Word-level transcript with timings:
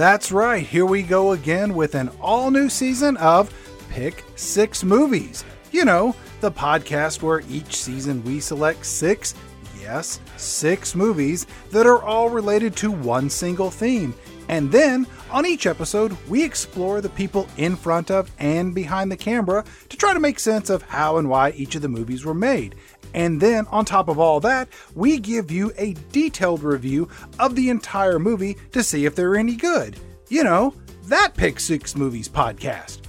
That's 0.00 0.32
right, 0.32 0.66
here 0.66 0.86
we 0.86 1.02
go 1.02 1.32
again 1.32 1.74
with 1.74 1.94
an 1.94 2.10
all 2.22 2.50
new 2.50 2.70
season 2.70 3.18
of 3.18 3.52
Pick 3.90 4.24
Six 4.34 4.82
Movies. 4.82 5.44
You 5.72 5.84
know, 5.84 6.16
the 6.40 6.50
podcast 6.50 7.20
where 7.20 7.42
each 7.50 7.76
season 7.76 8.24
we 8.24 8.40
select 8.40 8.86
six, 8.86 9.34
yes, 9.78 10.18
six 10.38 10.94
movies 10.94 11.46
that 11.70 11.86
are 11.86 12.02
all 12.02 12.30
related 12.30 12.76
to 12.76 12.90
one 12.90 13.28
single 13.28 13.70
theme. 13.70 14.14
And 14.48 14.72
then, 14.72 15.06
on 15.30 15.44
each 15.44 15.66
episode, 15.66 16.16
we 16.30 16.42
explore 16.42 17.02
the 17.02 17.10
people 17.10 17.46
in 17.58 17.76
front 17.76 18.10
of 18.10 18.32
and 18.38 18.74
behind 18.74 19.12
the 19.12 19.18
camera 19.18 19.66
to 19.90 19.96
try 19.98 20.14
to 20.14 20.18
make 20.18 20.40
sense 20.40 20.70
of 20.70 20.80
how 20.80 21.18
and 21.18 21.28
why 21.28 21.50
each 21.50 21.74
of 21.74 21.82
the 21.82 21.88
movies 21.88 22.24
were 22.24 22.32
made. 22.32 22.74
And 23.14 23.40
then, 23.40 23.66
on 23.66 23.84
top 23.84 24.08
of 24.08 24.18
all 24.18 24.40
that, 24.40 24.68
we 24.94 25.18
give 25.18 25.50
you 25.50 25.72
a 25.76 25.94
detailed 26.12 26.62
review 26.62 27.08
of 27.38 27.54
the 27.54 27.70
entire 27.70 28.18
movie 28.18 28.56
to 28.72 28.82
see 28.82 29.04
if 29.04 29.14
they're 29.14 29.36
any 29.36 29.56
good. 29.56 29.98
You 30.28 30.44
know, 30.44 30.74
that 31.04 31.34
Pick 31.34 31.58
Six 31.58 31.96
Movies 31.96 32.28
podcast. 32.28 33.00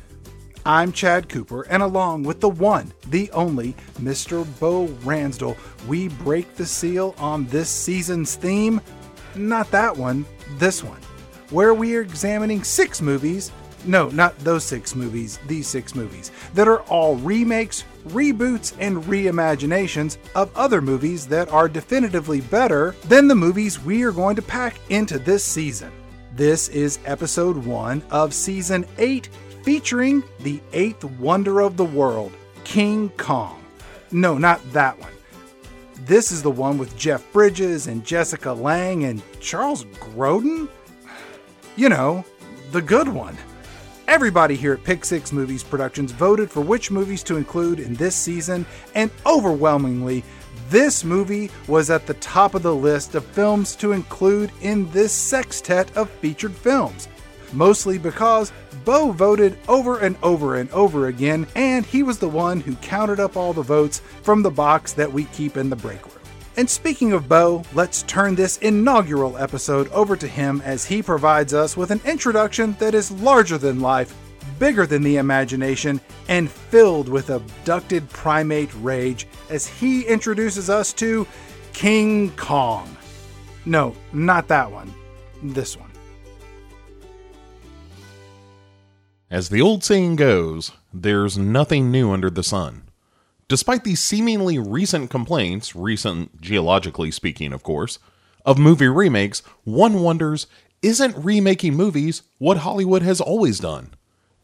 I'm 0.66 0.92
Chad 0.92 1.28
Cooper, 1.28 1.64
and 1.64 1.82
along 1.82 2.24
with 2.24 2.40
the 2.40 2.50
one, 2.50 2.94
the 3.08 3.32
only 3.32 3.74
Mr. 4.00 4.46
Bo 4.60 4.88
Ransdell, 5.04 5.58
we 5.88 6.08
break 6.08 6.54
the 6.56 6.66
seal 6.66 7.16
on 7.18 7.46
this 7.48 7.70
season's 7.70 8.36
theme. 8.36 8.80
Not 9.36 9.72
that 9.72 9.96
one, 9.96 10.24
this 10.58 10.84
one, 10.84 11.00
where 11.50 11.74
we 11.74 11.96
are 11.96 12.02
examining 12.02 12.64
six 12.64 13.02
movies. 13.02 13.52
No, 13.86 14.10
not 14.10 14.38
those 14.40 14.64
six 14.64 14.96
movies, 14.96 15.40
these 15.48 15.68
six 15.68 15.96
movies, 15.96 16.32
that 16.54 16.68
are 16.68 16.82
all 16.82 17.16
remakes, 17.16 17.84
reboots, 18.10 18.76
and 18.80 19.04
reimaginations 19.04 20.18
of 20.36 20.56
other 20.58 20.82
movies 20.82 21.28
that 21.28 21.50
are 21.50 21.68
definitively 21.68 22.42
better 22.42 22.96
than 23.06 23.28
the 23.28 23.36
movies 23.36 23.84
we 23.84 24.04
are 24.04 24.12
going 24.12 24.36
to 24.36 24.42
pack 24.42 24.76
into 24.90 25.20
this 25.20 25.44
season. 25.44 25.92
This 26.36 26.70
is 26.70 27.00
episode 27.06 27.58
one 27.58 28.02
of 28.10 28.34
season 28.34 28.86
eight 28.98 29.30
featuring 29.64 30.24
the 30.40 30.60
eighth 30.74 31.04
wonder 31.04 31.62
of 31.62 31.78
the 31.78 31.86
world, 31.86 32.32
King 32.64 33.10
Kong. 33.18 33.64
No, 34.12 34.38
not 34.38 34.62
that 34.74 35.00
one. 35.00 35.12
This 36.06 36.32
is 36.32 36.42
the 36.42 36.52
one 36.52 36.78
with 36.78 36.98
Jeff 36.98 37.32
Bridges 37.32 37.88
and 37.88 38.04
Jessica 38.04 38.52
Lange 38.52 39.04
and 39.04 39.22
Charles 39.40 39.86
Grodin? 39.86 40.68
You 41.76 41.90
know, 41.90 42.26
the 42.72 42.82
good 42.82 43.08
one. 43.08 43.38
Everybody 44.08 44.56
here 44.56 44.74
at 44.74 44.84
Pick 44.84 45.06
Six 45.06 45.32
Movies 45.32 45.64
Productions 45.64 46.12
voted 46.12 46.52
for 46.52 46.62
which 46.62 46.92
movies 46.92 47.24
to 47.24 47.38
include 47.38 47.80
in 47.80 47.94
this 47.96 48.16
season, 48.16 48.66
and 48.96 49.10
overwhelmingly, 49.26 50.24
this 50.70 51.04
movie 51.04 51.50
was 51.68 51.90
at 51.90 52.08
the 52.08 52.14
top 52.16 52.56
of 52.56 52.64
the 52.64 52.76
list 52.76 53.16
of 53.16 53.26
films 53.26 53.76
to 53.78 53.92
include 53.92 54.52
in 54.62 54.90
this 54.92 55.14
sextet 55.14 55.96
of 55.96 56.10
featured 56.10 56.54
films 56.54 57.08
mostly 57.54 57.98
because 57.98 58.52
Bo 58.86 59.12
voted 59.12 59.58
over 59.68 60.00
and 60.00 60.16
over 60.24 60.58
and 60.58 60.70
over 60.72 61.08
again, 61.08 61.48
and 61.56 61.86
he 61.86 62.04
was 62.04 62.18
the 62.20 62.30
one 62.30 62.60
who 62.60 62.76
counted 62.78 63.20
up 63.20 63.38
all 63.38 63.54
the 63.54 63.62
votes 63.62 64.02
from 64.22 64.42
the 64.42 64.52
box 64.52 64.94
that 64.94 65.12
we 65.12 65.26
keep 65.26 65.58
in 65.58 65.70
the 65.70 65.76
break 65.76 66.04
room. 66.06 66.21
And 66.58 66.70
speaking 66.70 67.14
of 67.14 67.30
Bo, 67.30 67.64
let's 67.74 68.04
turn 68.04 68.36
this 68.36 68.58
inaugural 68.58 69.38
episode 69.38 69.90
over 69.92 70.18
to 70.18 70.28
him 70.28 70.62
as 70.66 70.84
he 70.84 71.02
provides 71.02 71.54
us 71.54 71.78
with 71.78 71.92
an 71.92 72.02
introduction 72.04 72.76
that 72.80 72.94
is 72.94 73.10
larger 73.10 73.58
than 73.58 73.80
life, 73.80 74.14
bigger 74.60 74.86
than 74.86 75.02
the 75.02 75.16
imagination, 75.16 76.02
and 76.28 76.52
filled 76.52 77.08
with 77.08 77.30
abducted 77.30 78.10
primate 78.10 78.70
rage 78.76 79.28
as 79.50 79.66
he 79.66 80.02
introduces 80.02 80.70
us 80.70 80.92
to 80.94 81.26
King 81.72 82.32
Kong. 82.32 82.98
No, 83.66 83.96
not 84.12 84.50
that 84.50 84.70
one. 84.70 84.94
This 85.42 85.78
one. 85.78 85.90
As 89.30 89.48
the 89.48 89.62
old 89.62 89.86
saying 89.86 90.18
goes, 90.18 90.74
there's 90.94 91.38
nothing 91.38 91.90
new 91.90 92.12
under 92.12 92.30
the 92.30 92.44
sun. 92.44 92.91
Despite 93.52 93.84
these 93.84 94.00
seemingly 94.00 94.58
recent 94.60 95.10
complaints, 95.10 95.76
recent 95.76 96.40
geologically 96.40 97.12
speaking, 97.12 97.52
of 97.52 97.64
course, 97.64 98.00
of 98.46 98.58
movie 98.58 98.88
remakes, 98.88 99.44
one 99.66 100.00
wonders 100.00 100.48
isn't 100.82 101.18
remaking 101.18 101.76
movies 101.76 102.22
what 102.38 102.60
Hollywood 102.60 103.02
has 103.02 103.20
always 103.20 103.60
done? 103.60 103.94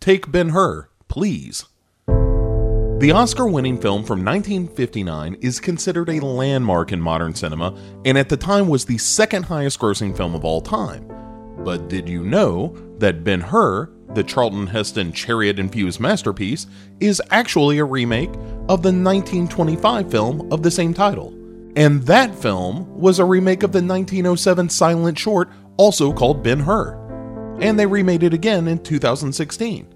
Take 0.01 0.29
Ben 0.29 0.49
Hur, 0.49 0.89
please. 1.07 1.63
The 2.05 3.13
Oscar 3.15 3.47
winning 3.47 3.79
film 3.79 4.03
from 4.03 4.25
1959 4.25 5.35
is 5.35 5.61
considered 5.61 6.09
a 6.09 6.19
landmark 6.19 6.91
in 6.91 6.99
modern 6.99 7.33
cinema 7.33 7.79
and 8.03 8.17
at 8.17 8.27
the 8.27 8.35
time 8.35 8.67
was 8.67 8.83
the 8.83 8.97
second 8.97 9.43
highest 9.43 9.79
grossing 9.79 10.17
film 10.17 10.35
of 10.35 10.43
all 10.43 10.59
time. 10.59 11.07
But 11.63 11.87
did 11.87 12.09
you 12.09 12.25
know 12.25 12.75
that 12.97 13.23
Ben 13.23 13.39
Hur 13.39 13.89
the 14.13 14.23
Charlton 14.23 14.67
Heston 14.67 15.11
chariot 15.11 15.59
infused 15.59 15.99
masterpiece, 15.99 16.67
is 16.99 17.21
actually 17.31 17.77
a 17.77 17.85
remake 17.85 18.33
of 18.69 18.81
the 18.81 18.93
1925 18.93 20.09
film 20.11 20.51
of 20.51 20.63
the 20.63 20.71
same 20.71 20.93
title. 20.93 21.33
And 21.75 22.01
that 22.03 22.33
film 22.33 22.99
was 22.99 23.19
a 23.19 23.25
remake 23.25 23.63
of 23.63 23.71
the 23.71 23.83
1907 23.83 24.69
silent 24.69 25.19
short, 25.19 25.49
also 25.77 26.11
called 26.11 26.43
Ben 26.43 26.59
Hur. 26.59 26.95
And 27.61 27.77
they 27.77 27.85
remade 27.85 28.23
it 28.23 28.33
again 28.33 28.67
in 28.67 28.79
2016. 28.79 29.93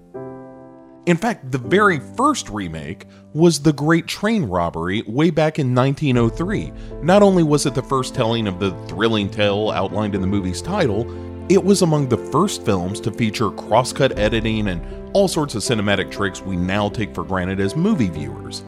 In 1.06 1.16
fact, 1.16 1.50
the 1.50 1.58
very 1.58 1.98
first 2.16 2.48
remake 2.48 3.06
was 3.34 3.60
The 3.60 3.72
Great 3.72 4.06
Train 4.06 4.44
Robbery 4.44 5.02
way 5.08 5.30
back 5.30 5.58
in 5.58 5.74
1903. 5.74 6.72
Not 7.02 7.22
only 7.22 7.42
was 7.42 7.66
it 7.66 7.74
the 7.74 7.82
first 7.82 8.14
telling 8.14 8.46
of 8.46 8.60
the 8.60 8.70
thrilling 8.86 9.28
tale 9.28 9.70
outlined 9.70 10.14
in 10.14 10.20
the 10.20 10.28
movie's 10.28 10.62
title, 10.62 11.04
it 11.48 11.62
was 11.62 11.82
among 11.82 12.08
the 12.08 12.16
first 12.16 12.64
films 12.64 13.00
to 13.00 13.10
feature 13.10 13.50
crosscut 13.50 14.18
editing 14.18 14.68
and 14.68 14.82
all 15.12 15.28
sorts 15.28 15.54
of 15.54 15.62
cinematic 15.62 16.10
tricks 16.10 16.40
we 16.40 16.56
now 16.56 16.88
take 16.88 17.14
for 17.14 17.24
granted 17.24 17.60
as 17.60 17.76
movie 17.76 18.08
viewers. 18.08 18.62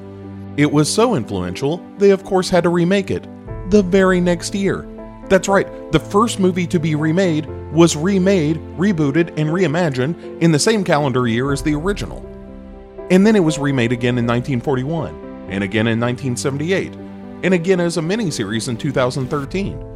It 0.57 0.71
was 0.71 0.93
so 0.93 1.15
influential, 1.15 1.85
they 1.99 2.11
of 2.11 2.25
course 2.25 2.51
had 2.51 2.65
to 2.65 2.69
remake 2.69 3.11
it 3.11 3.27
the 3.71 3.83
very 3.83 4.21
next 4.21 4.55
year. 4.55 4.89
That's 5.29 5.49
right, 5.49 5.93
the 5.93 6.01
first 6.01 6.39
movie 6.39 6.67
to 6.67 6.79
be 6.79 6.95
remade 6.95 7.47
was 7.73 7.97
remade, 7.97 8.59
rebooted, 8.77 9.29
and 9.39 9.49
reimagined 9.51 10.43
in 10.43 10.53
the 10.53 10.59
same 10.59 10.85
calendar 10.85 11.27
year 11.27 11.53
as 11.53 11.63
the 11.63 11.75
original. 11.75 12.19
And 13.11 13.27
then 13.27 13.37
it 13.37 13.41
was 13.41 13.59
remade 13.59 13.93
again 13.93 14.19
in 14.19 14.27
1941, 14.27 15.49
and 15.49 15.65
again 15.65 15.87
in 15.87 15.99
1978, 15.99 16.95
and 17.43 17.55
again 17.55 17.81
as 17.81 17.97
a 17.97 18.01
miniseries 18.01 18.69
in 18.69 18.77
2013 18.77 19.94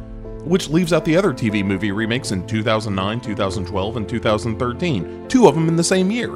which 0.49 0.67
leaves 0.67 0.91
out 0.91 1.05
the 1.05 1.15
other 1.15 1.31
TV 1.31 1.63
movie 1.63 1.91
remakes 1.91 2.31
in 2.31 2.45
2009, 2.47 3.21
2012, 3.21 3.97
and 3.97 4.09
2013, 4.09 5.27
two 5.27 5.47
of 5.47 5.53
them 5.53 5.67
in 5.67 5.75
the 5.75 5.83
same 5.83 6.09
year. 6.09 6.33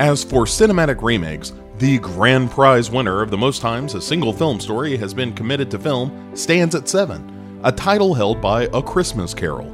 As 0.00 0.22
for 0.22 0.44
cinematic 0.44 1.02
remakes, 1.02 1.54
the 1.78 1.98
grand 2.00 2.50
prize 2.50 2.90
winner 2.90 3.22
of 3.22 3.30
the 3.30 3.38
most 3.38 3.62
times 3.62 3.94
a 3.94 4.02
single 4.02 4.34
film 4.34 4.60
story 4.60 4.98
has 4.98 5.14
been 5.14 5.32
committed 5.32 5.70
to 5.70 5.78
film 5.78 6.36
stands 6.36 6.74
at 6.74 6.88
seven, 6.88 7.60
a 7.64 7.72
title 7.72 8.12
held 8.12 8.42
by 8.42 8.64
A 8.74 8.82
Christmas 8.82 9.32
Carol. 9.32 9.70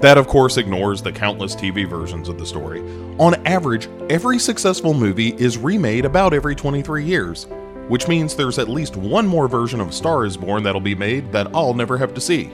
That, 0.00 0.18
of 0.18 0.28
course, 0.28 0.58
ignores 0.58 1.00
the 1.00 1.12
countless 1.12 1.56
TV 1.56 1.88
versions 1.88 2.28
of 2.28 2.38
the 2.38 2.46
story. 2.46 2.80
On 3.18 3.34
average, 3.46 3.88
every 4.10 4.38
successful 4.38 4.92
movie 4.92 5.34
is 5.38 5.56
remade 5.56 6.04
about 6.04 6.34
every 6.34 6.54
23 6.54 7.04
years, 7.04 7.46
which 7.88 8.08
means 8.08 8.34
there's 8.34 8.58
at 8.58 8.68
least 8.68 8.96
one 8.96 9.26
more 9.26 9.48
version 9.48 9.80
of 9.80 9.94
Star 9.94 10.26
is 10.26 10.36
Born 10.36 10.62
that'll 10.62 10.80
be 10.82 10.94
made 10.94 11.32
that 11.32 11.48
I'll 11.54 11.74
never 11.74 11.96
have 11.96 12.12
to 12.14 12.20
see. 12.20 12.50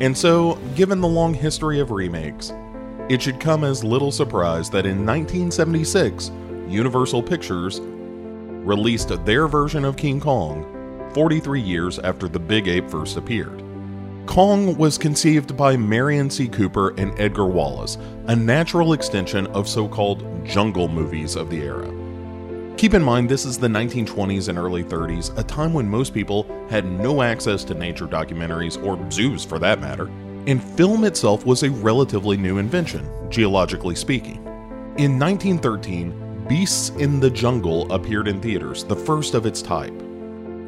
And 0.00 0.16
so, 0.16 0.56
given 0.74 1.00
the 1.00 1.08
long 1.08 1.32
history 1.32 1.80
of 1.80 1.90
remakes, 1.90 2.52
it 3.08 3.22
should 3.22 3.40
come 3.40 3.64
as 3.64 3.82
little 3.82 4.12
surprise 4.12 4.68
that 4.70 4.84
in 4.84 5.06
1976, 5.06 6.30
Universal 6.68 7.22
Pictures 7.22 7.80
released 7.80 9.24
their 9.24 9.46
version 9.46 9.84
of 9.84 9.96
King 9.96 10.20
Kong 10.20 11.10
43 11.14 11.60
years 11.60 11.98
after 12.00 12.28
the 12.28 12.38
Big 12.38 12.68
Ape 12.68 12.90
first 12.90 13.16
appeared. 13.16 13.62
Kong 14.26 14.76
was 14.76 14.98
conceived 14.98 15.56
by 15.56 15.76
Merian 15.76 16.28
C. 16.28 16.48
Cooper 16.48 16.90
and 16.98 17.18
Edgar 17.18 17.46
Wallace, 17.46 17.96
a 18.26 18.34
natural 18.34 18.92
extension 18.92 19.46
of 19.48 19.68
so 19.68 19.88
called 19.88 20.24
jungle 20.44 20.88
movies 20.88 21.36
of 21.36 21.48
the 21.48 21.62
era. 21.62 21.88
Keep 22.76 22.92
in 22.92 23.02
mind, 23.02 23.26
this 23.26 23.46
is 23.46 23.56
the 23.56 23.66
1920s 23.66 24.48
and 24.50 24.58
early 24.58 24.84
30s, 24.84 25.36
a 25.38 25.42
time 25.42 25.72
when 25.72 25.88
most 25.88 26.12
people 26.12 26.46
had 26.68 26.84
no 26.84 27.22
access 27.22 27.64
to 27.64 27.74
nature 27.74 28.06
documentaries, 28.06 28.76
or 28.84 29.10
zoos 29.10 29.46
for 29.46 29.58
that 29.58 29.80
matter, 29.80 30.08
and 30.46 30.62
film 30.62 31.04
itself 31.04 31.46
was 31.46 31.62
a 31.62 31.70
relatively 31.70 32.36
new 32.36 32.58
invention, 32.58 33.08
geologically 33.30 33.94
speaking. 33.94 34.44
In 34.98 35.18
1913, 35.18 36.44
Beasts 36.48 36.90
in 36.90 37.18
the 37.18 37.30
Jungle 37.30 37.90
appeared 37.90 38.28
in 38.28 38.42
theaters, 38.42 38.84
the 38.84 38.94
first 38.94 39.32
of 39.32 39.46
its 39.46 39.62
type. 39.62 39.94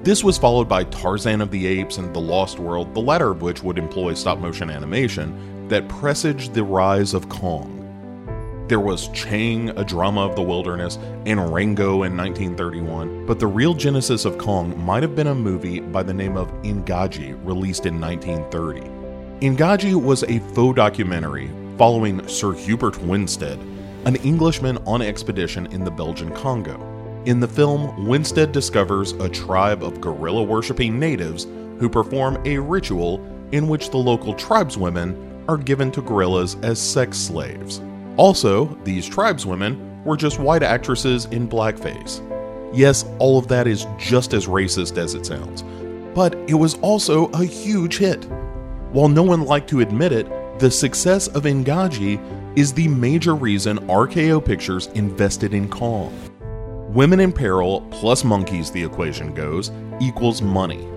This 0.02 0.25
was 0.25 0.38
followed 0.38 0.66
by 0.66 0.84
Tarzan 0.84 1.43
of 1.43 1.50
the 1.50 1.66
Apes 1.66 1.99
and 1.99 2.14
The 2.14 2.20
Lost 2.20 2.58
World, 2.58 2.94
the 2.94 3.00
latter 3.00 3.31
of 3.31 3.43
which 3.43 3.62
would 3.62 3.76
employ 3.76 4.14
stop 4.14 4.38
motion 4.38 4.70
animation, 4.70 5.69
that 5.69 5.90
presaged 5.90 6.54
the 6.54 6.64
rise 6.64 7.12
of 7.12 7.28
Kong. 7.28 7.77
There 8.68 8.80
was 8.80 9.08
Chang, 9.08 9.70
a 9.70 9.84
drama 9.84 10.20
of 10.20 10.36
the 10.36 10.42
wilderness, 10.42 10.98
and 11.24 11.50
Rango 11.54 12.02
in 12.02 12.14
1931, 12.14 13.24
but 13.24 13.38
the 13.38 13.46
real 13.46 13.72
genesis 13.72 14.26
of 14.26 14.36
Kong 14.36 14.78
might 14.84 15.02
have 15.02 15.16
been 15.16 15.28
a 15.28 15.34
movie 15.34 15.80
by 15.80 16.02
the 16.02 16.12
name 16.12 16.36
of 16.36 16.52
Ingagi, 16.62 17.32
released 17.46 17.86
in 17.86 17.98
1930. 17.98 18.82
Ingagi 19.40 19.94
was 19.94 20.22
a 20.24 20.40
faux 20.52 20.76
documentary 20.76 21.50
following 21.78 22.28
Sir 22.28 22.52
Hubert 22.52 23.00
Winstead, 23.00 23.58
an 24.04 24.16
Englishman 24.16 24.76
on 24.86 25.00
expedition 25.00 25.64
in 25.68 25.82
the 25.82 25.90
Belgian 25.90 26.30
Congo. 26.34 26.78
In 27.24 27.40
the 27.40 27.48
film, 27.48 28.06
Winstead 28.06 28.52
discovers 28.52 29.12
a 29.12 29.30
tribe 29.30 29.82
of 29.82 30.02
gorilla 30.02 30.42
worshipping 30.42 30.98
natives 30.98 31.46
who 31.78 31.88
perform 31.88 32.38
a 32.44 32.58
ritual 32.58 33.24
in 33.52 33.66
which 33.66 33.88
the 33.88 33.96
local 33.96 34.34
tribeswomen 34.34 35.42
are 35.48 35.56
given 35.56 35.90
to 35.92 36.02
gorillas 36.02 36.56
as 36.62 36.78
sex 36.78 37.16
slaves. 37.16 37.80
Also, 38.18 38.66
these 38.82 39.08
tribeswomen 39.08 40.04
were 40.04 40.16
just 40.16 40.40
white 40.40 40.64
actresses 40.64 41.26
in 41.26 41.48
blackface. 41.48 42.20
Yes, 42.74 43.04
all 43.20 43.38
of 43.38 43.46
that 43.48 43.68
is 43.68 43.86
just 43.96 44.34
as 44.34 44.46
racist 44.46 44.98
as 44.98 45.14
it 45.14 45.24
sounds, 45.24 45.62
but 46.14 46.34
it 46.48 46.54
was 46.54 46.74
also 46.80 47.28
a 47.28 47.44
huge 47.44 47.96
hit. 47.96 48.24
While 48.90 49.08
no 49.08 49.22
one 49.22 49.44
liked 49.44 49.70
to 49.70 49.80
admit 49.80 50.12
it, 50.12 50.28
the 50.58 50.70
success 50.70 51.28
of 51.28 51.44
Ingagi 51.44 52.20
is 52.58 52.72
the 52.72 52.88
major 52.88 53.36
reason 53.36 53.78
RKO 53.86 54.44
Pictures 54.44 54.88
invested 54.88 55.54
in 55.54 55.68
Kong. 55.68 56.12
Women 56.92 57.20
in 57.20 57.32
peril 57.32 57.86
plus 57.92 58.24
monkeys, 58.24 58.72
the 58.72 58.82
equation 58.82 59.32
goes, 59.32 59.70
equals 60.00 60.42
money. 60.42 60.88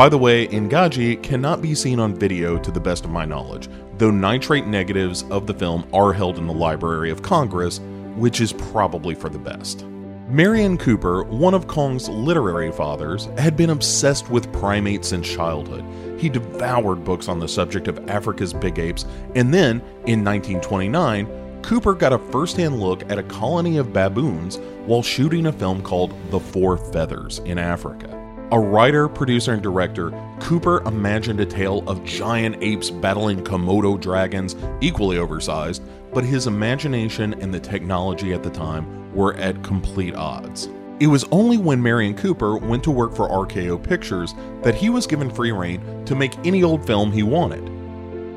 By 0.00 0.08
the 0.08 0.16
way, 0.16 0.48
Ingagi 0.48 1.22
cannot 1.22 1.60
be 1.60 1.74
seen 1.74 2.00
on 2.00 2.14
video 2.14 2.56
to 2.56 2.70
the 2.70 2.80
best 2.80 3.04
of 3.04 3.10
my 3.10 3.26
knowledge, 3.26 3.68
though 3.98 4.10
nitrate 4.10 4.66
negatives 4.66 5.24
of 5.24 5.46
the 5.46 5.52
film 5.52 5.86
are 5.92 6.14
held 6.14 6.38
in 6.38 6.46
the 6.46 6.54
Library 6.54 7.10
of 7.10 7.20
Congress, 7.20 7.80
which 8.16 8.40
is 8.40 8.54
probably 8.54 9.14
for 9.14 9.28
the 9.28 9.38
best. 9.38 9.84
Merian 10.26 10.78
Cooper, 10.78 11.24
one 11.24 11.52
of 11.52 11.66
Kong's 11.66 12.08
literary 12.08 12.72
fathers, 12.72 13.26
had 13.36 13.58
been 13.58 13.68
obsessed 13.68 14.30
with 14.30 14.50
primates 14.54 15.08
since 15.08 15.28
childhood. 15.28 15.84
He 16.18 16.30
devoured 16.30 17.04
books 17.04 17.28
on 17.28 17.38
the 17.38 17.46
subject 17.46 17.86
of 17.86 18.08
Africa's 18.08 18.54
big 18.54 18.78
apes, 18.78 19.04
and 19.34 19.52
then, 19.52 19.82
in 20.06 20.24
1929, 20.24 21.60
Cooper 21.60 21.92
got 21.92 22.14
a 22.14 22.18
first 22.18 22.56
hand 22.56 22.80
look 22.80 23.02
at 23.12 23.18
a 23.18 23.22
colony 23.24 23.76
of 23.76 23.92
baboons 23.92 24.56
while 24.86 25.02
shooting 25.02 25.44
a 25.44 25.52
film 25.52 25.82
called 25.82 26.14
The 26.30 26.40
Four 26.40 26.78
Feathers 26.78 27.40
in 27.40 27.58
Africa. 27.58 28.19
A 28.52 28.58
writer, 28.58 29.08
producer, 29.08 29.52
and 29.52 29.62
director, 29.62 30.10
Cooper 30.40 30.82
imagined 30.84 31.38
a 31.38 31.46
tale 31.46 31.88
of 31.88 32.02
giant 32.02 32.56
apes 32.60 32.90
battling 32.90 33.44
Komodo 33.44 34.00
dragons, 34.00 34.56
equally 34.80 35.18
oversized, 35.18 35.84
but 36.12 36.24
his 36.24 36.48
imagination 36.48 37.34
and 37.34 37.54
the 37.54 37.60
technology 37.60 38.32
at 38.32 38.42
the 38.42 38.50
time 38.50 39.14
were 39.14 39.36
at 39.36 39.62
complete 39.62 40.16
odds. 40.16 40.68
It 40.98 41.06
was 41.06 41.22
only 41.30 41.58
when 41.58 41.80
Merian 41.80 42.16
Cooper 42.16 42.56
went 42.56 42.82
to 42.82 42.90
work 42.90 43.14
for 43.14 43.28
RKO 43.28 43.80
Pictures 43.80 44.34
that 44.62 44.74
he 44.74 44.90
was 44.90 45.06
given 45.06 45.30
free 45.30 45.52
rein 45.52 46.04
to 46.04 46.16
make 46.16 46.36
any 46.44 46.64
old 46.64 46.84
film 46.84 47.12
he 47.12 47.22
wanted. 47.22 47.70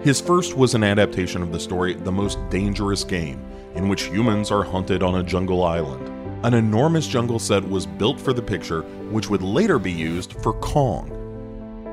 His 0.05 0.21
first 0.21 0.55
was 0.55 0.75
an 0.75 0.83
adaptation 0.83 1.41
of 1.41 1.51
the 1.51 1.59
story 1.59 1.95
The 1.95 2.11
Most 2.11 2.37
Dangerous 2.51 3.03
Game, 3.03 3.43
in 3.73 3.89
which 3.89 4.03
humans 4.03 4.51
are 4.51 4.63
hunted 4.63 5.01
on 5.01 5.15
a 5.15 5.23
jungle 5.23 5.63
island. 5.63 6.12
An 6.43 6.53
enormous 6.53 7.07
jungle 7.07 7.39
set 7.39 7.65
was 7.65 7.85
built 7.85 8.19
for 8.19 8.33
the 8.33 8.41
picture, 8.41 8.81
which 9.11 9.29
would 9.29 9.41
later 9.41 9.79
be 9.79 9.93
used 9.93 10.33
for 10.43 10.51
Kong. 10.51 11.09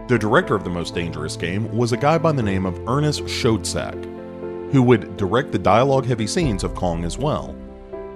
The 0.09 0.19
director 0.19 0.57
of 0.57 0.65
The 0.65 0.71
Most 0.71 0.93
Dangerous 0.93 1.37
Game 1.37 1.71
was 1.71 1.93
a 1.93 1.97
guy 1.97 2.19
by 2.19 2.33
the 2.33 2.43
name 2.43 2.67
of 2.67 2.81
Ernest 2.89 3.23
Schoedsack, 3.27 4.73
who 4.73 4.83
would 4.83 5.17
direct 5.17 5.53
the 5.53 5.59
dialogue 5.61 6.05
heavy 6.05 6.27
scenes 6.27 6.65
of 6.65 6.75
Kong 6.75 7.05
as 7.05 7.17
well. 7.17 7.55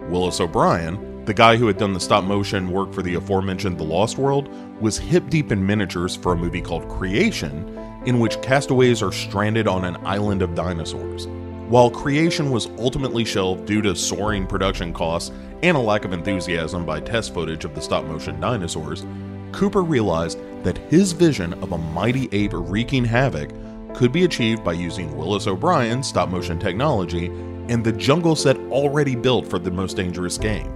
Willis 0.09 0.41
O'Brien, 0.41 1.25
the 1.25 1.33
guy 1.33 1.57
who 1.57 1.69
had 1.69 1.79
done 1.79 1.93
the 1.93 2.01
stop 2.01 2.25
motion 2.25 2.73
work 2.73 2.93
for 2.93 3.03
the 3.03 3.15
aforementioned 3.15 3.79
The 3.79 3.85
Lost 3.85 4.19
World, 4.19 4.49
was 4.81 4.99
hip 4.99 5.31
deep 5.31 5.53
in 5.53 5.65
miniatures 5.65 6.17
for 6.17 6.33
a 6.33 6.37
movie 6.37 6.61
called 6.61 6.89
Creation, 6.89 7.79
in 8.07 8.19
which 8.19 8.43
castaways 8.43 9.03
are 9.03 9.13
stranded 9.13 9.69
on 9.69 9.85
an 9.85 10.05
island 10.05 10.43
of 10.43 10.57
dinosaurs. 10.57 11.29
While 11.69 11.91
Creation 11.91 12.51
was 12.51 12.67
ultimately 12.79 13.25
shelved 13.25 13.65
due 13.65 13.81
to 13.83 13.97
soaring 13.97 14.47
production 14.47 14.93
costs 14.93 15.33
and 15.65 15.79
a 15.79 15.81
lack 15.81 16.05
of 16.05 16.13
enthusiasm 16.13 16.85
by 16.85 17.01
test 17.01 17.33
footage 17.33 17.65
of 17.65 17.75
the 17.75 17.81
stop 17.81 18.05
motion 18.05 18.39
dinosaurs, 18.39 19.07
Cooper 19.51 19.83
realized 19.83 20.39
that 20.63 20.77
his 20.77 21.13
vision 21.13 21.55
of 21.55 21.73
a 21.73 21.79
mighty 21.79 22.29
ape 22.33 22.53
wreaking 22.53 23.03
havoc 23.03 23.49
could 23.95 24.13
be 24.13 24.25
achieved 24.25 24.63
by 24.63 24.75
using 24.75 25.17
Willis 25.17 25.47
O'Brien's 25.47 26.07
stop 26.07 26.29
motion 26.29 26.59
technology 26.59 27.29
and 27.71 27.83
the 27.83 27.93
jungle 27.93 28.37
set 28.37 28.59
already 28.71 29.17
built 29.17 29.49
for 29.49 29.59
the 29.59 29.71
most 29.71 29.97
dangerous 29.97 30.37
game. 30.37 30.71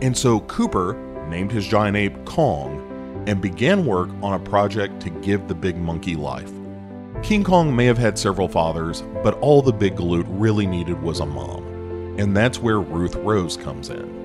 And 0.00 0.16
so 0.16 0.40
Cooper 0.40 0.94
named 1.28 1.52
his 1.52 1.66
giant 1.66 1.98
ape 1.98 2.24
Kong 2.24 3.24
and 3.26 3.42
began 3.42 3.84
work 3.84 4.08
on 4.22 4.32
a 4.32 4.42
project 4.42 5.02
to 5.02 5.10
give 5.10 5.48
the 5.48 5.54
big 5.54 5.76
monkey 5.76 6.16
life. 6.16 6.50
King 7.22 7.44
Kong 7.44 7.76
may 7.76 7.84
have 7.84 7.98
had 7.98 8.18
several 8.18 8.48
fathers, 8.48 9.02
but 9.22 9.38
all 9.40 9.60
the 9.60 9.70
big 9.70 9.96
galoot 9.96 10.24
really 10.28 10.66
needed 10.66 11.02
was 11.02 11.20
a 11.20 11.26
mom. 11.26 11.62
And 12.18 12.34
that's 12.34 12.58
where 12.58 12.80
Ruth 12.80 13.16
Rose 13.16 13.58
comes 13.58 13.90
in. 13.90 14.19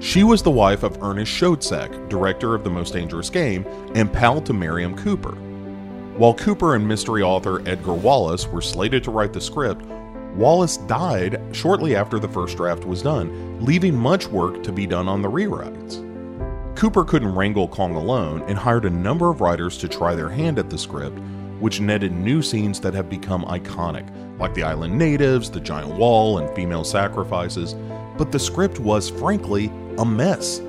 She 0.00 0.24
was 0.24 0.42
the 0.42 0.50
wife 0.50 0.82
of 0.82 1.02
Ernest 1.02 1.30
Schoedsack, 1.30 2.08
director 2.08 2.54
of 2.54 2.64
The 2.64 2.70
Most 2.70 2.94
Dangerous 2.94 3.28
Game, 3.28 3.66
and 3.94 4.10
pal 4.10 4.40
to 4.40 4.54
Merian 4.54 4.96
Cooper. 4.96 5.32
While 6.16 6.32
Cooper 6.32 6.74
and 6.74 6.88
mystery 6.88 7.20
author 7.22 7.60
Edgar 7.68 7.92
Wallace 7.92 8.46
were 8.46 8.62
slated 8.62 9.04
to 9.04 9.10
write 9.10 9.34
the 9.34 9.42
script, 9.42 9.84
Wallace 10.36 10.78
died 10.78 11.38
shortly 11.52 11.96
after 11.96 12.18
the 12.18 12.28
first 12.28 12.56
draft 12.56 12.86
was 12.86 13.02
done, 13.02 13.62
leaving 13.62 13.94
much 13.94 14.26
work 14.26 14.62
to 14.62 14.72
be 14.72 14.86
done 14.86 15.06
on 15.06 15.20
the 15.20 15.30
rewrites. 15.30 16.06
Cooper 16.76 17.04
couldn't 17.04 17.34
wrangle 17.34 17.68
Kong 17.68 17.94
alone 17.94 18.42
and 18.48 18.56
hired 18.56 18.86
a 18.86 18.90
number 18.90 19.28
of 19.28 19.42
writers 19.42 19.76
to 19.76 19.86
try 19.86 20.14
their 20.14 20.30
hand 20.30 20.58
at 20.58 20.70
the 20.70 20.78
script, 20.78 21.18
which 21.58 21.82
netted 21.82 22.12
new 22.12 22.40
scenes 22.40 22.80
that 22.80 22.94
have 22.94 23.10
become 23.10 23.44
iconic, 23.44 24.08
like 24.38 24.54
the 24.54 24.62
island 24.62 24.96
natives, 24.96 25.50
the 25.50 25.60
giant 25.60 25.94
wall, 25.94 26.38
and 26.38 26.48
female 26.56 26.84
sacrifices. 26.84 27.74
But 28.16 28.32
the 28.32 28.38
script 28.38 28.78
was, 28.78 29.10
frankly, 29.10 29.70
a 30.00 30.04
mess. 30.04 30.60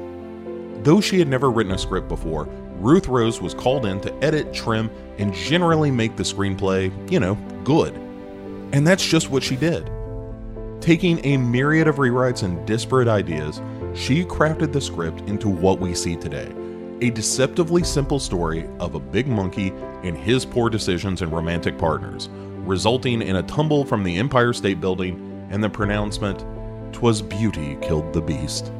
Though 0.83 0.99
she 0.99 1.17
had 1.17 1.27
never 1.27 1.49
written 1.49 1.73
a 1.73 1.77
script 1.77 2.07
before, 2.09 2.45
Ruth 2.79 3.07
Rose 3.07 3.41
was 3.41 3.53
called 3.53 3.85
in 3.85 4.01
to 4.01 4.13
edit, 4.23 4.53
trim, 4.53 4.91
and 5.17 5.33
generally 5.33 5.89
make 5.89 6.17
the 6.17 6.23
screenplay, 6.23 6.91
you 7.09 7.19
know, 7.19 7.35
good. 7.63 7.93
And 8.73 8.85
that's 8.85 9.05
just 9.05 9.29
what 9.29 9.41
she 9.41 9.55
did. 9.55 9.89
Taking 10.81 11.23
a 11.25 11.37
myriad 11.37 11.87
of 11.87 11.95
rewrites 11.95 12.43
and 12.43 12.65
disparate 12.67 13.07
ideas, 13.07 13.61
she 13.93 14.25
crafted 14.25 14.73
the 14.73 14.81
script 14.81 15.21
into 15.21 15.47
what 15.47 15.79
we 15.79 15.93
see 15.95 16.15
today 16.15 16.51
a 17.03 17.09
deceptively 17.09 17.83
simple 17.83 18.19
story 18.19 18.69
of 18.79 18.93
a 18.93 18.99
big 18.99 19.27
monkey 19.27 19.73
and 20.03 20.15
his 20.15 20.45
poor 20.45 20.69
decisions 20.69 21.23
and 21.23 21.31
romantic 21.31 21.75
partners, 21.79 22.29
resulting 22.63 23.23
in 23.23 23.37
a 23.37 23.43
tumble 23.43 23.83
from 23.83 24.03
the 24.03 24.17
Empire 24.17 24.53
State 24.53 24.79
Building 24.79 25.47
and 25.49 25.63
the 25.63 25.69
pronouncement, 25.69 26.45
Twas 26.93 27.23
beauty 27.23 27.75
killed 27.81 28.13
the 28.13 28.21
beast. 28.21 28.71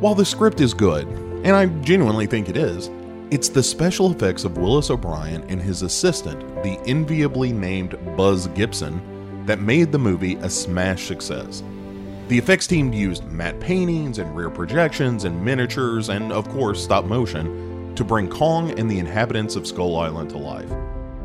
While 0.00 0.14
the 0.14 0.26
script 0.26 0.60
is 0.60 0.74
good, 0.74 1.08
and 1.42 1.56
I 1.56 1.66
genuinely 1.80 2.26
think 2.26 2.50
it 2.50 2.56
is, 2.58 2.90
it's 3.30 3.48
the 3.48 3.62
special 3.62 4.12
effects 4.12 4.44
of 4.44 4.58
Willis 4.58 4.90
O'Brien 4.90 5.42
and 5.48 5.60
his 5.60 5.80
assistant, 5.80 6.40
the 6.62 6.78
enviably 6.86 7.50
named 7.50 7.98
Buzz 8.14 8.46
Gibson, 8.48 9.00
that 9.46 9.58
made 9.58 9.92
the 9.92 9.98
movie 9.98 10.34
a 10.36 10.50
smash 10.50 11.06
success. 11.06 11.62
The 12.28 12.36
effects 12.36 12.66
team 12.66 12.92
used 12.92 13.24
matte 13.24 13.58
paintings 13.58 14.18
and 14.18 14.36
rear 14.36 14.50
projections 14.50 15.24
and 15.24 15.42
miniatures 15.42 16.10
and, 16.10 16.30
of 16.30 16.46
course, 16.50 16.84
stop 16.84 17.06
motion 17.06 17.94
to 17.94 18.04
bring 18.04 18.28
Kong 18.28 18.78
and 18.78 18.90
the 18.90 18.98
inhabitants 18.98 19.56
of 19.56 19.66
Skull 19.66 19.96
Island 19.98 20.28
to 20.30 20.36
life. 20.36 20.70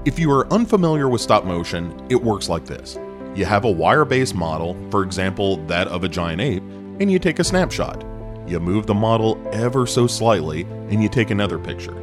If 0.05 0.17
you 0.17 0.31
are 0.31 0.51
unfamiliar 0.53 1.09
with 1.09 1.19
stop 1.19 1.43
motion, 1.43 2.01
it 2.09 2.23
works 2.23 2.47
like 2.47 2.63
this 2.63 2.97
you 3.35 3.43
have 3.43 3.65
a 3.65 3.71
wire 3.71 4.05
based 4.05 4.33
model, 4.33 4.77
for 4.91 5.03
example, 5.03 5.57
that 5.67 5.89
of 5.89 6.05
a 6.05 6.09
giant 6.09 6.39
ape, 6.39 6.63
and 7.01 7.11
you 7.11 7.19
take 7.19 7.39
a 7.39 7.43
snapshot. 7.43 8.05
You 8.47 8.59
move 8.59 8.87
the 8.87 8.93
model 8.93 9.41
ever 9.53 9.85
so 9.87 10.07
slightly, 10.07 10.63
and 10.89 11.01
you 11.01 11.09
take 11.09 11.29
another 11.29 11.57
picture. 11.57 11.95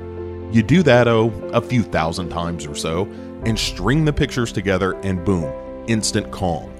You 0.50 0.62
do 0.62 0.83
that, 0.85 1.09
oh, 1.09 1.28
a 1.52 1.61
few 1.61 1.83
thousand 1.83 2.30
times 2.30 2.66
or 2.66 2.75
so, 2.75 3.04
and 3.45 3.59
string 3.59 4.04
the 4.04 4.12
pictures 4.12 4.52
together, 4.52 4.95
and 5.00 5.25
boom, 5.25 5.52
instant 5.88 6.30
Kong. 6.30 6.73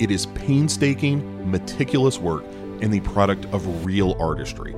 It 0.00 0.10
is 0.10 0.26
painstaking, 0.26 1.50
meticulous 1.50 2.18
work 2.18 2.44
and 2.82 2.92
the 2.92 3.00
product 3.00 3.46
of 3.46 3.86
real 3.86 4.16
artistry. 4.20 4.72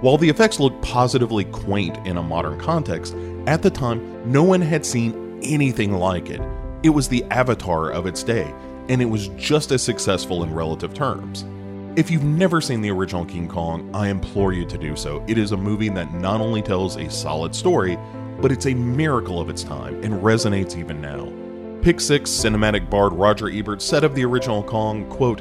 While 0.00 0.18
the 0.18 0.28
effects 0.28 0.60
look 0.60 0.80
positively 0.82 1.44
quaint 1.46 1.96
in 2.06 2.18
a 2.18 2.22
modern 2.22 2.58
context, 2.58 3.14
at 3.46 3.62
the 3.62 3.70
time 3.70 4.30
no 4.30 4.42
one 4.42 4.60
had 4.60 4.84
seen 4.84 5.40
anything 5.42 5.92
like 5.92 6.30
it. 6.30 6.40
It 6.82 6.90
was 6.90 7.08
the 7.08 7.24
avatar 7.30 7.90
of 7.90 8.06
its 8.06 8.22
day, 8.22 8.52
and 8.88 9.00
it 9.00 9.06
was 9.06 9.28
just 9.28 9.72
as 9.72 9.82
successful 9.82 10.42
in 10.42 10.52
relative 10.52 10.92
terms. 10.92 11.44
If 11.96 12.10
you've 12.10 12.24
never 12.24 12.60
seen 12.60 12.80
the 12.80 12.90
original 12.90 13.24
King 13.24 13.46
Kong, 13.46 13.88
I 13.94 14.08
implore 14.08 14.52
you 14.52 14.64
to 14.66 14.76
do 14.76 14.96
so. 14.96 15.24
It 15.28 15.38
is 15.38 15.52
a 15.52 15.56
movie 15.56 15.90
that 15.90 16.12
not 16.12 16.40
only 16.40 16.60
tells 16.60 16.96
a 16.96 17.08
solid 17.08 17.54
story, 17.54 17.96
but 18.40 18.50
it's 18.50 18.66
a 18.66 18.74
miracle 18.74 19.40
of 19.40 19.48
its 19.48 19.62
time 19.62 20.02
and 20.02 20.14
resonates 20.14 20.76
even 20.76 21.00
now. 21.00 21.32
Pick 21.82 22.00
6 22.00 22.28
cinematic 22.28 22.90
bard 22.90 23.12
Roger 23.12 23.48
Ebert 23.48 23.80
said 23.80 24.02
of 24.02 24.16
the 24.16 24.24
original 24.24 24.64
Kong, 24.64 25.08
quote, 25.08 25.40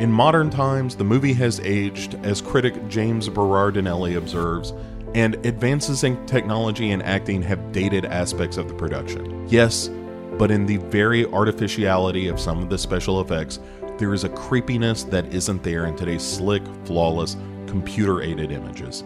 In 0.00 0.10
modern 0.10 0.50
times, 0.50 0.96
the 0.96 1.04
movie 1.04 1.34
has 1.34 1.60
aged, 1.60 2.16
as 2.24 2.40
critic 2.40 2.88
James 2.88 3.28
Berardinelli 3.28 4.16
observes, 4.16 4.72
and 5.14 5.36
advances 5.46 6.02
in 6.02 6.26
technology 6.26 6.90
and 6.90 7.04
acting 7.04 7.42
have 7.42 7.70
dated 7.70 8.06
aspects 8.06 8.56
of 8.56 8.66
the 8.66 8.74
production. 8.74 9.46
Yes, 9.48 9.88
but 10.36 10.50
in 10.50 10.66
the 10.66 10.78
very 10.78 11.26
artificiality 11.26 12.26
of 12.26 12.40
some 12.40 12.58
of 12.58 12.70
the 12.70 12.78
special 12.78 13.20
effects, 13.20 13.60
there 13.98 14.14
is 14.14 14.24
a 14.24 14.28
creepiness 14.28 15.04
that 15.04 15.32
isn't 15.32 15.62
there 15.62 15.86
in 15.86 15.96
today's 15.96 16.22
slick, 16.22 16.62
flawless, 16.84 17.36
computer 17.66 18.22
aided 18.22 18.50
images. 18.50 19.04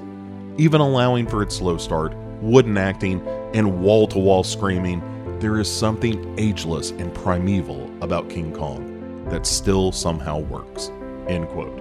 Even 0.59 0.81
allowing 0.81 1.27
for 1.27 1.43
its 1.43 1.57
slow 1.57 1.77
start, 1.77 2.15
wooden 2.41 2.79
acting, 2.79 3.27
and 3.55 3.81
wall 3.81 4.07
to 4.09 4.19
wall 4.19 4.43
screaming, 4.43 5.03
there 5.39 5.59
is 5.59 5.71
something 5.71 6.35
ageless 6.39 6.91
and 6.93 7.13
primeval 7.15 7.91
about 8.01 8.31
King 8.31 8.55
Kong 8.55 9.25
that 9.29 9.47
still 9.47 9.93
somehow 9.93 10.39
works. 10.39 10.91
End 11.29 11.49
quote. 11.49 11.81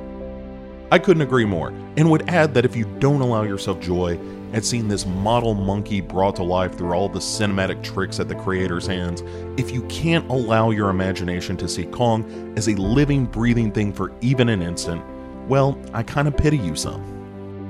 I 0.92 1.00
couldn't 1.00 1.24
agree 1.24 1.46
more, 1.46 1.70
and 1.98 2.10
would 2.12 2.30
add 2.30 2.54
that 2.54 2.66
if 2.66 2.76
you 2.76 2.86
don't 3.00 3.22
allow 3.22 3.44
yourself 3.44 3.80
joy 3.80 4.20
at 4.56 4.64
seeing 4.64 4.88
this 4.88 5.06
model 5.06 5.54
monkey 5.54 6.00
brought 6.00 6.38
to 6.38 6.44
life 6.44 6.78
through 6.78 6.94
all 6.94 7.10
the 7.10 7.20
cinematic 7.20 7.84
tricks 7.84 8.22
at 8.22 8.30
the 8.30 8.36
creator's 8.36 8.88
hands, 8.88 9.22
if 9.58 9.70
you 9.70 9.82
can't 9.88 10.28
allow 10.30 10.70
your 10.70 10.90
imagination 10.90 11.58
to 11.58 11.68
see 11.68 11.84
Kong 11.84 12.54
as 12.56 12.70
a 12.70 12.76
living, 12.76 13.26
breathing 13.26 13.70
thing 13.70 13.92
for 13.92 14.14
even 14.22 14.48
an 14.48 14.62
instant, 14.62 15.04
well, 15.50 15.78
I 15.94 16.04
kind 16.04 16.30
of 16.30 16.38
pity 16.38 16.58
you 16.58 16.74
some. 16.74 17.04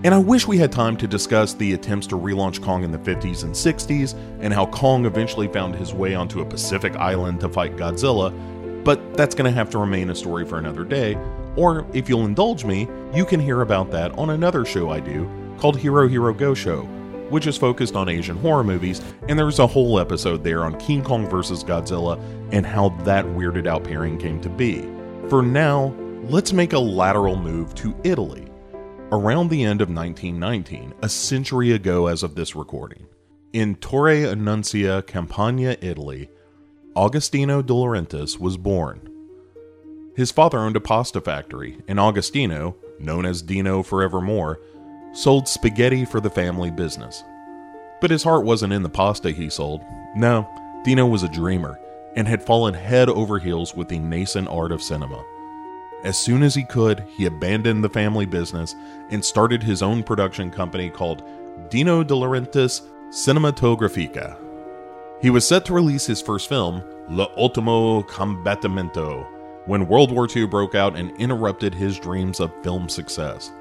And 0.03 0.13
I 0.13 0.19
wish 0.19 0.45
we 0.47 0.59
had 0.59 0.71
time 0.71 0.95
to 0.97 1.07
discuss 1.07 1.55
the 1.55 1.73
attempts 1.73 2.05
to 2.07 2.19
relaunch 2.19 2.61
Kong 2.61 2.83
in 2.83 2.91
the 2.91 2.99
50s 2.99 3.43
and 3.43 3.55
60s, 3.55 4.13
and 4.39 4.53
how 4.53 4.67
Kong 4.67 5.07
eventually 5.07 5.47
found 5.47 5.73
his 5.73 5.91
way 5.91 6.13
onto 6.13 6.41
a 6.41 6.45
Pacific 6.45 6.95
island 6.97 7.39
to 7.39 7.49
fight 7.49 7.75
Godzilla, 7.77 8.31
but 8.83 9.17
that's 9.17 9.33
going 9.33 9.51
to 9.51 9.57
have 9.57 9.71
to 9.71 9.79
remain 9.79 10.11
a 10.11 10.15
story 10.15 10.45
for 10.45 10.59
another 10.59 10.83
day. 10.83 11.17
Or, 11.55 11.87
if 11.93 12.07
you'll 12.07 12.25
indulge 12.25 12.63
me, 12.63 12.87
you 13.11 13.25
can 13.25 13.39
hear 13.39 13.61
about 13.61 13.89
that 13.89 14.15
on 14.19 14.29
another 14.29 14.65
show 14.65 14.91
I 14.91 14.99
do 14.99 15.27
called 15.57 15.77
Hero 15.77 16.07
Hero 16.07 16.33
Go 16.33 16.53
Show, 16.53 16.83
which 17.29 17.47
is 17.47 17.57
focused 17.57 17.95
on 17.95 18.09
Asian 18.09 18.37
horror 18.37 18.63
movies, 18.63 19.01
and 19.27 19.37
there's 19.37 19.59
a 19.59 19.67
whole 19.67 19.99
episode 19.99 20.43
there 20.43 20.63
on 20.63 20.79
King 20.79 21.03
Kong 21.03 21.29
vs. 21.29 21.63
Godzilla 21.63 22.19
and 22.51 22.65
how 22.65 22.89
that 23.03 23.25
weirded 23.25 23.67
out 23.67 23.83
pairing 23.83 24.17
came 24.17 24.39
to 24.41 24.49
be. 24.49 24.81
For 25.29 25.41
now, 25.41 25.95
let's 26.23 26.53
make 26.53 26.73
a 26.73 26.79
lateral 26.79 27.35
move 27.35 27.73
to 27.75 27.95
Italy. 28.03 28.47
Around 29.11 29.49
the 29.49 29.63
end 29.63 29.81
of 29.81 29.89
1919, 29.89 30.93
a 31.01 31.09
century 31.09 31.71
ago 31.71 32.07
as 32.07 32.23
of 32.23 32.35
this 32.35 32.55
recording, 32.55 33.05
in 33.53 33.75
Torre 33.75 34.25
Annunzia, 34.27 35.05
Campania, 35.05 35.77
Italy, 35.81 36.29
Agostino 36.97 37.61
De 37.61 37.73
Laurentiis 37.73 38.39
was 38.39 38.57
born. 38.57 39.09
His 40.15 40.31
father 40.31 40.59
owned 40.59 40.75
a 40.75 40.81
pasta 40.81 41.21
factory, 41.21 41.77
and 41.87 41.99
Agostino, 41.99 42.75
known 42.99 43.25
as 43.25 43.41
Dino 43.41 43.83
forevermore, 43.83 44.59
sold 45.15 45.47
spaghetti 45.47 46.03
for 46.03 46.19
the 46.19 46.29
family 46.29 46.69
business. 46.69 47.23
But 48.01 48.11
his 48.11 48.23
heart 48.23 48.43
wasn't 48.43 48.73
in 48.73 48.83
the 48.83 48.89
pasta 48.89 49.31
he 49.31 49.49
sold. 49.49 49.83
No, 50.13 50.47
Dino 50.83 51.05
was 51.05 51.23
a 51.23 51.29
dreamer 51.29 51.79
and 52.15 52.27
had 52.27 52.43
fallen 52.43 52.73
head 52.73 53.09
over 53.09 53.39
heels 53.39 53.75
with 53.75 53.87
the 53.87 53.99
nascent 53.99 54.47
art 54.49 54.71
of 54.71 54.81
cinema. 54.81 55.23
As 56.03 56.17
soon 56.17 56.43
as 56.43 56.53
he 56.53 56.63
could, 56.63 57.05
he 57.15 57.25
abandoned 57.25 57.83
the 57.83 57.89
family 57.89 58.25
business 58.25 58.75
and 59.09 59.23
started 59.23 59.63
his 59.63 59.81
own 59.81 60.03
production 60.03 60.51
company 60.51 60.89
called 60.89 61.23
Dino 61.69 62.03
De 62.03 62.13
Laurentiis 62.13 62.81
Cinematografica. 63.09 64.37
He 65.21 65.29
was 65.29 65.47
set 65.47 65.65
to 65.65 65.73
release 65.73 66.05
his 66.05 66.21
first 66.21 66.49
film, 66.49 66.83
L'Ultimo 67.09 68.03
Combattimento, 68.03 69.25
when 69.65 69.87
World 69.87 70.11
War 70.11 70.27
II 70.33 70.45
broke 70.47 70.75
out 70.75 70.97
and 70.97 71.15
interrupted 71.17 71.73
his 71.73 71.97
dreams 71.97 72.39
of 72.39 72.51
film 72.63 72.89
success. 72.89 73.51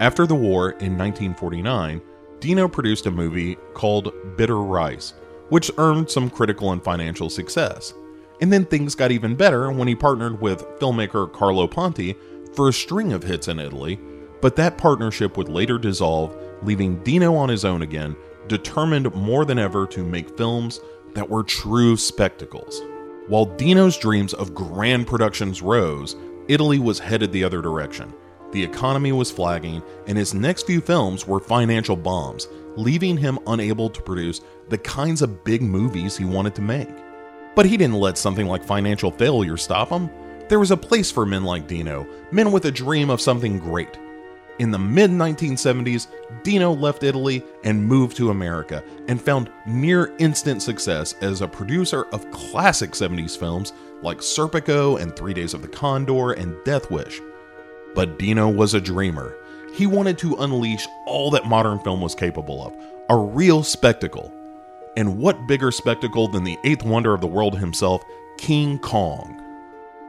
After 0.00 0.26
the 0.26 0.34
war 0.34 0.70
in 0.70 0.98
1949, 0.98 2.00
Dino 2.40 2.66
produced 2.66 3.06
a 3.06 3.10
movie 3.10 3.56
called 3.74 4.12
Bitter 4.36 4.58
Rice, 4.58 5.14
which 5.48 5.70
earned 5.78 6.10
some 6.10 6.28
critical 6.28 6.72
and 6.72 6.82
financial 6.82 7.30
success. 7.30 7.94
And 8.40 8.52
then 8.52 8.64
things 8.64 8.96
got 8.96 9.12
even 9.12 9.36
better 9.36 9.70
when 9.70 9.86
he 9.86 9.94
partnered 9.94 10.40
with 10.40 10.66
filmmaker 10.80 11.32
Carlo 11.32 11.68
Ponti 11.68 12.16
for 12.54 12.68
a 12.68 12.72
string 12.72 13.12
of 13.12 13.22
hits 13.22 13.46
in 13.46 13.60
Italy, 13.60 14.00
but 14.40 14.56
that 14.56 14.76
partnership 14.76 15.36
would 15.36 15.48
later 15.48 15.78
dissolve, 15.78 16.36
leaving 16.62 17.02
Dino 17.04 17.36
on 17.36 17.48
his 17.48 17.64
own 17.64 17.82
again, 17.82 18.16
determined 18.48 19.14
more 19.14 19.44
than 19.44 19.58
ever 19.58 19.86
to 19.86 20.02
make 20.02 20.36
films 20.36 20.80
that 21.14 21.30
were 21.30 21.44
true 21.44 21.96
spectacles. 21.96 22.82
While 23.28 23.44
Dino's 23.44 23.96
dreams 23.96 24.34
of 24.34 24.54
grand 24.54 25.06
productions 25.06 25.62
rose, 25.62 26.16
Italy 26.48 26.80
was 26.80 26.98
headed 26.98 27.30
the 27.30 27.44
other 27.44 27.62
direction. 27.62 28.12
The 28.52 28.62
economy 28.62 29.12
was 29.12 29.30
flagging, 29.30 29.82
and 30.06 30.18
his 30.18 30.34
next 30.34 30.66
few 30.66 30.82
films 30.82 31.26
were 31.26 31.40
financial 31.40 31.96
bombs, 31.96 32.48
leaving 32.76 33.16
him 33.16 33.38
unable 33.46 33.88
to 33.88 34.02
produce 34.02 34.42
the 34.68 34.76
kinds 34.76 35.22
of 35.22 35.42
big 35.42 35.62
movies 35.62 36.18
he 36.18 36.26
wanted 36.26 36.54
to 36.56 36.62
make. 36.62 36.90
But 37.54 37.64
he 37.64 37.78
didn't 37.78 38.00
let 38.00 38.18
something 38.18 38.46
like 38.46 38.62
financial 38.62 39.10
failure 39.10 39.56
stop 39.56 39.88
him. 39.88 40.10
There 40.48 40.60
was 40.60 40.70
a 40.70 40.76
place 40.76 41.10
for 41.10 41.24
men 41.24 41.44
like 41.44 41.66
Dino, 41.66 42.06
men 42.30 42.52
with 42.52 42.66
a 42.66 42.70
dream 42.70 43.08
of 43.08 43.22
something 43.22 43.58
great. 43.58 43.98
In 44.58 44.70
the 44.70 44.78
mid 44.78 45.10
1970s, 45.10 46.08
Dino 46.42 46.72
left 46.72 47.04
Italy 47.04 47.42
and 47.64 47.82
moved 47.82 48.18
to 48.18 48.30
America 48.30 48.84
and 49.08 49.20
found 49.20 49.50
near 49.66 50.14
instant 50.18 50.62
success 50.62 51.14
as 51.22 51.40
a 51.40 51.48
producer 51.48 52.04
of 52.12 52.30
classic 52.30 52.90
70s 52.90 53.36
films 53.36 53.72
like 54.02 54.18
Serpico 54.18 55.00
and 55.00 55.16
Three 55.16 55.32
Days 55.32 55.54
of 55.54 55.62
the 55.62 55.68
Condor 55.68 56.32
and 56.32 56.54
Death 56.64 56.90
Wish. 56.90 57.20
But 57.94 58.18
Dino 58.18 58.48
was 58.48 58.74
a 58.74 58.80
dreamer. 58.80 59.36
He 59.74 59.86
wanted 59.86 60.18
to 60.18 60.36
unleash 60.36 60.86
all 61.06 61.30
that 61.30 61.46
modern 61.46 61.78
film 61.80 62.00
was 62.00 62.14
capable 62.14 62.66
of 62.66 62.74
a 63.10 63.16
real 63.16 63.62
spectacle. 63.62 64.32
And 64.96 65.18
what 65.18 65.46
bigger 65.46 65.70
spectacle 65.70 66.28
than 66.28 66.44
the 66.44 66.58
eighth 66.64 66.84
wonder 66.84 67.14
of 67.14 67.20
the 67.20 67.26
world 67.26 67.58
himself, 67.58 68.02
King 68.38 68.78
Kong? 68.78 69.38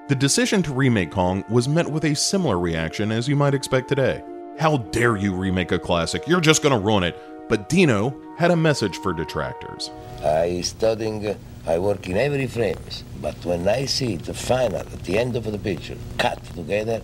The 0.10 0.16
decision 0.16 0.62
to 0.63 0.74
remake 0.74 1.12
Kong 1.12 1.46
was 1.50 1.70
met 1.70 1.90
with 1.90 2.04
a 2.04 2.16
similar 2.16 2.60
reaction 2.60 3.12
as 3.12 3.28
you 3.28 3.38
might 3.38 3.54
expect 3.54 3.88
today. 3.88 4.22
How 4.60 4.78
dare 4.78 5.16
you 5.16 5.34
remake 5.34 5.72
a 5.72 5.80
classic? 5.80 6.28
You're 6.28 6.42
just 6.42 6.62
gonna 6.62 6.80
ruin 6.80 7.04
it. 7.04 7.50
But 7.50 7.70
Dino 7.70 8.16
had 8.38 8.52
a 8.52 8.56
message 8.56 8.98
for 8.98 9.13
detractors. 9.13 9.92
I 10.24 10.62
studying, 10.62 11.38
I 11.66 11.80
work 11.80 12.08
in 12.08 12.18
every 12.18 12.48
frames, 12.48 13.04
but 13.22 13.36
when 13.46 13.68
I 13.68 13.86
see 13.86 14.16
the 14.16 14.34
final, 14.34 14.80
at 14.80 15.04
the 15.04 15.18
end 15.18 15.36
of 15.36 15.46
the 15.46 15.58
picture, 15.58 15.98
cut 16.18 16.44
together, 16.54 17.02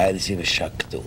I 0.00 0.10
receive 0.10 0.40
a 0.40 0.44
shock 0.44 0.76
too. 0.90 1.04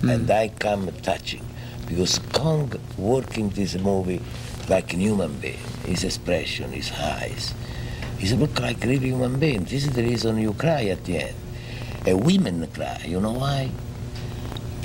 Mm. 0.00 0.14
And 0.14 0.30
I 0.30 0.48
come 0.48 0.90
touching, 1.02 1.44
because 1.86 2.18
Kong 2.32 2.72
working 2.96 3.50
this 3.50 3.74
movie 3.76 4.22
like 4.68 4.92
a 4.92 4.96
human 4.96 5.38
being, 5.38 5.58
his 5.84 6.04
expression, 6.04 6.72
his 6.72 6.92
eyes. 6.92 7.54
He's 8.18 8.32
a 8.32 8.36
look 8.36 8.58
like 8.60 8.84
a 8.84 8.88
real 8.88 9.00
human 9.00 9.38
being. 9.38 9.64
This 9.64 9.84
is 9.84 9.92
the 9.92 10.02
reason 10.02 10.38
you 10.38 10.54
cry 10.54 10.84
at 10.86 11.04
the 11.04 11.18
end. 11.18 11.36
A 12.06 12.14
women 12.14 12.66
cry, 12.72 13.02
you 13.06 13.20
know 13.20 13.32
why? 13.32 13.70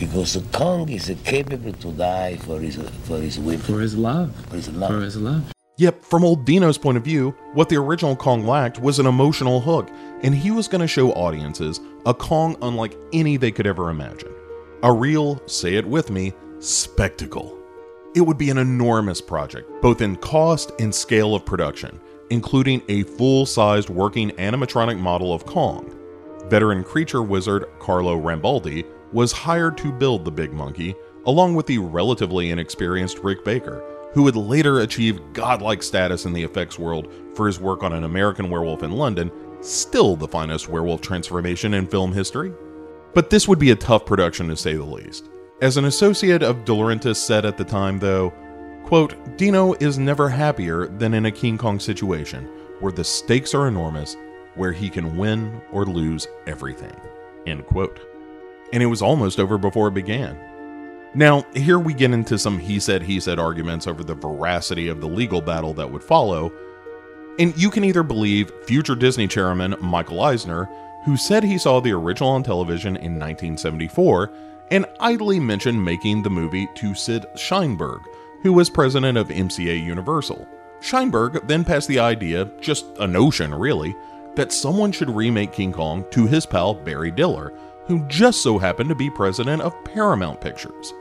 because 0.01 0.33
the 0.33 0.41
Kong 0.57 0.89
is 0.89 1.13
capable 1.23 1.73
to 1.73 1.91
die 1.91 2.35
for 2.37 2.59
his 2.59 2.75
for 3.03 3.19
his 3.19 3.37
women. 3.37 3.61
For 3.61 3.79
his 3.79 3.95
love. 3.95 4.35
For 4.49 4.55
his 4.55 4.69
love. 4.69 4.89
For 4.89 4.99
his 4.99 5.17
love. 5.17 5.43
Yep, 5.77 6.03
from 6.03 6.23
old 6.23 6.43
Dino's 6.45 6.77
point 6.77 6.97
of 6.97 7.03
view, 7.03 7.35
what 7.53 7.69
the 7.69 7.77
original 7.77 8.15
Kong 8.15 8.45
lacked 8.45 8.79
was 8.79 8.99
an 8.99 9.05
emotional 9.05 9.61
hook, 9.61 9.89
and 10.23 10.33
he 10.33 10.51
was 10.51 10.67
going 10.67 10.81
to 10.81 10.87
show 10.87 11.11
audiences 11.13 11.79
a 12.05 12.13
Kong 12.13 12.57
unlike 12.61 12.97
any 13.13 13.37
they 13.37 13.51
could 13.51 13.67
ever 13.67 13.89
imagine. 13.89 14.33
A 14.83 14.91
real, 14.91 15.41
say 15.47 15.75
it 15.75 15.85
with 15.85 16.09
me, 16.09 16.33
spectacle. 16.59 17.57
It 18.15 18.21
would 18.21 18.37
be 18.37 18.49
an 18.49 18.57
enormous 18.57 19.21
project, 19.21 19.69
both 19.81 20.01
in 20.01 20.15
cost 20.17 20.71
and 20.79 20.93
scale 20.93 21.35
of 21.35 21.45
production, 21.45 21.99
including 22.29 22.81
a 22.89 23.03
full 23.03 23.45
sized 23.45 23.89
working 23.89 24.31
animatronic 24.31 24.99
model 24.99 25.33
of 25.33 25.45
Kong. 25.45 25.97
Veteran 26.47 26.83
creature 26.83 27.21
wizard 27.21 27.65
Carlo 27.79 28.19
Rambaldi 28.19 28.85
was 29.13 29.31
hired 29.31 29.77
to 29.77 29.91
build 29.91 30.25
the 30.25 30.31
Big 30.31 30.51
Monkey, 30.51 30.95
along 31.25 31.55
with 31.55 31.67
the 31.67 31.77
relatively 31.77 32.49
inexperienced 32.49 33.19
Rick 33.19 33.45
Baker, 33.45 33.83
who 34.13 34.23
would 34.23 34.35
later 34.35 34.79
achieve 34.79 35.21
godlike 35.33 35.83
status 35.83 36.25
in 36.25 36.33
the 36.33 36.43
effects 36.43 36.79
world 36.79 37.13
for 37.35 37.47
his 37.47 37.59
work 37.59 37.83
on 37.83 37.93
An 37.93 38.03
American 38.03 38.49
Werewolf 38.49 38.83
in 38.83 38.91
London, 38.91 39.31
still 39.61 40.15
the 40.15 40.27
finest 40.27 40.67
werewolf 40.67 41.01
transformation 41.01 41.73
in 41.73 41.87
film 41.87 42.13
history. 42.13 42.53
But 43.13 43.29
this 43.29 43.47
would 43.47 43.59
be 43.59 43.71
a 43.71 43.75
tough 43.75 44.05
production 44.05 44.47
to 44.47 44.55
say 44.55 44.75
the 44.75 44.83
least. 44.83 45.29
As 45.61 45.77
an 45.77 45.85
associate 45.85 46.43
of 46.43 46.65
De 46.65 46.71
Laurentiis 46.71 47.17
said 47.17 47.45
at 47.45 47.57
the 47.57 47.63
time, 47.63 47.99
though, 47.99 48.33
quote, 48.85 49.37
Dino 49.37 49.73
is 49.73 49.99
never 49.99 50.29
happier 50.29 50.87
than 50.87 51.13
in 51.13 51.25
a 51.25 51.31
King 51.31 51.57
Kong 51.57 51.79
situation 51.79 52.49
where 52.79 52.91
the 52.91 53.03
stakes 53.03 53.53
are 53.53 53.67
enormous, 53.67 54.17
where 54.55 54.71
he 54.71 54.89
can 54.89 55.17
win 55.17 55.61
or 55.71 55.85
lose 55.85 56.27
everything. 56.47 56.95
End 57.45 57.65
quote 57.67 57.99
and 58.73 58.81
it 58.81 58.87
was 58.87 59.01
almost 59.01 59.39
over 59.39 59.57
before 59.57 59.89
it 59.89 59.93
began. 59.93 60.39
Now, 61.13 61.45
here 61.53 61.79
we 61.79 61.93
get 61.93 62.11
into 62.11 62.37
some 62.37 62.57
he 62.57 62.79
said, 62.79 63.03
he 63.03 63.19
said 63.19 63.37
arguments 63.37 63.85
over 63.85 64.03
the 64.03 64.15
veracity 64.15 64.87
of 64.87 65.01
the 65.01 65.07
legal 65.07 65.41
battle 65.41 65.73
that 65.73 65.91
would 65.91 66.03
follow. 66.03 66.53
And 67.41 67.57
you 67.57 67.71
can 67.71 67.83
either 67.83 68.03
believe 68.03 68.51
future 68.67 68.93
Disney 68.93 69.27
chairman 69.27 69.73
Michael 69.81 70.21
Eisner, 70.21 70.69
who 71.05 71.17
said 71.17 71.43
he 71.43 71.57
saw 71.57 71.79
the 71.79 71.91
original 71.91 72.29
on 72.29 72.43
television 72.43 72.95
in 72.97 73.17
1974 73.17 74.31
and 74.69 74.85
idly 74.99 75.39
mentioned 75.39 75.83
making 75.83 76.21
the 76.21 76.29
movie 76.29 76.67
to 76.75 76.93
Sid 76.93 77.25
Sheinberg, 77.33 78.03
who 78.43 78.53
was 78.53 78.69
president 78.69 79.17
of 79.17 79.29
MCA 79.29 79.83
Universal, 79.83 80.47
Sheinberg 80.81 81.47
then 81.47 81.65
passed 81.65 81.87
the 81.87 81.97
idea, 81.97 82.45
just 82.61 82.85
a 82.99 83.07
notion 83.07 83.55
really, 83.55 83.95
that 84.35 84.51
someone 84.51 84.91
should 84.91 85.09
remake 85.09 85.51
King 85.51 85.73
Kong 85.73 86.05
to 86.11 86.27
his 86.27 86.45
pal 86.45 86.75
Barry 86.75 87.09
Diller, 87.09 87.57
who 87.87 88.07
just 88.07 88.43
so 88.43 88.59
happened 88.59 88.89
to 88.89 88.95
be 88.95 89.09
president 89.09 89.63
of 89.63 89.83
Paramount 89.83 90.41
Pictures. 90.41 90.93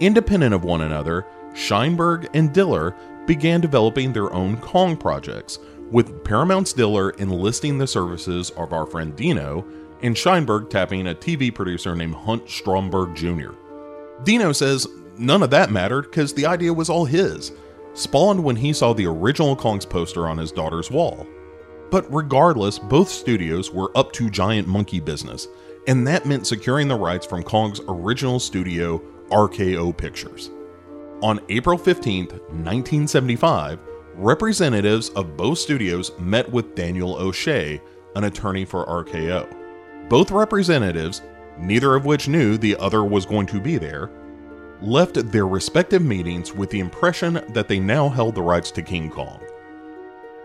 Independent 0.00 0.54
of 0.54 0.64
one 0.64 0.80
another, 0.80 1.26
Sheinberg 1.52 2.28
and 2.32 2.50
Diller 2.54 2.96
began 3.26 3.60
developing 3.60 4.12
their 4.12 4.32
own 4.32 4.56
Kong 4.58 4.96
projects, 4.96 5.58
with 5.90 6.24
Paramount's 6.24 6.72
Diller 6.72 7.10
enlisting 7.10 7.78
the 7.78 7.86
services 7.86 8.50
of 8.50 8.72
our 8.72 8.86
friend 8.86 9.14
Dino, 9.14 9.64
and 10.02 10.14
Sheinberg 10.14 10.68
tapping 10.68 11.08
a 11.08 11.14
TV 11.14 11.54
producer 11.54 11.94
named 11.94 12.14
Hunt 12.14 12.48
Stromberg 12.48 13.14
Jr. 13.14 13.52
Dino 14.24 14.52
says 14.52 14.86
none 15.18 15.42
of 15.42 15.50
that 15.50 15.70
mattered 15.70 16.02
because 16.02 16.34
the 16.34 16.46
idea 16.46 16.72
was 16.72 16.90
all 16.90 17.04
his, 17.04 17.52
spawned 17.94 18.42
when 18.42 18.56
he 18.56 18.72
saw 18.72 18.92
the 18.92 19.06
original 19.06 19.56
Kong's 19.56 19.86
poster 19.86 20.28
on 20.28 20.38
his 20.38 20.52
daughter's 20.52 20.90
wall. 20.90 21.26
But 21.90 22.12
regardless, 22.12 22.78
both 22.78 23.08
studios 23.08 23.70
were 23.70 23.96
up 23.96 24.12
to 24.12 24.28
giant 24.28 24.66
monkey 24.66 25.00
business, 25.00 25.48
and 25.86 26.06
that 26.06 26.26
meant 26.26 26.46
securing 26.46 26.88
the 26.88 26.96
rights 26.96 27.26
from 27.26 27.42
Kong's 27.42 27.80
original 27.88 28.40
studio, 28.40 29.00
RKO 29.30 29.96
Pictures. 29.96 30.50
On 31.22 31.40
April 31.48 31.78
15, 31.78 32.26
1975, 32.26 33.78
representatives 34.16 35.08
of 35.10 35.34
both 35.34 35.58
studios 35.58 36.12
met 36.18 36.46
with 36.52 36.74
Daniel 36.74 37.16
O'Shea, 37.16 37.80
an 38.16 38.24
attorney 38.24 38.66
for 38.66 38.84
RKO. 38.84 39.48
Both 40.10 40.30
representatives, 40.30 41.22
neither 41.58 41.94
of 41.94 42.04
which 42.04 42.28
knew 42.28 42.58
the 42.58 42.76
other 42.76 43.02
was 43.02 43.24
going 43.24 43.46
to 43.46 43.60
be 43.60 43.78
there, 43.78 44.10
left 44.82 45.32
their 45.32 45.46
respective 45.46 46.02
meetings 46.02 46.52
with 46.52 46.68
the 46.68 46.80
impression 46.80 47.42
that 47.48 47.66
they 47.66 47.80
now 47.80 48.10
held 48.10 48.34
the 48.34 48.42
rights 48.42 48.70
to 48.72 48.82
King 48.82 49.08
Kong. 49.08 49.40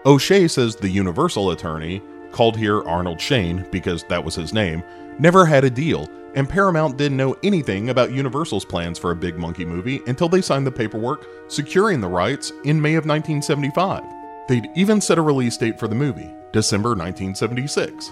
O'Shea 0.05 0.47
says 0.47 0.77
the 0.77 0.89
Universal 0.89 1.51
attorney, 1.51 2.01
called 2.31 2.55
here 2.55 2.81
Arnold 2.83 3.19
Shane 3.19 3.67
because 3.71 4.05
that 4.05 4.23
was 4.23 4.35
his 4.35 4.53
name, 4.53 4.83
never 5.19 5.45
had 5.45 5.65
a 5.65 5.69
deal, 5.69 6.07
and 6.35 6.49
Paramount 6.49 6.97
didn't 6.97 7.17
know 7.17 7.35
anything 7.43 7.89
about 7.89 8.11
Universal's 8.11 8.65
plans 8.65 8.97
for 8.97 9.11
a 9.11 9.15
Big 9.15 9.37
Monkey 9.37 9.65
movie 9.65 10.01
until 10.07 10.29
they 10.29 10.41
signed 10.41 10.65
the 10.65 10.71
paperwork 10.71 11.27
securing 11.47 11.99
the 11.99 12.07
rights 12.07 12.51
in 12.63 12.81
May 12.81 12.95
of 12.95 13.05
1975. 13.05 14.03
They'd 14.47 14.69
even 14.75 15.01
set 15.01 15.17
a 15.17 15.21
release 15.21 15.57
date 15.57 15.79
for 15.79 15.87
the 15.87 15.95
movie, 15.95 16.33
December 16.51 16.89
1976. 16.89 18.11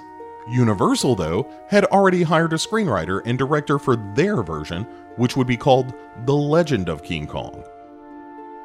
Universal, 0.50 1.16
though, 1.16 1.48
had 1.68 1.86
already 1.86 2.24
hired 2.24 2.54
a 2.54 2.58
screenwriter 2.58 3.22
and 3.26 3.38
director 3.38 3.78
for 3.78 3.96
their 4.16 4.42
version, 4.42 4.84
which 5.18 5.38
would 5.38 5.48
be 5.48 5.58
called 5.58 5.94
The 6.26 6.36
Legend 6.36 6.90
of 6.90 7.04
King 7.04 7.28
Kong. 7.28 7.64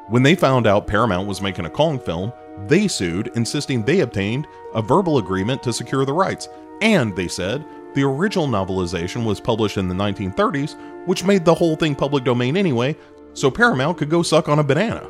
When 0.07 0.23
they 0.23 0.35
found 0.35 0.67
out 0.67 0.87
Paramount 0.87 1.27
was 1.27 1.41
making 1.41 1.65
a 1.65 1.69
Kong 1.69 1.99
film, 1.99 2.31
they 2.67 2.87
sued, 2.87 3.31
insisting 3.35 3.83
they 3.83 4.01
obtained 4.01 4.47
a 4.73 4.81
verbal 4.81 5.17
agreement 5.17 5.61
to 5.63 5.73
secure 5.73 6.05
the 6.05 6.13
rights, 6.13 6.47
and 6.81 7.15
they 7.15 7.27
said 7.27 7.65
the 7.95 8.03
original 8.03 8.47
novelization 8.47 9.25
was 9.25 9.39
published 9.39 9.77
in 9.77 9.87
the 9.87 9.95
1930s, 9.95 10.75
which 11.07 11.23
made 11.23 11.43
the 11.43 11.53
whole 11.53 11.75
thing 11.75 11.95
public 11.95 12.23
domain 12.23 12.55
anyway, 12.55 12.95
so 13.33 13.49
Paramount 13.49 13.97
could 13.97 14.09
go 14.09 14.21
suck 14.21 14.47
on 14.47 14.59
a 14.59 14.63
banana. 14.63 15.07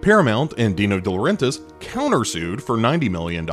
Paramount 0.00 0.54
and 0.58 0.76
Dino 0.76 1.00
De 1.00 1.10
Laurentiis 1.10 1.60
countersued 1.80 2.60
for 2.60 2.76
$90 2.76 3.10
million 3.10 3.48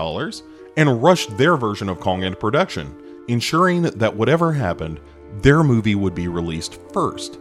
and 0.78 1.04
rushed 1.04 1.38
their 1.38 1.58
version 1.58 1.90
of 1.90 2.00
Kong 2.00 2.24
into 2.24 2.38
production, 2.38 2.96
ensuring 3.28 3.84
that 3.84 4.16
whatever 4.16 4.52
happened, 4.52 5.00
their 5.42 5.64
movie 5.64 5.96
would 5.96 6.14
be 6.14 6.28
released 6.28 6.80
first. 6.94 7.40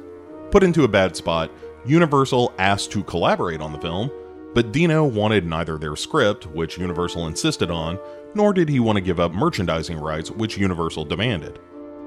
Put 0.51 0.63
into 0.63 0.85
a 0.85 0.89
bad 0.89 1.17
spot, 1.17 1.51
Universal 1.85 2.53
asked 2.59 2.93
to 2.93 3.03
collaborate 3.03 3.61
on 3.61 3.73
the 3.73 3.81
film, 3.81 4.11
but 4.55 4.73
Dino 4.73 5.05
wanted 5.05 5.47
neither 5.47 5.79
their 5.79 5.97
script, 5.97 6.47
which 6.47 6.79
Universal 6.79 7.27
insisted 7.27 7.71
on, 7.71 7.99
nor 8.35 8.53
did 8.53 8.69
he 8.69 8.81
want 8.81 8.97
to 8.97 9.03
give 9.03 9.21
up 9.21 9.33
merchandising 9.33 9.99
rights, 9.99 10.31
which 10.31 10.59
Universal 10.59 11.05
demanded. 11.07 11.59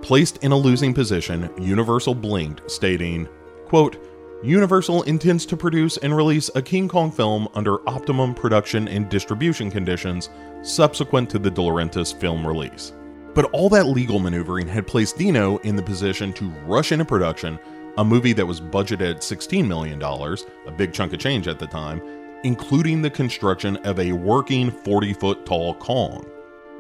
Placed 0.01 0.43
in 0.43 0.51
a 0.51 0.57
losing 0.57 0.93
position, 0.93 1.49
Universal 1.57 2.15
blinked, 2.15 2.69
stating, 2.69 3.27
quote, 3.65 3.97
Universal 4.43 5.03
intends 5.03 5.45
to 5.45 5.55
produce 5.55 5.95
and 5.97 6.15
release 6.15 6.49
a 6.55 6.61
King 6.61 6.89
Kong 6.89 7.09
film 7.09 7.47
under 7.53 7.87
optimum 7.89 8.33
production 8.33 8.89
and 8.89 9.07
distribution 9.07 9.71
conditions 9.71 10.29
subsequent 10.61 11.29
to 11.29 11.39
the 11.39 11.49
De 11.49 11.61
Laurentiis 11.61 12.13
film 12.13 12.45
release. 12.45 12.91
But 13.33 13.45
all 13.51 13.69
that 13.69 13.85
legal 13.85 14.19
maneuvering 14.19 14.67
had 14.67 14.85
placed 14.85 15.17
Dino 15.17 15.57
in 15.59 15.77
the 15.77 15.81
position 15.81 16.33
to 16.33 16.49
rush 16.65 16.91
into 16.91 17.05
production 17.05 17.57
a 17.97 18.03
movie 18.03 18.33
that 18.33 18.45
was 18.45 18.59
budgeted 18.59 19.11
at 19.11 19.21
$16 19.21 19.67
million, 19.67 20.01
a 20.01 20.71
big 20.71 20.93
chunk 20.93 21.13
of 21.13 21.19
change 21.19 21.47
at 21.47 21.59
the 21.59 21.67
time, 21.67 22.01
including 22.43 23.01
the 23.01 23.09
construction 23.09 23.77
of 23.77 23.99
a 23.99 24.11
working 24.11 24.71
40 24.71 25.13
foot 25.13 25.45
tall 25.45 25.75
Kong. 25.75 26.25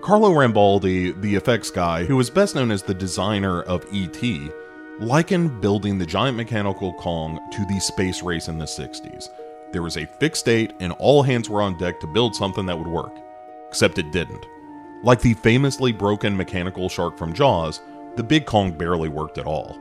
Carlo 0.01 0.31
Rambaldi, 0.31 1.21
the 1.21 1.35
effects 1.35 1.69
guy, 1.69 2.03
who 2.03 2.17
was 2.17 2.29
best 2.29 2.55
known 2.55 2.71
as 2.71 2.83
the 2.83 2.93
designer 2.93 3.61
of 3.63 3.85
E.T., 3.91 4.49
likened 4.99 5.61
building 5.61 5.97
the 5.97 6.05
giant 6.05 6.37
mechanical 6.37 6.93
Kong 6.93 7.39
to 7.51 7.65
the 7.65 7.79
space 7.79 8.21
race 8.21 8.47
in 8.47 8.57
the 8.57 8.65
60s. 8.65 9.29
There 9.71 9.81
was 9.81 9.97
a 9.97 10.05
fixed 10.05 10.45
date, 10.45 10.73
and 10.79 10.91
all 10.99 11.23
hands 11.23 11.49
were 11.49 11.61
on 11.61 11.77
deck 11.77 11.99
to 12.01 12.07
build 12.07 12.35
something 12.35 12.65
that 12.65 12.77
would 12.77 12.87
work. 12.87 13.17
Except 13.69 13.97
it 13.97 14.11
didn't. 14.11 14.45
Like 15.03 15.19
the 15.19 15.33
famously 15.35 15.91
broken 15.91 16.37
mechanical 16.37 16.89
shark 16.89 17.17
from 17.17 17.33
Jaws, 17.33 17.81
the 18.15 18.23
Big 18.23 18.45
Kong 18.45 18.71
barely 18.71 19.09
worked 19.09 19.37
at 19.37 19.47
all. 19.47 19.77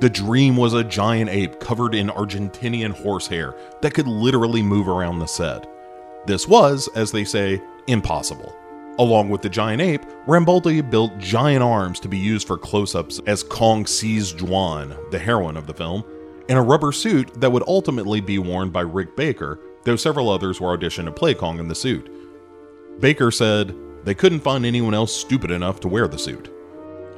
The 0.00 0.10
dream 0.10 0.56
was 0.56 0.74
a 0.74 0.84
giant 0.84 1.30
ape 1.30 1.60
covered 1.60 1.94
in 1.94 2.08
Argentinian 2.08 2.90
horsehair 2.90 3.54
that 3.80 3.94
could 3.94 4.08
literally 4.08 4.62
move 4.62 4.88
around 4.88 5.18
the 5.18 5.26
set. 5.26 5.66
This 6.26 6.48
was, 6.48 6.88
as 6.96 7.12
they 7.12 7.24
say, 7.24 7.62
impossible. 7.86 8.54
Along 8.98 9.28
with 9.28 9.42
the 9.42 9.48
giant 9.48 9.82
ape, 9.82 10.04
Rambaldi 10.26 10.88
built 10.88 11.18
giant 11.18 11.62
arms 11.62 12.00
to 12.00 12.08
be 12.08 12.18
used 12.18 12.46
for 12.46 12.56
close 12.56 12.94
ups 12.94 13.20
as 13.26 13.42
Kong 13.42 13.86
seized 13.86 14.38
Dwan, 14.38 15.10
the 15.10 15.18
heroine 15.18 15.56
of 15.56 15.66
the 15.66 15.74
film, 15.74 16.04
in 16.48 16.56
a 16.56 16.62
rubber 16.62 16.92
suit 16.92 17.40
that 17.40 17.50
would 17.50 17.64
ultimately 17.66 18.20
be 18.20 18.38
worn 18.38 18.70
by 18.70 18.82
Rick 18.82 19.16
Baker, 19.16 19.58
though 19.84 19.96
several 19.96 20.30
others 20.30 20.60
were 20.60 20.76
auditioned 20.76 21.06
to 21.06 21.12
play 21.12 21.34
Kong 21.34 21.58
in 21.58 21.68
the 21.68 21.74
suit. 21.74 22.10
Baker 23.00 23.30
said 23.30 23.74
they 24.04 24.14
couldn't 24.14 24.40
find 24.40 24.64
anyone 24.64 24.94
else 24.94 25.14
stupid 25.14 25.50
enough 25.50 25.80
to 25.80 25.88
wear 25.88 26.06
the 26.06 26.18
suit. 26.18 26.53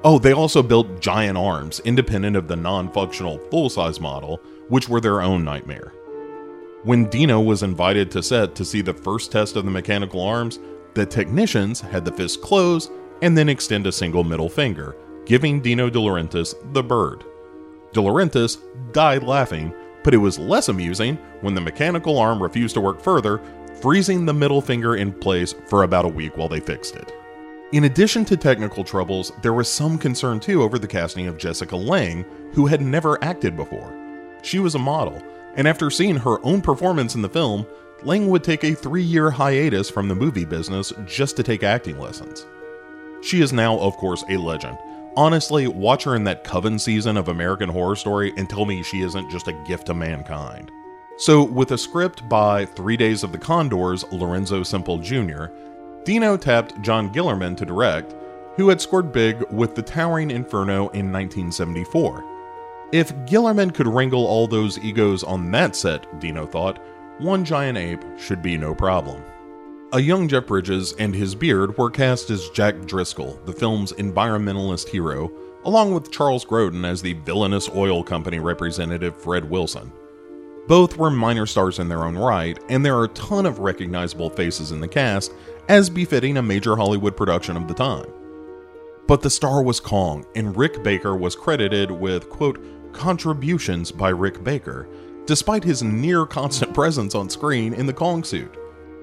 Oh, 0.05 0.19
they 0.19 0.33
also 0.33 0.63
built 0.63 1.01
giant 1.01 1.39
arms, 1.39 1.81
independent 1.81 2.37
of 2.37 2.49
the 2.49 2.57
non 2.57 2.93
functional 2.93 3.39
full 3.51 3.69
size 3.69 4.01
model, 4.01 4.41
which 4.69 4.89
were 4.89 5.01
their 5.01 5.23
own 5.23 5.45
nightmare. 5.45 5.93
When 6.85 7.07
Dino 7.07 7.41
was 7.41 7.63
invited 7.63 8.11
to 8.13 8.23
set 8.23 8.55
to 8.55 8.65
see 8.65 8.81
the 8.81 8.95
first 8.95 9.33
test 9.33 9.57
of 9.57 9.65
the 9.65 9.71
mechanical 9.71 10.21
arms, 10.21 10.61
the 10.95 11.05
technicians 11.05 11.81
had 11.81 12.05
the 12.05 12.13
fist 12.13 12.41
close 12.41 12.91
and 13.23 13.37
then 13.37 13.49
extend 13.49 13.87
a 13.87 13.93
single 13.93 14.23
middle 14.23 14.49
finger, 14.49 14.95
giving 15.25 15.61
Dino 15.61 15.91
De 15.91 15.99
Laurentiis 15.99 16.55
the 16.73 16.83
bird. 16.83 17.25
De 17.93 18.01
Laurentiis 18.01 18.59
died 18.93 19.23
laughing, 19.23 19.75
but 20.05 20.15
it 20.15 20.19
was 20.19 20.39
less 20.39 20.69
amusing 20.69 21.17
when 21.41 21.55
the 21.55 21.61
mechanical 21.61 22.19
arm 22.19 22.41
refused 22.41 22.75
to 22.75 22.81
work 22.81 23.01
further, 23.01 23.41
freezing 23.81 24.25
the 24.25 24.33
middle 24.33 24.61
finger 24.61 24.97
in 24.97 25.13
place 25.13 25.55
for 25.67 25.83
about 25.83 26.05
a 26.05 26.09
week 26.09 26.37
while 26.37 26.49
they 26.49 26.61
fixed 26.61 26.95
it. 26.95 27.13
In 27.73 27.85
addition 27.85 28.25
to 28.27 28.37
technical 28.37 28.85
troubles, 28.85 29.33
there 29.43 29.53
was 29.53 29.71
some 29.71 29.99
concern 29.99 30.39
too 30.39 30.63
over 30.63 30.79
the 30.79 30.87
casting 30.87 31.27
of 31.27 31.37
Jessica 31.37 31.75
Lange, 31.75 32.25
who 32.53 32.67
had 32.67 32.81
never 32.81 33.23
acted 33.25 33.57
before. 33.57 33.93
She 34.43 34.61
was 34.61 34.77
a 34.77 34.79
model, 34.79 35.21
and 35.57 35.67
after 35.67 35.91
seeing 35.91 36.17
her 36.17 36.45
own 36.47 36.63
performance 36.63 37.17
in 37.17 37.23
the 37.23 37.29
film, 37.29 37.67
Lange 38.05 38.29
would 38.29 38.45
take 38.45 38.63
a 38.63 38.75
three 38.75 39.03
year 39.03 39.33
hiatus 39.33 39.91
from 39.91 40.07
the 40.07 40.15
movie 40.15 40.45
business 40.45 40.93
just 41.07 41.37
to 41.37 41.43
take 41.43 41.65
acting 41.65 41.99
lessons. 41.99 42.47
She 43.21 43.41
is 43.41 43.53
now, 43.53 43.77
of 43.81 43.97
course, 43.97 44.23
a 44.29 44.37
legend. 44.37 44.79
Honestly, 45.17 45.67
watch 45.67 46.05
her 46.05 46.15
in 46.15 46.23
that 46.25 46.45
Coven 46.45 46.79
season 46.79 47.17
of 47.17 47.27
American 47.27 47.69
Horror 47.69 47.97
Story 47.97 48.33
and 48.37 48.49
tell 48.49 48.65
me 48.65 48.85
she 48.85 49.01
isn't 49.01 49.31
just 49.31 49.49
a 49.49 49.65
gift 49.67 49.87
to 49.87 49.95
mankind. 49.95 50.71
So, 51.19 51.43
with 51.43 51.73
a 51.73 51.79
script 51.79 52.29
by 52.29 52.67
Three 52.67 52.97
Days 52.97 53.25
of 53.25 53.33
the 53.33 53.39
Condors, 53.39 54.05
Lorenzo 54.13 54.63
Semple 54.63 54.99
Jr., 54.99 55.47
Dino 56.07 56.37
tapped 56.37 56.81
John 56.83 57.11
Guillermin 57.11 57.57
to 57.57 57.67
direct, 57.67 58.15
who 58.55 58.69
had 58.69 58.81
scored 58.81 59.11
big 59.11 59.43
with 59.51 59.75
The 59.75 59.83
Towering 59.83 60.31
Inferno 60.31 60.89
in 60.91 61.11
1974. 61.11 62.25
If 62.93 63.13
Guillermin 63.27 63.73
could 63.73 63.89
wrangle 63.89 64.25
all 64.25 64.47
those 64.47 64.79
egos 64.79 65.25
on 65.25 65.51
that 65.51 65.75
set, 65.75 66.21
Dino 66.21 66.47
thought, 66.47 66.81
one 67.19 67.45
giant 67.45 67.77
ape 67.77 68.05
should 68.17 68.41
be 68.41 68.57
no 68.57 68.73
problem. 68.73 69.21
A 69.95 70.01
young 70.01 70.29
Jeff 70.29 70.47
Bridges 70.47 70.93
and 70.93 71.13
his 71.13 71.35
beard 71.35 71.77
were 71.77 71.91
cast 71.91 72.31
as 72.31 72.51
Jack 72.51 72.87
Driscoll, 72.87 73.41
the 73.45 73.53
film's 73.53 73.93
environmentalist 73.95 74.89
hero, 74.89 75.33
along 75.65 75.93
with 75.93 76.13
Charles 76.13 76.45
Grodin 76.45 76.85
as 76.85 77.03
the 77.03 77.15
villainous 77.15 77.69
oil 77.75 78.05
company 78.05 78.39
representative 78.39 79.17
Fred 79.17 79.51
Wilson. 79.51 79.91
Both 80.69 80.97
were 80.97 81.11
minor 81.11 81.47
stars 81.47 81.79
in 81.79 81.89
their 81.89 82.05
own 82.05 82.17
right, 82.17 82.59
and 82.69 82.85
there 82.85 82.97
are 82.97 83.05
a 83.05 83.09
ton 83.09 83.47
of 83.47 83.61
recognizable 83.61 84.31
faces 84.31 84.73
in 84.73 84.81
the 84.81 84.89
cast, 84.89 85.33
as 85.69 85.91
befitting 85.91 86.37
a 86.37 86.43
major 86.43 86.77
Hollywood 86.77 87.17
production 87.17 87.57
of 87.57 87.69
the 87.69 87.75
time. 87.75 88.07
But 89.07 89.23
the 89.23 89.31
star 89.31 89.63
was 89.63 89.81
Kong, 89.81 90.27
and 90.35 90.57
Rick 90.57 90.83
Baker 90.83 91.17
was 91.17 91.37
credited 91.37 91.91
with, 91.91 92.29
quote, 92.29 92.61
contributions 92.93 93.93
by 93.93 94.09
Rick 94.09 94.43
Baker, 94.43 94.89
despite 95.27 95.65
his 95.65 95.83
near 95.83 96.27
constant 96.27 96.75
presence 96.75 97.15
on 97.15 97.31
screen 97.31 97.73
in 97.73 97.87
the 97.87 97.93
Kong 97.93 98.25
suit. 98.25 98.57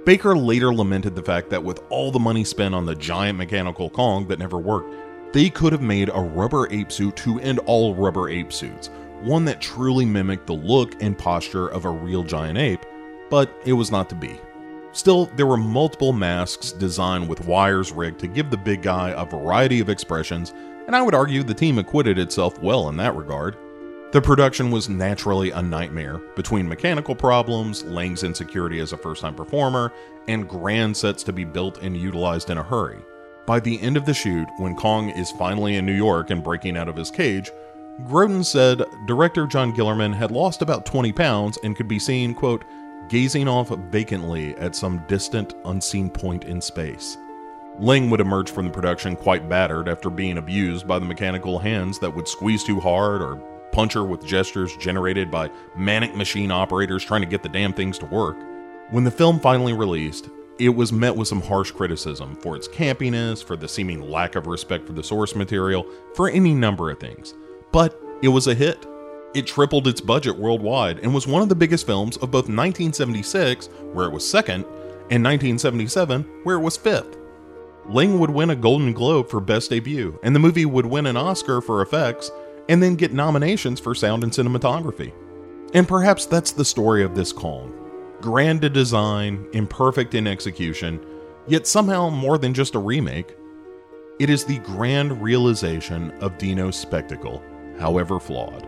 Baker 0.05 0.35
later 0.35 0.73
lamented 0.73 1.15
the 1.15 1.23
fact 1.23 1.49
that 1.49 1.63
with 1.63 1.81
all 1.89 2.11
the 2.11 2.19
money 2.19 2.43
spent 2.43 2.75
on 2.75 2.85
the 2.85 2.95
giant 2.95 3.37
mechanical 3.37 3.89
Kong 3.89 4.27
that 4.27 4.39
never 4.39 4.57
worked, 4.57 4.93
they 5.33 5.49
could 5.49 5.71
have 5.71 5.81
made 5.81 6.09
a 6.09 6.19
rubber 6.19 6.71
ape 6.71 6.91
suit 6.91 7.15
to 7.17 7.39
end 7.39 7.59
all 7.59 7.95
rubber 7.95 8.29
ape 8.29 8.51
suits, 8.51 8.89
one 9.21 9.45
that 9.45 9.61
truly 9.61 10.05
mimicked 10.05 10.45
the 10.45 10.53
look 10.53 11.01
and 11.01 11.17
posture 11.17 11.69
of 11.69 11.85
a 11.85 11.89
real 11.89 12.23
giant 12.23 12.57
ape, 12.57 12.85
but 13.29 13.49
it 13.65 13.73
was 13.73 13.89
not 13.89 14.09
to 14.09 14.15
be. 14.15 14.37
Still, 14.93 15.25
there 15.35 15.47
were 15.47 15.57
multiple 15.57 16.13
masks 16.13 16.71
designed 16.71 17.27
with 17.27 17.47
wires 17.47 17.91
rigged 17.91 18.19
to 18.19 18.27
give 18.27 18.51
the 18.51 18.57
big 18.57 18.83
guy 18.83 19.09
a 19.17 19.25
variety 19.25 19.79
of 19.79 19.89
expressions, 19.89 20.53
and 20.85 20.95
I 20.95 21.01
would 21.01 21.15
argue 21.15 21.41
the 21.41 21.53
team 21.53 21.79
acquitted 21.79 22.19
itself 22.19 22.59
well 22.59 22.89
in 22.89 22.97
that 22.97 23.15
regard. 23.15 23.57
The 24.11 24.21
production 24.21 24.69
was 24.69 24.89
naturally 24.89 25.49
a 25.49 25.63
nightmare 25.63 26.19
between 26.35 26.69
mechanical 26.69 27.15
problems, 27.15 27.83
Lange's 27.83 28.23
insecurity 28.23 28.79
as 28.79 28.93
a 28.93 28.97
first 28.97 29.23
time 29.23 29.33
performer, 29.33 29.91
and 30.27 30.47
grand 30.47 30.95
sets 30.95 31.23
to 31.23 31.33
be 31.33 31.43
built 31.43 31.81
and 31.81 31.97
utilized 31.97 32.51
in 32.51 32.59
a 32.59 32.63
hurry. 32.63 32.99
By 33.47 33.59
the 33.59 33.81
end 33.81 33.97
of 33.97 34.05
the 34.05 34.13
shoot, 34.13 34.47
when 34.57 34.75
Kong 34.75 35.09
is 35.09 35.31
finally 35.31 35.77
in 35.77 35.87
New 35.87 35.95
York 35.95 36.29
and 36.29 36.43
breaking 36.43 36.77
out 36.77 36.87
of 36.87 36.95
his 36.95 37.09
cage, 37.09 37.49
Grodin 38.03 38.45
said 38.45 38.83
director 39.07 39.47
John 39.47 39.73
Guillermin 39.73 40.13
had 40.13 40.29
lost 40.29 40.61
about 40.61 40.85
20 40.85 41.11
pounds 41.13 41.57
and 41.63 41.75
could 41.75 41.87
be 41.87 41.99
seen, 41.99 42.35
quote, 42.35 42.63
gazing 43.13 43.47
off 43.47 43.69
vacantly 43.91 44.55
at 44.55 44.75
some 44.75 44.97
distant, 45.07 45.53
unseen 45.65 46.09
point 46.09 46.45
in 46.45 46.59
space. 46.59 47.15
Lange 47.77 48.09
would 48.09 48.19
emerge 48.19 48.49
from 48.49 48.65
the 48.65 48.71
production 48.71 49.15
quite 49.15 49.47
battered 49.47 49.87
after 49.87 50.09
being 50.09 50.39
abused 50.39 50.87
by 50.87 50.97
the 50.97 51.05
mechanical 51.05 51.59
hands 51.59 51.99
that 51.99 52.09
would 52.09 52.27
squeeze 52.27 52.63
too 52.63 52.79
hard 52.79 53.21
or 53.21 53.35
punch 53.71 53.93
her 53.93 54.03
with 54.03 54.25
gestures 54.25 54.75
generated 54.77 55.29
by 55.29 55.47
manic 55.75 56.15
machine 56.15 56.49
operators 56.49 57.05
trying 57.05 57.21
to 57.21 57.27
get 57.27 57.43
the 57.43 57.49
damn 57.49 57.71
things 57.71 57.99
to 57.99 58.07
work. 58.07 58.35
When 58.89 59.03
the 59.03 59.11
film 59.11 59.39
finally 59.39 59.73
released, 59.73 60.29
it 60.57 60.69
was 60.69 60.91
met 60.91 61.15
with 61.15 61.27
some 61.27 61.41
harsh 61.41 61.69
criticism 61.69 62.35
for 62.37 62.55
its 62.55 62.67
campiness, 62.67 63.43
for 63.43 63.55
the 63.55 63.67
seeming 63.67 64.09
lack 64.09 64.33
of 64.33 64.47
respect 64.47 64.87
for 64.87 64.93
the 64.93 65.03
source 65.03 65.35
material, 65.35 65.85
for 66.15 66.31
any 66.31 66.55
number 66.55 66.89
of 66.89 66.99
things. 66.99 67.35
But 67.71 67.95
it 68.23 68.29
was 68.29 68.47
a 68.47 68.55
hit. 68.55 68.87
It 69.33 69.47
tripled 69.47 69.87
its 69.87 69.99
budget 69.99 70.37
worldwide 70.37 70.99
and 70.99 71.13
was 71.13 71.25
one 71.25 71.41
of 71.41 71.49
the 71.49 71.55
biggest 71.55 71.87
films 71.87 72.17
of 72.17 72.29
both 72.29 72.43
1976, 72.43 73.67
where 73.91 74.05
it 74.05 74.11
was 74.11 74.27
second, 74.27 74.63
and 75.09 75.23
1977, 75.23 76.23
where 76.43 76.55
it 76.57 76.61
was 76.61 76.77
fifth. 76.77 77.17
Lange 77.89 78.19
would 78.19 78.29
win 78.29 78.51
a 78.51 78.55
Golden 78.55 78.93
Globe 78.93 79.29
for 79.29 79.41
Best 79.41 79.71
Debut, 79.71 80.17
and 80.23 80.35
the 80.35 80.39
movie 80.39 80.65
would 80.65 80.85
win 80.85 81.07
an 81.07 81.17
Oscar 81.17 81.61
for 81.61 81.81
effects, 81.81 82.31
and 82.69 82.81
then 82.81 82.95
get 82.95 83.11
nominations 83.11 83.79
for 83.79 83.95
sound 83.95 84.23
and 84.23 84.31
cinematography. 84.31 85.11
And 85.73 85.87
perhaps 85.87 86.25
that's 86.25 86.51
the 86.51 86.63
story 86.63 87.03
of 87.03 87.15
this 87.15 87.33
Kong. 87.33 87.73
Grand 88.21 88.63
in 88.63 88.71
design, 88.71 89.47
imperfect 89.53 90.13
in 90.13 90.27
execution, 90.27 91.03
yet 91.47 91.67
somehow 91.67 92.09
more 92.09 92.37
than 92.37 92.53
just 92.53 92.75
a 92.75 92.79
remake. 92.79 93.35
It 94.19 94.29
is 94.29 94.45
the 94.45 94.59
grand 94.59 95.21
realization 95.21 96.11
of 96.21 96.37
Dino's 96.37 96.77
spectacle, 96.77 97.43
however 97.79 98.19
flawed. 98.19 98.67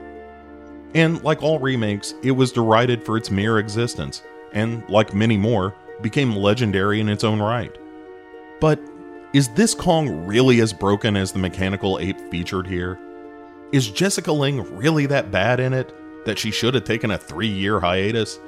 And 0.95 1.21
like 1.23 1.43
all 1.43 1.59
remakes, 1.59 2.15
it 2.23 2.31
was 2.31 2.53
derided 2.53 3.03
for 3.03 3.17
its 3.17 3.29
mere 3.29 3.59
existence, 3.59 4.23
and 4.53 4.87
like 4.89 5.13
many 5.13 5.37
more, 5.37 5.75
became 6.01 6.35
legendary 6.35 7.01
in 7.01 7.09
its 7.09 7.25
own 7.25 7.41
right. 7.41 7.77
But 8.61 8.79
is 9.33 9.49
this 9.49 9.73
Kong 9.73 10.25
really 10.25 10.61
as 10.61 10.71
broken 10.71 11.17
as 11.17 11.33
the 11.33 11.39
mechanical 11.39 11.99
ape 11.99 12.19
featured 12.31 12.65
here? 12.65 12.97
Is 13.73 13.91
Jessica 13.91 14.31
Lange 14.31 14.61
really 14.71 15.05
that 15.07 15.31
bad 15.31 15.59
in 15.59 15.73
it 15.73 15.93
that 16.25 16.39
she 16.39 16.49
should 16.49 16.73
have 16.73 16.85
taken 16.85 17.11
a 17.11 17.17
three 17.17 17.49
year 17.49 17.81
hiatus? 17.81 18.39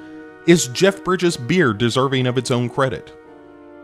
Is 0.46 0.68
Jeff 0.68 1.04
Bridges' 1.04 1.36
beard 1.36 1.76
deserving 1.76 2.26
of 2.26 2.38
its 2.38 2.50
own 2.50 2.70
credit? 2.70 3.14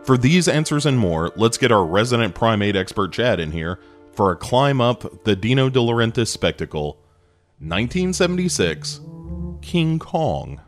For 0.03 0.17
these 0.17 0.47
answers 0.47 0.87
and 0.87 0.97
more, 0.97 1.31
let's 1.35 1.59
get 1.59 1.71
our 1.71 1.85
resident 1.85 2.33
primate 2.33 2.75
expert 2.75 3.11
Chad 3.11 3.39
in 3.39 3.51
here 3.51 3.79
for 4.13 4.31
a 4.31 4.35
climb 4.35 4.81
up 4.81 5.23
the 5.23 5.35
Dino 5.35 5.69
De 5.69 5.79
Laurentiis 5.79 6.29
spectacle 6.29 6.97
1976 7.65 9.01
King 9.63 9.97
Kong. 9.97 10.61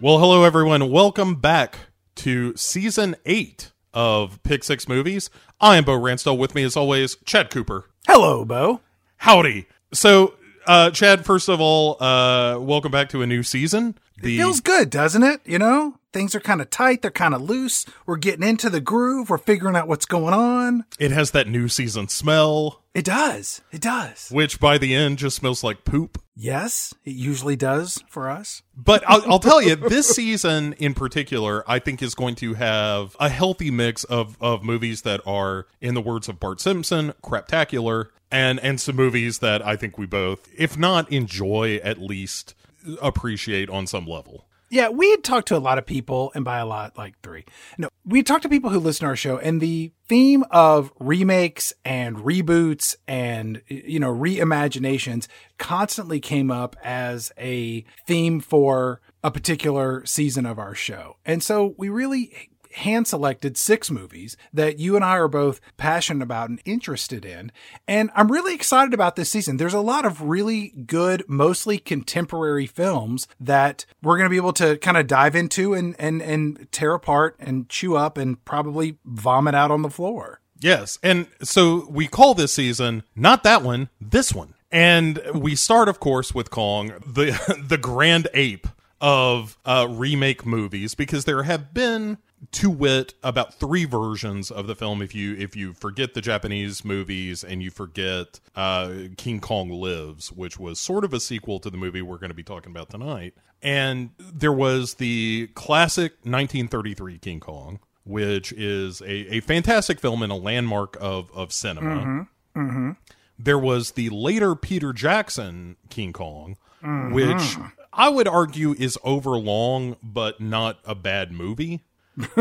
Well, 0.00 0.18
hello 0.18 0.44
everyone. 0.44 0.92
Welcome 0.92 1.40
back 1.40 1.76
to 2.14 2.56
season 2.56 3.16
eight 3.26 3.72
of 3.94 4.42
Pick 4.42 4.64
Six 4.64 4.88
Movies. 4.88 5.30
I 5.60 5.76
am 5.76 5.84
Bo 5.84 5.92
Ransdell. 5.98 6.36
With 6.38 6.54
me, 6.54 6.62
as 6.64 6.76
always, 6.76 7.16
Chad 7.24 7.50
Cooper. 7.50 7.86
Hello, 8.06 8.44
Bo. 8.44 8.80
Howdy. 9.18 9.66
So, 9.92 10.34
uh, 10.66 10.90
Chad, 10.90 11.24
first 11.24 11.48
of 11.48 11.60
all, 11.60 12.02
uh, 12.02 12.58
welcome 12.58 12.92
back 12.92 13.08
to 13.10 13.22
a 13.22 13.26
new 13.26 13.42
season. 13.42 13.96
The- 14.22 14.34
it 14.36 14.38
feels 14.38 14.60
good, 14.60 14.90
doesn't 14.90 15.22
it? 15.22 15.40
You 15.44 15.58
know, 15.58 15.94
things 16.12 16.34
are 16.34 16.40
kind 16.40 16.60
of 16.60 16.68
tight. 16.70 17.02
They're 17.02 17.10
kind 17.10 17.34
of 17.34 17.40
loose. 17.42 17.86
We're 18.06 18.16
getting 18.16 18.46
into 18.46 18.68
the 18.70 18.80
groove. 18.80 19.30
We're 19.30 19.38
figuring 19.38 19.76
out 19.76 19.88
what's 19.88 20.04
going 20.06 20.34
on. 20.34 20.84
It 20.98 21.10
has 21.10 21.30
that 21.32 21.48
new 21.48 21.68
season 21.68 22.08
smell. 22.08 22.82
It 22.94 23.04
does. 23.04 23.62
It 23.72 23.80
does. 23.80 24.28
Which 24.30 24.60
by 24.60 24.76
the 24.78 24.94
end 24.94 25.18
just 25.18 25.36
smells 25.36 25.64
like 25.64 25.84
poop. 25.84 26.20
Yes, 26.42 26.94
it 27.04 27.16
usually 27.16 27.54
does 27.54 28.02
for 28.08 28.30
us. 28.30 28.62
But 28.74 29.04
I'll, 29.06 29.32
I'll 29.32 29.38
tell 29.38 29.60
you, 29.60 29.76
this 29.76 30.08
season 30.08 30.72
in 30.78 30.94
particular, 30.94 31.62
I 31.70 31.80
think 31.80 32.02
is 32.02 32.14
going 32.14 32.34
to 32.36 32.54
have 32.54 33.14
a 33.20 33.28
healthy 33.28 33.70
mix 33.70 34.04
of, 34.04 34.38
of 34.40 34.64
movies 34.64 35.02
that 35.02 35.20
are, 35.26 35.66
in 35.82 35.92
the 35.92 36.00
words 36.00 36.30
of 36.30 36.40
Bart 36.40 36.58
Simpson, 36.58 37.12
craptacular, 37.22 38.06
and, 38.30 38.58
and 38.60 38.80
some 38.80 38.96
movies 38.96 39.40
that 39.40 39.64
I 39.66 39.76
think 39.76 39.98
we 39.98 40.06
both, 40.06 40.48
if 40.56 40.78
not 40.78 41.12
enjoy, 41.12 41.76
at 41.84 42.00
least 42.00 42.54
appreciate 43.02 43.68
on 43.68 43.86
some 43.86 44.06
level. 44.06 44.46
Yeah, 44.70 44.90
we 44.90 45.10
had 45.10 45.24
talked 45.24 45.48
to 45.48 45.56
a 45.56 45.58
lot 45.58 45.78
of 45.78 45.86
people, 45.86 46.30
and 46.34 46.44
by 46.44 46.58
a 46.58 46.66
lot, 46.66 46.96
like 46.96 47.20
three. 47.22 47.44
No, 47.76 47.88
we 48.04 48.22
talked 48.22 48.44
to 48.44 48.48
people 48.48 48.70
who 48.70 48.78
listen 48.78 49.04
to 49.04 49.08
our 49.08 49.16
show, 49.16 49.36
and 49.36 49.60
the 49.60 49.90
theme 50.08 50.44
of 50.52 50.92
remakes 51.00 51.72
and 51.84 52.18
reboots 52.18 52.94
and, 53.08 53.62
you 53.66 53.98
know, 53.98 54.14
reimaginations 54.14 55.26
constantly 55.58 56.20
came 56.20 56.52
up 56.52 56.76
as 56.84 57.32
a 57.36 57.84
theme 58.06 58.38
for 58.38 59.00
a 59.24 59.30
particular 59.32 60.06
season 60.06 60.46
of 60.46 60.58
our 60.58 60.74
show. 60.74 61.16
And 61.26 61.42
so 61.42 61.74
we 61.76 61.88
really 61.88 62.50
hand 62.72 63.06
selected 63.06 63.56
six 63.56 63.90
movies 63.90 64.36
that 64.52 64.78
you 64.78 64.96
and 64.96 65.04
I 65.04 65.16
are 65.16 65.28
both 65.28 65.60
passionate 65.76 66.22
about 66.22 66.50
and 66.50 66.60
interested 66.64 67.24
in. 67.24 67.52
And 67.86 68.10
I'm 68.14 68.30
really 68.30 68.54
excited 68.54 68.94
about 68.94 69.16
this 69.16 69.30
season. 69.30 69.56
There's 69.56 69.74
a 69.74 69.80
lot 69.80 70.04
of 70.04 70.22
really 70.22 70.68
good, 70.86 71.24
mostly 71.28 71.78
contemporary 71.78 72.66
films 72.66 73.28
that 73.38 73.86
we're 74.02 74.16
going 74.16 74.26
to 74.26 74.30
be 74.30 74.36
able 74.36 74.52
to 74.54 74.76
kind 74.78 74.96
of 74.96 75.06
dive 75.06 75.34
into 75.34 75.74
and, 75.74 75.96
and, 75.98 76.22
and 76.22 76.70
tear 76.72 76.94
apart 76.94 77.36
and 77.38 77.68
chew 77.68 77.96
up 77.96 78.16
and 78.16 78.44
probably 78.44 78.98
vomit 79.04 79.54
out 79.54 79.70
on 79.70 79.82
the 79.82 79.90
floor. 79.90 80.40
Yes. 80.60 80.98
And 81.02 81.26
so 81.42 81.86
we 81.88 82.06
call 82.06 82.34
this 82.34 82.52
season 82.52 83.02
not 83.16 83.42
that 83.44 83.62
one, 83.62 83.88
this 84.00 84.34
one. 84.34 84.54
And 84.70 85.20
we 85.34 85.56
start, 85.56 85.88
of 85.88 85.98
course, 85.98 86.32
with 86.34 86.50
Kong, 86.50 86.92
the 87.04 87.58
the 87.66 87.78
grand 87.78 88.28
ape 88.34 88.68
of 89.00 89.56
uh, 89.64 89.86
remake 89.88 90.44
movies, 90.44 90.94
because 90.94 91.24
there 91.24 91.44
have 91.44 91.72
been 91.72 92.18
to 92.52 92.70
wit 92.70 93.14
about 93.22 93.54
three 93.54 93.84
versions 93.84 94.50
of 94.50 94.66
the 94.66 94.74
film 94.74 95.02
if 95.02 95.14
you 95.14 95.34
if 95.36 95.54
you 95.54 95.72
forget 95.72 96.14
the 96.14 96.20
japanese 96.20 96.84
movies 96.84 97.44
and 97.44 97.62
you 97.62 97.70
forget 97.70 98.40
uh, 98.56 98.92
king 99.16 99.40
kong 99.40 99.68
lives 99.68 100.32
which 100.32 100.58
was 100.58 100.80
sort 100.80 101.04
of 101.04 101.12
a 101.12 101.20
sequel 101.20 101.60
to 101.60 101.68
the 101.68 101.76
movie 101.76 102.00
we're 102.00 102.18
going 102.18 102.30
to 102.30 102.34
be 102.34 102.42
talking 102.42 102.70
about 102.72 102.88
tonight 102.88 103.34
and 103.62 104.10
there 104.18 104.52
was 104.52 104.94
the 104.94 105.48
classic 105.54 106.12
1933 106.22 107.18
king 107.18 107.40
kong 107.40 107.78
which 108.04 108.52
is 108.52 109.02
a, 109.02 109.36
a 109.36 109.40
fantastic 109.40 110.00
film 110.00 110.22
and 110.22 110.32
a 110.32 110.36
landmark 110.36 110.96
of 111.00 111.30
of 111.32 111.52
cinema 111.52 111.96
mm-hmm. 111.96 112.60
Mm-hmm. 112.60 112.90
there 113.38 113.58
was 113.58 113.92
the 113.92 114.08
later 114.08 114.54
peter 114.54 114.94
jackson 114.94 115.76
king 115.90 116.14
kong 116.14 116.56
mm-hmm. 116.82 117.12
which 117.12 117.58
i 118.00 118.08
would 118.08 118.28
argue 118.28 118.74
is 118.78 118.98
overlong 119.04 119.96
but 120.02 120.40
not 120.40 120.78
a 120.84 120.94
bad 120.94 121.32
movie 121.32 121.82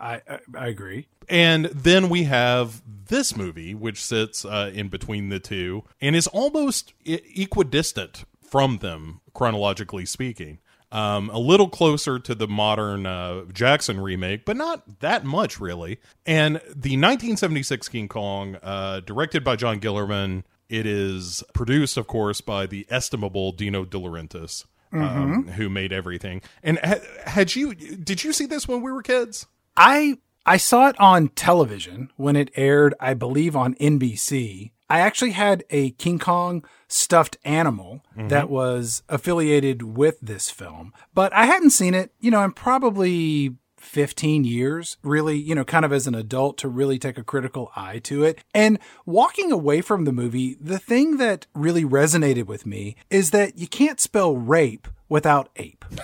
I, 0.00 0.22
I 0.54 0.66
agree. 0.66 1.08
And 1.28 1.66
then 1.66 2.08
we 2.08 2.24
have 2.24 2.82
this 3.08 3.36
movie, 3.36 3.74
which 3.74 4.02
sits 4.02 4.44
uh, 4.44 4.70
in 4.72 4.88
between 4.88 5.28
the 5.28 5.40
two 5.40 5.84
and 6.00 6.16
is 6.16 6.26
almost 6.28 6.94
equidistant 7.04 8.24
from 8.42 8.78
them, 8.78 9.20
chronologically 9.34 10.06
speaking. 10.06 10.58
Um, 10.90 11.28
a 11.30 11.38
little 11.38 11.68
closer 11.68 12.18
to 12.18 12.34
the 12.34 12.48
modern 12.48 13.04
uh, 13.04 13.44
Jackson 13.52 14.00
remake, 14.00 14.46
but 14.46 14.56
not 14.56 15.00
that 15.00 15.22
much 15.22 15.60
really. 15.60 15.98
And 16.24 16.56
the 16.64 16.96
1976 16.96 17.88
King 17.88 18.08
Kong, 18.08 18.56
uh, 18.62 19.00
directed 19.00 19.44
by 19.44 19.56
John 19.56 19.80
Guillermin, 19.80 20.44
it 20.68 20.86
is 20.86 21.42
produced, 21.54 21.96
of 21.96 22.06
course, 22.06 22.40
by 22.40 22.66
the 22.66 22.86
estimable 22.90 23.52
Dino 23.52 23.84
De 23.84 23.98
Laurentiis, 23.98 24.64
um, 24.92 25.48
who 25.48 25.68
made 25.68 25.92
everything. 25.92 26.42
And 26.62 26.78
ha- 26.82 27.00
had 27.24 27.54
you 27.54 27.74
did 27.74 28.24
you 28.24 28.32
see 28.32 28.46
this 28.46 28.66
when 28.68 28.82
we 28.82 28.92
were 28.92 29.02
kids? 29.02 29.46
I 29.76 30.18
I 30.46 30.56
saw 30.56 30.88
it 30.88 30.98
on 30.98 31.28
television 31.28 32.10
when 32.16 32.36
it 32.36 32.50
aired, 32.56 32.94
I 33.00 33.14
believe 33.14 33.54
on 33.54 33.74
NBC. 33.76 34.70
I 34.90 35.00
actually 35.00 35.32
had 35.32 35.64
a 35.68 35.90
King 35.92 36.18
Kong 36.18 36.64
stuffed 36.88 37.36
animal 37.44 38.02
that 38.16 38.48
was 38.48 39.02
affiliated 39.10 39.82
with 39.82 40.18
this 40.22 40.48
film, 40.48 40.94
but 41.12 41.30
I 41.34 41.44
hadn't 41.44 41.70
seen 41.70 41.92
it, 41.92 42.12
you 42.20 42.30
know, 42.30 42.40
I'm 42.40 42.52
probably 42.52 43.54
15 43.78 44.44
years, 44.44 44.96
really, 45.02 45.36
you 45.36 45.54
know, 45.54 45.64
kind 45.64 45.84
of 45.84 45.92
as 45.92 46.06
an 46.06 46.14
adult 46.14 46.58
to 46.58 46.68
really 46.68 46.98
take 46.98 47.18
a 47.18 47.24
critical 47.24 47.70
eye 47.76 47.98
to 48.04 48.24
it. 48.24 48.42
And 48.54 48.78
walking 49.06 49.52
away 49.52 49.80
from 49.80 50.04
the 50.04 50.12
movie, 50.12 50.56
the 50.60 50.78
thing 50.78 51.16
that 51.18 51.46
really 51.54 51.84
resonated 51.84 52.46
with 52.46 52.66
me 52.66 52.96
is 53.10 53.30
that 53.30 53.58
you 53.58 53.66
can't 53.68 54.00
spell 54.00 54.36
rape 54.36 54.88
without 55.08 55.48
ape. 55.56 55.84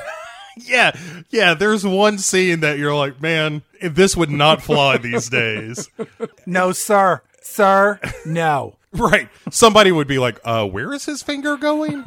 Yeah, 0.57 0.97
yeah. 1.31 1.55
There's 1.55 1.85
one 1.85 2.17
scene 2.19 2.61
that 2.61 2.79
you're 2.79 2.95
like, 2.95 3.21
man, 3.21 3.63
this 3.83 4.17
would 4.17 4.31
not 4.31 4.63
fly 4.63 4.99
these 4.99 5.29
days. 5.29 5.91
No, 6.47 6.71
sir. 6.71 7.23
Sir, 7.43 7.99
no. 8.25 8.77
Right. 8.95 9.29
Somebody 9.51 9.91
would 9.91 10.07
be 10.07 10.21
like, 10.21 10.39
uh, 10.45 10.69
where 10.69 10.93
is 10.93 11.05
his 11.05 11.21
finger 11.21 11.57
going? 11.57 12.05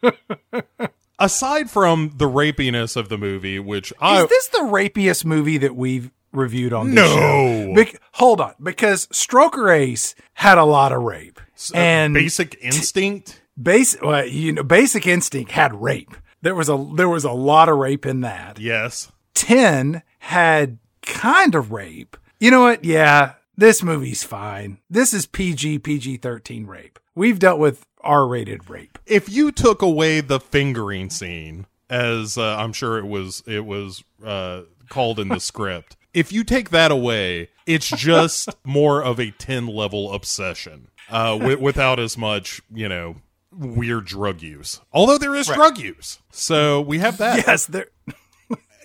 Aside 1.20 1.70
from 1.70 2.12
the 2.16 2.24
rapiness 2.28 2.96
of 2.96 3.08
the 3.10 3.18
movie, 3.18 3.58
which 3.58 3.92
I 4.00 4.22
Is 4.22 4.28
this 4.28 4.48
the 4.48 4.58
rapiest 4.64 5.24
movie 5.24 5.58
that 5.58 5.76
we've 5.76 6.10
reviewed 6.32 6.72
on 6.72 6.88
this 6.88 6.96
No. 6.96 7.14
show? 7.14 7.74
Bec- 7.74 8.00
hold 8.14 8.40
on, 8.40 8.54
because 8.62 9.06
Stroker 9.08 9.72
Ace 9.76 10.14
had 10.34 10.56
a 10.58 10.64
lot 10.64 10.92
of 10.92 11.02
rape, 11.02 11.38
uh, 11.74 11.76
and 11.76 12.14
basic 12.14 12.56
instinct. 12.62 13.42
base, 13.60 13.96
well, 14.02 14.24
you 14.26 14.52
know, 14.52 14.62
Basic 14.62 15.06
Instinct 15.06 15.52
had 15.52 15.80
rape. 15.80 16.16
There 16.42 16.54
was 16.54 16.68
a 16.70 16.86
there 16.96 17.08
was 17.08 17.24
a 17.24 17.32
lot 17.32 17.68
of 17.68 17.76
rape 17.76 18.06
in 18.06 18.22
that. 18.22 18.58
Yes. 18.58 19.12
Ten 19.34 20.02
had 20.20 20.78
kind 21.02 21.54
of 21.54 21.70
rape. 21.70 22.16
You 22.38 22.50
know 22.50 22.62
what? 22.62 22.82
Yeah, 22.84 23.34
this 23.58 23.82
movie's 23.82 24.22
fine. 24.24 24.78
This 24.88 25.12
is 25.12 25.26
PG 25.26 25.80
PG 25.80 26.16
thirteen 26.18 26.66
rape. 26.66 26.98
We've 27.14 27.38
dealt 27.38 27.58
with 27.58 27.84
R 28.02 28.26
rated 28.26 28.68
rape. 28.70 28.98
If 29.06 29.28
you 29.28 29.52
took 29.52 29.82
away 29.82 30.20
the 30.20 30.40
fingering 30.40 31.10
scene, 31.10 31.66
as 31.88 32.38
uh, 32.38 32.56
I'm 32.56 32.72
sure 32.72 32.98
it 32.98 33.06
was, 33.06 33.42
it 33.46 33.64
was 33.66 34.04
uh, 34.24 34.62
called 34.88 35.18
in 35.18 35.28
the 35.28 35.40
script. 35.40 35.96
If 36.12 36.32
you 36.32 36.42
take 36.44 36.70
that 36.70 36.90
away, 36.90 37.48
it's 37.66 37.88
just 37.88 38.48
more 38.64 39.02
of 39.02 39.20
a 39.20 39.30
ten 39.32 39.66
level 39.66 40.12
obsession, 40.12 40.88
uh, 41.08 41.38
wi- 41.38 41.60
without 41.60 41.98
as 42.00 42.18
much, 42.18 42.60
you 42.72 42.88
know, 42.88 43.16
weird 43.56 44.06
drug 44.06 44.42
use. 44.42 44.80
Although 44.92 45.18
there 45.18 45.34
is 45.34 45.46
drug 45.46 45.78
use, 45.78 46.18
so 46.30 46.80
we 46.80 46.98
have 46.98 47.18
that. 47.18 47.46
Yes, 47.46 47.66
there. 47.66 47.86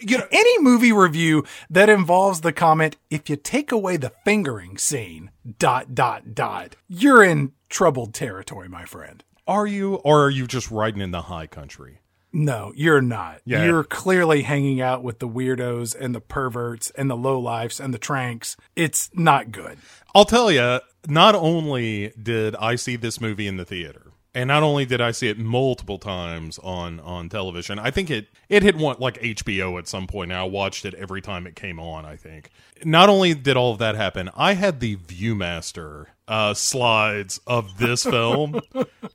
You 0.02 0.18
know, 0.18 0.28
any 0.32 0.60
movie 0.60 0.92
review 0.92 1.46
that 1.70 1.90
involves 1.90 2.42
the 2.42 2.52
comment, 2.52 2.98
if 3.10 3.30
you 3.30 3.36
take 3.36 3.72
away 3.72 3.98
the 3.98 4.12
fingering 4.26 4.78
scene, 4.78 5.32
dot, 5.58 5.96
dot, 5.96 6.36
dot, 6.36 6.76
you're 6.88 7.24
in 7.24 7.54
troubled 7.70 8.14
territory, 8.14 8.68
my 8.68 8.86
friend. 8.86 9.24
Are 9.48 9.68
you, 9.68 9.96
or 9.96 10.26
are 10.26 10.30
you 10.30 10.48
just 10.48 10.70
riding 10.72 11.02
in 11.02 11.12
the 11.12 11.24
high 11.24 11.48
country? 11.48 12.00
No, 12.34 12.74
you're 12.76 13.02
not. 13.02 13.40
Yeah. 13.46 13.64
You're 13.64 13.86
clearly 13.86 14.42
hanging 14.42 14.82
out 14.82 15.02
with 15.02 15.20
the 15.20 15.28
weirdos 15.28 15.96
and 15.98 16.14
the 16.14 16.20
perverts 16.20 16.92
and 16.98 17.10
the 17.10 17.16
lowlifes 17.16 17.80
and 17.80 17.94
the 17.94 17.98
tranks. 17.98 18.58
It's 18.76 19.10
not 19.14 19.52
good. 19.52 19.78
I'll 20.14 20.26
tell 20.26 20.52
you, 20.52 20.82
not 21.08 21.36
only 21.36 22.12
did 22.22 22.56
I 22.58 22.76
see 22.76 22.98
this 22.98 23.22
movie 23.22 23.48
in 23.48 23.56
the 23.56 23.64
theater, 23.64 24.12
and 24.36 24.50
not 24.50 24.64
only 24.64 24.86
did 24.86 25.00
I 25.00 25.12
see 25.12 25.30
it 25.30 25.40
multiple 25.40 25.98
times 25.98 26.60
on 26.60 27.00
on 27.00 27.30
television, 27.30 27.80
I 27.80 27.90
think 27.90 28.12
it 28.12 28.28
it 28.50 28.62
hit 28.62 28.76
one 28.76 28.98
like 29.00 29.20
HBO 29.22 29.80
at 29.80 29.88
some 29.88 30.06
point. 30.08 30.32
And 30.32 30.40
I 30.40 30.44
watched 30.44 30.86
it 30.86 30.94
every 30.94 31.22
time 31.22 31.48
it 31.48 31.56
came 31.56 31.80
on. 31.80 32.06
I 32.06 32.18
think 32.18 32.52
not 32.84 33.08
only 33.08 33.34
did 33.34 33.56
all 33.56 33.72
of 33.72 33.80
that 33.80 33.96
happen, 33.96 34.30
I 34.36 34.54
had 34.54 34.82
the 34.82 34.98
ViewMaster 34.98 36.08
uh, 36.28 36.54
slides 36.54 37.40
of 37.48 37.78
this 37.78 38.04
film 38.04 38.60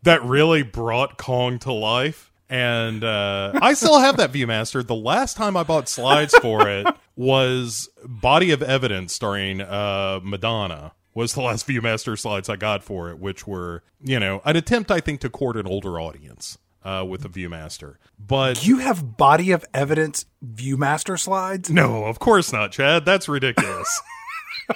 that 0.02 0.24
really 0.24 0.62
brought 0.62 1.18
Kong 1.18 1.58
to 1.60 1.72
life. 1.72 2.32
And 2.48 3.04
uh, 3.04 3.52
I 3.62 3.74
still 3.74 4.00
have 4.00 4.16
that 4.16 4.32
ViewMaster. 4.32 4.84
The 4.84 4.94
last 4.94 5.36
time 5.36 5.56
I 5.56 5.62
bought 5.62 5.88
slides 5.88 6.34
for 6.38 6.68
it 6.68 6.86
was 7.14 7.88
Body 8.04 8.50
of 8.50 8.60
Evidence 8.62 9.12
starring 9.12 9.60
uh, 9.60 10.18
Madonna 10.24 10.92
was 11.14 11.34
the 11.34 11.42
last 11.42 11.66
ViewMaster 11.68 12.18
slides 12.18 12.48
I 12.48 12.56
got 12.56 12.82
for 12.82 13.10
it, 13.10 13.18
which 13.18 13.46
were, 13.46 13.82
you 14.02 14.20
know, 14.20 14.40
an 14.44 14.56
attempt, 14.56 14.90
I 14.90 15.00
think, 15.00 15.20
to 15.20 15.30
court 15.30 15.56
an 15.56 15.66
older 15.66 16.00
audience 16.00 16.58
uh, 16.84 17.04
with 17.08 17.22
the 17.22 17.28
ViewMaster. 17.28 17.96
But 18.18 18.66
You 18.66 18.78
have 18.78 19.16
body 19.16 19.50
of 19.52 19.64
evidence 19.74 20.26
Viewmaster 20.44 21.18
slides? 21.18 21.70
no, 21.70 22.04
of 22.04 22.18
course 22.18 22.52
not, 22.52 22.72
Chad. 22.72 23.04
That's 23.04 23.28
ridiculous. 23.28 24.00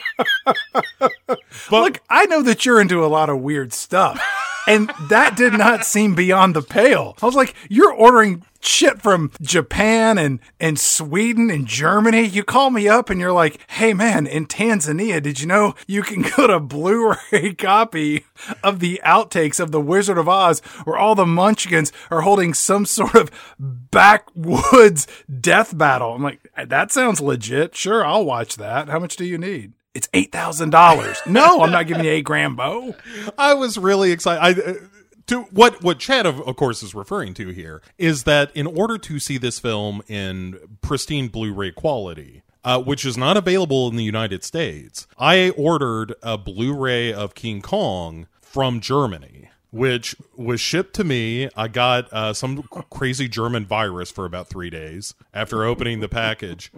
but 0.98 1.38
Look, 1.70 2.00
I 2.08 2.26
know 2.26 2.42
that 2.42 2.64
you're 2.66 2.80
into 2.80 3.04
a 3.04 3.06
lot 3.06 3.30
of 3.30 3.40
weird 3.40 3.72
stuff. 3.72 4.20
And 4.66 4.90
that 5.08 5.36
did 5.36 5.52
not 5.52 5.84
seem 5.84 6.14
beyond 6.14 6.56
the 6.56 6.62
pale. 6.62 7.16
I 7.22 7.26
was 7.26 7.34
like, 7.34 7.54
you're 7.68 7.92
ordering 7.92 8.44
shit 8.66 9.03
from 9.03 9.31
Japan 9.40 10.18
and, 10.18 10.40
and 10.59 10.79
Sweden 10.79 11.50
and 11.50 11.66
Germany. 11.66 12.22
You 12.22 12.44
call 12.44 12.70
me 12.70 12.88
up 12.88 13.11
and 13.11 13.20
you're 13.20 13.33
like, 13.33 13.59
hey 13.72 13.94
man, 13.94 14.27
in 14.27 14.46
Tanzania, 14.46 15.22
did 15.22 15.40
you 15.40 15.46
know 15.46 15.74
you 15.87 16.03
can 16.03 16.22
get 16.37 16.50
a 16.50 16.61
Blu-ray 16.61 17.55
copy 17.55 18.24
of 18.62 18.81
the 18.81 19.00
outtakes 19.05 19.61
of 19.61 19.70
The 19.70 19.81
Wizard 19.81 20.18
of 20.18 20.29
Oz 20.29 20.61
where 20.85 20.96
all 20.96 21.14
the 21.14 21.27
munchkins 21.27 21.92
are 22.11 22.22
holding 22.22 22.55
some 22.55 22.87
sort 22.87 23.14
of 23.14 23.31
backwoods 23.59 25.07
death 25.40 25.77
battle? 25.77 26.14
I'm 26.14 26.22
like, 26.22 26.40
that 26.57 26.92
sounds 26.92 27.20
legit. 27.20 27.77
Sure, 27.77 28.05
I'll 28.05 28.24
watch 28.24 28.57
that. 28.57 28.88
How 28.88 28.98
much 28.98 29.16
do 29.16 29.24
you 29.24 29.38
need? 29.38 29.72
It's 29.94 30.09
eight 30.12 30.33
thousand 30.33 30.70
dollars. 30.70 31.20
No, 31.24 31.62
I'm 31.62 31.70
not 31.70 31.87
giving 31.87 32.05
you 32.05 32.11
eight 32.11 32.24
grand, 32.24 32.57
Bo. 32.57 32.96
I 33.38 33.55
was 33.55 33.79
really 33.79 34.11
excited. 34.11 34.61
Uh, 34.61 34.81
To 35.28 35.42
what 35.44 35.82
what 35.82 35.98
Chad 35.98 36.26
of, 36.26 36.40
of 36.40 36.56
course 36.56 36.82
is 36.82 36.94
referring 36.94 37.34
to 37.34 37.48
here 37.48 37.80
is 37.96 38.24
that 38.24 38.54
in 38.54 38.66
order 38.66 38.98
to 38.98 39.18
see 39.18 39.38
this 39.38 39.58
film 39.58 40.02
in 40.06 40.58
pristine 40.82 41.28
Blu-ray 41.28 41.72
quality, 41.72 42.42
uh, 42.62 42.82
which 42.82 43.04
is 43.04 43.16
not 43.16 43.37
available 43.37 43.88
in 43.88 43.96
the 43.96 44.04
United 44.04 44.44
States, 44.44 45.06
I 45.18 45.50
ordered 45.50 46.14
a 46.22 46.37
Blu-ray 46.37 47.12
of 47.12 47.34
King 47.34 47.62
Kong 47.62 48.26
from 48.40 48.80
Germany. 48.80 49.50
Which 49.70 50.14
was 50.37 50.60
shipped 50.60 50.94
to 50.94 51.02
me. 51.02 51.48
I 51.56 51.66
got 51.66 52.12
uh, 52.12 52.32
some 52.32 52.62
crazy 52.62 53.26
German 53.26 53.66
virus 53.66 54.08
for 54.08 54.24
about 54.24 54.46
three 54.46 54.70
days 54.70 55.14
after 55.32 55.64
opening 55.64 55.98
the 55.98 56.08
package. 56.08 56.70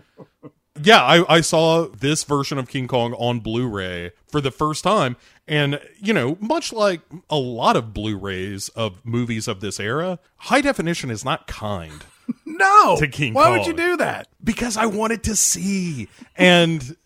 Yeah, 0.82 1.02
I, 1.02 1.37
I 1.37 1.40
saw 1.42 1.88
this 1.88 2.24
version 2.24 2.56
of 2.56 2.68
King 2.68 2.88
Kong 2.88 3.12
on 3.12 3.40
Blu-ray 3.40 4.12
for 4.28 4.40
the 4.40 4.50
first 4.50 4.82
time, 4.82 5.16
and 5.48 5.80
you 6.00 6.12
know, 6.12 6.37
much 6.40 6.72
like 6.72 7.00
a 7.30 7.37
lot 7.37 7.76
of 7.76 7.92
Blu-rays 7.94 8.68
of 8.70 9.04
movies 9.04 9.46
of 9.48 9.61
this 9.61 9.78
era, 9.80 10.18
high 10.37 10.61
definition 10.61 11.11
is 11.11 11.24
not 11.24 11.46
kind 11.46 12.04
No. 12.44 12.96
To 12.98 13.06
King 13.06 13.35
Why 13.35 13.50
would 13.50 13.66
you 13.66 13.72
do 13.72 13.96
that? 13.98 14.28
because 14.42 14.76
I 14.76 14.87
wanted 14.87 15.22
to 15.24 15.37
see, 15.37 16.09
and 16.37 16.96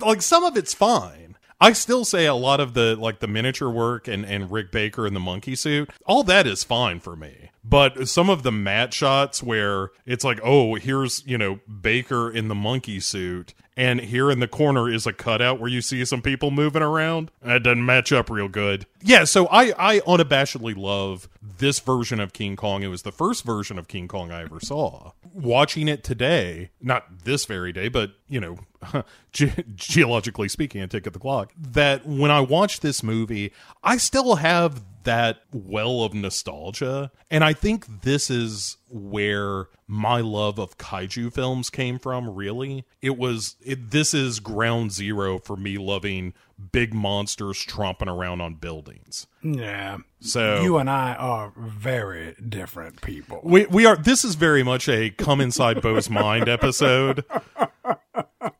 like 0.00 0.22
some 0.22 0.44
of 0.44 0.56
it's 0.56 0.74
fine. 0.74 1.36
I 1.62 1.72
still 1.74 2.06
say 2.06 2.24
a 2.24 2.34
lot 2.34 2.58
of 2.58 2.72
the 2.72 2.96
like 2.96 3.20
the 3.20 3.26
miniature 3.26 3.68
work 3.68 4.08
and 4.08 4.24
and 4.24 4.50
Rick 4.50 4.72
Baker 4.72 5.06
in 5.06 5.12
the 5.14 5.20
monkey 5.20 5.54
suit, 5.54 5.90
all 6.06 6.24
that 6.24 6.46
is 6.46 6.64
fine 6.64 7.00
for 7.00 7.14
me. 7.14 7.50
But 7.62 8.08
some 8.08 8.30
of 8.30 8.42
the 8.42 8.50
matte 8.52 8.94
shots 8.94 9.42
where 9.42 9.90
it's 10.06 10.24
like, 10.24 10.40
oh, 10.42 10.76
here's 10.76 11.22
you 11.26 11.36
know 11.36 11.60
Baker 11.68 12.30
in 12.30 12.48
the 12.48 12.54
monkey 12.54 12.98
suit, 12.98 13.52
and 13.80 13.98
here 13.98 14.30
in 14.30 14.40
the 14.40 14.46
corner 14.46 14.90
is 14.90 15.06
a 15.06 15.12
cutout 15.12 15.58
where 15.58 15.70
you 15.70 15.80
see 15.80 16.04
some 16.04 16.20
people 16.20 16.50
moving 16.50 16.82
around. 16.82 17.30
That 17.40 17.62
doesn't 17.62 17.86
match 17.86 18.12
up 18.12 18.28
real 18.28 18.46
good. 18.46 18.84
Yeah, 19.02 19.24
so 19.24 19.46
I 19.46 19.72
I 19.78 20.00
unabashedly 20.00 20.76
love 20.76 21.30
this 21.40 21.80
version 21.80 22.20
of 22.20 22.34
King 22.34 22.56
Kong. 22.56 22.82
It 22.82 22.88
was 22.88 23.02
the 23.02 23.10
first 23.10 23.42
version 23.42 23.78
of 23.78 23.88
King 23.88 24.06
Kong 24.06 24.30
I 24.30 24.42
ever 24.42 24.60
saw. 24.60 25.12
Watching 25.32 25.88
it 25.88 26.04
today, 26.04 26.72
not 26.82 27.24
this 27.24 27.46
very 27.46 27.72
day, 27.72 27.88
but 27.88 28.12
you 28.28 28.38
know, 28.38 28.58
ge- 29.32 29.64
geologically 29.74 30.50
speaking, 30.50 30.82
a 30.82 30.86
tick 30.86 31.06
at 31.06 31.14
the 31.14 31.18
clock. 31.18 31.54
That 31.58 32.04
when 32.04 32.30
I 32.30 32.40
watch 32.42 32.80
this 32.80 33.02
movie, 33.02 33.50
I 33.82 33.96
still 33.96 34.34
have 34.36 34.82
that 35.04 35.42
well 35.52 36.02
of 36.02 36.14
nostalgia, 36.14 37.10
and 37.30 37.42
I 37.44 37.52
think 37.52 38.02
this 38.02 38.30
is 38.30 38.76
where 38.88 39.68
my 39.86 40.20
love 40.20 40.58
of 40.58 40.78
kaiju 40.78 41.32
films 41.32 41.70
came 41.70 41.98
from. 41.98 42.28
Really, 42.30 42.84
it 43.00 43.16
was 43.18 43.56
it, 43.64 43.90
this 43.90 44.14
is 44.14 44.40
ground 44.40 44.92
zero 44.92 45.38
for 45.38 45.56
me 45.56 45.78
loving 45.78 46.34
big 46.72 46.92
monsters 46.92 47.64
tromping 47.64 48.06
around 48.08 48.40
on 48.42 48.54
buildings. 48.54 49.26
Yeah. 49.42 49.98
So 50.20 50.60
You 50.60 50.76
and 50.76 50.90
I 50.90 51.14
are 51.14 51.52
very 51.56 52.34
different 52.46 53.00
people. 53.00 53.40
we 53.42 53.66
we 53.66 53.86
are 53.86 53.96
this 53.96 54.24
is 54.24 54.34
very 54.34 54.62
much 54.62 54.88
a 54.88 55.10
come 55.10 55.40
inside 55.40 55.80
Bo's 55.80 56.10
mind 56.10 56.48
episode. 56.48 57.24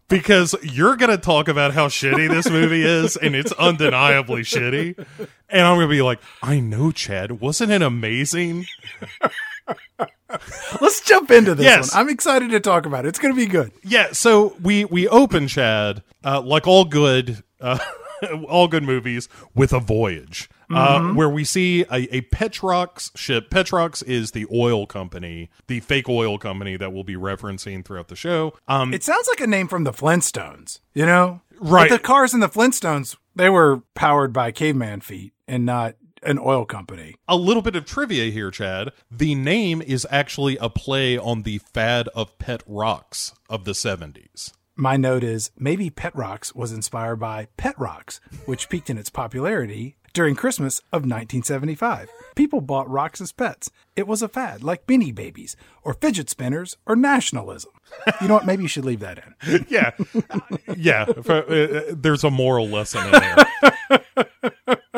Because 0.08 0.56
you're 0.62 0.96
gonna 0.96 1.16
talk 1.16 1.46
about 1.46 1.72
how 1.72 1.86
shitty 1.86 2.28
this 2.28 2.50
movie 2.50 2.82
is, 2.82 3.16
and 3.16 3.36
it's 3.36 3.52
undeniably 3.52 4.40
shitty. 4.42 5.06
And 5.52 5.62
I'm 5.62 5.76
gonna 5.76 5.88
be 5.88 6.02
like, 6.02 6.20
I 6.42 6.60
know, 6.60 6.90
Chad, 6.92 7.40
wasn't 7.40 7.72
it 7.72 7.82
amazing? 7.82 8.66
Let's 10.80 11.00
jump 11.00 11.30
into 11.30 11.54
this 11.54 11.64
Yes. 11.64 11.92
one. 11.94 12.02
I'm 12.02 12.08
excited 12.08 12.50
to 12.50 12.60
talk 12.60 12.86
about 12.86 13.04
it. 13.04 13.08
It's 13.08 13.18
going 13.18 13.34
to 13.34 13.36
be 13.36 13.46
good. 13.46 13.72
Yeah, 13.82 14.12
so 14.12 14.54
we 14.62 14.84
we 14.84 15.08
open 15.08 15.48
Chad 15.48 16.02
uh, 16.24 16.40
like 16.40 16.66
all 16.68 16.84
good 16.84 17.42
uh, 17.60 17.78
all 18.48 18.68
good 18.68 18.84
movies 18.84 19.28
with 19.54 19.72
a 19.72 19.80
voyage. 19.80 20.48
Uh, 20.72 21.12
where 21.14 21.28
we 21.28 21.42
see 21.42 21.82
a, 21.90 22.06
a 22.16 22.20
Petrox 22.32 23.10
ship. 23.18 23.50
Petrox 23.50 24.04
is 24.06 24.30
the 24.30 24.46
oil 24.54 24.86
company, 24.86 25.50
the 25.66 25.80
fake 25.80 26.08
oil 26.08 26.38
company 26.38 26.76
that 26.76 26.92
we'll 26.92 27.02
be 27.02 27.16
referencing 27.16 27.84
throughout 27.84 28.06
the 28.06 28.14
show. 28.14 28.54
Um, 28.68 28.94
It 28.94 29.02
sounds 29.02 29.26
like 29.26 29.40
a 29.40 29.48
name 29.48 29.66
from 29.66 29.82
the 29.82 29.90
Flintstones, 29.90 30.78
you 30.94 31.04
know? 31.06 31.40
Right. 31.58 31.88
But 31.90 31.96
the 31.96 32.00
cars 32.00 32.32
in 32.34 32.38
the 32.38 32.48
Flintstones, 32.48 33.16
they 33.34 33.48
were 33.48 33.82
powered 33.96 34.32
by 34.32 34.52
caveman 34.52 35.00
feet 35.00 35.32
and 35.50 35.66
not 35.66 35.96
an 36.22 36.38
oil 36.38 36.64
company. 36.64 37.14
a 37.28 37.36
little 37.36 37.62
bit 37.62 37.74
of 37.76 37.84
trivia 37.86 38.30
here, 38.30 38.50
Chad. 38.50 38.90
The 39.10 39.34
name 39.34 39.80
is 39.82 40.06
actually 40.10 40.56
a 40.58 40.68
play 40.68 41.16
on 41.18 41.42
the 41.42 41.58
fad 41.58 42.08
of 42.14 42.38
pet 42.38 42.62
rocks 42.66 43.32
of 43.48 43.64
the 43.64 43.72
70s. 43.72 44.52
My 44.76 44.96
note 44.96 45.24
is 45.24 45.50
maybe 45.58 45.90
Petrox 45.90 46.54
was 46.54 46.72
inspired 46.72 47.16
by 47.16 47.48
Pet 47.56 47.74
Rocks, 47.78 48.20
which 48.46 48.68
peaked 48.68 48.88
in 48.90 48.96
its 48.98 49.10
popularity 49.10 49.96
during 50.12 50.34
Christmas 50.34 50.78
of 50.92 51.02
1975. 51.02 52.08
People 52.34 52.60
bought 52.60 52.88
rocks 52.88 53.20
as 53.20 53.32
pets. 53.32 53.70
It 53.96 54.06
was 54.06 54.22
a 54.22 54.28
fad, 54.28 54.62
like 54.62 54.86
Beanie 54.86 55.14
Babies, 55.14 55.54
or 55.82 55.94
fidget 55.94 56.30
spinners, 56.30 56.76
or 56.86 56.96
nationalism. 56.96 57.70
You 58.22 58.28
know 58.28 58.34
what? 58.34 58.46
Maybe 58.46 58.62
you 58.62 58.68
should 58.68 58.84
leave 58.84 59.00
that 59.00 59.18
in. 59.44 59.66
Yeah. 59.68 59.90
yeah. 60.76 61.04
For- 61.06 61.44
uh, 61.50 61.78
uh, 61.78 61.82
there's 61.96 62.24
a 62.24 62.30
moral 62.30 62.68
lesson 62.68 63.04
in 63.06 63.12
there. 63.12 64.04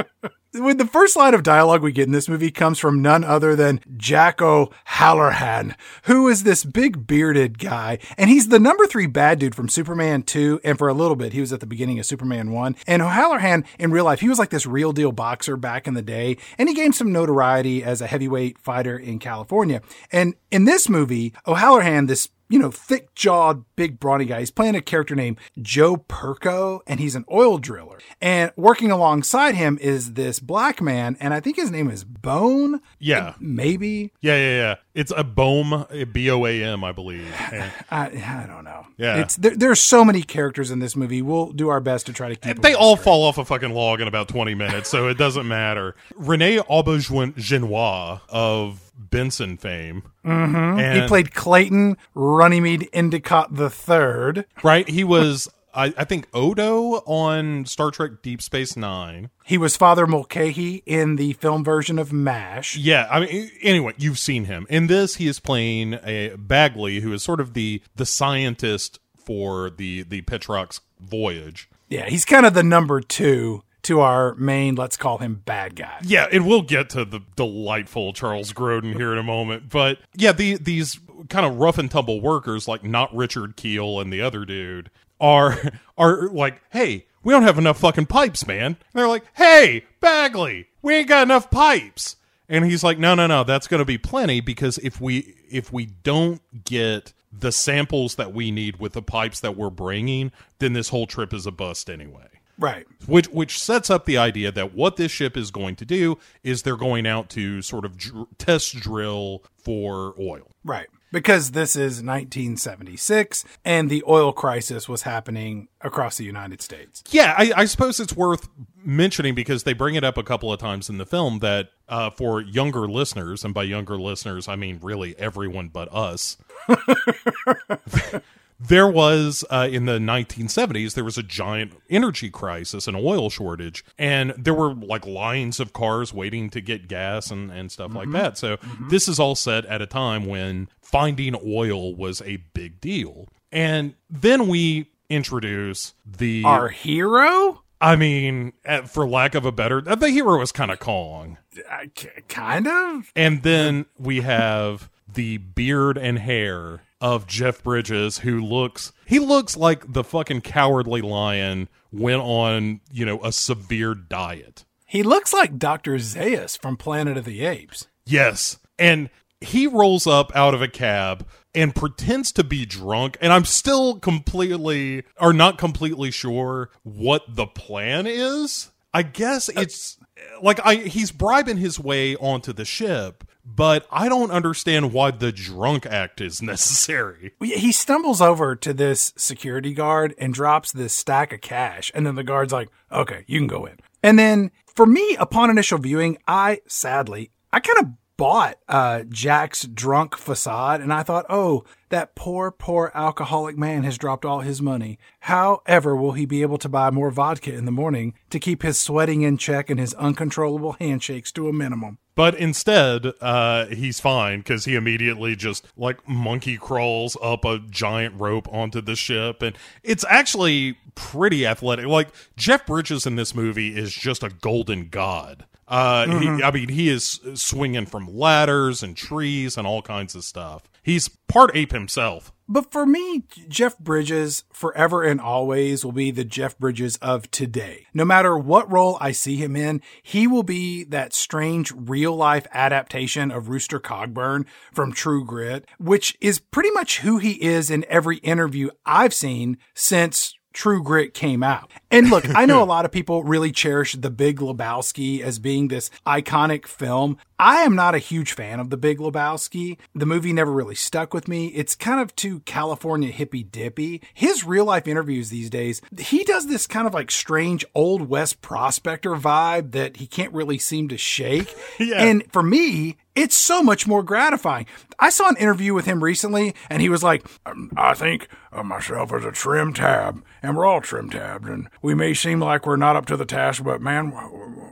When 0.54 0.76
the 0.76 0.86
first 0.86 1.16
line 1.16 1.32
of 1.32 1.42
dialogue 1.42 1.80
we 1.80 1.92
get 1.92 2.04
in 2.06 2.12
this 2.12 2.28
movie 2.28 2.50
comes 2.50 2.78
from 2.78 3.00
none 3.00 3.24
other 3.24 3.56
than 3.56 3.80
Jack 3.96 4.42
O'Halloran, 4.42 5.74
who 6.02 6.28
is 6.28 6.42
this 6.42 6.62
big 6.62 7.06
bearded 7.06 7.58
guy, 7.58 7.98
and 8.18 8.28
he's 8.28 8.48
the 8.48 8.58
number 8.58 8.86
three 8.86 9.06
bad 9.06 9.38
dude 9.38 9.54
from 9.54 9.70
Superman 9.70 10.22
2, 10.22 10.60
and 10.62 10.76
for 10.76 10.88
a 10.88 10.92
little 10.92 11.16
bit, 11.16 11.32
he 11.32 11.40
was 11.40 11.54
at 11.54 11.60
the 11.60 11.66
beginning 11.66 11.98
of 11.98 12.04
Superman 12.04 12.50
1. 12.50 12.76
And 12.86 13.00
O'Halloran, 13.00 13.64
in 13.78 13.92
real 13.92 14.04
life, 14.04 14.20
he 14.20 14.28
was 14.28 14.38
like 14.38 14.50
this 14.50 14.66
real 14.66 14.92
deal 14.92 15.10
boxer 15.10 15.56
back 15.56 15.88
in 15.88 15.94
the 15.94 16.02
day, 16.02 16.36
and 16.58 16.68
he 16.68 16.74
gained 16.74 16.96
some 16.96 17.12
notoriety 17.12 17.82
as 17.82 18.02
a 18.02 18.06
heavyweight 18.06 18.58
fighter 18.58 18.98
in 18.98 19.20
California. 19.20 19.80
And 20.10 20.34
in 20.50 20.66
this 20.66 20.86
movie, 20.86 21.32
O'Halloran, 21.46 22.08
this 22.08 22.28
you 22.52 22.58
know, 22.58 22.70
thick 22.70 23.14
jawed, 23.14 23.64
big 23.82 23.98
brawny 23.98 24.26
guy. 24.26 24.38
He's 24.38 24.52
playing 24.52 24.76
a 24.76 24.80
character 24.80 25.16
named 25.16 25.38
Joe 25.60 25.96
Perko, 25.96 26.82
and 26.86 27.00
he's 27.00 27.16
an 27.16 27.24
oil 27.32 27.58
driller. 27.58 27.98
And 28.20 28.52
working 28.54 28.92
alongside 28.92 29.56
him 29.56 29.76
is 29.80 30.12
this 30.12 30.38
black 30.38 30.80
man, 30.80 31.16
and 31.18 31.34
I 31.34 31.40
think 31.40 31.56
his 31.56 31.72
name 31.72 31.90
is 31.90 32.04
Bone. 32.04 32.80
Yeah. 33.00 33.34
Maybe. 33.40 34.12
Yeah, 34.20 34.36
yeah, 34.36 34.56
yeah. 34.56 34.74
It's 34.94 35.10
a 35.16 35.24
BOAM, 35.24 36.12
B 36.12 36.30
O 36.30 36.46
A 36.46 36.62
M, 36.62 36.84
I 36.84 36.92
believe. 36.92 37.26
And 37.52 37.70
I, 37.90 38.06
I 38.06 38.46
don't 38.46 38.64
know. 38.64 38.86
Yeah. 38.96 39.16
It's 39.20 39.36
there, 39.36 39.56
there's 39.56 39.80
so 39.80 40.04
many 40.04 40.22
characters 40.22 40.70
in 40.70 40.78
this 40.78 40.94
movie. 40.94 41.20
We'll 41.22 41.50
do 41.52 41.68
our 41.68 41.80
best 41.80 42.06
to 42.06 42.12
try 42.12 42.28
to 42.28 42.36
keep 42.36 42.62
they 42.62 42.74
all 42.74 42.96
straight. 42.96 43.04
fall 43.04 43.24
off 43.24 43.36
a 43.36 43.44
fucking 43.44 43.72
log 43.74 44.00
in 44.00 44.08
about 44.08 44.28
20 44.28 44.54
minutes, 44.54 44.88
so 44.88 45.08
it 45.08 45.18
doesn't 45.18 45.46
matter. 45.48 45.96
René 46.14 46.58
Auberjonois 46.66 48.20
of 48.28 48.92
Benson 48.96 49.56
fame. 49.56 50.02
Mm-hmm. 50.24 51.00
He 51.00 51.06
played 51.08 51.34
Clayton 51.34 51.96
Runnymede 52.14 52.88
Endicott 52.92 53.54
the 53.54 53.70
Third. 53.72 54.46
Right? 54.62 54.88
He 54.88 55.04
was, 55.04 55.48
I, 55.74 55.94
I 55.96 56.04
think, 56.04 56.28
Odo 56.32 57.02
on 57.06 57.64
Star 57.66 57.90
Trek 57.90 58.22
Deep 58.22 58.42
Space 58.42 58.76
Nine. 58.76 59.30
He 59.44 59.58
was 59.58 59.76
Father 59.76 60.06
Mulcahy 60.06 60.82
in 60.86 61.16
the 61.16 61.32
film 61.34 61.64
version 61.64 61.98
of 61.98 62.12
MASH. 62.12 62.76
Yeah, 62.76 63.08
I 63.10 63.20
mean, 63.20 63.50
anyway, 63.62 63.94
you've 63.96 64.18
seen 64.18 64.44
him. 64.44 64.66
In 64.70 64.86
this, 64.86 65.16
he 65.16 65.26
is 65.26 65.40
playing 65.40 65.94
a 66.04 66.36
Bagley, 66.36 67.00
who 67.00 67.12
is 67.12 67.22
sort 67.22 67.40
of 67.40 67.54
the 67.54 67.82
the 67.96 68.06
scientist 68.06 68.98
for 69.16 69.70
the 69.70 70.02
the 70.02 70.22
Petrox 70.22 70.80
voyage. 71.00 71.68
Yeah, 71.88 72.08
he's 72.08 72.24
kind 72.24 72.46
of 72.46 72.54
the 72.54 72.62
number 72.62 73.00
two 73.00 73.62
to 73.82 74.00
our 74.00 74.34
main, 74.36 74.76
let's 74.76 74.96
call 74.96 75.18
him 75.18 75.42
bad 75.44 75.76
guy. 75.76 75.98
Yeah, 76.02 76.28
and 76.30 76.46
we'll 76.46 76.62
get 76.62 76.88
to 76.90 77.04
the 77.04 77.20
delightful 77.36 78.12
Charles 78.12 78.52
Grodin 78.52 78.94
here 78.94 79.12
in 79.12 79.18
a 79.18 79.22
moment. 79.22 79.68
But 79.68 79.98
yeah, 80.14 80.32
the 80.32 80.56
these 80.56 81.00
kind 81.28 81.46
of 81.46 81.56
rough 81.56 81.78
and 81.78 81.90
tumble 81.90 82.20
workers, 82.20 82.66
like 82.68 82.84
not 82.84 83.14
Richard 83.14 83.56
Kiel 83.56 84.00
and 84.00 84.12
the 84.12 84.20
other 84.20 84.44
dude, 84.44 84.90
are 85.20 85.58
are 85.98 86.28
like, 86.28 86.60
hey, 86.70 87.06
we 87.22 87.32
don't 87.32 87.42
have 87.44 87.58
enough 87.58 87.78
fucking 87.78 88.06
pipes, 88.06 88.46
man. 88.46 88.66
And 88.66 88.76
they're 88.94 89.08
like, 89.08 89.24
hey, 89.34 89.84
Bagley, 90.00 90.68
we 90.82 90.94
ain't 90.94 91.08
got 91.08 91.22
enough 91.24 91.50
pipes. 91.50 92.16
And 92.48 92.64
he's 92.66 92.84
like, 92.84 92.98
no, 92.98 93.14
no, 93.14 93.26
no, 93.26 93.44
that's 93.44 93.66
going 93.68 93.78
to 93.78 93.84
be 93.84 93.98
plenty 93.98 94.40
because 94.40 94.78
if 94.78 95.00
we 95.00 95.34
if 95.50 95.72
we 95.72 95.86
don't 95.86 96.40
get 96.64 97.12
the 97.32 97.52
samples 97.52 98.16
that 98.16 98.34
we 98.34 98.50
need 98.50 98.78
with 98.78 98.92
the 98.92 99.00
pipes 99.02 99.40
that 99.40 99.56
we're 99.56 99.70
bringing, 99.70 100.32
then 100.58 100.74
this 100.74 100.90
whole 100.90 101.06
trip 101.06 101.32
is 101.32 101.46
a 101.46 101.50
bust 101.50 101.88
anyway 101.88 102.26
Right. 102.58 102.86
which 103.06 103.28
which 103.28 103.58
sets 103.58 103.88
up 103.88 104.04
the 104.04 104.18
idea 104.18 104.52
that 104.52 104.74
what 104.74 104.96
this 104.96 105.10
ship 105.10 105.36
is 105.36 105.50
going 105.50 105.74
to 105.76 105.86
do 105.86 106.18
is 106.44 106.62
they're 106.62 106.76
going 106.76 107.06
out 107.06 107.30
to 107.30 107.62
sort 107.62 107.86
of 107.86 107.96
dr- 107.96 108.26
test 108.36 108.76
drill 108.76 109.42
for 109.56 110.14
oil. 110.20 110.46
Right. 110.62 110.88
Because 111.12 111.52
this 111.52 111.76
is 111.76 112.02
1976 112.02 113.44
and 113.64 113.90
the 113.90 114.02
oil 114.08 114.32
crisis 114.32 114.88
was 114.88 115.02
happening 115.02 115.68
across 115.82 116.16
the 116.16 116.24
United 116.24 116.60
States. 116.62 117.04
Yeah, 117.10 117.34
I, 117.36 117.52
I 117.54 117.64
suppose 117.66 118.00
it's 118.00 118.16
worth 118.16 118.48
mentioning 118.82 119.34
because 119.34 119.62
they 119.62 119.74
bring 119.74 119.94
it 119.94 120.02
up 120.02 120.16
a 120.16 120.24
couple 120.24 120.52
of 120.52 120.58
times 120.58 120.88
in 120.88 120.98
the 120.98 121.06
film 121.06 121.38
that 121.40 121.68
uh, 121.88 122.10
for 122.10 122.40
younger 122.40 122.88
listeners, 122.88 123.44
and 123.44 123.52
by 123.52 123.62
younger 123.64 123.98
listeners 123.98 124.48
I 124.48 124.56
mean 124.56 124.80
really 124.82 125.16
everyone 125.18 125.68
but 125.68 125.92
us. 125.92 126.38
there 128.68 128.86
was 128.88 129.44
uh, 129.50 129.68
in 129.70 129.86
the 129.86 129.98
1970s 129.98 130.94
there 130.94 131.04
was 131.04 131.18
a 131.18 131.22
giant 131.22 131.72
energy 131.90 132.30
crisis 132.30 132.86
and 132.86 132.96
oil 132.96 133.28
shortage 133.30 133.84
and 133.98 134.32
there 134.38 134.54
were 134.54 134.74
like 134.74 135.06
lines 135.06 135.58
of 135.60 135.72
cars 135.72 136.12
waiting 136.14 136.48
to 136.50 136.60
get 136.60 136.86
gas 136.88 137.30
and, 137.30 137.50
and 137.50 137.72
stuff 137.72 137.94
like 137.94 138.10
that. 138.12 138.38
So 138.38 138.58
this 138.88 139.08
is 139.08 139.18
all 139.18 139.34
set 139.34 139.64
at 139.66 139.82
a 139.82 139.86
time 139.86 140.26
when 140.26 140.68
finding 140.80 141.34
oil 141.44 141.94
was 141.94 142.22
a 142.22 142.36
big 142.54 142.80
deal. 142.80 143.28
And 143.50 143.94
then 144.08 144.48
we 144.48 144.90
introduce 145.10 145.94
the 146.06 146.42
Our 146.44 146.68
hero? 146.68 147.62
i 147.80 147.96
mean 147.96 148.52
eh, 148.64 148.82
for 148.82 149.06
lack 149.08 149.34
of 149.34 149.44
a 149.44 149.50
better 149.52 149.80
the 149.80 150.08
hero 150.08 150.40
is 150.40 150.52
kind 150.52 150.70
of 150.70 150.78
kong 150.78 151.36
Uh, 151.68 151.86
kind 152.28 152.66
of. 152.68 153.10
and 153.16 153.42
then 153.42 153.86
we 153.98 154.20
have 154.20 154.88
the 155.12 155.36
beard 155.38 155.98
and 155.98 156.18
hair 156.20 156.82
of 157.02 157.26
Jeff 157.26 157.62
Bridges, 157.62 158.20
who 158.20 158.40
looks 158.40 158.92
he 159.04 159.18
looks 159.18 159.56
like 159.56 159.92
the 159.92 160.04
fucking 160.04 160.40
cowardly 160.40 161.02
lion 161.02 161.68
went 161.92 162.22
on, 162.22 162.80
you 162.90 163.04
know, 163.04 163.22
a 163.22 163.32
severe 163.32 163.94
diet. 163.94 164.64
He 164.86 165.02
looks 165.02 165.32
like 165.32 165.58
Dr. 165.58 165.96
Zaius 165.96 166.56
from 166.56 166.76
Planet 166.76 167.16
of 167.16 167.24
the 167.24 167.44
Apes. 167.44 167.88
Yes. 168.06 168.58
And 168.78 169.10
he 169.40 169.66
rolls 169.66 170.06
up 170.06 170.34
out 170.34 170.54
of 170.54 170.62
a 170.62 170.68
cab 170.68 171.26
and 171.54 171.74
pretends 171.74 172.30
to 172.32 172.44
be 172.44 172.64
drunk. 172.64 173.16
And 173.20 173.32
I'm 173.32 173.44
still 173.44 173.98
completely, 173.98 175.04
or 175.20 175.32
not 175.32 175.58
completely 175.58 176.10
sure 176.10 176.70
what 176.82 177.22
the 177.28 177.46
plan 177.46 178.06
is. 178.06 178.70
I 178.94 179.02
guess 179.02 179.48
it's 179.48 179.98
like 180.42 180.60
I 180.64 180.76
he's 180.76 181.10
bribing 181.10 181.56
his 181.56 181.80
way 181.80 182.14
onto 182.16 182.52
the 182.52 182.66
ship, 182.66 183.24
but 183.44 183.86
I 183.90 184.08
don't 184.08 184.30
understand 184.30 184.92
why 184.92 185.10
the 185.10 185.32
drunk 185.32 185.86
act 185.86 186.20
is 186.20 186.42
necessary. 186.42 187.32
He 187.40 187.72
stumbles 187.72 188.20
over 188.20 188.56
to 188.56 188.72
this 188.72 189.12
security 189.16 189.74
guard 189.74 190.14
and 190.18 190.32
drops 190.32 190.72
this 190.72 190.92
stack 190.92 191.32
of 191.32 191.40
cash. 191.40 191.90
And 191.94 192.06
then 192.06 192.14
the 192.14 192.24
guard's 192.24 192.52
like, 192.52 192.68
okay, 192.90 193.24
you 193.26 193.38
can 193.38 193.48
go 193.48 193.66
in. 193.66 193.78
And 194.02 194.18
then 194.18 194.50
for 194.74 194.86
me, 194.86 195.16
upon 195.18 195.50
initial 195.50 195.78
viewing, 195.78 196.18
I 196.26 196.60
sadly, 196.66 197.30
I 197.52 197.60
kind 197.60 197.78
of 197.80 197.92
bought 198.16 198.56
uh, 198.68 199.02
Jack's 199.08 199.64
drunk 199.64 200.16
facade, 200.16 200.80
and 200.80 200.92
I 200.92 201.02
thought, 201.02 201.26
oh, 201.28 201.64
that 201.88 202.14
poor, 202.14 202.50
poor 202.50 202.92
alcoholic 202.94 203.56
man 203.56 203.82
has 203.82 203.98
dropped 203.98 204.24
all 204.24 204.40
his 204.40 204.62
money. 204.62 204.98
How 205.20 205.62
ever 205.66 205.96
will 205.96 206.12
he 206.12 206.24
be 206.24 206.42
able 206.42 206.58
to 206.58 206.68
buy 206.68 206.90
more 206.90 207.10
vodka 207.10 207.52
in 207.52 207.64
the 207.64 207.72
morning 207.72 208.14
to 208.30 208.38
keep 208.38 208.62
his 208.62 208.78
sweating 208.78 209.22
in 209.22 209.38
check 209.38 209.70
and 209.70 209.80
his 209.80 209.94
uncontrollable 209.94 210.76
handshakes 210.78 211.32
to 211.32 211.48
a 211.48 211.52
minimum? 211.52 211.98
But 212.14 212.34
instead, 212.34 213.14
uh, 213.20 213.66
he's 213.66 213.98
fine 213.98 214.40
because 214.40 214.66
he 214.66 214.74
immediately 214.74 215.34
just 215.34 215.66
like 215.76 216.06
monkey 216.06 216.58
crawls 216.58 217.16
up 217.22 217.44
a 217.44 217.58
giant 217.58 218.20
rope 218.20 218.46
onto 218.52 218.80
the 218.80 218.96
ship, 218.96 219.40
and 219.40 219.56
it's 219.82 220.04
actually 220.08 220.76
pretty 220.94 221.46
athletic. 221.46 221.86
Like 221.86 222.08
Jeff 222.36 222.66
Bridges 222.66 223.06
in 223.06 223.16
this 223.16 223.34
movie 223.34 223.76
is 223.76 223.92
just 223.94 224.22
a 224.22 224.28
golden 224.28 224.88
god. 224.88 225.46
Uh, 225.66 226.18
he, 226.18 226.42
I 226.42 226.50
mean, 226.50 226.68
he 226.68 226.90
is 226.90 227.18
swinging 227.34 227.86
from 227.86 228.14
ladders 228.14 228.82
and 228.82 228.94
trees 228.94 229.56
and 229.56 229.66
all 229.66 229.80
kinds 229.80 230.14
of 230.14 230.22
stuff. 230.22 230.64
He's 230.82 231.08
part 231.08 231.52
ape 231.54 231.72
himself. 231.72 232.30
But 232.52 232.70
for 232.70 232.84
me, 232.84 233.22
Jeff 233.48 233.78
Bridges 233.78 234.44
forever 234.52 235.02
and 235.02 235.18
always 235.18 235.86
will 235.86 235.92
be 235.92 236.10
the 236.10 236.22
Jeff 236.22 236.58
Bridges 236.58 236.98
of 236.98 237.30
today. 237.30 237.86
No 237.94 238.04
matter 238.04 238.36
what 238.36 238.70
role 238.70 238.98
I 239.00 239.12
see 239.12 239.36
him 239.36 239.56
in, 239.56 239.80
he 240.02 240.26
will 240.26 240.42
be 240.42 240.84
that 240.84 241.14
strange 241.14 241.72
real 241.74 242.14
life 242.14 242.46
adaptation 242.52 243.30
of 243.30 243.48
Rooster 243.48 243.80
Cogburn 243.80 244.44
from 244.70 244.92
True 244.92 245.24
Grit, 245.24 245.64
which 245.78 246.14
is 246.20 246.40
pretty 246.40 246.70
much 246.72 246.98
who 246.98 247.16
he 247.16 247.42
is 247.42 247.70
in 247.70 247.86
every 247.88 248.18
interview 248.18 248.68
I've 248.84 249.14
seen 249.14 249.56
since 249.74 250.34
True 250.52 250.82
Grit 250.82 251.14
came 251.14 251.42
out. 251.42 251.70
And 251.90 252.10
look, 252.10 252.24
I 252.34 252.46
know 252.46 252.62
a 252.62 252.64
lot 252.64 252.84
of 252.84 252.92
people 252.92 253.22
really 253.24 253.52
cherish 253.52 253.92
The 253.92 254.10
Big 254.10 254.38
Lebowski 254.38 255.20
as 255.20 255.38
being 255.38 255.68
this 255.68 255.90
iconic 256.06 256.66
film. 256.66 257.18
I 257.38 257.62
am 257.62 257.74
not 257.74 257.94
a 257.94 257.98
huge 257.98 258.32
fan 258.32 258.60
of 258.60 258.70
The 258.70 258.76
Big 258.76 258.98
Lebowski. 258.98 259.76
The 259.94 260.06
movie 260.06 260.32
never 260.32 260.52
really 260.52 260.74
stuck 260.74 261.12
with 261.12 261.26
me. 261.26 261.48
It's 261.48 261.74
kind 261.74 262.00
of 262.00 262.14
too 262.14 262.40
California 262.40 263.10
hippy 263.10 263.42
dippy. 263.42 264.00
His 264.14 264.44
real 264.44 264.64
life 264.64 264.86
interviews 264.86 265.30
these 265.30 265.50
days, 265.50 265.82
he 265.98 266.24
does 266.24 266.46
this 266.46 266.66
kind 266.66 266.86
of 266.86 266.94
like 266.94 267.10
strange 267.10 267.64
old 267.74 268.08
West 268.08 268.42
prospector 268.42 269.10
vibe 269.16 269.72
that 269.72 269.96
he 269.96 270.06
can't 270.06 270.32
really 270.32 270.58
seem 270.58 270.88
to 270.88 270.96
shake. 270.96 271.54
Yeah. 271.78 272.04
And 272.04 272.30
for 272.30 272.42
me, 272.42 272.96
it's 273.14 273.36
so 273.36 273.62
much 273.62 273.86
more 273.86 274.02
gratifying. 274.02 274.66
I 274.98 275.10
saw 275.10 275.28
an 275.28 275.36
interview 275.36 275.74
with 275.74 275.84
him 275.84 276.02
recently, 276.02 276.54
and 276.70 276.80
he 276.80 276.88
was 276.88 277.02
like, 277.02 277.26
"Um, 277.44 277.70
I 277.76 277.94
think 277.94 278.28
of 278.52 278.66
myself 278.66 279.12
as 279.12 279.24
a 279.24 279.32
trim 279.32 279.72
tab, 279.72 280.22
and 280.42 280.56
we're 280.56 280.66
all 280.66 280.80
trim 280.80 281.10
tabbed, 281.10 281.48
and 281.48 281.68
we 281.82 281.94
may 281.94 282.14
seem 282.14 282.40
like 282.40 282.66
we're 282.66 282.76
not 282.76 282.96
up 282.96 283.06
to 283.06 283.16
the 283.16 283.24
task, 283.24 283.62
but 283.64 283.80
man, 283.80 284.12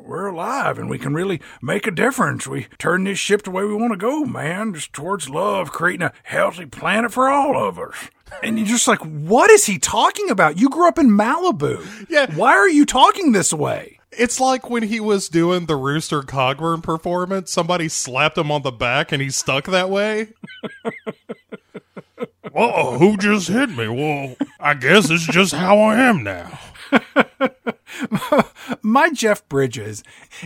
we're 0.04 0.26
alive, 0.26 0.78
and 0.78 0.88
we 0.88 0.98
can 0.98 1.14
really 1.14 1.40
make 1.62 1.86
a 1.86 1.90
difference. 1.90 2.46
We 2.46 2.66
turn 2.78 3.04
this 3.04 3.18
ship 3.18 3.42
the 3.42 3.50
way 3.50 3.64
we 3.64 3.74
want 3.74 3.92
to 3.92 3.96
go, 3.96 4.24
man, 4.24 4.74
just 4.74 4.92
towards 4.92 5.28
love, 5.28 5.70
creating 5.70 6.06
a 6.06 6.12
healthy 6.24 6.66
planet 6.66 7.12
for 7.12 7.28
all 7.28 7.56
of 7.56 7.78
us. 7.78 8.10
And 8.42 8.58
you're 8.58 8.66
just 8.66 8.88
like, 8.88 9.00
what 9.00 9.50
is 9.50 9.66
he 9.66 9.78
talking 9.78 10.30
about? 10.30 10.58
You 10.58 10.68
grew 10.70 10.88
up 10.88 10.98
in 10.98 11.10
Malibu. 11.10 12.06
Yeah. 12.08 12.32
Why 12.34 12.52
are 12.52 12.68
you 12.68 12.86
talking 12.86 13.32
this 13.32 13.52
way? 13.52 13.99
It's 14.12 14.40
like 14.40 14.68
when 14.68 14.82
he 14.84 15.00
was 15.00 15.28
doing 15.28 15.66
the 15.66 15.76
Rooster 15.76 16.22
Cogburn 16.22 16.82
performance, 16.82 17.52
somebody 17.52 17.88
slapped 17.88 18.36
him 18.36 18.50
on 18.50 18.62
the 18.62 18.72
back 18.72 19.12
and 19.12 19.22
he 19.22 19.30
stuck 19.30 19.66
that 19.66 19.88
way. 19.88 20.28
Whoa, 22.52 22.98
who 22.98 23.16
just 23.16 23.48
hit 23.48 23.70
me? 23.70 23.86
Well, 23.86 24.34
I 24.58 24.74
guess 24.74 25.08
it's 25.10 25.26
just 25.26 25.54
how 25.54 25.78
I 25.78 25.94
am 25.96 26.24
now. 26.24 26.58
My 28.82 29.10
Jeff 29.10 29.48
Bridges 29.48 30.02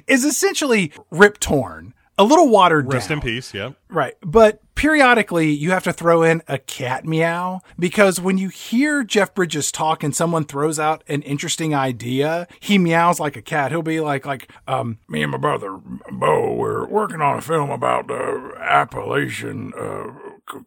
is 0.07 0.25
essentially 0.25 0.93
Rip 1.11 1.41
Torn, 1.41 1.95
a 2.19 2.25
little 2.25 2.49
watered 2.49 2.93
Rest 2.93 3.09
down. 3.09 3.19
in 3.19 3.23
peace, 3.23 3.53
yeah. 3.55 3.71
Right. 3.89 4.15
But 4.21 4.61
periodically 4.75 5.51
you 5.51 5.71
have 5.71 5.85
to 5.85 5.93
throw 5.93 6.23
in 6.23 6.43
a 6.49 6.59
cat 6.59 7.05
meow 7.05 7.61
because 7.79 8.21
when 8.21 8.39
you 8.39 8.49
hear 8.49 9.05
Jeff 9.05 9.35
Bridges 9.35 9.71
talk 9.71 10.03
and 10.03 10.15
someone 10.15 10.45
throws 10.45 10.79
out 10.79 11.03
an 11.09 11.23
interesting 11.23 11.75
idea, 11.75 12.47
he 12.61 12.79
meows 12.79 13.21
like 13.21 13.37
a 13.37 13.43
cat. 13.43 13.71
He'll 13.71 13.83
be 13.83 14.01
like, 14.01 14.27
like, 14.27 14.51
um, 14.67 14.99
me 15.09 15.23
and 15.23 15.33
my 15.33 15.39
brother 15.39 15.79
Bo, 16.13 16.53
we're 16.55 16.87
working 16.87 17.21
on 17.21 17.39
a 17.39 17.41
film 17.41 17.71
about 17.71 18.09
the 18.09 18.55
Appalachian, 18.61 19.73
uh, 19.79 20.13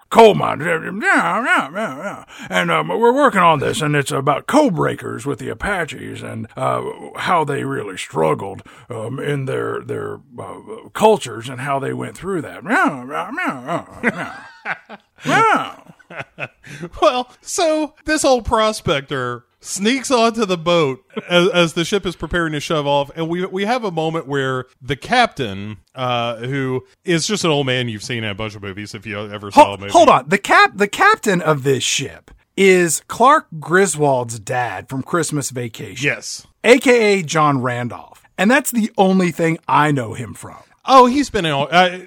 coal 0.09 0.35
mines. 0.35 0.63
Yeah, 0.65 0.79
yeah, 0.83 1.43
yeah, 1.43 1.69
yeah. 1.71 2.25
And 2.49 2.71
um, 2.71 2.87
we're 2.89 3.13
working 3.13 3.41
on 3.41 3.59
this, 3.59 3.81
and 3.81 3.95
it's 3.95 4.11
about 4.11 4.47
code 4.47 4.75
breakers 4.75 5.25
with 5.25 5.39
the 5.39 5.49
Apaches 5.49 6.21
and 6.21 6.47
uh, 6.55 6.83
how 7.17 7.43
they 7.43 7.63
really 7.63 7.97
struggled 7.97 8.63
um, 8.89 9.19
in 9.19 9.45
their 9.45 9.81
their 9.81 10.19
uh, 10.39 10.89
cultures 10.93 11.49
and 11.49 11.61
how 11.61 11.79
they 11.79 11.93
went 11.93 12.17
through 12.17 12.41
that. 12.41 12.63
Well, 17.01 17.31
so 17.41 17.95
this 18.05 18.23
old 18.23 18.45
prospector 18.45 19.45
sneaks 19.59 20.11
onto 20.11 20.45
the 20.45 20.57
boat 20.57 21.03
as, 21.29 21.49
as 21.49 21.73
the 21.73 21.83
ship 21.85 22.05
is 22.05 22.15
preparing 22.15 22.53
to 22.53 22.59
shove 22.59 22.85
off, 22.87 23.09
and 23.15 23.27
we 23.29 23.45
we 23.45 23.65
have 23.65 23.83
a 23.83 23.91
moment 23.91 24.27
where 24.27 24.65
the 24.81 24.95
captain, 24.95 25.77
uh, 25.95 26.37
who 26.37 26.85
is 27.05 27.25
just 27.27 27.43
an 27.43 27.51
old 27.51 27.65
man 27.65 27.89
you've 27.89 28.03
seen 28.03 28.23
in 28.23 28.29
a 28.29 28.35
bunch 28.35 28.55
of 28.55 28.61
movies, 28.61 28.93
if 28.93 29.05
you 29.05 29.17
ever 29.19 29.51
saw 29.51 29.61
a 29.61 29.65
Hold, 29.65 29.79
movie. 29.81 29.91
hold 29.91 30.09
on. 30.09 30.29
The 30.29 30.37
cap 30.37 30.73
the 30.75 30.87
captain 30.87 31.41
of 31.41 31.63
this 31.63 31.83
ship 31.83 32.31
is 32.55 33.01
Clark 33.07 33.47
Griswold's 33.59 34.39
dad 34.39 34.89
from 34.89 35.03
Christmas 35.03 35.49
Vacation. 35.51 36.05
Yes. 36.05 36.47
aka 36.63 37.21
John 37.23 37.61
Randolph. 37.61 38.23
And 38.37 38.49
that's 38.51 38.71
the 38.71 38.91
only 38.97 39.31
thing 39.31 39.57
I 39.67 39.91
know 39.91 40.13
him 40.13 40.33
from. 40.33 40.57
Oh, 40.85 41.05
he's 41.07 41.29
been 41.29 41.45
in. 41.45 41.51
all- 41.51 41.67
Uh, 41.71 41.99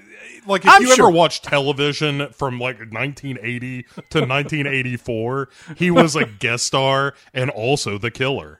like 0.47 0.65
if 0.65 0.71
I'm 0.71 0.83
you 0.83 0.95
sure. 0.95 1.07
ever 1.07 1.15
watch 1.15 1.43
television 1.43 2.29
from 2.33 2.59
like 2.59 2.79
1980 2.79 3.83
to 3.83 4.21
1984, 4.21 5.49
he 5.77 5.91
was 5.91 6.17
a 6.17 6.25
guest 6.25 6.65
star 6.65 7.15
and 7.33 7.51
also 7.51 7.99
the 7.99 8.11
killer. 8.11 8.60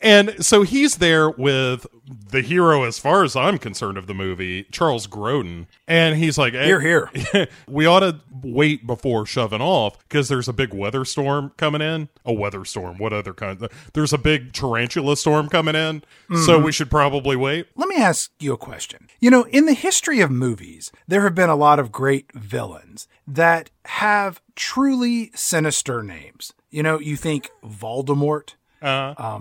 And 0.00 0.44
so 0.44 0.62
he's 0.62 0.96
there 0.96 1.30
with 1.30 1.86
the 2.30 2.42
hero, 2.42 2.82
as 2.82 2.98
far 2.98 3.24
as 3.24 3.36
I'm 3.36 3.58
concerned, 3.58 3.98
of 3.98 4.06
the 4.06 4.14
movie, 4.14 4.64
Charles 4.64 5.06
Grodin, 5.06 5.66
and 5.86 6.16
he's 6.16 6.38
like, 6.38 6.54
hey, 6.54 6.64
Here, 6.64 6.80
here. 6.80 7.48
we 7.68 7.86
ought 7.86 8.00
to 8.00 8.20
wait 8.42 8.86
before 8.86 9.24
shoving 9.26 9.60
off 9.60 9.98
because 10.08 10.28
there's 10.28 10.48
a 10.48 10.52
big 10.52 10.74
weather 10.74 11.04
storm 11.04 11.52
coming 11.56 11.80
in. 11.80 12.08
A 12.24 12.32
weather 12.32 12.64
storm. 12.64 12.98
What 12.98 13.12
other 13.12 13.34
kind? 13.34 13.66
There's 13.92 14.12
a 14.12 14.18
big 14.18 14.52
tarantula 14.52 15.16
storm 15.16 15.48
coming 15.48 15.74
in, 15.74 16.02
so 16.30 16.56
mm-hmm. 16.56 16.64
we 16.64 16.72
should 16.72 16.90
probably 16.90 17.36
wait. 17.36 17.66
Let 17.76 17.88
me 17.88 17.96
ask 17.96 18.32
you 18.40 18.52
a 18.52 18.58
question. 18.58 19.08
You 19.20 19.30
know, 19.30 19.44
in 19.44 19.66
the 19.66 19.74
history 19.74 20.20
of 20.20 20.30
movies, 20.30 20.90
there 21.06 21.22
have 21.22 21.34
been 21.34 21.50
a 21.50 21.56
lot 21.56 21.78
of 21.78 21.92
great 21.92 22.32
villains 22.32 23.06
that 23.26 23.70
have 23.84 24.40
truly 24.54 25.30
sinister 25.34 26.02
names. 26.02 26.52
You 26.72 26.82
know, 26.82 26.98
you 26.98 27.14
think 27.16 27.50
Voldemort, 27.64 28.54
Uh, 28.82 29.38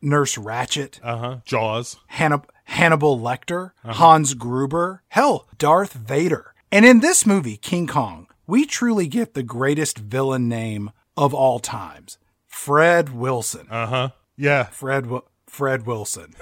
Nurse 0.00 0.36
Ratched, 0.36 1.00
uh 1.02 1.16
huh. 1.16 1.36
Jaws. 1.44 1.96
Hannib- 2.12 2.48
Hannibal 2.64 3.18
Lecter, 3.18 3.72
Hans 3.84 4.34
Gruber, 4.34 5.02
hell, 5.08 5.46
Darth 5.58 5.92
Vader. 5.92 6.54
And 6.70 6.84
in 6.86 7.00
this 7.00 7.26
movie, 7.26 7.56
King 7.56 7.86
Kong, 7.86 8.26
we 8.46 8.64
truly 8.64 9.06
get 9.08 9.34
the 9.34 9.42
greatest 9.42 9.98
villain 9.98 10.48
name 10.48 10.90
of 11.16 11.34
all 11.34 11.58
times 11.58 12.16
Fred 12.46 13.08
Wilson. 13.14 13.66
Uh 13.70 13.86
huh. 13.86 14.08
Yeah. 14.36 14.64
Fred, 14.64 15.06
Fred 15.46 15.84
Wilson, 15.86 16.34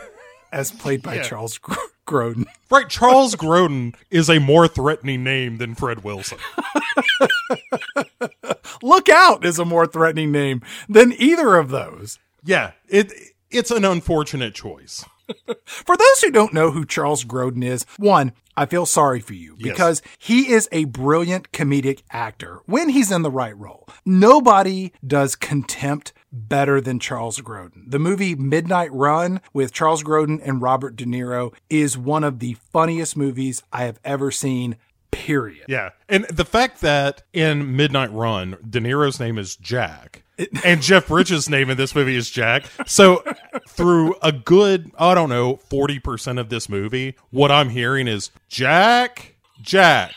as 0.53 0.71
played 0.71 1.03
by 1.03 1.15
Yeah. 1.17 1.23
Charles 1.23 1.59
Gr- 1.59 1.75
Grodin. 2.07 2.45
Right. 2.69 2.89
Charles 2.89 3.37
Grodin 3.37 3.95
is 4.11 4.29
a 4.29 4.41
more 4.41 4.67
threatening 4.67 5.23
name 5.23 5.59
than 5.59 5.77
Fred 5.77 6.03
Wilson. 6.03 6.39
Look 8.83 9.09
Out 9.09 9.45
is 9.45 9.59
a 9.61 9.65
more 9.65 9.87
threatening 9.87 10.33
name 10.33 10.63
than 10.89 11.13
either 11.13 11.55
of 11.57 11.69
those. 11.71 12.19
Yeah. 12.45 12.73
It 12.89 13.13
it's 13.51 13.71
an 13.71 13.85
unfortunate 13.85 14.53
choice. 14.55 15.05
For 15.65 15.97
those 15.97 16.21
who 16.23 16.31
don't 16.33 16.53
know 16.53 16.73
who 16.73 16.85
Charles 16.85 17.25
Grodin 17.25 17.65
is, 17.65 17.87
one, 17.99 18.33
I 18.57 18.67
feel 18.67 18.85
sorry 18.87 19.21
for 19.21 19.35
you 19.35 19.55
Yes. 19.59 19.71
because 19.73 20.03
he 20.19 20.51
is 20.53 20.69
a 20.73 20.85
brilliant 20.87 21.53
comedic 21.53 22.03
actor 22.11 22.61
when 22.67 22.89
he's 22.89 23.13
in 23.13 23.23
the 23.23 23.31
right 23.31 23.57
role. 23.57 23.89
Nobody 24.05 24.93
does 25.07 25.37
contempt 25.37 26.13
better 26.37 26.81
than 26.81 26.99
Charles 26.99 27.41
Grodin. 27.41 27.91
The 27.91 27.99
movie 27.99 28.35
Midnight 28.35 28.93
Run 28.93 29.41
with 29.53 29.73
Charles 29.73 30.03
Grodin 30.03 30.41
and 30.45 30.61
Robert 30.63 30.97
De 30.97 31.05
Niro 31.05 31.55
is 31.71 31.97
one 31.97 32.25
of 32.25 32.39
the 32.39 32.55
funniest 32.73 33.17
movies 33.17 33.63
I 33.73 33.85
have 33.85 33.99
ever 34.05 34.31
seen, 34.31 34.77
period. 35.11 35.65
Yeah. 35.69 35.91
And 36.09 36.25
the 36.25 36.45
fact 36.45 36.81
that 36.83 37.23
in 37.33 37.77
Midnight 37.77 38.13
Run, 38.13 38.57
De 38.69 38.81
Niro's 38.81 39.19
name 39.19 39.39
is 39.39 39.57
Jack. 39.57 40.23
and 40.65 40.83
Jeff 40.83 41.09
Bridges' 41.09 41.49
name 41.49 41.71
in 41.71 41.79
this 41.79 41.95
movie 41.95 42.15
is 42.15 42.31
Jack. 42.31 42.65
So, 42.87 43.25
through 43.69 44.15
a 44.23 44.33
good, 44.33 44.91
I 44.99 45.15
don't 45.15 45.31
know, 45.31 45.57
40% 45.71 46.39
of 46.39 46.51
this 46.51 46.69
movie, 46.69 47.17
what 47.31 47.51
I'm 47.51 47.71
hearing 47.71 48.07
is 48.07 48.31
Jack, 48.49 49.37
Jack. 49.63 50.13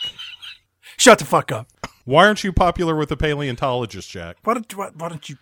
Shut 0.98 1.20
the 1.20 1.26
fuck 1.26 1.54
up. 1.54 1.70
Why 2.04 2.26
aren't 2.26 2.44
you 2.44 2.52
popular 2.52 2.96
with 2.96 3.10
the 3.10 3.16
paleontologist, 3.16 4.10
Jack? 4.10 4.38
Why 4.44 4.56
don't, 4.56 4.76
why, 4.76 4.90
why 4.94 5.08
don't 5.08 5.30
you 5.30 5.38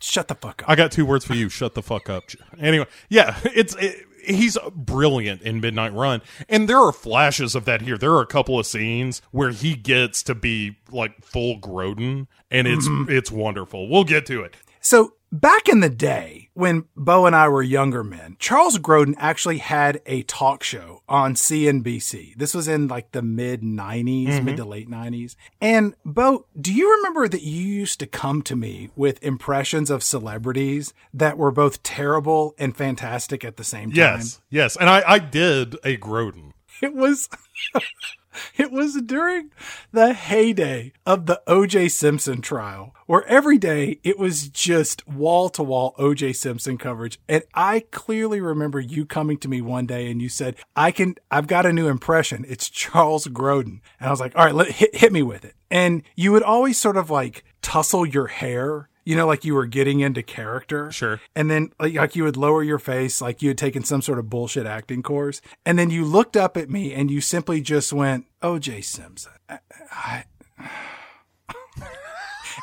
shut 0.00 0.28
the 0.28 0.34
fuck 0.34 0.62
up? 0.62 0.70
I 0.70 0.74
got 0.74 0.92
two 0.92 1.06
words 1.06 1.24
for 1.24 1.34
you. 1.34 1.48
Shut 1.48 1.74
the 1.74 1.82
fuck 1.82 2.08
up. 2.08 2.24
Anyway, 2.58 2.86
yeah, 3.08 3.38
it's 3.44 3.74
it, 3.76 4.04
he's 4.26 4.58
brilliant 4.74 5.42
in 5.42 5.60
Midnight 5.60 5.92
Run, 5.92 6.22
and 6.48 6.68
there 6.68 6.78
are 6.78 6.92
flashes 6.92 7.54
of 7.54 7.64
that 7.64 7.82
here. 7.82 7.98
There 7.98 8.12
are 8.12 8.22
a 8.22 8.26
couple 8.26 8.58
of 8.58 8.66
scenes 8.66 9.22
where 9.30 9.50
he 9.50 9.74
gets 9.74 10.22
to 10.24 10.34
be 10.34 10.78
like 10.90 11.24
full 11.24 11.58
Grodin, 11.60 12.26
and 12.50 12.66
it's 12.66 12.88
mm-hmm. 12.88 13.10
it's 13.10 13.30
wonderful. 13.30 13.88
We'll 13.88 14.04
get 14.04 14.26
to 14.26 14.42
it. 14.42 14.56
So 14.80 15.14
back 15.32 15.68
in 15.68 15.80
the 15.80 15.90
day 15.90 16.50
when 16.54 16.84
Bo 16.96 17.26
and 17.26 17.36
I 17.36 17.48
were 17.48 17.62
younger 17.62 18.02
men, 18.02 18.36
Charles 18.38 18.78
Grodin 18.78 19.14
actually 19.18 19.58
had 19.58 20.00
a 20.06 20.22
talk 20.22 20.62
show 20.62 21.02
on 21.08 21.34
CNBC. 21.34 22.36
This 22.36 22.54
was 22.54 22.66
in 22.66 22.88
like 22.88 23.12
the 23.12 23.22
mid 23.22 23.62
90s, 23.62 24.28
mm-hmm. 24.28 24.44
mid 24.44 24.56
to 24.56 24.64
late 24.64 24.88
90s. 24.88 25.36
And 25.60 25.94
Bo, 26.04 26.46
do 26.58 26.72
you 26.72 26.96
remember 26.96 27.28
that 27.28 27.42
you 27.42 27.60
used 27.60 28.00
to 28.00 28.06
come 28.06 28.42
to 28.42 28.56
me 28.56 28.90
with 28.96 29.22
impressions 29.22 29.90
of 29.90 30.02
celebrities 30.02 30.94
that 31.12 31.36
were 31.36 31.52
both 31.52 31.82
terrible 31.82 32.54
and 32.58 32.76
fantastic 32.76 33.44
at 33.44 33.56
the 33.56 33.64
same 33.64 33.90
time? 33.90 33.96
Yes, 33.96 34.40
yes, 34.48 34.76
and 34.76 34.88
I 34.88 35.02
I 35.06 35.18
did 35.18 35.74
a 35.84 35.96
Grodin. 35.96 36.52
It 36.82 36.94
was 36.94 37.28
it 38.56 38.70
was 38.70 39.00
during 39.02 39.50
the 39.92 40.12
heyday 40.12 40.92
of 41.06 41.26
the 41.26 41.40
OJ 41.46 41.90
Simpson 41.90 42.42
trial 42.42 42.94
where 43.06 43.24
every 43.26 43.56
day 43.56 43.98
it 44.04 44.18
was 44.18 44.48
just 44.48 45.06
wall 45.08 45.48
to 45.50 45.62
wall 45.62 45.94
OJ 45.98 46.36
Simpson 46.36 46.76
coverage. 46.76 47.18
And 47.28 47.44
I 47.54 47.84
clearly 47.90 48.40
remember 48.40 48.78
you 48.80 49.06
coming 49.06 49.38
to 49.38 49.48
me 49.48 49.60
one 49.62 49.86
day 49.86 50.10
and 50.10 50.20
you 50.20 50.28
said 50.28 50.56
I 50.74 50.90
can 50.90 51.16
I've 51.30 51.46
got 51.46 51.66
a 51.66 51.72
new 51.72 51.88
impression. 51.88 52.44
It's 52.46 52.68
Charles 52.68 53.26
Grodin. 53.26 53.80
And 53.98 54.08
I 54.08 54.10
was 54.10 54.20
like 54.20 54.36
all 54.36 54.44
right 54.44 54.54
let, 54.54 54.68
hit, 54.68 54.94
hit 54.96 55.12
me 55.12 55.22
with 55.22 55.44
it. 55.44 55.54
And 55.70 56.02
you 56.14 56.32
would 56.32 56.42
always 56.42 56.78
sort 56.78 56.96
of 56.96 57.10
like 57.10 57.44
tussle 57.62 58.06
your 58.06 58.26
hair 58.26 58.88
you 59.06 59.14
know, 59.14 59.26
like 59.26 59.44
you 59.44 59.54
were 59.54 59.66
getting 59.66 60.00
into 60.00 60.20
character. 60.20 60.90
Sure. 60.90 61.20
And 61.36 61.48
then 61.48 61.72
like, 61.78 61.94
like 61.94 62.16
you 62.16 62.24
would 62.24 62.36
lower 62.36 62.62
your 62.62 62.80
face, 62.80 63.22
like 63.22 63.40
you 63.40 63.48
had 63.48 63.56
taken 63.56 63.84
some 63.84 64.02
sort 64.02 64.18
of 64.18 64.28
bullshit 64.28 64.66
acting 64.66 65.02
course. 65.02 65.40
And 65.64 65.78
then 65.78 65.90
you 65.90 66.04
looked 66.04 66.36
up 66.36 66.56
at 66.56 66.68
me 66.68 66.92
and 66.92 67.08
you 67.08 67.20
simply 67.20 67.60
just 67.60 67.92
went, 67.92 68.26
oh, 68.42 68.58
OJ 68.58 68.84
Simpson. 68.84 69.32
I, 69.48 69.58
I, 69.92 70.24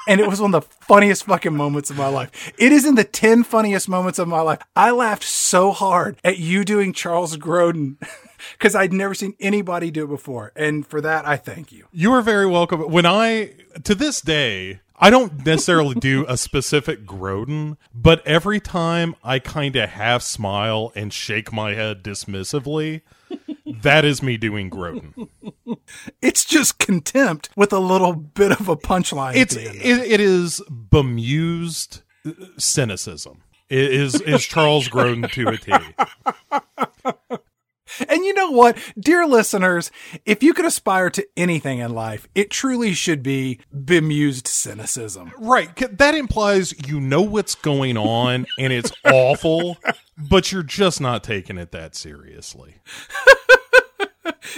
and 0.07 0.19
it 0.19 0.27
was 0.27 0.41
one 0.41 0.53
of 0.53 0.63
the 0.63 0.69
funniest 0.85 1.23
fucking 1.23 1.55
moments 1.55 1.89
of 1.89 1.97
my 1.97 2.07
life. 2.07 2.51
It 2.57 2.73
is 2.73 2.85
in 2.85 2.95
the 2.95 3.05
10 3.05 3.45
funniest 3.45 3.87
moments 3.87 4.19
of 4.19 4.27
my 4.27 4.41
life. 4.41 4.59
I 4.75 4.91
laughed 4.91 5.23
so 5.23 5.71
hard 5.71 6.17
at 6.25 6.39
you 6.39 6.65
doing 6.65 6.91
Charles 6.91 7.37
Grodin 7.37 7.95
because 8.53 8.75
I'd 8.75 8.91
never 8.91 9.13
seen 9.13 9.35
anybody 9.39 9.91
do 9.91 10.03
it 10.03 10.07
before. 10.07 10.51
And 10.57 10.85
for 10.85 10.99
that, 10.99 11.25
I 11.25 11.37
thank 11.37 11.71
you. 11.71 11.85
You 11.93 12.11
are 12.11 12.21
very 12.21 12.47
welcome. 12.47 12.81
When 12.91 13.05
I 13.05 13.53
to 13.83 13.95
this 13.95 14.19
day, 14.19 14.81
I 15.03 15.09
don't 15.09 15.45
necessarily 15.45 15.95
do 15.95 16.25
a 16.29 16.37
specific 16.37 17.05
Grodin, 17.05 17.75
but 17.93 18.25
every 18.25 18.61
time 18.61 19.15
I 19.21 19.37
kind 19.37 19.75
of 19.75 19.89
half 19.89 20.21
smile 20.21 20.93
and 20.95 21.11
shake 21.11 21.51
my 21.51 21.73
head 21.73 22.03
dismissively, 22.03 23.01
that 23.65 24.05
is 24.05 24.23
me 24.23 24.37
doing 24.37 24.69
Grodin. 24.69 25.27
It's 26.21 26.45
just 26.45 26.79
contempt 26.79 27.49
with 27.57 27.73
a 27.73 27.79
little 27.79 28.13
bit 28.13 28.53
of 28.57 28.69
a 28.69 28.77
punchline. 28.77 29.35
It's 29.35 29.57
at 29.57 29.63
the 29.63 29.69
end. 29.71 29.77
it, 29.81 30.11
it 30.13 30.19
is 30.21 30.61
bemused 30.69 32.01
cynicism. 32.57 33.43
It 33.69 33.91
is 33.91 34.21
is 34.21 34.45
Charles 34.45 34.87
Grodin 34.87 35.29
to 35.33 35.49
a 35.49 35.57
T. 35.57 35.73
And 38.07 38.25
you 38.25 38.33
know 38.33 38.51
what, 38.51 38.77
dear 38.99 39.25
listeners, 39.25 39.91
if 40.25 40.43
you 40.43 40.53
could 40.53 40.65
aspire 40.65 41.09
to 41.11 41.27
anything 41.35 41.79
in 41.79 41.93
life, 41.93 42.27
it 42.35 42.49
truly 42.49 42.93
should 42.93 43.23
be 43.23 43.59
bemused 43.71 44.47
cynicism. 44.47 45.31
Right. 45.37 45.97
That 45.97 46.15
implies 46.15 46.87
you 46.87 46.99
know 46.99 47.21
what's 47.21 47.55
going 47.55 47.97
on 47.97 48.45
and 48.59 48.73
it's 48.73 48.91
awful, 49.05 49.77
but 50.17 50.51
you're 50.51 50.63
just 50.63 51.01
not 51.01 51.23
taking 51.23 51.57
it 51.57 51.71
that 51.71 51.95
seriously. 51.95 52.75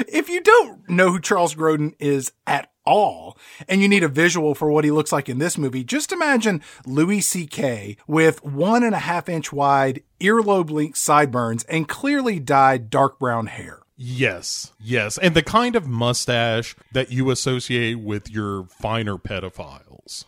If 0.08 0.30
you 0.30 0.42
don't 0.42 0.90
know 0.90 1.12
who 1.12 1.20
Charles 1.20 1.56
Grodin 1.56 1.94
is 2.00 2.32
at 2.46 2.70
all, 2.86 3.38
and 3.68 3.82
you 3.82 3.88
need 3.88 4.04
a 4.04 4.08
visual 4.08 4.56
for 4.56 4.72
what 4.72 4.84
he 4.84 4.92
looks 4.92 5.12
like 5.12 5.30
in 5.30 5.40
this 5.40 5.58
movie, 5.58 5.84
just 5.84 6.12
imagine 6.12 6.62
Louis 6.86 7.22
C.K. 7.22 7.98
with 8.08 8.44
one 8.44 8.84
and 8.84 8.96
a 8.96 9.00
half 9.00 9.28
inch 9.30 9.52
wide 9.52 10.04
earlobe 10.20 10.70
length 10.70 10.98
sideburns 10.98 11.64
and 11.66 11.88
clearly 11.88 12.40
dyed 12.40 12.90
dark 12.90 13.20
brown 13.20 13.48
hair. 13.48 13.80
Yes. 13.98 14.74
Yes. 14.80 15.18
And 15.18 15.36
the 15.36 15.44
kind 15.44 15.76
of 15.76 15.88
mustache 15.88 16.76
that 16.92 17.12
you 17.12 17.32
associate 17.32 18.00
with 18.00 18.30
your 18.30 18.66
finer 18.66 19.18
pedophiles. 19.18 20.26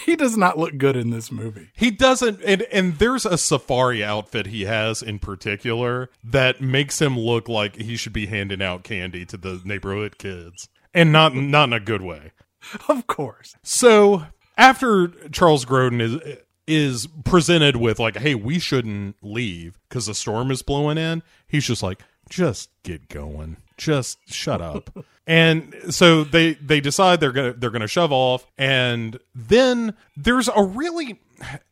He 0.04 0.16
does 0.16 0.36
not 0.36 0.58
look 0.58 0.76
good 0.76 0.96
in 0.96 1.10
this 1.10 1.30
movie. 1.30 1.70
He 1.74 1.90
doesn't 1.90 2.40
and 2.42 2.62
and 2.72 2.98
there's 2.98 3.24
a 3.24 3.38
safari 3.38 4.02
outfit 4.02 4.46
he 4.46 4.64
has 4.64 5.02
in 5.02 5.18
particular 5.18 6.10
that 6.24 6.60
makes 6.60 7.00
him 7.00 7.18
look 7.18 7.48
like 7.48 7.76
he 7.76 7.96
should 7.96 8.12
be 8.12 8.26
handing 8.26 8.62
out 8.62 8.82
candy 8.82 9.24
to 9.26 9.36
the 9.36 9.60
neighborhood 9.64 10.18
kids. 10.18 10.68
And 10.92 11.12
not 11.12 11.34
not 11.34 11.68
in 11.68 11.72
a 11.72 11.80
good 11.80 12.02
way. 12.02 12.32
Of 12.88 13.06
course. 13.06 13.54
So 13.62 14.26
after 14.56 15.08
Charles 15.30 15.64
Grodin 15.64 16.00
is 16.00 16.38
is 16.66 17.06
presented 17.24 17.76
with 17.76 18.00
like, 18.00 18.16
hey, 18.16 18.34
we 18.34 18.58
shouldn't 18.58 19.16
leave 19.22 19.78
because 19.88 20.06
the 20.06 20.14
storm 20.14 20.50
is 20.50 20.62
blowing 20.62 20.98
in, 20.98 21.22
he's 21.46 21.66
just 21.66 21.82
like, 21.82 22.02
just 22.28 22.70
get 22.82 23.08
going. 23.08 23.58
Just 23.78 24.18
shut 24.28 24.60
up. 24.60 24.90
and 25.26 25.74
so 25.88 26.24
they 26.24 26.54
they 26.54 26.80
decide 26.80 27.20
they're 27.20 27.32
gonna 27.32 27.52
they're 27.52 27.70
gonna 27.70 27.86
shove 27.86 28.12
off, 28.12 28.46
and 28.58 29.18
then 29.34 29.94
there's 30.16 30.48
a 30.54 30.62
really 30.62 31.20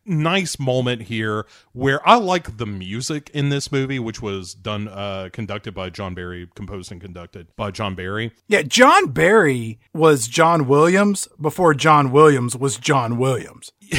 nice 0.04 0.60
moment 0.60 1.02
here 1.02 1.44
where 1.72 2.06
I 2.08 2.14
like 2.14 2.58
the 2.58 2.66
music 2.66 3.28
in 3.34 3.48
this 3.48 3.72
movie, 3.72 3.98
which 3.98 4.22
was 4.22 4.54
done 4.54 4.88
uh 4.88 5.30
conducted 5.32 5.74
by 5.74 5.90
John 5.90 6.14
Barry, 6.14 6.48
composed 6.54 6.92
and 6.92 7.00
conducted 7.00 7.48
by 7.56 7.72
John 7.72 7.94
Barry. 7.94 8.32
Yeah, 8.46 8.62
John 8.62 9.08
Barry 9.08 9.80
was 9.92 10.28
John 10.28 10.68
Williams 10.68 11.28
before 11.40 11.74
John 11.74 12.12
Williams 12.12 12.56
was 12.56 12.78
John 12.78 13.18
Williams. 13.18 13.72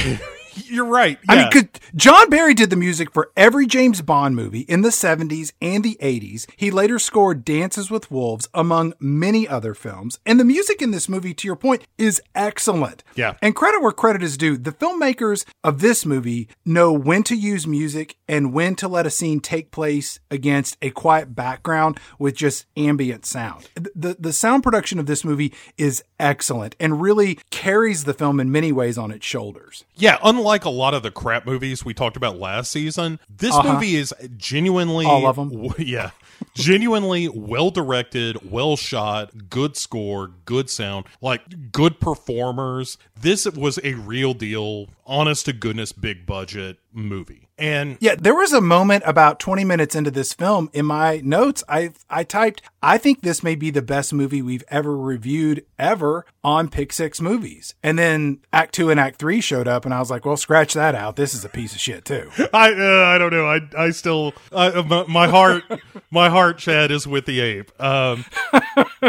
You're 0.66 0.84
right. 0.84 1.18
I 1.28 1.36
mean, 1.36 1.50
could, 1.50 1.80
John 1.94 2.30
Barry 2.30 2.54
did 2.54 2.70
the 2.70 2.76
music 2.76 3.12
for 3.12 3.30
every 3.36 3.66
James 3.66 4.02
Bond 4.02 4.36
movie 4.36 4.60
in 4.60 4.82
the 4.82 4.88
70s 4.88 5.52
and 5.60 5.84
the 5.84 5.96
80s. 6.00 6.46
He 6.56 6.70
later 6.70 6.98
scored 6.98 7.44
Dances 7.44 7.90
with 7.90 8.10
Wolves, 8.10 8.48
among 8.54 8.94
many 8.98 9.46
other 9.46 9.74
films. 9.74 10.18
And 10.26 10.38
the 10.38 10.44
music 10.44 10.82
in 10.82 10.90
this 10.90 11.08
movie, 11.08 11.34
to 11.34 11.46
your 11.46 11.56
point, 11.56 11.82
is 11.96 12.20
excellent. 12.34 13.04
Yeah. 13.14 13.34
And 13.42 13.54
credit 13.54 13.82
where 13.82 13.92
credit 13.92 14.22
is 14.22 14.36
due. 14.36 14.56
The 14.56 14.72
filmmakers 14.72 15.44
of 15.62 15.80
this 15.80 16.04
movie 16.04 16.48
know 16.64 16.92
when 16.92 17.22
to 17.24 17.34
use 17.34 17.66
music 17.66 18.16
and 18.28 18.52
when 18.52 18.74
to 18.76 18.88
let 18.88 19.06
a 19.06 19.10
scene 19.10 19.40
take 19.40 19.70
place 19.70 20.20
against 20.30 20.76
a 20.82 20.90
quiet 20.90 21.34
background 21.34 21.98
with 22.18 22.34
just 22.34 22.66
ambient 22.76 23.26
sound. 23.26 23.68
The, 23.94 24.16
the 24.18 24.32
sound 24.32 24.62
production 24.62 24.98
of 24.98 25.06
this 25.06 25.24
movie 25.24 25.52
is 25.76 26.02
excellent 26.20 26.76
and 26.80 27.00
really 27.00 27.38
carries 27.50 28.04
the 28.04 28.14
film 28.14 28.40
in 28.40 28.50
many 28.50 28.72
ways 28.72 28.98
on 28.98 29.10
its 29.10 29.26
shoulders. 29.26 29.84
Yeah, 29.94 30.18
unlike 30.22 30.47
a 30.64 30.70
lot 30.70 30.94
of 30.94 31.02
the 31.02 31.10
crap 31.10 31.46
movies 31.46 31.84
we 31.84 31.94
talked 31.94 32.16
about 32.16 32.38
last 32.38 32.72
season, 32.72 33.18
this 33.28 33.54
movie 33.62 33.96
is 33.96 34.12
genuinely 34.36 35.04
Uh-huh. 35.06 35.14
All 35.14 35.26
of 35.26 35.38
'em. 35.38 35.50
w- 35.50 35.72
Yeah, 35.78 36.10
genuinely 36.54 37.28
well 37.28 37.70
directed, 37.70 38.50
well 38.50 38.76
shot, 38.76 39.48
good 39.50 39.76
score, 39.76 40.30
good 40.44 40.68
sound, 40.70 41.06
like 41.20 41.72
good 41.72 42.00
performers. 42.00 42.98
This 43.20 43.46
was 43.46 43.78
a 43.84 43.94
real 43.94 44.34
deal, 44.34 44.88
honest 45.06 45.46
to 45.46 45.52
goodness, 45.52 45.92
big 45.92 46.26
budget 46.26 46.78
movie. 46.98 47.48
And 47.58 47.96
Yeah, 48.00 48.14
there 48.16 48.34
was 48.34 48.52
a 48.52 48.60
moment 48.60 49.02
about 49.06 49.40
20 49.40 49.64
minutes 49.64 49.94
into 49.94 50.10
this 50.10 50.32
film 50.32 50.70
in 50.72 50.86
my 50.86 51.20
notes. 51.24 51.64
I 51.68 51.92
I 52.08 52.24
typed, 52.24 52.62
I 52.82 52.98
think 52.98 53.22
this 53.22 53.42
may 53.42 53.54
be 53.56 53.70
the 53.70 53.82
best 53.82 54.12
movie 54.12 54.42
we've 54.42 54.64
ever 54.68 54.96
reviewed 54.96 55.64
ever 55.78 56.24
on 56.44 56.68
Pick 56.68 56.92
Six 56.92 57.20
Movies. 57.20 57.74
And 57.82 57.98
then 57.98 58.40
Act 58.52 58.74
Two 58.74 58.90
and 58.90 59.00
Act 59.00 59.18
Three 59.18 59.40
showed 59.40 59.66
up, 59.66 59.84
and 59.84 59.92
I 59.92 59.98
was 59.98 60.10
like, 60.10 60.24
well, 60.24 60.36
scratch 60.36 60.74
that 60.74 60.94
out. 60.94 61.16
This 61.16 61.34
is 61.34 61.44
a 61.44 61.48
piece 61.48 61.74
of 61.74 61.80
shit 61.80 62.04
too. 62.04 62.30
I 62.52 62.72
uh, 62.72 63.04
I 63.06 63.18
don't 63.18 63.32
know. 63.32 63.46
I 63.46 63.60
I 63.76 63.90
still 63.90 64.34
I, 64.52 64.80
my, 64.82 65.04
my 65.08 65.28
heart 65.28 65.64
my 66.10 66.28
heart 66.28 66.58
Chad 66.58 66.90
is 66.90 67.06
with 67.06 67.26
the 67.26 67.40
ape. 67.40 67.72
Um, 67.80 68.24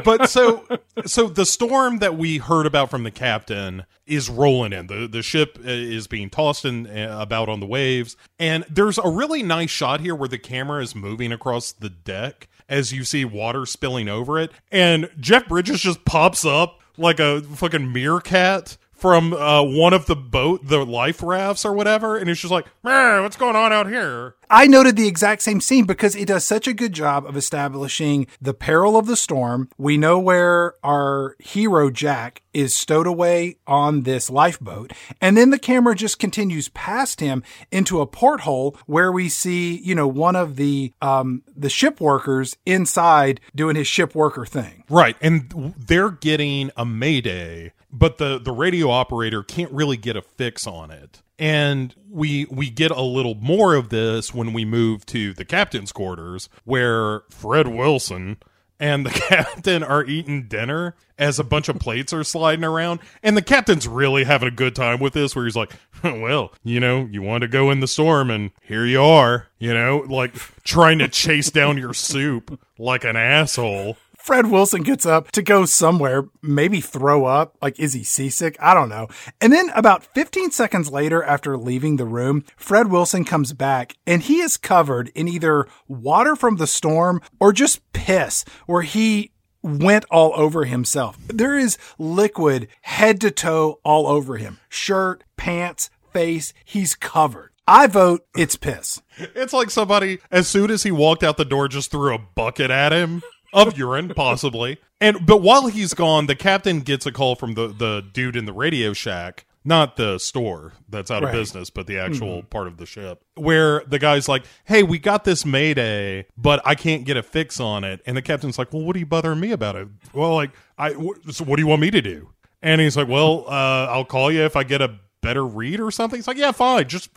but 0.03 0.29
so 0.29 0.65
so 1.05 1.27
the 1.27 1.45
storm 1.45 1.99
that 1.99 2.17
we 2.17 2.37
heard 2.37 2.65
about 2.65 2.89
from 2.89 3.03
the 3.03 3.11
captain 3.11 3.85
is 4.07 4.29
rolling 4.29 4.73
in. 4.73 4.87
The 4.87 5.07
the 5.07 5.21
ship 5.21 5.57
uh, 5.59 5.69
is 5.69 6.07
being 6.07 6.29
tossed 6.29 6.65
in 6.65 6.87
uh, 6.87 7.17
about 7.19 7.47
on 7.47 7.59
the 7.59 7.65
waves, 7.79 8.17
and 8.37 8.65
there's 8.69 8.97
a 8.97 9.09
really 9.09 9.41
nice 9.41 9.69
shot 9.69 10.01
here 10.01 10.13
where 10.13 10.27
the 10.27 10.37
camera 10.37 10.81
is 10.81 10.93
moving 10.95 11.31
across 11.31 11.71
the 11.71 11.89
deck 11.89 12.49
as 12.67 12.91
you 12.91 13.03
see 13.05 13.23
water 13.23 13.65
spilling 13.65 14.09
over 14.09 14.37
it, 14.37 14.51
and 14.71 15.09
Jeff 15.19 15.47
Bridges 15.47 15.81
just 15.81 16.03
pops 16.03 16.43
up 16.45 16.81
like 16.97 17.19
a 17.19 17.41
fucking 17.41 17.93
meerkat 17.93 18.77
from 18.99 19.33
uh, 19.33 19.63
one 19.63 19.93
of 19.93 20.05
the 20.05 20.15
boat, 20.15 20.65
the 20.65 20.85
life 20.85 21.23
rafts 21.23 21.65
or 21.65 21.73
whatever, 21.73 22.17
and 22.17 22.29
it's 22.29 22.41
just 22.41 22.51
like, 22.51 22.65
"Man, 22.83 23.23
what's 23.23 23.37
going 23.37 23.55
on 23.55 23.71
out 23.73 23.87
here?" 23.87 24.35
I 24.49 24.65
noted 24.65 24.95
the 24.95 25.07
exact 25.07 25.43
same 25.43 25.61
scene 25.61 25.85
because 25.85 26.15
it 26.15 26.27
does 26.27 26.43
such 26.43 26.67
a 26.67 26.73
good 26.73 26.93
job 26.93 27.25
of 27.25 27.37
establishing 27.37 28.25
the 28.41 28.53
peril 28.53 28.97
of 28.97 29.05
the 29.05 29.15
storm. 29.15 29.69
We 29.77 29.95
know 29.95 30.17
where 30.17 30.73
our 30.83 31.35
hero 31.39 31.91
Jack 31.91 32.41
is 32.51 32.73
stowed 32.73 33.05
away 33.05 33.57
on 33.67 34.03
this 34.03 34.29
lifeboat. 34.29 34.91
And 35.21 35.37
then 35.37 35.51
the 35.51 35.59
camera 35.59 35.95
just 35.95 36.17
continues 36.17 36.69
past 36.69 37.19
him 37.19 37.43
into 37.71 38.01
a 38.01 38.07
porthole 38.07 38.75
where 38.87 39.11
we 39.11 39.29
see, 39.29 39.77
you 39.77 39.93
know, 39.93 40.07
one 40.07 40.35
of 40.35 40.55
the 40.55 40.93
um 41.01 41.43
the 41.55 41.69
ship 41.69 42.01
workers 42.01 42.57
inside 42.65 43.39
doing 43.53 43.75
his 43.75 43.87
ship 43.87 44.15
worker 44.15 44.45
thing. 44.45 44.83
Right, 44.89 45.15
and 45.21 45.75
they're 45.77 46.09
getting 46.09 46.71
a 46.75 46.85
mayday, 46.85 47.73
but 47.91 48.17
the 48.17 48.39
the 48.39 48.51
radio 48.51 48.89
operator 48.89 49.43
can't 49.43 49.71
really 49.71 49.97
get 49.97 50.15
a 50.15 50.21
fix 50.21 50.67
on 50.67 50.91
it. 50.91 51.21
And 51.37 51.95
we 52.09 52.45
we 52.51 52.69
get 52.69 52.91
a 52.91 53.01
little 53.01 53.35
more 53.35 53.75
of 53.75 53.89
this 53.89 54.33
when 54.33 54.53
we 54.53 54.65
move 54.65 55.05
to 55.07 55.33
the 55.33 55.45
captain's 55.45 55.91
quarters 55.91 56.49
where 56.65 57.21
Fred 57.29 57.67
Wilson 57.67 58.37
and 58.79 59.05
the 59.05 59.09
captain 59.29 59.83
are 59.83 60.05
eating 60.05 60.47
dinner 60.47 60.95
as 61.17 61.37
a 61.37 61.43
bunch 61.43 61.67
of 61.67 61.77
plates 61.79 62.13
are 62.13 62.23
sliding 62.23 62.63
around 62.63 62.99
and 63.21 63.35
the 63.35 63.41
captain's 63.41 63.87
really 63.87 64.23
having 64.23 64.47
a 64.47 64.51
good 64.51 64.73
time 64.73 64.99
with 64.99 65.13
this 65.13 65.35
where 65.35 65.45
he's 65.45 65.55
like 65.55 65.71
well 66.03 66.53
you 66.63 66.79
know 66.79 67.07
you 67.11 67.21
want 67.21 67.41
to 67.41 67.47
go 67.47 67.69
in 67.71 67.81
the 67.81 67.87
storm 67.87 68.31
and 68.31 68.51
here 68.61 68.85
you 68.85 69.01
are 69.01 69.47
you 69.57 69.73
know 69.73 69.97
like 70.07 70.33
trying 70.63 70.97
to 70.97 71.09
chase 71.09 71.51
down 71.51 71.77
your 71.77 71.93
soup 71.93 72.59
like 72.77 73.03
an 73.03 73.17
asshole 73.17 73.97
Fred 74.19 74.47
Wilson 74.51 74.83
gets 74.83 75.05
up 75.05 75.31
to 75.31 75.41
go 75.41 75.65
somewhere, 75.65 76.25
maybe 76.41 76.81
throw 76.81 77.25
up. 77.25 77.57
Like, 77.61 77.79
is 77.79 77.93
he 77.93 78.03
seasick? 78.03 78.57
I 78.59 78.73
don't 78.73 78.89
know. 78.89 79.07
And 79.41 79.51
then 79.51 79.69
about 79.71 80.03
15 80.13 80.51
seconds 80.51 80.91
later, 80.91 81.23
after 81.23 81.57
leaving 81.57 81.95
the 81.95 82.05
room, 82.05 82.43
Fred 82.57 82.91
Wilson 82.91 83.25
comes 83.25 83.53
back 83.53 83.95
and 84.05 84.21
he 84.21 84.41
is 84.41 84.57
covered 84.57 85.09
in 85.15 85.27
either 85.27 85.67
water 85.87 86.35
from 86.35 86.57
the 86.57 86.67
storm 86.67 87.21
or 87.39 87.53
just 87.53 87.81
piss, 87.93 88.45
where 88.67 88.83
he 88.83 89.31
went 89.61 90.05
all 90.11 90.33
over 90.35 90.65
himself. 90.65 91.17
There 91.27 91.57
is 91.57 91.77
liquid 91.97 92.67
head 92.81 93.19
to 93.21 93.31
toe 93.31 93.79
all 93.83 94.07
over 94.07 94.37
him 94.37 94.59
shirt, 94.69 95.23
pants, 95.37 95.89
face. 96.11 96.53
He's 96.65 96.95
covered. 96.95 97.51
I 97.67 97.87
vote 97.87 98.25
it's 98.35 98.55
piss. 98.55 99.01
It's 99.35 99.51
like 99.51 99.69
somebody, 99.69 100.19
as 100.31 100.47
soon 100.47 100.71
as 100.71 100.83
he 100.83 100.91
walked 100.91 101.23
out 101.23 101.35
the 101.35 101.43
door, 101.43 101.67
just 101.67 101.91
threw 101.91 102.15
a 102.15 102.19
bucket 102.19 102.71
at 102.71 102.93
him 102.93 103.21
of 103.53 103.77
urine, 103.77 104.09
possibly. 104.09 104.77
And 105.01 105.25
but 105.25 105.41
while 105.41 105.67
he's 105.67 105.93
gone, 105.93 106.25
the 106.27 106.35
captain 106.35 106.81
gets 106.81 107.05
a 107.05 107.11
call 107.11 107.35
from 107.35 107.53
the 107.53 107.67
the 107.67 108.03
dude 108.13 108.35
in 108.35 108.45
the 108.45 108.53
Radio 108.53 108.93
Shack, 108.93 109.45
not 109.63 109.95
the 109.95 110.17
store 110.17 110.73
that's 110.89 111.09
out 111.11 111.23
of 111.23 111.31
business, 111.31 111.69
but 111.69 111.87
the 111.87 111.97
actual 111.97 112.43
part 112.43 112.67
of 112.67 112.77
the 112.77 112.85
ship, 112.85 113.23
where 113.35 113.83
the 113.87 113.99
guy's 113.99 114.27
like, 114.27 114.43
"Hey, 114.65 114.83
we 114.83 114.99
got 114.99 115.23
this 115.23 115.45
Mayday, 115.45 116.25
but 116.37 116.61
I 116.65 116.75
can't 116.75 117.05
get 117.05 117.15
a 117.17 117.23
fix 117.23 117.59
on 117.59 117.83
it." 117.83 118.01
And 118.05 118.17
the 118.17 118.21
captain's 118.21 118.57
like, 118.57 118.73
"Well, 118.73 118.83
what 118.83 118.95
are 118.95 118.99
you 118.99 119.05
bothering 119.05 119.39
me 119.39 119.51
about 119.51 119.75
it?" 119.75 119.87
Well, 120.13 120.33
like, 120.35 120.51
I 120.77 120.91
wh- 120.93 121.29
so 121.31 121.43
what 121.45 121.55
do 121.57 121.61
you 121.61 121.67
want 121.67 121.81
me 121.81 121.91
to 121.91 122.01
do? 122.01 122.29
And 122.61 122.81
he's 122.81 122.97
like, 122.97 123.07
"Well, 123.07 123.45
uh, 123.47 123.87
I'll 123.89 124.05
call 124.05 124.31
you 124.31 124.41
if 124.41 124.55
I 124.57 124.63
get 124.63 124.81
a 124.81 124.99
better 125.21 125.45
read 125.45 125.79
or 125.79 125.91
something." 125.91 126.17
He's 126.17 126.27
like, 126.27 126.37
"Yeah, 126.37 126.51
fine. 126.51 126.87
Just 126.89 127.09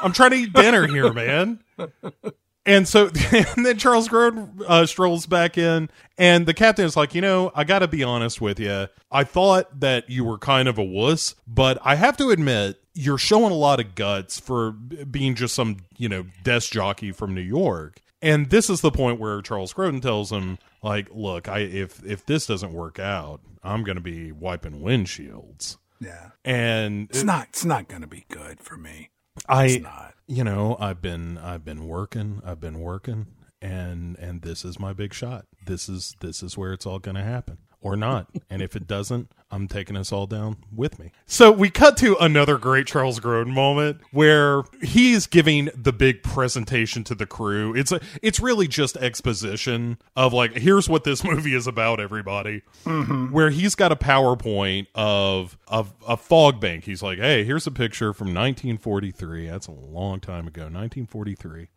I'm 0.00 0.12
trying 0.12 0.30
to 0.30 0.36
eat 0.36 0.52
dinner 0.52 0.86
here, 0.86 1.12
man." 1.12 1.58
And 2.66 2.86
so 2.86 3.06
and 3.32 3.64
then 3.64 3.78
Charles 3.78 4.08
Grodin 4.08 4.60
uh, 4.66 4.84
strolls 4.86 5.26
back 5.26 5.56
in, 5.56 5.88
and 6.18 6.44
the 6.44 6.52
captain 6.52 6.84
is 6.84 6.96
like, 6.96 7.14
you 7.14 7.20
know, 7.20 7.52
I 7.54 7.64
got 7.64 7.78
to 7.78 7.88
be 7.88 8.02
honest 8.04 8.40
with 8.40 8.58
you. 8.60 8.88
I 9.10 9.24
thought 9.24 9.80
that 9.80 10.10
you 10.10 10.24
were 10.24 10.36
kind 10.36 10.68
of 10.68 10.76
a 10.76 10.84
wuss, 10.84 11.36
but 11.46 11.78
I 11.82 11.94
have 11.94 12.16
to 12.18 12.30
admit, 12.30 12.80
you're 12.92 13.18
showing 13.18 13.52
a 13.52 13.56
lot 13.56 13.78
of 13.78 13.94
guts 13.94 14.40
for 14.40 14.72
being 14.72 15.34
just 15.36 15.54
some, 15.54 15.78
you 15.96 16.08
know, 16.08 16.26
desk 16.42 16.72
jockey 16.72 17.12
from 17.12 17.34
New 17.34 17.40
York. 17.40 18.00
And 18.20 18.50
this 18.50 18.68
is 18.68 18.80
the 18.80 18.90
point 18.90 19.20
where 19.20 19.40
Charles 19.42 19.72
Grodin 19.72 20.02
tells 20.02 20.32
him, 20.32 20.58
like, 20.82 21.08
look, 21.12 21.48
I 21.48 21.60
if 21.60 22.04
if 22.04 22.26
this 22.26 22.46
doesn't 22.46 22.72
work 22.72 22.98
out, 22.98 23.40
I'm 23.62 23.84
going 23.84 23.96
to 23.96 24.02
be 24.02 24.32
wiping 24.32 24.80
windshields. 24.80 25.76
Yeah. 26.00 26.30
And 26.44 27.08
It's 27.10 27.24
not, 27.24 27.48
it's 27.48 27.64
not 27.64 27.88
going 27.88 28.02
to 28.02 28.08
be 28.08 28.24
good 28.28 28.60
for 28.60 28.76
me. 28.76 29.10
I 29.48 29.64
It's 29.66 29.82
not. 29.82 30.14
you 30.26 30.44
know 30.44 30.76
i've 30.80 31.00
been 31.02 31.38
i've 31.38 31.64
been 31.64 31.86
working 31.86 32.40
i've 32.44 32.60
been 32.60 32.80
working 32.80 33.26
and 33.62 34.18
and 34.18 34.42
this 34.42 34.64
is 34.64 34.78
my 34.78 34.92
big 34.92 35.12
shot 35.14 35.46
this 35.66 35.88
is 35.88 36.14
this 36.20 36.42
is 36.42 36.56
where 36.58 36.72
it's 36.72 36.86
all 36.86 36.98
gonna 36.98 37.22
happen 37.24 37.58
or 37.92 37.96
not 37.96 38.28
and 38.50 38.62
if 38.62 38.74
it 38.74 38.86
doesn't 38.86 39.30
i'm 39.50 39.68
taking 39.68 39.96
us 39.96 40.12
all 40.12 40.26
down 40.26 40.56
with 40.74 40.98
me 40.98 41.12
so 41.26 41.52
we 41.52 41.70
cut 41.70 41.96
to 41.96 42.16
another 42.16 42.58
great 42.58 42.86
charles 42.86 43.20
Grodin 43.20 43.52
moment 43.52 44.00
where 44.10 44.62
he's 44.82 45.26
giving 45.26 45.68
the 45.74 45.92
big 45.92 46.22
presentation 46.22 47.04
to 47.04 47.14
the 47.14 47.26
crew 47.26 47.74
it's 47.74 47.92
a, 47.92 48.00
it's 48.22 48.40
really 48.40 48.66
just 48.66 48.96
exposition 48.96 49.98
of 50.16 50.32
like 50.32 50.56
here's 50.56 50.88
what 50.88 51.04
this 51.04 51.22
movie 51.24 51.54
is 51.54 51.66
about 51.66 52.00
everybody 52.00 52.62
where 53.30 53.50
he's 53.50 53.74
got 53.74 53.92
a 53.92 53.96
PowerPoint 53.96 54.86
of 54.94 55.58
of 55.68 55.92
a 56.06 56.16
fog 56.16 56.60
bank. 56.60 56.84
He's 56.84 57.02
like, 57.02 57.18
"Hey, 57.18 57.44
here's 57.44 57.66
a 57.66 57.70
picture 57.70 58.12
from 58.12 58.28
1943. 58.28 59.48
That's 59.48 59.66
a 59.66 59.72
long 59.72 60.20
time 60.20 60.46
ago, 60.46 60.62
1943." 60.62 61.68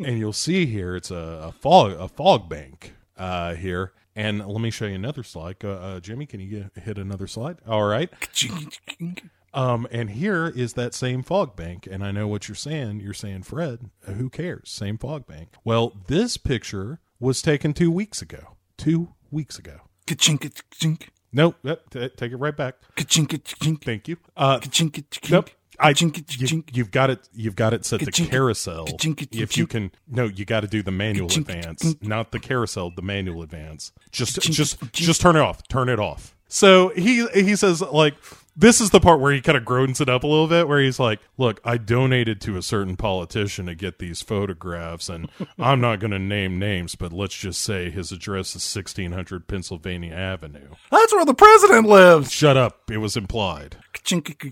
and 0.04 0.18
you'll 0.18 0.32
see 0.32 0.66
here 0.66 0.96
it's 0.96 1.10
a, 1.10 1.16
a 1.48 1.52
fog 1.52 1.92
a 1.92 2.08
fog 2.08 2.48
bank 2.48 2.94
uh, 3.16 3.54
here. 3.54 3.92
And 4.16 4.46
let 4.46 4.60
me 4.60 4.70
show 4.70 4.86
you 4.86 4.94
another 4.94 5.22
slide. 5.22 5.56
Uh, 5.64 5.70
uh, 5.70 6.00
Jimmy, 6.00 6.26
can 6.26 6.40
you 6.40 6.60
get, 6.74 6.84
hit 6.84 6.98
another 6.98 7.26
slide? 7.26 7.58
All 7.66 7.84
right. 7.84 8.10
Um, 9.54 9.86
and 9.92 10.10
here 10.10 10.48
is 10.48 10.72
that 10.72 10.94
same 10.94 11.22
fog 11.22 11.54
bank. 11.54 11.86
And 11.88 12.02
I 12.04 12.10
know 12.10 12.26
what 12.26 12.48
you're 12.48 12.56
saying. 12.56 12.98
You're 12.98 13.14
saying, 13.14 13.44
Fred, 13.44 13.88
uh, 14.06 14.12
who 14.14 14.28
cares? 14.28 14.68
Same 14.68 14.98
fog 14.98 15.28
bank. 15.28 15.50
Well, 15.62 15.92
this 16.08 16.36
picture 16.36 16.98
was 17.20 17.40
taken 17.40 17.72
two 17.72 17.90
weeks 17.90 18.20
ago. 18.20 18.56
Two 18.76 19.14
weeks 19.30 19.56
ago. 19.56 19.82
Ka-chink, 20.08 21.08
Nope. 21.32 21.54
Yep, 21.62 21.90
t- 21.90 22.08
take 22.16 22.32
it 22.32 22.36
right 22.36 22.56
back. 22.56 22.74
ka-chink, 22.96 23.80
Thank 23.84 24.08
you. 24.08 24.16
Uh, 24.36 24.58
ka-chink, 24.58 25.30
nope. 25.30 25.50
I, 25.78 25.94
you, 25.98 26.64
you've 26.72 26.90
got 26.90 27.10
it. 27.10 27.28
You've 27.32 27.56
got 27.56 27.72
it 27.74 27.84
set 27.84 28.00
to 28.00 28.10
carousel. 28.26 28.86
If 29.32 29.56
you 29.56 29.66
can, 29.66 29.90
no, 30.08 30.24
you 30.26 30.44
got 30.44 30.60
to 30.60 30.68
do 30.68 30.82
the 30.82 30.90
manual 30.90 31.26
advance, 31.26 31.96
not 32.00 32.32
the 32.32 32.38
carousel. 32.38 32.90
The 32.90 33.02
manual 33.02 33.42
advance. 33.42 33.92
Just, 34.10 34.40
just, 34.42 34.80
just 34.92 35.20
turn 35.20 35.36
it 35.36 35.40
off. 35.40 35.66
Turn 35.68 35.88
it 35.88 35.98
off. 35.98 36.34
So 36.48 36.90
he 36.90 37.26
he 37.34 37.56
says 37.56 37.80
like 37.80 38.14
this 38.56 38.80
is 38.80 38.90
the 38.90 39.00
part 39.00 39.20
where 39.20 39.32
he 39.32 39.40
kind 39.40 39.58
of 39.58 39.64
groans 39.64 40.00
it 40.00 40.08
up 40.08 40.22
a 40.22 40.26
little 40.26 40.46
bit, 40.46 40.68
where 40.68 40.80
he's 40.80 41.00
like, 41.00 41.20
"Look, 41.36 41.60
I 41.64 41.76
donated 41.76 42.40
to 42.42 42.56
a 42.56 42.62
certain 42.62 42.96
politician 42.96 43.66
to 43.66 43.74
get 43.74 43.98
these 43.98 44.22
photographs, 44.22 45.08
and 45.08 45.28
I'm 45.58 45.80
not 45.80 45.98
going 45.98 46.12
to 46.12 46.18
name 46.18 46.58
names, 46.58 46.94
but 46.94 47.12
let's 47.12 47.34
just 47.36 47.60
say 47.60 47.90
his 47.90 48.12
address 48.12 48.50
is 48.50 48.76
1600 48.76 49.48
Pennsylvania 49.48 50.14
Avenue." 50.14 50.68
That's 50.90 51.12
where 51.12 51.24
the 51.24 51.34
president 51.34 51.88
lives. 51.88 52.30
Shut 52.30 52.56
up! 52.56 52.90
It 52.90 52.98
was 52.98 53.16
implied. 53.16 53.78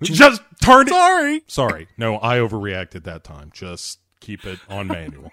Just 0.02 0.42
turn 0.62 0.86
it. 0.88 0.90
Sorry. 0.90 1.42
Sorry. 1.46 1.88
No, 1.96 2.16
I 2.16 2.38
overreacted 2.38 3.04
that 3.04 3.24
time. 3.24 3.50
Just 3.52 3.98
keep 4.20 4.44
it 4.46 4.58
on 4.68 4.86
manual. 4.86 5.30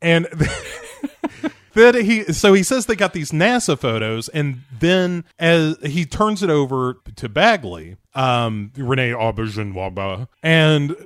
and 0.00 0.26
then 1.74 2.04
he 2.04 2.24
so 2.32 2.52
he 2.52 2.62
says 2.62 2.86
they 2.86 2.96
got 2.96 3.12
these 3.12 3.30
NASA 3.32 3.78
photos 3.78 4.28
and 4.30 4.62
then 4.78 5.24
as 5.38 5.76
he 5.84 6.04
turns 6.04 6.42
it 6.42 6.50
over 6.50 6.96
to 7.16 7.28
Bagley, 7.28 7.96
um 8.14 8.72
Renee 8.76 9.10
Aubergine 9.10 10.26
and 10.42 10.96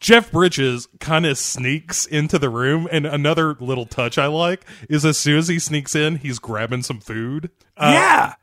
Jeff 0.00 0.30
Bridges 0.32 0.88
kind 1.00 1.26
of 1.26 1.36
sneaks 1.38 2.06
into 2.06 2.38
the 2.38 2.48
room 2.48 2.88
and 2.90 3.04
another 3.06 3.54
little 3.60 3.86
touch 3.86 4.16
I 4.18 4.26
like 4.26 4.64
is 4.88 5.04
as 5.04 5.18
soon 5.18 5.38
as 5.38 5.48
he 5.48 5.58
sneaks 5.58 5.94
in, 5.94 6.16
he's 6.16 6.38
grabbing 6.38 6.82
some 6.82 7.00
food. 7.00 7.50
yeah. 7.78 8.34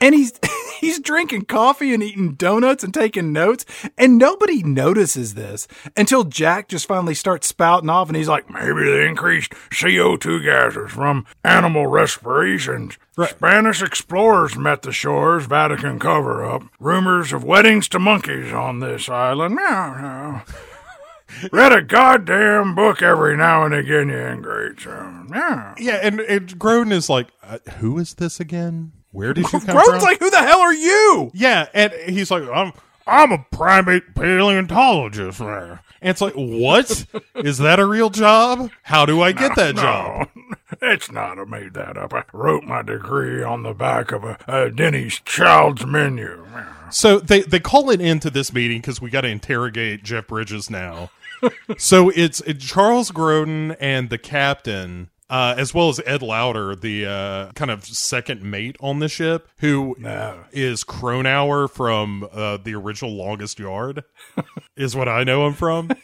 And 0.00 0.14
he's 0.14 0.32
he's 0.80 1.00
drinking 1.00 1.46
coffee 1.46 1.92
and 1.94 2.02
eating 2.02 2.34
donuts 2.34 2.84
and 2.84 2.92
taking 2.94 3.32
notes, 3.32 3.64
and 3.96 4.18
nobody 4.18 4.62
notices 4.62 5.34
this 5.34 5.66
until 5.96 6.24
Jack 6.24 6.68
just 6.68 6.86
finally 6.86 7.14
starts 7.14 7.46
spouting 7.46 7.90
off, 7.90 8.08
and 8.08 8.16
he's 8.16 8.28
like, 8.28 8.50
"Maybe 8.50 8.84
the 8.84 9.04
increased 9.04 9.52
CO2 9.70 10.42
gases 10.44 10.90
from 10.90 11.26
animal 11.44 11.86
respirations. 11.86 12.98
Spanish 13.26 13.82
explorers 13.82 14.56
met 14.56 14.82
the 14.82 14.92
shores. 14.92 15.46
Vatican 15.46 15.98
cover 15.98 16.44
up. 16.44 16.62
Rumors 16.78 17.32
of 17.32 17.42
weddings 17.42 17.88
to 17.88 17.98
monkeys 17.98 18.52
on 18.52 18.78
this 18.78 19.08
island. 19.08 19.56
Meow, 19.56 19.94
meow. 20.00 20.42
Read 21.52 21.72
a 21.72 21.82
goddamn 21.82 22.74
book 22.74 23.02
every 23.02 23.36
now 23.36 23.64
and 23.64 23.74
again, 23.74 24.08
you 24.08 24.16
ingrates. 24.16 24.86
Uh, 24.86 25.24
meow. 25.28 25.74
Yeah, 25.78 25.98
and, 26.02 26.20
and 26.20 26.58
Grodin 26.58 26.92
is 26.92 27.10
like, 27.10 27.28
uh, 27.42 27.58
"Who 27.78 27.98
is 27.98 28.14
this 28.14 28.40
again? 28.40 28.92
Where 29.12 29.34
did 29.34 29.44
you 29.52 29.60
come 29.60 29.76
Grodin's 29.76 29.88
from?" 29.88 30.02
like, 30.02 30.18
"Who 30.18 30.30
the 30.30 30.38
hell 30.38 30.60
are 30.60 30.74
you?" 30.74 31.30
Yeah, 31.34 31.66
and 31.74 31.92
he's 31.92 32.30
like, 32.30 32.44
I'm 32.44 32.72
I'm 33.06 33.32
a 33.32 33.44
primate 33.50 34.14
paleontologist. 34.14 35.40
man." 35.40 35.80
And 36.00 36.10
it's 36.10 36.20
like, 36.20 36.34
what? 36.34 37.06
Is 37.34 37.58
that 37.58 37.80
a 37.80 37.86
real 37.86 38.10
job? 38.10 38.70
How 38.82 39.04
do 39.04 39.20
I 39.20 39.32
get 39.32 39.56
that 39.56 39.76
job? 39.76 40.28
It's 40.82 41.10
not. 41.10 41.38
I 41.38 41.44
made 41.44 41.72
that 41.74 41.96
up. 41.96 42.12
I 42.12 42.24
wrote 42.32 42.62
my 42.62 42.82
degree 42.82 43.42
on 43.42 43.62
the 43.62 43.72
back 43.72 44.12
of 44.12 44.22
a, 44.22 44.36
a 44.46 44.70
Denny's 44.70 45.18
child's 45.20 45.86
menu. 45.86 46.46
So 46.90 47.18
they 47.18 47.40
they 47.40 47.58
call 47.58 47.88
it 47.88 48.02
into 48.02 48.28
this 48.28 48.52
meeting 48.52 48.80
because 48.82 49.00
we 49.00 49.08
got 49.08 49.22
to 49.22 49.28
interrogate 49.28 50.04
Jeff 50.04 50.26
Bridges 50.26 50.68
now. 50.68 51.10
so 51.78 52.10
it's, 52.14 52.42
it's 52.42 52.64
Charles 52.64 53.10
Grodin 53.10 53.76
and 53.80 54.10
the 54.10 54.18
captain. 54.18 55.08
Uh, 55.30 55.54
as 55.58 55.74
well 55.74 55.90
as 55.90 56.00
Ed 56.06 56.22
Lauter, 56.22 56.74
the 56.74 57.04
uh, 57.04 57.52
kind 57.52 57.70
of 57.70 57.84
second 57.84 58.42
mate 58.42 58.76
on 58.80 58.98
the 58.98 59.08
ship, 59.08 59.46
who 59.58 59.94
is 60.52 60.84
No. 60.88 60.94
Knauer 60.94 61.70
from 61.70 62.26
uh, 62.32 62.56
the 62.56 62.74
original 62.74 63.14
Longest 63.14 63.58
Yard, 63.58 64.04
is 64.76 64.96
what 64.96 65.06
I 65.08 65.24
know 65.24 65.46
him 65.46 65.52
from. 65.52 65.90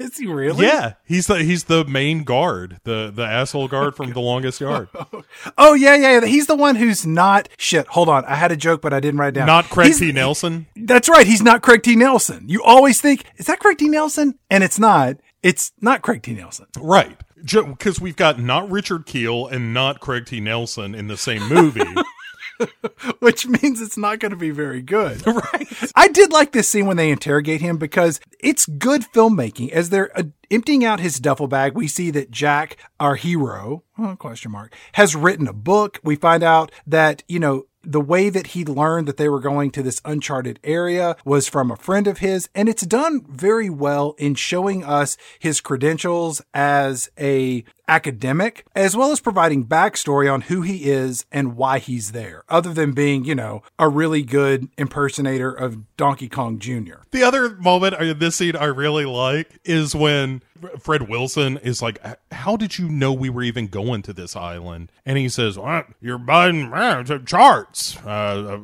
Is 0.00 0.16
he 0.16 0.26
really? 0.26 0.64
Yeah, 0.64 0.92
he's 1.04 1.26
the 1.26 1.42
he's 1.42 1.64
the 1.64 1.84
main 1.84 2.22
guard, 2.22 2.78
the 2.84 3.10
the 3.12 3.24
asshole 3.24 3.66
guard 3.66 3.96
from 3.96 4.12
the 4.12 4.20
Longest 4.20 4.60
Yard. 4.60 4.88
Oh 5.58 5.74
yeah, 5.74 5.96
yeah. 5.96 6.20
yeah. 6.20 6.26
He's 6.26 6.46
the 6.46 6.54
one 6.54 6.76
who's 6.76 7.04
not 7.04 7.48
shit. 7.58 7.86
Hold 7.88 8.08
on, 8.08 8.24
I 8.26 8.36
had 8.36 8.52
a 8.52 8.56
joke, 8.56 8.80
but 8.80 8.92
I 8.92 9.00
didn't 9.00 9.18
write 9.18 9.28
it 9.30 9.32
down. 9.40 9.46
Not 9.46 9.64
Craig 9.70 9.86
He's- 9.88 9.98
T. 9.98 10.12
Nelson. 10.12 10.66
That's 10.76 11.08
right. 11.08 11.26
He's 11.26 11.42
not 11.42 11.62
Craig 11.62 11.82
T. 11.82 11.96
Nelson. 11.96 12.44
You 12.48 12.62
always 12.62 13.00
think, 13.00 13.24
is 13.38 13.46
that 13.46 13.58
Craig 13.58 13.78
T. 13.78 13.88
Nelson? 13.88 14.38
And 14.50 14.62
it's 14.62 14.78
not. 14.78 15.16
It's 15.42 15.72
not 15.80 16.02
Craig 16.02 16.22
T. 16.22 16.32
Nelson. 16.34 16.66
Right. 16.78 17.18
Because 17.42 18.00
we've 18.00 18.16
got 18.16 18.38
not 18.38 18.70
Richard 18.70 19.06
Kiel 19.06 19.46
and 19.46 19.72
not 19.72 20.00
Craig 20.00 20.26
T. 20.26 20.40
Nelson 20.40 20.94
in 20.94 21.08
the 21.08 21.16
same 21.16 21.48
movie. 21.48 21.82
which 23.20 23.46
means 23.46 23.80
it's 23.80 23.96
not 23.96 24.18
going 24.18 24.30
to 24.30 24.36
be 24.36 24.50
very 24.50 24.82
good. 24.82 25.24
right. 25.26 25.92
I 25.94 26.08
did 26.08 26.32
like 26.32 26.52
this 26.52 26.68
scene 26.68 26.86
when 26.86 26.96
they 26.96 27.10
interrogate 27.10 27.60
him 27.60 27.76
because 27.76 28.20
it's 28.40 28.66
good 28.66 29.02
filmmaking. 29.02 29.70
As 29.70 29.90
they're 29.90 30.16
uh, 30.18 30.24
emptying 30.50 30.84
out 30.84 31.00
his 31.00 31.20
duffel 31.20 31.48
bag, 31.48 31.74
we 31.74 31.88
see 31.88 32.10
that 32.10 32.30
Jack, 32.30 32.76
our 32.98 33.16
hero, 33.16 33.84
oh, 33.98 34.16
question 34.16 34.50
mark, 34.50 34.74
has 34.92 35.14
written 35.14 35.46
a 35.46 35.52
book. 35.52 36.00
We 36.02 36.16
find 36.16 36.42
out 36.42 36.72
that, 36.86 37.22
you 37.28 37.38
know, 37.38 37.66
the 37.88 38.00
way 38.00 38.28
that 38.28 38.48
he 38.48 38.64
learned 38.64 39.08
that 39.08 39.16
they 39.16 39.30
were 39.30 39.40
going 39.40 39.70
to 39.70 39.82
this 39.82 40.00
uncharted 40.04 40.60
area 40.62 41.16
was 41.24 41.48
from 41.48 41.70
a 41.70 41.76
friend 41.76 42.06
of 42.06 42.18
his. 42.18 42.48
And 42.54 42.68
it's 42.68 42.84
done 42.84 43.24
very 43.26 43.70
well 43.70 44.14
in 44.18 44.34
showing 44.34 44.84
us 44.84 45.16
his 45.38 45.62
credentials 45.62 46.42
as 46.52 47.10
a 47.18 47.64
academic, 47.88 48.64
as 48.76 48.96
well 48.96 49.10
as 49.10 49.20
providing 49.20 49.66
backstory 49.66 50.32
on 50.32 50.42
who 50.42 50.62
he 50.62 50.90
is 50.90 51.24
and 51.32 51.56
why 51.56 51.78
he's 51.78 52.12
there, 52.12 52.44
other 52.48 52.72
than 52.72 52.92
being, 52.92 53.24
you 53.24 53.34
know, 53.34 53.62
a 53.78 53.88
really 53.88 54.22
good 54.22 54.68
impersonator 54.76 55.50
of 55.50 55.96
Donkey 55.96 56.28
Kong 56.28 56.58
Jr. 56.58 56.96
The 57.10 57.22
other 57.22 57.56
moment 57.56 57.94
in 58.00 58.18
this 58.18 58.36
scene 58.36 58.54
I 58.54 58.66
really 58.66 59.06
like 59.06 59.58
is 59.64 59.94
when 59.94 60.42
Fred 60.80 61.08
Wilson 61.08 61.56
is 61.58 61.80
like, 61.82 61.98
"How 62.32 62.56
did 62.56 62.78
you 62.78 62.88
know 62.88 63.12
we 63.12 63.30
were 63.30 63.42
even 63.42 63.68
going 63.68 64.02
to 64.02 64.12
this 64.12 64.36
island?" 64.36 64.92
And 65.06 65.18
he 65.18 65.28
says, 65.28 65.58
well, 65.58 65.84
"You're 66.00 66.18
buying 66.18 66.72
uh, 66.72 67.04
charts 67.24 67.96
uh, 68.04 68.08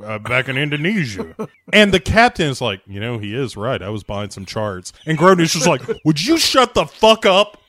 uh, 0.05 0.19
back 0.19 0.49
in 0.49 0.57
Indonesia." 0.57 1.35
and 1.73 1.93
the 1.93 2.01
captain 2.01 2.49
is 2.49 2.61
like, 2.61 2.81
"You 2.87 3.01
know, 3.01 3.19
he 3.19 3.35
is 3.35 3.57
right. 3.57 3.81
I 3.81 3.91
was 3.91 4.03
buying 4.03 4.31
some 4.31 4.45
charts." 4.45 4.93
And 5.07 5.17
Grodin's 5.17 5.53
just 5.53 5.67
like, 5.67 5.83
"Would 6.05 6.25
you 6.25 6.39
shut 6.39 6.75
the 6.75 6.87
fuck 6.87 7.27
up?" 7.27 7.61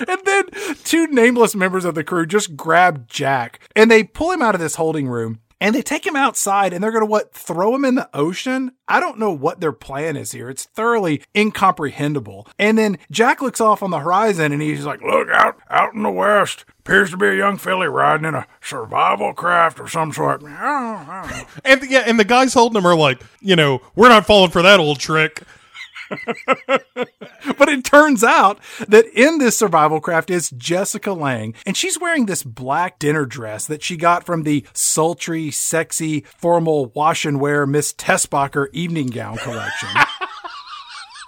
And 0.00 0.20
then 0.24 0.44
two 0.84 1.06
nameless 1.08 1.54
members 1.54 1.84
of 1.84 1.94
the 1.94 2.04
crew 2.04 2.26
just 2.26 2.56
grab 2.56 3.08
Jack 3.08 3.60
and 3.74 3.90
they 3.90 4.04
pull 4.04 4.30
him 4.30 4.42
out 4.42 4.54
of 4.54 4.60
this 4.60 4.76
holding 4.76 5.08
room 5.08 5.40
and 5.60 5.74
they 5.76 5.82
take 5.82 6.04
him 6.04 6.16
outside 6.16 6.72
and 6.72 6.82
they're 6.82 6.90
going 6.90 7.02
to 7.02 7.06
what 7.10 7.32
throw 7.32 7.74
him 7.74 7.84
in 7.84 7.94
the 7.94 8.10
ocean 8.12 8.72
i 8.88 8.98
don't 8.98 9.18
know 9.18 9.30
what 9.30 9.60
their 9.60 9.72
plan 9.72 10.16
is 10.16 10.32
here 10.32 10.50
it's 10.50 10.64
thoroughly 10.64 11.22
incomprehensible 11.36 12.48
and 12.58 12.76
then 12.76 12.98
jack 13.12 13.40
looks 13.40 13.60
off 13.60 13.80
on 13.82 13.90
the 13.90 14.00
horizon 14.00 14.50
and 14.52 14.60
he's 14.60 14.84
like 14.84 15.00
Look 15.02 15.28
out, 15.30 15.58
out 15.70 15.94
in 15.94 16.02
the 16.02 16.10
west. 16.10 16.64
Appears 16.80 17.10
to 17.10 17.16
be 17.16 17.28
a 17.28 17.34
young 17.34 17.58
filly 17.58 17.86
riding 17.86 18.26
in 18.26 18.34
a 18.34 18.46
survival 18.60 19.32
craft 19.32 19.78
of 19.78 19.90
some 19.90 20.12
sort. 20.12 20.42
And 21.64 21.82
yeah, 21.88 22.02
and 22.06 22.18
the 22.18 22.24
guys 22.24 22.54
holding 22.54 22.78
him 22.78 22.86
are 22.86 22.96
like, 22.96 23.22
you 23.40 23.54
know, 23.54 23.82
we're 23.94 24.08
not 24.08 24.26
falling 24.26 24.50
for 24.50 24.62
that 24.62 24.80
old 24.80 24.98
trick. 24.98 25.42
But 27.58 27.68
it 27.68 27.84
turns 27.84 28.22
out 28.22 28.60
that 28.88 29.06
in 29.06 29.38
this 29.38 29.56
survival 29.56 30.00
craft 30.00 30.30
is 30.30 30.50
Jessica 30.50 31.12
Lange, 31.12 31.54
and 31.66 31.76
she's 31.76 31.98
wearing 31.98 32.26
this 32.26 32.42
black 32.42 32.98
dinner 32.98 33.24
dress 33.24 33.66
that 33.66 33.82
she 33.82 33.96
got 33.96 34.24
from 34.24 34.44
the 34.44 34.64
sultry, 34.72 35.50
sexy, 35.50 36.24
formal 36.36 36.86
wash 36.86 37.24
and 37.24 37.40
wear 37.40 37.66
Miss 37.66 37.92
Teschmacher 37.92 38.68
evening 38.72 39.08
gown 39.08 39.36
collection. 39.38 39.88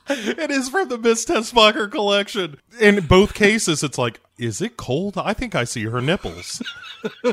It 0.07 0.51
is 0.51 0.69
from 0.69 0.91
the 0.91 0.99
Miss 0.99 1.25
Teschmacher 1.25 1.91
collection. 1.91 2.59
In 2.79 3.07
both 3.07 3.33
cases, 3.33 3.83
it's 3.83 3.97
like, 3.97 4.21
is 4.39 4.61
it 4.61 4.77
cold? 4.77 5.17
I 5.17 5.33
think 5.33 5.55
I 5.55 5.65
see 5.65 5.85
her 5.85 6.01
nipples. 6.01 6.63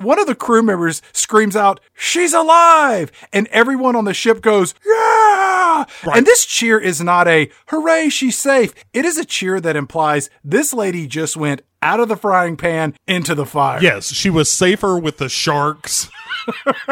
One 0.00 0.18
of 0.18 0.26
the 0.26 0.34
crew 0.34 0.62
members 0.62 1.02
screams 1.12 1.56
out, 1.56 1.80
She's 1.94 2.32
alive! 2.32 3.12
And 3.32 3.46
everyone 3.48 3.96
on 3.96 4.04
the 4.04 4.14
ship 4.14 4.40
goes, 4.40 4.74
Yeah! 4.84 5.84
And 6.12 6.26
this 6.26 6.44
cheer 6.44 6.78
is 6.78 7.00
not 7.00 7.28
a 7.28 7.50
hooray, 7.68 8.08
she's 8.08 8.36
safe. 8.36 8.74
It 8.92 9.04
is 9.04 9.18
a 9.18 9.24
cheer 9.24 9.60
that 9.60 9.76
implies 9.76 10.30
this 10.42 10.72
lady 10.72 11.06
just 11.06 11.36
went 11.36 11.62
out 11.82 12.00
of 12.00 12.08
the 12.08 12.16
frying 12.16 12.56
pan 12.56 12.94
into 13.06 13.34
the 13.34 13.44
fire. 13.44 13.80
Yes, 13.82 14.12
she 14.12 14.30
was 14.30 14.50
safer 14.50 14.98
with 14.98 15.18
the 15.18 15.28
sharks 15.28 16.08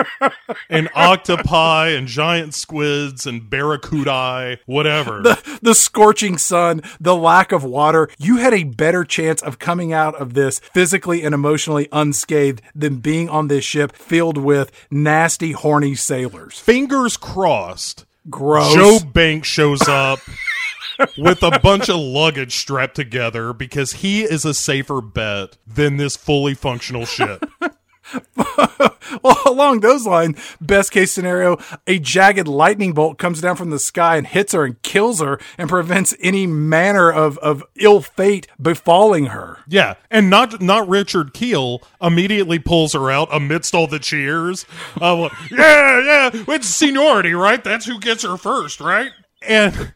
and 0.71 0.91
octopi 0.95 1.89
and 1.89 2.07
giant 2.07 2.55
squids 2.55 3.27
and 3.27 3.43
barracudae, 3.43 4.59
whatever. 4.67 5.23
the 5.63 5.75
scorching 5.75 6.37
sun, 6.37 6.83
the 7.01 7.17
lack 7.17 7.53
of 7.53 7.65
water, 7.65 8.09
you 8.19 8.37
had 8.37 8.51
a 8.53 8.64
better 8.64 9.05
chance 9.05 9.42
of 9.42 9.59
coming 9.59 9.92
out 9.92 10.14
of 10.14 10.34
this 10.34 10.59
physically 10.59 11.22
and 11.22 11.34
emotionally 11.34 11.88
unscathed 11.92 12.62
than 12.74 12.98
being 12.98 13.28
on 13.28 13.48
this 13.48 13.64
ship 13.64 13.94
filled 13.96 14.38
with 14.38 14.70
nasty, 14.90 15.53
horny 15.53 15.94
sailors. 15.94 16.59
Fingers 16.59 17.16
crossed. 17.16 18.05
Gross. 18.30 18.74
Joe 18.74 18.98
Banks 19.12 19.48
shows 19.48 19.82
up 19.88 20.20
with 21.18 21.42
a 21.42 21.59
bunch 21.61 21.88
of 21.88 21.96
luggage 21.96 22.57
strapped 22.57 22.94
together 22.94 23.53
because 23.53 23.94
he 23.94 24.22
is 24.22 24.44
a 24.44 24.55
safer 24.55 25.00
bet 25.00 25.57
than 25.66 25.96
this 25.96 26.16
fully 26.16 26.55
functional 26.55 27.05
ship. 27.05 27.44
well, 29.23 29.39
along 29.47 29.81
those 29.81 30.07
lines, 30.07 30.57
best 30.61 30.93
case 30.93 31.13
scenario, 31.13 31.59
a 31.87 31.99
jagged 31.99 32.49
lightning 32.49 32.93
bolt 32.93 33.19
comes 33.19 33.41
down 33.41 33.57
from 33.57 33.71
the 33.71 33.79
sky 33.79 34.17
and 34.17 34.27
hits 34.27 34.53
her 34.53 34.65
and 34.65 34.81
kills 34.83 35.21
her 35.21 35.39
and 35.59 35.69
prevents 35.69 36.15
any 36.21 36.47
manner 36.47 37.11
of, 37.11 37.39
of 37.39 37.63
ill 37.77 38.01
fate 38.01 38.47
befalling 38.61 39.27
her. 39.27 39.59
Yeah, 39.69 39.95
and 40.11 40.31
not 40.31 40.61
not 40.61 40.89
Richard 40.89 41.33
Kiel 41.35 41.83
immediately 42.01 42.59
pulls 42.59 42.93
her 42.95 43.11
out 43.11 43.29
amidst 43.33 43.75
all 43.75 43.87
the 43.87 43.99
cheers. 43.99 44.67
Like, 45.01 45.33
yeah, 45.51 46.01
yeah, 46.01 46.31
it's 46.49 46.69
seniority, 46.69 47.35
right? 47.35 47.63
That's 47.63 47.87
who 47.87 47.99
gets 47.99 48.23
her 48.25 48.37
first, 48.37 48.81
right? 48.81 49.11
And 49.47 49.93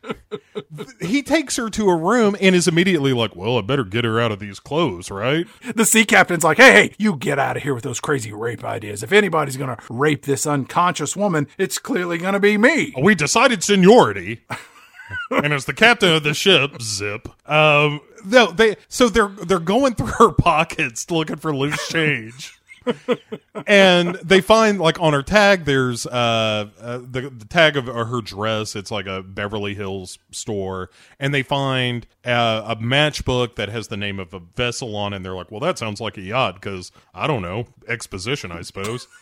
he 1.01 1.23
takes 1.23 1.57
her 1.57 1.71
to 1.71 1.89
a 1.89 1.97
room 1.97 2.37
and 2.41 2.55
is 2.55 2.67
immediately 2.69 3.13
like, 3.13 3.37
"Well, 3.37 3.59
I 3.59 3.61
better 3.61 3.85
get 3.85 4.05
her 4.05 4.21
out 4.21 4.33
of 4.33 4.39
these 4.39 4.61
clothes, 4.61 5.11
right?" 5.11 5.47
The 5.75 5.85
sea 5.85 6.05
captain's 6.05 6.45
like, 6.45 6.57
hey, 6.57 6.73
hey, 6.73 6.95
you 6.99 7.17
get 7.17 7.39
out 7.39 7.57
of 7.57 7.63
here 7.63 7.75
with 7.75 7.85
those 7.85 8.01
crazy 8.01 8.33
rape 8.33 8.65
ideas. 8.65 9.03
If 9.03 9.13
anybody's 9.13 9.57
going 9.57 9.75
to 9.75 9.83
rape 9.89 10.25
this 10.25 10.47
unconscious 10.47 11.17
woman, 11.17 11.47
it's 11.59 11.79
clearly 11.79 12.19
going 12.19 12.35
to 12.35 12.41
be 12.41 12.59
me. 12.59 12.95
We 13.01 13.15
decided 13.15 13.63
seniority. 13.63 14.45
and 15.31 15.53
as 15.53 15.65
the 15.65 15.75
captain 15.75 16.13
of 16.13 16.23
the 16.23 16.35
ship, 16.35 16.81
zip. 16.83 17.29
Um, 17.49 18.01
no, 18.25 18.51
they 18.51 18.77
so 18.89 19.09
they're 19.09 19.29
they're 19.29 19.59
going 19.59 19.95
through 19.95 20.07
her 20.19 20.33
pockets 20.33 21.11
looking 21.11 21.37
for 21.37 21.55
loose 21.55 21.89
change. 21.89 22.56
And 23.67 24.15
they 24.17 24.41
find 24.41 24.79
like 24.79 25.01
on 25.01 25.13
her 25.13 25.23
tag 25.23 25.65
there's 25.65 26.07
uh, 26.07 26.69
uh 26.81 26.99
the, 26.99 27.31
the 27.31 27.47
tag 27.47 27.77
of 27.77 27.87
her 27.87 28.21
dress 28.21 28.77
it's 28.77 28.91
like 28.91 29.07
a 29.07 29.23
beverly 29.23 29.75
hills 29.75 30.19
store 30.31 30.91
and 31.19 31.33
they 31.35 31.43
find 31.43 32.07
uh, 32.25 32.63
a 32.67 32.77
matchbook 32.77 33.57
that 33.57 33.69
has 33.69 33.89
the 33.89 33.97
name 33.97 34.19
of 34.19 34.33
a 34.35 34.41
vessel 34.41 34.97
on 34.97 35.13
it 35.13 35.17
and 35.17 35.25
they're 35.25 35.35
like 35.35 35.51
well 35.51 35.61
that 35.61 35.79
sounds 35.79 36.01
like 36.01 36.17
a 36.17 36.23
yacht 36.23 36.55
because 36.55 36.93
i 37.15 37.27
don't 37.27 37.43
know 37.43 37.67
exposition 37.89 38.53
i 38.53 38.63
suppose. 38.63 39.09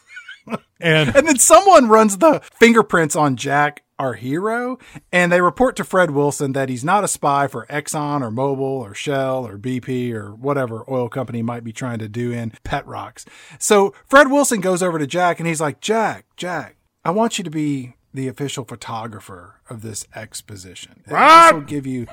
And 0.81 1.17
And 1.17 1.27
then 1.27 1.39
someone 1.39 1.89
runs 1.89 2.19
the 2.19 2.41
fingerprints 2.61 3.17
on 3.17 3.37
Jack, 3.37 3.84
our 3.99 4.15
hero, 4.15 4.79
and 5.13 5.31
they 5.31 5.41
report 5.41 5.77
to 5.77 5.85
Fred 5.85 6.11
Wilson 6.11 6.53
that 6.53 6.69
he's 6.69 6.85
not 6.85 7.05
a 7.05 7.09
spy 7.09 7.47
for 7.47 7.67
Exxon 7.67 8.23
or 8.23 8.31
Mobil 8.31 8.61
or 8.61 8.95
Shell 8.95 9.47
or 9.47 9.59
BP 9.59 10.13
or 10.13 10.35
whatever 10.35 10.85
oil 10.91 11.09
company 11.09 11.43
might 11.43 11.65
be 11.65 11.73
trying 11.73 11.99
to 11.99 12.09
do 12.09 12.33
in 12.33 12.53
Petrox. 12.65 13.25
So 13.59 13.95
Fred 14.07 14.31
Wilson 14.31 14.61
goes 14.61 14.83
over 14.83 14.99
to 14.99 15.07
Jack 15.07 15.39
and 15.39 15.47
he's 15.47 15.61
like, 15.61 15.81
Jack, 15.81 16.27
Jack, 16.37 16.77
I 17.05 17.11
want 17.11 17.39
you 17.39 17.45
to 17.45 17.51
be 17.51 17.95
the 18.13 18.29
official 18.29 18.65
photographer 18.65 19.61
of 19.69 19.83
this 19.83 20.07
exposition. 20.15 21.03
This 21.07 21.53
will 21.53 21.61
give 21.61 21.87
you 21.87 22.07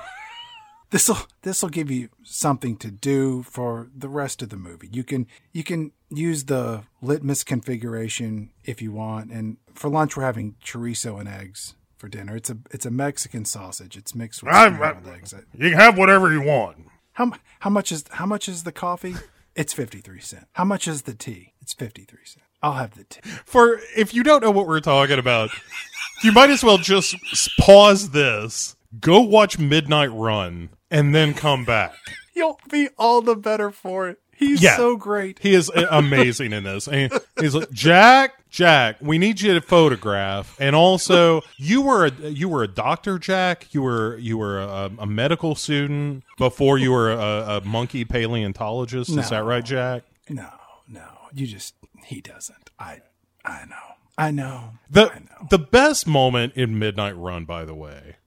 this 0.91 1.07
will 1.07 1.19
this 1.41 1.61
will 1.61 1.69
give 1.69 1.89
you 1.89 2.09
something 2.23 2.75
to 2.77 2.91
do 2.91 3.43
for 3.43 3.89
the 3.95 4.09
rest 4.09 4.41
of 4.41 4.49
the 4.49 4.57
movie. 4.57 4.89
You 4.91 5.03
can 5.03 5.25
you 5.53 5.63
can 5.63 5.91
use 6.09 6.45
the 6.45 6.83
litmus 7.01 7.43
configuration 7.43 8.51
if 8.63 8.81
you 8.81 8.91
want. 8.91 9.31
And 9.31 9.57
for 9.75 9.89
lunch, 9.89 10.15
we're 10.17 10.23
having 10.23 10.55
chorizo 10.63 11.19
and 11.19 11.27
eggs 11.29 11.75
for 11.97 12.07
dinner. 12.07 12.35
It's 12.35 12.49
a 12.49 12.57
it's 12.71 12.85
a 12.85 12.91
Mexican 12.91 13.45
sausage. 13.45 13.95
It's 13.97 14.13
mixed 14.15 14.43
with 14.43 14.53
scrambled 14.53 15.07
eggs. 15.13 15.33
You 15.57 15.69
can 15.69 15.79
have 15.79 15.97
whatever 15.97 16.31
you 16.31 16.41
want. 16.41 16.77
How 17.13 17.31
how 17.59 17.69
much 17.69 17.91
is 17.91 18.05
how 18.11 18.25
much 18.25 18.47
is 18.49 18.63
the 18.63 18.71
coffee? 18.71 19.15
It's 19.55 19.73
fifty 19.73 19.99
three 19.99 20.21
cent. 20.21 20.47
How 20.53 20.63
much 20.63 20.87
is 20.87 21.01
the 21.03 21.13
tea? 21.13 21.53
It's 21.61 21.73
fifty 21.73 22.03
three 22.05 22.23
cent. 22.25 22.45
I'll 22.63 22.73
have 22.73 22.95
the 22.95 23.03
tea. 23.03 23.21
For 23.45 23.79
if 23.97 24.13
you 24.13 24.23
don't 24.23 24.41
know 24.41 24.51
what 24.51 24.67
we're 24.67 24.79
talking 24.79 25.19
about, 25.19 25.49
you 26.23 26.31
might 26.31 26.49
as 26.49 26.63
well 26.63 26.77
just 26.77 27.15
pause 27.59 28.11
this, 28.11 28.75
go 28.99 29.19
watch 29.21 29.57
Midnight 29.59 30.11
Run, 30.13 30.69
and 30.89 31.13
then 31.13 31.33
come 31.33 31.65
back. 31.65 31.93
You'll 32.33 32.59
be 32.69 32.89
all 32.97 33.21
the 33.21 33.35
better 33.35 33.71
for 33.71 34.07
it. 34.09 34.19
He's 34.33 34.61
Yeah. 34.63 34.77
so 34.77 34.95
great. 34.95 35.39
He 35.39 35.53
is 35.53 35.69
amazing 35.75 36.53
in 36.53 36.63
this. 36.63 36.87
And 36.87 37.11
he's 37.39 37.53
like, 37.53 37.69
Jack, 37.71 38.40
Jack, 38.51 38.97
we 38.99 39.17
need 39.17 39.39
you 39.39 39.53
to 39.53 39.61
photograph. 39.61 40.57
And 40.59 40.75
also, 40.75 41.41
you 41.55 41.81
were 41.81 42.07
a 42.07 42.11
you 42.29 42.49
were 42.49 42.63
a 42.63 42.67
doctor, 42.67 43.17
Jack. 43.17 43.73
You 43.73 43.81
were 43.81 44.17
you 44.17 44.37
were 44.37 44.59
a, 44.59 44.91
a 44.99 45.05
medical 45.05 45.55
student 45.55 46.25
before 46.37 46.77
you 46.77 46.91
were 46.91 47.11
a, 47.11 47.45
a 47.57 47.61
monkey 47.61 48.03
paleontologist. 48.03 49.09
Is 49.09 49.29
that 49.29 49.45
right, 49.45 49.63
Jack? 49.63 50.03
No, 50.29 50.49
no, 50.85 51.07
you 51.33 51.47
just 51.47 51.75
he 52.05 52.19
doesn't. 52.19 52.69
I 52.77 52.99
I 53.45 53.63
know. 53.65 53.75
I 54.17 54.31
know. 54.31 54.71
The 54.89 55.11
I 55.13 55.19
know. 55.19 55.47
the 55.49 55.57
best 55.57 56.05
moment 56.05 56.53
in 56.55 56.77
Midnight 56.77 57.15
Run, 57.15 57.45
by 57.45 57.63
the 57.63 57.73
way, 57.73 58.17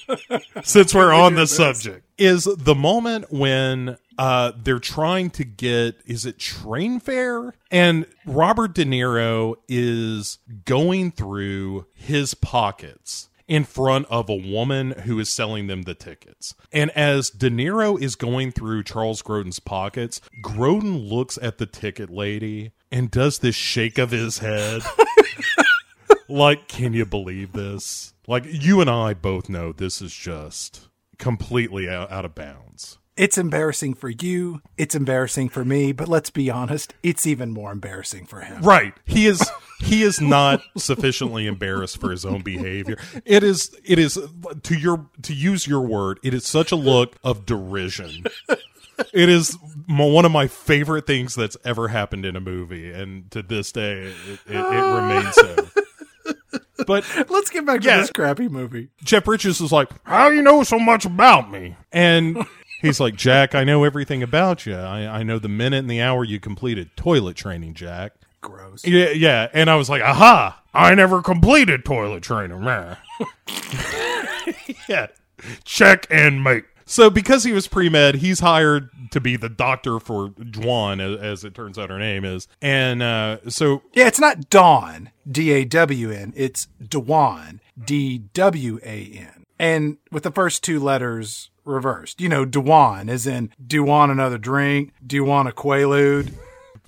since 0.64 0.94
we're 0.94 1.12
on 1.12 1.34
the 1.34 1.46
subject, 1.46 2.06
is 2.16 2.44
the 2.44 2.74
moment 2.74 3.30
when 3.30 3.98
uh, 4.18 4.52
they're 4.56 4.78
trying 4.78 5.30
to 5.30 5.44
get 5.44 6.00
is 6.06 6.24
it 6.24 6.38
train 6.38 7.00
fare, 7.00 7.54
and 7.70 8.06
Robert 8.24 8.74
De 8.74 8.84
Niro 8.84 9.56
is 9.68 10.38
going 10.64 11.10
through 11.10 11.86
his 11.94 12.34
pockets 12.34 13.28
in 13.48 13.64
front 13.64 14.06
of 14.10 14.28
a 14.28 14.34
woman 14.34 14.92
who 15.04 15.20
is 15.20 15.28
selling 15.28 15.66
them 15.66 15.82
the 15.82 15.94
tickets. 15.94 16.54
And 16.72 16.90
as 16.92 17.30
De 17.30 17.48
Niro 17.50 18.00
is 18.00 18.16
going 18.16 18.52
through 18.52 18.82
Charles 18.82 19.22
Grodin's 19.22 19.60
pockets, 19.60 20.20
Grodin 20.44 21.08
looks 21.08 21.38
at 21.40 21.58
the 21.58 21.66
ticket 21.66 22.10
lady 22.10 22.72
and 22.90 23.10
does 23.10 23.38
this 23.38 23.54
shake 23.54 23.98
of 23.98 24.10
his 24.10 24.38
head. 24.38 24.82
like, 26.28 26.66
can 26.66 26.92
you 26.92 27.06
believe 27.06 27.52
this? 27.52 28.14
Like, 28.26 28.44
you 28.48 28.80
and 28.80 28.90
I 28.90 29.14
both 29.14 29.48
know 29.48 29.72
this 29.72 30.02
is 30.02 30.12
just 30.12 30.88
completely 31.18 31.88
out, 31.88 32.10
out 32.10 32.24
of 32.24 32.34
bounds. 32.34 32.98
It's 33.16 33.38
embarrassing 33.38 33.94
for 33.94 34.10
you. 34.10 34.60
It's 34.76 34.94
embarrassing 34.94 35.48
for 35.48 35.64
me. 35.64 35.92
But 35.92 36.08
let's 36.08 36.30
be 36.30 36.50
honest. 36.50 36.94
It's 37.02 37.26
even 37.26 37.50
more 37.50 37.72
embarrassing 37.72 38.26
for 38.26 38.40
him. 38.40 38.62
Right. 38.62 38.92
He 39.06 39.26
is 39.26 39.42
he 39.80 40.02
is 40.02 40.20
not 40.20 40.62
sufficiently 40.76 41.46
embarrassed 41.46 41.98
for 41.98 42.10
his 42.10 42.24
own 42.24 42.42
behavior. 42.42 42.98
It 43.24 43.42
is 43.42 43.74
it 43.84 43.98
is 43.98 44.18
to 44.62 44.74
your 44.78 45.06
to 45.22 45.34
use 45.34 45.66
your 45.66 45.80
word, 45.80 46.20
it 46.22 46.34
is 46.34 46.46
such 46.46 46.72
a 46.72 46.76
look 46.76 47.16
of 47.24 47.46
derision. 47.46 48.24
It 49.12 49.28
is 49.28 49.58
one 49.88 50.24
of 50.24 50.32
my 50.32 50.46
favorite 50.46 51.06
things 51.06 51.34
that's 51.34 51.56
ever 51.64 51.88
happened 51.88 52.24
in 52.24 52.34
a 52.34 52.40
movie, 52.40 52.90
and 52.90 53.30
to 53.30 53.42
this 53.42 53.70
day, 53.70 54.04
it, 54.04 54.40
it, 54.46 54.56
it 54.56 54.56
remains 54.56 55.34
so. 55.34 55.68
But 56.86 57.04
Let's 57.28 57.50
get 57.50 57.66
back 57.66 57.80
to 57.82 57.88
this 57.88 58.10
crappy 58.10 58.48
movie. 58.48 58.88
Jeff 59.02 59.24
Bridges 59.24 59.60
is 59.60 59.72
like, 59.72 59.90
"How 60.04 60.30
do 60.30 60.36
you 60.36 60.42
know 60.42 60.62
so 60.62 60.78
much 60.78 61.04
about 61.04 61.50
me?" 61.50 61.76
And 61.92 62.46
he's 62.86 63.00
like, 63.00 63.16
"Jack, 63.16 63.54
I 63.54 63.64
know 63.64 63.84
everything 63.84 64.22
about 64.22 64.66
you. 64.66 64.76
I, 64.76 65.18
I 65.18 65.22
know 65.22 65.38
the 65.38 65.48
minute 65.48 65.78
and 65.78 65.90
the 65.90 66.00
hour 66.00 66.24
you 66.24 66.40
completed 66.40 66.90
toilet 66.96 67.36
training, 67.36 67.74
Jack." 67.74 68.14
Gross. 68.40 68.86
Yeah, 68.86 69.10
yeah. 69.10 69.48
And 69.52 69.68
I 69.68 69.74
was 69.74 69.90
like, 69.90 70.02
aha, 70.02 70.62
I 70.72 70.94
never 70.94 71.20
completed 71.20 71.84
toilet 71.84 72.22
training. 72.22 72.62
Meh. 72.62 72.94
yeah. 74.88 75.08
Check 75.64 76.06
and 76.10 76.44
mate. 76.44 76.64
So 76.84 77.10
because 77.10 77.42
he 77.42 77.50
was 77.50 77.66
pre-med, 77.66 78.16
he's 78.16 78.38
hired 78.38 78.90
to 79.10 79.20
be 79.20 79.36
the 79.36 79.48
doctor 79.48 79.98
for 79.98 80.28
Dwan, 80.28 81.00
as, 81.00 81.20
as 81.20 81.44
it 81.44 81.54
turns 81.54 81.76
out 81.76 81.90
her 81.90 81.98
name 81.98 82.24
is. 82.24 82.46
And 82.62 83.02
uh, 83.02 83.38
so 83.48 83.82
Yeah, 83.92 84.06
it's 84.06 84.20
not 84.20 84.48
Dawn, 84.48 85.10
D 85.28 85.50
A 85.50 85.64
W 85.64 86.12
N. 86.12 86.32
It's 86.36 86.68
Dwan, 86.80 87.58
D 87.82 88.18
W 88.18 88.78
A 88.84 89.10
N. 89.12 89.46
And 89.58 89.96
with 90.12 90.22
the 90.22 90.30
first 90.30 90.62
two 90.62 90.78
letters 90.78 91.50
reversed. 91.66 92.20
You 92.20 92.28
know, 92.28 92.46
Dwan, 92.46 93.10
as 93.10 93.26
in, 93.26 93.50
do 93.64 93.76
you 93.76 93.84
want 93.84 94.12
another 94.12 94.38
drink? 94.38 94.92
Do 95.06 95.16
you 95.16 95.24
want 95.24 95.48
a 95.48 95.52
Quaalude? 95.52 96.32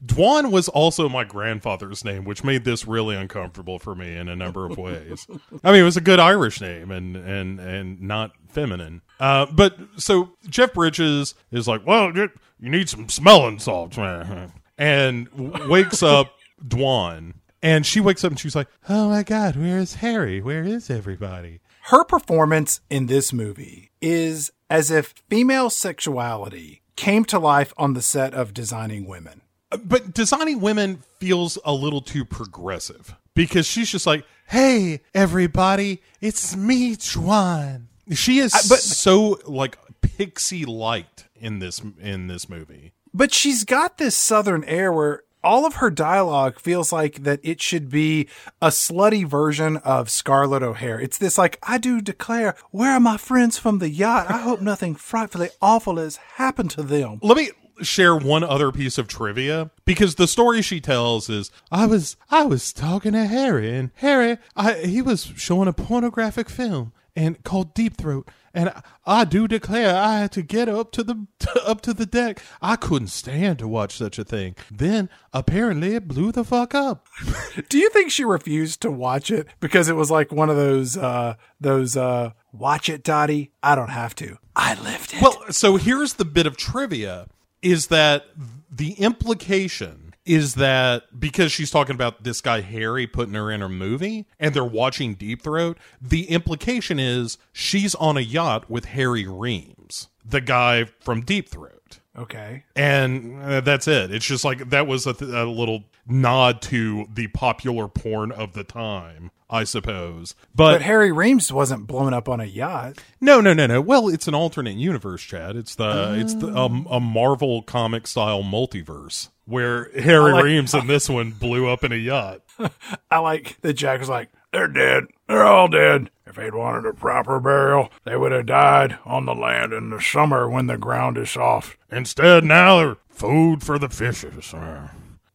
Dwan 0.04 0.52
was 0.52 0.68
also 0.68 1.08
my 1.08 1.24
grandfather's 1.24 2.04
name, 2.04 2.24
which 2.24 2.44
made 2.44 2.64
this 2.64 2.86
really 2.86 3.16
uncomfortable 3.16 3.78
for 3.78 3.94
me 3.94 4.16
in 4.16 4.28
a 4.28 4.36
number 4.36 4.64
of 4.64 4.78
ways. 4.78 5.26
I 5.64 5.72
mean, 5.72 5.80
it 5.80 5.84
was 5.84 5.96
a 5.96 6.00
good 6.00 6.20
Irish 6.20 6.60
name 6.60 6.90
and 6.90 7.16
and 7.16 7.58
and 7.58 8.00
not 8.00 8.32
feminine. 8.48 9.02
Uh, 9.18 9.46
but 9.46 9.76
so 9.96 10.30
Jeff 10.48 10.72
Bridges 10.72 11.34
is 11.50 11.66
like, 11.66 11.84
well, 11.84 12.14
you 12.16 12.30
you 12.60 12.70
need 12.70 12.88
some 12.88 13.08
smelling 13.08 13.58
salts, 13.58 13.96
man, 13.96 14.52
and 14.76 15.28
wakes 15.68 16.02
up 16.02 16.32
Dwan, 16.64 17.34
and 17.62 17.84
she 17.84 17.98
wakes 18.00 18.22
up 18.24 18.30
and 18.30 18.38
she's 18.38 18.56
like, 18.56 18.68
oh 18.88 19.08
my 19.08 19.24
god, 19.24 19.56
where 19.56 19.78
is 19.78 19.94
Harry? 19.94 20.40
Where 20.40 20.62
is 20.62 20.90
everybody? 20.90 21.60
Her 21.84 22.04
performance 22.04 22.80
in 22.90 23.06
this 23.06 23.32
movie 23.32 23.90
is 24.00 24.52
as 24.70 24.90
if 24.90 25.14
female 25.28 25.70
sexuality 25.70 26.82
came 26.96 27.24
to 27.26 27.38
life 27.38 27.72
on 27.76 27.94
the 27.94 28.02
set 28.02 28.34
of 28.34 28.52
Designing 28.54 29.06
Women. 29.06 29.42
but 29.84 30.14
designing 30.14 30.60
women 30.60 31.02
feels 31.20 31.58
a 31.64 31.72
little 31.74 32.00
too 32.00 32.24
progressive 32.24 33.14
because 33.34 33.66
she's 33.66 33.90
just 33.90 34.06
like, 34.06 34.24
"Hey, 34.46 35.00
everybody, 35.14 36.00
it's 36.22 36.56
me, 36.56 36.96
Dwan." 36.96 37.88
She 38.12 38.38
is 38.38 38.54
uh, 38.54 38.58
but- 38.68 38.78
so 38.80 39.38
like 39.46 39.76
pixie 40.00 40.64
light 40.64 41.26
in 41.36 41.58
this 41.58 41.82
in 42.00 42.28
this 42.28 42.48
movie. 42.48 42.92
But 43.12 43.34
she's 43.34 43.64
got 43.64 43.98
this 43.98 44.16
southern 44.16 44.64
air 44.64 44.90
where 44.92 45.22
all 45.42 45.64
of 45.66 45.76
her 45.76 45.90
dialogue 45.90 46.58
feels 46.58 46.92
like 46.92 47.22
that 47.22 47.40
it 47.42 47.60
should 47.60 47.90
be 47.90 48.28
a 48.60 48.68
slutty 48.68 49.26
version 49.26 49.76
of 49.78 50.10
Scarlett 50.10 50.62
O'Hara. 50.62 51.02
It's 51.02 51.18
this 51.18 51.38
like, 51.38 51.58
I 51.62 51.78
do 51.78 52.00
declare, 52.00 52.54
where 52.70 52.92
are 52.92 53.00
my 53.00 53.16
friends 53.16 53.58
from 53.58 53.78
the 53.78 53.88
yacht? 53.88 54.30
I 54.30 54.38
hope 54.38 54.60
nothing 54.60 54.94
frightfully 54.94 55.50
awful 55.60 55.96
has 55.96 56.16
happened 56.16 56.70
to 56.72 56.82
them. 56.82 57.20
Let 57.22 57.36
me 57.36 57.50
share 57.82 58.16
one 58.16 58.42
other 58.42 58.72
piece 58.72 58.98
of 58.98 59.06
trivia 59.06 59.70
because 59.84 60.16
the 60.16 60.26
story 60.26 60.62
she 60.62 60.80
tells 60.80 61.30
is 61.30 61.50
I 61.70 61.86
was 61.86 62.16
I 62.30 62.44
was 62.44 62.72
talking 62.72 63.12
to 63.12 63.24
Harry 63.26 63.72
and 63.76 63.90
Harry 63.96 64.38
I 64.56 64.74
he 64.74 65.00
was 65.00 65.32
showing 65.36 65.68
a 65.68 65.72
pornographic 65.72 66.48
film 66.48 66.92
and 67.14 67.42
called 67.44 67.74
Deep 67.74 67.96
Throat 67.96 68.28
and 68.54 68.70
I, 68.70 68.82
I 69.06 69.24
do 69.24 69.48
declare 69.48 69.94
I 69.94 70.20
had 70.20 70.32
to 70.32 70.42
get 70.42 70.68
up 70.68 70.92
to 70.92 71.02
the 71.02 71.26
up 71.66 71.80
to 71.82 71.94
the 71.94 72.06
deck. 72.06 72.42
I 72.60 72.76
couldn't 72.76 73.08
stand 73.08 73.58
to 73.60 73.68
watch 73.68 73.96
such 73.96 74.18
a 74.18 74.24
thing. 74.24 74.56
Then 74.70 75.08
apparently 75.32 75.94
it 75.94 76.08
blew 76.08 76.32
the 76.32 76.44
fuck 76.44 76.74
up. 76.74 77.06
Do 77.68 77.78
you 77.78 77.90
think 77.90 78.10
she 78.10 78.24
refused 78.24 78.82
to 78.82 78.90
watch 78.90 79.30
it 79.30 79.46
because 79.60 79.88
it 79.88 79.96
was 79.96 80.10
like 80.10 80.32
one 80.32 80.50
of 80.50 80.56
those, 80.56 80.96
uh, 80.96 81.34
those, 81.60 81.96
uh, 81.96 82.32
watch 82.52 82.88
it, 82.88 83.02
Dottie? 83.02 83.52
I 83.62 83.74
don't 83.74 83.90
have 83.90 84.14
to. 84.16 84.38
I 84.56 84.74
lived 84.82 85.14
it. 85.14 85.22
Well, 85.22 85.50
so 85.50 85.76
here's 85.76 86.14
the 86.14 86.24
bit 86.24 86.46
of 86.46 86.56
trivia 86.56 87.28
is 87.62 87.88
that 87.88 88.24
the 88.70 88.92
implication 88.92 90.07
is 90.28 90.54
that 90.54 91.18
because 91.18 91.50
she's 91.50 91.70
talking 91.70 91.94
about 91.94 92.22
this 92.24 92.40
guy 92.40 92.60
Harry 92.60 93.06
putting 93.06 93.34
her 93.34 93.50
in 93.50 93.60
her 93.60 93.68
movie 93.68 94.26
and 94.38 94.54
they're 94.54 94.64
watching 94.64 95.14
Deep 95.14 95.42
Throat, 95.42 95.78
the 96.00 96.24
implication 96.30 96.98
is 96.98 97.38
she's 97.52 97.94
on 97.96 98.16
a 98.16 98.20
yacht 98.20 98.68
with 98.70 98.86
Harry 98.86 99.26
Reams, 99.26 100.08
the 100.24 100.40
guy 100.40 100.84
from 101.00 101.22
Deep 101.22 101.48
Throat. 101.48 102.00
okay. 102.16 102.64
And 102.76 103.42
uh, 103.42 103.60
that's 103.60 103.88
it. 103.88 104.12
It's 104.12 104.26
just 104.26 104.44
like 104.44 104.70
that 104.70 104.86
was 104.86 105.06
a, 105.06 105.14
th- 105.14 105.30
a 105.30 105.44
little 105.44 105.84
nod 106.06 106.60
to 106.62 107.06
the 107.12 107.28
popular 107.28 107.86
porn 107.88 108.32
of 108.32 108.52
the 108.54 108.64
time, 108.64 109.30
I 109.50 109.64
suppose. 109.64 110.34
But 110.54 110.82
Harry 110.82 111.12
Reams 111.12 111.52
wasn't 111.52 111.86
blown 111.86 112.12
up 112.14 112.28
on 112.28 112.40
a 112.40 112.44
yacht. 112.44 112.98
No, 113.20 113.40
no, 113.40 113.52
no, 113.54 113.66
no. 113.66 113.80
Well, 113.80 114.08
it's 114.08 114.26
an 114.28 114.34
alternate 114.34 114.76
universe, 114.76 115.22
Chad. 115.22 115.56
It's 115.56 115.74
the 115.74 116.16
it's 116.18 116.34
the 116.34 116.48
um, 116.48 116.86
a 116.90 116.98
Marvel 117.00 117.62
comic 117.62 118.06
style 118.06 118.42
multiverse 118.42 119.28
where 119.48 119.90
Harry 119.98 120.32
like- 120.32 120.44
Reams 120.44 120.74
in 120.74 120.86
this 120.86 121.08
one 121.08 121.30
blew 121.32 121.68
up 121.68 121.82
in 121.84 121.92
a 121.92 121.96
yacht. 121.96 122.42
I 123.10 123.18
like 123.18 123.60
that 123.62 123.74
Jack 123.74 124.00
was 124.00 124.08
like, 124.08 124.30
They're 124.52 124.68
dead. 124.68 125.04
They're 125.26 125.44
all 125.46 125.68
dead. 125.68 126.10
If 126.26 126.34
they'd 126.36 126.54
wanted 126.54 126.86
a 126.86 126.92
proper 126.92 127.40
burial, 127.40 127.90
they 128.04 128.16
would 128.16 128.32
have 128.32 128.46
died 128.46 128.98
on 129.06 129.24
the 129.24 129.34
land 129.34 129.72
in 129.72 129.88
the 129.90 130.00
summer 130.00 130.48
when 130.48 130.66
the 130.66 130.76
ground 130.76 131.16
is 131.16 131.30
soft. 131.30 131.78
Instead, 131.90 132.44
now 132.44 132.76
they're 132.78 132.96
food 133.08 133.62
for 133.62 133.78
the 133.78 133.88
fishes. 133.88 134.54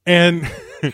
And 0.05 0.51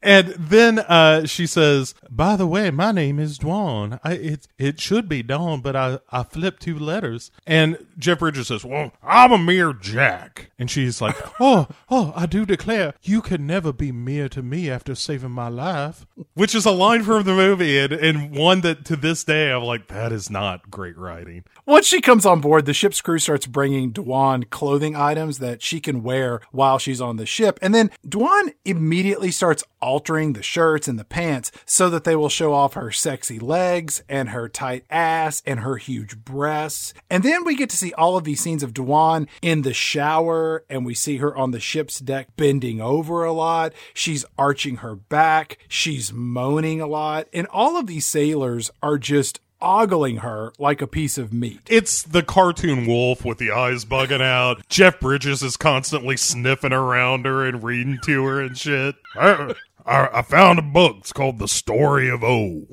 And 0.00 0.28
then 0.38 0.78
uh, 0.78 1.26
she 1.26 1.46
says, 1.46 1.94
"By 2.08 2.36
the 2.36 2.46
way, 2.46 2.70
my 2.70 2.92
name 2.92 3.18
is 3.18 3.38
Dwan. 3.38 3.98
I, 4.04 4.12
it 4.12 4.48
it 4.56 4.80
should 4.80 5.08
be 5.08 5.22
Dawn, 5.22 5.60
but 5.60 5.74
I 5.74 5.98
I 6.10 6.22
flipped 6.22 6.62
two 6.62 6.78
letters." 6.78 7.30
And 7.46 7.84
Jeff 7.98 8.20
Bridges 8.20 8.48
says, 8.48 8.64
"Well, 8.64 8.92
I'm 9.02 9.32
a 9.32 9.38
mere 9.38 9.72
Jack." 9.72 10.50
And 10.58 10.70
she's 10.70 11.00
like, 11.00 11.16
"Oh, 11.40 11.66
oh, 11.90 12.12
I 12.14 12.26
do 12.26 12.46
declare, 12.46 12.94
you 13.02 13.20
can 13.20 13.46
never 13.46 13.72
be 13.72 13.90
mere 13.90 14.28
to 14.30 14.42
me 14.42 14.70
after 14.70 14.94
saving 14.94 15.32
my 15.32 15.48
life." 15.48 16.06
Which 16.34 16.54
is 16.54 16.64
a 16.64 16.70
line 16.70 17.02
from 17.02 17.24
the 17.24 17.34
movie, 17.34 17.78
and, 17.78 17.92
and 17.92 18.36
one 18.36 18.60
that 18.60 18.84
to 18.86 18.96
this 18.96 19.24
day 19.24 19.50
I'm 19.50 19.64
like, 19.64 19.88
that 19.88 20.12
is 20.12 20.30
not 20.30 20.70
great 20.70 20.96
writing. 20.96 21.44
Once 21.66 21.86
she 21.86 22.00
comes 22.00 22.24
on 22.24 22.40
board, 22.40 22.66
the 22.66 22.72
ship's 22.74 23.00
crew 23.00 23.18
starts 23.18 23.46
bringing 23.46 23.92
Dwan 23.92 24.48
clothing 24.48 24.94
items 24.94 25.38
that 25.38 25.62
she 25.62 25.80
can 25.80 26.02
wear 26.02 26.40
while 26.52 26.78
she's 26.78 27.00
on 27.00 27.16
the 27.16 27.26
ship. 27.26 27.58
And 27.60 27.74
then 27.74 27.90
Dwan 28.06 28.54
immediately 28.64 29.30
starts 29.30 29.64
altering 29.88 30.34
the 30.34 30.42
shirts 30.42 30.86
and 30.86 30.98
the 30.98 31.04
pants 31.04 31.50
so 31.64 31.88
that 31.88 32.04
they 32.04 32.14
will 32.14 32.28
show 32.28 32.52
off 32.52 32.74
her 32.74 32.92
sexy 32.92 33.38
legs 33.38 34.02
and 34.06 34.28
her 34.28 34.46
tight 34.46 34.84
ass 34.90 35.42
and 35.46 35.60
her 35.60 35.78
huge 35.78 36.18
breasts. 36.18 36.92
And 37.08 37.22
then 37.22 37.42
we 37.42 37.56
get 37.56 37.70
to 37.70 37.76
see 37.78 37.94
all 37.94 38.18
of 38.18 38.24
these 38.24 38.42
scenes 38.42 38.62
of 38.62 38.74
Dwan 38.74 39.26
in 39.40 39.62
the 39.62 39.72
shower 39.72 40.62
and 40.68 40.84
we 40.84 40.92
see 40.92 41.16
her 41.16 41.34
on 41.34 41.52
the 41.52 41.58
ship's 41.58 42.00
deck 42.00 42.28
bending 42.36 42.82
over 42.82 43.24
a 43.24 43.32
lot. 43.32 43.72
She's 43.94 44.26
arching 44.36 44.76
her 44.76 44.94
back. 44.94 45.56
She's 45.68 46.12
moaning 46.12 46.82
a 46.82 46.86
lot. 46.86 47.26
And 47.32 47.46
all 47.46 47.78
of 47.78 47.86
these 47.86 48.04
sailors 48.04 48.70
are 48.82 48.98
just 48.98 49.40
ogling 49.60 50.18
her 50.18 50.52
like 50.58 50.80
a 50.82 50.86
piece 50.86 51.18
of 51.18 51.32
meat. 51.32 51.60
It's 51.68 52.02
the 52.02 52.22
cartoon 52.22 52.86
wolf 52.86 53.24
with 53.24 53.38
the 53.38 53.50
eyes 53.50 53.84
bugging 53.84 54.22
out. 54.22 54.66
Jeff 54.68 55.00
Bridges 55.00 55.42
is 55.42 55.56
constantly 55.56 56.16
sniffing 56.16 56.72
around 56.72 57.24
her 57.26 57.44
and 57.46 57.62
reading 57.62 57.98
to 58.04 58.24
her 58.24 58.40
and 58.40 58.56
shit. 58.56 58.94
Ah. 59.16 59.52
I, 59.88 60.18
I, 60.18 60.22
found 60.22 60.58
a 60.58 60.62
book. 60.62 60.96
It's 60.98 61.12
called 61.12 61.38
The 61.38 61.48
Story 61.48 62.10
of 62.10 62.22
O. 62.22 62.66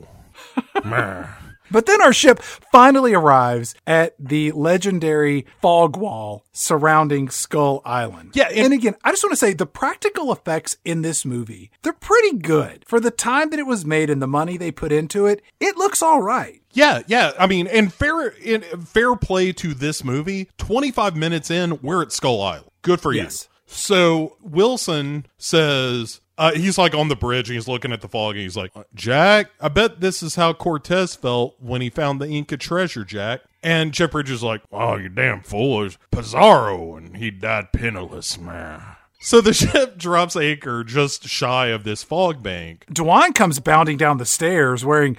But 1.71 1.87
then 1.87 2.01
our 2.01 2.13
ship 2.13 2.41
finally 2.41 3.13
arrives 3.13 3.73
at 3.87 4.13
the 4.19 4.51
legendary 4.51 5.45
fog 5.61 5.97
wall 5.97 6.45
surrounding 6.51 7.29
Skull 7.29 7.81
Island. 7.83 8.31
Yeah, 8.35 8.49
and, 8.53 8.71
again, 8.71 8.95
I 9.03 9.11
just 9.11 9.23
want 9.23 9.31
to 9.31 9.37
say 9.37 9.53
the 9.53 9.65
practical 9.65 10.31
effects 10.31 10.77
in 10.85 11.01
this 11.01 11.25
movie, 11.25 11.71
they're 11.81 11.91
pretty 11.91 12.37
good. 12.37 12.85
For 12.87 12.99
the 12.99 13.11
time 13.11 13.49
that 13.49 13.59
it 13.59 13.65
was 13.65 13.83
made 13.83 14.09
and 14.09 14.21
the 14.21 14.27
money 14.27 14.57
they 14.57 14.71
put 14.71 14.91
into 14.91 15.25
it, 15.25 15.41
it 15.59 15.75
looks 15.75 16.03
all 16.03 16.21
right. 16.21 16.61
Yeah, 16.71 17.01
yeah. 17.07 17.31
I 17.39 17.47
mean, 17.47 17.67
and 17.67 17.91
fair 17.91 18.27
in 18.27 18.61
fair 18.61 19.15
play 19.15 19.51
to 19.53 19.73
this 19.73 20.03
movie. 20.03 20.49
Twenty 20.57 20.91
five 20.91 21.15
minutes 21.15 21.49
in, 21.49 21.79
we're 21.81 22.01
at 22.01 22.11
Skull 22.11 22.41
Island. 22.41 22.69
Good 22.83 23.01
for 23.01 23.13
Yes. 23.13 23.47
you. 23.49 23.73
So 23.73 24.37
Wilson 24.41 25.25
says 25.37 26.21
uh, 26.37 26.51
he's 26.53 26.77
like 26.77 26.93
on 26.93 27.07
the 27.07 27.15
bridge 27.15 27.49
and 27.49 27.55
he's 27.55 27.67
looking 27.67 27.91
at 27.91 28.01
the 28.01 28.07
fog 28.07 28.35
and 28.35 28.43
he's 28.43 28.57
like, 28.57 28.71
Jack, 28.93 29.51
I 29.61 29.69
bet 29.69 30.01
this 30.01 30.21
is 30.21 30.35
how 30.35 30.53
Cortez 30.53 31.15
felt 31.15 31.55
when 31.59 31.81
he 31.81 31.89
found 31.89 32.19
the 32.19 32.27
Inca 32.27 32.57
treasure, 32.57 33.05
Jack. 33.05 33.41
And 33.63 33.93
Jeff 33.93 34.11
Bridges 34.11 34.37
is 34.37 34.43
like, 34.43 34.61
Oh, 34.71 34.95
you 34.95 35.09
damn 35.09 35.41
fool. 35.41 35.89
Pizarro 36.11 36.95
and 36.97 37.17
he 37.17 37.31
died 37.31 37.71
penniless, 37.71 38.37
man. 38.37 38.81
So 39.19 39.41
the 39.41 39.53
ship 39.55 39.97
drops 39.97 40.35
anchor 40.35 40.83
just 40.83 41.27
shy 41.27 41.67
of 41.67 41.83
this 41.83 42.03
fog 42.03 42.43
bank. 42.43 42.85
Dwan 42.91 43.33
comes 43.33 43.59
bounding 43.59 43.97
down 43.97 44.17
the 44.17 44.25
stairs 44.25 44.85
wearing 44.85 45.17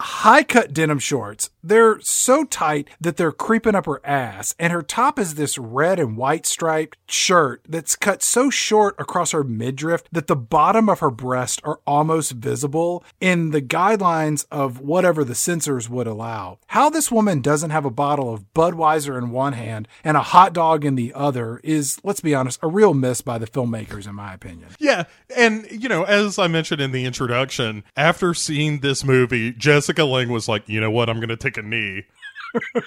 high 0.00 0.42
cut 0.42 0.74
denim 0.74 0.98
shorts. 0.98 1.48
They're 1.66 1.98
so 2.00 2.44
tight 2.44 2.88
that 3.00 3.16
they're 3.16 3.32
creeping 3.32 3.74
up 3.74 3.86
her 3.86 4.00
ass, 4.06 4.54
and 4.56 4.72
her 4.72 4.82
top 4.82 5.18
is 5.18 5.34
this 5.34 5.58
red 5.58 5.98
and 5.98 6.16
white 6.16 6.46
striped 6.46 6.96
shirt 7.08 7.62
that's 7.68 7.96
cut 7.96 8.22
so 8.22 8.50
short 8.50 8.94
across 9.00 9.32
her 9.32 9.42
midriff 9.42 10.04
that 10.12 10.28
the 10.28 10.36
bottom 10.36 10.88
of 10.88 11.00
her 11.00 11.10
breast 11.10 11.60
are 11.64 11.80
almost 11.84 12.32
visible 12.32 13.02
in 13.20 13.50
the 13.50 13.60
guidelines 13.60 14.46
of 14.48 14.78
whatever 14.78 15.24
the 15.24 15.34
censors 15.34 15.90
would 15.90 16.06
allow. 16.06 16.60
How 16.68 16.88
this 16.88 17.10
woman 17.10 17.40
doesn't 17.40 17.70
have 17.70 17.84
a 17.84 17.90
bottle 17.90 18.32
of 18.32 18.44
Budweiser 18.54 19.18
in 19.18 19.30
one 19.30 19.54
hand 19.54 19.88
and 20.04 20.16
a 20.16 20.22
hot 20.22 20.52
dog 20.52 20.84
in 20.84 20.94
the 20.94 21.12
other 21.14 21.60
is, 21.64 21.98
let's 22.04 22.20
be 22.20 22.32
honest, 22.32 22.60
a 22.62 22.68
real 22.68 22.94
miss 22.94 23.22
by 23.22 23.38
the 23.38 23.46
filmmakers, 23.48 24.06
in 24.06 24.14
my 24.14 24.32
opinion. 24.32 24.68
Yeah, 24.78 25.04
and 25.36 25.66
you 25.68 25.88
know, 25.88 26.04
as 26.04 26.38
I 26.38 26.46
mentioned 26.46 26.80
in 26.80 26.92
the 26.92 27.06
introduction, 27.06 27.82
after 27.96 28.34
seeing 28.34 28.78
this 28.80 29.02
movie, 29.02 29.50
Jessica 29.52 30.04
Lange 30.04 30.30
was 30.30 30.46
like, 30.46 30.68
"You 30.68 30.80
know 30.80 30.92
what? 30.92 31.10
I'm 31.10 31.16
going 31.16 31.28
to 31.28 31.36
take 31.36 31.55
a 31.58 31.62
knee. 31.62 32.04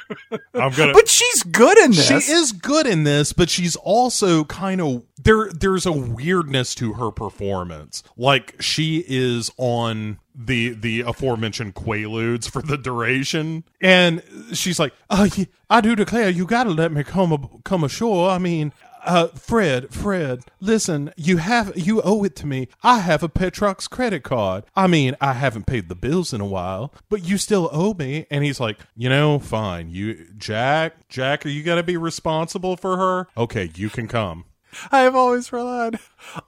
I'm 0.54 0.72
going 0.72 0.90
to." 0.90 0.94
But 0.94 1.08
she's 1.08 1.44
good 1.44 1.78
in 1.80 1.92
this. 1.92 2.08
She 2.08 2.32
is 2.32 2.52
good 2.52 2.88
in 2.88 3.04
this, 3.04 3.34
but 3.34 3.50
she's 3.50 3.76
also 3.76 4.44
kind 4.46 4.82
of 4.82 5.04
there. 5.22 5.50
There's 5.52 5.86
a 5.86 5.92
weirdness 5.92 6.76
to 6.76 6.94
her 6.94 7.12
performance. 7.12 8.04
Like 8.18 8.56
she 8.62 9.04
is 9.08 9.52
on 9.58 10.20
the 10.36 10.70
the 10.70 11.02
aforementioned 11.02 11.76
quaaludes 11.76 12.50
for 12.50 12.62
the 12.62 12.78
duration, 12.78 13.64
and 13.82 14.24
she's 14.54 14.80
like, 14.80 14.94
"Oh, 15.10 15.28
yeah, 15.36 15.46
I 15.70 15.82
do 15.82 15.96
declare, 15.96 16.30
you 16.30 16.46
got 16.46 16.64
to 16.64 16.72
let 16.72 16.92
me 16.92 17.04
come 17.04 17.62
come 17.64 17.84
ashore. 17.84 18.30
I 18.30 18.38
mean." 18.38 18.74
Uh, 19.04 19.28
Fred, 19.28 19.94
Fred, 19.94 20.42
listen, 20.60 21.14
you 21.16 21.38
have, 21.38 21.78
you 21.78 22.02
owe 22.02 22.24
it 22.24 22.36
to 22.38 22.46
me. 22.46 22.68
I 22.84 23.00
have 23.00 23.24
a 23.24 23.30
Petrox 23.30 23.90
credit 23.90 24.24
card. 24.24 24.66
I 24.76 24.88
mean, 24.88 25.16
I 25.22 25.34
haven't 25.34 25.66
paid 25.66 25.90
the 25.90 25.96
bills 25.96 26.34
in 26.34 26.42
a 26.42 26.46
while, 26.46 26.94
but 27.10 27.24
you 27.24 27.38
still 27.38 27.70
owe 27.72 27.94
me. 27.94 28.26
And 28.30 28.44
he's 28.44 28.60
like, 28.60 28.78
you 28.96 29.10
know, 29.10 29.40
fine. 29.40 29.90
You, 29.90 30.28
Jack, 30.38 31.08
Jack, 31.08 31.46
are 31.46 31.50
you 31.50 31.64
to 31.64 31.84
be 31.84 31.98
responsible 31.98 32.76
for 32.76 32.98
her? 32.98 33.28
Okay, 33.38 33.72
you 33.76 33.90
can 33.90 34.08
come. 34.08 34.46
I 34.92 35.02
have 35.02 35.16
always 35.16 35.52
relied 35.52 36.00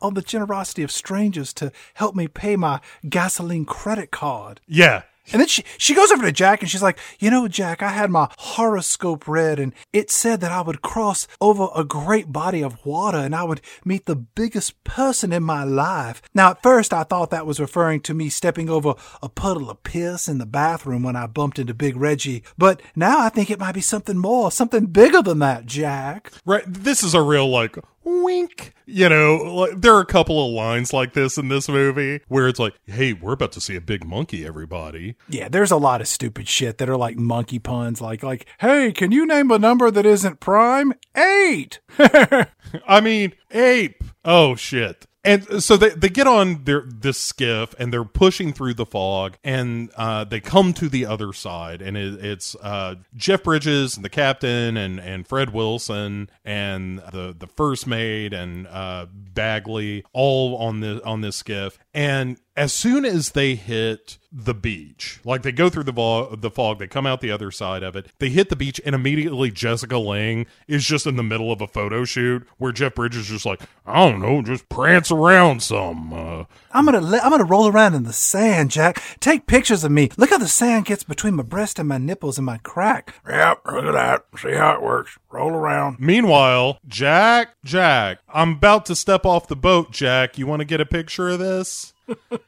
on 0.01 0.13
the 0.13 0.21
generosity 0.21 0.83
of 0.83 0.91
strangers 0.91 1.53
to 1.53 1.71
help 1.95 2.15
me 2.15 2.27
pay 2.27 2.55
my 2.55 2.79
gasoline 3.07 3.65
credit 3.65 4.11
card. 4.11 4.61
Yeah. 4.67 5.03
And 5.31 5.39
then 5.39 5.47
she, 5.47 5.63
she 5.77 5.93
goes 5.93 6.11
over 6.11 6.23
to 6.23 6.31
Jack 6.31 6.61
and 6.61 6.69
she's 6.69 6.81
like, 6.81 6.97
You 7.19 7.29
know, 7.29 7.47
Jack, 7.47 7.81
I 7.81 7.89
had 7.89 8.09
my 8.09 8.29
horoscope 8.37 9.27
read 9.27 9.59
and 9.59 9.73
it 9.93 10.11
said 10.11 10.41
that 10.41 10.51
I 10.51 10.61
would 10.61 10.81
cross 10.81 11.27
over 11.39 11.67
a 11.75 11.83
great 11.83 12.31
body 12.31 12.63
of 12.63 12.83
water 12.85 13.17
and 13.17 13.35
I 13.35 13.43
would 13.43 13.61
meet 13.85 14.05
the 14.05 14.15
biggest 14.15 14.83
person 14.83 15.31
in 15.31 15.43
my 15.43 15.63
life. 15.63 16.21
Now, 16.33 16.51
at 16.51 16.63
first, 16.63 16.93
I 16.93 17.03
thought 17.03 17.29
that 17.29 17.45
was 17.45 17.59
referring 17.59 18.01
to 18.01 18.13
me 18.13 18.29
stepping 18.29 18.69
over 18.69 18.95
a 19.21 19.29
puddle 19.29 19.69
of 19.69 19.83
piss 19.83 20.27
in 20.27 20.37
the 20.37 20.45
bathroom 20.45 21.03
when 21.03 21.15
I 21.15 21.27
bumped 21.27 21.59
into 21.59 21.73
Big 21.73 21.95
Reggie. 21.95 22.43
But 22.57 22.81
now 22.95 23.19
I 23.19 23.29
think 23.29 23.49
it 23.49 23.59
might 23.59 23.75
be 23.75 23.81
something 23.81 24.17
more, 24.17 24.51
something 24.51 24.87
bigger 24.87 25.21
than 25.21 25.39
that, 25.39 25.65
Jack. 25.65 26.31
Right. 26.45 26.63
This 26.67 27.03
is 27.03 27.13
a 27.13 27.21
real, 27.21 27.49
like, 27.49 27.77
wink. 28.03 28.73
You 28.85 29.09
know, 29.09 29.35
like, 29.37 29.81
there 29.81 29.93
are 29.95 30.01
a 30.01 30.05
couple 30.05 30.45
of 30.45 30.53
lines 30.53 30.91
like 30.93 31.13
this 31.13 31.37
in 31.37 31.47
this 31.47 31.69
movie 31.69 32.21
where 32.27 32.47
it's 32.47 32.59
like, 32.59 32.73
hey, 32.85 33.13
we're 33.13 33.33
about 33.33 33.51
to 33.53 33.61
see 33.61 33.75
a 33.75 33.81
big 33.81 34.05
monkey, 34.05 34.45
everybody. 34.45 35.15
Yeah, 35.29 35.47
there's 35.49 35.71
a 35.71 35.77
lot 35.77 36.01
of 36.01 36.07
stupid 36.07 36.47
shit 36.47 36.77
that 36.79 36.89
are 36.89 36.97
like 36.97 37.17
monkey 37.17 37.59
puns, 37.59 38.01
like 38.01 38.23
like, 38.23 38.45
hey, 38.59 38.91
can 38.91 39.11
you 39.11 39.25
name 39.25 39.51
a 39.51 39.59
number 39.59 39.89
that 39.91 40.05
isn't 40.05 40.39
prime? 40.39 40.93
Eight. 41.15 41.79
I 41.99 43.01
mean, 43.01 43.33
ape. 43.51 44.03
Oh 44.25 44.55
shit. 44.55 45.07
And 45.23 45.63
so 45.63 45.77
they, 45.77 45.89
they 45.89 46.09
get 46.09 46.25
on 46.25 46.63
their 46.63 46.83
this 46.85 47.17
skiff 47.17 47.75
and 47.77 47.93
they're 47.93 48.03
pushing 48.03 48.53
through 48.53 48.73
the 48.73 48.85
fog 48.87 49.37
and 49.43 49.91
uh, 49.95 50.23
they 50.23 50.39
come 50.39 50.73
to 50.73 50.89
the 50.89 51.05
other 51.05 51.31
side 51.31 51.81
and 51.81 51.95
it, 51.95 52.25
it's 52.25 52.55
uh, 52.55 52.95
Jeff 53.15 53.43
Bridges 53.43 53.95
and 53.95 54.03
the 54.03 54.09
captain 54.09 54.77
and, 54.77 54.99
and 54.99 55.27
Fred 55.27 55.53
Wilson 55.53 56.29
and 56.43 56.99
the 56.99 57.35
the 57.37 57.47
first 57.47 57.85
mate 57.85 58.33
and 58.33 58.65
uh, 58.67 59.05
Bagley 59.11 60.03
all 60.11 60.57
on 60.57 60.79
the 60.79 61.05
on 61.05 61.21
this 61.21 61.35
skiff. 61.35 61.77
And 61.93 62.39
as 62.55 62.73
soon 62.73 63.05
as 63.05 63.31
they 63.31 63.55
hit 63.55 64.17
the 64.31 64.53
beach, 64.53 65.19
like 65.23 65.41
they 65.41 65.51
go 65.51 65.69
through 65.69 65.83
the 65.83 65.91
vo- 65.91 66.35
the 66.35 66.51
fog, 66.51 66.79
they 66.79 66.87
come 66.87 67.05
out 67.05 67.21
the 67.21 67.31
other 67.31 67.51
side 67.51 67.83
of 67.83 67.95
it. 67.95 68.07
They 68.19 68.29
hit 68.29 68.49
the 68.49 68.55
beach, 68.55 68.79
and 68.85 68.93
immediately 68.95 69.51
Jessica 69.51 69.97
Lange 69.97 70.45
is 70.67 70.85
just 70.85 71.05
in 71.07 71.15
the 71.15 71.23
middle 71.23 71.51
of 71.51 71.61
a 71.61 71.67
photo 71.67 72.03
shoot 72.05 72.47
where 72.57 72.71
Jeff 72.71 72.95
Bridges 72.95 73.21
is 73.21 73.27
just 73.27 73.45
like, 73.45 73.61
I 73.85 74.09
don't 74.09 74.21
know, 74.21 74.41
just 74.41 74.67
prance 74.69 75.11
around 75.11 75.63
some. 75.63 76.13
Uh, 76.13 76.43
I'm 76.71 76.85
gonna 76.85 77.01
let, 77.01 77.23
I'm 77.23 77.31
gonna 77.31 77.43
roll 77.43 77.67
around 77.67 77.93
in 77.93 78.03
the 78.03 78.13
sand, 78.13 78.71
Jack. 78.71 79.01
Take 79.19 79.47
pictures 79.47 79.83
of 79.83 79.91
me. 79.91 80.09
Look 80.17 80.29
how 80.29 80.37
the 80.37 80.47
sand 80.47 80.85
gets 80.85 81.03
between 81.03 81.35
my 81.35 81.43
breast 81.43 81.79
and 81.79 81.87
my 81.87 81.97
nipples 81.97 82.37
and 82.37 82.45
my 82.45 82.57
crack. 82.59 83.15
Yep, 83.27 83.61
look 83.65 83.85
at 83.85 83.93
that. 83.93 84.25
See 84.39 84.53
how 84.53 84.73
it 84.75 84.81
works. 84.81 85.17
Roll 85.29 85.51
around. 85.51 85.99
Meanwhile, 85.99 86.79
Jack, 86.87 87.55
Jack, 87.63 88.19
I'm 88.33 88.53
about 88.53 88.85
to 88.87 88.95
step 88.95 89.25
off 89.25 89.47
the 89.47 89.55
boat. 89.55 89.91
Jack, 89.91 90.37
you 90.37 90.47
want 90.47 90.59
to 90.59 90.65
get 90.65 90.81
a 90.81 90.85
picture 90.85 91.29
of 91.29 91.39
this? 91.39 91.93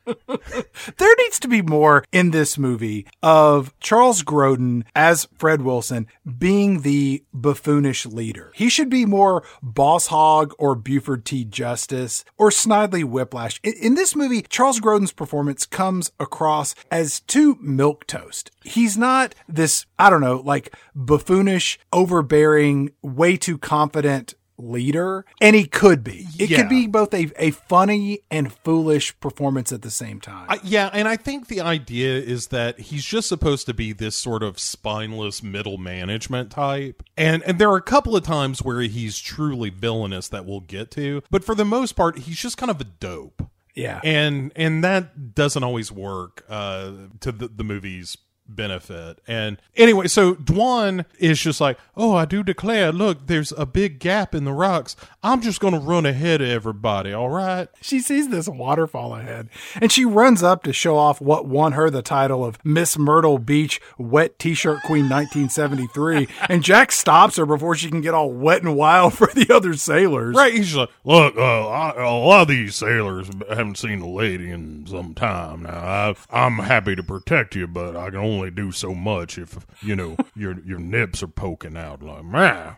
There 0.98 1.16
needs 1.18 1.40
to 1.40 1.48
be 1.48 1.62
more 1.62 2.04
in 2.12 2.32
this 2.32 2.58
movie 2.58 3.06
of 3.22 3.74
Charles 3.80 4.24
Grodin 4.24 4.84
as 4.96 5.28
Fred 5.38 5.62
Wilson 5.62 6.08
being 6.38 6.82
the 6.82 7.24
buffoonish 7.34 8.06
leader. 8.06 8.52
He 8.56 8.70
should 8.70 8.90
be 8.90 9.06
more 9.06 9.44
Boss 9.62 10.08
Hog 10.08 10.54
or 10.60 10.76
Buford 10.76 11.26
T. 11.26 11.46
Justice 11.46 12.26
or 12.38 12.50
Snidely 12.50 13.04
Whiplash. 13.04 13.60
In, 13.64 13.74
in 13.74 13.96
this 13.96 14.16
movie, 14.16 14.42
Charles 14.42 14.80
Grodin's 14.80 15.14
performance 15.14 15.66
comes 15.66 16.12
across 16.20 16.76
as 16.92 17.22
too 17.22 17.58
milk 17.62 18.06
toast. 18.06 18.52
He's 18.64 18.98
not 18.98 19.36
this, 19.48 19.86
I 19.98 20.10
don't 20.10 20.22
know, 20.22 20.42
like 20.44 20.76
buffoonish, 20.96 21.80
overbearing, 21.92 22.92
way 23.02 23.38
too 23.38 23.58
confident 23.58 24.34
leader, 24.58 25.26
and 25.42 25.56
he 25.56 25.66
could 25.66 26.04
be. 26.04 26.28
It 26.38 26.50
Yeah. 26.50 26.58
could 26.60 26.70
be 26.70 26.88
both 26.88 27.14
a, 27.14 27.32
a 27.38 27.52
funny 27.52 28.20
and 28.30 28.54
foolish 28.54 29.20
performance 29.20 29.72
at 29.72 29.82
the 29.82 29.90
same 29.92 30.20
time. 30.22 30.46
I, 30.50 30.60
yeah, 30.64 30.90
and 30.94 31.08
I 31.08 31.16
think 31.18 31.48
the 31.48 31.62
idea 31.62 32.18
is 32.20 32.48
that 32.48 32.80
he's 32.80 33.04
just 33.04 33.28
supposed 33.28 33.66
to 33.66 33.74
be 33.74 33.94
this 33.94 34.16
sort 34.16 34.44
of 34.44 34.60
spineless 34.60 35.42
middle 35.42 35.78
management 35.78 36.52
type. 36.52 37.04
And 37.18 37.44
and 37.44 37.60
there 37.60 37.70
are 37.72 37.78
a 37.78 37.82
couple 37.82 38.16
of 38.16 38.24
times 38.24 38.62
where 38.62 38.82
he's 38.82 39.20
truly 39.20 39.70
villainous 39.70 40.28
that 40.30 40.46
we'll 40.46 40.60
get 40.62 40.92
to, 40.92 41.24
but 41.32 41.44
for 41.44 41.56
the 41.56 41.66
most 41.66 41.94
part 41.94 42.20
he's 42.20 42.38
just 42.38 42.58
kind 42.58 42.70
of 42.70 42.80
a 42.80 42.86
dope. 42.86 43.44
yeah. 43.76 44.00
And 44.04 44.52
and 44.56 44.84
that 44.84 45.34
doesn't 45.36 45.64
always 45.64 45.92
work 45.92 46.46
uh 46.50 46.92
to 47.22 47.32
the, 47.32 47.48
the 47.48 47.64
movie's 47.64 48.18
benefit. 48.56 49.20
And 49.28 49.58
anyway, 49.76 50.08
so 50.08 50.36
Dwan 50.36 51.06
is 51.20 51.40
just 51.40 51.62
like, 51.62 51.78
"Oh, 51.96 52.16
I 52.16 52.26
do 52.26 52.44
declare, 52.44 52.92
look, 52.92 53.28
there's 53.28 53.52
a 53.54 53.66
big 53.66 54.00
gap 54.00 54.34
in 54.36 54.44
the 54.44 54.54
rocks. 54.54 54.96
I'm 55.22 55.42
just 55.42 55.60
going 55.60 55.74
to 55.74 55.80
run 55.80 56.06
ahead 56.06 56.42
of 56.42 56.50
everybody, 56.50 57.14
all 57.14 57.30
right?" 57.30 57.68
she 57.82 58.00
sees 58.00 58.30
this 58.30 58.48
waterfall 58.48 59.16
ahead 59.16 59.50
and 59.80 59.92
she 59.92 60.06
runs 60.06 60.42
up 60.42 60.64
to 60.64 60.74
show 60.74 60.98
off 60.98 61.22
what 61.22 61.46
won 61.46 61.74
her 61.74 61.90
the 61.90 62.02
title 62.02 62.44
of 62.44 62.64
Miss 62.64 62.98
Myrtle 62.98 63.38
Beach 63.38 63.82
Wet 63.98 64.40
T-shirt 64.40 64.82
Queen 64.84 65.10
1973 65.10 66.28
and 66.50 66.64
Jack 66.64 66.92
stops 66.92 67.38
her 67.38 67.46
before 67.46 67.76
she 67.76 67.90
can 67.90 68.02
get 68.02 68.14
all 68.14 68.32
wet 68.32 68.62
and 68.62 68.76
wild 68.76 69.14
for 69.18 69.28
the 69.28 69.54
other 69.54 69.74
sailors. 69.74 70.36
Right, 70.36 70.54
he's 70.54 70.74
just 70.74 70.78
like, 70.78 70.90
look, 71.04 71.38
uh, 71.38 71.68
I, 71.68 72.04
a 72.04 72.12
lot 72.12 72.44
of 72.44 72.48
these 72.48 72.76
sailors 72.76 73.30
haven't 73.50 73.78
seen 73.78 74.02
a 74.02 74.10
lady 74.10 74.50
in 74.50 74.86
some 74.88 75.14
time. 75.14 75.64
Now, 75.64 75.72
I, 75.72 76.16
I'm 76.32 76.60
happy 76.60 76.96
to 76.96 77.04
protect 77.04 77.56
you, 77.56 77.68
but 77.68 77.96
I 77.96 78.10
can 78.10 78.20
only 78.20 78.43
do 78.52 78.72
so 78.72 78.94
much 78.94 79.38
if 79.38 79.66
you 79.82 79.96
know 79.96 80.18
your 80.36 80.60
your 80.66 80.80
nips 80.80 81.24
are 81.24 81.28
poking 81.28 81.78
out. 81.78 82.02
Like, 82.02 82.26
man, 82.26 82.76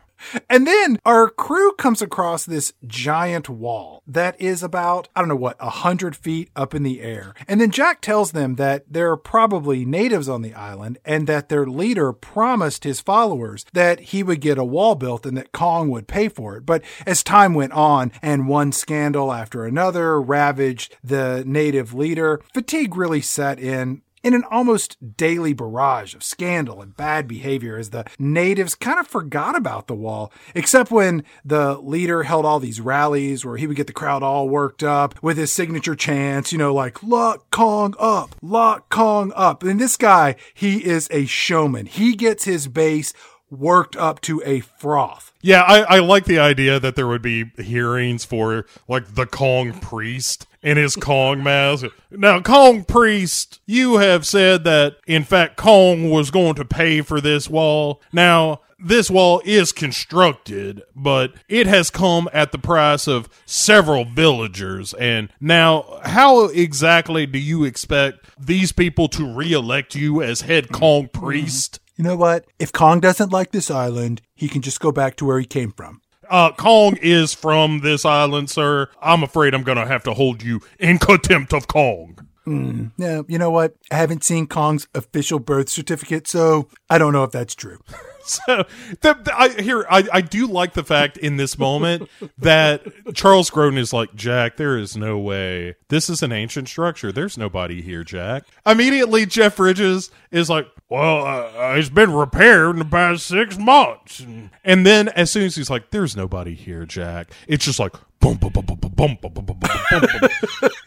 And 0.49 0.65
then 0.65 0.99
our 1.05 1.29
crew 1.29 1.73
comes 1.73 2.01
across 2.01 2.45
this 2.45 2.73
giant 2.85 3.49
wall 3.49 4.01
that 4.07 4.39
is 4.39 4.63
about, 4.63 5.09
I 5.15 5.19
don't 5.19 5.29
know 5.29 5.35
what, 5.35 5.57
a 5.59 5.69
hundred 5.69 6.15
feet 6.15 6.49
up 6.55 6.73
in 6.73 6.83
the 6.83 7.01
air. 7.01 7.33
And 7.47 7.59
then 7.59 7.71
Jack 7.71 8.01
tells 8.01 8.31
them 8.31 8.55
that 8.55 8.85
there 8.89 9.11
are 9.11 9.17
probably 9.17 9.85
natives 9.85 10.29
on 10.29 10.41
the 10.41 10.53
island 10.53 10.97
and 11.05 11.27
that 11.27 11.49
their 11.49 11.65
leader 11.65 12.13
promised 12.13 12.83
his 12.83 13.01
followers 13.01 13.65
that 13.73 13.99
he 13.99 14.23
would 14.23 14.41
get 14.41 14.57
a 14.57 14.63
wall 14.63 14.95
built 14.95 15.25
and 15.25 15.37
that 15.37 15.51
Kong 15.51 15.89
would 15.89 16.07
pay 16.07 16.29
for 16.29 16.57
it. 16.57 16.65
But 16.65 16.83
as 17.05 17.23
time 17.23 17.53
went 17.53 17.73
on 17.73 18.11
and 18.21 18.47
one 18.47 18.71
scandal 18.71 19.31
after 19.31 19.65
another 19.65 20.21
ravaged 20.21 20.95
the 21.03 21.43
native 21.45 21.93
leader, 21.93 22.41
fatigue 22.53 22.95
really 22.95 23.21
set 23.21 23.59
in 23.59 24.01
in 24.25 24.33
an 24.33 24.43
almost 24.49 25.15
daily 25.15 25.53
barrage 25.53 26.15
of 26.15 26.23
scandal 26.23 26.81
and 26.81 26.97
bad 26.97 27.27
behavior 27.27 27.77
as 27.77 27.91
the 27.91 28.03
natives 28.17 28.73
kind 28.73 28.99
of 28.99 29.05
forgot 29.05 29.55
about 29.55 29.85
the 29.85 29.93
wall, 29.93 30.33
except 30.55 30.89
when 30.89 31.23
the 31.45 31.77
leader 31.77 32.23
held 32.23 32.43
all 32.43 32.59
these 32.59 32.81
rallies 32.81 33.45
where 33.45 33.57
he 33.57 33.67
would 33.67 33.77
get 33.77 33.85
the 33.85 33.93
crowd 33.93 34.23
all 34.23 34.49
worked 34.49 34.81
up 34.81 35.21
with 35.21 35.37
his 35.37 35.53
signature 35.53 35.95
chants, 35.95 36.51
you 36.51 36.57
know, 36.57 36.73
like 36.73 37.03
lock 37.03 37.51
Kong 37.51 37.93
up, 37.99 38.35
lock 38.41 38.89
Kong 38.89 39.31
up. 39.35 39.61
And 39.61 39.79
this 39.79 39.95
guy, 39.95 40.35
he 40.55 40.83
is 40.83 41.07
a 41.11 41.27
showman. 41.27 41.85
He 41.85 42.15
gets 42.15 42.45
his 42.45 42.67
base 42.67 43.13
worked 43.51 43.95
up 43.95 44.21
to 44.21 44.41
a 44.43 44.59
froth. 44.59 45.31
yeah, 45.43 45.61
I, 45.61 45.97
I 45.97 45.99
like 45.99 46.25
the 46.25 46.39
idea 46.39 46.79
that 46.79 46.95
there 46.95 47.07
would 47.07 47.21
be 47.21 47.51
hearings 47.57 48.25
for 48.25 48.65
like 48.87 49.13
the 49.13 49.27
Kong 49.27 49.71
priest 49.79 50.47
in 50.65 50.75
his 50.75 50.97
Kong 50.97 51.41
mask. 51.41 51.85
Now, 52.11 52.41
Kong 52.41 52.83
priest, 52.83 53.61
you 53.65 53.97
have 53.97 54.25
said 54.25 54.65
that 54.65 54.97
in 55.07 55.23
fact 55.23 55.55
Kong 55.55 56.09
was 56.09 56.29
going 56.31 56.55
to 56.55 56.65
pay 56.65 56.99
for 56.99 57.21
this 57.21 57.49
wall. 57.49 58.01
Now. 58.11 58.59
This 58.77 59.09
wall 59.09 59.41
is 59.45 59.71
constructed, 59.71 60.83
but 60.93 61.33
it 61.47 61.65
has 61.65 61.89
come 61.89 62.29
at 62.33 62.51
the 62.51 62.59
price 62.59 63.07
of 63.07 63.29
several 63.45 64.03
villagers. 64.03 64.93
And 64.95 65.29
now, 65.39 66.01
how 66.03 66.47
exactly 66.49 67.25
do 67.25 67.39
you 67.39 67.63
expect 67.63 68.27
these 68.37 68.73
people 68.73 69.07
to 69.07 69.33
re-elect 69.33 69.95
you 69.95 70.21
as 70.21 70.41
head 70.41 70.73
Kong 70.73 71.07
priest? 71.07 71.79
You 71.95 72.03
know 72.03 72.17
what? 72.17 72.45
If 72.59 72.73
Kong 72.73 72.99
doesn't 72.99 73.31
like 73.31 73.51
this 73.51 73.71
island, 73.71 74.21
he 74.35 74.49
can 74.49 74.61
just 74.61 74.81
go 74.81 74.91
back 74.91 75.15
to 75.15 75.25
where 75.25 75.39
he 75.39 75.45
came 75.45 75.71
from. 75.71 76.01
Uh, 76.29 76.51
Kong 76.53 76.97
is 77.01 77.33
from 77.33 77.79
this 77.81 78.05
island, 78.05 78.49
sir. 78.49 78.89
I'm 79.01 79.23
afraid 79.23 79.53
I'm 79.53 79.63
gonna 79.63 79.85
have 79.87 80.03
to 80.03 80.13
hold 80.13 80.43
you 80.43 80.61
in 80.79 80.97
contempt 80.99 81.53
of 81.53 81.67
Kong. 81.67 82.17
No, 82.47 83.25
you 83.27 83.39
know 83.39 83.49
what? 83.49 83.75
I 83.91 83.95
haven't 83.95 84.23
seen 84.23 84.45
Kong's 84.45 84.87
official 84.93 85.39
birth 85.39 85.67
certificate, 85.67 86.27
so 86.27 86.67
I 86.89 86.99
don't 86.99 87.11
know 87.11 87.23
if 87.23 87.31
that's 87.31 87.55
true. 87.55 87.79
So, 88.47 88.65
the, 89.01 89.13
the- 89.13 89.33
I 89.39 89.61
here 89.61 89.85
I, 89.89 90.07
I 90.11 90.21
do 90.21 90.47
like 90.47 90.73
the 90.73 90.83
fact 90.83 91.17
in 91.17 91.37
this 91.37 91.57
moment 91.59 92.09
that 92.39 92.83
Charles 93.13 93.49
Grodin 93.51 93.77
is 93.77 93.93
like 93.93 94.15
Jack. 94.15 94.57
There 94.57 94.77
is 94.77 94.97
no 94.97 95.17
way 95.19 95.75
this 95.89 96.09
is 96.09 96.23
an 96.23 96.31
ancient 96.31 96.67
structure. 96.67 97.11
There's 97.11 97.37
nobody 97.37 97.81
here, 97.81 98.03
Jack. 98.03 98.43
Immediately, 98.65 99.25
Jeff 99.27 99.57
Bridges 99.57 100.09
is 100.31 100.49
like, 100.49 100.67
"Well, 100.89 101.23
uh, 101.25 101.73
it's 101.75 101.89
been 101.89 102.11
repaired 102.13 102.71
in 102.71 102.79
the 102.79 102.85
past 102.85 103.27
six 103.27 103.57
months," 103.59 104.25
and 104.63 104.85
then 104.85 105.09
as 105.09 105.29
soon 105.31 105.43
as 105.43 105.55
he's 105.55 105.69
like, 105.69 105.91
"There's 105.91 106.15
nobody 106.17 106.55
here, 106.55 106.85
Jack," 106.85 107.31
it's 107.47 107.65
just 107.65 107.79
like. 107.79 107.93
Boom, 108.19 108.37
boom, 108.37 108.51
boom, 108.51 108.65
boom, 108.65 108.77
boom, 108.79 108.95
boom, 108.95 109.17
boom, 109.21 109.33
boom, 109.33 109.45
boom, 109.45 109.59
boom, 109.91 110.29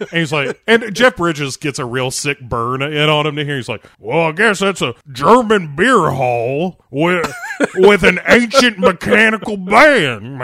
and 0.01 0.09
he's 0.13 0.33
like, 0.33 0.61
and 0.67 0.93
Jeff 0.95 1.17
Bridges 1.17 1.57
gets 1.57 1.79
a 1.79 1.85
real 1.85 2.11
sick 2.11 2.41
burn 2.41 2.83
in 2.83 3.09
on 3.09 3.27
him 3.27 3.37
to 3.37 3.45
hear. 3.45 3.57
He's 3.57 3.69
like, 3.69 3.85
well, 3.99 4.29
I 4.29 4.33
guess 4.33 4.59
that's 4.59 4.83
a 4.83 4.95
German 5.13 5.77
beer 5.77 6.11
hall 6.11 6.85
with 6.91 7.33
with 7.77 8.03
an 8.03 8.19
ancient 8.27 8.79
mechanical 8.79 9.57
band. 9.57 10.39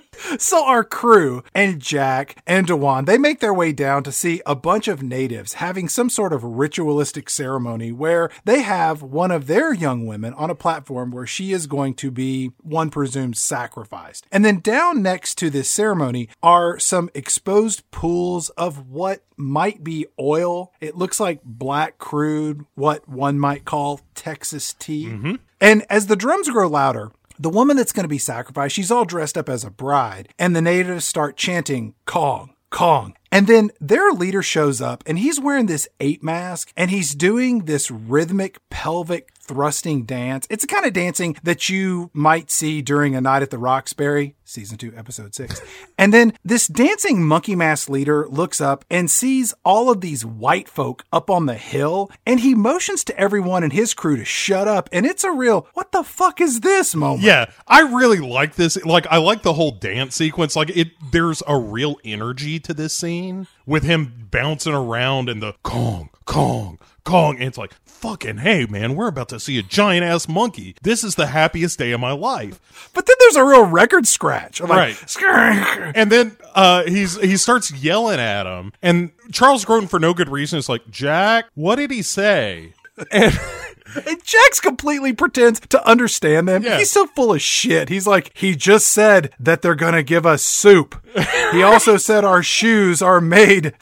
So 0.38 0.66
our 0.66 0.84
crew 0.84 1.44
and 1.54 1.80
Jack 1.80 2.42
and 2.46 2.66
Dwan, 2.66 3.06
they 3.06 3.18
make 3.18 3.40
their 3.40 3.54
way 3.54 3.72
down 3.72 4.02
to 4.04 4.12
see 4.12 4.42
a 4.44 4.54
bunch 4.54 4.88
of 4.88 5.02
natives 5.02 5.54
having 5.54 5.88
some 5.88 6.10
sort 6.10 6.32
of 6.32 6.42
ritualistic 6.42 7.30
ceremony 7.30 7.92
where 7.92 8.30
they 8.44 8.62
have 8.62 9.02
one 9.02 9.30
of 9.30 9.46
their 9.46 9.72
young 9.72 10.06
women 10.06 10.34
on 10.34 10.50
a 10.50 10.54
platform 10.54 11.10
where 11.10 11.26
she 11.26 11.52
is 11.52 11.66
going 11.66 11.94
to 11.94 12.10
be, 12.10 12.50
one 12.62 12.90
presumes, 12.90 13.40
sacrificed. 13.40 14.26
And 14.32 14.44
then 14.44 14.60
down 14.60 15.02
next 15.02 15.36
to 15.36 15.50
this 15.50 15.70
ceremony 15.70 16.28
are 16.42 16.78
some 16.78 17.10
exposed 17.14 17.88
pools 17.90 18.50
of 18.50 18.88
what 18.88 19.22
might 19.36 19.84
be 19.84 20.06
oil. 20.18 20.72
It 20.80 20.96
looks 20.96 21.20
like 21.20 21.40
black 21.44 21.98
crude, 21.98 22.64
what 22.74 23.08
one 23.08 23.38
might 23.38 23.64
call 23.64 24.00
Texas 24.14 24.74
tea. 24.74 25.06
Mm-hmm. 25.06 25.34
And 25.60 25.86
as 25.88 26.06
the 26.06 26.16
drums 26.16 26.50
grow 26.50 26.68
louder, 26.68 27.12
the 27.38 27.50
woman 27.50 27.76
that's 27.76 27.92
going 27.92 28.04
to 28.04 28.08
be 28.08 28.18
sacrificed, 28.18 28.74
she's 28.74 28.90
all 28.90 29.04
dressed 29.04 29.36
up 29.38 29.48
as 29.48 29.64
a 29.64 29.70
bride, 29.70 30.28
and 30.38 30.54
the 30.54 30.62
natives 30.62 31.04
start 31.04 31.36
chanting 31.36 31.94
Kong, 32.04 32.54
Kong. 32.70 33.14
And 33.30 33.46
then 33.46 33.70
their 33.80 34.12
leader 34.12 34.42
shows 34.42 34.80
up 34.80 35.04
and 35.06 35.18
he's 35.18 35.38
wearing 35.38 35.66
this 35.66 35.88
ape 36.00 36.22
mask 36.22 36.72
and 36.74 36.90
he's 36.90 37.14
doing 37.14 37.66
this 37.66 37.90
rhythmic 37.90 38.58
pelvic 38.70 39.30
thrusting 39.46 40.04
dance. 40.04 40.46
It's 40.50 40.64
the 40.64 40.72
kind 40.72 40.86
of 40.86 40.92
dancing 40.92 41.36
that 41.42 41.68
you 41.68 42.10
might 42.12 42.50
see 42.50 42.82
during 42.82 43.14
a 43.14 43.20
night 43.20 43.42
at 43.42 43.50
the 43.50 43.58
Roxbury, 43.58 44.34
season 44.44 44.78
two, 44.78 44.92
episode 44.96 45.34
six. 45.34 45.60
and 45.98 46.12
then 46.12 46.32
this 46.44 46.66
dancing 46.66 47.22
monkey 47.24 47.56
mask 47.56 47.88
leader 47.88 48.26
looks 48.28 48.60
up 48.60 48.84
and 48.90 49.10
sees 49.10 49.54
all 49.64 49.90
of 49.90 50.00
these 50.00 50.24
white 50.24 50.68
folk 50.68 51.04
up 51.12 51.30
on 51.30 51.46
the 51.46 51.54
hill 51.54 52.10
and 52.26 52.40
he 52.40 52.54
motions 52.54 53.04
to 53.04 53.18
everyone 53.18 53.62
in 53.62 53.70
his 53.70 53.94
crew 53.94 54.16
to 54.16 54.24
shut 54.24 54.68
up. 54.68 54.88
And 54.92 55.06
it's 55.06 55.24
a 55.24 55.30
real, 55.30 55.68
what 55.74 55.92
the 55.92 56.02
fuck 56.02 56.40
is 56.40 56.60
this 56.60 56.94
moment? 56.94 57.22
Yeah, 57.22 57.50
I 57.66 57.80
really 57.80 58.18
like 58.18 58.56
this. 58.56 58.82
Like, 58.84 59.06
I 59.08 59.18
like 59.18 59.42
the 59.42 59.54
whole 59.54 59.72
dance 59.72 60.16
sequence. 60.16 60.56
Like, 60.56 60.70
it 60.70 60.88
there's 61.12 61.42
a 61.46 61.58
real 61.58 61.96
energy 62.04 62.58
to 62.60 62.74
this 62.74 62.94
scene 62.94 63.46
with 63.66 63.84
him 63.84 64.28
bouncing 64.30 64.74
around 64.74 65.28
and 65.28 65.42
the 65.42 65.54
Kong, 65.62 66.10
Kong, 66.24 66.78
Kong. 67.04 67.36
And 67.36 67.44
it's 67.44 67.58
like, 67.58 67.72
fucking 67.96 68.38
hey, 68.38 68.66
man, 68.66 68.94
we're 68.94 69.08
about 69.08 69.28
to 69.30 69.40
see 69.40 69.58
a 69.58 69.62
giant 69.62 70.04
ass 70.04 70.28
monkey. 70.28 70.76
This 70.82 71.02
is 71.02 71.14
the 71.14 71.26
happiest 71.26 71.78
day 71.78 71.92
of 71.92 72.00
my 72.00 72.12
life. 72.12 72.60
But 72.94 73.06
then 73.06 73.16
there's 73.20 73.36
a 73.36 73.44
real 73.44 73.64
record 73.64 74.06
scratch. 74.06 74.60
I'm 74.60 74.68
like, 74.68 74.96
Right. 75.22 75.92
And 75.94 76.12
then 76.12 76.36
uh, 76.54 76.84
he's 76.84 77.20
he 77.20 77.36
starts 77.36 77.72
yelling 77.72 78.20
at 78.20 78.46
him, 78.46 78.72
and 78.82 79.10
Charles 79.32 79.64
Grodin, 79.64 79.88
for 79.88 79.98
no 79.98 80.14
good 80.14 80.28
reason, 80.28 80.58
is 80.58 80.68
like, 80.68 80.88
Jack, 80.90 81.46
what 81.54 81.76
did 81.76 81.90
he 81.90 82.02
say? 82.02 82.72
And 83.10 83.38
And 84.06 84.22
Jax 84.24 84.60
completely 84.60 85.12
pretends 85.12 85.60
to 85.60 85.86
understand 85.88 86.48
them. 86.48 86.62
Yeah. 86.62 86.78
He's 86.78 86.90
so 86.90 87.06
full 87.06 87.32
of 87.32 87.40
shit. 87.40 87.88
He's 87.88 88.06
like, 88.06 88.30
he 88.34 88.54
just 88.56 88.88
said 88.88 89.32
that 89.40 89.62
they're 89.62 89.74
going 89.74 89.94
to 89.94 90.02
give 90.02 90.26
us 90.26 90.42
soup. 90.42 91.00
he 91.52 91.62
also 91.62 91.96
said 91.96 92.24
our 92.24 92.42
shoes 92.42 93.00
are 93.00 93.20
made 93.20 93.74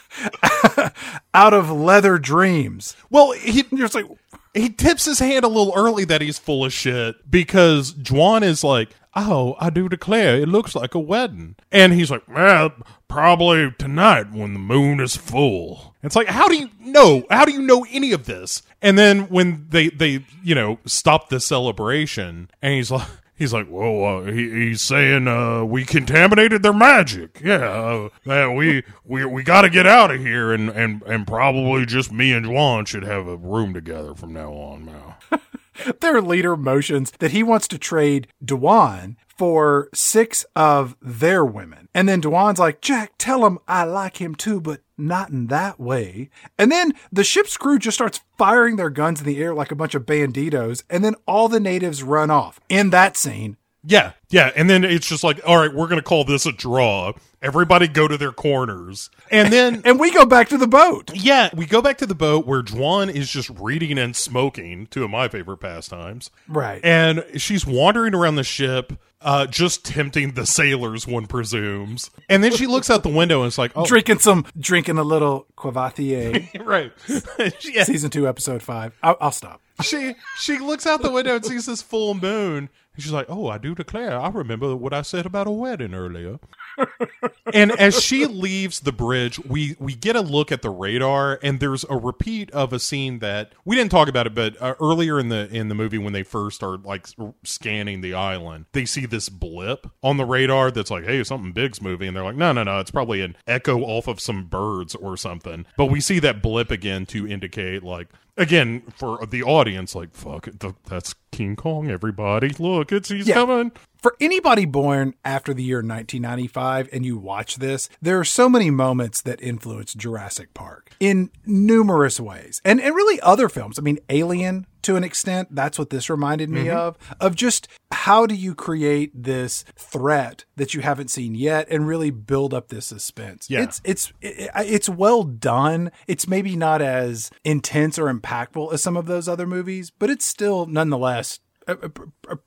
out 1.35 1.55
of 1.55 1.71
leather 1.71 2.19
dreams. 2.19 2.97
well, 3.11 3.33
he 3.33 3.63
just 3.63 3.95
like, 3.95 4.07
he 4.53 4.69
tips 4.69 5.05
his 5.05 5.19
hand 5.19 5.45
a 5.45 5.49
little 5.49 5.73
early 5.75 6.05
that 6.05 6.21
he's 6.21 6.39
full 6.39 6.65
of 6.65 6.73
shit 6.73 7.29
because 7.29 7.93
Dwan 7.93 8.43
is 8.43 8.63
like, 8.63 8.91
"Oh, 9.17 9.57
I 9.61 9.71
do 9.71 9.89
declare, 9.89 10.37
it 10.37 10.49
looks 10.49 10.75
like 10.75 10.95
a 10.95 10.99
wedding," 11.01 11.57
and 11.73 11.93
he's 11.93 12.11
like, 12.11 12.23
"Well, 12.29 12.73
probably 13.09 13.73
tonight 13.79 14.33
when 14.33 14.53
the 14.53 14.59
moon 14.59 15.01
is 15.01 15.17
full." 15.17 15.95
It's 16.03 16.17
like, 16.17 16.29
how 16.29 16.49
do 16.49 16.57
you 16.57 16.69
know? 16.81 17.25
How 17.31 17.45
do 17.45 17.53
you 17.53 17.63
know 17.63 17.87
any 17.91 18.13
of 18.13 18.27
this? 18.27 18.63
And 18.83 18.99
then 18.99 19.29
when 19.29 19.67
they 19.71 19.89
they 19.89 20.25
you 20.43 20.55
know 20.55 20.79
stop 20.85 21.29
the 21.29 21.41
celebration, 21.41 22.51
and 22.63 22.75
he's 22.75 22.91
like. 22.91 23.09
He's 23.37 23.53
like, 23.53 23.67
well, 23.69 24.05
uh, 24.05 24.31
he, 24.31 24.49
he's 24.49 24.81
saying 24.81 25.27
uh, 25.27 25.65
we 25.65 25.85
contaminated 25.85 26.63
their 26.63 26.73
magic. 26.73 27.41
Yeah, 27.43 28.09
uh, 28.25 28.51
we 28.53 28.85
we 29.05 29.25
we 29.25 29.43
got 29.43 29.63
to 29.63 29.71
get 29.71 29.89
out 29.89 30.13
of 30.13 30.21
here, 30.21 30.53
and, 30.53 30.69
and 30.71 31.03
and 31.03 31.27
probably 31.27 31.85
just 31.85 32.13
me 32.13 32.33
and 32.33 32.47
Dwan 32.47 32.87
should 32.87 33.03
have 33.03 33.27
a 33.27 33.37
room 33.37 33.75
together 33.75 34.15
from 34.15 34.35
now 34.35 34.53
on. 34.53 34.85
Now, 34.85 35.17
Their 36.01 36.21
leader 36.21 36.57
motions 36.57 37.13
that 37.19 37.33
he 37.33 37.43
wants 37.43 37.69
to 37.69 37.79
trade 37.79 38.29
Dwan 38.45 39.17
for 39.37 39.89
six 39.93 40.47
of 40.55 40.97
their 41.03 41.45
women. 41.45 41.89
And 41.95 42.09
then 42.09 42.23
Dwan's 42.23 42.59
like, 42.59 42.81
Jack, 42.81 43.13
tell 43.19 43.47
him 43.47 43.59
I 43.67 43.85
like 43.85 44.21
him 44.21 44.35
too, 44.35 44.61
but 44.61 44.81
not 44.97 45.31
in 45.31 45.49
that 45.49 45.81
way. 45.81 46.31
And 46.59 46.71
then 46.71 46.93
the 47.13 47.25
ship's 47.25 47.57
crew 47.57 47.79
just 47.79 47.97
starts 47.97 48.21
firing 48.39 48.77
their 48.77 48.91
guns 48.91 49.21
in 49.21 49.27
the 49.27 49.43
air 49.43 49.55
like 49.55 49.73
a 49.73 49.77
bunch 49.77 49.95
of 49.95 50.07
banditos. 50.07 50.85
And 50.89 51.05
then 51.05 51.17
all 51.27 51.49
the 51.49 51.61
natives 51.61 52.03
run 52.03 52.31
off. 52.31 52.61
In 52.69 52.91
that 52.91 53.17
scene, 53.17 53.57
yeah, 53.87 54.13
yeah, 54.31 54.51
and 54.57 54.69
then 54.69 54.85
it's 54.85 55.09
just 55.09 55.23
like, 55.23 55.41
all 55.47 55.59
right, 55.59 55.73
we're 55.73 55.89
gonna 55.89 56.03
call 56.03 56.25
this 56.25 56.47
a 56.47 56.53
draw. 56.53 57.13
Everybody 57.43 57.87
go 57.87 58.09
to 58.09 58.17
their 58.17 58.33
corners, 58.33 59.11
and 59.31 59.53
then 59.53 59.83
and 59.85 60.01
we 60.01 60.11
go 60.11 60.25
back 60.25 60.49
to 60.49 60.59
the 60.59 60.67
boat. 60.67 61.11
Yeah, 61.15 61.51
we 61.55 61.67
go 61.67 61.83
back 61.83 61.99
to 61.99 62.07
the 62.07 62.15
boat 62.15 62.47
where 62.47 62.63
Dwan 62.63 63.13
is 63.13 63.31
just 63.31 63.51
reading 63.51 63.99
and 63.99 64.17
smoking, 64.17 64.87
two 64.87 65.05
of 65.05 65.11
my 65.11 65.29
favorite 65.29 65.59
pastimes. 65.59 66.31
Right. 66.49 66.81
And 66.83 67.25
she's 67.37 67.67
wandering 67.67 68.15
around 68.15 68.37
the 68.37 68.45
ship, 68.45 68.95
uh, 69.25 69.47
just 69.47 69.85
tempting 69.85 70.33
the 70.33 70.47
sailors, 70.47 71.07
one 71.07 71.27
presumes. 71.27 72.11
And 72.29 72.45
then 72.45 72.53
she 72.53 72.67
looks 72.67 72.91
out 72.91 73.03
the 73.03 73.09
window 73.09 73.41
and 73.41 73.49
it's 73.49 73.59
like, 73.59 73.73
oh, 73.75 73.87
Drinking 73.87 74.19
some, 74.19 74.47
drinking 74.59 74.99
a 74.99 75.03
little 75.03 75.47
Courvoisier. 75.57 76.49
right. 76.61 76.93
yeah. 77.65 77.85
Season 77.85 78.11
two, 78.11 78.29
episode 78.29 78.63
five. 78.63 78.97
I'll, 79.03 79.17
I'll 79.21 79.33
stop. 79.33 79.61
She 79.83 80.15
she 80.39 80.59
looks 80.59 80.87
out 80.87 81.03
the 81.03 81.11
window 81.11 81.35
and 81.35 81.45
sees 81.45 81.67
this 81.67 81.83
full 81.83 82.15
moon. 82.15 82.69
And 82.95 83.03
she's 83.03 83.13
like, 83.13 83.27
"Oh, 83.29 83.49
I 83.49 83.59
do 83.59 83.75
declare, 83.75 84.19
I 84.19 84.29
remember 84.29 84.75
what 84.77 84.93
I 84.93 85.03
said 85.03 85.27
about 85.27 85.47
a 85.47 85.51
wedding 85.51 85.95
earlier." 85.95 86.39
and 87.53 87.73
as 87.73 88.01
she 88.01 88.27
leaves 88.27 88.81
the 88.81 88.93
bridge, 88.93 89.39
we 89.45 89.77
we 89.79 89.95
get 89.95 90.17
a 90.17 90.21
look 90.21 90.53
at 90.53 90.63
the 90.63 90.71
radar, 90.71 91.39
and 91.43 91.61
there's 91.61 91.85
a 91.91 91.97
repeat 91.97 92.51
of 92.53 92.73
a 92.73 92.79
scene 92.79 93.19
that 93.19 93.53
we 93.65 93.77
didn't 93.77 93.91
talk 93.91 94.09
about 94.09 94.27
it, 94.27 94.35
but 94.35 94.61
uh, 94.61 94.75
earlier 94.81 95.19
in 95.19 95.29
the 95.29 95.49
in 95.55 95.69
the 95.69 95.75
movie 95.75 95.99
when 95.99 96.13
they 96.13 96.23
first 96.23 96.57
start 96.57 96.85
like 96.85 97.07
scanning 97.43 98.01
the 98.01 98.15
island, 98.15 98.67
they 98.73 98.85
see 98.85 99.07
this 99.07 99.29
blip 99.29 99.89
on 100.03 100.17
the 100.17 100.25
radar 100.25 100.71
that's 100.71 100.91
like, 100.91 101.05
"Hey, 101.05 101.23
something 101.25 101.53
big's 101.53 101.83
moving," 101.83 102.09
and 102.09 102.17
they're 102.17 102.25
like, 102.25 102.37
"No, 102.37 102.53
no, 102.53 102.63
no, 102.63 102.79
it's 102.79 102.91
probably 102.91 103.21
an 103.21 103.37
echo 103.47 103.81
off 103.81 104.07
of 104.09 104.21
some 104.21 104.47
birds 104.47 104.95
or 104.95 105.17
something." 105.17 105.67
But 105.77 105.87
we 105.87 106.01
see 106.01 106.19
that 106.21 106.43
blip 106.43 106.71
again 106.71 107.07
to 107.07 107.27
indicate 107.27 107.83
like 107.83 108.09
again 108.37 108.83
for 108.97 109.25
the 109.27 109.43
audience 109.43 109.95
like 109.95 110.13
fuck 110.15 110.49
it, 110.49 110.59
th- 110.61 110.75
that's 110.89 111.15
king 111.31 111.55
kong 111.57 111.91
everybody 111.91 112.49
look 112.59 112.91
it's 112.93 113.09
he's 113.09 113.29
Yeah. 113.29 113.35
coming 113.35 113.73
For 114.05 114.15
anybody 114.21 114.67
born 114.67 115.15
after 115.25 115.55
the 115.55 115.63
year 115.63 115.79
1995 115.79 116.91
and 116.93 117.07
you 117.07 117.17
watch 117.17 117.57
this, 117.57 117.89
there 118.03 118.21
are 118.21 118.25
so 118.25 118.51
many 118.51 118.69
moments 118.69 119.23
that 119.23 119.41
influence 119.41 119.95
Jurassic 119.95 120.53
Park 120.53 120.91
in 121.01 121.31
numerous 121.47 122.21
ways. 122.21 122.61
And, 122.67 122.83
and 122.83 122.95
really 122.95 123.19
other 123.23 123.49
films. 123.49 123.79
I 123.79 123.83
mean, 123.83 123.99
Alien 124.11 124.67
to 124.85 124.97
an 124.97 125.05
extent, 125.05 125.49
that's 125.51 125.79
what 125.79 125.89
this 125.89 126.11
reminded 126.11 126.51
me 126.51 126.67
mm-hmm. 126.67 126.77
of, 126.77 126.99
of 127.19 127.35
just 127.35 127.69
how 127.91 128.27
do 128.27 128.35
you 128.35 128.55
create 128.55 129.11
this 129.15 129.65
threat 129.77 130.45
that 130.57 130.75
you 130.75 130.83
haven't 130.83 131.11
seen 131.11 131.35
yet 131.35 131.67
and 131.71 131.89
really 131.89 132.11
build 132.11 132.53
up 132.53 132.69
this 132.69 132.85
suspense. 132.85 133.49
Yeah. 133.49 133.63
It's, 133.63 133.81
it's, 133.83 134.13
it, 134.21 134.51
it's 134.57 134.89
well 134.89 135.25
done. 135.25 135.91
It's 136.07 136.29
maybe 136.29 136.55
not 136.55 136.83
as 136.83 137.31
intense 137.45 137.99
or 137.99 138.13
impactful 138.13 138.75
as 138.75 138.83
some 138.83 138.99
of 138.99 139.07
those 139.07 139.27
other 139.27 139.47
movies, 139.47 139.91
but 139.91 140.11
it's 140.11 140.27
still 140.27 140.67
nonetheless 140.67 141.41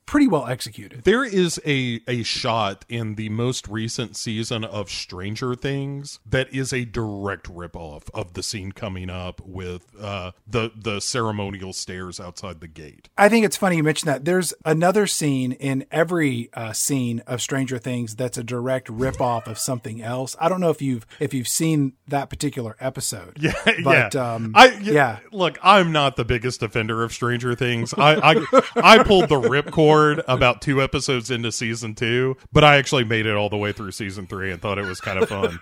pretty 0.06 0.28
well 0.28 0.48
executed. 0.48 1.04
There 1.04 1.24
is 1.24 1.60
a 1.66 2.02
a 2.08 2.24
shot 2.24 2.86
in 2.90 3.16
the 3.16 3.30
most 3.30 3.68
recent 3.68 4.16
season 4.16 4.64
of 4.64 4.90
Stranger 4.90 5.56
Things 5.56 6.20
that 6.26 6.54
is 6.54 6.74
a 6.74 6.86
direct 6.86 7.48
ripoff 7.52 8.10
of 8.14 8.34
the 8.34 8.44
scene 8.44 8.72
coming 8.72 9.10
up 9.10 9.42
with 9.46 9.88
uh, 10.00 10.32
the 10.46 10.72
the 10.76 11.00
ceremonial 11.00 11.74
stairs 11.74 12.20
outside 12.20 12.62
the 12.62 12.68
gate. 12.68 13.10
I 13.18 13.30
think 13.30 13.46
it's 13.46 13.58
funny 13.58 13.78
you 13.78 13.84
mentioned 13.84 14.10
that. 14.12 14.26
There's 14.26 14.54
another 14.66 15.08
scene 15.08 15.54
in 15.54 15.86
every 15.92 16.50
uh, 16.54 16.74
scene 16.74 17.20
of 17.28 17.42
Stranger 17.42 17.78
Things 17.78 18.16
that's 18.16 18.38
a 18.38 18.44
direct 18.44 18.88
ripoff 18.88 19.48
of 19.48 19.58
something 19.58 20.02
else. 20.02 20.36
I 20.40 20.50
don't 20.50 20.62
know 20.62 20.70
if 20.70 20.82
you've 20.82 21.06
if 21.20 21.34
you've 21.34 21.48
seen 21.48 21.94
that 22.08 22.30
particular 22.30 22.76
episode. 22.80 23.38
Yeah, 23.48 23.54
but 23.84 24.14
yeah. 24.14 24.34
um, 24.34 24.52
I 24.56 24.78
yeah. 24.82 25.20
Look, 25.32 25.58
I'm 25.64 25.94
not 25.94 26.18
the 26.18 26.26
biggest 26.26 26.60
defender 26.60 27.02
of 27.04 27.14
Stranger 27.14 27.56
Things. 27.56 27.94
I 27.94 28.16
I, 28.16 28.62
I 28.76 29.04
pulled 29.08 29.30
the 29.30 29.40
ripcord 29.40 30.24
about 30.28 30.62
two 30.62 30.82
episodes 30.82 31.32
into 31.32 31.52
season 31.52 31.96
two, 31.96 32.38
but 32.52 32.64
I 32.64 32.78
actually 32.78 33.04
made 33.04 33.26
it 33.26 33.36
all 33.36 33.50
the 33.50 33.58
way 33.58 33.72
through 33.72 33.92
season 33.92 34.28
three 34.28 34.52
and 34.52 34.62
thought 34.62 34.78
it 34.78 34.86
was 34.86 35.02
kind 35.02 35.20
of 35.20 35.30
fun. 35.30 35.60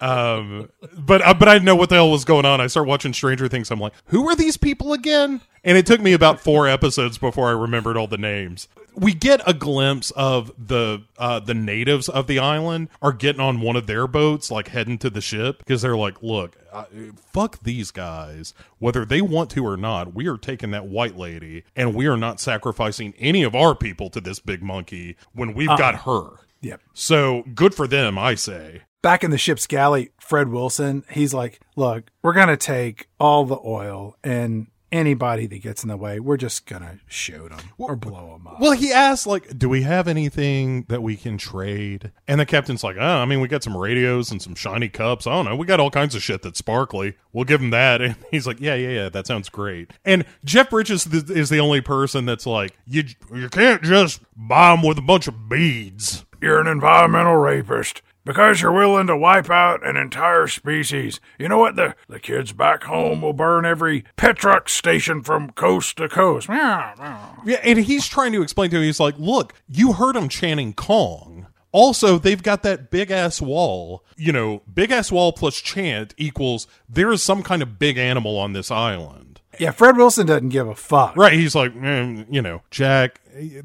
um, 0.00 0.68
but 0.96 1.22
uh, 1.22 1.34
but 1.34 1.48
I 1.48 1.54
didn't 1.54 1.66
know 1.66 1.76
what 1.76 1.88
the 1.88 1.96
hell 1.96 2.10
was 2.10 2.24
going 2.24 2.46
on. 2.46 2.60
I 2.60 2.66
start 2.68 2.86
watching 2.86 3.12
Stranger 3.12 3.48
Things. 3.48 3.70
I'm 3.70 3.80
like, 3.80 3.92
who 4.06 4.28
are 4.28 4.36
these 4.36 4.56
people 4.56 4.92
again? 4.92 5.40
And 5.64 5.78
it 5.78 5.86
took 5.86 6.00
me 6.00 6.12
about 6.12 6.40
four 6.40 6.68
episodes 6.68 7.18
before 7.18 7.48
I 7.48 7.52
remembered 7.52 7.96
all 7.96 8.08
the 8.08 8.18
names. 8.18 8.68
We 8.94 9.14
get 9.14 9.40
a 9.46 9.54
glimpse 9.54 10.10
of 10.12 10.52
the 10.58 11.04
uh, 11.18 11.40
the 11.40 11.54
natives 11.54 12.08
of 12.08 12.26
the 12.26 12.38
island 12.38 12.88
are 13.00 13.12
getting 13.12 13.40
on 13.40 13.60
one 13.60 13.76
of 13.76 13.86
their 13.86 14.06
boats, 14.06 14.50
like 14.50 14.68
heading 14.68 14.98
to 14.98 15.10
the 15.10 15.20
ship, 15.20 15.58
because 15.58 15.82
they're 15.82 15.96
like, 15.96 16.22
"Look, 16.22 16.56
uh, 16.72 16.84
fuck 17.16 17.62
these 17.62 17.90
guys. 17.90 18.52
Whether 18.78 19.04
they 19.04 19.22
want 19.22 19.50
to 19.50 19.66
or 19.66 19.76
not, 19.76 20.14
we 20.14 20.28
are 20.28 20.36
taking 20.36 20.72
that 20.72 20.86
white 20.86 21.16
lady, 21.16 21.64
and 21.74 21.94
we 21.94 22.06
are 22.06 22.16
not 22.16 22.40
sacrificing 22.40 23.14
any 23.18 23.42
of 23.42 23.54
our 23.54 23.74
people 23.74 24.10
to 24.10 24.20
this 24.20 24.40
big 24.40 24.62
monkey 24.62 25.16
when 25.32 25.54
we've 25.54 25.68
got 25.68 26.02
her." 26.02 26.40
Yep. 26.60 26.80
So 26.92 27.44
good 27.54 27.74
for 27.74 27.86
them, 27.86 28.18
I 28.18 28.34
say. 28.34 28.82
Back 29.02 29.24
in 29.24 29.32
the 29.32 29.38
ship's 29.38 29.66
galley, 29.66 30.10
Fred 30.20 30.48
Wilson, 30.48 31.04
he's 31.10 31.34
like, 31.34 31.60
"Look, 31.76 32.10
we're 32.22 32.34
gonna 32.34 32.56
take 32.56 33.08
all 33.18 33.44
the 33.44 33.58
oil 33.64 34.16
and." 34.22 34.66
Anybody 34.92 35.46
that 35.46 35.62
gets 35.62 35.82
in 35.82 35.88
the 35.88 35.96
way, 35.96 36.20
we're 36.20 36.36
just 36.36 36.66
gonna 36.66 36.98
shoot 37.06 37.48
them 37.48 37.60
or 37.78 37.96
blow 37.96 38.34
them 38.34 38.46
up. 38.46 38.60
Well, 38.60 38.72
he 38.72 38.92
asked, 38.92 39.26
like, 39.26 39.58
do 39.58 39.66
we 39.68 39.82
have 39.82 40.06
anything 40.06 40.84
that 40.88 41.02
we 41.02 41.16
can 41.16 41.38
trade? 41.38 42.12
And 42.28 42.38
the 42.38 42.44
captain's 42.44 42.84
like, 42.84 42.96
oh, 43.00 43.02
I 43.02 43.24
mean, 43.24 43.40
we 43.40 43.48
got 43.48 43.62
some 43.62 43.74
radios 43.74 44.30
and 44.30 44.42
some 44.42 44.54
shiny 44.54 44.90
cups. 44.90 45.26
I 45.26 45.30
don't 45.30 45.46
know. 45.46 45.56
We 45.56 45.64
got 45.66 45.80
all 45.80 45.90
kinds 45.90 46.14
of 46.14 46.22
shit 46.22 46.42
that's 46.42 46.58
sparkly. 46.58 47.14
We'll 47.32 47.46
give 47.46 47.62
him 47.62 47.70
that. 47.70 48.02
And 48.12 48.16
he's 48.30 48.46
like, 48.46 48.60
yeah, 48.60 48.74
yeah, 48.74 48.88
yeah, 48.90 49.08
that 49.08 49.26
sounds 49.26 49.48
great. 49.48 49.92
And 50.04 50.26
Jeff 50.44 50.68
Bridges 50.70 51.04
th- 51.04 51.30
is 51.30 51.48
the 51.48 51.60
only 51.60 51.80
person 51.80 52.26
that's 52.26 52.46
like, 52.46 52.76
you, 52.86 53.04
you 53.32 53.48
can't 53.48 53.82
just 53.82 54.20
buy 54.36 54.74
them 54.74 54.82
with 54.84 54.98
a 54.98 55.02
bunch 55.02 55.26
of 55.28 55.48
beads. 55.48 56.24
You're 56.40 56.60
an 56.60 56.66
environmental 56.66 57.36
rapist. 57.36 58.02
Because 58.24 58.62
you're 58.62 58.72
willing 58.72 59.08
to 59.08 59.16
wipe 59.16 59.50
out 59.50 59.84
an 59.86 59.96
entire 59.96 60.46
species. 60.46 61.18
You 61.38 61.48
know 61.48 61.58
what? 61.58 61.74
The, 61.76 61.96
the 62.08 62.20
kids 62.20 62.52
back 62.52 62.84
home 62.84 63.22
will 63.22 63.32
burn 63.32 63.64
every 63.64 64.04
Petrox 64.16 64.68
station 64.68 65.22
from 65.22 65.50
coast 65.50 65.96
to 65.96 66.08
coast. 66.08 66.48
Meow, 66.48 66.94
meow. 66.98 67.42
Yeah, 67.44 67.58
and 67.64 67.80
he's 67.80 68.06
trying 68.06 68.32
to 68.32 68.42
explain 68.42 68.70
to 68.70 68.76
him, 68.76 68.82
he's 68.84 69.00
like, 69.00 69.16
look, 69.18 69.54
you 69.68 69.94
heard 69.94 70.14
him 70.14 70.28
chanting 70.28 70.72
Kong. 70.72 71.48
Also, 71.72 72.18
they've 72.18 72.42
got 72.42 72.62
that 72.62 72.90
big 72.90 73.10
ass 73.10 73.40
wall. 73.40 74.04
You 74.16 74.30
know, 74.30 74.62
big 74.72 74.90
ass 74.92 75.10
wall 75.10 75.32
plus 75.32 75.60
chant 75.60 76.14
equals 76.16 76.66
there 76.88 77.10
is 77.10 77.22
some 77.22 77.42
kind 77.42 77.62
of 77.62 77.78
big 77.78 77.96
animal 77.96 78.38
on 78.38 78.52
this 78.52 78.70
island. 78.70 79.40
yeah, 79.58 79.70
Fred 79.70 79.96
Wilson 79.96 80.26
doesn't 80.26 80.50
give 80.50 80.68
a 80.68 80.74
fuck. 80.74 81.16
Right. 81.16 81.32
He's 81.32 81.54
like, 81.54 81.74
mm, 81.74 82.26
you 82.30 82.42
know, 82.42 82.62
Jack, 82.70 83.20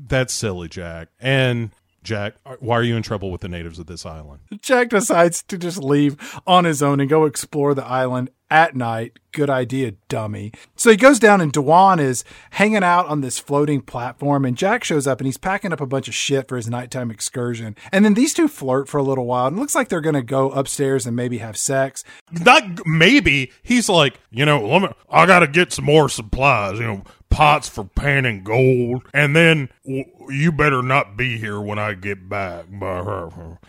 that's 0.07 0.33
silly, 0.33 0.67
Jack. 0.69 1.09
And 1.19 1.71
Jack, 2.07 2.35
why 2.59 2.77
are 2.77 2.83
you 2.83 2.95
in 2.95 3.03
trouble 3.03 3.31
with 3.31 3.41
the 3.41 3.49
natives 3.49 3.79
of 3.79 3.87
this 3.87 4.05
island? 4.05 4.39
Jack 4.61 4.87
decides 4.87 5.43
to 5.43 5.57
just 5.57 5.77
leave 5.77 6.15
on 6.47 6.63
his 6.63 6.81
own 6.81 7.01
and 7.01 7.09
go 7.09 7.25
explore 7.25 7.73
the 7.73 7.85
island 7.85 8.29
at 8.49 8.77
night. 8.77 9.19
Good 9.33 9.49
idea, 9.49 9.91
dummy. 10.07 10.53
So 10.77 10.89
he 10.89 10.95
goes 10.95 11.19
down 11.19 11.41
and 11.41 11.51
Dwan 11.51 11.99
is 11.99 12.23
hanging 12.51 12.83
out 12.83 13.07
on 13.07 13.19
this 13.19 13.39
floating 13.39 13.81
platform 13.81 14.45
and 14.45 14.57
Jack 14.57 14.85
shows 14.85 15.05
up 15.05 15.19
and 15.19 15.25
he's 15.25 15.37
packing 15.37 15.73
up 15.73 15.81
a 15.81 15.85
bunch 15.85 16.07
of 16.07 16.15
shit 16.15 16.47
for 16.47 16.55
his 16.55 16.69
nighttime 16.69 17.11
excursion. 17.11 17.75
And 17.91 18.05
then 18.05 18.13
these 18.13 18.33
two 18.33 18.47
flirt 18.47 18.87
for 18.87 18.97
a 18.97 19.03
little 19.03 19.25
while 19.25 19.47
and 19.47 19.57
it 19.57 19.59
looks 19.59 19.75
like 19.75 19.89
they're 19.89 19.99
going 19.99 20.15
to 20.15 20.23
go 20.23 20.49
upstairs 20.51 21.05
and 21.05 21.15
maybe 21.15 21.39
have 21.39 21.57
sex. 21.57 22.05
Not 22.31 22.85
maybe. 22.85 23.51
He's 23.61 23.89
like, 23.89 24.19
you 24.31 24.45
know, 24.45 24.79
me, 24.79 24.87
I 25.09 25.25
got 25.25 25.39
to 25.39 25.47
get 25.47 25.73
some 25.73 25.85
more 25.85 26.07
supplies, 26.07 26.79
you 26.79 26.85
know, 26.87 27.03
pots 27.29 27.69
for 27.69 27.85
panning 27.85 28.43
gold. 28.43 29.03
And 29.13 29.35
then 29.35 29.69
you 29.83 30.51
better 30.51 30.81
not 30.81 31.17
be 31.17 31.37
here 31.37 31.59
when 31.59 31.79
I 31.79 31.93
get 31.93 32.29
back. 32.29 32.65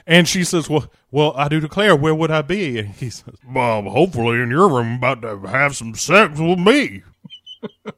And 0.07 0.29
she 0.29 0.45
says, 0.45 0.69
well, 0.69 0.91
well, 1.11 1.33
I 1.37 1.49
do 1.49 1.61
declare, 1.61 1.97
where 1.97 2.15
would 2.15 2.31
I 2.31 2.43
be? 2.43 2.79
And 2.79 2.89
he 2.89 3.11
says, 3.11 3.35
well, 3.47 3.83
hopefully 3.83 4.41
in 4.41 4.51
your 4.51 4.69
room 4.69 4.97
about 4.97 5.23
to 5.23 5.39
have 5.49 5.77
some 5.77 5.95
sex 5.95 6.39
with 6.39 6.59
me. 6.59 7.03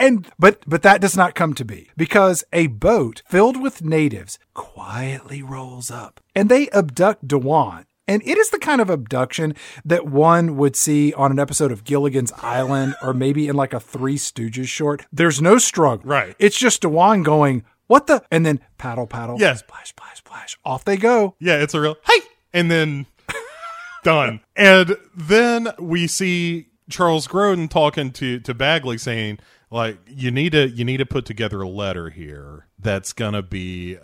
And 0.00 0.26
but 0.38 0.64
but 0.66 0.80
that 0.80 1.02
does 1.02 1.14
not 1.14 1.34
come 1.34 1.52
to 1.52 1.64
be 1.64 1.90
because 1.94 2.42
a 2.54 2.68
boat 2.68 3.20
filled 3.28 3.60
with 3.60 3.84
natives 3.84 4.38
quietly 4.54 5.42
rolls 5.42 5.90
up 5.90 6.20
and 6.34 6.48
they 6.48 6.70
abduct 6.70 7.28
Dwan. 7.28 7.84
And 8.10 8.22
it 8.24 8.36
is 8.36 8.50
the 8.50 8.58
kind 8.58 8.80
of 8.80 8.90
abduction 8.90 9.54
that 9.84 10.04
one 10.04 10.56
would 10.56 10.74
see 10.74 11.12
on 11.14 11.30
an 11.30 11.38
episode 11.38 11.70
of 11.70 11.84
Gilligan's 11.84 12.32
Island 12.38 12.96
or 13.02 13.14
maybe 13.14 13.46
in 13.46 13.54
like 13.54 13.72
a 13.72 13.78
Three 13.78 14.16
Stooges 14.16 14.66
short. 14.66 15.06
There's 15.12 15.40
no 15.40 15.58
struggle. 15.58 16.10
Right. 16.10 16.34
It's 16.40 16.58
just 16.58 16.82
Dwan 16.82 17.22
going, 17.22 17.64
What 17.86 18.08
the? 18.08 18.24
And 18.28 18.44
then 18.44 18.58
paddle, 18.78 19.06
paddle. 19.06 19.36
Yeah. 19.38 19.54
Splash, 19.54 19.90
splash, 19.90 20.18
splash. 20.18 20.58
Off 20.64 20.84
they 20.84 20.96
go. 20.96 21.36
Yeah, 21.38 21.62
it's 21.62 21.72
a 21.72 21.80
real 21.80 21.98
hey, 22.04 22.20
and 22.52 22.68
then 22.68 23.06
done. 24.02 24.40
And 24.56 24.96
then 25.14 25.68
we 25.78 26.08
see 26.08 26.66
Charles 26.88 27.28
Grodin 27.28 27.70
talking 27.70 28.10
to 28.10 28.40
to 28.40 28.54
Bagley 28.54 28.98
saying 28.98 29.38
like 29.70 29.98
you 30.08 30.30
need 30.30 30.52
to 30.52 30.68
you 30.68 30.84
need 30.84 30.98
to 30.98 31.06
put 31.06 31.24
together 31.24 31.60
a 31.62 31.68
letter 31.68 32.10
here 32.10 32.66
that's 32.78 33.12
gonna 33.12 33.42
be 33.42 33.94
a, 33.94 33.98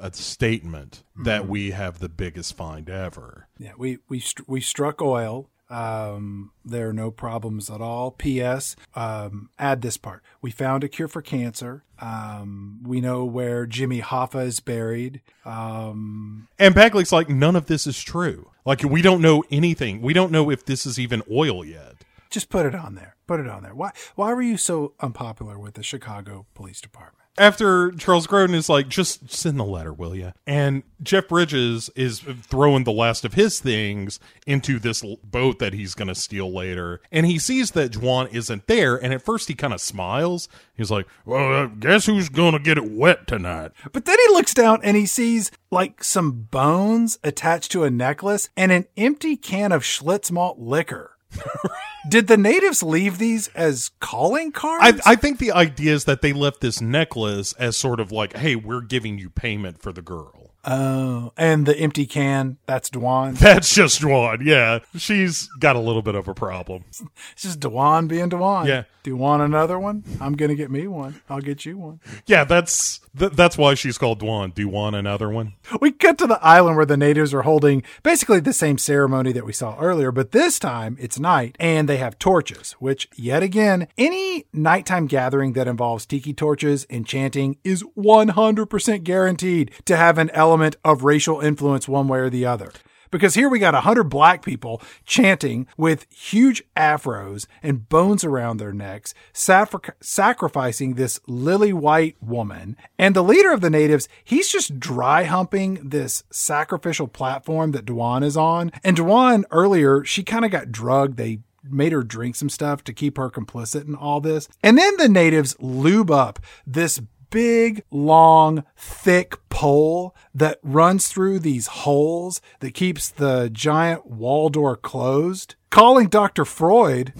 a, 0.00 0.06
a 0.06 0.12
statement 0.12 1.02
that 1.24 1.48
we 1.48 1.70
have 1.72 1.98
the 1.98 2.08
biggest 2.08 2.56
find 2.56 2.88
ever. 2.88 3.48
Yeah, 3.58 3.72
we 3.76 3.98
we 4.08 4.20
str- 4.20 4.42
we 4.46 4.60
struck 4.60 5.00
oil. 5.02 5.48
Um, 5.68 6.50
there 6.64 6.88
are 6.88 6.92
no 6.92 7.12
problems 7.12 7.70
at 7.70 7.80
all. 7.80 8.10
P.S. 8.10 8.74
Um, 8.96 9.50
add 9.58 9.82
this 9.82 9.96
part: 9.96 10.22
we 10.42 10.50
found 10.50 10.82
a 10.82 10.88
cure 10.88 11.06
for 11.06 11.22
cancer. 11.22 11.84
Um, 12.00 12.80
we 12.82 13.00
know 13.00 13.24
where 13.24 13.66
Jimmy 13.66 14.00
Hoffa 14.00 14.44
is 14.46 14.58
buried. 14.60 15.20
Um, 15.44 16.48
And 16.58 16.74
Bagley's 16.74 17.12
like 17.12 17.28
none 17.28 17.54
of 17.56 17.66
this 17.66 17.86
is 17.86 18.02
true. 18.02 18.50
Like 18.64 18.82
we 18.82 19.00
don't 19.02 19.20
know 19.22 19.44
anything. 19.50 20.00
We 20.02 20.12
don't 20.12 20.32
know 20.32 20.50
if 20.50 20.64
this 20.64 20.86
is 20.86 20.98
even 20.98 21.22
oil 21.30 21.64
yet. 21.64 21.94
Just 22.30 22.48
put 22.48 22.66
it 22.66 22.74
on 22.74 22.94
there. 22.94 23.16
Put 23.26 23.40
it 23.40 23.48
on 23.48 23.62
there. 23.62 23.74
Why 23.74 23.92
why 24.14 24.32
were 24.32 24.42
you 24.42 24.56
so 24.56 24.94
unpopular 25.00 25.58
with 25.58 25.74
the 25.74 25.82
Chicago 25.82 26.46
Police 26.54 26.80
Department? 26.80 27.20
after 27.40 27.90
Charles 27.92 28.26
Grodin 28.26 28.54
is 28.54 28.68
like, 28.68 28.88
just 28.88 29.30
send 29.30 29.58
the 29.58 29.64
letter, 29.64 29.92
will 29.92 30.14
you? 30.14 30.32
And 30.46 30.82
Jeff 31.02 31.28
Bridges 31.28 31.90
is 31.96 32.20
throwing 32.20 32.84
the 32.84 32.92
last 32.92 33.24
of 33.24 33.34
his 33.34 33.60
things 33.60 34.20
into 34.46 34.78
this 34.78 35.02
boat 35.24 35.58
that 35.58 35.72
he's 35.72 35.94
going 35.94 36.08
to 36.08 36.14
steal 36.14 36.52
later. 36.52 37.00
And 37.10 37.26
he 37.26 37.38
sees 37.38 37.70
that 37.72 37.92
Dwan 37.92 38.32
isn't 38.32 38.66
there. 38.66 38.96
And 38.96 39.14
at 39.14 39.22
first 39.22 39.48
he 39.48 39.54
kind 39.54 39.72
of 39.72 39.80
smiles. 39.80 40.48
He's 40.76 40.90
like, 40.90 41.06
well, 41.24 41.64
uh, 41.64 41.66
guess 41.66 42.06
who's 42.06 42.28
going 42.28 42.52
to 42.52 42.58
get 42.58 42.76
it 42.76 42.90
wet 42.90 43.26
tonight? 43.26 43.72
But 43.92 44.04
then 44.04 44.18
he 44.26 44.34
looks 44.34 44.52
down 44.52 44.80
and 44.82 44.96
he 44.96 45.06
sees 45.06 45.50
like 45.70 46.04
some 46.04 46.32
bones 46.50 47.18
attached 47.24 47.72
to 47.72 47.84
a 47.84 47.90
necklace 47.90 48.50
and 48.56 48.70
an 48.70 48.86
empty 48.98 49.36
can 49.36 49.72
of 49.72 49.82
Schlitz 49.82 50.30
malt 50.30 50.58
liquor. 50.58 51.09
Did 52.08 52.26
the 52.28 52.36
natives 52.36 52.82
leave 52.82 53.18
these 53.18 53.48
as 53.48 53.90
calling 54.00 54.52
cards? 54.52 55.00
I 55.04 55.16
think 55.16 55.38
the 55.38 55.52
idea 55.52 55.92
is 55.94 56.04
that 56.06 56.22
they 56.22 56.32
left 56.32 56.60
this 56.60 56.80
necklace 56.80 57.52
as 57.54 57.76
sort 57.76 58.00
of 58.00 58.10
like, 58.10 58.36
hey, 58.36 58.56
we're 58.56 58.80
giving 58.80 59.18
you 59.18 59.28
payment 59.30 59.82
for 59.82 59.92
the 59.92 60.02
girl. 60.02 60.54
oh, 60.64 61.32
and 61.36 61.64
the 61.66 61.76
empty 61.78 62.06
can, 62.06 62.58
that's 62.66 62.90
Dwan. 62.90 63.38
That's 63.38 63.74
just 63.74 64.00
Dwan. 64.02 64.44
Yeah. 64.44 64.80
She's 64.96 65.46
got 65.58 65.74
a 65.76 65.80
little 65.80 66.02
bit 66.02 66.14
of 66.14 66.28
a 66.28 66.34
problem. 66.34 66.84
It's 67.32 67.42
just 67.42 67.60
Dwan 67.60 68.08
being 68.08 68.28
Dwan. 68.30 68.66
Yeah. 68.66 68.84
Do 69.02 69.10
you 69.10 69.16
want 69.16 69.42
another 69.42 69.78
one? 69.78 70.04
I'm 70.20 70.34
going 70.34 70.50
to 70.50 70.54
get 70.54 70.70
me 70.70 70.86
one. 70.86 71.22
I'll 71.30 71.40
get 71.40 71.64
you 71.64 71.78
one. 71.78 72.00
Yeah, 72.26 72.44
that's 72.44 73.00
th- 73.18 73.32
that's 73.32 73.58
why 73.58 73.74
she's 73.74 73.98
called 73.98 74.20
Dwan. 74.20 74.54
Do 74.54 74.62
you 74.62 74.68
want 74.68 74.96
another 74.96 75.28
one? 75.28 75.54
We 75.80 75.92
cut 75.92 76.18
to 76.18 76.26
the 76.26 76.42
island 76.44 76.76
where 76.76 76.86
the 76.86 76.96
natives 76.96 77.32
are 77.32 77.42
holding 77.42 77.82
basically 78.02 78.40
the 78.40 78.52
same 78.52 78.78
ceremony 78.78 79.32
that 79.32 79.46
we 79.46 79.52
saw 79.52 79.78
earlier, 79.78 80.12
but 80.12 80.32
this 80.32 80.58
time 80.58 80.96
it's 81.00 81.18
night 81.18 81.56
and 81.58 81.88
they 81.88 81.96
have 81.98 82.18
torches, 82.18 82.72
which, 82.72 83.08
yet 83.14 83.42
again, 83.42 83.88
any 83.96 84.44
nighttime 84.52 85.06
gathering 85.06 85.52
that 85.54 85.68
involves 85.68 86.06
tiki 86.06 86.32
torches 86.32 86.86
and 86.90 87.06
chanting 87.06 87.56
is 87.64 87.82
100% 87.96 89.04
guaranteed 89.04 89.70
to 89.84 89.96
have 89.96 90.18
an 90.18 90.30
element 90.30 90.76
of 90.84 91.04
racial 91.04 91.40
influence 91.40 91.88
one 91.88 92.08
way 92.08 92.18
or 92.18 92.30
the 92.30 92.46
other. 92.46 92.72
Because 93.10 93.34
here 93.34 93.48
we 93.48 93.58
got 93.58 93.74
a 93.74 93.80
hundred 93.80 94.04
black 94.04 94.44
people 94.44 94.80
chanting 95.04 95.66
with 95.76 96.06
huge 96.10 96.62
afros 96.76 97.46
and 97.62 97.88
bones 97.88 98.24
around 98.24 98.56
their 98.56 98.72
necks, 98.72 99.14
sacrificing 99.32 100.94
this 100.94 101.20
lily 101.26 101.72
white 101.72 102.16
woman. 102.20 102.76
And 102.98 103.16
the 103.16 103.24
leader 103.24 103.52
of 103.52 103.60
the 103.60 103.70
natives, 103.70 104.08
he's 104.22 104.48
just 104.48 104.78
dry 104.78 105.24
humping 105.24 105.88
this 105.88 106.24
sacrificial 106.30 107.08
platform 107.08 107.72
that 107.72 107.84
Dwan 107.84 108.22
is 108.22 108.36
on. 108.36 108.70
And 108.84 108.96
Dwan 108.96 109.44
earlier, 109.50 110.04
she 110.04 110.22
kind 110.22 110.44
of 110.44 110.50
got 110.50 110.70
drugged. 110.70 111.16
They 111.16 111.40
made 111.62 111.92
her 111.92 112.02
drink 112.02 112.36
some 112.36 112.48
stuff 112.48 112.82
to 112.84 112.92
keep 112.92 113.16
her 113.18 113.28
complicit 113.28 113.86
in 113.86 113.94
all 113.94 114.20
this. 114.20 114.48
And 114.62 114.78
then 114.78 114.96
the 114.96 115.08
natives 115.08 115.56
lube 115.58 116.10
up 116.10 116.38
this 116.66 117.00
big, 117.30 117.82
long, 117.90 118.64
thick 118.76 119.36
pole 119.48 120.14
that 120.34 120.58
runs 120.62 121.08
through 121.08 121.38
these 121.38 121.66
holes 121.68 122.40
that 122.60 122.74
keeps 122.74 123.08
the 123.08 123.48
giant 123.52 124.06
wall 124.06 124.48
door 124.48 124.76
closed. 124.76 125.54
Calling 125.70 126.08
Dr. 126.08 126.44
Freud, 126.44 127.12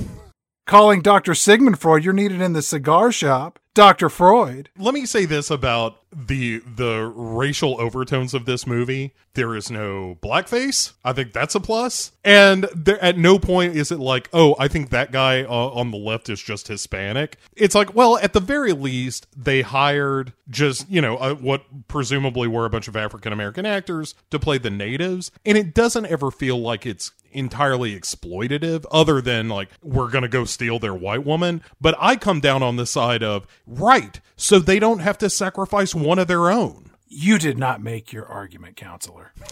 calling 0.66 1.02
Dr. 1.02 1.34
Sigmund 1.34 1.78
Freud, 1.78 2.04
you're 2.04 2.12
needed 2.12 2.40
in 2.40 2.52
the 2.52 2.62
cigar 2.62 3.12
shop. 3.12 3.58
Dr. 3.74 4.08
Freud. 4.08 4.68
Let 4.76 4.94
me 4.94 5.06
say 5.06 5.24
this 5.24 5.50
about 5.50 5.99
the 6.12 6.58
the 6.58 7.12
racial 7.14 7.80
overtones 7.80 8.34
of 8.34 8.44
this 8.44 8.66
movie. 8.66 9.14
There 9.34 9.54
is 9.54 9.70
no 9.70 10.18
blackface. 10.22 10.92
I 11.04 11.12
think 11.12 11.32
that's 11.32 11.54
a 11.54 11.60
plus. 11.60 12.12
And 12.24 12.68
there, 12.74 13.02
at 13.02 13.16
no 13.16 13.38
point 13.38 13.76
is 13.76 13.92
it 13.92 14.00
like, 14.00 14.28
oh, 14.32 14.56
I 14.58 14.66
think 14.66 14.90
that 14.90 15.12
guy 15.12 15.42
uh, 15.42 15.48
on 15.48 15.92
the 15.92 15.96
left 15.96 16.28
is 16.28 16.42
just 16.42 16.68
Hispanic. 16.68 17.36
It's 17.54 17.76
like, 17.76 17.94
well, 17.94 18.18
at 18.18 18.32
the 18.32 18.40
very 18.40 18.72
least, 18.72 19.28
they 19.36 19.62
hired 19.62 20.32
just 20.48 20.90
you 20.90 21.00
know 21.00 21.16
uh, 21.16 21.34
what 21.34 21.62
presumably 21.88 22.48
were 22.48 22.66
a 22.66 22.70
bunch 22.70 22.88
of 22.88 22.96
African 22.96 23.32
American 23.32 23.64
actors 23.64 24.14
to 24.30 24.38
play 24.38 24.58
the 24.58 24.70
natives, 24.70 25.30
and 25.46 25.56
it 25.56 25.74
doesn't 25.74 26.06
ever 26.06 26.30
feel 26.30 26.58
like 26.60 26.86
it's 26.86 27.12
entirely 27.32 27.98
exploitative 27.98 28.84
other 28.90 29.20
than 29.20 29.48
like 29.48 29.68
we're 29.82 30.10
gonna 30.10 30.28
go 30.28 30.44
steal 30.44 30.78
their 30.78 30.94
white 30.94 31.24
woman 31.24 31.62
but 31.80 31.94
i 32.00 32.16
come 32.16 32.40
down 32.40 32.62
on 32.62 32.76
the 32.76 32.86
side 32.86 33.22
of 33.22 33.46
right 33.66 34.20
so 34.36 34.58
they 34.58 34.78
don't 34.78 35.00
have 35.00 35.16
to 35.18 35.30
sacrifice 35.30 35.94
one 36.00 36.18
of 36.18 36.28
their 36.28 36.50
own 36.50 36.90
You 37.08 37.38
did 37.38 37.58
not 37.58 37.82
make 37.82 38.12
your 38.12 38.26
argument, 38.26 38.76
counselor. 38.76 39.32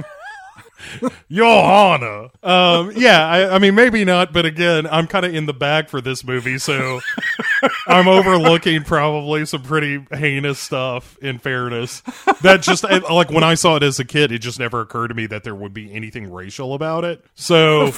your 1.28 1.44
honor 1.64 2.28
um 2.42 2.92
yeah 2.94 3.26
I, 3.26 3.56
I 3.56 3.58
mean 3.58 3.74
maybe 3.74 4.04
not 4.04 4.32
but 4.32 4.46
again 4.46 4.86
i'm 4.86 5.08
kind 5.08 5.26
of 5.26 5.34
in 5.34 5.46
the 5.46 5.52
bag 5.52 5.88
for 5.88 6.00
this 6.00 6.22
movie 6.24 6.58
so 6.58 7.00
i'm 7.86 8.06
overlooking 8.06 8.84
probably 8.84 9.44
some 9.44 9.62
pretty 9.62 10.04
heinous 10.12 10.60
stuff 10.60 11.18
in 11.18 11.38
fairness 11.38 12.02
that 12.42 12.62
just 12.62 12.84
like 12.84 13.30
when 13.30 13.42
i 13.42 13.54
saw 13.54 13.76
it 13.76 13.82
as 13.82 13.98
a 13.98 14.04
kid 14.04 14.30
it 14.30 14.38
just 14.38 14.60
never 14.60 14.80
occurred 14.80 15.08
to 15.08 15.14
me 15.14 15.26
that 15.26 15.42
there 15.42 15.54
would 15.54 15.74
be 15.74 15.92
anything 15.92 16.30
racial 16.30 16.74
about 16.74 17.04
it 17.04 17.24
so 17.34 17.78
well, 17.78 17.92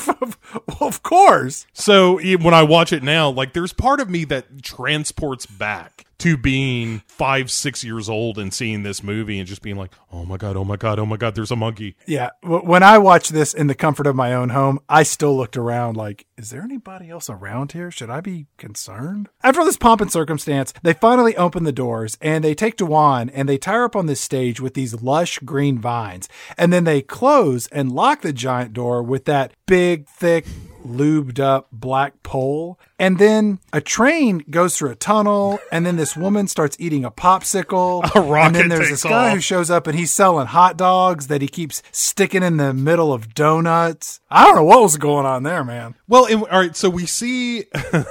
of 0.80 1.02
course. 1.02 1.66
So 1.72 2.18
when 2.18 2.54
I 2.54 2.62
watch 2.62 2.92
it 2.92 3.02
now, 3.02 3.30
like 3.30 3.52
there's 3.52 3.72
part 3.72 4.00
of 4.00 4.08
me 4.08 4.24
that 4.26 4.62
transports 4.62 5.46
back 5.46 6.06
to 6.20 6.36
being 6.36 7.02
five, 7.06 7.50
six 7.50 7.82
years 7.82 8.08
old 8.08 8.38
and 8.38 8.52
seeing 8.52 8.82
this 8.82 9.02
movie 9.02 9.38
and 9.38 9.48
just 9.48 9.62
being 9.62 9.76
like, 9.76 9.92
oh 10.12 10.24
my 10.24 10.36
God, 10.36 10.56
oh 10.56 10.64
my 10.64 10.76
God, 10.76 10.98
oh 10.98 11.06
my 11.06 11.16
God, 11.16 11.34
there's 11.34 11.50
a 11.50 11.56
monkey. 11.56 11.96
Yeah. 12.06 12.30
When 12.42 12.82
I 12.82 12.98
watched 12.98 13.32
this 13.32 13.54
in 13.54 13.66
the 13.66 13.74
comfort 13.74 14.06
of 14.06 14.16
my 14.16 14.34
own 14.34 14.50
home, 14.50 14.80
I 14.88 15.02
still 15.02 15.36
looked 15.36 15.56
around 15.56 15.96
like, 15.96 16.26
is 16.36 16.50
there 16.50 16.62
anybody 16.62 17.10
else 17.10 17.28
around 17.28 17.72
here? 17.72 17.90
Should 17.90 18.10
I 18.10 18.20
be 18.20 18.46
concerned? 18.56 19.28
After 19.42 19.64
this 19.64 19.76
pomp 19.76 20.00
and 20.00 20.12
circumstance, 20.12 20.72
they 20.82 20.92
finally 20.92 21.36
open 21.36 21.64
the 21.64 21.72
doors 21.72 22.16
and 22.20 22.44
they 22.44 22.54
take 22.54 22.76
Dwan 22.76 23.30
and 23.32 23.48
they 23.48 23.58
tie 23.58 23.72
her 23.72 23.84
up 23.84 23.96
on 23.96 24.06
this 24.06 24.20
stage 24.20 24.60
with 24.60 24.74
these 24.74 25.02
lush 25.02 25.38
green 25.40 25.78
vines. 25.78 26.28
And 26.56 26.72
then 26.72 26.84
they 26.84 27.02
close 27.02 27.66
and 27.68 27.92
lock 27.92 28.22
the 28.22 28.32
giant 28.32 28.72
door 28.72 29.02
with 29.02 29.24
that 29.24 29.52
big, 29.66 30.06
thick, 30.06 30.46
lubed 30.84 31.38
up 31.38 31.68
black 31.72 32.22
pole. 32.22 32.78
And 32.98 33.18
then 33.18 33.58
a 33.72 33.80
train 33.80 34.44
goes 34.50 34.76
through 34.76 34.90
a 34.90 34.94
tunnel, 34.94 35.58
and 35.72 35.86
then 35.86 35.96
this 35.96 36.16
woman 36.16 36.48
starts 36.48 36.76
eating 36.78 37.04
a 37.04 37.10
popsicle. 37.10 38.04
A 38.14 38.20
rocket 38.20 38.46
and 38.46 38.54
then 38.54 38.68
there's 38.68 38.90
this 38.90 39.02
guy 39.02 39.28
off. 39.28 39.34
who 39.34 39.40
shows 39.40 39.70
up 39.70 39.86
and 39.86 39.98
he's 39.98 40.12
selling 40.12 40.46
hot 40.46 40.76
dogs 40.76 41.28
that 41.28 41.40
he 41.40 41.48
keeps 41.48 41.82
sticking 41.92 42.42
in 42.42 42.56
the 42.56 42.74
middle 42.74 43.12
of 43.12 43.34
donuts. 43.34 44.20
I 44.30 44.44
don't 44.44 44.56
know 44.56 44.64
what 44.64 44.82
was 44.82 44.96
going 44.96 45.26
on 45.26 45.42
there, 45.44 45.64
man. 45.64 45.94
Well, 46.08 46.26
and, 46.26 46.42
all 46.42 46.60
right, 46.60 46.76
so 46.76 46.90
we 46.90 47.06
see. 47.06 47.64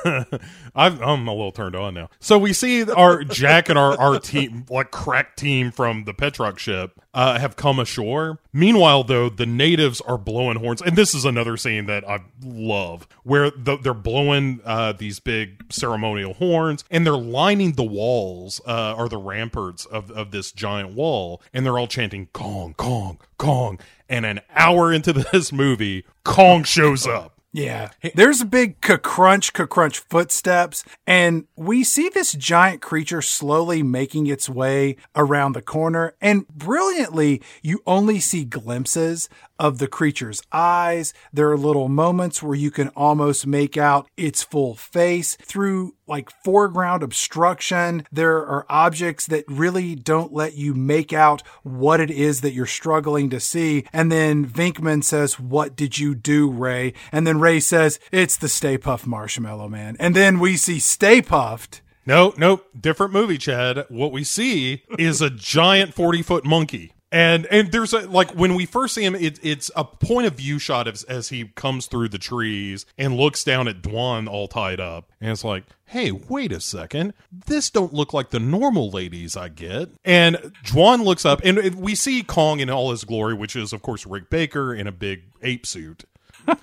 I've, 0.80 1.02
I'm 1.02 1.28
a 1.28 1.34
little 1.34 1.52
turned 1.52 1.76
on 1.76 1.94
now. 1.94 2.10
So 2.22 2.38
we 2.38 2.54
see 2.54 2.90
our 2.90 3.26
Jack 3.26 3.68
and 3.68 3.78
our, 3.78 4.00
our 4.00 4.18
team, 4.18 4.66
like 4.70 4.92
crack 4.92 5.36
team 5.36 5.72
from 5.72 6.06
the 6.06 6.14
Petrox 6.14 6.60
ship, 6.60 7.00
uh, 7.14 7.38
have 7.38 7.58
come 7.58 7.80
ashore. 7.80 8.40
Meanwhile, 8.54 9.04
though, 9.04 9.28
the 9.28 9.46
natives 9.46 10.00
are 10.00 10.18
blowing 10.18 10.58
horns, 10.58 10.82
and 10.82 10.96
this 10.96 11.14
is 11.14 11.26
another 11.26 11.58
scene 11.58 11.86
that 11.88 12.08
I 12.08 12.20
love, 12.42 13.10
where 13.24 13.52
the, 13.52 13.76
they're 13.78 13.94
blowing 13.94 14.62
uh, 14.64 14.94
these 14.94 15.20
big 15.20 15.66
ceremonial 15.70 16.36
horns, 16.36 16.86
and 16.90 17.06
they're 17.06 17.14
lining 17.18 17.74
the 17.74 17.84
walls 17.84 18.62
uh, 18.66 18.96
or 18.98 19.10
the 19.10 19.18
ramparts 19.18 19.86
of 19.86 20.10
of 20.12 20.32
this 20.32 20.54
giant 20.54 20.94
wall, 20.94 21.42
and 21.54 21.66
they're 21.66 21.78
all 21.78 21.88
chanting 21.88 22.28
"Kong, 22.28 22.74
Kong, 22.78 23.20
Kong." 23.38 23.80
And 24.08 24.26
an 24.26 24.40
hour 24.56 24.94
into 24.94 25.12
this 25.32 25.52
movie, 25.52 26.06
Kong 26.24 26.64
shows 26.64 27.06
up. 27.06 27.39
Yeah. 27.52 27.90
There's 28.14 28.42
a 28.42 28.46
big 28.46 28.80
crunch, 28.82 29.54
crunch 29.54 30.00
footsteps, 30.00 30.84
and 31.08 31.46
we 31.56 31.84
see 31.84 32.10
this 32.10 32.34
giant 32.34 32.82
creature 32.82 33.22
slowly 33.22 33.82
making 33.82 34.28
its 34.28 34.48
way 34.48 34.98
around 35.16 35.54
the 35.54 35.62
corner. 35.62 36.16
And 36.22 36.48
brilliantly, 36.48 37.42
you 37.64 37.82
only 37.88 38.20
see 38.20 38.46
glimpses 38.46 39.30
of 39.60 39.78
the 39.78 39.88
creature's 39.88 40.42
eyes. 40.52 41.14
There 41.34 41.52
are 41.52 41.58
little 41.58 41.90
moments 41.90 42.42
where 42.42 42.56
you 42.56 42.72
can 42.72 42.88
almost 42.90 43.46
make 43.46 43.78
out 43.78 44.08
its 44.16 44.42
full 44.42 44.76
face 44.76 45.36
through 45.42 45.96
like 46.08 46.32
foreground 46.44 47.04
obstruction. 47.04 48.04
There 48.12 48.38
are 48.38 48.66
objects 48.70 49.28
that 49.28 49.44
really 49.48 49.96
don't 49.96 50.34
let 50.34 50.56
you 50.56 50.74
make 50.74 51.14
out 51.14 51.44
what 51.64 52.00
it 52.00 52.10
is 52.10 52.42
that 52.42 52.54
you're 52.54 52.66
struggling 52.66 53.30
to 53.30 53.40
see. 53.40 53.86
And 53.94 54.12
then 54.12 54.48
Venkman 54.48 55.04
says, 55.04 55.40
What 55.40 55.76
did 55.76 56.00
you 56.00 56.16
do, 56.16 56.50
Ray? 56.50 56.94
And 57.12 57.28
then 57.28 57.39
Ray 57.40 57.60
says, 57.60 58.00
It's 58.12 58.38
the 58.38 58.50
Stay 58.50 58.78
Puft 58.78 59.06
Marshmallow 59.06 59.70
Man. 59.70 59.96
And 60.00 60.16
then 60.16 60.40
we 60.40 60.58
see 60.58 60.80
Stay 60.80 61.22
Puft. 61.22 61.82
No, 62.06 62.34
no, 62.38 62.62
different 62.80 63.14
movie, 63.14 63.38
Chad. 63.38 63.86
What 63.90 64.12
we 64.12 64.24
see 64.24 64.84
is 64.98 65.22
a 65.22 65.30
giant 65.30 65.94
40 65.94 66.22
foot 66.24 66.46
monkey. 66.46 66.94
And 67.12 67.48
and 67.48 67.72
there's 67.72 67.94
a 67.94 68.08
like 68.08 68.32
when 68.32 68.54
we 68.54 68.68
first 68.68 68.94
see 68.94 69.04
him, 69.04 69.16
it, 69.16 69.40
it's 69.42 69.72
a 69.76 69.84
point 69.84 70.28
of 70.28 70.34
view 70.34 70.60
shot 70.60 70.88
as, 70.88 71.04
as 71.04 71.30
he 71.30 71.46
comes 71.56 71.88
through 71.88 72.10
the 72.10 72.20
trees 72.20 72.86
and 73.00 73.16
looks 73.18 73.44
down 73.44 73.68
at 73.68 73.82
Dwan 73.82 74.30
all 74.30 74.48
tied 74.48 74.80
up, 74.80 75.12
and 75.20 75.32
it's 75.32 75.44
like, 75.44 75.64
hey, 75.86 76.12
wait 76.12 76.52
a 76.52 76.60
second, 76.60 77.16
this 77.48 77.72
don't 77.72 77.94
look 77.94 78.14
like 78.14 78.30
the 78.30 78.40
normal 78.40 78.92
ladies 78.92 79.36
I 79.36 79.50
get. 79.50 79.90
And 80.06 80.36
Dwan 80.64 81.04
looks 81.04 81.26
up, 81.26 81.42
and 81.44 81.76
we 81.76 81.96
see 81.96 82.22
Kong 82.22 82.60
in 82.60 82.70
all 82.70 82.92
his 82.92 83.04
glory, 83.04 83.34
which 83.34 83.56
is 83.56 83.74
of 83.74 83.82
course 83.82 84.06
Rick 84.06 84.30
Baker 84.30 84.72
in 84.72 84.86
a 84.86 84.92
big 84.92 85.24
ape 85.42 85.66
suit. 85.66 86.04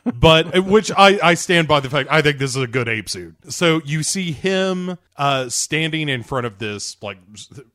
But 0.05 0.65
which 0.65 0.91
I, 0.97 1.19
I 1.23 1.35
stand 1.35 1.69
by 1.69 1.81
the 1.81 1.91
fact 1.91 2.09
I 2.11 2.23
think 2.23 2.39
this 2.39 2.57
is 2.57 2.63
a 2.63 2.67
good 2.67 2.89
ape 2.89 3.09
suit. 3.09 3.37
So 3.49 3.81
you 3.85 4.03
see 4.03 4.33
him 4.33 4.99
uh, 5.17 5.49
standing 5.49 6.09
in 6.09 6.23
front 6.23 6.47
of 6.47 6.59
this 6.59 6.97
like 7.03 7.19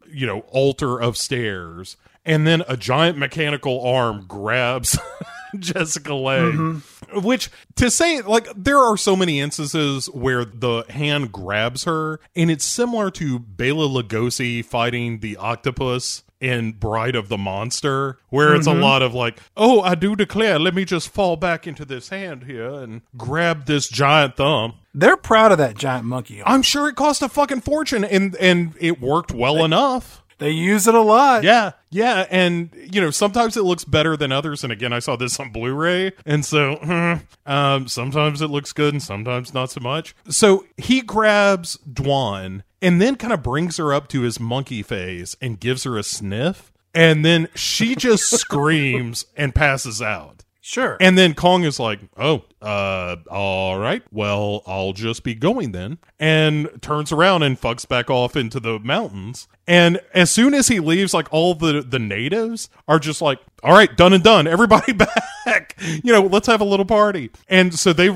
you 0.09 0.25
know 0.25 0.41
altar 0.49 1.01
of 1.01 1.17
stairs, 1.17 1.97
and 2.25 2.45
then 2.45 2.63
a 2.67 2.77
giant 2.77 3.17
mechanical 3.17 3.85
arm 3.85 4.25
grabs 4.27 4.97
Jessica 5.59 6.13
Lange. 6.13 6.53
Mm-hmm. 6.53 7.21
Which 7.21 7.49
to 7.75 7.91
say 7.91 8.21
like 8.21 8.47
there 8.55 8.79
are 8.79 8.95
so 8.95 9.15
many 9.15 9.39
instances 9.39 10.07
where 10.07 10.45
the 10.45 10.85
hand 10.89 11.31
grabs 11.31 11.83
her, 11.83 12.19
and 12.35 12.49
it's 12.49 12.65
similar 12.65 13.11
to 13.11 13.39
Bela 13.39 13.87
Lugosi 13.87 14.63
fighting 14.63 15.19
the 15.19 15.37
octopus 15.37 16.23
in 16.41 16.73
Bride 16.73 17.15
of 17.15 17.29
the 17.29 17.37
Monster, 17.37 18.17
where 18.29 18.55
it's 18.55 18.67
mm-hmm. 18.67 18.79
a 18.79 18.81
lot 18.81 19.01
of 19.03 19.13
like, 19.13 19.39
oh, 19.55 19.81
I 19.81 19.95
do 19.95 20.15
declare, 20.15 20.59
let 20.59 20.73
me 20.73 20.83
just 20.83 21.09
fall 21.09 21.37
back 21.37 21.67
into 21.67 21.85
this 21.85 22.09
hand 22.09 22.43
here 22.43 22.69
and 22.69 23.01
grab 23.15 23.65
this 23.65 23.87
giant 23.87 24.35
thumb. 24.35 24.73
They're 24.93 25.15
proud 25.15 25.51
of 25.51 25.59
that 25.59 25.77
giant 25.77 26.05
monkey. 26.05 26.41
I'm 26.43 26.63
sure 26.63 26.89
it 26.89 26.95
cost 26.95 27.21
a 27.21 27.29
fucking 27.29 27.61
fortune 27.61 28.03
and 28.03 28.35
and 28.37 28.73
it 28.79 28.99
worked 28.99 29.31
well 29.31 29.55
they, 29.55 29.63
enough. 29.63 30.23
They 30.39 30.49
use 30.49 30.87
it 30.87 30.95
a 30.95 31.01
lot. 31.01 31.43
Yeah, 31.43 31.73
yeah, 31.91 32.25
and 32.31 32.71
you 32.91 32.99
know 32.99 33.11
sometimes 33.11 33.55
it 33.55 33.63
looks 33.63 33.85
better 33.85 34.17
than 34.17 34.31
others. 34.31 34.63
And 34.63 34.73
again, 34.73 34.91
I 34.91 34.97
saw 34.97 35.15
this 35.15 35.39
on 35.39 35.51
Blu-ray, 35.51 36.13
and 36.25 36.43
so 36.43 37.19
um, 37.45 37.87
sometimes 37.87 38.41
it 38.41 38.47
looks 38.47 38.73
good 38.73 38.95
and 38.95 39.03
sometimes 39.03 39.53
not 39.53 39.69
so 39.69 39.81
much. 39.81 40.15
So 40.29 40.65
he 40.77 41.01
grabs 41.01 41.77
Dwan 41.87 42.63
and 42.81 43.01
then 43.01 43.15
kind 43.15 43.33
of 43.33 43.43
brings 43.43 43.77
her 43.77 43.93
up 43.93 44.07
to 44.09 44.21
his 44.21 44.39
monkey 44.39 44.81
phase 44.81 45.35
and 45.41 45.59
gives 45.59 45.83
her 45.83 45.97
a 45.97 46.03
sniff, 46.03 46.71
and 46.93 47.23
then 47.23 47.47
she 47.55 47.95
just 47.95 48.29
screams 48.39 49.25
and 49.35 49.53
passes 49.55 50.01
out. 50.01 50.43
Sure. 50.63 50.95
And 51.01 51.17
then 51.17 51.33
Kong 51.33 51.63
is 51.63 51.79
like, 51.79 51.99
"Oh, 52.15 52.45
uh, 52.61 53.15
all 53.31 53.79
right. 53.79 54.03
Well, 54.11 54.61
I'll 54.67 54.93
just 54.93 55.23
be 55.23 55.33
going 55.33 55.71
then." 55.71 55.97
And 56.19 56.69
turns 56.81 57.11
around 57.11 57.41
and 57.41 57.59
fucks 57.59 57.87
back 57.87 58.11
off 58.11 58.35
into 58.35 58.59
the 58.59 58.77
mountains. 58.77 59.47
And 59.67 59.99
as 60.13 60.29
soon 60.29 60.53
as 60.53 60.67
he 60.67 60.79
leaves, 60.79 61.15
like 61.15 61.27
all 61.33 61.55
the 61.55 61.81
the 61.81 61.97
natives 61.97 62.69
are 62.87 62.99
just 62.99 63.23
like, 63.23 63.39
"All 63.63 63.73
right, 63.73 63.95
done 63.97 64.13
and 64.13 64.23
done. 64.23 64.45
Everybody 64.45 64.93
back. 65.45 65.75
you 66.03 66.13
know, 66.13 66.21
let's 66.21 66.47
have 66.47 66.61
a 66.61 66.65
little 66.65 66.85
party." 66.85 67.31
And 67.47 67.73
so 67.73 67.91
they, 67.91 68.15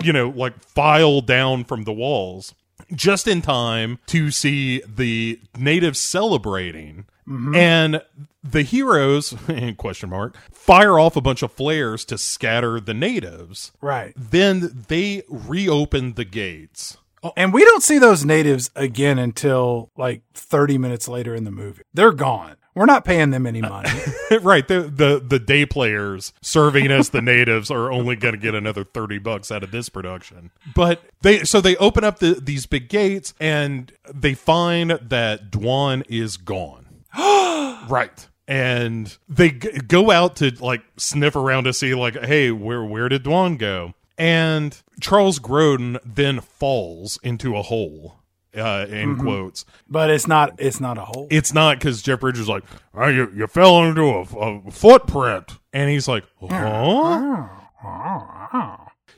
you 0.00 0.12
know, 0.12 0.28
like 0.28 0.58
file 0.60 1.20
down 1.20 1.64
from 1.64 1.82
the 1.82 1.92
walls 1.92 2.54
just 2.94 3.26
in 3.26 3.42
time 3.42 3.98
to 4.06 4.30
see 4.30 4.82
the 4.86 5.40
natives 5.56 6.00
celebrating 6.00 7.06
Mm-hmm. 7.30 7.54
And 7.54 8.02
the 8.42 8.62
heroes, 8.62 9.34
question 9.78 10.10
mark, 10.10 10.36
fire 10.50 10.98
off 10.98 11.16
a 11.16 11.20
bunch 11.20 11.42
of 11.42 11.52
flares 11.52 12.04
to 12.06 12.18
scatter 12.18 12.80
the 12.80 12.94
natives. 12.94 13.70
Right. 13.80 14.12
Then 14.16 14.84
they 14.88 15.22
reopen 15.28 16.14
the 16.14 16.24
gates. 16.24 16.96
And 17.36 17.52
we 17.52 17.64
don't 17.64 17.82
see 17.82 17.98
those 17.98 18.24
natives 18.24 18.70
again 18.74 19.18
until 19.18 19.90
like 19.96 20.22
30 20.34 20.78
minutes 20.78 21.06
later 21.06 21.34
in 21.34 21.44
the 21.44 21.50
movie. 21.50 21.82
They're 21.92 22.12
gone. 22.12 22.56
We're 22.74 22.86
not 22.86 23.04
paying 23.04 23.30
them 23.30 23.46
any 23.46 23.60
money. 23.60 23.90
right. 24.42 24.66
The, 24.66 24.82
the 24.82 25.22
the 25.24 25.38
day 25.38 25.66
players 25.66 26.32
serving 26.40 26.90
as 26.90 27.10
the 27.10 27.20
natives 27.20 27.70
are 27.70 27.90
only 27.90 28.16
going 28.16 28.34
to 28.34 28.40
get 28.40 28.54
another 28.54 28.84
30 28.84 29.18
bucks 29.18 29.50
out 29.50 29.62
of 29.64 29.70
this 29.70 29.88
production. 29.88 30.50
But 30.74 31.02
they 31.22 31.44
so 31.44 31.60
they 31.60 31.76
open 31.76 32.04
up 32.04 32.20
the, 32.20 32.34
these 32.34 32.66
big 32.66 32.88
gates 32.88 33.34
and 33.40 33.92
they 34.12 34.34
find 34.34 34.90
that 34.90 35.50
Dwan 35.50 36.04
is 36.08 36.36
gone. 36.36 36.86
right. 37.18 38.28
And 38.46 39.16
they 39.28 39.50
g- 39.50 39.80
go 39.86 40.10
out 40.10 40.36
to 40.36 40.50
like 40.60 40.82
sniff 40.96 41.36
around 41.36 41.64
to 41.64 41.72
see 41.72 41.94
like, 41.94 42.16
hey, 42.16 42.50
where 42.50 42.84
where 42.84 43.08
did 43.08 43.24
Dwan 43.24 43.58
go? 43.58 43.94
And 44.16 44.80
Charles 45.00 45.38
Grodin 45.38 45.98
then 46.04 46.40
falls 46.40 47.18
into 47.22 47.56
a 47.56 47.62
hole. 47.62 48.19
Uh, 48.52 48.84
in 48.88 49.14
mm-hmm. 49.14 49.20
quotes, 49.20 49.64
but 49.88 50.10
it's 50.10 50.26
not. 50.26 50.54
It's 50.58 50.80
not 50.80 50.98
a 50.98 51.04
hole. 51.04 51.28
It's 51.30 51.54
not 51.54 51.78
because 51.78 52.02
Jeff 52.02 52.18
Bridges 52.18 52.42
is 52.42 52.48
like, 52.48 52.64
oh, 52.94 53.06
you 53.06 53.30
you 53.32 53.46
fell 53.46 53.84
into 53.84 54.02
a, 54.02 54.22
a 54.22 54.70
footprint, 54.72 55.58
and 55.72 55.88
he's 55.88 56.08
like, 56.08 56.24
huh? 56.40 57.46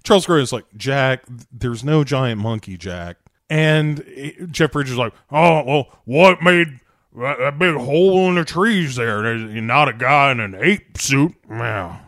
Charles 0.02 0.26
Grodin 0.26 0.42
is 0.42 0.52
like, 0.52 0.66
Jack, 0.76 1.24
there's 1.50 1.82
no 1.82 2.04
giant 2.04 2.40
monkey, 2.40 2.76
Jack. 2.76 3.16
And 3.48 4.04
Jeff 4.50 4.72
Bridges 4.72 4.92
is 4.92 4.98
like, 4.98 5.14
oh, 5.30 5.64
well, 5.64 5.98
what 6.04 6.42
made 6.42 6.80
that, 7.16 7.38
that 7.38 7.58
big 7.58 7.76
hole 7.76 8.28
in 8.28 8.34
the 8.34 8.44
trees 8.44 8.96
there. 8.96 9.22
There's 9.22 9.62
not 9.62 9.88
a 9.88 9.92
guy 9.92 10.32
in 10.32 10.40
an 10.40 10.54
ape 10.54 10.98
suit. 10.98 11.34
Yeah. 11.48 12.00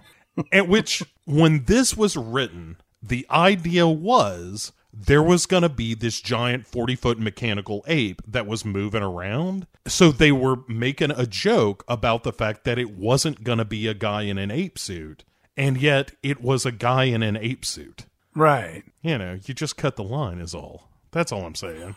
At 0.52 0.68
which, 0.68 1.02
when 1.26 1.64
this 1.64 1.96
was 1.96 2.16
written, 2.16 2.76
the 3.02 3.26
idea 3.30 3.86
was 3.86 4.72
there 4.96 5.22
was 5.22 5.46
going 5.46 5.62
to 5.62 5.68
be 5.68 5.94
this 5.94 6.20
giant 6.20 6.66
40 6.66 6.96
foot 6.96 7.18
mechanical 7.18 7.84
ape 7.86 8.22
that 8.26 8.46
was 8.46 8.64
moving 8.64 9.02
around. 9.02 9.66
So 9.86 10.12
they 10.12 10.32
were 10.32 10.58
making 10.68 11.10
a 11.10 11.26
joke 11.26 11.84
about 11.88 12.22
the 12.22 12.32
fact 12.32 12.64
that 12.64 12.78
it 12.78 12.96
wasn't 12.96 13.42
going 13.42 13.58
to 13.58 13.64
be 13.64 13.86
a 13.88 13.94
guy 13.94 14.22
in 14.22 14.38
an 14.38 14.50
ape 14.50 14.78
suit. 14.78 15.24
And 15.56 15.76
yet 15.80 16.12
it 16.22 16.40
was 16.40 16.64
a 16.64 16.72
guy 16.72 17.04
in 17.04 17.22
an 17.22 17.36
ape 17.36 17.64
suit. 17.64 18.06
Right. 18.34 18.84
You 19.02 19.18
know, 19.18 19.38
you 19.44 19.54
just 19.54 19.76
cut 19.76 19.96
the 19.96 20.04
line, 20.04 20.38
is 20.38 20.54
all. 20.54 20.88
That's 21.10 21.32
all 21.32 21.44
I'm 21.44 21.54
saying. 21.54 21.96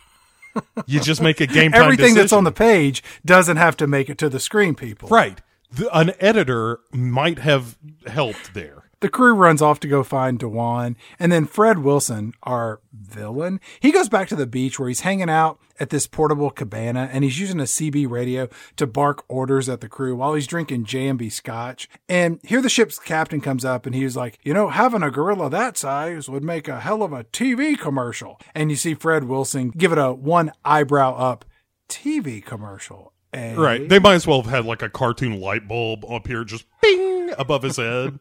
You 0.86 1.00
just 1.00 1.22
make 1.22 1.40
a 1.40 1.48
game. 1.48 1.74
Everything 1.74 1.98
decision. 1.98 2.16
that's 2.16 2.34
on 2.34 2.44
the 2.44 2.52
page 2.52 3.04
doesn't 3.26 3.58
have 3.58 3.78
to 3.78 3.88
make 3.88 4.10
it 4.10 4.18
to 4.20 4.30
the 4.30 4.40
screen, 4.40 4.76
people. 4.76 5.10
Right. 5.10 5.40
The, 5.72 5.96
an 5.96 6.14
editor 6.20 6.80
might 6.92 7.40
have 7.40 7.78
helped 8.06 8.54
there. 8.54 8.87
The 9.00 9.10
crew 9.10 9.36
runs 9.36 9.62
off 9.62 9.80
to 9.82 9.88
go 9.88 10.04
find 10.04 10.40
Dwan, 10.40 10.96
and 11.20 11.32
then 11.32 11.46
Fred 11.46 11.80
Wilson, 11.80 12.34
our 12.42 12.82
villain, 12.92 13.60
he 13.80 13.92
goes 13.92 14.10
back 14.10 14.28
to 14.30 14.36
the 14.36 14.48
beach 14.48 14.80
where 14.80 14.88
he's 14.88 15.02
hanging 15.02 15.30
out 15.30 15.60
at 15.80 15.92
this 15.92 16.08
portable 16.08 16.50
cabana 16.50 17.08
and 17.12 17.24
he's 17.24 17.40
using 17.40 17.60
a 17.60 17.64
CB 17.64 18.10
radio 18.10 18.50
to 18.76 18.88
bark 18.88 19.24
orders 19.28 19.70
at 19.70 19.82
the 19.82 19.88
crew 19.88 20.16
while 20.16 20.34
he's 20.34 20.48
drinking 20.48 20.86
J&B 20.86 21.30
scotch. 21.30 21.88
And 22.10 22.40
here 22.44 22.60
the 22.60 22.70
ship's 22.70 22.98
captain 22.98 23.40
comes 23.40 23.64
up 23.64 23.86
and 23.86 23.94
he's 23.94 24.18
like, 24.18 24.40
you 24.44 24.54
know, 24.54 24.70
having 24.70 25.04
a 25.04 25.12
gorilla 25.12 25.50
that 25.52 25.78
size 25.78 26.28
would 26.28 26.44
make 26.44 26.68
a 26.68 26.80
hell 26.80 27.04
of 27.04 27.14
a 27.14 27.26
TV 27.26 27.78
commercial. 27.78 28.40
And 28.56 28.72
you 28.72 28.76
see 28.76 28.96
Fred 28.96 29.26
Wilson 29.26 29.70
give 29.70 29.92
it 29.92 30.00
a 30.00 30.12
one 30.12 30.52
eyebrow 30.66 31.16
up 31.16 31.46
TV 31.88 32.44
commercial. 32.44 33.14
Right. 33.34 33.88
They 33.88 34.00
might 34.00 34.16
as 34.16 34.26
well 34.26 34.42
have 34.42 34.52
had 34.52 34.66
like 34.66 34.82
a 34.82 34.90
cartoon 34.90 35.40
light 35.40 35.68
bulb 35.68 36.06
up 36.06 36.28
here 36.28 36.44
just 36.44 36.66
bing 36.82 37.32
above 37.38 37.64
his 37.64 37.78
head. 37.78 38.20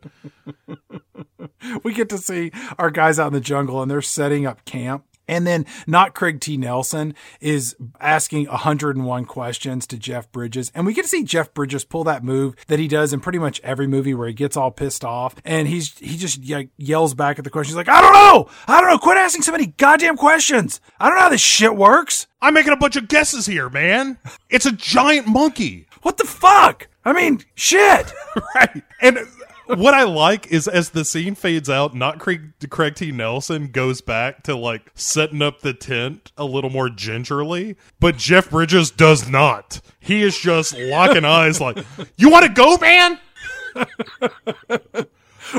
we 1.84 1.94
get 1.94 2.08
to 2.10 2.18
see 2.18 2.52
our 2.78 2.90
guys 2.90 3.18
out 3.18 3.28
in 3.28 3.32
the 3.32 3.40
jungle 3.40 3.82
and 3.82 3.90
they're 3.90 4.02
setting 4.02 4.46
up 4.46 4.64
camp. 4.64 5.04
And 5.28 5.46
then 5.46 5.66
not 5.86 6.14
Craig 6.14 6.40
T. 6.40 6.56
Nelson 6.56 7.14
is 7.40 7.76
asking 8.00 8.46
101 8.46 9.24
questions 9.24 9.86
to 9.88 9.98
Jeff 9.98 10.30
Bridges. 10.30 10.70
And 10.74 10.86
we 10.86 10.94
get 10.94 11.02
to 11.02 11.08
see 11.08 11.24
Jeff 11.24 11.52
Bridges 11.52 11.84
pull 11.84 12.04
that 12.04 12.22
move 12.22 12.54
that 12.68 12.78
he 12.78 12.88
does 12.88 13.12
in 13.12 13.20
pretty 13.20 13.38
much 13.38 13.60
every 13.62 13.86
movie 13.86 14.14
where 14.14 14.28
he 14.28 14.34
gets 14.34 14.56
all 14.56 14.70
pissed 14.70 15.04
off 15.04 15.34
and 15.44 15.68
he's, 15.68 15.98
he 15.98 16.16
just 16.16 16.40
yells 16.76 17.14
back 17.14 17.38
at 17.38 17.44
the 17.44 17.50
question. 17.50 17.70
He's 17.70 17.76
like, 17.76 17.88
I 17.88 18.00
don't 18.00 18.12
know. 18.12 18.48
I 18.66 18.80
don't 18.80 18.90
know. 18.90 18.98
Quit 18.98 19.18
asking 19.18 19.42
so 19.42 19.52
many 19.52 19.66
goddamn 19.66 20.16
questions. 20.16 20.80
I 21.00 21.08
don't 21.08 21.16
know 21.16 21.22
how 21.22 21.28
this 21.28 21.40
shit 21.40 21.76
works. 21.76 22.26
I'm 22.40 22.54
making 22.54 22.72
a 22.72 22.76
bunch 22.76 22.96
of 22.96 23.08
guesses 23.08 23.46
here, 23.46 23.68
man. 23.68 24.18
It's 24.48 24.66
a 24.66 24.72
giant 24.72 25.26
monkey. 25.26 25.86
What 26.02 26.18
the 26.18 26.26
fuck? 26.26 26.88
I 27.04 27.12
mean, 27.12 27.40
shit. 27.54 28.12
right. 28.54 28.82
And 29.00 29.18
what 29.66 29.94
I 29.94 30.04
like 30.04 30.46
is 30.48 30.68
as 30.68 30.90
the 30.90 31.04
scene 31.04 31.34
fades 31.34 31.68
out, 31.68 31.94
not 31.94 32.18
Craig, 32.18 32.52
Craig 32.70 32.94
T. 32.94 33.12
Nelson 33.12 33.68
goes 33.68 34.00
back 34.00 34.42
to 34.44 34.56
like 34.56 34.90
setting 34.94 35.42
up 35.42 35.60
the 35.60 35.74
tent 35.74 36.32
a 36.36 36.44
little 36.44 36.70
more 36.70 36.88
gingerly, 36.88 37.76
but 38.00 38.16
Jeff 38.16 38.50
Bridges 38.50 38.90
does 38.90 39.28
not. 39.28 39.80
He 39.98 40.22
is 40.22 40.38
just 40.38 40.76
locking 40.76 41.24
eyes, 41.26 41.60
like, 41.60 41.78
"You 42.16 42.30
want 42.30 42.46
to 42.46 42.52
go, 42.52 42.76
man?" 42.78 43.18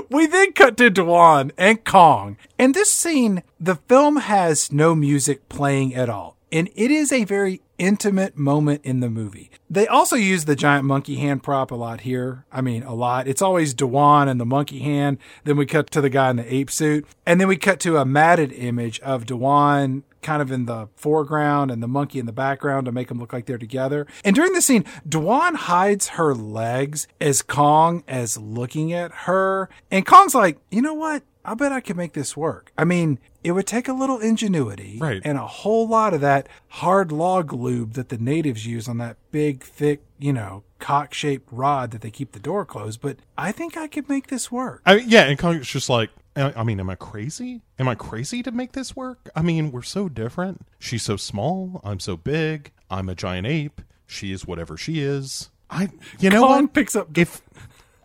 We 0.09 0.27
then 0.27 0.53
cut 0.53 0.77
to 0.77 0.91
Dwan 0.91 1.51
and 1.57 1.83
Kong. 1.83 2.37
In 2.57 2.73
this 2.73 2.91
scene, 2.91 3.43
the 3.59 3.75
film 3.75 4.17
has 4.17 4.71
no 4.71 4.95
music 4.95 5.47
playing 5.49 5.95
at 5.95 6.09
all. 6.09 6.36
And 6.51 6.69
it 6.75 6.91
is 6.91 7.11
a 7.11 7.25
very 7.25 7.61
intimate 7.77 8.37
moment 8.37 8.81
in 8.83 9.01
the 9.01 9.09
movie. 9.09 9.51
They 9.69 9.85
also 9.85 10.15
use 10.15 10.45
the 10.45 10.55
giant 10.55 10.85
monkey 10.85 11.15
hand 11.15 11.43
prop 11.43 11.71
a 11.71 11.75
lot 11.75 12.01
here. 12.01 12.45
I 12.51 12.61
mean, 12.61 12.83
a 12.83 12.93
lot. 12.93 13.27
It's 13.27 13.41
always 13.41 13.75
Dwan 13.75 14.29
and 14.29 14.39
the 14.39 14.45
monkey 14.45 14.79
hand. 14.79 15.17
Then 15.43 15.57
we 15.57 15.65
cut 15.65 15.91
to 15.91 16.01
the 16.01 16.09
guy 16.09 16.29
in 16.29 16.37
the 16.37 16.53
ape 16.53 16.71
suit. 16.71 17.05
And 17.25 17.39
then 17.39 17.47
we 17.47 17.57
cut 17.57 17.79
to 17.81 17.97
a 17.97 18.05
matted 18.05 18.53
image 18.53 18.99
of 19.01 19.25
Dwan 19.25 20.03
kind 20.21 20.41
of 20.41 20.51
in 20.51 20.65
the 20.65 20.89
foreground 20.95 21.71
and 21.71 21.81
the 21.81 21.87
monkey 21.87 22.19
in 22.19 22.25
the 22.25 22.31
background 22.31 22.85
to 22.85 22.91
make 22.91 23.07
them 23.07 23.19
look 23.19 23.31
like 23.31 23.45
they're 23.45 23.57
together. 23.57 24.07
And 24.23 24.35
during 24.35 24.53
the 24.53 24.61
scene, 24.61 24.83
Dwan 25.07 25.55
hides 25.55 26.09
her 26.09 26.33
legs 26.33 27.07
as 27.21 27.41
Kong 27.41 28.03
is 28.07 28.37
looking 28.37 28.91
at 28.91 29.11
her. 29.11 29.69
And 29.91 30.05
Kong's 30.05 30.35
like, 30.35 30.57
you 30.71 30.81
know 30.81 30.93
what? 30.93 31.23
I 31.47 31.53
bet 31.53 31.71
I 31.71 31.79
can 31.79 31.95
make 31.95 32.11
this 32.13 32.35
work. 32.35 32.71
I 32.77 32.83
mean, 32.83 33.19
it 33.43 33.53
would 33.53 33.65
take 33.65 33.87
a 33.87 33.93
little 33.93 34.19
ingenuity 34.19 34.97
Right. 34.99 35.21
and 35.23 35.37
a 35.37 35.47
whole 35.47 35.87
lot 35.87 36.13
of 36.13 36.19
that 36.21 36.47
hard 36.67 37.11
log 37.11 37.53
lube 37.53 37.93
that 37.93 38.09
the 38.09 38.17
natives 38.17 38.67
use 38.67 38.87
on 38.89 38.97
that 38.97 39.15
big, 39.31 39.63
thick, 39.63 40.01
you 40.19 40.33
know, 40.33 40.63
cock 40.79 41.13
shaped 41.13 41.47
rod 41.51 41.91
that 41.91 42.01
they 42.01 42.11
keep 42.11 42.33
the 42.33 42.39
door 42.39 42.65
closed. 42.65 42.99
But 43.01 43.17
I 43.37 43.51
think 43.53 43.77
I 43.77 43.87
could 43.87 44.09
make 44.09 44.27
this 44.27 44.51
work. 44.51 44.81
I 44.85 44.97
yeah, 44.97 45.23
and 45.23 45.39
Kong's 45.39 45.67
just 45.69 45.89
like, 45.89 46.09
I 46.35 46.51
I 46.57 46.63
mean, 46.63 46.79
am 46.81 46.89
I 46.89 46.95
crazy? 46.95 47.61
Am 47.79 47.87
I 47.87 47.95
crazy 47.95 48.43
to 48.43 48.51
make 48.51 48.73
this 48.73 48.95
work? 48.95 49.29
I 49.35 49.41
mean, 49.41 49.71
we're 49.71 49.81
so 49.83 50.09
different. 50.09 50.67
She's 50.79 51.03
so 51.03 51.15
small. 51.15 51.79
I'm 51.83 51.99
so 52.01 52.17
big. 52.17 52.71
I'm 52.91 53.07
a 53.09 53.15
giant 53.15 53.47
ape. 53.47 53.81
She 54.05 54.31
is 54.33 54.45
whatever 54.45 54.75
she 54.77 54.99
is. 54.99 55.49
I, 55.69 55.89
you 56.19 56.29
know 56.29 56.41
Kong 56.45 56.63
what? 56.63 56.73
picks 56.73 56.95
up. 56.95 57.17
if 57.17 57.41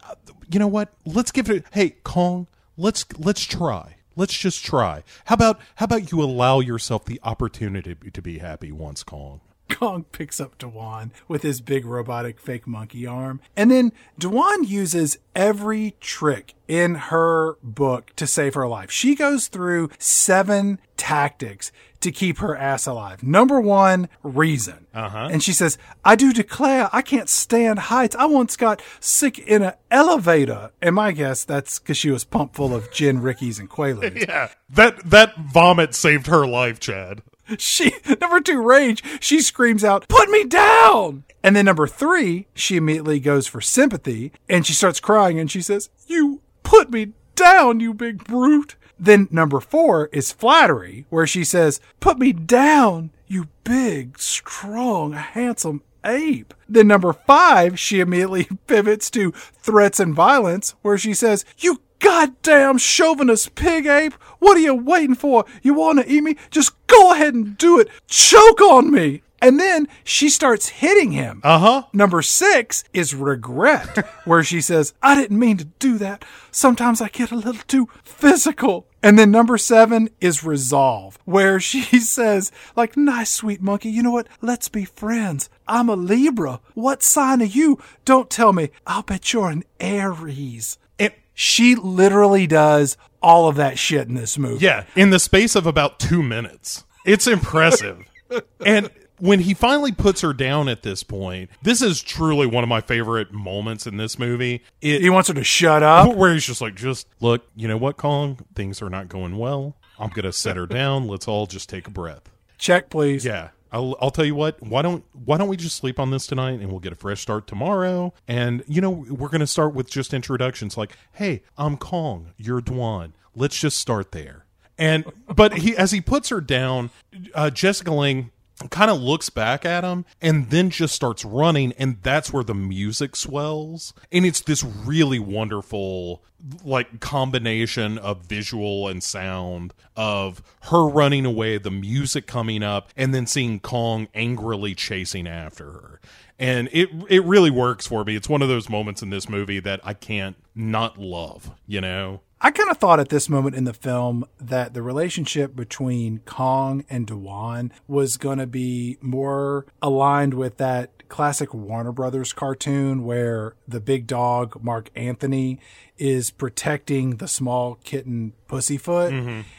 uh, 0.09 0.15
you 0.51 0.59
know 0.59 0.67
what 0.69 0.93
let's 1.07 1.31
give 1.31 1.49
it 1.51 1.65
hey 1.73 1.91
kong 2.03 2.47
let's 2.77 3.05
let's 3.19 3.45
try 3.45 3.97
let's 4.17 4.37
just 4.37 4.65
try 4.65 5.03
how 5.27 5.35
about 5.35 5.61
how 5.77 5.85
about 5.85 6.11
you 6.11 6.23
allow 6.23 6.61
yourself 6.61 7.05
the 7.05 7.21
opportunity 7.23 7.95
to 7.95 8.23
be 8.23 8.39
happy 8.39 8.73
once 8.73 9.03
kong 9.03 9.41
Kong 9.69 10.05
picks 10.13 10.39
up 10.39 10.59
Dwan 10.59 11.11
with 11.29 11.43
his 11.43 11.61
big 11.61 11.87
robotic 11.87 12.39
fake 12.39 12.67
monkey 12.67 13.07
arm. 13.07 13.41
And 13.57 13.71
then 13.71 13.93
Dwan 14.21 14.69
uses 14.69 15.19
every 15.35 15.97
trick 15.99 16.55
in 16.69 16.95
her 16.95 17.57
book 17.63 18.13
to 18.17 18.27
save 18.27 18.55
her 18.55 18.69
life. 18.69 18.91
She 18.91 19.15
goes 19.15 19.49
through 19.49 19.91
seven 19.99 20.79
tactics 20.97 21.73
to 22.03 22.13
keep 22.13 22.39
her 22.39 22.57
ass 22.57 22.87
alive. 22.87 23.23
Number 23.23 23.61
one, 23.61 24.09
reason. 24.23 24.87
Uh-huh. 24.95 25.29
And 25.31 25.43
she 25.43 25.53
says, 25.53 25.79
I 26.05 26.17
do 26.17 26.33
declare 26.33 26.89
I 26.93 27.03
can't 27.03 27.29
stand 27.29 27.79
heights. 27.79 28.15
I 28.17 28.27
once 28.27 28.57
got 28.57 28.83
sick 29.01 29.39
in 29.39 29.63
an 29.63 29.73
elevator. 29.91 30.71
And 30.81 30.95
my 30.95 31.13
guess 31.13 31.45
that's 31.45 31.79
because 31.79 31.97
she 31.97 32.11
was 32.11 32.25
pumped 32.25 32.57
full 32.57 32.75
of 32.75 32.91
gin, 32.93 33.21
Rickies, 33.21 33.59
and 33.59 33.71
quaaludes. 33.71 34.27
yeah 34.29 34.49
that 34.71 34.99
that 35.11 35.37
vomit 35.39 35.95
saved 35.95 36.27
her 36.27 36.47
life 36.47 36.81
chad 36.81 37.23
She 37.59 37.93
number 38.21 38.41
two, 38.41 38.61
rage. 38.61 39.03
She 39.21 39.41
screams 39.41 39.85
out, 39.85 40.09
"Put 40.09 40.31
me 40.31 40.45
down!" 40.45 41.25
And 41.43 41.57
then 41.57 41.65
number 41.67 41.87
three, 41.87 42.47
she 42.55 42.77
immediately 42.77 43.21
goes 43.21 43.47
for 43.47 43.61
sympathy 43.61 44.33
and 44.49 44.67
she 44.67 44.73
starts 44.73 45.01
crying 45.01 45.39
and 45.39 45.51
she 45.51 45.61
says, 45.61 45.91
"You 46.07 46.41
put 46.63 46.91
me 46.91 47.13
down, 47.43 47.81
you 47.81 47.93
big 47.95 48.25
brute." 48.25 48.77
Then 48.99 49.29
number 49.31 49.61
four 49.61 50.09
is 50.13 50.33
flattery, 50.33 51.07
where 51.11 51.27
she 51.27 51.45
says, 51.45 51.81
"Put 52.01 52.19
me 52.19 52.33
down, 52.33 53.11
you 53.27 53.49
big, 53.65 54.19
strong, 54.19 55.13
handsome." 55.13 55.83
Ape. 56.05 56.53
Then 56.69 56.89
number 56.89 57.13
five, 57.13 57.79
she 57.79 58.01
immediately 58.01 58.49
pivots 58.67 59.11
to 59.11 59.31
threats 59.33 60.01
and 60.01 60.15
violence, 60.15 60.75
where 60.83 60.99
she 60.99 61.15
says, 61.15 61.45
You 61.59 61.81
goddamn 62.01 62.79
chauvinist 62.79 63.55
pig 63.55 63.87
ape! 63.87 64.15
What 64.41 64.57
are 64.57 64.61
you 64.61 64.75
waiting 64.75 65.15
for? 65.15 65.45
You 65.63 65.75
want 65.75 66.01
to 66.01 66.11
eat 66.11 66.23
me? 66.23 66.37
Just 66.51 66.75
go 66.89 67.13
ahead 67.13 67.35
and 67.35 67.57
do 67.57 67.79
it. 67.79 67.89
Choke 68.09 68.61
on 68.61 68.91
me. 68.91 69.23
And 69.43 69.61
then 69.61 69.89
she 70.05 70.31
starts 70.31 70.69
hitting 70.69 71.13
him. 71.13 71.41
uh-huh 71.45 71.83
Number 71.93 72.23
six 72.23 72.85
is 72.95 73.15
regret, 73.15 74.07
where 74.25 74.43
she 74.43 74.61
says, 74.63 74.95
I 75.03 75.15
didn't 75.15 75.39
mean 75.39 75.59
to 75.59 75.65
do 75.65 75.99
that. 75.99 76.25
Sometimes 76.51 77.01
I 77.03 77.09
get 77.09 77.31
a 77.33 77.37
little 77.37 77.63
too 77.67 77.89
physical. 78.05 78.87
And 79.03 79.19
then 79.19 79.33
number 79.33 79.59
seven 79.59 80.09
is 80.21 80.45
resolve, 80.45 81.19
where 81.25 81.59
she 81.71 81.83
says, 81.99 82.53
like, 82.77 82.97
nice 82.97 83.31
sweet 83.31 83.61
monkey, 83.61 83.91
you 83.91 84.03
know 84.03 84.13
what? 84.13 84.29
Let's 84.41 84.69
be 84.69 84.85
friends. 84.85 85.51
I'm 85.67 85.89
a 85.89 85.97
Libra. 85.97 86.61
What 86.75 87.03
sign 87.03 87.43
are 87.43 87.45
you? 87.45 87.79
Don't 88.05 88.31
tell 88.31 88.53
me. 88.53 88.71
I'll 88.87 89.03
bet 89.03 89.33
you're 89.33 89.51
an 89.51 89.65
Aries. 89.81 90.79
It- 90.99 91.19
She 91.35 91.75
literally 91.75 92.47
does 92.47 92.97
all 93.21 93.49
of 93.49 93.57
that 93.57 93.79
shit 93.79 94.07
in 94.09 94.15
this 94.15 94.37
movie. 94.39 94.65
yeah 94.65 94.85
in 94.97 95.11
the 95.11 95.19
space 95.21 95.55
of 95.55 95.65
about 95.65 96.01
two 96.01 96.25
minutes 96.25 96.85
it's 97.07 97.29
impressive 97.29 97.99
and 98.67 98.91
when 99.23 99.39
he 99.39 99.55
finally 99.55 99.93
puts 99.93 100.21
her 100.21 100.33
down 100.33 100.69
at 100.69 100.83
this 100.83 101.05
point 101.05 101.49
this 101.63 101.81
is 101.81 102.03
truly 102.03 102.47
one 102.47 102.65
of 102.65 102.69
my 102.69 102.81
favorite 102.81 103.33
moments 103.33 103.87
in 103.87 103.97
this 103.97 104.19
movie 104.19 104.63
it, 104.81 105.01
He 105.01 105.11
wants 105.11 105.29
her 105.29 105.35
to 105.35 105.45
shut 105.45 105.83
up. 105.83 106.15
where 106.17 106.33
he's 106.33 106.45
just 106.45 106.61
like, 106.61 106.75
just 106.75 107.07
look, 107.21 107.47
you 107.55 107.69
know 107.69 107.77
what, 107.77 107.97
Kong? 107.97 108.39
Things 108.55 108.83
are 108.83 108.91
not 108.91 109.09
going 109.09 109.39
well. 109.39 109.77
I'm 109.99 110.11
gonna 110.11 110.33
set 110.33 110.57
her 110.57 110.67
down. 110.67 111.07
Let's 111.07 111.29
all 111.29 111.47
just 111.47 111.69
take 111.69 111.87
a 111.87 111.91
breath. 111.91 112.31
Check, 112.59 112.91
please. 112.91 113.25
Yeah. 113.25 113.51
I'll, 113.71 113.97
I'll 114.01 114.11
tell 114.11 114.25
you 114.25 114.35
what. 114.35 114.61
Why 114.63 114.83
don't 114.83 115.05
Why 115.13 115.39
don't 115.39 115.49
we 115.49 115.57
just 115.57 115.77
sleep 115.77 115.99
on 115.99 116.11
this 116.11 116.27
tonight 116.27 116.61
and 116.61 116.69
we'll 116.71 116.81
get 116.81 116.93
a 116.93 116.97
fresh 116.97 117.21
start 117.21 117.47
tomorrow? 117.47 118.13
And 118.29 118.63
you 118.67 118.81
know 118.81 118.91
we're 118.91 119.29
gonna 119.29 119.47
start 119.47 119.75
with 119.75 119.89
just 119.91 120.13
introductions 120.13 120.77
like, 120.77 120.93
"Hey, 121.13 121.43
I'm 121.57 121.77
Kong. 121.77 122.33
You're 122.37 122.61
Dwan. 122.61 123.13
Let's 123.35 123.59
just 123.59 123.79
start 123.79 124.13
there." 124.13 124.45
And 124.77 125.05
but 125.27 125.59
he 125.59 125.77
as 125.77 125.93
he 125.93 126.01
puts 126.01 126.29
her 126.29 126.41
down, 126.41 126.91
uh, 127.35 127.51
Jessica 127.51 127.93
Lange 127.93 128.31
kind 128.71 128.91
of 128.91 129.01
looks 129.01 129.31
back 129.31 129.65
at 129.65 129.85
him 129.85 130.05
and 130.21 130.51
then 130.51 130.71
just 130.71 130.95
starts 130.95 131.25
running 131.25 131.73
and 131.79 131.99
that's 132.03 132.33
where 132.33 132.45
the 132.45 132.55
music 132.55 133.17
swells. 133.17 133.95
And 134.11 134.25
it's 134.27 134.41
this 134.41 134.63
really 134.65 135.19
wonderful 135.19 136.23
like 136.65 137.01
combination 137.01 137.99
of 137.99 138.27
visual 138.27 138.89
and 138.89 139.03
sound 139.03 139.73
of 139.97 140.43
her 140.63 140.87
running 140.87 141.25
away 141.25 141.57
the 141.59 141.71
music 141.71 142.27
coming 142.27 142.63
up 142.63 142.91
and 142.97 143.15
then 143.15 143.27
seeing 143.27 143.61
kong 143.61 144.09
angrily 144.15 144.75
chasing 144.75 145.29
after 145.29 145.67
her. 145.67 146.01
And 146.39 146.69
it 146.73 146.89
it 147.09 147.25
really 147.25 147.51
works 147.51 147.87
for 147.87 148.05
me. 148.05 148.17
It's 148.17 148.29
one 148.29 148.43
of 148.43 148.49
those 148.49 148.69
moments 148.69 149.03
in 149.03 149.11
this 149.11 149.29
movie 149.29 149.61
that 149.61 149.81
i 149.85 149.95
can't 149.95 150.37
not 150.55 150.99
love 150.99 151.51
you 151.67 151.81
know 151.81 152.21
I 152.45 152.51
kind 152.51 152.71
of 152.71 152.79
thought 152.79 152.99
at 152.99 153.09
this 153.09 153.29
moment 153.29 153.55
in 153.55 153.63
the 153.63 153.73
film 153.73 154.25
that 154.41 154.75
the 154.75 154.83
relationship 154.83 155.55
between 155.55 156.19
Kong 156.27 156.85
and 156.91 157.07
Dwan 157.07 157.71
was 157.87 158.17
going 158.17 158.39
to 158.39 158.49
be 158.49 158.99
more 159.01 159.65
aligned 159.81 160.35
with 160.35 160.57
that 160.57 161.09
classic 161.09 161.55
Warner 161.55 161.93
Brothers 161.93 162.33
cartoon 162.33 163.05
where 163.05 163.55
the 163.69 163.79
big 163.79 164.09
dog, 164.09 164.59
Marc 164.61 164.91
Antony, 164.97 165.61
is 165.99 166.33
protecting 166.33 167.19
the 167.19 167.29
small 167.29 167.77
kitten 167.85 168.33
Pussyfoot. 168.49 169.13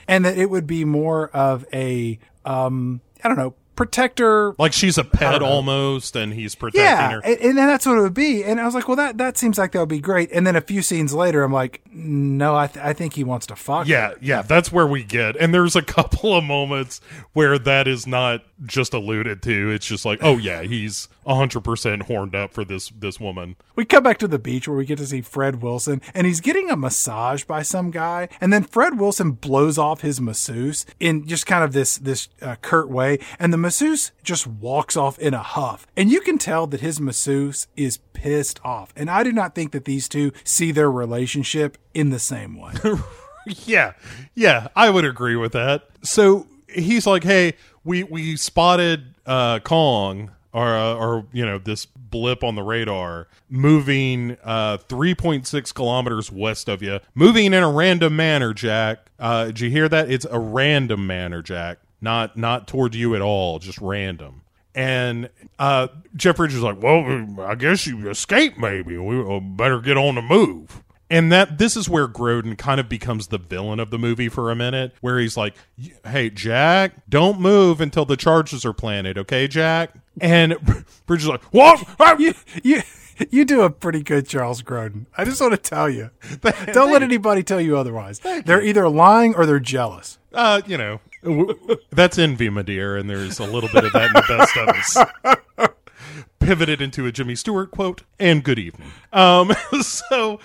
And 0.06 0.26
that 0.26 0.38
it 0.38 0.50
would 0.50 0.68
be 0.68 0.84
more 0.84 1.30
of 1.30 1.66
a, 1.72 2.20
um, 2.44 3.00
I 3.24 3.30
don't 3.30 3.38
know, 3.38 3.56
protector 3.76 4.54
like 4.60 4.74
she's 4.74 4.98
a 4.98 5.04
pet 5.04 5.42
almost 5.42 6.16
and 6.16 6.34
he's 6.34 6.56
protecting 6.56 6.84
yeah, 6.84 7.12
her 7.12 7.22
and, 7.24 7.40
and 7.40 7.58
then 7.58 7.68
that's 7.68 7.86
what 7.86 7.98
it 7.98 8.02
would 8.02 8.14
be. 8.14 8.44
And 8.44 8.60
I 8.60 8.66
was 8.66 8.76
like, 8.76 8.88
well, 8.88 8.98
that 8.98 9.18
that 9.18 9.38
seems 9.38 9.58
like 9.58 9.72
that 9.72 9.80
would 9.80 9.90
be 9.90 10.00
great. 10.00 10.32
And 10.32 10.46
then 10.46 10.56
a 10.56 10.62
few 10.62 10.82
scenes 10.82 11.14
later, 11.14 11.44
I'm 11.44 11.52
like, 11.52 11.82
no, 11.92 12.56
I 12.56 12.68
th- 12.68 12.84
I 12.84 12.94
think 12.94 13.14
he 13.14 13.24
wants 13.24 13.48
to 13.48 13.56
fuck. 13.56 13.88
her. 13.88 13.92
Yeah, 13.92 14.14
yeah, 14.22 14.42
that's 14.42 14.72
where 14.72 14.88
we 14.88 15.04
get. 15.04 15.36
And 15.38 15.54
there's 15.54 15.76
a 15.76 15.82
couple 15.94 16.36
of 16.36 16.44
moments 16.44 17.02
where 17.34 17.58
that 17.60 17.88
is 17.88 18.06
not 18.06 18.44
just 18.66 18.94
alluded 18.94 19.42
to. 19.44 19.72
It's 19.72 19.86
just 19.86 20.06
like, 20.06 20.20
oh 20.22 20.38
yeah, 20.38 20.64
he's 20.64 21.08
100% 21.26 22.04
horned 22.04 22.36
up 22.36 22.54
for 22.54 22.64
this 22.64 22.90
this 22.90 23.20
woman. 23.20 23.56
We 23.76 23.86
come 23.86 24.04
back 24.04 24.18
to 24.20 24.28
the 24.28 24.40
beach 24.40 24.68
where 24.68 24.78
we 24.78 24.86
get 24.86 24.98
to 25.00 25.06
see 25.06 25.22
Fred 25.22 25.62
Wilson, 25.62 26.02
and 26.14 26.28
he's 26.28 26.42
getting 26.42 26.70
a 26.70 26.76
massage 26.76 27.44
by 27.44 27.62
some 27.62 27.92
guy. 27.92 28.30
And 28.42 28.52
then 28.52 28.64
Fred 28.64 29.00
Wilson 29.00 29.32
blows 29.32 29.78
off 29.78 30.02
his 30.02 30.20
masseuse 30.20 30.86
in 31.00 31.26
just 31.28 31.46
kind 31.46 31.64
of 31.64 31.74
this 31.74 31.98
this 31.98 32.30
uh, 32.42 32.56
curt 32.62 32.90
way, 32.90 33.20
and 33.40 33.52
the 33.54 33.58
masseuse 33.58 34.12
just 34.24 34.48
walks 34.48 34.98
off 34.98 35.18
in 35.20 35.34
a 35.34 35.44
huff. 35.44 35.88
And 35.96 36.12
you 36.12 36.22
can 36.22 36.38
tell 36.38 36.68
that 36.68 36.82
his 36.82 37.00
masseuse 37.00 37.68
is 37.76 37.98
pissed 38.14 38.60
off. 38.64 38.94
And 38.96 39.10
I 39.10 39.24
do 39.24 39.32
not 39.32 39.56
think 39.56 39.72
that 39.72 39.86
these 39.86 40.08
two 40.08 40.32
see 40.44 40.72
their 40.72 40.92
relationship 40.92 41.78
in 41.94 42.10
the 42.10 42.20
same 42.20 42.60
way. 42.60 42.74
Yeah. 43.66 43.94
Yeah, 44.36 44.70
I 44.76 44.90
would 44.90 45.06
agree 45.06 45.36
with 45.36 45.52
that. 45.54 45.88
So 46.02 46.48
he's 46.68 47.06
like, 47.06 47.24
"Hey, 47.24 47.56
we 47.84 48.04
we 48.04 48.38
spotted 48.38 49.16
uh 49.26 49.60
Kong 49.60 50.32
or 50.54 50.68
uh, 50.76 50.94
or 50.96 51.26
you 51.34 51.46
know 51.46 51.58
this 51.58 51.86
blip 51.86 52.44
on 52.44 52.56
the 52.56 52.62
radar 52.62 53.28
moving 53.50 54.38
uh 54.44 54.78
3.6 54.78 55.74
kilometers 55.74 56.32
west 56.32 56.70
of 56.70 56.84
you 56.84 57.00
moving 57.16 57.48
in 57.48 57.54
a 57.64 57.72
random 57.72 58.16
manner 58.16 58.54
jack. 58.54 59.10
Uh 59.20 59.46
did 59.46 59.60
you 59.60 59.70
hear 59.70 59.90
that? 59.90 60.12
It's 60.12 60.26
a 60.30 60.40
random 60.40 61.08
manner 61.08 61.42
jack. 61.42 61.80
Not 62.02 62.38
not 62.38 62.68
toward 62.68 62.94
you 62.96 63.16
at 63.16 63.22
all 63.22 63.60
just 63.60 63.80
random. 63.80 64.42
And 64.76 65.30
uh 65.58 65.88
jeff 66.16 66.40
is 66.40 66.62
like 66.62 66.82
well 66.82 67.28
i 67.42 67.56
guess 67.56 67.86
you 67.88 68.10
escaped 68.10 68.58
maybe. 68.58 68.98
We 68.98 69.20
uh, 69.20 69.40
better 69.40 69.82
get 69.82 69.98
on 69.98 70.16
the 70.16 70.22
move. 70.22 70.84
And 71.10 71.32
that 71.32 71.60
this 71.60 71.76
is 71.78 71.88
where 71.88 72.08
Grodin 72.08 72.58
kind 72.58 72.80
of 72.80 72.90
becomes 72.90 73.28
the 73.28 73.38
villain 73.38 73.80
of 73.80 73.92
the 73.92 74.00
movie 74.00 74.30
for 74.30 74.50
a 74.50 74.56
minute, 74.56 74.94
where 75.02 75.20
he's 75.20 75.38
like, 75.38 75.54
"Hey, 76.08 76.32
Jack, 76.32 76.94
don't 77.08 77.40
move 77.40 77.82
until 77.82 78.04
the 78.04 78.18
charges 78.18 78.66
are 78.66 78.74
planted, 78.74 79.20
okay, 79.20 79.48
Jack?" 79.48 79.94
And 80.22 80.56
Bridges 81.06 81.28
like, 81.28 81.44
"What? 81.46 81.84
you, 82.20 82.34
you, 82.64 82.82
you 83.30 83.46
do 83.46 83.62
a 83.62 83.70
pretty 83.70 84.04
good 84.04 84.28
Charles 84.28 84.62
Grodin. 84.62 85.06
I 85.18 85.26
just 85.26 85.42
want 85.42 85.52
to 85.54 85.58
tell 85.58 85.90
you. 85.90 86.12
Don't 86.72 86.92
let 86.92 87.04
anybody 87.04 87.44
tell 87.44 87.62
you 87.62 87.78
otherwise. 87.78 88.20
They're 88.20 88.64
either 88.64 88.88
lying 88.90 89.36
or 89.36 89.46
they're 89.46 89.60
jealous. 89.60 90.20
Uh, 90.34 90.62
you 90.66 90.78
know, 90.78 91.00
that's 91.92 92.18
envy, 92.18 92.50
my 92.50 92.62
dear, 92.64 92.98
and 92.98 93.10
there's 93.10 93.40
a 93.40 93.46
little 93.46 93.70
bit 93.70 93.86
of 93.86 93.94
that 93.94 94.08
in 94.08 94.14
the 94.14 94.24
best 94.28 94.58
of 94.58 95.68
us. 95.68 95.70
Pivoted 96.40 96.82
into 96.82 97.06
a 97.06 97.12
Jimmy 97.12 97.36
Stewart 97.36 97.72
quote, 97.72 98.04
and 98.20 98.44
good 98.44 98.60
evening. 98.60 98.92
Um, 99.14 99.54
so 99.82 100.40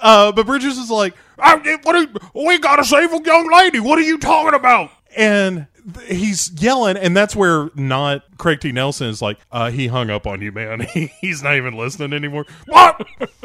uh, 0.00 0.32
but 0.32 0.46
Bridges 0.46 0.78
is 0.78 0.90
like, 0.90 1.14
"I- 1.38 1.78
"What? 1.82 1.96
Are, 1.96 2.42
we 2.46 2.58
gotta 2.58 2.84
save 2.84 3.12
a 3.12 3.20
young 3.24 3.50
lady. 3.52 3.80
What 3.80 3.98
are 3.98 4.02
you 4.02 4.18
talking 4.18 4.54
about?" 4.54 4.90
And 5.16 5.66
he's 6.06 6.50
yelling, 6.60 6.96
and 6.96 7.16
that's 7.16 7.34
where 7.36 7.70
not 7.74 8.24
Craig 8.38 8.60
T. 8.60 8.72
Nelson 8.72 9.08
is 9.08 9.22
like, 9.22 9.38
uh, 9.52 9.70
"He 9.70 9.86
hung 9.86 10.10
up 10.10 10.26
on 10.26 10.40
you, 10.40 10.52
man. 10.52 10.80
He, 10.92 11.12
he's 11.20 11.42
not 11.42 11.56
even 11.56 11.74
listening 11.74 12.12
anymore." 12.12 12.46
What? 12.66 13.06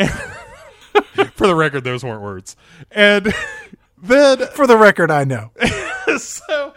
For 1.34 1.46
the 1.46 1.54
record, 1.54 1.84
those 1.84 2.04
weren't 2.04 2.22
words. 2.22 2.56
And 2.90 3.32
then 4.02 4.46
For 4.48 4.66
the 4.66 4.76
record, 4.76 5.10
I 5.10 5.24
know. 5.24 5.50
so 6.18 6.74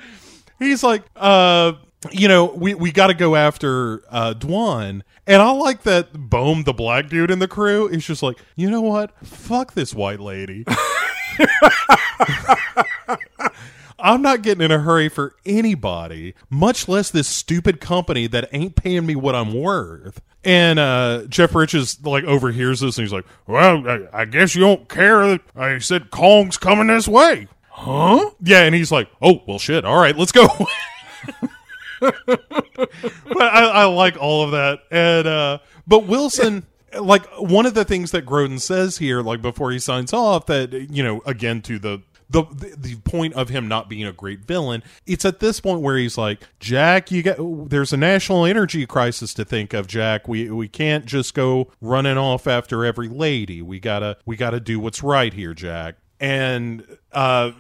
he's 0.60 0.84
like, 0.84 1.04
uh, 1.16 1.74
you 2.12 2.28
know, 2.28 2.46
we, 2.46 2.74
we 2.74 2.92
got 2.92 3.08
to 3.08 3.14
go 3.14 3.36
after 3.36 4.04
uh, 4.10 4.34
Dwan. 4.34 5.02
And 5.26 5.42
I 5.42 5.52
like 5.52 5.84
that 5.84 6.14
Boan, 6.14 6.64
the 6.66 6.74
black 6.74 7.08
dude 7.10 7.32
in 7.32 7.40
the 7.40 7.48
crew, 7.48 7.88
is 7.88 8.06
just 8.06 8.22
like, 8.22 8.38
you 8.56 8.70
know 8.70 8.82
what? 8.82 9.12
Fuck 9.26 9.74
this 9.74 9.94
white 9.94 10.20
lady. 10.20 10.66
I'm 14.04 14.22
not 14.22 14.42
getting 14.42 14.62
in 14.62 14.70
a 14.70 14.80
hurry 14.80 15.08
for 15.08 15.34
anybody, 15.46 16.36
much 16.50 16.90
less 16.90 17.10
this 17.10 17.28
stupid 17.28 17.80
company 17.80 18.28
that 18.28 18.50
ain't 18.52 18.76
paying 18.76 19.06
me 19.06 19.16
what 19.16 19.34
I'm 19.34 19.54
worth. 19.54 20.22
And 20.44 20.78
uh, 20.78 21.24
Jeff 21.30 21.54
Bridges 21.54 22.04
like 22.06 22.26
overhears 22.26 22.82
this 22.82 22.98
and 22.98 23.08
he's 23.08 23.14
like, 23.14 23.26
"Well, 23.48 23.88
I, 23.88 24.08
I 24.12 24.26
guess 24.26 24.56
you 24.56 24.62
don't 24.62 24.90
care 24.90 25.26
that 25.28 25.42
I 25.56 25.78
said 25.78 26.12
Kong's 26.12 26.58
coming 26.58 26.88
this 26.88 27.08
way." 27.08 27.48
Huh? 27.70 28.30
Yeah, 28.42 28.64
and 28.64 28.76
he's 28.76 28.92
like, 28.92 29.10
"Oh 29.22 29.42
well, 29.48 29.58
shit. 29.58 29.86
All 29.86 29.98
right, 29.98 30.18
let's 30.18 30.34
go." 30.34 30.48
but 32.02 32.20
I, 33.40 33.66
I 33.66 33.86
like 33.86 34.18
all 34.18 34.44
of 34.44 34.52
that, 34.52 34.80
and 34.92 35.28
uh, 35.28 35.60
but 35.88 36.06
Wilson, 36.08 36.66
like 37.00 37.26
one 37.40 37.66
of 37.66 37.74
the 37.74 37.86
things 37.86 38.12
that 38.12 38.26
Grodin 38.26 38.60
says 38.60 38.98
here, 38.98 39.22
like 39.22 39.42
before 39.42 39.72
he 39.72 39.80
signs 39.80 40.12
off, 40.12 40.46
that 40.48 40.74
you 40.74 41.04
know, 41.04 41.22
again 41.26 41.62
to 41.64 41.80
the. 41.80 42.02
The, 42.34 42.44
the 42.52 42.76
the 42.78 42.96
point 42.98 43.34
of 43.36 43.50
him 43.50 43.68
not 43.68 43.88
being 43.88 44.06
a 44.06 44.12
great 44.12 44.42
villain, 44.42 44.84
it's 45.06 45.24
at 45.24 45.40
this 45.40 45.60
point 45.60 45.82
where 45.82 45.96
he's 45.98 46.18
like, 46.18 46.42
Jack, 46.60 47.12
you 47.12 47.24
got 47.24 47.38
there's 47.70 47.94
a 47.94 47.98
national 47.98 48.46
energy 48.46 48.86
crisis 48.86 49.34
to 49.36 49.46
think 49.46 49.74
of, 49.74 49.88
Jack. 49.88 50.28
We 50.28 50.50
we 50.50 50.68
can't 50.68 51.06
just 51.06 51.34
go 51.34 51.72
running 51.80 52.18
off 52.18 52.48
after 52.48 52.84
every 52.84 53.08
lady. 53.08 53.62
We 53.62 53.80
gotta 53.80 54.18
we 54.26 54.36
gotta 54.36 54.60
do 54.60 54.80
what's 54.80 55.02
right 55.02 55.34
here, 55.34 55.54
Jack. 55.54 55.96
And 56.20 56.86
uh, 57.12 57.52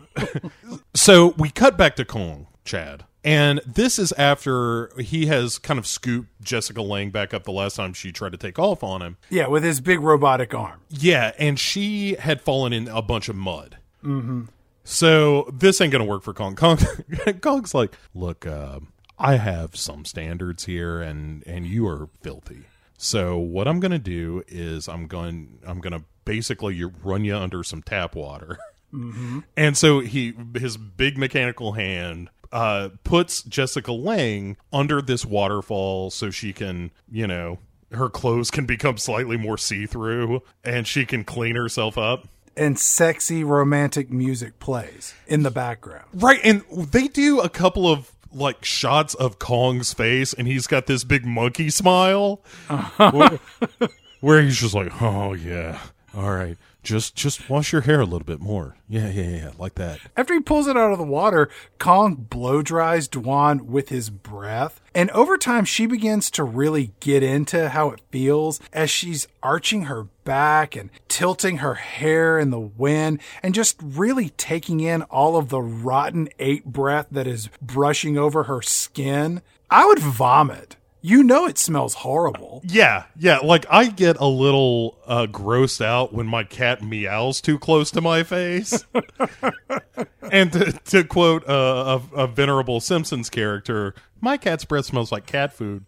so 0.93 1.35
we 1.37 1.49
cut 1.49 1.77
back 1.77 1.95
to 1.97 2.05
Kong, 2.05 2.47
Chad. 2.65 3.05
And 3.23 3.61
this 3.65 3.97
is 3.97 4.11
after 4.13 4.89
he 4.99 5.27
has 5.27 5.57
kind 5.57 5.79
of 5.79 5.87
scooped 5.87 6.29
Jessica 6.41 6.81
Lange 6.81 7.09
back 7.09 7.33
up 7.33 7.43
the 7.45 7.51
last 7.51 7.77
time 7.77 7.93
she 7.93 8.11
tried 8.11 8.33
to 8.33 8.37
take 8.37 8.59
off 8.59 8.83
on 8.83 9.01
him. 9.01 9.17
Yeah, 9.29 9.47
with 9.47 9.63
his 9.63 9.79
big 9.79 10.01
robotic 10.01 10.53
arm. 10.53 10.81
Yeah, 10.89 11.31
and 11.39 11.57
she 11.57 12.15
had 12.15 12.41
fallen 12.41 12.73
in 12.73 12.89
a 12.89 13.01
bunch 13.01 13.29
of 13.29 13.35
mud. 13.35 13.77
Mm-hmm. 14.03 14.43
So 14.84 15.49
this 15.53 15.80
ain't 15.81 15.91
gonna 15.91 16.05
work 16.05 16.23
for 16.23 16.34
Kong. 16.34 16.55
Kong 16.55 16.77
Kong's 17.41 17.73
like, 17.73 17.95
look, 18.14 18.45
uh, 18.45 18.80
I 19.18 19.35
have 19.35 19.76
some 19.76 20.05
standards 20.05 20.65
here, 20.65 21.01
and 21.01 21.43
and 21.47 21.65
you 21.65 21.88
are 21.88 22.10
filthy. 22.22 22.64
So 22.97 23.38
what 23.38 23.68
I'm 23.68 23.80
gonna 23.80 23.99
do 23.99 24.43
is 24.47 24.88
I'm 24.88 25.07
going 25.07 25.60
I'm 25.65 25.80
gonna 25.80 26.03
basically 26.26 26.76
you 26.76 26.93
run 27.03 27.23
you 27.26 27.35
under 27.35 27.64
some 27.64 27.81
tap 27.81 28.15
water. 28.15 28.57
And 29.57 29.76
so 29.76 30.01
he 30.01 30.34
his 30.55 30.77
big 30.77 31.18
mechanical 31.18 31.72
hand 31.73 32.30
uh, 32.51 32.89
puts 33.03 33.41
Jessica 33.41 33.91
Lange 33.91 34.55
under 34.72 35.01
this 35.01 35.26
waterfall 35.26 36.11
so 36.11 36.30
she 36.30 36.53
can, 36.53 36.91
you 37.11 37.26
know, 37.26 37.57
her 37.91 38.10
clothes 38.10 38.51
can 38.51 38.68
become 38.68 38.97
slightly 38.97 39.35
more 39.35 39.57
see 39.57 39.88
through 39.88 40.43
and 40.64 40.88
she 40.88 41.05
can 41.07 41.23
clean 41.23 41.55
herself 41.55 41.97
up. 41.97 42.27
And 42.55 42.80
sexy 42.80 43.43
romantic 43.43 44.11
music 44.11 44.59
plays 44.59 45.13
in 45.27 45.43
the 45.43 45.51
background. 45.51 46.05
Right, 46.13 46.39
and 46.43 46.63
they 46.71 47.07
do 47.07 47.39
a 47.39 47.49
couple 47.49 47.88
of 47.91 48.11
like 48.31 48.63
shots 48.65 49.13
of 49.15 49.39
Kong's 49.39 49.93
face, 49.93 50.34
and 50.34 50.47
he's 50.47 50.67
got 50.67 50.85
this 50.85 51.03
big 51.03 51.25
monkey 51.25 51.69
smile, 51.69 52.41
uh-huh. 52.69 53.11
where, 53.11 53.39
where 54.21 54.41
he's 54.41 54.59
just 54.59 54.73
like, 54.73 55.01
"Oh 55.01 55.34
yeah, 55.34 55.80
all 56.15 56.31
right, 56.31 56.57
just 56.84 57.15
just 57.15 57.49
wash 57.49 57.72
your 57.72 57.81
hair 57.81 58.01
a 58.01 58.05
little 58.05 58.26
bit 58.26 58.39
more, 58.39 58.76
yeah, 58.88 59.10
yeah, 59.10 59.30
yeah, 59.30 59.51
like 59.57 59.76
that." 59.76 59.99
After 60.15 60.34
he 60.34 60.39
pulls 60.39 60.68
it 60.68 60.77
out 60.77 60.91
of 60.91 60.97
the 60.97 61.03
water, 61.03 61.49
Kong 61.80 62.15
blow 62.15 62.61
dries 62.61 63.07
Dwan 63.07 63.61
with 63.61 63.89
his 63.89 64.10
breath. 64.10 64.80
And 64.95 65.10
over 65.11 65.38
time, 65.38 65.65
she 65.65 65.88
begins 65.88 66.30
to 66.31 66.43
really 66.43 66.93
get 66.99 67.23
into 67.23 67.69
how 67.69 67.89
it 67.89 68.01
feels 68.11 68.60
as 68.72 68.91
she's 68.91 69.27
arching 69.41 69.84
her 69.84 70.03
back 70.23 70.76
and 70.76 70.89
tilting 71.07 71.57
her 71.57 71.73
hair 71.76 72.38
in 72.38 72.51
the 72.51 72.60
wind 72.60 73.19
and 73.41 73.55
just 73.55 73.77
really 73.81 74.30
taking 74.30 74.80
in 74.80 75.01
all 75.03 75.35
of 75.35 75.49
the 75.49 75.61
rotten 75.61 76.30
ape 76.39 76.65
breath 76.65 77.07
that 77.11 77.27
is 77.27 77.49
brushing 77.61 78.18
over 78.18 78.43
her 78.43 78.61
skin. 78.61 79.41
I 79.69 79.85
would 79.88 79.99
vomit. 79.99 80.76
You 81.05 81.21
know 81.21 81.45
it 81.45 81.57
smells 81.57 81.95
horrible. 81.95 82.61
Yeah, 82.63 83.03
yeah. 83.19 83.39
Like 83.39 83.65
I 83.69 83.88
get 83.88 84.15
a 84.21 84.25
little 84.25 84.97
uh, 85.05 85.27
grossed 85.30 85.84
out 85.84 86.13
when 86.13 86.27
my 86.27 86.45
cat 86.45 86.81
meows 86.81 87.41
too 87.41 87.59
close 87.59 87.91
to 87.91 87.99
my 87.99 88.23
face. 88.23 88.85
and 90.31 90.53
to, 90.53 90.71
to 90.71 91.03
quote 91.03 91.47
uh, 91.47 91.99
a, 92.15 92.21
a 92.21 92.27
venerable 92.27 92.80
Simpsons 92.80 93.30
character, 93.30 93.93
my 94.21 94.38
cat's 94.38 94.63
breath 94.63 94.85
smells 94.85 95.11
like 95.11 95.25
cat 95.25 95.51
food, 95.51 95.85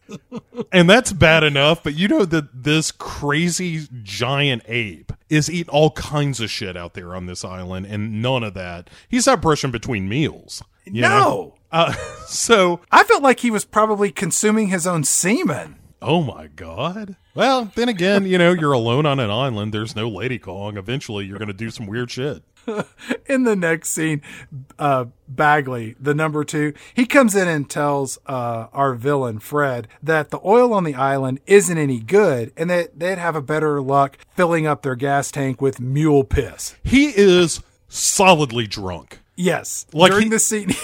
and 0.73 0.89
that's 0.89 1.13
bad 1.13 1.45
enough. 1.45 1.81
But 1.81 1.95
you 1.95 2.09
know 2.09 2.25
that 2.25 2.63
this 2.63 2.91
crazy 2.91 3.87
giant 4.03 4.63
ape 4.67 5.13
is 5.29 5.49
eating 5.49 5.71
all 5.71 5.91
kinds 5.91 6.41
of 6.41 6.51
shit 6.51 6.75
out 6.75 6.93
there 6.93 7.15
on 7.15 7.25
this 7.25 7.45
island, 7.45 7.85
and 7.85 8.21
none 8.21 8.43
of 8.43 8.53
that. 8.55 8.89
He's 9.07 9.27
not 9.27 9.41
brushing 9.41 9.71
between 9.71 10.09
meals. 10.09 10.61
you 10.83 11.03
know? 11.03 11.55
Uh, 11.71 11.93
so 12.27 12.81
I 12.91 13.03
felt 13.03 13.23
like 13.23 13.39
he 13.41 13.51
was 13.51 13.65
probably 13.65 14.11
consuming 14.11 14.67
his 14.67 14.85
own 14.87 15.03
semen. 15.03 15.77
Oh 16.01 16.21
my 16.21 16.47
god. 16.47 17.15
Well, 17.33 17.71
then 17.75 17.89
again, 17.89 18.25
you 18.27 18.37
know, 18.37 18.51
you're 18.53 18.73
alone 18.73 19.05
on 19.05 19.19
an 19.19 19.31
island. 19.31 19.73
There's 19.73 19.95
no 19.95 20.07
Lady 20.07 20.37
Kong. 20.37 20.77
Eventually, 20.77 21.25
you're 21.25 21.39
going 21.39 21.47
to 21.47 21.53
do 21.53 21.71
some 21.71 21.87
weird 21.87 22.11
shit. 22.11 22.43
in 23.27 23.43
the 23.43 23.55
next 23.55 23.89
scene, 23.89 24.21
uh, 24.79 25.05
Bagley, 25.27 25.95
the 25.99 26.13
number 26.15 26.43
two, 26.43 26.73
he 26.93 27.05
comes 27.05 27.35
in 27.35 27.47
and 27.47 27.69
tells 27.69 28.17
uh, 28.25 28.67
our 28.73 28.93
villain 28.95 29.39
Fred 29.39 29.87
that 30.01 30.29
the 30.31 30.39
oil 30.45 30.73
on 30.73 30.83
the 30.83 30.95
island 30.95 31.39
isn't 31.47 31.77
any 31.77 31.99
good, 31.99 32.51
and 32.57 32.69
that 32.69 32.99
they'd 32.99 33.17
have 33.17 33.35
a 33.35 33.41
better 33.41 33.81
luck 33.81 34.17
filling 34.35 34.65
up 34.67 34.81
their 34.81 34.95
gas 34.95 35.31
tank 35.31 35.61
with 35.61 35.79
mule 35.79 36.23
piss. 36.23 36.75
He 36.83 37.07
is 37.15 37.61
solidly 37.87 38.67
drunk. 38.67 39.19
Yes, 39.35 39.85
Like 39.93 40.11
during 40.11 40.25
he- 40.25 40.29
the 40.29 40.39
scene. 40.39 40.71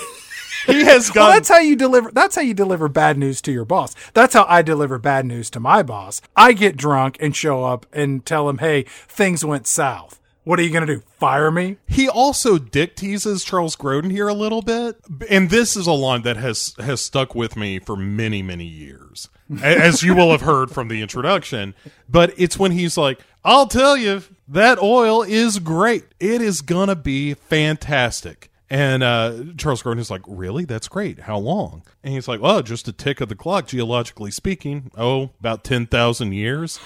He 0.66 0.84
has 0.86 1.10
gone. 1.10 1.24
well, 1.26 1.34
that's 1.34 1.50
how 1.50 1.60
you 1.60 1.76
deliver. 1.76 2.12
That's 2.12 2.36
how 2.36 2.42
you 2.42 2.54
deliver 2.54 2.88
bad 2.88 3.18
news 3.18 3.42
to 3.44 3.52
your 3.52 3.66
boss. 3.66 3.96
That's 4.14 4.34
how 4.34 4.46
I 4.48 4.62
deliver 4.62 4.98
bad 5.00 5.26
news 5.26 5.50
to 5.52 5.60
my 5.60 5.84
boss. 5.84 6.22
I 6.36 6.54
get 6.54 6.78
drunk 6.78 7.18
and 7.20 7.36
show 7.36 7.64
up 7.64 7.86
and 7.92 8.26
tell 8.26 8.48
him, 8.50 8.60
"Hey, 8.60 8.84
things 9.08 9.44
went 9.44 9.68
south. 9.68 10.20
What 10.44 10.60
are 10.60 10.64
you 10.64 10.72
going 10.72 10.86
to 10.86 10.96
do? 10.96 11.04
Fire 11.20 11.52
me?" 11.52 11.78
he 11.88 12.08
also 12.10 12.58
dick 12.58 12.96
teases 12.96 13.44
Charles 13.44 13.76
Grodin 13.76 14.12
here 14.12 14.28
a 14.28 14.34
little 14.34 14.62
bit, 14.62 14.98
and 15.30 15.50
this 15.50 15.76
is 15.76 15.88
a 15.88 15.92
line 15.94 16.22
that 16.24 16.38
has 16.38 16.76
has 16.80 17.02
stuck 17.02 17.34
with 17.36 17.56
me 17.56 17.80
for 17.80 17.96
many 17.96 18.42
many 18.42 18.66
years, 18.66 19.30
as 19.64 20.04
you 20.04 20.16
will 20.16 20.32
have 20.32 20.42
heard 20.42 20.70
from 20.72 20.88
the 20.88 21.02
introduction. 21.02 21.74
But 22.10 22.34
it's 22.38 22.60
when 22.60 22.72
he's 22.72 22.98
like, 22.98 23.20
"I'll 23.44 23.68
tell 23.68 23.98
you, 23.98 24.24
that 24.48 24.82
oil 24.82 25.24
is 25.24 25.60
great. 25.60 26.06
It 26.20 26.42
is 26.42 26.62
gonna 26.62 26.96
be 26.96 27.34
fantastic." 27.34 28.51
And 28.72 29.04
uh, 29.04 29.44
Charles 29.58 29.84
Grodin 29.84 30.00
is 30.00 30.10
like, 30.10 30.22
really? 30.26 30.64
That's 30.64 30.88
great. 30.88 31.20
How 31.20 31.38
long? 31.38 31.84
And 32.06 32.14
he's 32.14 32.30
like, 32.30 32.40
well, 32.40 32.62
just 32.62 32.88
a 32.88 32.94
tick 32.94 33.20
of 33.20 33.28
the 33.28 33.36
clock, 33.36 33.68
geologically 33.68 34.32
speaking. 34.32 34.92
Oh, 34.98 35.32
about 35.42 35.66
10,000 35.66 36.32
years. 36.32 36.80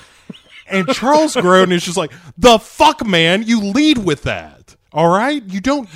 And 0.67 0.87
Charles 0.87 1.35
Grodin 1.35 1.71
is 1.71 1.85
just 1.85 1.95
like, 1.95 2.11
the 2.39 2.57
fuck, 2.57 3.05
man, 3.05 3.43
you 3.43 3.61
lead 3.61 3.99
with 3.99 4.23
that. 4.23 4.75
All 4.91 5.09
right? 5.09 5.43
You 5.43 5.61
don't 5.61 5.87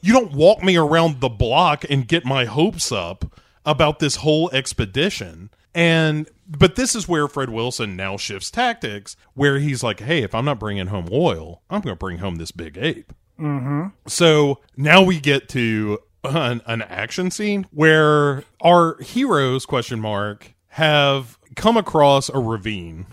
you 0.00 0.12
don't 0.12 0.30
walk 0.30 0.62
me 0.62 0.76
around 0.76 1.20
the 1.20 1.28
block 1.28 1.84
and 1.90 2.06
get 2.06 2.24
my 2.24 2.44
hopes 2.44 2.92
up 2.92 3.36
about 3.66 3.98
this 3.98 4.14
whole 4.16 4.48
expedition. 4.52 5.50
And 5.74 6.28
but 6.46 6.76
this 6.76 6.94
is 6.94 7.08
where 7.08 7.26
Fred 7.26 7.50
Wilson 7.50 7.96
now 7.96 8.16
shifts 8.16 8.50
tactics, 8.50 9.16
where 9.34 9.58
he's 9.58 9.82
like, 9.82 10.00
"Hey, 10.00 10.22
if 10.22 10.36
I'm 10.36 10.44
not 10.44 10.60
bringing 10.60 10.88
home 10.88 11.08
oil, 11.10 11.62
I'm 11.68 11.80
going 11.80 11.94
to 11.94 11.98
bring 11.98 12.18
home 12.18 12.36
this 12.36 12.52
big 12.52 12.78
ape." 12.78 13.12
Mm-hmm. 13.40 13.86
So 14.06 14.60
now 14.76 15.02
we 15.02 15.20
get 15.20 15.48
to 15.50 15.98
an, 16.24 16.62
an 16.66 16.82
action 16.82 17.30
scene 17.30 17.66
where 17.70 18.44
our 18.60 19.00
heroes 19.00 19.66
question 19.66 20.00
mark 20.00 20.54
have 20.68 21.38
come 21.56 21.76
across 21.76 22.28
a 22.28 22.38
ravine, 22.38 23.06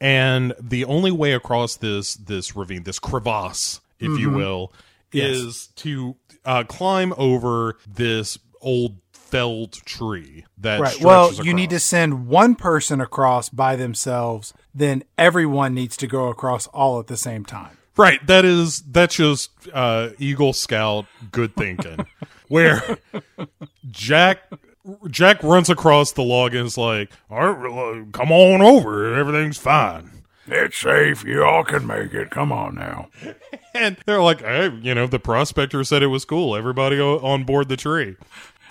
and 0.00 0.54
the 0.60 0.84
only 0.84 1.10
way 1.10 1.32
across 1.32 1.76
this 1.76 2.14
this 2.14 2.56
ravine, 2.56 2.84
this 2.84 2.98
crevasse, 2.98 3.80
if 3.98 4.18
you 4.18 4.30
will, 4.30 4.72
is 5.12 5.68
to 5.76 6.16
uh, 6.44 6.64
climb 6.64 7.12
over 7.16 7.76
this 7.86 8.38
old 8.60 8.96
felled 9.12 9.72
tree 9.72 10.44
that 10.58 10.80
Right. 10.80 11.00
Well, 11.00 11.30
across. 11.30 11.44
you 11.44 11.54
need 11.54 11.70
to 11.70 11.80
send 11.80 12.28
one 12.28 12.54
person 12.54 13.00
across 13.00 13.48
by 13.48 13.74
themselves, 13.74 14.54
then 14.72 15.02
everyone 15.18 15.74
needs 15.74 15.96
to 15.98 16.06
go 16.06 16.28
across 16.28 16.66
all 16.68 17.00
at 17.00 17.08
the 17.08 17.16
same 17.16 17.44
time. 17.44 17.76
Right. 17.96 18.24
That 18.26 18.44
is 18.44 18.82
that's 18.82 19.16
just 19.16 19.50
uh 19.72 20.10
Eagle 20.18 20.52
Scout 20.52 21.06
good 21.30 21.54
thinking. 21.54 22.06
where 22.48 22.98
Jack 23.90 24.42
Jack 25.08 25.42
runs 25.42 25.70
across 25.70 26.12
the 26.12 26.22
log 26.22 26.54
and 26.54 26.66
is 26.66 26.76
like, 26.76 27.10
All 27.30 27.52
right, 27.52 28.00
uh, 28.00 28.04
come 28.12 28.30
on 28.30 28.60
over, 28.62 29.14
everything's 29.14 29.58
fine. 29.58 30.10
It's 30.46 30.76
safe. 30.76 31.24
You 31.24 31.42
all 31.42 31.64
can 31.64 31.86
make 31.86 32.12
it. 32.12 32.30
Come 32.30 32.52
on 32.52 32.74
now. 32.74 33.08
And 33.74 33.96
they're 34.06 34.20
like, 34.20 34.40
hey, 34.40 34.70
you 34.82 34.94
know, 34.94 35.06
the 35.06 35.18
prospector 35.18 35.82
said 35.84 36.02
it 36.02 36.08
was 36.08 36.24
cool. 36.24 36.54
Everybody 36.54 37.00
on 37.00 37.44
board 37.44 37.68
the 37.68 37.76
tree. 37.76 38.16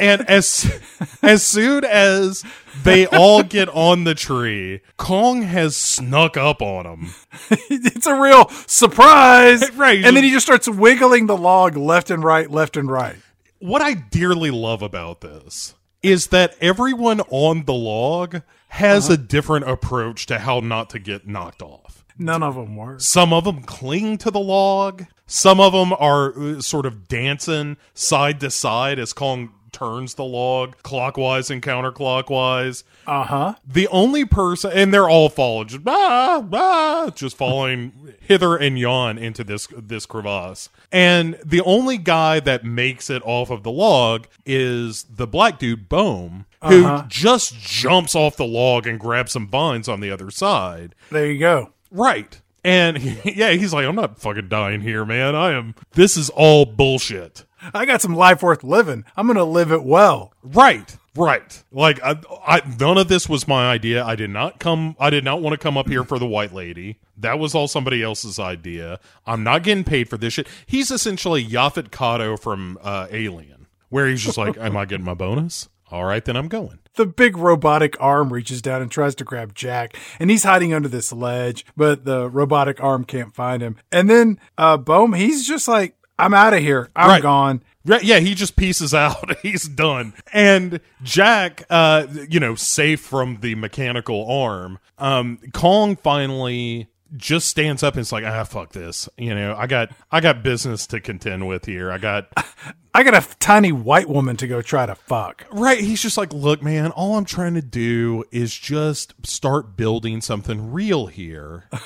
And 0.03 0.29
as 0.29 0.81
as 1.23 1.43
soon 1.43 1.85
as 1.85 2.43
they 2.83 3.07
all 3.07 3.41
get 3.41 3.69
on 3.69 4.03
the 4.03 4.13
tree, 4.13 4.81
Kong 4.97 5.43
has 5.43 5.77
snuck 5.77 6.35
up 6.35 6.61
on 6.61 6.83
them. 6.83 7.13
it's 7.69 8.05
a 8.05 8.19
real 8.19 8.49
surprise. 8.67 9.63
Right. 9.73 10.03
And 10.05 10.15
then 10.15 10.23
he 10.23 10.31
just 10.31 10.45
starts 10.45 10.67
wiggling 10.67 11.25
the 11.25 11.37
log 11.37 11.75
left 11.75 12.11
and 12.11 12.23
right, 12.23 12.49
left 12.49 12.77
and 12.77 12.89
right. 12.89 13.15
what 13.59 13.81
I 13.81 13.93
dearly 13.93 14.51
love 14.51 14.81
about 14.81 15.21
this 15.21 15.73
is 16.03 16.27
that 16.27 16.55
everyone 16.61 17.21
on 17.29 17.65
the 17.65 17.73
log 17.73 18.41
has 18.67 19.09
a 19.09 19.17
different 19.17 19.67
approach 19.67 20.25
to 20.27 20.39
how 20.39 20.59
not 20.59 20.89
to 20.91 20.99
get 20.99 21.27
knocked 21.27 21.61
off. 21.61 22.05
None 22.17 22.43
of 22.43 22.55
them 22.55 22.75
work. 22.75 23.01
Some 23.01 23.33
of 23.33 23.45
them 23.45 23.63
cling 23.63 24.17
to 24.19 24.31
the 24.31 24.39
log. 24.39 25.05
Some 25.25 25.59
of 25.59 25.73
them 25.73 25.93
are 25.93 26.37
uh, 26.37 26.61
sort 26.61 26.85
of 26.85 27.07
dancing 27.07 27.77
side 27.93 28.39
to 28.41 28.51
side 28.51 28.99
as 28.99 29.13
Kong 29.13 29.51
turns 29.73 30.13
the 30.13 30.23
log 30.23 30.81
clockwise 30.83 31.49
and 31.49 31.61
counterclockwise. 31.61 32.83
Uh 33.05 33.23
huh. 33.23 33.55
The 33.67 33.87
only 33.89 34.23
person, 34.23 34.71
and 34.73 34.93
they're 34.93 35.09
all 35.09 35.29
falling, 35.29 35.67
just 35.67 35.81
ah, 35.85 36.45
ah, 36.53 37.11
just 37.13 37.35
falling 37.35 38.13
hither 38.21 38.55
and 38.55 38.79
yon 38.79 39.17
into 39.17 39.43
this 39.43 39.67
this 39.75 40.05
crevasse. 40.05 40.69
And 40.91 41.37
the 41.43 41.61
only 41.61 41.97
guy 41.97 42.39
that 42.39 42.63
makes 42.63 43.09
it 43.09 43.21
off 43.25 43.49
of 43.49 43.63
the 43.63 43.71
log 43.71 44.27
is 44.45 45.03
the 45.03 45.27
black 45.27 45.59
dude 45.59 45.89
Boan, 45.89 46.45
who 46.63 47.01
just 47.07 47.59
jumps 47.59 48.15
off 48.15 48.37
the 48.37 48.45
log 48.45 48.87
and 48.87 48.99
grabs 48.99 49.33
some 49.33 49.47
vines 49.47 49.89
on 49.89 49.99
the 49.99 50.11
other 50.11 50.29
side. 50.31 50.95
There 51.09 51.25
you 51.25 51.39
go. 51.39 51.71
Right. 51.91 52.39
And 52.63 53.01
yeah, 53.25 53.51
he's 53.51 53.73
like, 53.73 53.85
I'm 53.85 53.95
not 53.95 54.19
fucking 54.19 54.49
dying 54.49 54.81
here, 54.81 55.05
man. 55.05 55.35
I 55.35 55.51
am. 55.51 55.75
This 55.93 56.15
is 56.17 56.29
all 56.29 56.65
bullshit. 56.65 57.45
I 57.73 57.85
got 57.85 58.01
some 58.01 58.15
life 58.15 58.41
worth 58.43 58.63
living. 58.63 59.05
I'm 59.15 59.27
going 59.27 59.37
to 59.37 59.43
live 59.43 59.71
it 59.71 59.83
well. 59.83 60.33
Right. 60.41 60.97
Right. 61.15 61.63
Like 61.71 62.01
I, 62.03 62.19
I, 62.45 62.61
none 62.79 62.97
of 62.97 63.07
this 63.07 63.29
was 63.29 63.47
my 63.47 63.69
idea. 63.69 64.03
I 64.03 64.15
did 64.15 64.31
not 64.31 64.59
come. 64.59 64.95
I 64.99 65.09
did 65.11 65.23
not 65.23 65.41
want 65.41 65.53
to 65.53 65.57
come 65.59 65.77
up 65.77 65.87
here 65.87 66.03
for 66.03 66.17
the 66.17 66.25
white 66.25 66.53
lady. 66.53 66.97
That 67.17 67.37
was 67.37 67.53
all 67.53 67.67
somebody 67.67 68.01
else's 68.01 68.39
idea. 68.39 68.99
I'm 69.27 69.43
not 69.43 69.61
getting 69.61 69.83
paid 69.83 70.09
for 70.09 70.17
this 70.17 70.33
shit. 70.33 70.47
He's 70.65 70.89
essentially 70.89 71.45
Yaphet 71.45 71.89
Kotto 71.89 72.39
from 72.39 72.79
uh, 72.81 73.07
Alien, 73.11 73.67
where 73.89 74.07
he's 74.07 74.23
just 74.23 74.39
like, 74.39 74.57
"Am 74.57 74.75
I 74.75 74.85
getting 74.85 75.05
my 75.05 75.13
bonus? 75.13 75.69
All 75.91 76.05
right, 76.05 76.25
then 76.25 76.35
I'm 76.35 76.47
going." 76.47 76.79
The 76.95 77.05
big 77.05 77.37
robotic 77.37 77.95
arm 77.99 78.33
reaches 78.33 78.61
down 78.61 78.81
and 78.81 78.89
tries 78.89 79.13
to 79.15 79.23
grab 79.23 79.53
Jack, 79.53 79.95
and 80.19 80.31
he's 80.31 80.43
hiding 80.43 80.73
under 80.73 80.87
this 80.89 81.13
ledge, 81.13 81.63
but 81.77 82.05
the 82.05 82.27
robotic 82.27 82.81
arm 82.83 83.03
can't 83.03 83.35
find 83.35 83.61
him. 83.61 83.77
And 83.91 84.09
then 84.09 84.39
uh 84.57 84.77
Boan, 84.77 85.13
he's 85.13 85.47
just 85.47 85.67
like, 85.67 85.95
I'm 86.23 86.33
out 86.33 86.53
of 86.53 86.59
here. 86.61 86.89
I'm 86.95 87.09
Right. 87.09 87.21
gone. 87.21 87.61
Yeah, 87.85 88.19
he 88.19 88.33
just 88.33 88.55
pieces 88.55 88.93
out. 88.93 89.37
He's 89.41 89.67
done. 89.67 90.13
And 90.31 90.79
Jack, 91.03 91.63
uh, 91.69 92.07
you 92.29 92.39
know, 92.39 92.55
safe 92.55 93.01
from 93.01 93.39
the 93.41 93.55
mechanical 93.55 94.25
arm, 94.31 94.79
um, 94.97 95.37
Kong 95.53 95.97
finally 95.97 96.87
just 97.17 97.47
stands 97.49 97.83
up 97.83 97.95
and 97.95 98.01
is 98.01 98.11
like, 98.13 98.23
ah, 98.23 98.43
fuck 98.45 98.71
this. 98.71 99.09
You 99.17 99.35
know, 99.35 99.53
I 99.57 99.67
got, 99.67 99.89
I 100.11 100.21
got 100.21 100.43
business 100.43 100.87
to 100.87 101.01
contend 101.01 101.45
with 101.47 101.65
here. 101.65 101.91
I 101.91 101.97
got, 101.97 102.27
I 102.95 103.03
got 103.03 103.15
a 103.15 103.37
tiny 103.39 103.71
white 103.73 104.07
woman 104.07 104.37
to 104.37 104.47
go 104.47 104.61
try 104.61 104.85
to 104.85 104.95
fuck. 104.95 105.45
right. 105.51 105.79
He's 105.79 106.01
just 106.01 106.17
like, 106.17 106.31
look, 106.33 106.63
man, 106.63 106.91
all 106.91 107.17
I'm 107.17 107.25
trying 107.25 107.55
to 107.55 107.61
do 107.61 108.23
is 108.31 108.57
just 108.57 109.13
start 109.25 109.75
building 109.75 110.21
something 110.21 110.71
real 110.71 111.07
here 111.07 111.65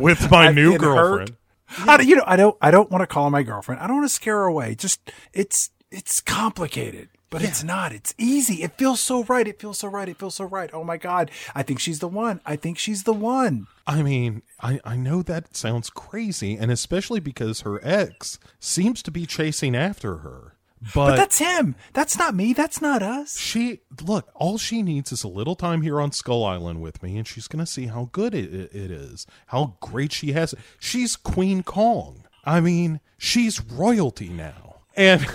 with 0.00 0.30
my 0.30 0.50
new 0.50 0.76
girlfriend. 0.78 1.30
hurt. 1.30 1.38
I, 1.78 1.96
don't- 1.96 2.06
you 2.08 2.16
know, 2.16 2.24
I 2.26 2.36
don't, 2.36 2.56
I 2.60 2.70
don't 2.70 2.90
want 2.90 3.02
to 3.02 3.06
call 3.06 3.24
her 3.24 3.30
my 3.30 3.42
girlfriend. 3.42 3.80
I 3.80 3.86
don't 3.86 3.96
want 3.96 4.08
to 4.08 4.14
scare 4.14 4.36
her 4.36 4.44
away. 4.44 4.74
Just, 4.74 5.10
it's, 5.32 5.70
it's 5.90 6.20
complicated, 6.20 7.08
but 7.30 7.42
it's 7.42 7.62
not. 7.64 7.92
It's 7.92 8.14
easy. 8.18 8.62
It 8.62 8.72
feels 8.78 9.00
so 9.00 9.24
right. 9.24 9.46
It 9.46 9.60
feels 9.60 9.78
so 9.78 9.88
right. 9.88 10.08
It 10.08 10.18
feels 10.18 10.34
so 10.36 10.44
right. 10.44 10.70
Oh 10.72 10.84
my 10.84 10.96
God. 10.96 11.30
I 11.54 11.62
think 11.62 11.78
she's 11.80 11.98
the 12.00 12.08
one. 12.08 12.40
I 12.44 12.56
think 12.56 12.78
she's 12.78 13.04
the 13.04 13.12
one. 13.12 13.66
I 13.86 14.02
mean, 14.02 14.42
I, 14.60 14.80
I 14.84 14.96
know 14.96 15.22
that 15.22 15.56
sounds 15.56 15.90
crazy, 15.90 16.56
and 16.56 16.70
especially 16.70 17.20
because 17.20 17.60
her 17.60 17.80
ex 17.84 18.38
seems 18.58 19.02
to 19.04 19.10
be 19.10 19.26
chasing 19.26 19.76
after 19.76 20.18
her. 20.18 20.53
But, 20.92 21.10
But 21.10 21.16
that's 21.16 21.38
him. 21.38 21.76
That's 21.92 22.18
not 22.18 22.34
me. 22.34 22.52
That's 22.52 22.82
not 22.82 23.02
us. 23.02 23.38
she, 23.38 23.80
look, 24.02 24.28
all 24.34 24.58
she 24.58 24.82
needs 24.82 25.12
is 25.12 25.24
a 25.24 25.28
little 25.28 25.54
time 25.54 25.82
here 25.82 26.00
on 26.00 26.12
Skull 26.12 26.44
Island 26.44 26.82
with 26.82 27.02
me, 27.02 27.16
and 27.16 27.26
she's 27.26 27.48
going 27.48 27.64
to 27.64 27.70
see 27.70 27.86
how 27.86 28.10
good 28.12 28.34
it, 28.34 28.52
it, 28.52 28.90
is, 28.90 29.26
how 29.46 29.76
great 29.80 30.12
she 30.12 30.32
has 30.32 30.52
it. 30.52 30.58
She's 30.78 31.16
Queen 31.16 31.62
Kong. 31.62 32.24
I 32.44 32.60
mean, 32.60 33.00
she's 33.16 33.64
royalty 33.64 34.28
now. 34.28 34.80
And. 34.96 35.26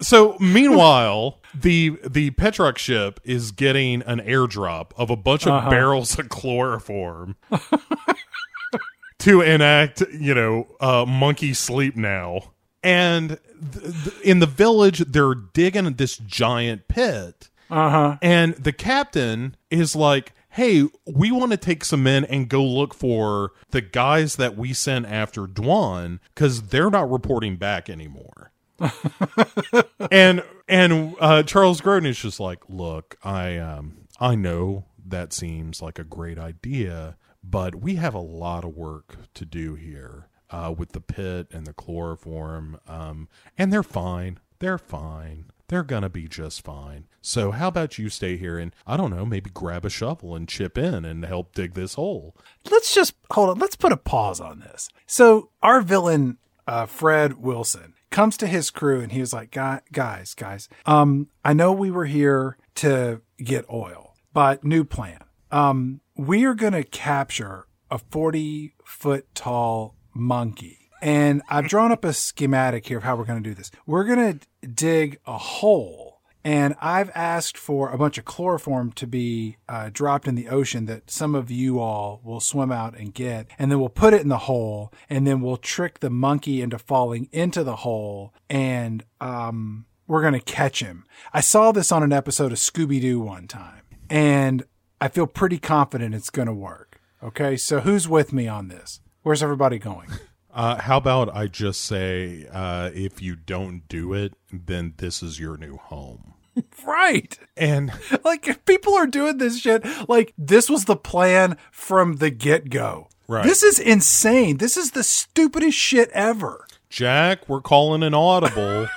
So 0.00 0.36
meanwhile, 0.38 1.40
the 1.52 1.98
the 2.08 2.30
Petrox 2.30 2.78
ship 2.78 3.18
is 3.24 3.50
getting 3.50 4.02
an 4.02 4.20
airdrop 4.20 4.92
of 4.96 5.10
a 5.10 5.16
bunch 5.16 5.46
of 5.46 5.68
barrels 5.68 6.16
of 6.18 6.28
chloroform 6.28 7.36
to 9.18 9.40
enact, 9.40 10.02
you 10.12 10.34
know, 10.34 10.68
uh, 10.80 11.04
monkey 11.04 11.52
sleep 11.52 11.96
now. 11.96 12.52
And 12.88 13.38
th- 13.72 14.04
th- 14.04 14.20
in 14.22 14.38
the 14.38 14.46
village, 14.46 15.00
they're 15.00 15.34
digging 15.34 15.92
this 15.94 16.16
giant 16.16 16.88
pit. 16.88 17.50
Uh 17.70 17.90
huh. 17.90 18.16
And 18.22 18.54
the 18.54 18.72
captain 18.72 19.56
is 19.70 19.94
like, 19.94 20.32
hey, 20.50 20.88
we 21.06 21.30
want 21.30 21.50
to 21.50 21.58
take 21.58 21.84
some 21.84 22.02
men 22.02 22.24
and 22.24 22.48
go 22.48 22.64
look 22.64 22.94
for 22.94 23.52
the 23.72 23.82
guys 23.82 24.36
that 24.36 24.56
we 24.56 24.72
sent 24.72 25.04
after 25.04 25.42
Dwan 25.42 26.18
because 26.34 26.68
they're 26.68 26.88
not 26.88 27.10
reporting 27.10 27.56
back 27.56 27.90
anymore. 27.90 28.52
and 30.10 30.42
and 30.66 31.14
uh, 31.20 31.42
Charles 31.42 31.82
Grodin 31.82 32.06
is 32.06 32.18
just 32.18 32.40
like, 32.40 32.60
look, 32.70 33.16
I 33.22 33.58
um 33.58 34.06
I 34.18 34.34
know 34.34 34.86
that 35.04 35.34
seems 35.34 35.82
like 35.82 35.98
a 35.98 36.04
great 36.04 36.38
idea, 36.38 37.18
but 37.44 37.74
we 37.74 37.96
have 37.96 38.14
a 38.14 38.20
lot 38.20 38.64
of 38.64 38.74
work 38.74 39.16
to 39.34 39.44
do 39.44 39.74
here 39.74 40.27
uh, 40.50 40.74
with 40.76 40.92
the 40.92 41.00
pit 41.00 41.48
and 41.52 41.66
the 41.66 41.72
chloroform, 41.72 42.78
um, 42.86 43.28
and 43.56 43.72
they're 43.72 43.82
fine. 43.82 44.38
They're 44.58 44.78
fine. 44.78 45.46
They're 45.68 45.82
gonna 45.82 46.08
be 46.08 46.26
just 46.28 46.64
fine. 46.64 47.06
So 47.20 47.50
how 47.50 47.68
about 47.68 47.98
you 47.98 48.08
stay 48.08 48.38
here 48.38 48.58
and 48.58 48.74
I 48.86 48.96
don't 48.96 49.14
know, 49.14 49.26
maybe 49.26 49.50
grab 49.50 49.84
a 49.84 49.90
shovel 49.90 50.34
and 50.34 50.48
chip 50.48 50.78
in 50.78 51.04
and 51.04 51.24
help 51.26 51.54
dig 51.54 51.74
this 51.74 51.94
hole. 51.94 52.34
Let's 52.70 52.94
just 52.94 53.12
hold 53.30 53.50
on. 53.50 53.58
Let's 53.58 53.76
put 53.76 53.92
a 53.92 53.98
pause 53.98 54.40
on 54.40 54.60
this. 54.60 54.88
So 55.06 55.50
our 55.62 55.82
villain, 55.82 56.38
uh, 56.66 56.86
Fred 56.86 57.34
Wilson, 57.34 57.92
comes 58.10 58.38
to 58.38 58.46
his 58.46 58.70
crew 58.70 59.00
and 59.00 59.12
he 59.12 59.20
was 59.20 59.34
like, 59.34 59.50
"Guy- 59.50 59.82
guys, 59.92 60.32
guys, 60.34 60.70
um, 60.86 61.28
I 61.44 61.52
know 61.52 61.72
we 61.72 61.90
were 61.90 62.06
here 62.06 62.56
to 62.76 63.20
get 63.36 63.66
oil, 63.70 64.14
but 64.32 64.64
new 64.64 64.84
plan. 64.84 65.18
Um, 65.50 66.00
we 66.16 66.44
are 66.46 66.54
going 66.54 66.72
to 66.72 66.84
capture 66.84 67.66
a 67.90 67.98
40 67.98 68.74
foot 68.84 69.26
tall 69.34 69.96
monkey 70.18 70.78
And 71.00 71.42
I've 71.48 71.68
drawn 71.68 71.92
up 71.92 72.04
a 72.04 72.12
schematic 72.12 72.86
here 72.86 72.98
of 72.98 73.04
how 73.04 73.16
we're 73.16 73.24
going 73.24 73.42
to 73.42 73.48
do 73.48 73.54
this. 73.54 73.70
We're 73.86 74.04
going 74.04 74.38
to 74.38 74.68
dig 74.68 75.18
a 75.26 75.38
hole, 75.38 76.20
and 76.44 76.74
I've 76.80 77.10
asked 77.14 77.56
for 77.56 77.90
a 77.90 77.98
bunch 77.98 78.18
of 78.18 78.24
chloroform 78.24 78.92
to 78.92 79.06
be 79.06 79.56
uh, 79.68 79.90
dropped 79.92 80.26
in 80.26 80.34
the 80.34 80.48
ocean 80.48 80.86
that 80.86 81.10
some 81.10 81.34
of 81.34 81.50
you 81.50 81.78
all 81.78 82.20
will 82.24 82.40
swim 82.40 82.72
out 82.72 82.96
and 82.98 83.14
get, 83.14 83.46
and 83.58 83.70
then 83.70 83.78
we'll 83.78 83.88
put 83.88 84.14
it 84.14 84.22
in 84.22 84.28
the 84.28 84.38
hole, 84.38 84.92
and 85.08 85.26
then 85.26 85.40
we'll 85.40 85.56
trick 85.56 86.00
the 86.00 86.10
monkey 86.10 86.62
into 86.62 86.78
falling 86.78 87.28
into 87.32 87.62
the 87.62 87.76
hole, 87.76 88.32
and 88.50 89.04
um, 89.20 89.86
we're 90.06 90.22
going 90.22 90.32
to 90.32 90.40
catch 90.40 90.80
him. 90.80 91.04
I 91.32 91.40
saw 91.40 91.70
this 91.70 91.92
on 91.92 92.02
an 92.02 92.12
episode 92.12 92.50
of 92.50 92.58
Scooby 92.58 93.00
Doo 93.00 93.20
one 93.20 93.46
time, 93.46 93.82
and 94.10 94.64
I 95.00 95.08
feel 95.08 95.26
pretty 95.28 95.58
confident 95.58 96.14
it's 96.14 96.30
going 96.30 96.48
to 96.48 96.54
work. 96.54 97.00
Okay, 97.22 97.56
so 97.56 97.80
who's 97.80 98.08
with 98.08 98.32
me 98.32 98.48
on 98.48 98.68
this? 98.68 99.00
Where's 99.28 99.42
everybody 99.42 99.78
going? 99.78 100.08
Uh, 100.50 100.76
how 100.80 100.96
about 100.96 101.32
I 101.36 101.46
just 101.46 101.82
say, 101.82 102.48
uh, 102.50 102.90
if 102.92 103.22
you 103.22 103.36
don't 103.36 103.86
do 103.86 104.12
it, 104.12 104.32
then 104.50 104.94
this 104.96 105.22
is 105.22 105.38
your 105.38 105.56
new 105.56 105.76
home. 105.76 106.32
right. 106.84 107.38
And 107.56 107.92
Like, 108.24 108.48
if 108.48 108.64
people 108.64 108.94
are 108.94 109.06
doing 109.06 109.36
this 109.36 109.60
shit, 109.60 109.84
like, 110.08 110.32
this 110.36 110.68
was 110.68 110.86
the 110.86 110.96
plan 110.96 111.58
from 111.70 112.16
the 112.16 112.30
get 112.30 112.70
go. 112.70 113.08
Right. 113.28 113.44
This 113.44 113.62
is 113.62 113.78
insane. 113.78 114.56
This 114.56 114.76
is 114.76 114.92
the 114.92 115.04
stupidest 115.04 115.78
shit 115.78 116.10
ever. 116.10 116.66
Jack, 116.88 117.48
we're 117.48 117.60
calling 117.60 118.02
an 118.02 118.14
audible. 118.14 118.88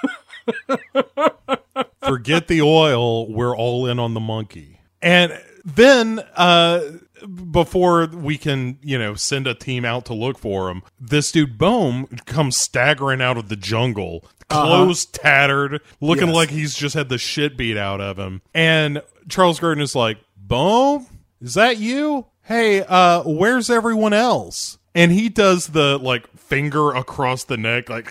Forget 2.02 2.48
the 2.48 2.64
oil. 2.64 3.32
We're 3.32 3.56
all 3.56 3.86
in 3.86 4.00
on 4.00 4.16
the 4.16 4.20
monkey. 4.22 4.80
And 5.00 5.40
then, 5.64 6.20
uh, 6.36 6.82
before 7.28 8.08
we 8.08 8.38
can, 8.38 8.78
you 8.82 8.98
know, 8.98 9.16
send 9.16 9.48
a 9.48 9.54
team 9.54 9.86
out 9.86 10.06
to 10.06 10.14
look 10.14 10.38
for 10.38 10.70
him, 10.70 10.84
this 11.00 11.32
dude 11.32 11.58
Boan 11.58 12.08
comes 12.26 12.58
staggering 12.58 13.22
out 13.22 13.38
of 13.38 13.50
the 13.50 13.56
jungle, 13.56 14.26
clothes 14.50 15.06
tattered, 15.06 15.82
looking 16.00 16.28
Yes. 16.28 16.36
like 16.36 16.50
he's 16.50 16.74
just 16.76 16.96
had 16.96 17.10
the 17.10 17.18
shit 17.18 17.58
beat 17.58 17.78
out 17.78 18.02
of 18.02 18.18
him. 18.18 18.42
And 18.54 19.02
Charles 19.30 19.60
Grodin 19.60 19.82
is 19.82 19.96
like, 19.96 20.18
Boan, 20.38 21.06
is 21.42 21.54
that 21.54 21.78
you? 21.78 22.26
Hey, 22.44 22.84
uh, 22.84 23.24
where's 23.24 23.70
everyone 23.70 24.14
else? 24.14 24.78
And 24.94 25.12
he 25.12 25.30
does 25.30 25.68
the 25.68 25.98
like 25.98 26.28
finger 26.38 26.92
across 26.92 27.46
the 27.46 27.56
neck, 27.58 27.90
like 27.90 28.10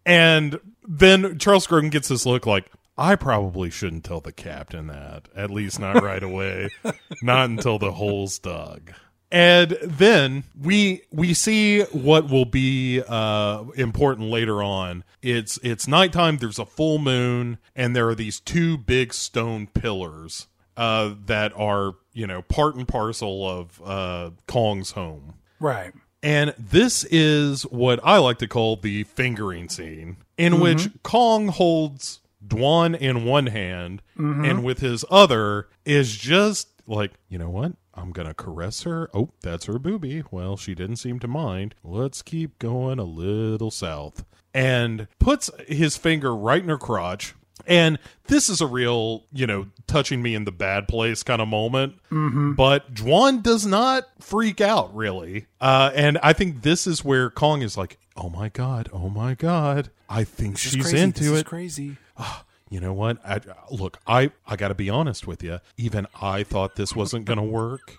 and 0.07 0.61
then 0.87 1.39
Charles 1.39 1.67
Grodin 1.67 1.91
gets 1.91 2.09
this 2.09 2.27
look 2.27 2.47
like, 2.47 2.67
I 2.99 3.15
probably 3.15 3.71
shouldn't 3.71 4.05
tell 4.05 4.21
the 4.21 4.33
captain 4.33 4.89
that, 4.89 5.29
at 5.37 5.51
least 5.51 5.79
not 5.79 6.03
right 6.03 6.23
away, 6.23 6.71
not 7.23 7.49
until 7.49 7.79
the 7.79 7.93
hole's 7.93 8.39
dug. 8.41 8.93
And 9.31 9.77
then 9.83 10.45
we 10.59 11.03
we 11.13 11.35
see 11.35 11.83
what 11.83 12.31
will 12.31 12.47
be 12.47 13.03
uh, 13.07 13.65
important 13.77 14.31
later 14.31 14.63
on. 14.63 15.05
It's 15.23 15.59
it's 15.63 15.87
nighttime. 15.87 16.39
There's 16.39 16.59
a 16.59 16.65
full 16.65 16.99
moon, 16.99 17.59
and 17.77 17.95
there 17.95 18.09
are 18.09 18.15
these 18.15 18.41
two 18.41 18.79
big 18.79 19.13
stone 19.13 19.67
pillars 19.67 20.49
uh, 20.79 21.15
that 21.27 21.53
are 21.55 21.95
you 22.15 22.27
know 22.27 22.41
part 22.41 22.75
and 22.75 22.89
parcel 22.89 23.47
of 23.47 23.83
uh, 23.85 24.31
Kong's 24.47 24.93
home. 24.93 25.35
Right. 25.61 25.93
And 26.23 26.55
this 26.59 27.05
is 27.05 27.63
what 27.65 28.01
I 28.03 28.19
like 28.19 28.39
to 28.39 28.49
call 28.49 28.77
the 28.77 29.05
fingering 29.05 29.69
scene, 29.69 30.17
in 30.37 30.59
which 30.59 30.89
Kong 31.05 31.47
holds 31.49 32.21
Dwan 32.47 32.97
in 32.97 33.25
one 33.25 33.47
hand 33.47 34.03
and 34.17 34.63
with 34.65 34.81
his 34.81 35.05
other 35.11 35.69
is 35.85 36.17
just 36.17 36.69
like, 36.87 37.13
you 37.29 37.39
know 37.39 37.51
what? 37.51 37.73
I'm 37.95 38.13
going 38.13 38.29
to 38.29 38.35
caress 38.35 38.83
her. 38.83 39.11
Oh, 39.13 39.31
that's 39.43 39.67
her 39.67 39.79
booby. 39.79 40.23
Well, 40.31 40.57
she 40.57 40.75
didn't 40.75 40.97
seem 40.97 41.19
to 41.21 41.29
mind. 41.29 41.75
Let's 41.83 42.23
keep 42.23 42.59
going 42.59 42.99
a 42.99 43.05
little 43.05 43.71
south. 43.73 44.25
And 44.55 45.09
puts 45.19 45.51
his 45.67 45.97
finger 45.97 46.35
right 46.35 46.63
in 46.63 46.69
her 46.69 46.79
crotch. 46.79 47.35
And 47.67 47.99
this 48.29 48.49
is 48.49 48.61
a 48.61 48.67
real, 48.67 49.25
you 49.33 49.47
know, 49.47 49.67
touching 49.89 50.23
me 50.23 50.35
in 50.35 50.45
the 50.45 50.53
bad 50.53 50.87
place 50.89 51.23
kind 51.25 51.43
of 51.43 51.49
moment. 51.49 51.95
Mm-hmm. 52.11 52.53
But 52.53 52.95
Dwan 52.95 53.43
does 53.43 53.67
not 53.67 54.05
freak 54.21 54.61
out, 54.61 54.95
really. 54.95 55.47
Uh, 55.61 55.91
and 55.95 56.19
I 56.23 56.33
think 56.33 56.63
this 56.63 56.87
is 56.87 57.05
where 57.05 57.31
Kong 57.31 57.63
is 57.63 57.77
like, 57.77 57.99
oh 58.17 58.31
my 58.31 58.49
God, 58.49 58.89
oh 58.93 59.09
my 59.11 59.35
God. 59.35 59.91
I 60.09 60.25
think 60.25 60.55
This 60.55 60.73
she's 60.73 60.83
crazy. 60.85 60.99
into 61.01 61.25
this 61.25 61.33
it 61.41 61.47
is 61.47 61.97
crazy. 62.19 62.33
you 62.71 62.81
know 62.81 62.93
what? 62.93 63.19
I, 63.25 63.41
look 63.71 63.99
i 64.07 64.31
i 64.47 64.57
gotta 64.57 64.75
be 64.75 64.91
honest 64.91 65.27
with 65.27 65.43
you 65.43 65.59
even 65.77 66.07
i 66.21 66.43
thought 66.43 66.77
this 66.77 66.95
wasn't 66.95 67.25
gonna 67.25 67.43
work. 67.45 67.97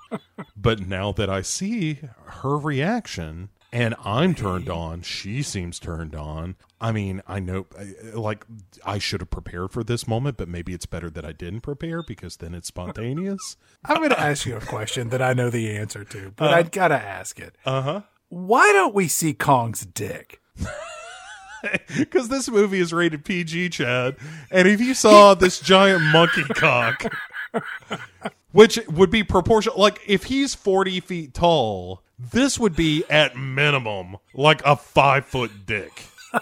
But 0.55 0.81
now 0.81 1.11
that 1.13 1.29
i 1.29 1.41
see 1.41 1.99
her 2.25 2.57
reaction 2.57 3.49
and 3.71 3.95
i'm 4.03 4.33
turned 4.35 4.69
on 4.69 5.01
she 5.01 5.41
seems 5.41 5.79
turned 5.79 6.13
on. 6.15 6.55
I 6.81 6.91
mean 6.91 7.21
i 7.27 7.39
know 7.39 7.65
uh, 7.77 8.19
like 8.19 8.45
i 8.85 8.97
should 8.99 9.21
have 9.21 9.29
prepared 9.31 9.71
for 9.71 9.83
this 9.83 10.07
moment 10.07 10.37
but 10.37 10.47
maybe 10.47 10.73
it's 10.73 10.85
better 10.85 11.09
that 11.09 11.25
i 11.25 11.31
didn't 11.31 11.61
prepare 11.61 12.01
because 12.03 12.37
then 12.37 12.53
it's 12.53 12.67
spontaneous. 12.67 13.57
I'm 13.85 13.97
going 13.97 14.09
to 14.09 14.19
ask 14.19 14.45
you 14.45 14.55
a 14.57 14.61
question 14.61 15.09
that 15.09 15.21
I 15.21 15.33
know 15.33 15.49
the 15.49 15.71
answer 15.75 16.03
to, 16.03 16.33
but 16.35 16.53
I 16.53 16.63
got 16.63 16.89
to 16.89 16.95
ask 17.01 17.39
it. 17.39 17.55
uh-huh. 17.65 18.01
Why 18.27 18.71
don't 18.73 18.93
we 18.93 19.07
see 19.07 19.33
Kong's 19.33 19.85
dick? 19.85 20.41
because 21.98 22.30
this 22.30 22.49
movie 22.49 22.80
is 22.80 22.94
rated 22.94 23.26
pg 23.26 23.69
chad 23.69 24.15
and 24.52 24.68
if 24.68 24.80
you 24.80 24.94
saw 24.94 25.34
this 25.36 25.60
giant 25.60 26.03
monkey 26.03 26.44
cock 26.44 27.06
which 28.52 28.80
would 28.88 29.10
be 29.10 29.23
proportional 29.23 29.80
like 29.80 29.99
if 30.07 30.26
he's 30.26 30.56
40 30.56 30.99
feet 30.99 31.34
tall 31.34 32.02
this 32.18 32.60
would 32.60 32.76
be 32.76 33.03
at 33.10 33.36
minimum 33.38 34.18
like 34.34 34.61
a 34.65 34.76
five 34.76 35.26
foot 35.26 35.65
dick 35.65 36.06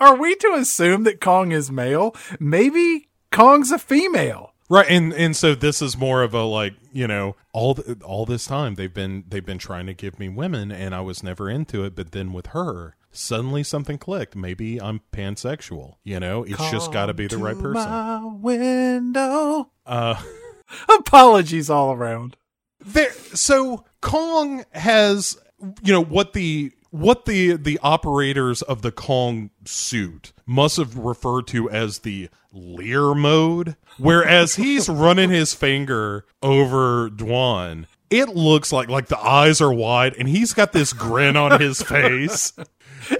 Are 0.00 0.16
we 0.16 0.34
to 0.36 0.54
assume 0.54 1.04
that 1.04 1.20
Kong 1.20 1.52
is 1.52 1.70
male? 1.70 2.14
Maybe 2.40 3.08
Kong's 3.30 3.70
a 3.70 3.78
female. 3.78 4.51
Right 4.72 4.86
and 4.88 5.12
and 5.12 5.36
so 5.36 5.54
this 5.54 5.82
is 5.82 5.96
more 5.98 6.22
of 6.22 6.32
a 6.34 6.42
like 6.42 6.72
you 6.92 7.06
know 7.06 7.36
all 7.52 7.74
th- 7.74 8.00
all 8.02 8.24
this 8.24 8.46
time 8.46 8.74
they've 8.76 8.94
been 8.94 9.22
they've 9.28 9.44
been 9.44 9.58
trying 9.58 9.84
to 9.86 9.92
give 9.94 10.18
me 10.18 10.28
women 10.28 10.72
and 10.72 10.94
i 10.94 11.00
was 11.00 11.22
never 11.22 11.50
into 11.50 11.84
it 11.84 11.94
but 11.94 12.12
then 12.12 12.32
with 12.32 12.46
her 12.48 12.96
suddenly 13.10 13.62
something 13.62 13.98
clicked 13.98 14.34
maybe 14.34 14.80
i'm 14.80 15.00
pansexual 15.12 15.96
you 16.04 16.18
know 16.18 16.42
it's 16.44 16.70
just 16.70 16.90
got 16.92 17.06
to 17.06 17.14
be 17.14 17.26
the 17.26 17.36
right 17.36 17.58
person 17.58 17.74
My 17.90 18.24
window. 18.24 19.70
uh 19.86 20.22
Apologies 20.98 21.68
all 21.68 21.92
around. 21.92 22.36
there 22.80 23.12
so 23.34 23.84
kong 24.00 24.64
has 24.72 25.36
you 25.84 25.92
know 25.92 26.02
what 26.02 26.32
the 26.32 26.72
what 26.92 27.24
the 27.24 27.54
the 27.54 27.80
operators 27.82 28.60
of 28.62 28.82
the 28.82 28.92
kong 28.92 29.50
suit 29.64 30.32
must 30.46 30.76
have 30.76 30.96
referred 30.96 31.46
to 31.46 31.68
as 31.70 32.00
the 32.00 32.28
leer 32.52 33.14
mode 33.14 33.76
whereas 33.98 34.54
he's 34.56 34.88
running 34.88 35.30
his 35.30 35.54
finger 35.54 36.24
over 36.42 37.08
dwan 37.08 37.86
it 38.10 38.28
looks 38.28 38.70
like 38.72 38.90
like 38.90 39.06
the 39.06 39.18
eyes 39.18 39.60
are 39.62 39.72
wide 39.72 40.14
and 40.18 40.28
he's 40.28 40.52
got 40.52 40.72
this 40.72 40.92
grin 40.92 41.34
on 41.34 41.58
his 41.58 41.82
face 41.82 42.52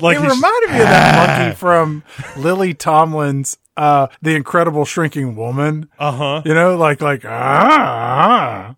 like 0.01 0.19
it 0.19 0.20
reminded 0.20 0.69
me 0.70 0.77
of 0.77 0.89
that 0.89 1.40
monkey 1.40 1.57
from 1.57 2.05
Lily 2.36 2.74
Tomlin's 2.74 3.57
uh 3.77 4.07
The 4.20 4.36
Incredible 4.36 4.85
Shrinking 4.85 5.35
Woman. 5.35 5.89
uh-huh 5.99 6.43
You 6.44 6.55
know, 6.55 6.77
like 6.77 7.01
like 7.01 7.24
ah. 7.24 8.77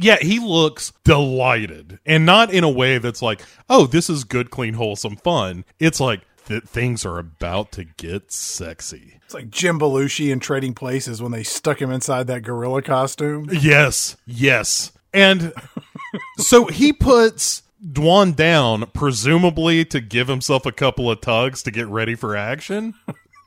Yeah, 0.00 0.18
he 0.20 0.38
looks 0.38 0.92
delighted, 1.04 1.98
and 2.06 2.26
not 2.26 2.52
in 2.52 2.64
a 2.64 2.70
way 2.70 2.98
that's 2.98 3.22
like, 3.22 3.42
"Oh, 3.68 3.86
this 3.86 4.08
is 4.08 4.24
good, 4.24 4.50
clean, 4.50 4.74
wholesome 4.74 5.16
fun." 5.16 5.64
It's 5.78 6.00
like 6.00 6.22
that 6.46 6.68
things 6.68 7.06
are 7.06 7.18
about 7.18 7.72
to 7.72 7.84
get 7.84 8.32
sexy. 8.32 9.20
It's 9.24 9.34
like 9.34 9.50
Jim 9.50 9.78
Belushi 9.78 10.30
in 10.30 10.40
Trading 10.40 10.74
Places 10.74 11.22
when 11.22 11.32
they 11.32 11.42
stuck 11.42 11.80
him 11.80 11.90
inside 11.90 12.26
that 12.26 12.42
gorilla 12.42 12.82
costume. 12.82 13.48
Yes, 13.50 14.16
yes, 14.26 14.92
and 15.12 15.52
so 16.38 16.66
he 16.66 16.92
puts 16.92 17.62
Dwan 17.84 18.36
down, 18.36 18.86
presumably 18.94 19.84
to 19.86 20.00
give 20.00 20.28
himself 20.28 20.66
a 20.66 20.72
couple 20.72 21.10
of 21.10 21.20
tugs 21.20 21.62
to 21.64 21.70
get 21.70 21.88
ready 21.88 22.14
for 22.14 22.36
action. 22.36 22.94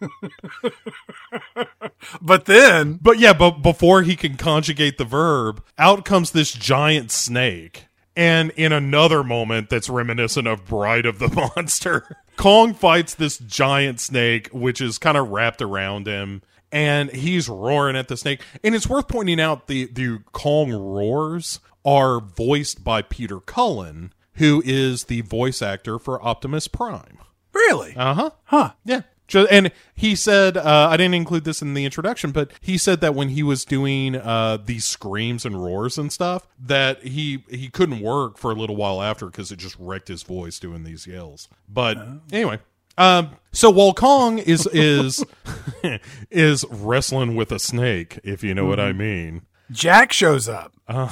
But 2.21 2.45
then 2.45 2.99
But 3.01 3.19
yeah, 3.19 3.33
but 3.33 3.61
before 3.61 4.03
he 4.03 4.15
can 4.15 4.35
conjugate 4.37 4.97
the 4.97 5.05
verb, 5.05 5.63
out 5.77 6.05
comes 6.05 6.31
this 6.31 6.51
giant 6.51 7.11
snake. 7.11 7.87
And 8.15 8.51
in 8.51 8.71
another 8.71 9.23
moment 9.23 9.69
that's 9.69 9.89
reminiscent 9.89 10.47
of 10.47 10.65
Bride 10.65 11.05
of 11.05 11.19
the 11.19 11.27
Monster, 11.55 12.17
Kong 12.37 12.73
fights 12.73 13.13
this 13.13 13.37
giant 13.37 13.99
snake, 13.99 14.49
which 14.49 14.79
is 14.79 14.97
kind 14.97 15.17
of 15.17 15.29
wrapped 15.31 15.61
around 15.61 16.07
him, 16.07 16.41
and 16.71 17.11
he's 17.11 17.49
roaring 17.49 17.97
at 17.97 18.07
the 18.07 18.15
snake. 18.15 18.41
And 18.63 18.73
it's 18.73 18.87
worth 18.87 19.09
pointing 19.09 19.41
out 19.41 19.67
the, 19.67 19.85
the 19.87 20.19
Kong 20.31 20.71
roars 20.71 21.59
are 21.83 22.21
voiced 22.21 22.83
by 22.85 23.01
Peter 23.01 23.39
Cullen, 23.41 24.13
who 24.35 24.61
is 24.65 25.05
the 25.05 25.21
voice 25.21 25.61
actor 25.61 25.99
for 25.99 26.23
Optimus 26.25 26.67
Prime. 26.69 27.17
really? 27.53 27.95
Uh 27.97 28.13
huh. 28.13 28.29
Huh. 28.45 28.71
Yeah. 28.85 29.01
Ju- 29.27 29.47
And 29.49 29.71
he 29.95 30.15
said, 30.15 30.55
uh, 30.57 30.87
I 30.91 30.97
didn't 30.97 31.15
include 31.15 31.43
this 31.45 31.61
in 31.61 31.73
the 31.73 31.83
introduction, 31.85 32.31
but 32.31 32.51
he 32.61 32.77
said 32.77 33.01
that 33.01 33.15
when 33.15 33.29
he 33.29 33.41
was 33.43 33.65
doing 33.65 34.15
uh, 34.15 34.57
these 34.63 34.85
screams 34.85 35.45
and 35.45 35.63
roars 35.63 35.97
and 35.97 36.11
stuff, 36.13 36.47
that 36.59 37.01
he 37.03 37.43
he 37.49 37.69
couldn't 37.69 38.01
work 38.01 38.37
for 38.37 38.51
a 38.51 38.55
little 38.55 38.75
while 38.75 39.01
after 39.01 39.25
because 39.27 39.51
it 39.51 39.57
just 39.57 39.75
wrecked 39.79 40.07
his 40.09 40.23
voice 40.23 40.59
doing 40.59 40.83
these 40.83 41.07
yells. 41.07 41.47
But 41.67 41.97
anyway, 42.31 42.59
um, 42.97 43.31
so 43.51 43.69
while 43.71 43.93
Kong 43.93 44.37
is 44.37 44.67
is 44.67 45.23
is 46.29 46.65
wrestling 46.69 47.35
with 47.35 47.51
a 47.51 47.59
snake, 47.59 48.19
if 48.23 48.43
you 48.43 48.53
know 48.53 48.65
what 48.65 48.79
I 48.79 48.93
mean. 48.93 49.41
Jack 49.71 50.11
shows 50.13 50.47
up. 50.47 50.73
Uh, 50.87 51.07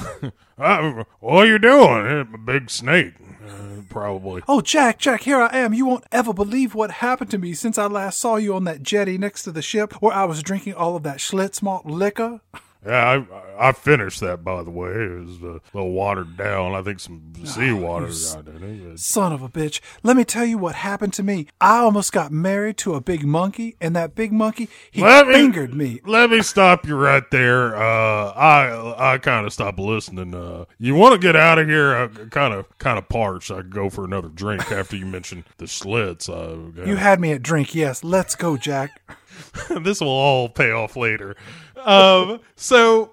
what 1.18 1.42
are 1.42 1.46
you 1.46 1.58
doing? 1.58 2.20
A 2.32 2.38
big 2.38 2.70
snake, 2.70 3.14
uh, 3.48 3.82
probably. 3.88 4.42
Oh, 4.48 4.60
Jack, 4.60 4.98
Jack, 4.98 5.22
here 5.22 5.40
I 5.40 5.56
am. 5.56 5.74
You 5.74 5.86
won't 5.86 6.04
ever 6.12 6.32
believe 6.32 6.74
what 6.74 6.90
happened 6.90 7.30
to 7.32 7.38
me 7.38 7.54
since 7.54 7.78
I 7.78 7.86
last 7.86 8.18
saw 8.18 8.36
you 8.36 8.54
on 8.54 8.64
that 8.64 8.82
jetty 8.82 9.18
next 9.18 9.42
to 9.44 9.52
the 9.52 9.62
ship 9.62 9.94
where 9.94 10.12
I 10.12 10.24
was 10.24 10.42
drinking 10.42 10.74
all 10.74 10.96
of 10.96 11.02
that 11.04 11.18
Schlitz 11.18 11.62
malt 11.62 11.86
liquor. 11.86 12.40
Yeah, 12.86 13.24
I 13.58 13.68
I 13.68 13.72
finished 13.72 14.20
that 14.20 14.44
by 14.44 14.62
the 14.62 14.70
way. 14.70 14.90
It 14.90 15.26
was 15.26 15.40
a 15.42 15.60
little 15.72 15.92
watered 15.92 16.36
down. 16.36 16.74
I 16.74 16.82
think 16.82 17.00
some 17.00 17.32
seawater 17.44 18.08
got 18.08 18.48
in 18.48 18.90
it. 18.92 18.98
Son 18.98 19.32
of 19.32 19.42
a 19.42 19.48
bitch. 19.48 19.80
Let 20.02 20.16
me 20.16 20.24
tell 20.24 20.44
you 20.44 20.58
what 20.58 20.74
happened 20.74 21.12
to 21.14 21.22
me. 21.22 21.46
I 21.60 21.78
almost 21.78 22.12
got 22.12 22.30
married 22.32 22.76
to 22.78 22.94
a 22.94 23.00
big 23.00 23.24
monkey, 23.24 23.76
and 23.80 23.94
that 23.96 24.14
big 24.14 24.32
monkey, 24.32 24.68
he 24.90 25.02
Let 25.02 25.26
fingered 25.26 25.72
me. 25.74 26.00
Let 26.04 26.30
me 26.30 26.42
stop 26.42 26.86
you 26.86 26.96
right 26.96 27.28
there. 27.30 27.74
Uh, 27.76 28.32
I 28.32 29.14
I 29.14 29.18
kind 29.18 29.46
of 29.46 29.52
stopped 29.52 29.78
listening. 29.78 30.34
Uh, 30.34 30.64
you 30.78 30.94
want 30.94 31.12
to 31.14 31.18
get 31.18 31.36
out 31.36 31.58
of 31.58 31.68
here? 31.68 31.94
I 31.94 32.08
kind 32.28 32.52
of 32.52 32.66
kind 32.78 32.98
of 32.98 33.08
parched. 33.08 33.50
I 33.50 33.62
go 33.62 33.88
for 33.88 34.04
another 34.04 34.28
drink 34.28 34.70
after 34.70 34.96
you 34.96 35.06
mentioned 35.06 35.44
the 35.58 35.64
Schlitz. 35.66 36.28
Uh, 36.28 36.82
You 36.86 36.96
had 36.96 37.20
me 37.20 37.32
at 37.32 37.42
drink, 37.42 37.74
yes. 37.74 38.04
Let's 38.04 38.34
go, 38.34 38.56
Jack. 38.56 39.00
this 39.82 40.00
will 40.00 40.08
all 40.08 40.48
pay 40.48 40.70
off 40.70 40.96
later. 40.96 41.36
Um, 41.76 42.40
so 42.56 43.12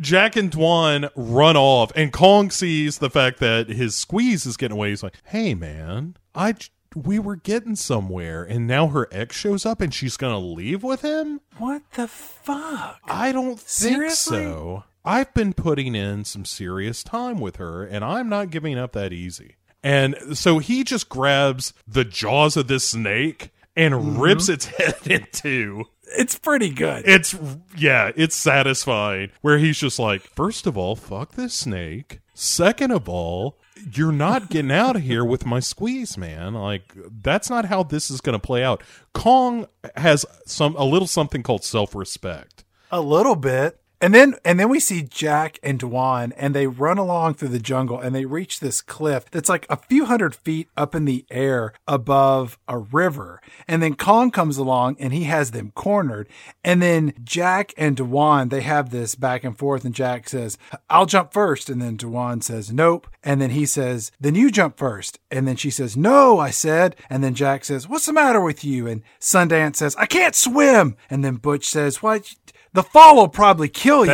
Jack 0.00 0.36
and 0.36 0.50
Dwan 0.50 1.10
run 1.16 1.56
off, 1.56 1.92
and 1.96 2.12
Kong 2.12 2.50
sees 2.50 2.98
the 2.98 3.10
fact 3.10 3.40
that 3.40 3.68
his 3.68 3.96
squeeze 3.96 4.46
is 4.46 4.56
getting 4.56 4.76
away. 4.76 4.90
He's 4.90 5.02
like, 5.02 5.16
"Hey, 5.24 5.54
man, 5.54 6.16
I." 6.34 6.54
we 6.94 7.18
were 7.18 7.36
getting 7.36 7.74
somewhere, 7.74 8.44
and 8.44 8.66
now 8.66 8.88
her 8.88 9.08
ex 9.10 9.34
shows 9.34 9.64
up, 9.64 9.80
and 9.80 9.94
she's 9.94 10.18
gonna 10.18 10.38
leave 10.38 10.82
with 10.82 11.00
him. 11.00 11.40
What 11.56 11.82
the 11.94 12.06
fuck? 12.06 13.00
I 13.04 13.32
don't 13.32 13.58
think 13.58 13.94
Seriously? 13.94 14.44
so. 14.44 14.84
I've 15.02 15.32
been 15.34 15.54
putting 15.54 15.94
in 15.94 16.24
some 16.24 16.44
serious 16.44 17.02
time 17.02 17.40
with 17.40 17.56
her, 17.56 17.82
and 17.82 18.04
I'm 18.04 18.28
not 18.28 18.50
giving 18.50 18.78
up 18.78 18.92
that 18.92 19.12
easy." 19.12 19.56
And 19.82 20.16
so 20.34 20.58
he 20.58 20.84
just 20.84 21.08
grabs 21.08 21.72
the 21.88 22.04
jaws 22.04 22.56
of 22.56 22.68
this 22.68 22.88
snake 22.88 23.50
and 23.76 23.94
mm-hmm. 23.94 24.20
rips 24.20 24.48
its 24.48 24.66
head 24.78 25.06
in 25.06 25.26
two. 25.32 25.84
It's 26.16 26.38
pretty 26.38 26.70
good. 26.70 27.04
It's 27.06 27.34
yeah, 27.76 28.12
it's 28.16 28.36
satisfying. 28.36 29.30
Where 29.40 29.58
he's 29.58 29.78
just 29.78 29.98
like, 29.98 30.22
first 30.22 30.66
of 30.66 30.76
all, 30.76 30.96
fuck 30.96 31.32
this 31.32 31.54
snake. 31.54 32.20
Second 32.34 32.90
of 32.90 33.08
all, 33.08 33.58
you're 33.94 34.12
not 34.12 34.50
getting 34.50 34.72
out 34.72 34.96
of 34.96 35.02
here 35.02 35.24
with 35.24 35.46
my 35.46 35.60
squeeze, 35.60 36.16
man. 36.16 36.54
Like 36.54 36.94
that's 37.22 37.50
not 37.50 37.66
how 37.66 37.82
this 37.82 38.10
is 38.10 38.20
going 38.20 38.38
to 38.38 38.44
play 38.44 38.62
out. 38.62 38.82
Kong 39.14 39.66
has 39.96 40.26
some 40.46 40.76
a 40.76 40.84
little 40.84 41.08
something 41.08 41.42
called 41.42 41.64
self 41.64 41.94
respect. 41.94 42.64
A 42.90 43.00
little 43.00 43.36
bit. 43.36 43.78
And 44.02 44.12
then 44.12 44.34
and 44.44 44.58
then 44.58 44.68
we 44.68 44.80
see 44.80 45.02
Jack 45.02 45.60
and 45.62 45.78
Dwan 45.78 46.32
and 46.36 46.56
they 46.56 46.66
run 46.66 46.98
along 46.98 47.34
through 47.34 47.50
the 47.50 47.60
jungle 47.60 48.00
and 48.00 48.12
they 48.12 48.24
reach 48.24 48.58
this 48.58 48.82
cliff 48.82 49.30
that's 49.30 49.48
like 49.48 49.64
a 49.70 49.76
few 49.76 50.06
hundred 50.06 50.34
feet 50.34 50.68
up 50.76 50.96
in 50.96 51.04
the 51.04 51.24
air 51.30 51.72
above 51.86 52.58
a 52.66 52.78
river. 52.78 53.40
And 53.68 53.80
then 53.80 53.94
Kong 53.94 54.32
comes 54.32 54.58
along 54.58 54.96
and 54.98 55.12
he 55.12 55.24
has 55.24 55.52
them 55.52 55.70
cornered. 55.76 56.28
And 56.64 56.82
then 56.82 57.14
Jack 57.22 57.72
and 57.76 57.96
Dwan, 57.96 58.50
they 58.50 58.62
have 58.62 58.90
this 58.90 59.14
back 59.14 59.44
and 59.44 59.56
forth 59.56 59.84
and 59.84 59.94
Jack 59.94 60.28
says, 60.28 60.58
I'll 60.90 61.06
jump 61.06 61.32
first. 61.32 61.70
And 61.70 61.80
then 61.80 61.96
Dwan 61.96 62.42
says, 62.42 62.72
nope. 62.72 63.06
And 63.22 63.40
then 63.40 63.50
he 63.50 63.64
says, 63.64 64.10
then 64.20 64.34
you 64.34 64.50
jump 64.50 64.78
first. 64.78 65.20
And 65.30 65.46
then 65.46 65.54
she 65.54 65.70
says, 65.70 65.96
no, 65.96 66.40
I 66.40 66.50
said. 66.50 66.96
And 67.08 67.22
then 67.22 67.36
Jack 67.36 67.64
says, 67.64 67.88
what's 67.88 68.06
the 68.06 68.12
matter 68.12 68.40
with 68.40 68.64
you? 68.64 68.88
And 68.88 69.02
Sundance 69.20 69.76
says, 69.76 69.94
I 69.94 70.06
can't 70.06 70.34
swim. 70.34 70.96
And 71.08 71.24
then 71.24 71.36
Butch 71.36 71.68
says, 71.68 72.02
what? 72.02 72.34
The 72.72 72.82
fall 72.82 73.16
will 73.16 73.28
probably 73.28 73.68
kill 73.68 74.06
you. 74.06 74.12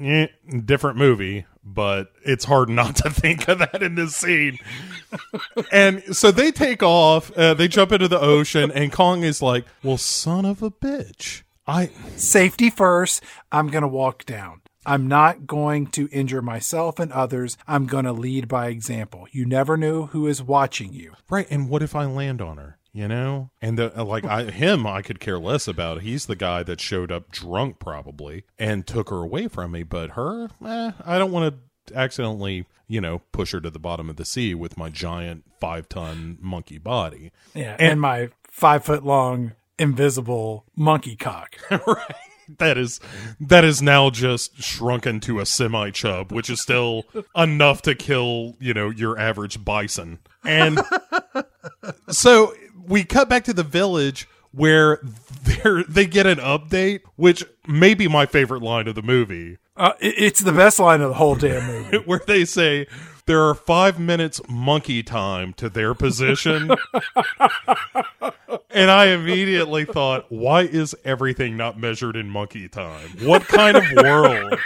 Eh, 0.00 0.28
different 0.64 0.96
movie, 0.96 1.44
but 1.62 2.12
it's 2.24 2.44
hard 2.44 2.68
not 2.70 2.96
to 2.96 3.10
think 3.10 3.48
of 3.48 3.58
that 3.58 3.82
in 3.82 3.94
this 3.94 4.16
scene. 4.16 4.58
and 5.72 6.16
so 6.16 6.30
they 6.30 6.50
take 6.50 6.82
off, 6.82 7.30
uh, 7.36 7.54
they 7.54 7.68
jump 7.68 7.92
into 7.92 8.08
the 8.08 8.20
ocean, 8.20 8.70
and 8.70 8.92
Kong 8.92 9.22
is 9.22 9.42
like, 9.42 9.66
"Well, 9.82 9.98
son 9.98 10.44
of 10.44 10.62
a 10.62 10.70
bitch, 10.70 11.42
I." 11.66 11.90
Safety 12.16 12.70
first. 12.70 13.22
I'm 13.52 13.68
going 13.68 13.82
to 13.82 13.88
walk 13.88 14.24
down. 14.24 14.62
I'm 14.86 15.06
not 15.06 15.46
going 15.46 15.88
to 15.88 16.08
injure 16.10 16.40
myself 16.40 16.98
and 16.98 17.12
others. 17.12 17.58
I'm 17.68 17.86
going 17.86 18.06
to 18.06 18.12
lead 18.12 18.48
by 18.48 18.68
example. 18.68 19.26
You 19.30 19.44
never 19.44 19.76
know 19.76 20.06
who 20.06 20.26
is 20.26 20.42
watching 20.42 20.94
you. 20.94 21.12
Right, 21.28 21.46
and 21.50 21.68
what 21.68 21.82
if 21.82 21.94
I 21.94 22.06
land 22.06 22.40
on 22.40 22.56
her? 22.56 22.78
You 22.92 23.06
know, 23.06 23.50
and 23.62 23.78
the, 23.78 24.02
like 24.02 24.24
I, 24.24 24.44
him, 24.44 24.84
I 24.84 25.02
could 25.02 25.20
care 25.20 25.38
less 25.38 25.68
about. 25.68 26.02
He's 26.02 26.26
the 26.26 26.34
guy 26.34 26.64
that 26.64 26.80
showed 26.80 27.12
up 27.12 27.30
drunk, 27.30 27.78
probably, 27.78 28.44
and 28.58 28.84
took 28.84 29.10
her 29.10 29.18
away 29.22 29.46
from 29.46 29.70
me. 29.70 29.84
But 29.84 30.10
her, 30.10 30.48
eh, 30.66 30.92
I 31.04 31.18
don't 31.18 31.30
want 31.30 31.54
to 31.86 31.94
accidentally, 31.94 32.66
you 32.88 33.00
know, 33.00 33.20
push 33.30 33.52
her 33.52 33.60
to 33.60 33.70
the 33.70 33.78
bottom 33.78 34.10
of 34.10 34.16
the 34.16 34.24
sea 34.24 34.54
with 34.54 34.76
my 34.76 34.88
giant 34.88 35.44
five 35.60 35.88
ton 35.88 36.38
monkey 36.40 36.78
body. 36.78 37.30
Yeah. 37.54 37.76
And, 37.78 38.00
my 38.00 38.30
five 38.42 38.84
foot 38.84 39.04
long 39.04 39.52
invisible 39.78 40.66
monkey 40.76 41.16
cock. 41.16 41.56
right. 41.70 42.14
That 42.58 42.76
is 42.76 42.98
that 43.38 43.64
is 43.64 43.80
now 43.80 44.10
just 44.10 44.60
shrunken 44.60 45.20
to 45.20 45.38
a 45.38 45.46
semi 45.46 45.90
chub, 45.90 46.32
which 46.32 46.50
is 46.50 46.60
still 46.60 47.04
enough 47.36 47.82
to 47.82 47.94
kill, 47.94 48.56
you 48.58 48.74
know, 48.74 48.90
your 48.90 49.16
average 49.18 49.64
bison. 49.64 50.18
And 50.44 50.80
so 52.08 52.52
we 52.90 53.04
cut 53.04 53.28
back 53.30 53.44
to 53.44 53.54
the 53.54 53.62
village 53.62 54.28
where 54.52 55.00
they 55.44 55.82
they 55.88 56.06
get 56.06 56.26
an 56.26 56.38
update, 56.38 57.00
which 57.16 57.44
may 57.66 57.94
be 57.94 58.08
my 58.08 58.26
favorite 58.26 58.62
line 58.62 58.86
of 58.88 58.94
the 58.96 59.02
movie, 59.02 59.56
Uh, 59.76 59.92
it- 60.00 60.14
it's 60.18 60.40
the 60.40 60.52
best 60.52 60.78
line 60.78 61.00
of 61.00 61.08
the 61.08 61.14
whole 61.14 61.36
damn 61.36 61.66
movie. 61.66 61.96
where 62.04 62.20
they 62.26 62.44
say 62.44 62.86
there 63.26 63.42
are 63.42 63.54
five 63.54 63.98
minutes 64.00 64.40
monkey 64.48 65.02
time 65.04 65.52
to 65.54 65.68
their 65.68 65.94
position. 65.94 66.72
and 68.70 68.90
I 68.90 69.06
immediately 69.06 69.84
thought, 69.84 70.26
why 70.30 70.62
is 70.62 70.94
everything 71.04 71.56
not 71.56 71.78
measured 71.78 72.16
in 72.16 72.28
monkey 72.28 72.68
time? 72.68 73.08
What 73.22 73.46
kind 73.46 73.76
of 73.76 73.84
world 74.02 74.58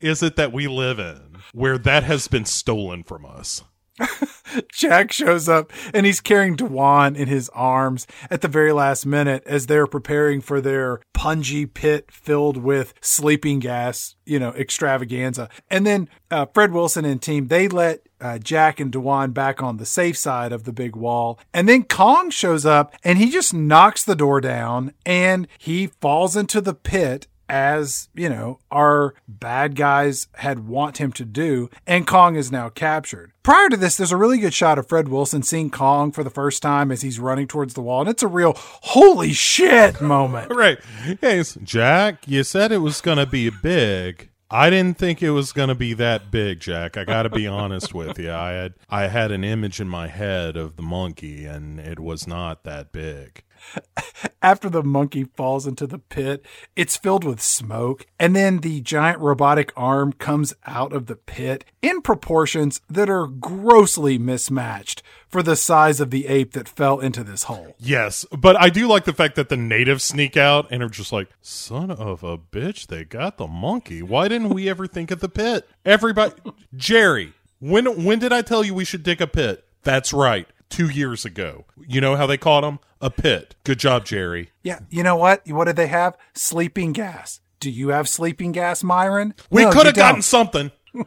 is 0.00 0.22
it 0.22 0.36
that 0.36 0.52
we 0.52 0.66
live 0.66 0.98
in 0.98 1.20
where 1.52 1.78
that 1.78 2.02
has 2.02 2.26
been 2.28 2.44
stolen 2.44 3.04
from 3.04 3.24
us? 3.24 3.62
Jack 4.72 5.12
shows 5.12 5.48
up 5.48 5.72
and 5.92 6.06
he's 6.06 6.20
carrying 6.20 6.56
Dwan 6.56 7.16
in 7.16 7.28
his 7.28 7.48
arms 7.50 8.06
at 8.30 8.40
the 8.40 8.48
very 8.48 8.72
last 8.72 9.06
minute 9.06 9.42
as 9.46 9.66
they're 9.66 9.86
preparing 9.86 10.40
for 10.40 10.60
their 10.60 11.00
punji 11.14 11.72
pit 11.72 12.10
filled 12.10 12.56
with 12.56 12.94
sleeping 13.00 13.58
gas, 13.60 14.16
you 14.24 14.38
know, 14.38 14.50
extravaganza. 14.50 15.48
And 15.70 15.86
then 15.86 16.08
uh, 16.30 16.46
Fred 16.52 16.72
Wilson 16.72 17.04
and 17.04 17.20
team, 17.22 17.48
they 17.48 17.68
let 17.68 18.00
uh, 18.20 18.38
Jack 18.38 18.80
and 18.80 18.92
Dwan 18.92 19.32
back 19.32 19.62
on 19.62 19.76
the 19.76 19.86
safe 19.86 20.16
side 20.16 20.52
of 20.52 20.64
the 20.64 20.72
big 20.72 20.96
wall. 20.96 21.38
And 21.52 21.68
then 21.68 21.84
Kong 21.84 22.30
shows 22.30 22.66
up 22.66 22.94
and 23.04 23.18
he 23.18 23.30
just 23.30 23.54
knocks 23.54 24.04
the 24.04 24.16
door 24.16 24.40
down 24.40 24.92
and 25.04 25.46
he 25.58 25.88
falls 26.00 26.36
into 26.36 26.60
the 26.60 26.74
pit 26.74 27.26
as 27.46 28.08
you 28.14 28.26
know 28.28 28.58
our 28.70 29.14
bad 29.28 29.76
guys 29.76 30.28
had 30.36 30.66
want 30.66 30.96
him 30.96 31.12
to 31.12 31.26
do 31.26 31.68
and 31.86 32.06
kong 32.06 32.36
is 32.36 32.50
now 32.50 32.70
captured 32.70 33.33
prior 33.44 33.68
to 33.68 33.76
this 33.76 33.96
there's 33.96 34.10
a 34.10 34.16
really 34.16 34.38
good 34.38 34.52
shot 34.52 34.78
of 34.78 34.88
fred 34.88 35.06
wilson 35.08 35.42
seeing 35.42 35.70
kong 35.70 36.10
for 36.10 36.24
the 36.24 36.30
first 36.30 36.60
time 36.62 36.90
as 36.90 37.02
he's 37.02 37.20
running 37.20 37.46
towards 37.46 37.74
the 37.74 37.80
wall 37.80 38.00
and 38.00 38.10
it's 38.10 38.22
a 38.24 38.28
real 38.28 38.54
holy 38.56 39.32
shit 39.32 40.00
moment 40.00 40.50
Right. 40.54 40.78
Hey, 41.20 41.42
Jack, 41.62 42.26
you 42.26 42.42
said 42.44 42.72
it 42.72 42.78
was 42.78 43.00
going 43.00 43.18
to 43.18 43.26
be 43.26 43.50
big. 43.50 44.30
I 44.50 44.70
didn't 44.70 44.98
think 44.98 45.22
it 45.22 45.30
was 45.30 45.52
going 45.52 45.68
to 45.68 45.74
be 45.74 45.94
that 45.94 46.30
big, 46.30 46.60
Jack. 46.60 46.96
I 46.96 47.04
got 47.04 47.24
to 47.24 47.30
be 47.30 47.46
honest 47.46 47.92
with 47.92 48.18
you. 48.18 48.30
I 48.32 48.52
had 48.52 48.74
I 48.88 49.08
had 49.08 49.32
an 49.32 49.42
image 49.44 49.80
in 49.80 49.88
my 49.88 50.06
head 50.06 50.56
of 50.56 50.76
the 50.76 50.82
monkey 50.82 51.44
and 51.44 51.80
it 51.80 51.98
was 51.98 52.26
not 52.26 52.62
that 52.64 52.92
big. 52.92 53.42
after 54.42 54.68
the 54.68 54.82
monkey 54.82 55.24
falls 55.24 55.66
into 55.66 55.86
the 55.86 55.98
pit, 55.98 56.44
it's 56.76 56.96
filled 56.96 57.24
with 57.24 57.40
smoke, 57.40 58.06
and 58.18 58.34
then 58.34 58.58
the 58.58 58.80
giant 58.80 59.18
robotic 59.20 59.72
arm 59.76 60.12
comes 60.12 60.54
out 60.66 60.92
of 60.92 61.06
the 61.06 61.16
pit 61.16 61.64
in 61.82 62.00
proportions 62.00 62.80
that 62.88 63.08
are 63.08 63.26
grossly 63.26 64.18
mismatched 64.18 65.02
for 65.28 65.42
the 65.42 65.56
size 65.56 66.00
of 66.00 66.10
the 66.10 66.26
ape 66.26 66.52
that 66.52 66.68
fell 66.68 67.00
into 67.00 67.24
this 67.24 67.44
hole. 67.44 67.74
Yes, 67.78 68.24
but 68.30 68.60
I 68.60 68.68
do 68.70 68.86
like 68.86 69.04
the 69.04 69.12
fact 69.12 69.36
that 69.36 69.48
the 69.48 69.56
natives 69.56 70.04
sneak 70.04 70.36
out 70.36 70.68
and 70.70 70.82
are 70.82 70.88
just 70.88 71.12
like, 71.12 71.28
"Son 71.40 71.90
of 71.90 72.22
a 72.22 72.38
bitch, 72.38 72.86
they 72.86 73.04
got 73.04 73.38
the 73.38 73.46
monkey. 73.46 74.02
Why 74.02 74.28
didn't 74.28 74.50
we 74.50 74.68
ever 74.68 74.86
think 74.86 75.10
of 75.10 75.20
the 75.20 75.28
pit?" 75.28 75.68
Everybody, 75.84 76.34
Jerry, 76.76 77.32
when 77.58 78.04
when 78.04 78.18
did 78.18 78.32
I 78.32 78.42
tell 78.42 78.64
you 78.64 78.74
we 78.74 78.84
should 78.84 79.02
dig 79.02 79.20
a 79.20 79.26
pit? 79.26 79.64
That's 79.82 80.12
right. 80.12 80.46
Two 80.70 80.88
years 80.88 81.24
ago. 81.24 81.64
You 81.86 82.00
know 82.00 82.16
how 82.16 82.26
they 82.26 82.36
caught 82.38 82.64
him? 82.64 82.78
A 83.00 83.10
pit. 83.10 83.54
Good 83.64 83.78
job, 83.78 84.04
Jerry. 84.04 84.50
Yeah, 84.62 84.80
you 84.90 85.02
know 85.02 85.16
what? 85.16 85.42
What 85.48 85.64
did 85.66 85.76
they 85.76 85.88
have? 85.88 86.16
Sleeping 86.34 86.92
gas. 86.92 87.40
Do 87.60 87.70
you 87.70 87.88
have 87.88 88.08
sleeping 88.08 88.52
gas, 88.52 88.82
Myron? 88.82 89.34
We 89.50 89.64
No, 89.64 89.70
could 89.72 89.86
have 89.86 89.94
gotten 89.94 90.22
something. 90.22 90.70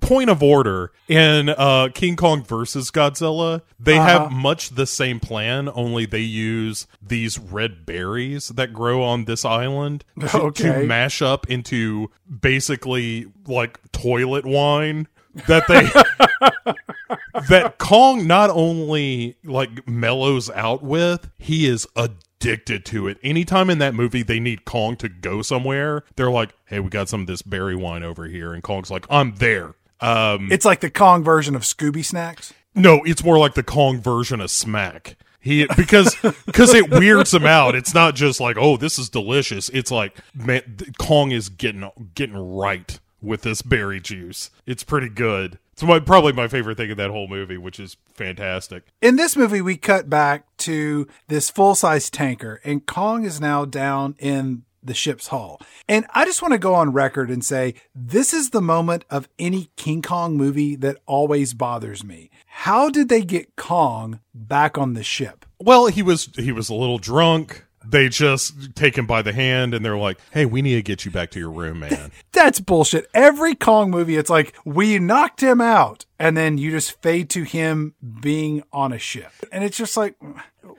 Point 0.00 0.28
of 0.30 0.42
order 0.42 0.90
in 1.08 1.48
uh, 1.48 1.88
King 1.94 2.16
Kong 2.16 2.42
versus 2.42 2.90
Godzilla, 2.90 3.62
they 3.78 3.96
Uh-huh. 3.96 4.06
have 4.24 4.32
much 4.32 4.70
the 4.70 4.86
same 4.86 5.20
plan, 5.20 5.68
only 5.72 6.04
they 6.04 6.18
use 6.20 6.88
these 7.00 7.38
red 7.38 7.86
berries 7.86 8.48
that 8.48 8.72
grow 8.72 9.02
on 9.04 9.24
this 9.26 9.44
island 9.44 10.04
to, 10.20 10.40
Okay. 10.40 10.64
to 10.80 10.86
mash 10.86 11.22
up 11.22 11.48
into 11.48 12.10
basically 12.40 13.26
like 13.46 13.78
toilet 13.92 14.44
wine 14.44 15.06
that 15.46 15.66
they 15.68 16.74
that 17.48 17.78
Kong 17.78 18.26
not 18.26 18.50
only 18.50 19.36
like 19.44 19.86
mellows 19.88 20.50
out 20.50 20.82
with, 20.82 21.30
he 21.38 21.66
is 21.66 21.86
addicted 21.96 22.84
to 22.86 23.08
it. 23.08 23.18
Anytime 23.22 23.70
in 23.70 23.78
that 23.78 23.94
movie 23.94 24.22
they 24.22 24.40
need 24.40 24.64
Kong 24.64 24.96
to 24.96 25.08
go 25.08 25.42
somewhere, 25.42 26.04
they're 26.16 26.30
like, 26.30 26.54
"Hey, 26.66 26.80
we 26.80 26.88
got 26.90 27.08
some 27.08 27.22
of 27.22 27.26
this 27.26 27.42
berry 27.42 27.76
wine 27.76 28.02
over 28.02 28.26
here," 28.26 28.52
and 28.52 28.62
Kong's 28.62 28.90
like, 28.90 29.06
"I'm 29.10 29.34
there." 29.36 29.74
Um, 30.00 30.48
It's 30.50 30.64
like 30.64 30.80
the 30.80 30.90
Kong 30.90 31.22
version 31.22 31.54
of 31.54 31.62
Scooby 31.62 32.04
Snacks. 32.04 32.52
no, 32.74 33.02
it's 33.04 33.22
more 33.22 33.38
like 33.38 33.54
the 33.54 33.62
Kong 33.62 34.00
version 34.00 34.40
of 34.40 34.50
Smack. 34.50 35.16
He 35.40 35.66
because 35.76 36.14
because 36.46 36.72
it 36.72 36.88
weirds 36.90 37.34
him 37.34 37.46
out. 37.46 37.74
It's 37.74 37.94
not 37.94 38.14
just 38.14 38.40
like, 38.40 38.56
"Oh, 38.56 38.76
this 38.76 38.96
is 38.98 39.08
delicious." 39.08 39.68
It's 39.70 39.90
like, 39.90 40.16
man, 40.34 40.62
Kong 40.98 41.32
is 41.32 41.48
getting 41.48 41.90
getting 42.14 42.36
right 42.36 42.98
with 43.20 43.42
this 43.42 43.60
berry 43.62 44.00
juice. 44.00 44.50
It's 44.66 44.84
pretty 44.84 45.08
good. 45.08 45.58
It's 45.72 45.82
my, 45.82 46.00
probably 46.00 46.32
my 46.32 46.48
favorite 46.48 46.76
thing 46.76 46.90
in 46.90 46.98
that 46.98 47.10
whole 47.10 47.28
movie, 47.28 47.56
which 47.56 47.80
is 47.80 47.96
fantastic. 48.12 48.84
In 49.00 49.16
this 49.16 49.36
movie, 49.36 49.62
we 49.62 49.76
cut 49.76 50.10
back 50.10 50.44
to 50.58 51.08
this 51.28 51.50
full 51.50 51.74
size 51.74 52.10
tanker, 52.10 52.60
and 52.64 52.86
Kong 52.86 53.24
is 53.24 53.40
now 53.40 53.64
down 53.64 54.14
in 54.18 54.64
the 54.82 54.94
ship's 54.94 55.28
hull. 55.28 55.60
And 55.88 56.06
I 56.10 56.24
just 56.24 56.42
want 56.42 56.52
to 56.52 56.58
go 56.58 56.74
on 56.74 56.92
record 56.92 57.30
and 57.30 57.44
say 57.44 57.74
this 57.94 58.34
is 58.34 58.50
the 58.50 58.60
moment 58.60 59.04
of 59.10 59.28
any 59.38 59.70
King 59.76 60.02
Kong 60.02 60.36
movie 60.36 60.76
that 60.76 60.98
always 61.06 61.54
bothers 61.54 62.02
me. 62.04 62.30
How 62.46 62.90
did 62.90 63.08
they 63.08 63.22
get 63.22 63.56
Kong 63.56 64.20
back 64.34 64.76
on 64.76 64.94
the 64.94 65.04
ship? 65.04 65.46
Well, 65.60 65.86
he 65.86 66.02
was 66.02 66.28
he 66.36 66.52
was 66.52 66.68
a 66.68 66.74
little 66.74 66.98
drunk. 66.98 67.64
They 67.84 68.08
just 68.08 68.74
take 68.74 68.96
him 68.96 69.06
by 69.06 69.22
the 69.22 69.32
hand 69.32 69.74
and 69.74 69.84
they're 69.84 69.96
like, 69.96 70.18
"Hey, 70.32 70.46
we 70.46 70.62
need 70.62 70.74
to 70.74 70.82
get 70.82 71.04
you 71.04 71.10
back 71.10 71.30
to 71.32 71.38
your 71.38 71.50
room, 71.50 71.80
man." 71.80 72.12
That's 72.32 72.60
bullshit. 72.60 73.08
Every 73.14 73.54
Kong 73.54 73.90
movie, 73.90 74.16
it's 74.16 74.30
like 74.30 74.54
we 74.64 74.98
knocked 74.98 75.40
him 75.40 75.60
out, 75.60 76.06
and 76.18 76.36
then 76.36 76.58
you 76.58 76.70
just 76.70 77.00
fade 77.02 77.30
to 77.30 77.42
him 77.42 77.94
being 78.20 78.62
on 78.72 78.92
a 78.92 78.98
ship, 78.98 79.32
and 79.50 79.64
it's 79.64 79.76
just 79.76 79.96
like, 79.96 80.16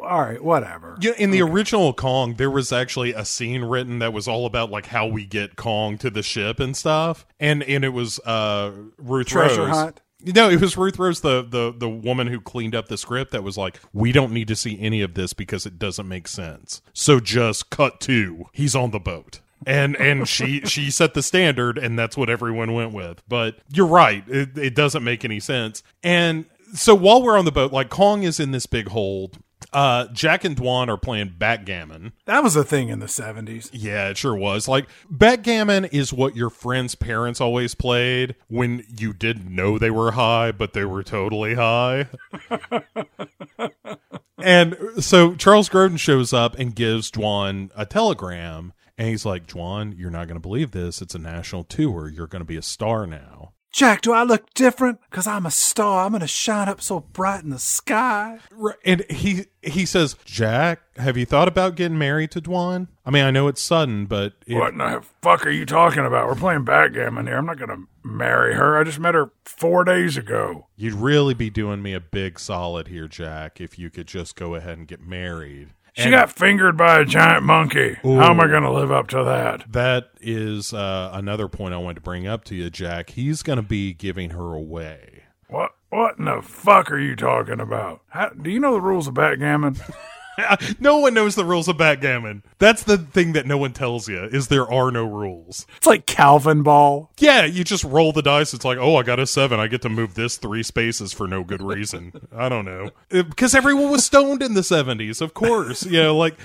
all 0.01 0.21
right, 0.21 0.43
whatever. 0.43 0.97
Yeah, 1.01 1.13
in 1.17 1.31
the 1.31 1.41
original 1.41 1.93
Kong, 1.93 2.35
there 2.35 2.51
was 2.51 2.71
actually 2.71 3.13
a 3.13 3.25
scene 3.25 3.63
written 3.63 3.99
that 3.99 4.13
was 4.13 4.27
all 4.27 4.45
about 4.45 4.71
like 4.71 4.87
how 4.87 5.07
we 5.07 5.25
get 5.25 5.55
Kong 5.55 5.97
to 5.99 6.09
the 6.09 6.23
ship 6.23 6.59
and 6.59 6.75
stuff, 6.75 7.25
and 7.39 7.63
and 7.63 7.83
it 7.83 7.89
was 7.89 8.19
uh 8.19 8.71
Ruth 8.97 9.27
Treasure 9.27 9.65
Rose. 9.65 9.75
hunt? 9.75 10.01
No, 10.25 10.49
it 10.49 10.61
was 10.61 10.77
Ruth 10.77 10.97
Rose, 10.97 11.21
the 11.21 11.43
the 11.43 11.73
the 11.75 11.89
woman 11.89 12.27
who 12.27 12.39
cleaned 12.39 12.75
up 12.75 12.87
the 12.87 12.97
script. 12.97 13.31
That 13.31 13.43
was 13.43 13.57
like, 13.57 13.79
we 13.91 14.11
don't 14.11 14.31
need 14.31 14.47
to 14.47 14.55
see 14.55 14.79
any 14.79 15.01
of 15.01 15.13
this 15.15 15.33
because 15.33 15.65
it 15.65 15.77
doesn't 15.77 16.07
make 16.07 16.27
sense. 16.27 16.81
So 16.93 17.19
just 17.19 17.69
cut 17.69 17.99
to 18.01 18.45
he's 18.53 18.75
on 18.75 18.91
the 18.91 18.99
boat. 18.99 19.41
And 19.65 19.95
and 19.97 20.27
she 20.29 20.61
she 20.61 20.91
set 20.91 21.13
the 21.13 21.23
standard, 21.23 21.77
and 21.77 21.97
that's 21.97 22.15
what 22.15 22.29
everyone 22.29 22.73
went 22.73 22.93
with. 22.93 23.21
But 23.27 23.57
you're 23.69 23.87
right, 23.87 24.23
it, 24.27 24.57
it 24.57 24.75
doesn't 24.75 25.03
make 25.03 25.25
any 25.25 25.39
sense. 25.39 25.83
And 26.03 26.45
so 26.73 26.95
while 26.95 27.21
we're 27.21 27.37
on 27.37 27.45
the 27.45 27.51
boat, 27.51 27.71
like 27.71 27.89
Kong 27.89 28.23
is 28.23 28.39
in 28.39 28.51
this 28.51 28.65
big 28.65 28.89
hold. 28.89 29.39
Uh, 29.73 30.07
Jack 30.13 30.43
and 30.43 30.55
Dwan 30.55 30.87
are 30.87 30.97
playing 30.97 31.33
backgammon. 31.37 32.13
That 32.25 32.43
was 32.43 32.55
a 32.55 32.63
thing 32.63 32.89
in 32.89 32.99
the 32.99 33.07
70s. 33.07 33.69
Yeah, 33.73 34.09
it 34.09 34.17
sure 34.17 34.35
was. 34.35 34.67
Like 34.67 34.87
backgammon 35.09 35.85
is 35.85 36.13
what 36.13 36.35
your 36.35 36.51
friend's 36.51 36.93
parents 36.93 37.41
always 37.41 37.73
played 37.73 38.35
when 38.47 38.85
you 38.97 39.13
didn't 39.13 39.53
know 39.53 39.77
they 39.77 39.91
were 39.91 40.11
high, 40.11 40.51
but 40.51 40.73
they 40.73 40.85
were 40.85 41.03
totally 41.03 41.55
high. 41.55 42.07
and 44.37 44.77
so 44.99 45.35
Charles 45.35 45.69
Grodin 45.69 45.97
shows 45.97 46.33
up 46.33 46.57
and 46.59 46.75
gives 46.75 47.09
Dwan 47.09 47.71
a 47.75 47.85
telegram, 47.85 48.73
and 48.97 49.07
he's 49.07 49.25
like, 49.25 49.47
"Dwan, 49.47 49.97
you're 49.97 50.11
not 50.11 50.27
going 50.27 50.35
to 50.35 50.41
believe 50.41 50.71
this. 50.71 51.01
It's 51.01 51.15
a 51.15 51.19
national 51.19 51.63
tour. 51.63 52.07
You're 52.09 52.27
going 52.27 52.41
to 52.41 52.45
be 52.45 52.57
a 52.57 52.61
star 52.61 53.07
now." 53.07 53.52
Jack, 53.73 54.01
do 54.01 54.13
I 54.13 54.21
look 54.21 54.53
different? 54.53 54.99
Because 55.09 55.25
I'm 55.25 55.47
a 55.47 55.51
star. 55.51 56.05
I'm 56.05 56.11
going 56.11 56.21
to 56.21 56.27
shine 56.27 56.69
up 56.69 56.79
so 56.79 56.99
bright 56.99 57.43
in 57.43 57.49
the 57.49 57.57
sky. 57.57 58.37
Right, 58.51 58.75
And 58.85 59.03
he 59.09 59.45
he 59.63 59.87
says, 59.87 60.15
"Jack, 60.25 60.81
have 60.97 61.17
you 61.17 61.25
thought 61.25 61.47
about 61.47 61.75
getting 61.75 61.97
married 61.97 62.29
to 62.31 62.41
Dwan? 62.41 62.87
I 63.03 63.09
mean, 63.09 63.23
I 63.23 63.31
know 63.31 63.47
it's 63.47 63.63
sudden, 63.63 64.05
but 64.05 64.33
it, 64.45 64.57
What 64.57 64.73
in 64.73 64.77
the 64.77 65.03
fuck 65.23 65.47
are 65.47 65.49
you 65.49 65.65
talking 65.65 66.05
about? 66.05 66.27
We're 66.27 66.35
playing 66.35 66.65
backgammon 66.65 67.25
here. 67.25 67.37
I'm 67.37 67.47
not 67.47 67.57
going 67.57 67.69
to 67.69 67.87
marry 68.03 68.53
her. 68.53 68.77
I 68.77 68.83
just 68.83 68.99
met 68.99 69.15
her 69.15 69.31
four 69.43 69.83
days 69.83 70.17
ago. 70.17 70.67
You'd 70.75 70.93
really 70.93 71.33
be 71.33 71.49
doing 71.49 71.81
me 71.81 71.93
a 71.93 71.99
big 71.99 72.39
solid 72.39 72.89
here, 72.89 73.07
Jack, 73.07 73.59
if 73.59 73.79
you 73.79 73.89
could 73.89 74.07
just 74.07 74.35
go 74.35 74.53
ahead 74.53 74.77
and 74.77 74.87
get 74.87 75.01
married. 75.01 75.69
She 75.93 76.03
And 76.03 76.11
got 76.11 76.31
fingered 76.31 76.75
by 76.75 76.99
a 76.99 77.05
giant 77.05 77.43
monkey. 77.43 77.97
How 78.01 78.31
am 78.31 78.39
I 78.39 78.47
going 78.47 78.63
to 78.63 78.71
live 78.71 78.91
up 78.91 79.07
to 79.09 79.23
that? 79.23 79.71
that 79.71 80.09
is 80.19 80.73
uh, 80.73 81.11
another 81.13 81.47
point 81.47 81.75
I 81.75 81.77
wanted 81.77 81.95
to 81.95 82.01
bring 82.01 82.25
up 82.25 82.43
to 82.45 82.55
you, 82.55 82.71
Jack. 82.71 83.11
He's 83.11 83.43
going 83.43 83.57
to 83.57 83.63
be 83.63 83.93
giving 83.93 84.31
her 84.31 84.53
away. 84.53 85.23
What 85.49 85.75
What 85.89 86.17
in 86.17 86.25
the 86.25 86.41
fuck 86.41 86.91
are 86.91 86.97
you 86.97 87.15
talking 87.15 87.59
about? 87.59 88.01
How, 88.07 88.29
do 88.29 88.49
you 88.49 88.59
know 88.59 88.73
the 88.73 88.81
rules 88.81 89.07
of 89.07 89.13
backgammon? 89.13 89.75
no 90.79 90.97
one 90.97 91.13
knows 91.13 91.35
the 91.35 91.45
rules 91.45 91.67
of 91.67 91.77
backgammon. 91.77 92.43
That's 92.57 92.83
the 92.83 92.97
thing 92.97 93.33
that 93.33 93.45
no 93.45 93.57
one 93.57 93.73
tells 93.73 94.07
you 94.07 94.23
is 94.23 94.47
there 94.47 94.71
are 94.71 94.91
no 94.91 95.05
rules. 95.05 95.65
It's 95.77 95.87
like 95.87 96.05
Calvin 96.05 96.63
Ball. 96.63 97.11
Yeah, 97.19 97.45
you 97.45 97.63
just 97.63 97.83
roll 97.83 98.11
the 98.11 98.21
dice. 98.21 98.53
It's 98.53 98.65
like, 98.65 98.77
oh, 98.77 98.95
I 98.95 99.03
got 99.03 99.19
a 99.19 99.27
seven. 99.27 99.59
I 99.59 99.67
get 99.67 99.81
to 99.83 99.89
move 99.89 100.15
this 100.15 100.37
three 100.37 100.63
spaces 100.63 101.13
for 101.13 101.27
no 101.27 101.43
good 101.43 101.61
reason. 101.61 102.13
I 102.35 102.49
don't 102.49 102.65
know 102.65 102.91
because 103.09 103.55
everyone 103.55 103.89
was 103.89 104.05
stoned 104.05 104.41
in 104.41 104.53
the 104.53 104.61
'70s, 104.61 105.21
of 105.21 105.33
course. 105.33 105.85
You 105.85 106.03
know, 106.03 106.17
like. 106.17 106.37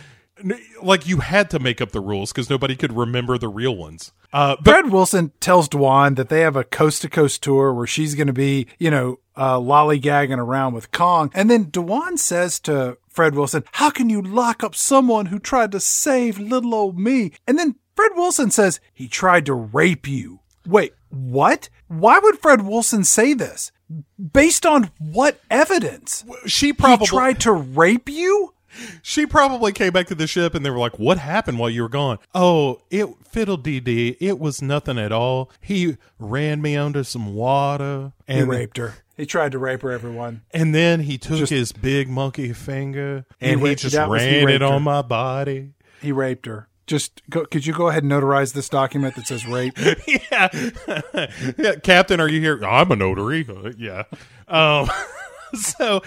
Like 0.81 1.09
you 1.09 1.17
had 1.17 1.51
to 1.51 1.59
make 1.59 1.81
up 1.81 1.91
the 1.91 2.01
rules 2.01 2.31
because 2.31 2.49
nobody 2.49 2.77
could 2.77 2.93
remember 2.93 3.39
the 3.39 3.49
real 3.49 3.75
ones. 3.75 4.13
Uh, 4.33 4.55
but 4.63 4.71
Fred 4.71 4.93
Wilson 4.93 5.33
tells 5.41 5.69
Dwan 5.69 6.15
that 6.15 6.29
they 6.29 6.43
have 6.43 6.55
a 6.55 6.63
coast 6.63 7.03
to 7.03 7.09
coast 7.09 7.43
tour 7.43 7.75
where 7.75 7.89
she's 7.89 8.15
going 8.15 8.29
to 8.29 8.33
be, 8.33 8.69
you 8.79 8.89
know, 8.89 9.19
uh, 9.35 9.57
lollygagging 9.57 10.39
around 10.39 10.75
with 10.75 10.93
Kong. 10.93 11.33
And 11.35 11.51
then 11.51 11.73
Dwan 11.73 12.21
says 12.21 12.61
to 12.61 12.99
Fred 13.19 13.35
Wilson, 13.35 13.65
How 13.73 13.91
can 13.91 14.09
you 14.09 14.23
lock 14.23 14.63
up 14.63 14.77
someone 14.77 15.27
who 15.27 15.41
tried 15.41 15.73
to 15.73 15.81
save 15.81 16.39
little 16.39 16.73
old 16.73 16.97
me? 17.01 17.33
And 17.49 17.59
then 17.59 17.75
Fred 17.97 18.13
Wilson 18.15 18.53
says, 18.53 18.79
He 18.95 19.09
tried 19.09 19.45
to 19.47 19.55
rape 19.55 20.07
you. 20.07 20.39
Wait, 20.65 20.95
what? 21.09 21.69
Why 21.89 22.21
would 22.21 22.39
Fred 22.39 22.63
Wilson 22.63 23.03
say 23.03 23.35
this? 23.35 23.73
Based 24.33 24.65
on 24.65 24.93
what 25.01 25.41
evidence? 25.51 26.25
she 26.47 26.67
He 26.67 26.73
probably 26.73 27.09
tried 27.09 27.41
to 27.41 27.51
rape 27.51 28.09
you? 28.09 28.55
She 29.03 29.27
probably 29.27 29.73
came 29.73 29.93
back 29.93 30.07
to 30.07 30.15
the 30.15 30.29
ship 30.29 30.55
and 30.55 30.65
they 30.65 30.71
were 30.71 30.79
like, 30.79 31.01
What 31.01 31.19
happened 31.19 31.59
while 31.59 31.71
you 31.71 31.83
were 31.83 31.89
gone? 31.89 32.21
Oh, 32.37 32.83
it 32.89 33.09
fiddle 33.29 33.57
dee. 33.57 34.17
It 34.21 34.39
was 34.39 34.63
nothing 34.63 34.97
at 34.97 35.11
all. 35.11 35.51
He 35.61 35.97
ran 36.21 36.63
me 36.63 36.77
under 36.77 37.03
some 37.03 37.35
water 37.35 38.13
He 38.29 38.35
and 38.35 38.49
raped 38.49 38.77
her. 38.77 38.95
He 39.19 39.27
tried 39.27 39.53
to 39.53 39.59
rape 39.59 39.83
her, 39.83 39.91
everyone. 39.91 40.41
and 40.53 40.75
then 40.75 41.01
he 41.01 41.19
took 41.19 41.37
Just- 41.39 41.51
his 41.51 41.73
big 41.73 42.09
monkey 42.09 42.53
finger 42.55 43.27
and 43.41 43.61
he, 43.61 43.67
raped- 43.67 43.81
just 43.83 43.95
was- 44.09 44.23
he 44.23 44.29
ran 44.39 44.45
raped 44.47 44.55
it 44.57 44.63
on 44.63 44.73
her. 44.75 44.81
my 44.81 45.03
body. 45.03 45.73
He 46.01 46.13
raped 46.13 46.47
her. 46.47 46.69
Just 46.87 47.21
go, 47.29 47.45
could 47.45 47.67
you 47.67 47.75
go 47.75 47.89
ahead 47.89 48.03
and 48.05 48.11
notarize 48.11 48.55
this 48.55 48.71
document 48.71 49.15
that 49.17 49.27
says 49.27 49.45
rape? 49.47 49.77
yeah. 50.07 50.49
yeah. 51.59 51.75
Captain, 51.83 52.19
are 52.21 52.29
you 52.29 52.41
here? 52.41 52.65
I'm 52.65 52.91
a 52.91 52.97
notary. 52.97 53.45
Uh, 53.47 53.73
yeah. 53.77 54.05
Um, 54.47 54.89
so 55.55 56.01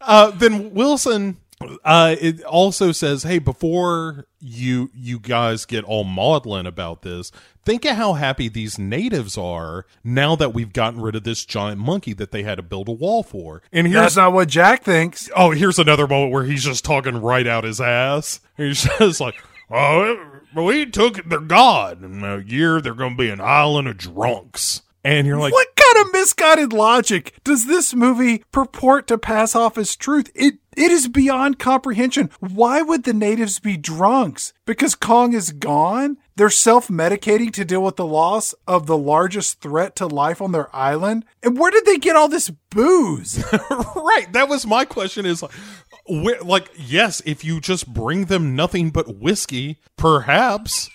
uh, 0.00 0.30
then 0.32 0.74
Wilson 0.74 1.36
uh, 1.84 2.16
it 2.20 2.42
also 2.42 2.92
says, 2.92 3.22
hey, 3.22 3.38
before 3.38 4.26
you 4.40 4.90
you 4.94 5.18
guys 5.18 5.64
get 5.64 5.84
all 5.84 6.04
maudlin 6.04 6.66
about 6.66 7.02
this, 7.02 7.32
think 7.64 7.84
of 7.84 7.96
how 7.96 8.12
happy 8.14 8.48
these 8.48 8.78
natives 8.78 9.38
are 9.38 9.86
now 10.04 10.36
that 10.36 10.52
we've 10.52 10.72
gotten 10.72 11.00
rid 11.00 11.16
of 11.16 11.24
this 11.24 11.44
giant 11.44 11.80
monkey 11.80 12.12
that 12.12 12.30
they 12.30 12.42
had 12.42 12.56
to 12.56 12.62
build 12.62 12.88
a 12.88 12.92
wall 12.92 13.22
for. 13.22 13.62
And 13.72 13.86
here's 13.86 14.02
That's 14.02 14.16
not 14.16 14.32
what 14.32 14.48
Jack 14.48 14.82
thinks. 14.84 15.30
oh, 15.34 15.50
here's 15.52 15.78
another 15.78 16.06
moment 16.06 16.32
where 16.32 16.44
he's 16.44 16.64
just 16.64 16.84
talking 16.84 17.16
right 17.16 17.46
out 17.46 17.64
his 17.64 17.80
ass. 17.80 18.40
He's 18.56 18.82
just 18.98 19.20
like, 19.20 19.36
oh, 19.70 20.40
we 20.54 20.86
took 20.86 21.24
their 21.28 21.40
god. 21.40 22.02
In 22.04 22.22
a 22.22 22.38
year, 22.38 22.80
they're 22.80 22.94
going 22.94 23.16
to 23.16 23.22
be 23.22 23.30
an 23.30 23.40
island 23.40 23.88
of 23.88 23.96
drunks. 23.96 24.82
And 25.04 25.26
you're 25.26 25.38
like, 25.38 25.52
what 25.52 25.75
what 25.96 26.08
a 26.08 26.12
misguided 26.12 26.72
logic 26.72 27.32
does 27.42 27.66
this 27.66 27.94
movie 27.94 28.44
purport 28.52 29.06
to 29.06 29.16
pass 29.16 29.54
off 29.54 29.78
as 29.78 29.96
truth? 29.96 30.30
It 30.34 30.54
it 30.76 30.90
is 30.90 31.08
beyond 31.08 31.58
comprehension. 31.58 32.30
Why 32.38 32.82
would 32.82 33.04
the 33.04 33.14
natives 33.14 33.58
be 33.58 33.78
drunks? 33.78 34.52
Because 34.66 34.94
Kong 34.94 35.32
is 35.32 35.52
gone? 35.52 36.18
They're 36.36 36.50
self 36.50 36.88
medicating 36.88 37.50
to 37.54 37.64
deal 37.64 37.82
with 37.82 37.96
the 37.96 38.06
loss 38.06 38.54
of 38.68 38.86
the 38.86 38.98
largest 38.98 39.62
threat 39.62 39.96
to 39.96 40.06
life 40.06 40.42
on 40.42 40.52
their 40.52 40.74
island? 40.76 41.24
And 41.42 41.58
where 41.58 41.70
did 41.70 41.86
they 41.86 41.96
get 41.96 42.14
all 42.14 42.28
this 42.28 42.50
booze? 42.70 43.42
right. 43.70 44.26
That 44.32 44.50
was 44.50 44.66
my 44.66 44.84
question 44.84 45.24
is 45.24 45.42
like, 45.42 46.44
like, 46.44 46.70
yes, 46.76 47.22
if 47.24 47.42
you 47.42 47.58
just 47.58 47.90
bring 47.92 48.26
them 48.26 48.54
nothing 48.54 48.90
but 48.90 49.16
whiskey, 49.16 49.78
perhaps. 49.96 50.90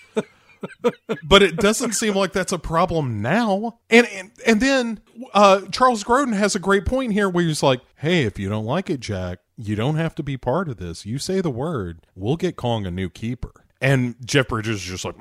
But 1.24 1.42
it 1.42 1.56
doesn't 1.56 1.92
seem 1.92 2.14
like 2.14 2.32
that's 2.32 2.52
a 2.52 2.58
problem 2.58 3.20
now. 3.22 3.78
And 3.90 4.06
and, 4.08 4.30
and 4.46 4.60
then 4.60 5.00
uh, 5.34 5.62
Charles 5.70 6.04
Grodin 6.04 6.34
has 6.34 6.54
a 6.54 6.58
great 6.58 6.84
point 6.84 7.12
here 7.12 7.28
where 7.28 7.44
he's 7.44 7.62
like, 7.62 7.80
"Hey, 7.96 8.24
if 8.24 8.38
you 8.38 8.48
don't 8.48 8.64
like 8.66 8.90
it, 8.90 9.00
Jack, 9.00 9.40
you 9.56 9.74
don't 9.76 9.96
have 9.96 10.14
to 10.16 10.22
be 10.22 10.36
part 10.36 10.68
of 10.68 10.76
this. 10.78 11.04
You 11.06 11.18
say 11.18 11.40
the 11.40 11.50
word, 11.50 12.06
we'll 12.14 12.36
get 12.36 12.56
Kong 12.56 12.86
a 12.86 12.90
new 12.90 13.08
keeper." 13.08 13.52
And 13.80 14.14
Jeff 14.24 14.46
Bridges 14.48 14.76
is 14.76 14.82
just 14.82 15.04
like, 15.04 15.16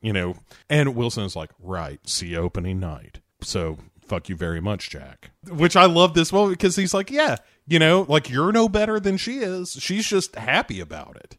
you 0.00 0.12
know, 0.12 0.36
and 0.70 0.94
Wilson 0.94 1.24
is 1.24 1.34
like, 1.34 1.50
right, 1.58 1.98
see 2.08 2.36
opening 2.36 2.78
night. 2.78 3.18
So 3.40 3.76
fuck 4.06 4.28
you 4.28 4.36
very 4.36 4.60
much, 4.60 4.88
Jack. 4.88 5.32
Which 5.50 5.74
I 5.74 5.86
love 5.86 6.14
this 6.14 6.32
moment 6.32 6.58
because 6.58 6.76
he's 6.76 6.94
like, 6.94 7.10
yeah, 7.10 7.38
you 7.66 7.80
know, 7.80 8.06
like 8.08 8.30
you're 8.30 8.52
no 8.52 8.68
better 8.68 9.00
than 9.00 9.16
she 9.16 9.38
is. 9.38 9.72
She's 9.72 10.06
just 10.06 10.36
happy 10.36 10.78
about 10.78 11.16
it. 11.16 11.36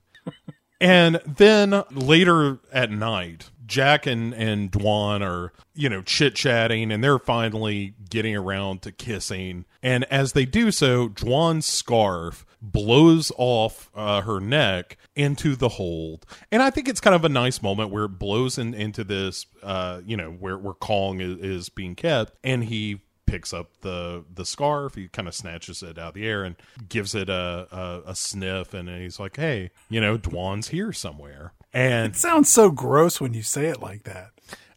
And 0.83 1.21
then 1.25 1.83
later 1.91 2.59
at 2.73 2.91
night, 2.91 3.51
Jack 3.65 4.05
and, 4.05 4.33
and 4.33 4.69
Dwan 4.69 5.21
are, 5.21 5.53
you 5.73 5.87
know, 5.87 6.01
chit 6.01 6.35
chatting 6.35 6.91
and 6.91 7.01
they're 7.01 7.19
finally 7.19 7.93
getting 8.09 8.35
around 8.35 8.81
to 8.81 8.91
kissing. 8.91 9.63
And 9.81 10.03
as 10.11 10.33
they 10.33 10.43
do 10.43 10.71
so, 10.71 11.07
Dwan's 11.07 11.65
scarf 11.65 12.45
blows 12.61 13.31
off 13.37 13.89
uh, 13.95 14.21
her 14.21 14.41
neck 14.41 14.97
into 15.15 15.55
the 15.55 15.69
hold. 15.69 16.25
And 16.51 16.61
I 16.61 16.69
think 16.69 16.89
it's 16.89 16.99
kind 16.99 17.15
of 17.15 17.23
a 17.23 17.29
nice 17.29 17.61
moment 17.61 17.89
where 17.89 18.03
it 18.03 18.19
blows 18.19 18.57
in, 18.57 18.73
into 18.73 19.05
this, 19.05 19.45
uh, 19.63 20.01
you 20.05 20.17
know, 20.17 20.31
where, 20.31 20.57
where 20.57 20.73
Kong 20.73 21.21
is, 21.21 21.37
is 21.37 21.69
being 21.69 21.95
kept 21.95 22.33
and 22.43 22.65
he 22.65 22.99
picks 23.33 23.51
up 23.51 23.71
the 23.81 24.23
the 24.31 24.45
scarf 24.45 24.93
he 24.93 25.07
kind 25.07 25.27
of 25.27 25.33
snatches 25.33 25.81
it 25.81 25.97
out 25.97 26.09
of 26.09 26.13
the 26.13 26.27
air 26.27 26.43
and 26.43 26.55
gives 26.87 27.15
it 27.15 27.29
a, 27.29 27.67
a, 27.71 28.11
a 28.11 28.15
sniff 28.15 28.75
and 28.75 28.87
he's 28.87 29.19
like 29.19 29.37
hey 29.37 29.71
you 29.89 29.99
know 29.99 30.19
dwan's 30.19 30.67
here 30.67 30.93
somewhere 30.93 31.51
and 31.73 32.13
it 32.13 32.15
sounds 32.15 32.47
so 32.53 32.69
gross 32.69 33.19
when 33.19 33.33
you 33.33 33.41
say 33.41 33.65
it 33.65 33.81
like 33.81 34.03
that 34.03 34.29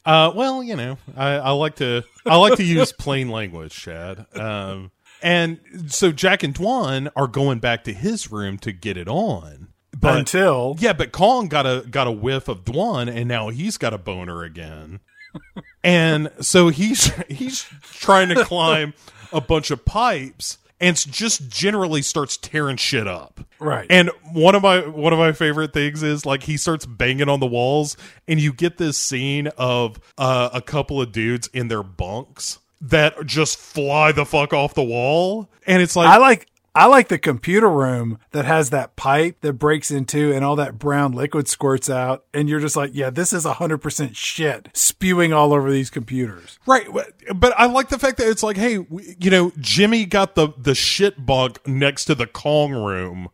uh, 0.06 0.32
well, 0.36 0.62
you 0.62 0.76
know, 0.76 0.98
I, 1.16 1.30
I, 1.30 1.50
like 1.50 1.74
to 1.76 2.04
I 2.24 2.36
like 2.36 2.54
to 2.58 2.62
use 2.62 2.92
plain 2.96 3.28
language, 3.28 3.74
Chad. 3.74 4.24
Um, 4.36 4.92
and 5.20 5.58
so 5.88 6.12
Jack 6.12 6.44
and 6.44 6.54
Dwan 6.54 7.10
are 7.16 7.26
going 7.26 7.58
back 7.58 7.82
to 7.84 7.92
his 7.92 8.30
room 8.30 8.56
to 8.58 8.70
get 8.70 8.96
it 8.96 9.08
on. 9.08 9.72
But, 9.98 10.18
Until 10.18 10.76
yeah, 10.78 10.92
but 10.92 11.10
Kong 11.10 11.48
got 11.48 11.66
a 11.66 11.84
got 11.90 12.06
a 12.06 12.12
whiff 12.12 12.46
of 12.46 12.64
Dwan, 12.64 13.12
and 13.12 13.26
now 13.26 13.48
he's 13.48 13.78
got 13.78 13.92
a 13.92 13.98
boner 13.98 14.44
again. 14.44 15.00
And 15.84 16.30
so 16.40 16.68
he's 16.68 17.12
he's 17.28 17.66
trying 17.82 18.28
to 18.28 18.44
climb 18.44 18.94
a 19.32 19.40
bunch 19.40 19.70
of 19.70 19.84
pipes 19.84 20.58
and 20.80 20.96
just 21.10 21.48
generally 21.48 22.02
starts 22.02 22.36
tearing 22.36 22.76
shit 22.76 23.06
up. 23.06 23.40
Right. 23.58 23.86
And 23.88 24.10
one 24.32 24.54
of 24.54 24.62
my 24.62 24.86
one 24.86 25.12
of 25.12 25.18
my 25.18 25.32
favorite 25.32 25.72
things 25.72 26.02
is 26.02 26.26
like 26.26 26.42
he 26.42 26.56
starts 26.56 26.84
banging 26.84 27.28
on 27.28 27.40
the 27.40 27.46
walls 27.46 27.96
and 28.28 28.40
you 28.40 28.52
get 28.52 28.78
this 28.78 28.98
scene 28.98 29.48
of 29.56 29.98
uh, 30.18 30.50
a 30.52 30.60
couple 30.60 31.00
of 31.00 31.12
dudes 31.12 31.48
in 31.52 31.68
their 31.68 31.82
bunks 31.82 32.58
that 32.82 33.24
just 33.24 33.58
fly 33.58 34.12
the 34.12 34.26
fuck 34.26 34.52
off 34.52 34.74
the 34.74 34.82
wall. 34.82 35.48
And 35.66 35.82
it's 35.82 35.96
like 35.96 36.08
I 36.08 36.18
like 36.18 36.46
I 36.76 36.84
like 36.86 37.08
the 37.08 37.18
computer 37.18 37.70
room 37.70 38.18
that 38.32 38.44
has 38.44 38.68
that 38.68 38.96
pipe 38.96 39.40
that 39.40 39.54
breaks 39.54 39.90
into 39.90 40.30
and 40.30 40.44
all 40.44 40.56
that 40.56 40.78
brown 40.78 41.12
liquid 41.12 41.48
squirts 41.48 41.88
out. 41.88 42.26
And 42.34 42.50
you're 42.50 42.60
just 42.60 42.76
like, 42.76 42.90
yeah, 42.92 43.08
this 43.08 43.32
is 43.32 43.46
100% 43.46 44.14
shit 44.14 44.68
spewing 44.74 45.32
all 45.32 45.54
over 45.54 45.70
these 45.70 45.88
computers. 45.88 46.58
Right. 46.66 46.86
But 47.34 47.54
I 47.56 47.64
like 47.64 47.88
the 47.88 47.98
fact 47.98 48.18
that 48.18 48.28
it's 48.28 48.42
like, 48.42 48.58
hey, 48.58 48.84
you 49.18 49.30
know, 49.30 49.52
Jimmy 49.58 50.04
got 50.04 50.34
the, 50.34 50.48
the 50.58 50.74
shit 50.74 51.24
bunk 51.24 51.66
next 51.66 52.04
to 52.04 52.14
the 52.14 52.26
Kong 52.26 52.72
room. 52.72 53.30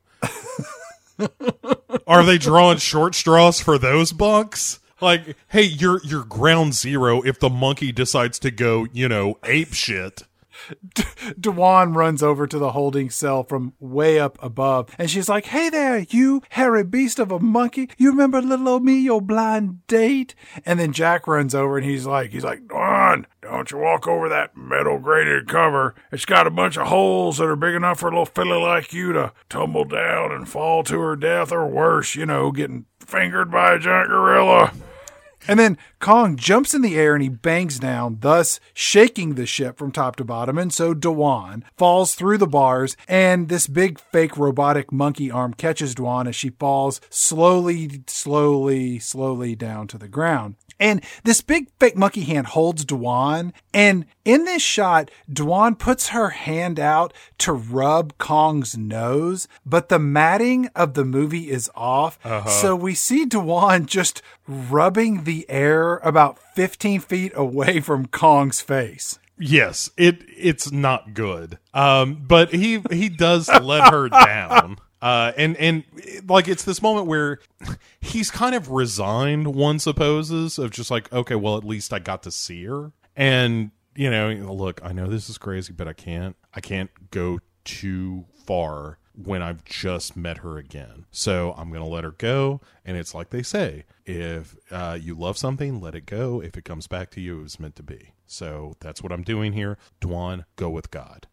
Are 2.06 2.24
they 2.24 2.38
drawing 2.38 2.78
short 2.78 3.16
straws 3.16 3.60
for 3.60 3.76
those 3.76 4.12
bunks? 4.12 4.78
Like, 5.00 5.36
hey, 5.48 5.62
you're 5.62 6.00
you're 6.04 6.24
ground 6.24 6.74
zero 6.74 7.22
if 7.22 7.40
the 7.40 7.50
monkey 7.50 7.90
decides 7.90 8.38
to 8.38 8.52
go, 8.52 8.86
you 8.92 9.08
know, 9.08 9.36
ape 9.42 9.74
shit. 9.74 10.22
Dwan 11.40 11.94
runs 11.94 12.22
over 12.22 12.46
to 12.46 12.58
the 12.58 12.72
holding 12.72 13.10
cell 13.10 13.42
from 13.42 13.72
way 13.80 14.18
up 14.18 14.38
above, 14.42 14.94
and 14.98 15.10
she's 15.10 15.28
like, 15.28 15.46
"Hey 15.46 15.68
there, 15.68 15.98
you 15.98 16.42
hairy 16.50 16.84
beast 16.84 17.18
of 17.18 17.30
a 17.30 17.38
monkey! 17.38 17.90
You 17.96 18.10
remember 18.10 18.40
little 18.40 18.68
old 18.68 18.84
me, 18.84 18.98
your 18.98 19.20
blind 19.20 19.86
date?" 19.86 20.34
And 20.64 20.78
then 20.78 20.92
Jack 20.92 21.26
runs 21.26 21.54
over, 21.54 21.78
and 21.78 21.86
he's 21.86 22.06
like, 22.06 22.30
"He's 22.30 22.44
like, 22.44 22.66
Dwan, 22.66 23.24
don't 23.42 23.70
you 23.70 23.78
walk 23.78 24.06
over 24.06 24.28
that 24.28 24.56
metal 24.56 24.98
grated 24.98 25.48
cover. 25.48 25.94
It's 26.10 26.24
got 26.24 26.46
a 26.46 26.50
bunch 26.50 26.76
of 26.76 26.88
holes 26.88 27.38
that 27.38 27.44
are 27.44 27.56
big 27.56 27.74
enough 27.74 28.00
for 28.00 28.08
a 28.08 28.10
little 28.10 28.26
filly 28.26 28.60
like 28.60 28.92
you 28.92 29.12
to 29.12 29.32
tumble 29.48 29.84
down 29.84 30.32
and 30.32 30.48
fall 30.48 30.84
to 30.84 31.00
her 31.00 31.16
death, 31.16 31.52
or 31.52 31.66
worse, 31.66 32.14
you 32.14 32.26
know, 32.26 32.50
getting 32.52 32.86
fingered 33.00 33.50
by 33.50 33.74
a 33.74 33.78
giant 33.78 34.08
gorilla." 34.10 34.72
And 35.48 35.58
then 35.58 35.78
Kong 35.98 36.36
jumps 36.36 36.74
in 36.74 36.82
the 36.82 36.96
air 36.96 37.14
and 37.14 37.22
he 37.22 37.28
bangs 37.28 37.78
down, 37.78 38.18
thus 38.20 38.60
shaking 38.74 39.34
the 39.34 39.46
ship 39.46 39.76
from 39.76 39.90
top 39.90 40.16
to 40.16 40.24
bottom. 40.24 40.58
And 40.58 40.72
so 40.72 40.94
Dwan 40.94 41.62
falls 41.76 42.14
through 42.14 42.38
the 42.38 42.46
bars, 42.46 42.96
and 43.08 43.48
this 43.48 43.66
big 43.66 43.98
fake 43.98 44.36
robotic 44.36 44.92
monkey 44.92 45.30
arm 45.30 45.54
catches 45.54 45.94
Dwan 45.94 46.28
as 46.28 46.36
she 46.36 46.50
falls 46.50 47.00
slowly, 47.10 48.02
slowly, 48.06 48.98
slowly 48.98 49.56
down 49.56 49.88
to 49.88 49.98
the 49.98 50.08
ground. 50.08 50.54
And 50.82 51.00
this 51.22 51.40
big 51.42 51.68
fake 51.78 51.96
monkey 51.96 52.22
hand 52.22 52.48
holds 52.48 52.84
Dwan. 52.84 53.52
And 53.72 54.04
in 54.24 54.44
this 54.46 54.62
shot, 54.62 55.12
Dwan 55.30 55.78
puts 55.78 56.08
her 56.08 56.30
hand 56.30 56.80
out 56.80 57.14
to 57.38 57.52
rub 57.52 58.18
Kong's 58.18 58.76
nose, 58.76 59.46
but 59.64 59.88
the 59.90 60.00
matting 60.00 60.68
of 60.74 60.94
the 60.94 61.04
movie 61.04 61.50
is 61.50 61.70
off. 61.76 62.18
Uh-huh. 62.24 62.48
So 62.48 62.74
we 62.74 62.96
see 62.96 63.24
Dwan 63.24 63.86
just 63.86 64.22
rubbing 64.48 65.22
the 65.22 65.48
air 65.48 65.98
about 65.98 66.40
15 66.56 66.98
feet 66.98 67.32
away 67.36 67.78
from 67.78 68.06
Kong's 68.06 68.60
face. 68.60 69.20
Yes, 69.38 69.90
it 69.96 70.24
it's 70.36 70.72
not 70.72 71.14
good. 71.14 71.58
Um, 71.72 72.24
but 72.26 72.52
he 72.52 72.82
he 72.90 73.08
does 73.08 73.48
let 73.48 73.92
her 73.92 74.08
down. 74.08 74.78
Uh, 75.02 75.32
and 75.36 75.56
and 75.56 75.82
like 76.28 76.46
it's 76.46 76.62
this 76.62 76.80
moment 76.80 77.08
where 77.08 77.40
he's 78.00 78.30
kind 78.30 78.54
of 78.54 78.70
resigned, 78.70 79.48
one 79.54 79.80
supposes, 79.80 80.58
of 80.58 80.70
just 80.70 80.90
like, 80.92 81.12
okay, 81.12 81.34
well, 81.34 81.58
at 81.58 81.64
least 81.64 81.92
I 81.92 81.98
got 81.98 82.22
to 82.22 82.30
see 82.30 82.64
her. 82.64 82.92
And 83.16 83.72
you 83.96 84.10
know, 84.10 84.30
look, 84.52 84.80
I 84.82 84.92
know 84.92 85.08
this 85.08 85.28
is 85.28 85.36
crazy, 85.38 85.72
but 85.72 85.88
I 85.88 85.92
can't, 85.92 86.36
I 86.54 86.60
can't 86.60 87.10
go 87.10 87.40
too 87.64 88.26
far 88.46 88.98
when 89.14 89.42
I've 89.42 89.64
just 89.64 90.16
met 90.16 90.38
her 90.38 90.56
again. 90.56 91.04
So 91.10 91.52
I'm 91.58 91.72
gonna 91.72 91.88
let 91.88 92.04
her 92.04 92.12
go. 92.12 92.60
And 92.84 92.96
it's 92.96 93.12
like 93.12 93.30
they 93.30 93.42
say, 93.42 93.84
if 94.06 94.56
uh, 94.70 94.96
you 95.00 95.16
love 95.16 95.36
something, 95.36 95.80
let 95.80 95.96
it 95.96 96.06
go. 96.06 96.40
If 96.40 96.56
it 96.56 96.64
comes 96.64 96.86
back 96.86 97.10
to 97.10 97.20
you, 97.20 97.40
it 97.40 97.42
was 97.42 97.60
meant 97.60 97.76
to 97.76 97.82
be. 97.82 98.12
So 98.26 98.76
that's 98.80 99.02
what 99.02 99.12
I'm 99.12 99.24
doing 99.24 99.52
here. 99.52 99.78
Dwan, 100.00 100.44
go 100.56 100.70
with 100.70 100.90
God. 100.92 101.26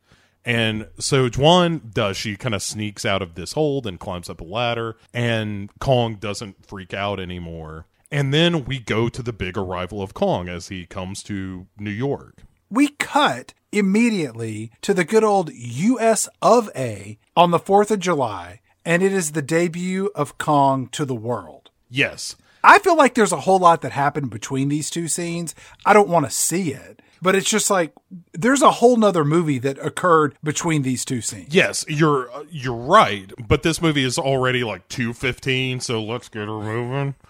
And 0.45 0.87
so 0.97 1.29
Dwan 1.29 1.93
does. 1.93 2.17
She 2.17 2.35
kind 2.35 2.55
of 2.55 2.63
sneaks 2.63 3.05
out 3.05 3.21
of 3.21 3.35
this 3.35 3.53
hold 3.53 3.85
and 3.85 3.99
climbs 3.99 4.29
up 4.29 4.41
a 4.41 4.45
ladder, 4.45 4.97
and 5.13 5.69
Kong 5.79 6.15
doesn't 6.15 6.65
freak 6.65 6.93
out 6.93 7.19
anymore. 7.19 7.85
And 8.11 8.33
then 8.33 8.65
we 8.65 8.79
go 8.79 9.09
to 9.09 9.21
the 9.21 9.33
big 9.33 9.57
arrival 9.57 10.01
of 10.01 10.13
Kong 10.13 10.49
as 10.49 10.69
he 10.69 10.85
comes 10.85 11.21
to 11.23 11.67
New 11.77 11.91
York. 11.91 12.43
We 12.69 12.89
cut 12.89 13.53
immediately 13.71 14.71
to 14.81 14.93
the 14.93 15.03
good 15.03 15.23
old 15.23 15.51
US 15.53 16.27
of 16.41 16.69
A 16.75 17.19
on 17.35 17.51
the 17.51 17.59
4th 17.59 17.91
of 17.91 17.99
July, 17.99 18.61
and 18.83 19.03
it 19.03 19.13
is 19.13 19.31
the 19.31 19.41
debut 19.41 20.09
of 20.15 20.37
Kong 20.37 20.87
to 20.89 21.05
the 21.05 21.15
world. 21.15 21.69
Yes. 21.89 22.35
I 22.63 22.79
feel 22.79 22.97
like 22.97 23.13
there's 23.13 23.31
a 23.31 23.41
whole 23.41 23.59
lot 23.59 23.81
that 23.81 23.91
happened 23.91 24.31
between 24.31 24.69
these 24.69 24.89
two 24.89 25.07
scenes. 25.07 25.55
I 25.85 25.93
don't 25.93 26.09
want 26.09 26.25
to 26.25 26.31
see 26.31 26.73
it 26.73 27.01
but 27.21 27.35
it's 27.35 27.49
just 27.49 27.69
like 27.69 27.93
there's 28.33 28.61
a 28.61 28.71
whole 28.71 28.97
nother 28.97 29.23
movie 29.25 29.59
that 29.59 29.77
occurred 29.79 30.35
between 30.43 30.81
these 30.81 31.05
two 31.05 31.21
scenes. 31.21 31.53
Yes, 31.53 31.85
you're 31.87 32.29
you're 32.49 32.75
right, 32.75 33.31
but 33.47 33.63
this 33.63 33.81
movie 33.81 34.03
is 34.03 34.17
already 34.17 34.63
like 34.63 34.87
215, 34.89 35.79
so 35.81 36.01
let's 36.01 36.29
get 36.29 36.47
her 36.47 36.47
moving. 36.47 37.15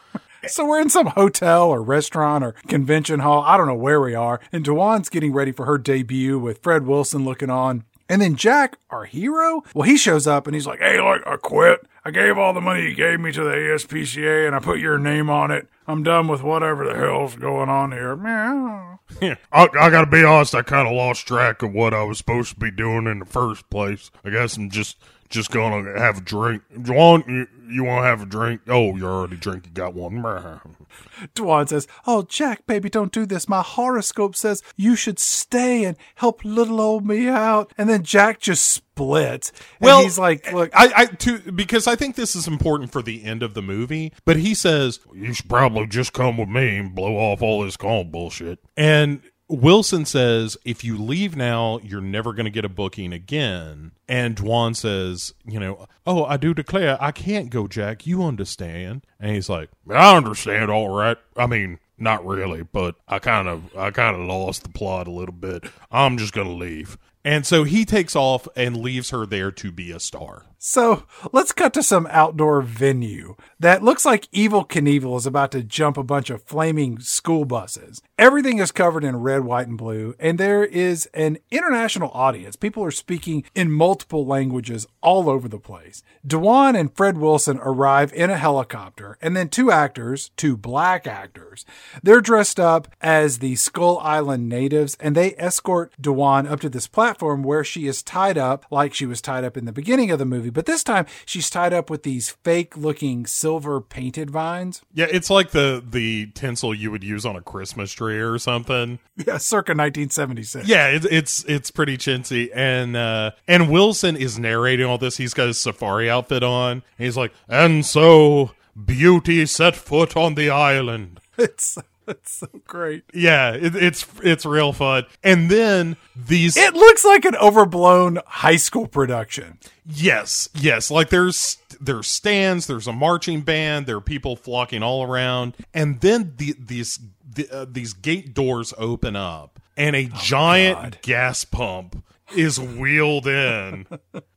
So 0.47 0.65
we're 0.65 0.79
in 0.79 0.89
some 0.89 1.07
hotel 1.07 1.67
or 1.67 1.83
restaurant 1.83 2.45
or 2.45 2.53
convention 2.69 3.19
hall. 3.19 3.43
I 3.45 3.57
don't 3.57 3.67
know 3.67 3.75
where 3.75 3.99
we 3.99 4.15
are. 4.15 4.39
And 4.53 4.63
Dwan's 4.63 5.09
getting 5.09 5.33
ready 5.33 5.51
for 5.51 5.65
her 5.65 5.77
debut 5.77 6.39
with 6.39 6.63
Fred 6.63 6.85
Wilson 6.85 7.25
looking 7.25 7.49
on. 7.49 7.83
And 8.09 8.21
then 8.21 8.35
Jack, 8.35 8.77
our 8.89 9.05
hero, 9.05 9.63
well, 9.73 9.87
he 9.87 9.95
shows 9.95 10.25
up 10.27 10.47
and 10.47 10.55
he's 10.55 10.67
like, 10.67 10.79
Hey, 10.79 10.99
look, 10.99 11.21
I 11.25 11.37
quit. 11.37 11.81
I 12.03 12.11
gave 12.11 12.37
all 12.37 12.53
the 12.53 12.61
money 12.61 12.83
you 12.83 12.95
gave 12.95 13.19
me 13.19 13.31
to 13.31 13.43
the 13.43 13.51
ASPCA 13.51 14.47
and 14.47 14.55
I 14.55 14.59
put 14.59 14.79
your 14.79 14.97
name 14.97 15.29
on 15.29 15.51
it. 15.51 15.67
I'm 15.87 16.01
done 16.01 16.27
with 16.27 16.41
whatever 16.41 16.85
the 16.85 16.95
hell's 16.95 17.35
going 17.35 17.69
on 17.69 17.91
here. 17.91 18.15
Meow. 18.15 18.99
I, 19.21 19.37
I 19.51 19.89
gotta 19.89 20.09
be 20.09 20.23
honest, 20.23 20.55
I 20.55 20.61
kind 20.61 20.87
of 20.87 20.93
lost 20.93 21.27
track 21.27 21.61
of 21.61 21.73
what 21.73 21.93
I 21.93 22.03
was 22.03 22.17
supposed 22.17 22.53
to 22.53 22.59
be 22.59 22.71
doing 22.71 23.05
in 23.05 23.19
the 23.19 23.25
first 23.25 23.69
place. 23.69 24.11
I 24.23 24.29
guess 24.29 24.57
I'm 24.57 24.69
just 24.69 24.97
just 25.29 25.51
gonna 25.51 25.99
have 25.99 26.17
a 26.19 26.21
drink. 26.21 26.63
Dwan, 26.75 27.47
you, 27.69 27.75
you 27.75 27.83
want 27.83 28.03
to 28.03 28.07
have 28.07 28.21
a 28.21 28.25
drink? 28.25 28.61
Oh, 28.67 28.95
you're 28.95 29.09
already 29.09 29.37
drinking. 29.37 29.71
You 29.71 29.75
got 29.75 29.93
one. 29.93 30.09
Dwan 31.35 31.69
says, 31.69 31.87
Oh, 32.05 32.23
Jack, 32.23 32.65
baby, 32.65 32.89
don't 32.89 33.11
do 33.11 33.25
this. 33.25 33.47
My 33.47 33.61
horoscope 33.61 34.35
says 34.35 34.63
you 34.75 34.95
should 34.95 35.19
stay 35.19 35.83
and 35.83 35.97
help 36.15 36.43
little 36.43 36.81
old 36.81 37.05
me 37.05 37.27
out. 37.27 37.71
And 37.77 37.89
then 37.89 38.03
Jack 38.03 38.39
just 38.39 38.67
splits. 38.67 39.51
And 39.79 39.85
Well, 39.85 40.01
he's 40.03 40.19
like, 40.19 40.51
Look, 40.51 40.71
I, 40.73 40.91
I 40.95 41.05
to 41.05 41.51
because 41.51 41.87
I 41.87 41.95
think 41.95 42.15
this 42.15 42.35
is 42.35 42.47
important 42.47 42.91
for 42.91 43.01
the 43.01 43.23
end 43.23 43.43
of 43.43 43.53
the 43.53 43.61
movie. 43.61 44.13
But 44.25 44.37
he 44.37 44.53
says 44.53 44.99
you 45.13 45.33
should 45.33 45.49
probably 45.49 45.87
just 45.87 46.13
come 46.13 46.37
with 46.37 46.49
me 46.49 46.77
and 46.77 46.95
blow 46.95 47.15
off 47.15 47.41
all 47.41 47.63
this 47.63 47.77
calm 47.77 48.11
bullshit. 48.11 48.59
And 48.75 49.21
Wilson 49.49 50.05
says 50.05 50.55
if 50.63 50.83
you 50.83 50.97
leave 50.97 51.35
now, 51.35 51.79
you're 51.83 51.99
never 51.99 52.33
going 52.33 52.45
to 52.45 52.51
get 52.51 52.63
a 52.63 52.69
booking 52.69 53.11
again. 53.11 53.91
And 54.07 54.35
Dwan 54.35 54.75
says, 54.75 55.33
you 55.45 55.59
know, 55.59 55.87
oh, 56.05 56.23
I 56.23 56.37
do 56.37 56.53
declare 56.53 56.97
I 57.01 57.11
can't 57.11 57.49
go, 57.49 57.67
Jack. 57.67 58.07
You 58.07 58.23
understand? 58.23 59.05
And 59.19 59.33
he's 59.33 59.49
like, 59.49 59.69
I 59.89 60.15
understand, 60.15 60.71
all 60.71 60.89
right. 60.89 61.17
I 61.35 61.47
mean. 61.47 61.79
Not 62.01 62.25
really, 62.25 62.63
but 62.63 62.95
I 63.09 63.19
kind 63.19 63.49
of 63.49 63.75
I 63.75 63.91
kind 63.91 64.15
of 64.15 64.21
lost 64.21 64.63
the 64.63 64.69
plot 64.69 65.09
a 65.09 65.11
little 65.11 65.35
bit. 65.35 65.65
I'm 65.91 66.17
just 66.17 66.31
going 66.31 66.47
to 66.47 66.53
leave. 66.53 66.97
And 67.25 67.45
so 67.45 67.65
he 67.65 67.83
takes 67.83 68.15
off 68.15 68.47
and 68.55 68.77
leaves 68.77 69.09
her 69.09 69.25
there 69.25 69.51
to 69.51 69.69
be 69.69 69.91
a 69.91 69.99
star. 69.99 70.45
So 70.61 71.03
let's 71.31 71.53
cut 71.53 71.73
to 71.75 71.83
some 71.83 72.05
outdoor 72.11 72.61
venue 72.61 73.37
that 73.61 73.81
looks 73.81 74.03
like 74.03 74.29
Evel 74.31 74.67
Knievel 74.67 75.15
is 75.15 75.25
about 75.25 75.51
to 75.53 75.63
jump 75.63 75.95
a 75.95 76.03
bunch 76.03 76.29
of 76.29 76.43
flaming 76.43 76.99
school 76.99 77.45
buses. 77.45 78.01
Everything 78.17 78.59
is 78.59 78.73
covered 78.73 79.05
in 79.05 79.15
red, 79.21 79.45
white, 79.45 79.69
and 79.69 79.77
blue, 79.77 80.15
and 80.19 80.37
there 80.37 80.65
is 80.65 81.05
an 81.13 81.37
international 81.49 82.11
audience. 82.13 82.57
People 82.57 82.83
are 82.83 82.91
speaking 82.91 83.45
in 83.55 83.71
multiple 83.71 84.25
languages 84.25 84.85
all 84.99 85.29
over 85.29 85.47
the 85.47 85.59
place. 85.59 86.03
Dwan 86.27 86.77
and 86.77 86.93
Fred 86.93 87.17
Wilson 87.17 87.57
arrive 87.61 88.11
in 88.11 88.29
a 88.29 88.37
helicopter, 88.37 89.17
and 89.21 89.37
then 89.37 89.47
two 89.47 89.71
actors, 89.71 90.31
two 90.35 90.57
black 90.57 91.07
actors, 91.07 91.65
they're 92.03 92.19
dressed 92.19 92.59
up 92.59 92.89
as 92.99 93.39
the 93.39 93.55
Skull 93.55 93.97
Island 93.99 94.49
natives, 94.49 94.97
and 94.99 95.15
they 95.15 95.35
escort 95.37 95.93
Dwan 96.01 96.51
up 96.51 96.59
to 96.59 96.69
this 96.69 96.87
platform 96.87 97.43
where 97.43 97.63
she 97.63 97.87
is 97.87 98.03
tied 98.03 98.37
up 98.37 98.65
like 98.69 98.93
she 98.93 99.05
was 99.05 99.21
tied 99.21 99.45
up 99.45 99.55
in 99.55 99.63
the 99.63 99.71
beginning 99.71 100.11
of 100.11 100.19
the 100.19 100.25
movie, 100.25 100.48
but 100.51 100.65
this 100.65 100.83
time 100.83 101.05
she's 101.25 101.49
tied 101.49 101.73
up 101.73 101.89
with 101.89 102.03
these 102.03 102.29
fake 102.43 102.75
looking 102.77 103.25
silver 103.25 103.81
painted 103.81 104.29
vines. 104.29 104.81
Yeah, 104.93 105.07
it's 105.09 105.29
like 105.29 105.51
the 105.51 105.83
the 105.87 106.27
tinsel 106.33 106.73
you 106.73 106.91
would 106.91 107.03
use 107.03 107.25
on 107.25 107.35
a 107.35 107.41
Christmas 107.41 107.91
tree 107.91 108.19
or 108.19 108.37
something. 108.37 108.99
Yeah, 109.15 109.37
circa 109.37 109.71
1976. 109.71 110.67
Yeah, 110.67 110.87
it's 110.87 111.05
it's 111.05 111.43
it's 111.45 111.71
pretty 111.71 111.97
chintzy, 111.97 112.49
and 112.55 112.95
uh, 112.95 113.31
and 113.47 113.69
Wilson 113.69 114.15
is 114.15 114.39
narrating 114.39 114.85
all 114.85 114.97
this. 114.97 115.17
He's 115.17 115.33
got 115.33 115.47
his 115.47 115.59
safari 115.59 116.09
outfit 116.09 116.43
on. 116.43 116.71
And 116.71 116.83
he's 116.97 117.17
like, 117.17 117.33
and 117.47 117.85
so 117.85 118.51
beauty 118.85 119.45
set 119.45 119.75
foot 119.75 120.15
on 120.15 120.35
the 120.35 120.49
island. 120.49 121.19
It's, 121.39 121.77
it's 122.13 122.31
so 122.31 122.47
great. 122.65 123.03
Yeah, 123.13 123.53
it, 123.53 123.75
it's 123.75 124.05
it's 124.23 124.45
real 124.45 124.73
fun. 124.73 125.05
And 125.23 125.49
then 125.49 125.95
these 126.15 126.57
It 126.57 126.73
looks 126.73 127.05
like 127.05 127.23
an 127.25 127.35
overblown 127.35 128.19
high 128.25 128.55
school 128.55 128.87
production. 128.87 129.59
Yes, 129.85 130.49
yes. 130.55 130.89
Like 130.89 131.09
there's 131.09 131.57
there's 131.79 132.07
stands, 132.07 132.67
there's 132.67 132.87
a 132.87 132.93
marching 132.93 133.41
band, 133.41 133.85
there 133.85 133.97
are 133.97 134.01
people 134.01 134.35
flocking 134.35 134.81
all 134.81 135.03
around, 135.03 135.55
and 135.73 136.01
then 136.01 136.33
the, 136.37 136.55
these 136.59 136.99
the, 137.31 137.49
uh, 137.51 137.65
these 137.69 137.93
gate 137.93 138.33
doors 138.33 138.73
open 138.77 139.15
up, 139.15 139.59
and 139.77 139.95
a 139.95 140.05
giant 140.05 140.77
God. 140.77 140.99
gas 141.03 141.45
pump 141.45 142.03
is 142.35 142.59
wheeled 142.59 143.27
in, 143.27 143.87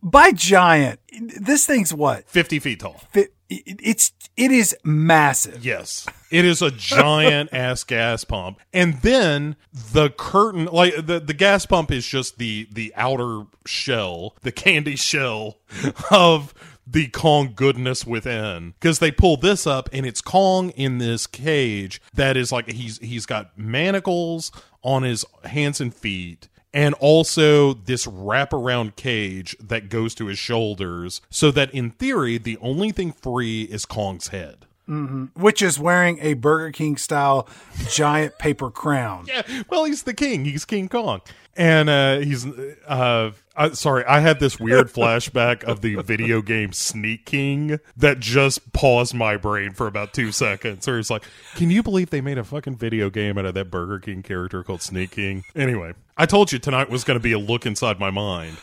By 0.03 0.33
giant, 0.33 1.01
this 1.41 1.67
thing's 1.67 1.93
what? 1.95 2.29
fifty 2.29 2.59
feet 2.59 2.81
tall. 2.81 3.01
Fi- 3.13 3.29
It's 3.51 4.13
it 4.37 4.51
is 4.51 4.75
massive. 4.83 5.65
Yes, 5.65 6.07
it 6.31 6.45
is 6.45 6.63
a 6.63 6.71
giant 6.71 7.51
ass 7.53 7.85
gas 7.85 8.25
pump, 8.25 8.59
and 8.73 9.01
then 9.03 9.57
the 9.93 10.11
curtain, 10.11 10.65
like 10.67 10.95
the 11.07 11.21
the 11.21 11.35
gas 11.35 11.67
pump, 11.67 11.91
is 11.91 12.07
just 12.07 12.39
the 12.39 12.67
the 12.73 12.93
outer 12.97 13.43
shell, 13.67 14.37
the 14.43 14.53
candy 14.53 14.97
shell 14.97 15.59
of 16.11 16.55
the 16.87 17.09
Kong 17.09 17.53
goodness 17.55 18.05
within. 18.07 18.71
Because 18.81 18.99
they 18.99 19.11
pull 19.13 19.37
this 19.37 19.67
up, 19.67 19.89
and 19.93 20.05
it's 20.07 20.21
Kong 20.23 20.71
in 20.71 20.99
this 20.99 21.27
cage 21.27 22.01
that 22.15 22.37
is 22.39 22.53
like 22.53 22.71
he's 22.71 22.99
he's 22.99 23.27
got 23.27 23.57
manacles 23.59 24.51
on 24.83 25.03
his 25.03 25.25
hands 25.45 25.81
and 25.81 25.95
feet. 25.95 26.49
And 26.75 26.95
also 26.95 27.75
this 27.75 28.07
wraparound 28.07 28.97
cage 28.97 29.57
that 29.61 29.91
goes 29.91 30.15
to 30.15 30.27
his 30.27 30.39
shoulders, 30.39 31.21
so 31.29 31.51
that 31.51 31.73
in 31.75 31.91
theory, 31.91 32.39
the 32.39 32.59
only 32.59 32.91
thing 32.93 33.13
free 33.13 33.63
is 33.65 33.85
Kong's 33.85 34.29
head. 34.29 34.67
Which 34.87 35.63
is 35.63 35.79
wearing 35.79 36.19
a 36.21 36.35
Burger 36.35 36.73
King 36.73 36.97
style 36.97 37.49
giant 37.89 38.39
paper 38.39 38.71
crown. 38.71 39.27
Yeah, 39.29 39.43
well, 39.71 39.85
he's 39.85 40.03
the 40.03 40.13
king. 40.13 40.45
He's 40.45 40.65
King 40.65 40.89
Kong, 40.89 41.21
and 41.57 41.89
uh, 41.89 42.19
he's. 42.19 42.47
Uh, 42.47 43.33
uh, 43.55 43.71
sorry, 43.75 44.05
I 44.07 44.21
had 44.21 44.41
this 44.41 44.59
weird 44.59 44.89
flashback 44.93 45.63
of 45.65 45.83
the 45.83 45.97
video 45.97 46.43
game 46.43 46.73
Sneak 46.73 47.27
King 47.27 47.79
that 47.97 48.19
just 48.19 48.73
paused 48.73 49.15
my 49.15 49.37
brain 49.37 49.73
for 49.73 49.87
about 49.87 50.15
two 50.15 50.33
seconds. 50.33 50.89
Or 50.89 50.99
it's 50.99 51.11
like, 51.11 51.23
can 51.55 51.71
you 51.71 51.83
believe 51.83 52.11
they 52.11 52.21
made 52.21 52.39
a 52.39 52.45
fucking 52.45 52.77
video 52.77 53.11
game 53.11 53.39
out 53.39 53.45
of 53.45 53.55
that 53.55 53.71
Burger 53.71 53.99
King 53.99 54.23
character 54.23 54.63
called 54.63 54.83
Sneak 54.83 55.13
King? 55.13 55.45
Anyway, 55.55 55.93
I 56.17 56.27
told 56.27 56.51
you 56.51 56.59
tonight 56.59 56.91
was 56.91 57.05
going 57.05 57.19
to 57.19 57.23
be 57.23 57.33
a 57.33 57.39
look 57.39 57.67
inside 57.67 58.01
my 58.01 58.11
mind, 58.11 58.57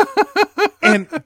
and 0.82 1.22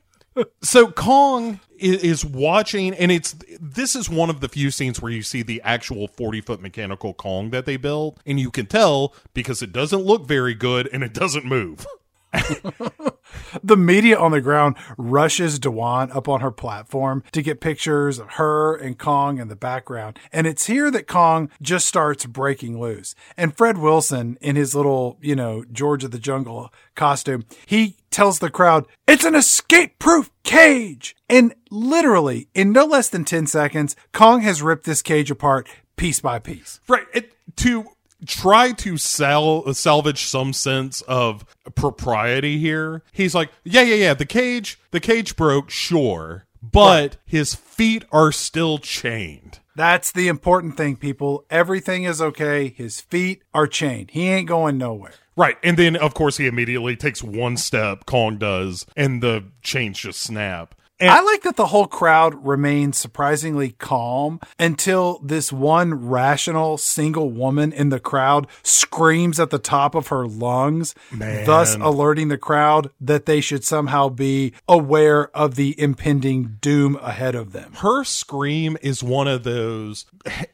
so 0.62 0.90
Kong 0.90 1.60
is, 1.78 2.24
watching, 2.24 2.94
and 2.94 3.12
it's 3.12 3.34
this 3.60 3.94
is 3.94 4.08
one 4.08 4.30
of 4.30 4.40
the 4.40 4.48
few 4.48 4.70
scenes 4.70 5.00
where 5.00 5.12
you 5.12 5.22
see 5.22 5.42
the 5.42 5.60
actual 5.62 6.08
forty 6.08 6.40
foot 6.40 6.60
mechanical 6.60 7.14
Kong 7.14 7.50
that 7.50 7.66
they 7.66 7.76
built, 7.76 8.20
and 8.26 8.40
you 8.40 8.50
can 8.50 8.66
tell 8.66 9.14
because 9.34 9.62
it 9.62 9.72
doesn't 9.72 10.00
look 10.00 10.26
very 10.26 10.54
good 10.54 10.88
and 10.92 11.02
it 11.02 11.12
doesn't 11.12 11.44
move. 11.44 11.86
The 13.62 13.76
media 13.76 14.18
on 14.18 14.32
the 14.32 14.40
ground 14.40 14.76
rushes 14.96 15.58
Dwan 15.58 16.14
up 16.14 16.28
on 16.28 16.40
her 16.40 16.50
platform 16.50 17.22
to 17.32 17.42
get 17.42 17.60
pictures 17.60 18.18
of 18.18 18.32
her 18.32 18.76
and 18.76 18.98
Kong 18.98 19.38
in 19.38 19.48
the 19.48 19.56
background. 19.56 20.18
And 20.32 20.46
it's 20.46 20.66
here 20.66 20.90
that 20.90 21.06
Kong 21.06 21.50
just 21.60 21.86
starts 21.86 22.26
breaking 22.26 22.80
loose. 22.80 23.14
And 23.36 23.56
Fred 23.56 23.78
Wilson, 23.78 24.38
in 24.40 24.56
his 24.56 24.74
little, 24.74 25.18
you 25.20 25.34
know, 25.34 25.64
George 25.70 26.04
of 26.04 26.10
the 26.10 26.18
Jungle 26.18 26.72
costume, 26.94 27.44
he 27.66 27.96
tells 28.10 28.38
the 28.38 28.50
crowd, 28.50 28.86
it's 29.06 29.24
an 29.24 29.34
escape 29.34 29.98
proof 29.98 30.30
cage. 30.42 31.16
And 31.28 31.54
literally, 31.70 32.48
in 32.54 32.72
no 32.72 32.84
less 32.84 33.08
than 33.08 33.24
10 33.24 33.46
seconds, 33.46 33.96
Kong 34.12 34.40
has 34.42 34.62
ripped 34.62 34.84
this 34.84 35.02
cage 35.02 35.30
apart 35.30 35.68
piece 35.96 36.20
by 36.20 36.38
piece. 36.38 36.80
Right. 36.88 37.06
It, 37.14 37.32
to 37.56 37.86
try 38.26 38.72
to 38.72 38.96
sell 38.96 39.72
salvage 39.72 40.24
some 40.24 40.52
sense 40.52 41.00
of 41.02 41.44
propriety 41.74 42.58
here, 42.58 43.02
he's 43.12 43.34
like, 43.34 43.50
yeah, 43.64 43.82
yeah, 43.82 43.94
yeah, 43.94 44.14
the 44.14 44.26
cage, 44.26 44.78
the 44.90 45.00
cage 45.00 45.36
broke, 45.36 45.70
sure, 45.70 46.46
but 46.62 47.16
his 47.24 47.54
feet 47.54 48.04
are 48.12 48.32
still 48.32 48.78
chained. 48.78 49.60
That's 49.74 50.10
the 50.10 50.28
important 50.28 50.76
thing, 50.76 50.96
people. 50.96 51.44
Everything 51.50 52.04
is 52.04 52.22
okay. 52.22 52.68
His 52.68 53.00
feet 53.00 53.42
are 53.52 53.66
chained. 53.66 54.10
He 54.12 54.26
ain't 54.26 54.48
going 54.48 54.78
nowhere. 54.78 55.12
Right. 55.36 55.58
And 55.62 55.76
then, 55.76 55.96
of 55.96 56.14
course, 56.14 56.38
he 56.38 56.46
immediately 56.46 56.96
takes 56.96 57.22
one 57.22 57.58
step, 57.58 58.06
Kong 58.06 58.38
does, 58.38 58.86
and 58.96 59.22
the 59.22 59.44
chains 59.60 59.98
just 59.98 60.20
snap. 60.20 60.74
And 60.98 61.10
I 61.10 61.20
like 61.20 61.42
that 61.42 61.56
the 61.56 61.66
whole 61.66 61.86
crowd 61.86 62.46
remains 62.46 62.96
surprisingly 62.96 63.72
calm 63.72 64.40
until 64.58 65.18
this 65.18 65.52
one 65.52 66.08
rational 66.08 66.78
single 66.78 67.30
woman 67.30 67.72
in 67.72 67.90
the 67.90 68.00
crowd 68.00 68.46
screams 68.62 69.38
at 69.38 69.50
the 69.50 69.58
top 69.58 69.94
of 69.94 70.08
her 70.08 70.26
lungs, 70.26 70.94
thus 71.12 71.74
alerting 71.74 72.28
the 72.28 72.38
crowd 72.38 72.90
that 73.00 73.26
they 73.26 73.42
should 73.42 73.62
somehow 73.62 74.08
be 74.08 74.54
aware 74.68 75.28
of 75.36 75.56
the 75.56 75.78
impending 75.78 76.56
doom 76.60 76.96
ahead 77.02 77.34
of 77.34 77.52
them. 77.52 77.72
her 77.74 78.02
scream 78.02 78.78
is 78.80 79.02
one 79.02 79.28
of 79.28 79.44
those 79.44 80.06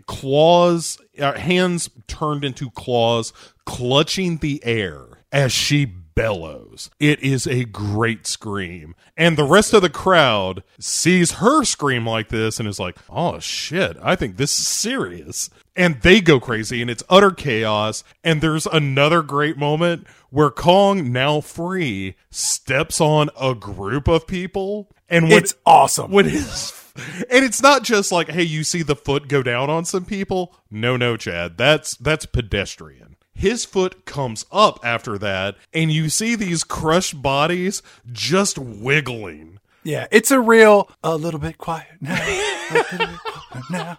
claws, 0.07 0.99
uh, 1.21 1.35
hands 1.35 1.89
turned 2.09 2.45
into 2.45 2.71
claws, 2.71 3.33
clutching 3.65 4.39
the 4.39 4.61
air 4.65 5.07
as 5.31 5.53
she 5.53 5.93
bellows. 6.15 6.91
It 7.01 7.21
is 7.21 7.47
a 7.47 7.65
great 7.65 8.27
scream. 8.27 8.95
And 9.17 9.37
the 9.37 9.45
rest 9.45 9.73
of 9.75 9.83
the 9.83 9.91
crowd 9.91 10.63
sees 10.79 11.33
her 11.33 11.65
scream 11.65 12.07
like 12.07 12.29
this 12.29 12.59
and 12.59 12.69
is 12.69 12.81
like, 12.81 12.97
oh 13.09 13.39
shit, 13.39 13.97
I 14.03 14.17
think 14.17 14.37
this 14.37 14.59
is 14.59 14.67
serious. 14.67 15.51
And 15.75 16.01
they 16.03 16.21
go 16.21 16.39
crazy 16.41 16.81
and 16.83 16.91
it's 16.91 17.03
utter 17.09 17.31
chaos. 17.31 18.05
And 18.23 18.41
there's 18.41 18.67
another 18.67 19.23
great 19.23 19.57
moment 19.57 20.07
where 20.31 20.51
Kong, 20.51 21.13
now 21.13 21.41
free, 21.41 22.17
steps 22.31 23.01
on 23.01 23.31
a 23.41 23.55
group 23.55 24.09
of 24.09 24.27
people. 24.27 24.89
And 25.09 25.25
when, 25.29 25.39
It's 25.43 25.55
awesome. 25.67 26.11
when 26.11 26.27
his 26.27 26.73
and 27.31 27.43
it's 27.43 27.63
not 27.63 27.83
just 27.83 28.13
like 28.13 28.29
hey 28.29 28.43
you 28.43 28.63
see 28.63 28.83
the 28.83 28.95
foot 28.95 29.27
go 29.27 29.43
down 29.43 29.71
on 29.71 29.83
some 29.83 30.05
people 30.05 30.55
no 30.71 30.95
no 30.95 31.17
chad 31.17 31.57
that's 31.57 31.97
that's 31.97 32.27
pedestrian 32.27 33.12
his 33.35 33.65
foot 33.65 34.05
comes 34.05 34.45
up 34.53 34.79
after 34.85 35.19
that 35.19 35.57
and 35.73 35.91
you 35.93 36.09
see 36.09 36.35
these 36.35 36.65
crushed 36.65 37.21
bodies 37.23 37.83
just 38.13 38.59
wiggling 38.59 39.59
yeah, 39.85 40.07
it's 40.13 40.31
a 40.31 40.39
real 40.41 40.89
a 41.03 41.17
little 41.17 41.41
bit 41.41 41.59
quiet 41.59 41.89
now. 42.01 42.15
Bit 42.15 42.87
quiet 43.25 43.65
now. 43.71 43.99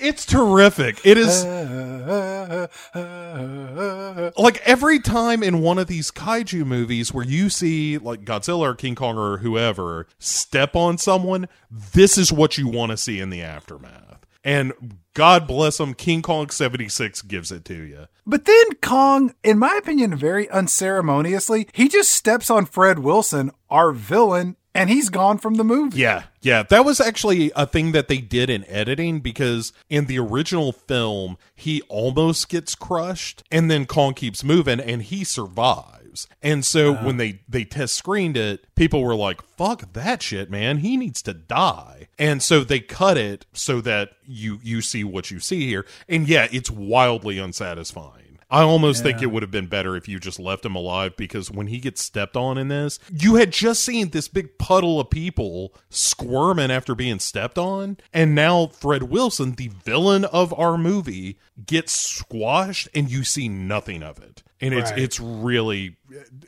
it's 0.00 0.24
terrific 0.24 1.00
it 1.04 1.18
is 1.18 1.44
Uh, 1.44 2.68
uh, 2.94 2.98
uh, 2.98 4.30
like 4.36 4.60
every 4.64 5.00
time 5.00 5.42
in 5.42 5.60
one 5.60 5.78
of 5.78 5.86
these 5.86 6.10
kaiju 6.10 6.64
movies 6.64 7.12
where 7.12 7.24
you 7.24 7.50
see 7.50 7.98
like 7.98 8.24
Godzilla 8.24 8.60
or 8.60 8.74
King 8.74 8.94
Kong 8.94 9.16
or 9.18 9.38
whoever 9.38 10.06
step 10.18 10.76
on 10.76 10.98
someone, 10.98 11.48
this 11.70 12.16
is 12.18 12.32
what 12.32 12.58
you 12.58 12.68
want 12.68 12.90
to 12.90 12.96
see 12.96 13.18
in 13.18 13.30
the 13.30 13.42
aftermath. 13.42 14.26
And 14.44 14.72
God 15.18 15.48
bless 15.48 15.80
him. 15.80 15.94
King 15.94 16.22
Kong 16.22 16.48
76 16.48 17.22
gives 17.22 17.50
it 17.50 17.64
to 17.64 17.74
you. 17.74 18.06
But 18.24 18.44
then 18.44 18.74
Kong, 18.80 19.34
in 19.42 19.58
my 19.58 19.74
opinion, 19.74 20.14
very 20.14 20.48
unceremoniously, 20.48 21.66
he 21.72 21.88
just 21.88 22.12
steps 22.12 22.50
on 22.50 22.66
Fred 22.66 23.00
Wilson, 23.00 23.50
our 23.68 23.90
villain, 23.90 24.54
and 24.76 24.88
he's 24.88 25.10
gone 25.10 25.38
from 25.38 25.54
the 25.54 25.64
movie. 25.64 25.98
Yeah, 25.98 26.22
yeah. 26.40 26.62
That 26.62 26.84
was 26.84 27.00
actually 27.00 27.50
a 27.56 27.66
thing 27.66 27.90
that 27.90 28.06
they 28.06 28.18
did 28.18 28.48
in 28.48 28.64
editing 28.68 29.18
because 29.18 29.72
in 29.90 30.06
the 30.06 30.20
original 30.20 30.70
film, 30.70 31.36
he 31.52 31.82
almost 31.88 32.48
gets 32.48 32.76
crushed 32.76 33.42
and 33.50 33.68
then 33.68 33.86
Kong 33.86 34.14
keeps 34.14 34.44
moving 34.44 34.78
and 34.78 35.02
he 35.02 35.24
survives. 35.24 35.97
And 36.42 36.64
so 36.64 36.94
uh-huh. 36.94 37.06
when 37.06 37.16
they 37.16 37.40
they 37.48 37.64
test 37.64 37.94
screened 37.94 38.36
it, 38.36 38.66
people 38.74 39.02
were 39.02 39.14
like, 39.14 39.42
"Fuck 39.56 39.92
that 39.92 40.22
shit, 40.22 40.50
man. 40.50 40.78
He 40.78 40.96
needs 40.96 41.22
to 41.22 41.34
die." 41.34 42.08
And 42.18 42.42
so 42.42 42.64
they 42.64 42.80
cut 42.80 43.16
it 43.16 43.46
so 43.52 43.80
that 43.82 44.10
you 44.24 44.58
you 44.62 44.80
see 44.82 45.04
what 45.04 45.30
you 45.30 45.40
see 45.40 45.66
here. 45.66 45.84
And 46.08 46.28
yeah, 46.28 46.48
it's 46.50 46.70
wildly 46.70 47.38
unsatisfying. 47.38 48.24
I 48.50 48.62
almost 48.62 49.02
think 49.02 49.20
it 49.20 49.26
would 49.26 49.42
have 49.42 49.50
been 49.50 49.66
better 49.66 49.94
if 49.94 50.08
you 50.08 50.18
just 50.18 50.40
left 50.40 50.64
him 50.64 50.74
alive 50.74 51.18
because 51.18 51.50
when 51.50 51.66
he 51.66 51.80
gets 51.80 52.02
stepped 52.02 52.34
on 52.34 52.56
in 52.56 52.68
this, 52.68 52.98
you 53.12 53.34
had 53.34 53.52
just 53.52 53.84
seen 53.84 54.08
this 54.08 54.26
big 54.26 54.56
puddle 54.56 54.98
of 54.98 55.10
people 55.10 55.74
squirming 55.90 56.70
after 56.70 56.94
being 56.94 57.18
stepped 57.18 57.58
on. 57.58 57.98
And 58.10 58.34
now 58.34 58.68
Fred 58.68 59.02
Wilson, 59.02 59.52
the 59.52 59.68
villain 59.84 60.24
of 60.24 60.58
our 60.58 60.78
movie, 60.78 61.38
gets 61.66 61.92
squashed 61.92 62.88
and 62.94 63.10
you 63.10 63.22
see 63.22 63.50
nothing 63.50 64.02
of 64.02 64.18
it. 64.18 64.42
And 64.62 64.72
it's 64.72 64.92
Right. 64.92 65.00
it's 65.00 65.20
really 65.20 65.97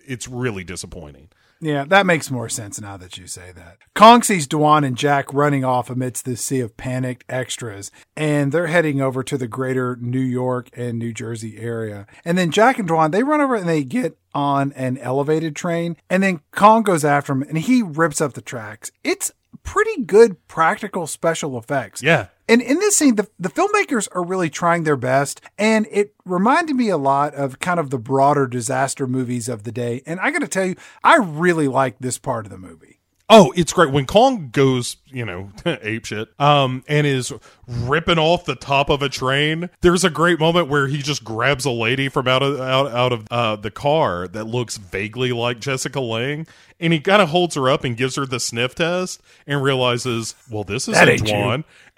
it's 0.07 0.29
really 0.29 0.65
disappointing. 0.65 1.29
Yeah, 1.63 1.85
that 1.89 2.07
makes 2.07 2.31
more 2.31 2.49
sense 2.49 2.81
now 2.81 2.97
that 2.97 3.19
you 3.19 3.27
say 3.27 3.53
that. 3.53 3.77
Kong 3.95 4.23
sees 4.23 4.49
Dwan 4.49 4.85
and 4.85 4.97
Jack 4.97 5.33
running 5.35 5.63
off 5.63 5.91
amidst 5.91 6.25
this 6.25 6.41
sea 6.41 6.61
of 6.61 6.79
panicked 6.79 7.25
extras, 7.29 7.91
and 8.17 8.51
they're 8.51 8.69
heading 8.69 9.03
over 9.03 9.23
to 9.23 9.37
the 9.37 9.47
greater 9.47 9.97
New 10.01 10.21
York 10.21 10.71
and 10.73 10.99
New 10.99 11.13
Jersey 11.13 11.59
area. 11.59 12.07
And 12.25 12.39
then 12.39 12.51
Jack 12.51 12.79
and 12.79 12.89
Dwan, 12.89 13.13
they 13.13 13.23
run 13.23 13.43
over 13.43 13.57
and 13.57 13.69
they 13.69 13.85
get 13.85 14.17
on 14.35 14.73
an 14.73 14.97
elevated 14.99 15.55
train, 15.55 15.99
and 16.09 16.23
then 16.23 16.41
Kong 16.53 16.83
goes 16.83 17.05
after 17.05 17.35
him 17.35 17.43
and 17.43 17.59
he 17.59 17.83
rips 17.83 18.23
up 18.23 18.33
the 18.33 18.41
tracks. 18.41 18.91
It's 19.05 19.31
pretty 19.63 20.03
good 20.03 20.47
practical 20.49 21.07
special 21.07 21.59
effects. 21.59 22.03
Yeah. 22.03 22.27
And 22.49 22.61
in 22.61 22.81
this 22.81 22.97
scene, 22.97 23.15
the, 23.15 23.29
the 23.39 23.49
filmmakers 23.49 24.09
are 24.13 24.25
really 24.25 24.51
trying 24.51 24.83
their 24.83 24.97
best. 24.97 25.41
And 25.57 25.87
it 25.91 26.15
reminded 26.25 26.75
me 26.75 26.89
a 26.89 26.97
lot 26.97 27.33
of 27.35 27.61
kind 27.61 27.79
of 27.79 27.91
the 27.91 27.99
broader 27.99 28.49
disaster 28.49 29.07
movies 29.07 29.49
of 29.49 29.63
the 29.63 29.71
day. 29.71 30.03
And 30.05 30.19
I 30.19 30.33
got 30.33 30.41
to 30.41 30.49
tell 30.49 30.67
you, 30.67 30.75
I 31.05 31.17
really 31.17 31.69
like 31.69 32.01
this 32.01 32.19
part 32.19 32.47
of 32.47 32.51
the 32.51 32.59
movie. 32.59 32.90
Oh, 33.33 33.53
it's 33.55 33.73
great 33.73 33.93
when 33.93 34.07
Kong 34.07 34.51
goes, 34.51 34.97
you 35.07 35.25
know, 35.25 35.53
ape 35.65 36.05
shit, 36.05 36.29
um, 36.41 36.83
and 36.89 37.07
is 37.07 37.33
ripping 37.69 38.19
off 38.19 38.45
the 38.45 38.57
top 38.57 38.91
of 38.91 39.03
a 39.03 39.09
train. 39.09 39.71
There's 39.83 40.03
a 40.03 40.11
great 40.11 40.41
moment 40.41 40.67
where 40.67 40.89
he 40.89 40.99
just 40.99 41.23
grabs 41.23 41.65
a 41.65 41.71
lady 41.71 42.09
from 42.09 42.27
out 42.27 42.43
of 42.43 42.61
out 42.61 42.89
out 42.89 43.13
of 43.13 43.27
uh, 43.31 43.55
the 43.55 43.71
car 43.71 44.27
that 44.29 44.45
looks 44.45 44.79
vaguely 44.79 45.31
like 45.31 45.61
Jessica 45.61 46.01
Lange, 46.01 46.45
and 46.81 46.93
he 46.93 46.99
kind 46.99 47.23
of 47.23 47.29
holds 47.29 47.55
her 47.55 47.71
up 47.71 47.85
and 47.85 47.97
gives 47.97 48.17
her 48.17 48.27
the 48.27 48.41
sniff 48.41 48.75
test, 48.75 49.23
and 49.47 49.63
realizes, 49.63 50.35
well, 50.51 50.65
this 50.65 50.89
is 50.89 50.97
a 51.09 51.13
ain't 51.13 51.25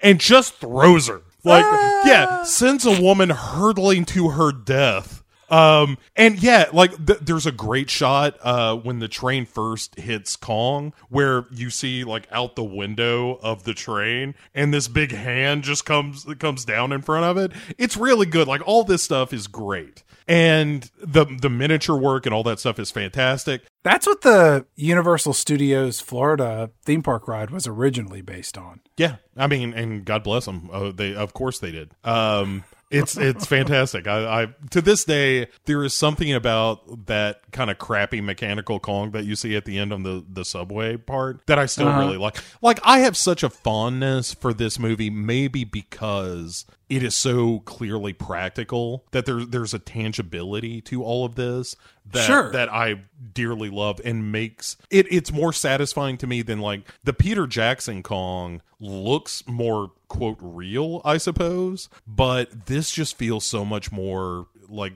and 0.01 0.19
just 0.19 0.55
throws 0.57 1.07
her. 1.07 1.21
Like, 1.43 1.65
yeah, 2.05 2.43
sends 2.43 2.85
a 2.85 3.01
woman 3.01 3.31
hurtling 3.31 4.05
to 4.05 4.29
her 4.29 4.51
death. 4.51 5.22
Um, 5.53 5.97
and 6.15 6.41
yeah, 6.41 6.65
like 6.73 7.05
th- 7.05 7.19
there's 7.19 7.45
a 7.45 7.51
great 7.51 7.89
shot 7.89 8.37
uh 8.41 8.75
when 8.75 8.99
the 8.99 9.07
train 9.07 9.45
first 9.45 9.99
hits 9.99 10.35
Kong 10.35 10.93
where 11.09 11.45
you 11.51 11.69
see 11.69 12.03
like 12.03 12.27
out 12.31 12.55
the 12.55 12.63
window 12.63 13.39
of 13.43 13.63
the 13.63 13.73
train 13.73 14.35
and 14.55 14.73
this 14.73 14.87
big 14.87 15.11
hand 15.11 15.63
just 15.63 15.85
comes 15.85 16.25
comes 16.39 16.65
down 16.65 16.91
in 16.91 17.01
front 17.01 17.25
of 17.25 17.37
it. 17.37 17.51
It's 17.77 17.95
really 17.97 18.25
good. 18.25 18.47
Like 18.47 18.61
all 18.65 18.83
this 18.83 19.03
stuff 19.03 19.31
is 19.33 19.47
great. 19.47 20.03
And 20.27 20.89
the 20.97 21.25
the 21.25 21.49
miniature 21.49 21.97
work 21.97 22.25
and 22.25 22.33
all 22.33 22.43
that 22.43 22.59
stuff 22.59 22.79
is 22.79 22.89
fantastic. 22.89 23.63
That's 23.83 24.07
what 24.07 24.21
the 24.21 24.65
Universal 24.75 25.33
Studios 25.33 25.99
Florida 25.99 26.71
theme 26.85 27.03
park 27.03 27.27
ride 27.27 27.49
was 27.51 27.67
originally 27.67 28.21
based 28.21 28.57
on. 28.57 28.79
Yeah, 28.95 29.17
I 29.35 29.47
mean, 29.47 29.73
and 29.73 30.05
God 30.05 30.23
bless 30.23 30.45
them. 30.45 30.69
Oh, 30.71 30.93
they, 30.93 31.13
of 31.13 31.33
course, 31.33 31.59
they 31.59 31.71
did. 31.71 31.91
Um, 32.05 32.63
it's 32.91 33.17
it's 33.17 33.45
fantastic. 33.45 34.07
I, 34.07 34.43
I 34.43 34.47
to 34.71 34.81
this 34.81 35.03
day 35.03 35.47
there 35.65 35.83
is 35.83 35.93
something 35.93 36.31
about 36.33 37.07
that 37.07 37.41
kind 37.51 37.71
of 37.71 37.77
crappy 37.77 38.21
mechanical 38.21 38.79
Kong 38.79 39.11
that 39.11 39.25
you 39.25 39.35
see 39.35 39.55
at 39.55 39.65
the 39.65 39.77
end 39.79 39.91
on 39.91 40.03
the 40.03 40.23
the 40.29 40.45
subway 40.45 40.97
part 40.97 41.45
that 41.47 41.59
I 41.59 41.65
still 41.65 41.87
uh-huh. 41.87 41.99
really 41.99 42.17
like. 42.17 42.37
Like 42.61 42.79
I 42.83 42.99
have 42.99 43.17
such 43.17 43.43
a 43.43 43.49
fondness 43.49 44.33
for 44.33 44.53
this 44.53 44.77
movie, 44.77 45.09
maybe 45.09 45.63
because 45.63 46.65
it 46.95 47.01
is 47.03 47.15
so 47.15 47.59
clearly 47.61 48.13
practical 48.13 49.05
that 49.11 49.25
there 49.25 49.45
there's 49.45 49.73
a 49.73 49.79
tangibility 49.79 50.79
to 50.81 51.03
all 51.03 51.25
of 51.25 51.35
this 51.35 51.75
that 52.05 52.25
Sure. 52.27 52.51
that 52.51 52.69
I 52.71 53.01
dearly 53.33 53.69
love 53.69 53.99
and 54.05 54.31
makes 54.31 54.77
it 54.91 55.07
it's 55.11 55.31
more 55.31 55.51
satisfying 55.53 56.17
to 56.17 56.27
me 56.27 56.41
than 56.41 56.59
like 56.59 56.81
the 57.03 57.13
Peter 57.13 57.47
Jackson 57.47 58.03
Kong 58.03 58.61
looks 58.79 59.43
more 59.47 59.91
quote 60.09 60.37
real, 60.41 61.01
I 61.03 61.17
suppose, 61.17 61.89
but 62.05 62.65
this 62.67 62.91
just 62.91 63.17
feels 63.17 63.45
so 63.45 63.65
much 63.65 63.91
more 63.91 64.47
like 64.73 64.93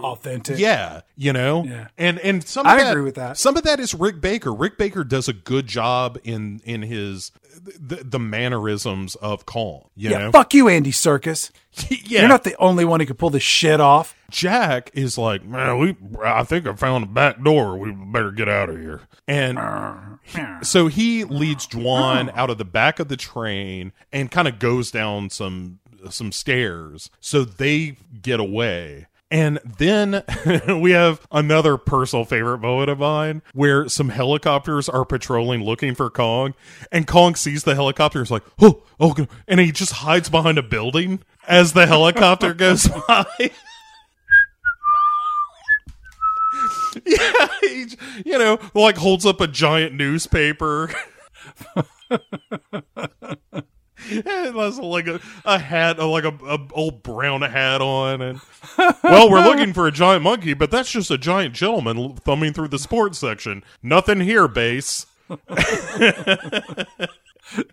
Authentic. 0.00 0.58
yeah, 0.58 1.00
you 1.16 1.32
know, 1.32 1.64
Yeah. 1.64 1.88
and 1.96 2.18
and 2.20 2.44
some 2.46 2.66
of 2.66 2.72
I 2.72 2.76
that, 2.82 2.90
agree 2.90 3.02
with 3.02 3.14
that. 3.14 3.38
Some 3.38 3.56
of 3.56 3.62
that 3.62 3.80
is 3.80 3.94
Rick 3.94 4.20
Baker. 4.20 4.52
Rick 4.52 4.78
Baker 4.78 5.04
does 5.04 5.28
a 5.28 5.32
good 5.32 5.66
job 5.66 6.18
in 6.24 6.60
in 6.64 6.82
his 6.82 7.30
the, 7.78 7.96
the 8.04 8.18
mannerisms 8.18 9.14
of. 9.16 9.44
You 9.54 10.10
Yeah, 10.10 10.18
know, 10.18 10.32
fuck 10.32 10.54
you, 10.54 10.68
Andy 10.68 10.90
Serkis. 10.90 11.50
yeah. 11.88 12.20
You're 12.20 12.28
not 12.28 12.44
the 12.44 12.56
only 12.58 12.84
one 12.84 13.00
who 13.00 13.06
can 13.06 13.16
pull 13.16 13.30
this 13.30 13.42
shit 13.42 13.80
off. 13.80 14.14
Jack 14.30 14.90
is 14.94 15.16
like, 15.18 15.44
man, 15.44 15.78
we 15.78 15.96
I 16.24 16.42
think 16.42 16.66
I 16.66 16.74
found 16.74 17.04
a 17.04 17.06
back 17.06 17.42
door. 17.42 17.76
We 17.76 17.92
better 17.92 18.30
get 18.32 18.48
out 18.48 18.70
of 18.70 18.78
here. 18.78 19.02
And 19.28 19.58
so 20.62 20.88
he 20.88 21.24
leads 21.24 21.66
Dwan 21.66 22.32
out 22.34 22.50
of 22.50 22.58
the 22.58 22.64
back 22.64 22.98
of 22.98 23.08
the 23.08 23.16
train 23.16 23.92
and 24.12 24.30
kind 24.30 24.48
of 24.48 24.58
goes 24.58 24.90
down 24.90 25.30
some 25.30 25.78
some 26.10 26.32
stairs 26.32 27.10
so 27.20 27.44
they 27.44 27.96
get 28.22 28.40
away. 28.40 29.06
And 29.32 29.58
then 29.64 30.22
we 30.80 30.90
have 30.90 31.26
another 31.32 31.78
personal 31.78 32.26
favorite 32.26 32.58
moment 32.58 32.90
of 32.90 32.98
mine 32.98 33.40
where 33.54 33.88
some 33.88 34.10
helicopters 34.10 34.90
are 34.90 35.06
patrolling 35.06 35.64
looking 35.64 35.94
for 35.94 36.10
Kong, 36.10 36.52
and 36.92 37.06
Kong 37.06 37.34
sees 37.34 37.64
the 37.64 37.74
helicopter 37.74 38.20
is 38.20 38.30
like, 38.30 38.42
oh, 38.60 38.82
oh, 39.00 39.26
and 39.48 39.58
he 39.58 39.72
just 39.72 39.92
hides 39.92 40.28
behind 40.28 40.58
a 40.58 40.62
building 40.62 41.20
as 41.48 41.72
the 41.72 41.86
helicopter 41.86 42.52
goes 42.52 42.86
by. 43.08 43.24
yeah, 47.06 47.48
he, 47.62 47.86
you 48.26 48.38
know, 48.38 48.58
like 48.74 48.98
holds 48.98 49.24
up 49.24 49.40
a 49.40 49.46
giant 49.46 49.94
newspaper. 49.94 50.90
And 54.10 54.56
has 54.56 54.78
like 54.78 55.06
a, 55.06 55.20
a 55.44 55.58
hat, 55.58 55.98
like 55.98 56.24
a, 56.24 56.34
a 56.46 56.58
old 56.72 57.02
brown 57.02 57.42
hat 57.42 57.80
on, 57.80 58.22
and 58.22 58.40
well, 59.02 59.30
we're 59.30 59.44
looking 59.44 59.72
for 59.72 59.86
a 59.86 59.92
giant 59.92 60.22
monkey, 60.22 60.54
but 60.54 60.70
that's 60.70 60.90
just 60.90 61.10
a 61.10 61.18
giant 61.18 61.54
gentleman 61.54 62.14
thumbing 62.16 62.52
through 62.52 62.68
the 62.68 62.78
sports 62.78 63.18
section. 63.18 63.64
Nothing 63.82 64.20
here, 64.20 64.48
base. 64.48 65.06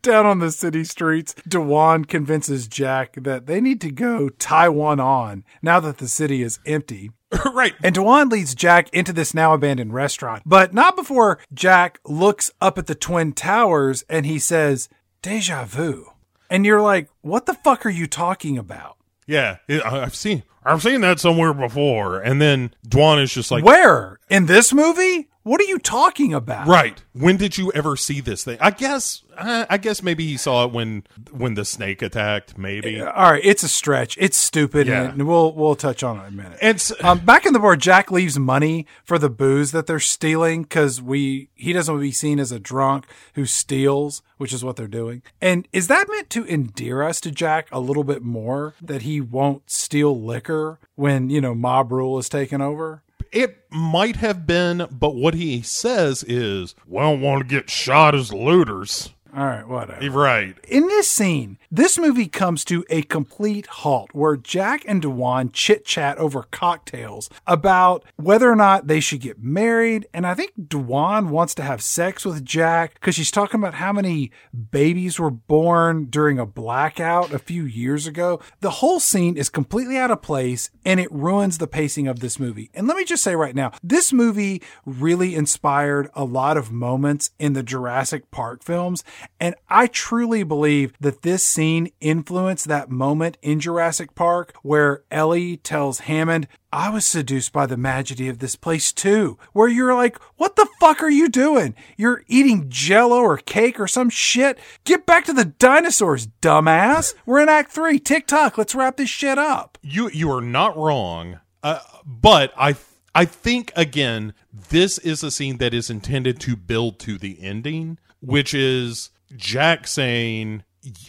Down 0.02 0.26
on 0.26 0.40
the 0.40 0.52
city 0.52 0.84
streets, 0.84 1.36
Dwan 1.48 2.08
convinces 2.08 2.68
Jack 2.68 3.14
that 3.16 3.46
they 3.46 3.62
need 3.62 3.80
to 3.82 3.92
go 3.92 4.30
Taiwan 4.30 5.00
on 5.00 5.44
now 5.62 5.80
that 5.80 6.00
the 6.00 6.08
city 6.08 6.42
is 6.42 6.60
empty. 6.66 7.12
right. 7.54 7.74
And 7.84 7.96
Dwan 7.96 8.32
leads 8.32 8.56
Jack 8.56 8.90
into 8.94 9.14
this 9.14 9.34
now 9.34 9.54
abandoned 9.54 9.94
restaurant, 9.94 10.44
but 10.46 10.74
not 10.74 10.96
before 10.96 11.40
Jack 11.54 12.00
looks 12.06 12.52
up 12.60 12.78
at 12.78 12.88
the 12.88 12.96
Twin 12.96 13.34
Towers 13.34 14.04
and 14.10 14.26
he 14.26 14.40
says, 14.40 14.90
Deja 15.22 15.66
vu. 15.66 16.12
And 16.50 16.66
you're 16.66 16.82
like, 16.82 17.10
what 17.22 17.46
the 17.46 17.54
fuck 17.54 17.86
are 17.86 17.90
you 17.92 18.08
talking 18.08 18.58
about? 18.58 18.98
Yeah, 19.28 19.58
it, 19.68 19.86
I've 19.86 20.16
seen 20.16 20.44
I've 20.64 20.82
seen 20.82 21.02
that 21.02 21.20
somewhere 21.20 21.54
before. 21.54 22.20
And 22.20 22.42
then 22.42 22.74
Dwan 22.88 23.22
is 23.22 23.34
just 23.34 23.52
like, 23.52 23.64
Where? 23.64 24.20
In 24.30 24.48
this 24.48 24.74
movie? 24.74 25.30
What 25.44 25.62
are 25.62 25.66
you 25.66 25.80
talking 25.80 26.34
about? 26.34 26.68
right. 26.68 27.02
When 27.14 27.38
did 27.38 27.58
you 27.58 27.72
ever 27.74 27.96
see 27.96 28.22
this 28.22 28.44
thing? 28.44 28.58
I 28.60 28.72
guess 28.72 29.24
I 29.70 29.78
guess 29.78 30.04
maybe 30.04 30.26
he 30.26 30.38
saw 30.38 30.66
it 30.66 30.72
when 30.72 31.04
when 31.32 31.54
the 31.54 31.66
snake 31.66 32.02
attacked. 32.02 32.58
Maybe. 32.58 33.02
All 33.02 33.32
right, 33.32 33.42
it's 33.44 33.64
a 33.64 33.68
stretch. 33.70 34.18
It's 34.20 34.38
stupid, 34.38 34.88
Yeah. 34.88 35.10
and 35.12 35.28
we'll 35.28 35.54
we'll 35.54 35.76
touch 35.76 36.04
on 36.04 36.18
it 36.20 36.28
in 36.28 36.34
a 36.34 36.38
minute. 36.38 36.60
And 36.62 36.92
um, 37.02 37.20
back 37.20 37.46
in 37.46 37.54
the 37.54 37.60
bar, 37.60 37.76
Jack 37.76 38.12
leaves 38.12 38.38
money 38.38 38.86
for 39.04 39.18
the 39.18 39.30
booze 39.30 39.72
that 39.72 39.88
they're 39.88 40.00
stealing 40.00 40.64
because 40.64 41.02
we 41.02 41.50
he 41.56 41.74
doesn't 41.74 41.94
want 41.94 42.02
to 42.04 42.08
be 42.08 42.12
seen 42.12 42.40
as 42.40 42.52
a 42.52 42.60
drunk 42.60 43.06
who 43.36 43.46
steals, 43.46 44.22
which 44.38 44.54
is 44.54 44.64
what 44.64 44.76
they're 44.76 44.88
doing. 44.88 45.22
And 45.42 45.68
is 45.74 45.88
that 45.88 46.08
meant 46.10 46.30
to 46.32 46.46
endear 46.48 47.04
us 47.04 47.20
to 47.22 47.32
Jack 47.32 47.68
a 47.72 47.80
little 47.80 48.04
bit 48.04 48.22
more 48.22 48.74
that 48.82 49.04
he 49.04 49.22
won't 49.22 49.70
steal 49.70 50.20
liquor 50.22 50.80
when 50.96 51.30
you 51.30 51.42
know 51.42 51.56
mob 51.56 51.92
rule 51.92 52.18
is 52.18 52.30
taken 52.30 52.62
over? 52.62 53.04
It 53.32 53.64
might 53.70 54.16
have 54.16 54.48
been, 54.48 54.88
but 54.90 55.14
what 55.16 55.36
he 55.36 55.62
says 55.62 56.24
is, 56.24 56.74
"We 56.88 56.98
don't 57.00 57.22
want 57.22 57.42
to 57.42 57.48
get 57.56 57.70
shot 57.70 58.16
as 58.16 58.34
looters." 58.34 59.12
All 59.36 59.46
right, 59.46 59.68
whatever. 59.68 60.10
Right. 60.10 60.56
In 60.68 60.88
this 60.88 61.08
scene, 61.08 61.58
this 61.70 62.00
movie 62.00 62.28
comes 62.28 62.66
to 62.66 62.84
a 62.90 63.04
complete 63.04 63.68
halt 63.68 64.10
where 64.12 64.36
Jack 64.36 64.84
and 64.88 65.04
Dwan 65.04 65.52
chit 65.54 65.86
chat 65.86 66.18
over 66.18 66.44
cocktails 66.44 67.30
about 67.46 68.04
whether 68.16 68.52
or 68.52 68.56
not 68.56 68.88
they 68.88 69.00
should 69.00 69.22
get 69.22 69.44
married. 69.44 70.08
And 70.14 70.26
I 70.26 70.34
think 70.34 70.54
Dwan 70.60 71.30
wants 71.30 71.54
to 71.56 71.64
have 71.64 71.82
sex 71.82 72.26
with 72.26 72.44
Jack 72.44 72.96
because 72.96 73.16
she's 73.16 73.30
talking 73.32 73.60
about 73.60 73.76
how 73.76 73.94
many 73.94 74.32
babies 74.72 75.20
were 75.20 75.30
born 75.30 76.06
during 76.06 76.40
a 76.40 76.46
blackout 76.46 77.32
a 77.32 77.40
few 77.40 77.66
years 77.66 78.08
ago. 78.08 78.40
The 78.62 78.72
whole 78.72 79.00
scene 79.00 79.38
is 79.38 79.50
completely 79.50 79.98
out 79.98 80.12
of 80.12 80.22
place 80.24 80.72
and 80.84 81.00
it 81.00 81.12
ruins 81.12 81.60
the 81.60 81.68
pacing 81.68 82.08
of 82.08 82.20
this 82.20 82.40
movie. 82.40 82.72
And 82.74 82.88
let 82.88 82.98
me 82.98 83.06
just 83.06 83.24
say 83.24 83.36
right 83.36 83.56
now, 83.56 83.72
this 83.84 84.12
movie 84.12 84.62
really 84.86 85.36
inspired 85.36 86.10
a 86.16 86.24
lot 86.24 86.58
of 86.58 86.72
moments 86.72 87.30
in 87.38 87.54
the 87.54 87.64
Jurassic 87.64 88.32
Park 88.32 88.64
films. 88.64 89.04
And 89.40 89.56
I 89.70 89.88
truly 89.88 90.44
believe 90.44 90.94
that 91.00 91.22
this 91.22 91.44
scene 91.44 91.92
influenced 92.02 92.68
that 92.68 92.90
moment 92.90 93.38
in 93.42 93.60
Jurassic 93.60 94.16
Park 94.16 94.54
where 94.62 95.04
Ellie 95.12 95.58
tells 95.58 96.02
Hammond, 96.02 96.48
I 96.72 96.90
was 96.90 97.06
seduced 97.06 97.52
by 97.52 97.66
the 97.66 97.78
majesty 97.78 98.30
of 98.30 98.40
this 98.40 98.56
place 98.56 98.92
too. 98.92 99.38
Where 99.54 99.68
you're 99.68 99.96
like, 99.96 100.18
what 100.38 100.56
the 100.56 100.68
fuck 100.80 101.02
are 101.02 101.10
you 101.10 101.28
doing? 101.30 101.76
You're 101.98 102.24
eating 102.28 102.70
jello 102.70 103.18
or 103.18 103.38
cake 103.38 103.80
or 103.80 103.88
some 103.88 104.10
shit? 104.10 104.60
Get 104.84 105.06
back 105.06 105.26
to 105.26 105.34
the 105.34 105.46
dinosaurs, 105.46 106.28
dumbass. 106.42 107.16
We're 107.26 107.42
in 107.42 107.50
Act 107.50 107.72
3. 107.72 108.00
TikTok, 108.00 108.58
let's 108.58 108.76
wrap 108.76 108.98
this 108.98 109.10
shit 109.10 109.38
up. 109.38 109.78
You 109.82 110.10
you 110.10 110.32
are 110.32 110.42
not 110.42 110.78
wrong. 110.78 111.40
Uh, 111.64 111.80
but 112.06 112.54
I 112.58 112.76
I 113.16 113.26
think 113.26 113.72
again, 113.76 114.34
this 114.70 114.98
is 115.00 115.24
a 115.24 115.32
scene 115.32 115.58
that 115.58 115.74
is 115.74 115.90
intended 115.90 116.40
to 116.42 116.56
build 116.56 117.00
to 117.00 117.18
the 117.18 117.38
ending, 117.42 117.98
which 118.22 118.54
is 118.54 119.10
Jack 119.36 119.88
saying, 119.88 120.64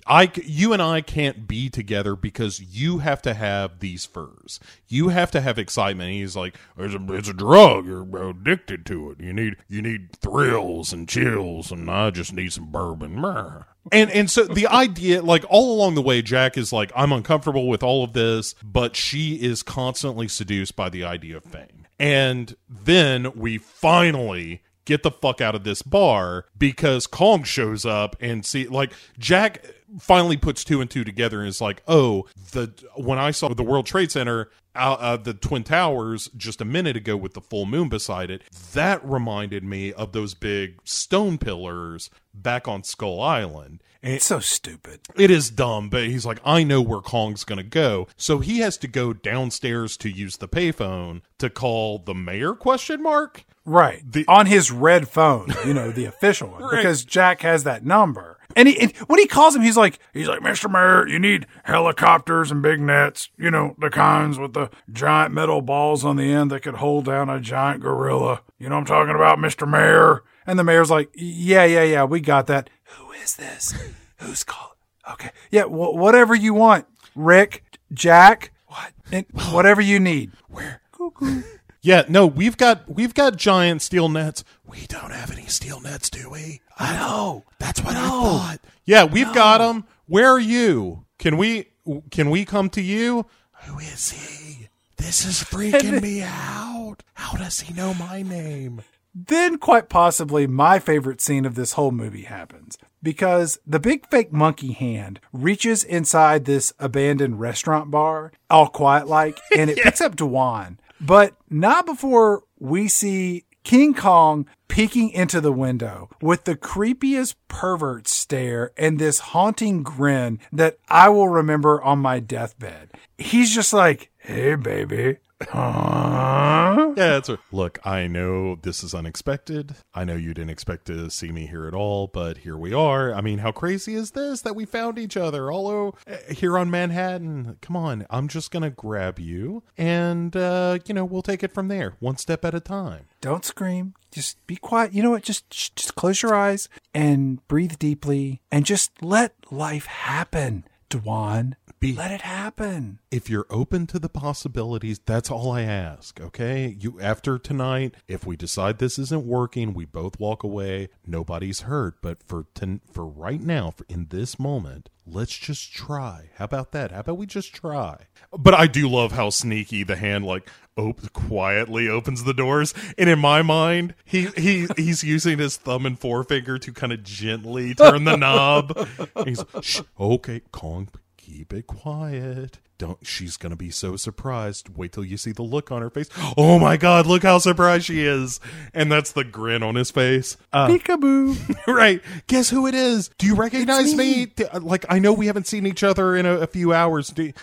"I, 0.07 0.31
you 0.45 0.73
and 0.73 0.83
I 0.83 1.01
can't 1.01 1.47
be 1.49 1.69
together 1.71 2.17
because 2.17 2.61
you 2.61 2.99
have 2.99 3.23
to 3.23 3.35
have 3.35 3.81
these 3.81 4.05
furs. 4.05 4.61
You 4.89 5.09
have 5.09 5.31
to 5.33 5.41
have 5.41 5.59
excitement." 5.59 6.13
He's 6.13 6.37
like, 6.37 6.57
"It's 6.79 6.95
a, 6.95 7.13
it's 7.15 7.29
a 7.29 7.35
drug. 7.35 7.87
You're 7.87 8.31
addicted 8.31 8.85
to 8.87 9.11
it. 9.11 9.21
You 9.21 9.33
need, 9.33 9.57
you 9.69 9.83
need 9.83 10.17
thrills 10.17 10.93
and 10.93 11.09
chills, 11.09 11.73
and 11.73 11.91
I 11.91 12.11
just 12.11 12.33
need 12.33 12.53
some 12.53 12.71
bourbon." 12.71 13.21
Meh." 13.21 13.63
And 13.93 14.11
and 14.11 14.31
so 14.31 14.45
the 14.45 14.67
idea, 14.69 15.23
like 15.23 15.45
all 15.49 15.75
along 15.75 15.95
the 15.95 16.03
way, 16.03 16.23
Jack 16.23 16.59
is 16.59 16.73
like, 16.73 16.93
"I'm 16.95 17.13
uncomfortable 17.13 17.69
with 17.69 17.83
all 17.83 18.05
of 18.05 18.13
this," 18.13 18.55
but 18.63 18.97
she 18.97 19.37
is 19.37 19.63
constantly 19.63 20.29
seduced 20.29 20.77
by 20.77 20.91
the 20.91 21.05
idea 21.05 21.37
of 21.39 21.45
fame. 21.45 21.87
And 21.99 22.57
then 22.67 23.33
we 23.37 23.59
finally 23.59 24.63
get 24.91 25.05
the 25.05 25.11
fuck 25.11 25.41
out 25.41 25.55
of 25.55 25.63
this 25.63 25.83
bar 25.83 26.47
because 26.59 27.07
Kong 27.07 27.45
shows 27.45 27.87
up 27.87 28.17
and 28.21 28.45
see 28.45 28.67
like 28.67 28.93
Jack 29.19 29.65
finally 30.01 30.37
puts 30.37 30.65
two 30.65 30.81
and 30.81 30.91
two 30.91 31.05
together 31.05 31.39
and 31.39 31.49
is 31.49 31.61
like, 31.61 31.81
"Oh, 31.87 32.27
the 32.51 32.73
when 32.97 33.19
I 33.19 33.31
saw 33.31 33.55
the 33.55 33.63
World 33.63 33.87
Trade 33.87 34.11
Center 34.11 34.51
uh, 34.75 34.97
uh, 34.99 35.17
the 35.17 35.33
Twin 35.33 35.63
Towers 35.63 36.29
just 36.37 36.61
a 36.61 36.65
minute 36.65 36.97
ago 36.97 37.17
with 37.17 37.35
the 37.35 37.41
full 37.41 37.67
moon 37.67 37.89
beside 37.89 38.31
it, 38.31 38.43
that 38.73 39.05
reminded 39.05 39.63
me 39.63 39.93
of 39.93 40.11
those 40.11 40.35
big 40.35 40.81
stone 40.85 41.39
pillars 41.39 42.11
back 42.35 42.67
on 42.67 42.83
Skull 42.83 43.21
Island." 43.23 43.83
It's 44.03 44.25
so 44.25 44.41
stupid. 44.41 45.01
it 45.15 45.31
is 45.31 45.51
dumb, 45.51 45.91
but 45.91 46.05
he's 46.05 46.25
like, 46.25 46.41
I 46.45 46.63
know 46.65 46.81
where 46.81 47.01
Kong's 47.01 47.45
going 47.45 47.59
to 47.59 47.63
go. 47.63 48.09
So 48.17 48.39
he 48.39 48.61
has 48.61 48.79
to 48.79 48.89
go 48.89 49.13
downstairs 49.13 49.97
to 49.99 50.09
use 50.09 50.39
the 50.39 50.49
payphone 50.49 51.21
to 51.39 51.51
call 51.51 51.99
the 51.99 52.15
mayor 52.15 52.55
question 52.55 53.03
mark. 53.03 53.45
Right. 53.67 54.03
on 54.27 54.47
his 54.47 54.71
red 54.73 55.09
phone, 55.09 55.53
you 55.67 55.75
know, 55.75 55.93
the 55.93 56.07
official 56.07 56.49
one, 56.49 56.63
because 56.71 57.05
Jack 57.05 57.43
has 57.43 57.65
that 57.65 57.85
number. 57.85 58.39
And, 58.57 58.67
he, 58.67 58.81
and 58.81 58.97
when 59.07 59.21
he 59.21 59.27
calls 59.27 59.55
him, 59.55 59.63
he's 59.63 59.77
like, 59.77 60.01
He's 60.13 60.27
like, 60.27 60.41
Mr. 60.41 60.69
Mayor, 60.69 61.07
you 61.07 61.19
need 61.21 61.47
helicopters 61.65 62.51
and 62.51 62.63
big 62.63 62.81
nets, 62.81 63.29
you 63.37 63.51
know, 63.51 63.77
the 63.79 63.91
kinds 63.91 64.39
with 64.39 64.55
the 64.55 64.71
giant 64.91 65.33
metal 65.35 65.61
balls 65.61 66.05
on 66.05 66.17
the 66.17 66.33
end 66.33 66.51
that 66.51 66.63
could 66.63 66.77
hold 66.77 67.05
down 67.05 67.29
a 67.29 67.39
giant 67.39 67.83
gorilla. 67.83 68.41
You 68.59 68.69
know 68.71 68.77
what 68.77 68.81
I'm 68.81 68.87
talking 68.87 69.15
about, 69.15 69.39
Mr. 69.39 69.69
Mayor? 69.69 70.23
and 70.47 70.59
the 70.59 70.65
mayor's 70.65 70.91
like, 70.91 71.11
yeah, 71.15 71.65
yeah, 71.65 71.85
yeah, 71.85 72.05
we 72.05 72.19
got 72.19 72.49
that. 72.49 72.69
Who 72.97 73.13
is 73.13 73.37
this? 73.37 73.75
Who's 74.19 74.45
calling? 74.45 74.75
Okay. 75.13 75.31
Yeah, 75.51 75.65
wh- 75.65 75.95
whatever 75.95 76.35
you 76.35 76.55
want, 76.55 76.87
Rick, 77.15 77.65
Jack, 77.93 78.53
what? 78.67 78.93
And 79.11 79.27
whatever 79.53 79.81
you 79.81 79.99
need. 79.99 80.31
Where 80.49 80.81
Yeah, 81.83 82.03
no, 82.09 82.27
we've 82.27 82.59
got 82.59 82.89
we've 82.91 83.15
got 83.15 83.37
giant 83.37 83.81
steel 83.81 84.09
nets. 84.11 84.45
We 84.67 84.87
don't 84.87 85.13
have 85.13 85.31
any 85.33 85.47
steel 85.47 85.81
nets, 85.81 86.11
do 86.11 86.29
we? 86.29 86.61
I 86.79 86.95
know. 86.95 87.45
That's 87.59 87.83
what 87.83 87.97
I 87.97 88.07
thought. 88.09 88.59
Yeah, 88.85 89.05
we've 89.05 89.33
got 89.33 89.59
them. 89.59 89.85
Where 90.07 90.29
are 90.31 90.39
you? 90.41 91.07
Can 91.19 91.39
we 91.39 91.69
can 92.11 92.29
we 92.29 92.45
come 92.45 92.69
to 92.71 92.83
you? 92.83 93.25
Who 93.65 93.79
is 93.79 94.11
he? 94.11 94.69
This 94.99 95.25
is 95.25 95.37
freaking 95.43 96.03
me 96.03 96.23
out. 96.23 96.97
How 97.15 97.37
does 97.39 97.61
he 97.61 97.73
know 97.73 97.95
my 97.95 98.21
name? 98.23 98.83
Then, 99.15 99.59
quite 99.59 99.89
possibly, 99.89 100.47
my 100.47 100.79
favorite 100.79 101.21
scene 101.21 101.45
of 101.45 101.55
this 101.55 101.73
whole 101.73 101.91
movie 101.91 102.23
happens 102.23 102.79
because 103.03 103.59
the 103.67 103.81
big 103.81 104.09
fake 104.09 104.33
monkey 104.33 104.73
hand 104.73 105.21
reaches 105.33 105.83
inside 105.83 106.45
this 106.45 106.73
abandoned 106.79 107.41
restaurant 107.41 107.91
bar, 107.91 108.33
all 108.49 108.69
quiet 108.69 109.09
like, 109.09 109.39
and 109.57 109.71
it 109.71 109.79
picks 109.79 110.01
up 110.01 110.17
Dwan, 110.17 110.79
but 111.01 111.35
not 111.49 111.87
before 111.87 112.43
we 112.59 112.89
see 112.89 113.45
King 113.65 113.95
Kong 113.95 114.47
peeking 114.69 115.11
into 115.11 115.41
the 115.41 115.53
window 115.53 116.09
with 116.23 116.45
the 116.45 116.57
creepiest 116.57 117.35
pervert 117.49 118.07
stare 118.09 118.73
and 118.77 118.99
this 118.99 119.19
haunting 119.19 119.83
grin 119.83 120.39
that 120.53 120.79
I 120.89 121.09
will 121.09 121.29
remember 121.29 121.83
on 121.83 121.99
my 121.99 122.21
deathbed. 122.21 122.93
He's 123.19 123.55
just 123.55 123.73
like, 123.73 124.11
Hey, 124.19 124.55
baby. 124.55 125.17
Huh? 125.49 126.93
Yeah, 126.97 127.09
that's 127.13 127.29
a, 127.29 127.39
look. 127.53 127.79
I 127.85 128.07
know 128.07 128.57
this 128.57 128.83
is 128.85 128.95
unexpected. 128.95 129.75
I 129.95 130.05
know 130.05 130.15
you 130.17 130.35
didn't 130.35 130.51
expect 130.51 130.87
to 130.87 131.11
see 131.11 131.33
me 131.33 131.47
here 131.47 131.67
at 131.67 131.75
all, 131.75 132.07
but 132.09 132.39
here 132.39 132.57
we 132.57 132.73
are. 132.75 133.13
I 133.15 133.21
mean, 133.21 133.39
how 133.39 133.53
crazy 133.53 133.95
is 133.95 134.11
this 134.13 134.43
that 134.43 134.55
we 134.57 134.65
found 134.65 134.99
each 134.99 135.17
other 135.17 135.51
all 135.51 135.69
o- 135.69 135.95
uh, 136.07 136.17
here 136.33 136.59
on 136.59 136.71
Manhattan? 136.71 137.59
Come 137.63 137.77
on, 137.77 138.07
I'm 138.11 138.29
just 138.29 138.51
gonna 138.51 138.71
grab 138.71 139.19
you, 139.19 139.63
and 139.79 140.35
uh, 140.37 140.79
you 140.87 140.95
know 140.95 141.05
we'll 141.05 141.23
take 141.23 141.43
it 141.43 141.53
from 141.53 141.69
there, 141.69 141.95
one 142.01 142.17
step 142.17 142.45
at 142.45 142.55
a 142.55 142.61
time. 142.61 143.07
don't 143.21 143.45
scream 143.45 143.95
just 144.13 144.45
be 144.49 144.57
quiet 144.57 144.93
you 144.93 145.03
know 145.05 145.11
what 145.11 145.23
just 145.23 145.49
just 145.51 145.95
close 145.95 146.21
your 146.21 146.35
eyes 146.35 146.69
and 146.93 147.47
breathe 147.47 147.79
deeply 147.79 148.41
and 148.51 148.67
just 148.67 148.91
let 149.01 149.33
life 149.53 149.87
happen 149.87 150.65
Dwan. 150.91 151.55
Be- 151.79 151.95
let 151.95 152.11
it 152.11 152.21
happen 152.21 152.99
If 153.11 153.31
you're 153.31 153.47
open 153.49 153.87
to 153.87 153.99
the 153.99 154.11
possibilities, 154.11 154.99
that's 154.99 155.31
all 155.31 155.51
I 155.51 155.63
ask. 155.63 156.21
Okay, 156.21 156.77
you 156.79 157.01
after 157.01 157.39
tonight, 157.39 157.95
if 158.07 158.27
we 158.27 158.37
decide 158.37 158.79
this 158.79 158.99
isn't 158.99 159.25
working, 159.25 159.73
we 159.73 159.87
both 159.87 160.21
walk 160.21 160.43
away. 160.43 160.89
Nobody's 161.07 161.61
hurt, 161.61 162.03
but 162.03 162.23
for 162.23 162.47
ten, 162.55 162.83
for 162.93 163.07
right 163.07 163.41
now, 163.41 163.71
for 163.71 163.87
in 163.89 164.09
this 164.11 164.39
moment, 164.39 164.91
let's 165.07 165.37
just 165.37 165.73
try. 165.73 166.31
How 166.37 166.45
about 166.45 166.73
that? 166.73 166.91
How 166.93 167.01
about 167.01 167.19
we 167.19 167.27
just 167.27 167.55
try? 167.55 168.07
But 168.37 168.55
I 168.55 168.67
do 168.67 168.89
love 168.89 169.13
how 169.13 169.31
sneaky 169.31 169.83
the 169.83 169.97
hand 169.97 170.25
like 170.25 170.49
op- 170.77 171.13
quietly 171.13 171.89
opens 171.89 172.25
the 172.25 172.35
doors, 172.35 172.75
and 172.97 173.11
in 173.11 173.19
my 173.19 173.43
mind, 173.43 173.95
he 174.05 174.27
he 174.37 174.67
he's 174.77 175.03
using 175.03 175.39
his 175.39 175.57
thumb 175.57 175.87
and 175.87 175.99
forefinger 175.99 176.59
to 176.59 176.73
kind 176.73 176.93
of 176.93 177.03
gently 177.03 177.75
turn 177.75 178.05
the 178.05 178.17
knob. 178.17 178.73
And 179.17 179.29
he's 179.29 179.45
Shh, 179.61 179.81
okay, 179.99 180.43
Kong, 180.53 180.89
keep 181.17 181.53
it 181.53 181.67
quiet. 181.67 182.59
Don't. 182.81 183.07
She's 183.07 183.37
gonna 183.37 183.57
be 183.57 183.71
so 183.71 183.97
surprised. 183.97 184.75
Wait 184.75 184.93
till 184.93 185.05
you 185.05 185.19
see 185.19 185.33
the 185.33 185.43
look 185.43 185.71
on 185.71 185.83
her 185.83 185.91
face. 185.91 186.09
Oh 186.39 186.59
my 186.59 186.79
God! 186.79 187.05
Look 187.05 187.25
how 187.25 187.37
surprised 187.37 187.85
she 187.85 188.07
is, 188.07 188.41
and 188.73 188.91
that's 188.91 189.13
the 189.13 189.23
grin 189.23 189.63
on 189.63 189.75
his 189.75 189.91
face. 189.91 190.39
Uh, 190.51 190.67
Peekaboo. 190.67 191.67
right. 191.67 192.01
Guess 192.27 192.49
who 192.49 192.67
it 192.67 192.75
is? 192.75 193.11
Do 193.19 193.27
you 193.27 193.35
recognize 193.35 193.95
me? 193.95 194.33
me. 194.35 194.47
Like 194.59 194.87
I 194.89 194.99
know 194.99 195.13
we 195.13 195.27
haven't 195.27 195.47
seen 195.47 195.67
each 195.67 195.85
other 195.85 196.17
in 196.17 196.25
a, 196.25 196.39
a 196.39 196.47
few 196.47 196.73
hours. 196.73 197.09
Do, 197.09 197.35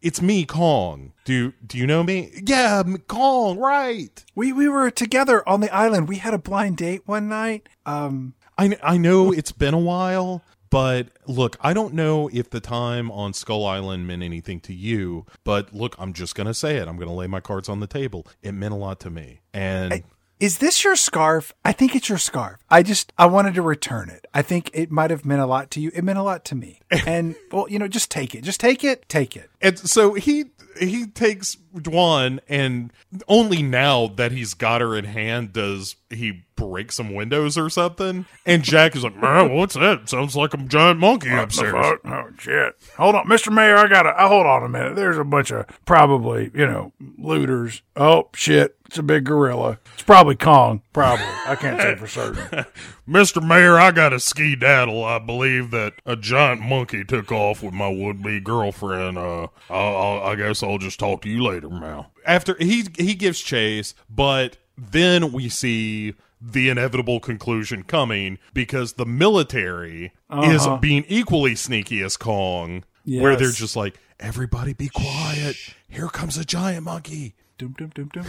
it's 0.00 0.22
me, 0.22 0.46
Kong. 0.46 1.12
Do 1.26 1.52
do 1.66 1.76
you 1.76 1.86
know 1.86 2.02
me? 2.02 2.32
Yeah, 2.42 2.82
Kong. 3.06 3.58
Right. 3.58 4.24
We 4.34 4.54
we 4.54 4.66
were 4.66 4.90
together 4.90 5.46
on 5.46 5.60
the 5.60 5.70
island. 5.74 6.08
We 6.08 6.16
had 6.16 6.32
a 6.32 6.38
blind 6.38 6.78
date 6.78 7.02
one 7.04 7.28
night. 7.28 7.68
Um, 7.84 8.32
I 8.56 8.78
I 8.82 8.96
know 8.96 9.30
it's 9.30 9.52
been 9.52 9.74
a 9.74 9.78
while, 9.78 10.42
but 10.70 11.08
look, 11.26 11.56
I 11.60 11.72
don't 11.72 11.94
know 11.94 12.28
if 12.32 12.50
the 12.50 12.60
time 12.60 13.10
on 13.10 13.32
Skull 13.32 13.66
Island 13.66 14.06
meant 14.06 14.22
anything 14.22 14.60
to 14.60 14.74
you. 14.74 15.26
But 15.44 15.74
look, 15.74 15.96
I'm 15.98 16.12
just 16.12 16.34
gonna 16.34 16.54
say 16.54 16.76
it. 16.76 16.88
I'm 16.88 16.96
gonna 16.96 17.14
lay 17.14 17.26
my 17.26 17.40
cards 17.40 17.68
on 17.68 17.80
the 17.80 17.86
table. 17.86 18.26
It 18.42 18.52
meant 18.52 18.72
a 18.74 18.76
lot 18.76 19.00
to 19.00 19.10
me, 19.10 19.40
and. 19.52 20.02
is 20.40 20.58
this 20.58 20.84
your 20.84 20.94
scarf? 20.94 21.52
I 21.64 21.72
think 21.72 21.96
it's 21.96 22.08
your 22.08 22.18
scarf. 22.18 22.60
I 22.70 22.84
just 22.84 23.12
I 23.18 23.26
wanted 23.26 23.54
to 23.54 23.62
return 23.62 24.08
it. 24.08 24.24
I 24.32 24.42
think 24.42 24.70
it 24.72 24.88
might 24.88 25.10
have 25.10 25.24
meant 25.24 25.40
a 25.40 25.46
lot 25.46 25.70
to 25.72 25.80
you. 25.80 25.90
It 25.92 26.04
meant 26.04 26.18
a 26.18 26.22
lot 26.22 26.44
to 26.46 26.54
me. 26.54 26.80
And 27.06 27.34
well, 27.50 27.66
you 27.68 27.78
know, 27.78 27.88
just 27.88 28.10
take 28.10 28.34
it. 28.36 28.42
Just 28.44 28.60
take 28.60 28.84
it. 28.84 29.08
Take 29.08 29.36
it. 29.36 29.50
And 29.60 29.76
so 29.78 30.14
he 30.14 30.44
he 30.78 31.06
takes 31.06 31.56
Dwan, 31.74 32.38
and 32.48 32.92
only 33.26 33.62
now 33.62 34.06
that 34.08 34.32
he's 34.32 34.54
got 34.54 34.80
her 34.80 34.96
in 34.96 35.04
hand 35.04 35.52
does 35.52 35.96
he 36.10 36.42
breaks 36.56 36.96
some 36.96 37.14
windows 37.14 37.56
or 37.58 37.68
something. 37.70 38.26
And 38.46 38.62
Jack 38.62 38.96
is 38.96 39.04
like, 39.04 39.16
"Man, 39.16 39.54
what's 39.54 39.74
that? 39.74 40.08
Sounds 40.08 40.34
like 40.34 40.54
a 40.54 40.56
giant 40.58 40.98
monkey 41.00 41.30
What 41.30 41.36
the 41.36 41.42
upstairs." 41.42 41.72
fuck? 41.72 42.00
Oh 42.04 42.24
shit! 42.38 42.74
Hold 42.96 43.14
on, 43.14 43.26
Mr. 43.26 43.52
Mayor. 43.52 43.76
I 43.76 43.88
gotta. 43.88 44.18
I 44.20 44.26
hold 44.26 44.46
on 44.46 44.64
a 44.64 44.68
minute. 44.68 44.96
There's 44.96 45.18
a 45.18 45.24
bunch 45.24 45.50
of 45.50 45.66
probably 45.84 46.50
you 46.54 46.66
know 46.66 46.92
looters. 47.18 47.82
Oh 47.96 48.28
shit! 48.34 48.76
It's 48.86 48.98
a 48.98 49.02
big 49.02 49.24
gorilla. 49.24 49.78
It's 49.94 50.02
probably 50.02 50.34
Kong. 50.34 50.82
Probably. 50.92 51.26
I 51.46 51.54
can't 51.56 51.80
say 51.80 51.94
for 51.96 52.06
certain. 52.06 52.64
Mr. 53.08 53.46
Mayor, 53.46 53.78
I 53.78 53.90
got 53.90 54.12
a 54.14 54.20
ski 54.20 54.56
daddle. 54.56 55.04
I 55.04 55.18
believe 55.18 55.70
that 55.72 55.94
a 56.06 56.16
giant 56.16 56.62
monkey 56.62 57.04
took 57.04 57.30
off 57.30 57.62
with 57.62 57.74
my 57.74 57.88
would-be 57.88 58.40
girlfriend. 58.40 59.18
Uh, 59.18 59.48
I'll, 59.70 59.96
I'll, 59.96 60.22
I 60.22 60.34
guess 60.36 60.62
I'll 60.62 60.78
just 60.78 60.98
talk 60.98 61.22
to 61.22 61.28
you 61.28 61.42
later, 61.42 61.68
Mal. 61.68 62.12
After 62.24 62.56
he 62.58 62.86
he 62.96 63.14
gives 63.14 63.40
chase, 63.40 63.94
but 64.08 64.56
then 64.78 65.32
we 65.32 65.48
see 65.48 66.14
the 66.40 66.68
inevitable 66.68 67.18
conclusion 67.18 67.82
coming 67.82 68.38
because 68.54 68.92
the 68.94 69.04
military 69.04 70.12
is 70.44 70.66
being 70.80 71.04
equally 71.08 71.56
sneaky 71.56 72.00
as 72.02 72.16
Kong, 72.16 72.84
where 73.04 73.34
they're 73.36 73.50
just 73.50 73.74
like, 73.76 73.98
"Everybody, 74.20 74.72
be 74.72 74.88
quiet! 74.88 75.56
Here 75.88 76.08
comes 76.08 76.38
a 76.38 76.44
giant 76.44 76.84
monkey." 76.84 77.34
Dum 77.58 77.74
dum 77.76 77.90
dum 77.94 78.08
dum. 78.12 78.24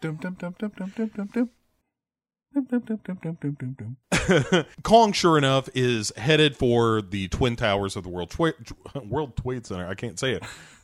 Dum 0.00 0.16
dum 0.16 0.36
dum 0.38 0.54
dum 0.58 0.72
dum 0.76 0.92
dum 0.96 1.10
dum 3.58 3.76
dum. 3.76 4.64
Kong, 4.82 5.12
sure 5.12 5.36
enough, 5.36 5.68
is 5.74 6.12
headed 6.16 6.56
for 6.56 7.02
the 7.02 7.28
twin 7.28 7.56
towers 7.56 7.94
of 7.96 8.04
the 8.04 8.08
World 8.08 8.30
Trade 8.30 8.54
World 9.04 9.36
Trade 9.36 9.66
Center. 9.66 9.86
I 9.86 9.94
can't 9.94 10.18
say 10.18 10.32
it. 10.32 10.42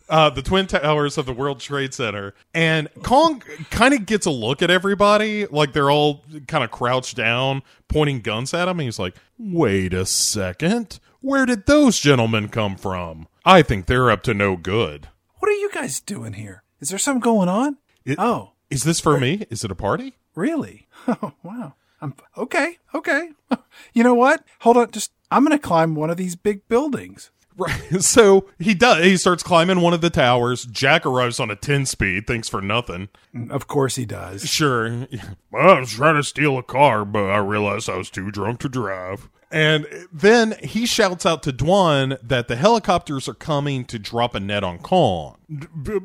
Uh, 0.09 0.29
the 0.29 0.43
twin 0.43 0.67
towers 0.67 1.17
of 1.17 1.25
the 1.27 1.33
World 1.33 1.61
Trade 1.61 1.95
Center, 1.95 2.35
and 2.53 2.89
Kong 3.03 3.43
kind 3.71 3.95
of 3.95 4.05
gets 4.05 4.27
a 4.27 4.31
look 4.31 4.61
at 4.61 4.71
everybody, 4.71 5.47
like 5.47 5.73
they're 5.73 5.91
all 5.91 6.25
kind 6.47 6.63
of 6.63 6.71
crouched 6.71 7.17
down, 7.17 7.63
pointing 7.89 8.21
guns 8.21 8.53
at 8.53 8.69
him. 8.69 8.79
And 8.81 8.87
he's 8.87 8.99
like, 8.99 9.15
"Wait 9.39 9.95
a 9.95 10.05
second, 10.05 11.01
where 11.21 11.47
did 11.47 11.65
those 11.67 11.99
gentlemen 12.01 12.49
come 12.51 12.77
from? 12.77 13.29
I 13.47 13.63
think 13.63 13.87
they're 13.87 14.11
up 14.11 14.23
to 14.25 14.35
no 14.35 14.57
good." 14.57 15.09
What 15.39 15.49
are 15.49 15.53
you 15.55 15.71
guys 15.73 16.01
doing 16.01 16.35
here? 16.35 16.63
Is 16.81 16.91
there 16.91 16.99
something 16.99 17.21
going 17.21 17.49
on? 17.49 17.79
It- 18.05 18.19
oh, 18.19 18.53
Is 18.71 18.83
this 18.85 19.01
for 19.01 19.19
me? 19.19 19.47
Is 19.51 19.65
it 19.65 19.71
a 19.71 19.75
party? 19.75 20.15
really? 20.35 20.87
Oh, 21.09 21.33
wow. 21.43 21.75
I'm 22.01 22.15
okay. 22.37 22.79
Okay. 22.95 23.31
You 23.95 24.03
know 24.05 24.15
what? 24.15 24.45
Hold 24.61 24.77
on. 24.77 24.91
Just 24.91 25.13
I'm 25.31 25.45
going 25.45 25.57
to 25.57 25.63
climb 25.63 25.95
one 25.95 26.11
of 26.11 26.17
these 26.17 26.37
big 26.37 26.67
buildings. 26.69 27.31
Right. 27.57 27.81
So 28.01 28.49
he 28.59 28.75
does. 28.75 29.05
He 29.05 29.17
starts 29.17 29.43
climbing 29.43 29.81
one 29.81 29.95
of 29.95 30.01
the 30.01 30.11
towers. 30.11 30.65
Jack 30.67 31.07
arrives 31.07 31.39
on 31.41 31.51
a 31.51 31.57
10 31.57 31.87
speed. 31.87 32.27
Thanks 32.27 32.49
for 32.49 32.61
nothing. 32.61 33.09
Of 33.51 33.67
course 33.67 33.97
he 33.97 34.05
does. 34.05 34.49
Sure. 34.49 35.07
Well, 35.53 35.77
I 35.77 35.81
was 35.81 35.93
trying 35.93 36.17
to 36.17 36.25
steal 36.25 36.59
a 36.59 36.65
car, 36.65 37.05
but 37.05 37.31
I 37.31 37.37
realized 37.37 37.89
I 37.89 37.97
was 37.97 38.11
too 38.11 38.33
drunk 38.33 38.59
to 38.61 38.69
drive. 38.69 39.29
And 39.53 39.87
then 40.13 40.57
he 40.65 40.85
shouts 40.85 41.25
out 41.25 41.45
to 41.45 41.53
Dwan 41.53 42.19
that 42.27 42.49
the 42.49 42.57
helicopters 42.57 43.29
are 43.29 43.35
coming 43.35 43.85
to 43.85 44.01
drop 44.01 44.35
a 44.35 44.41
net 44.41 44.65
on 44.65 44.79
Kong. 44.81 45.37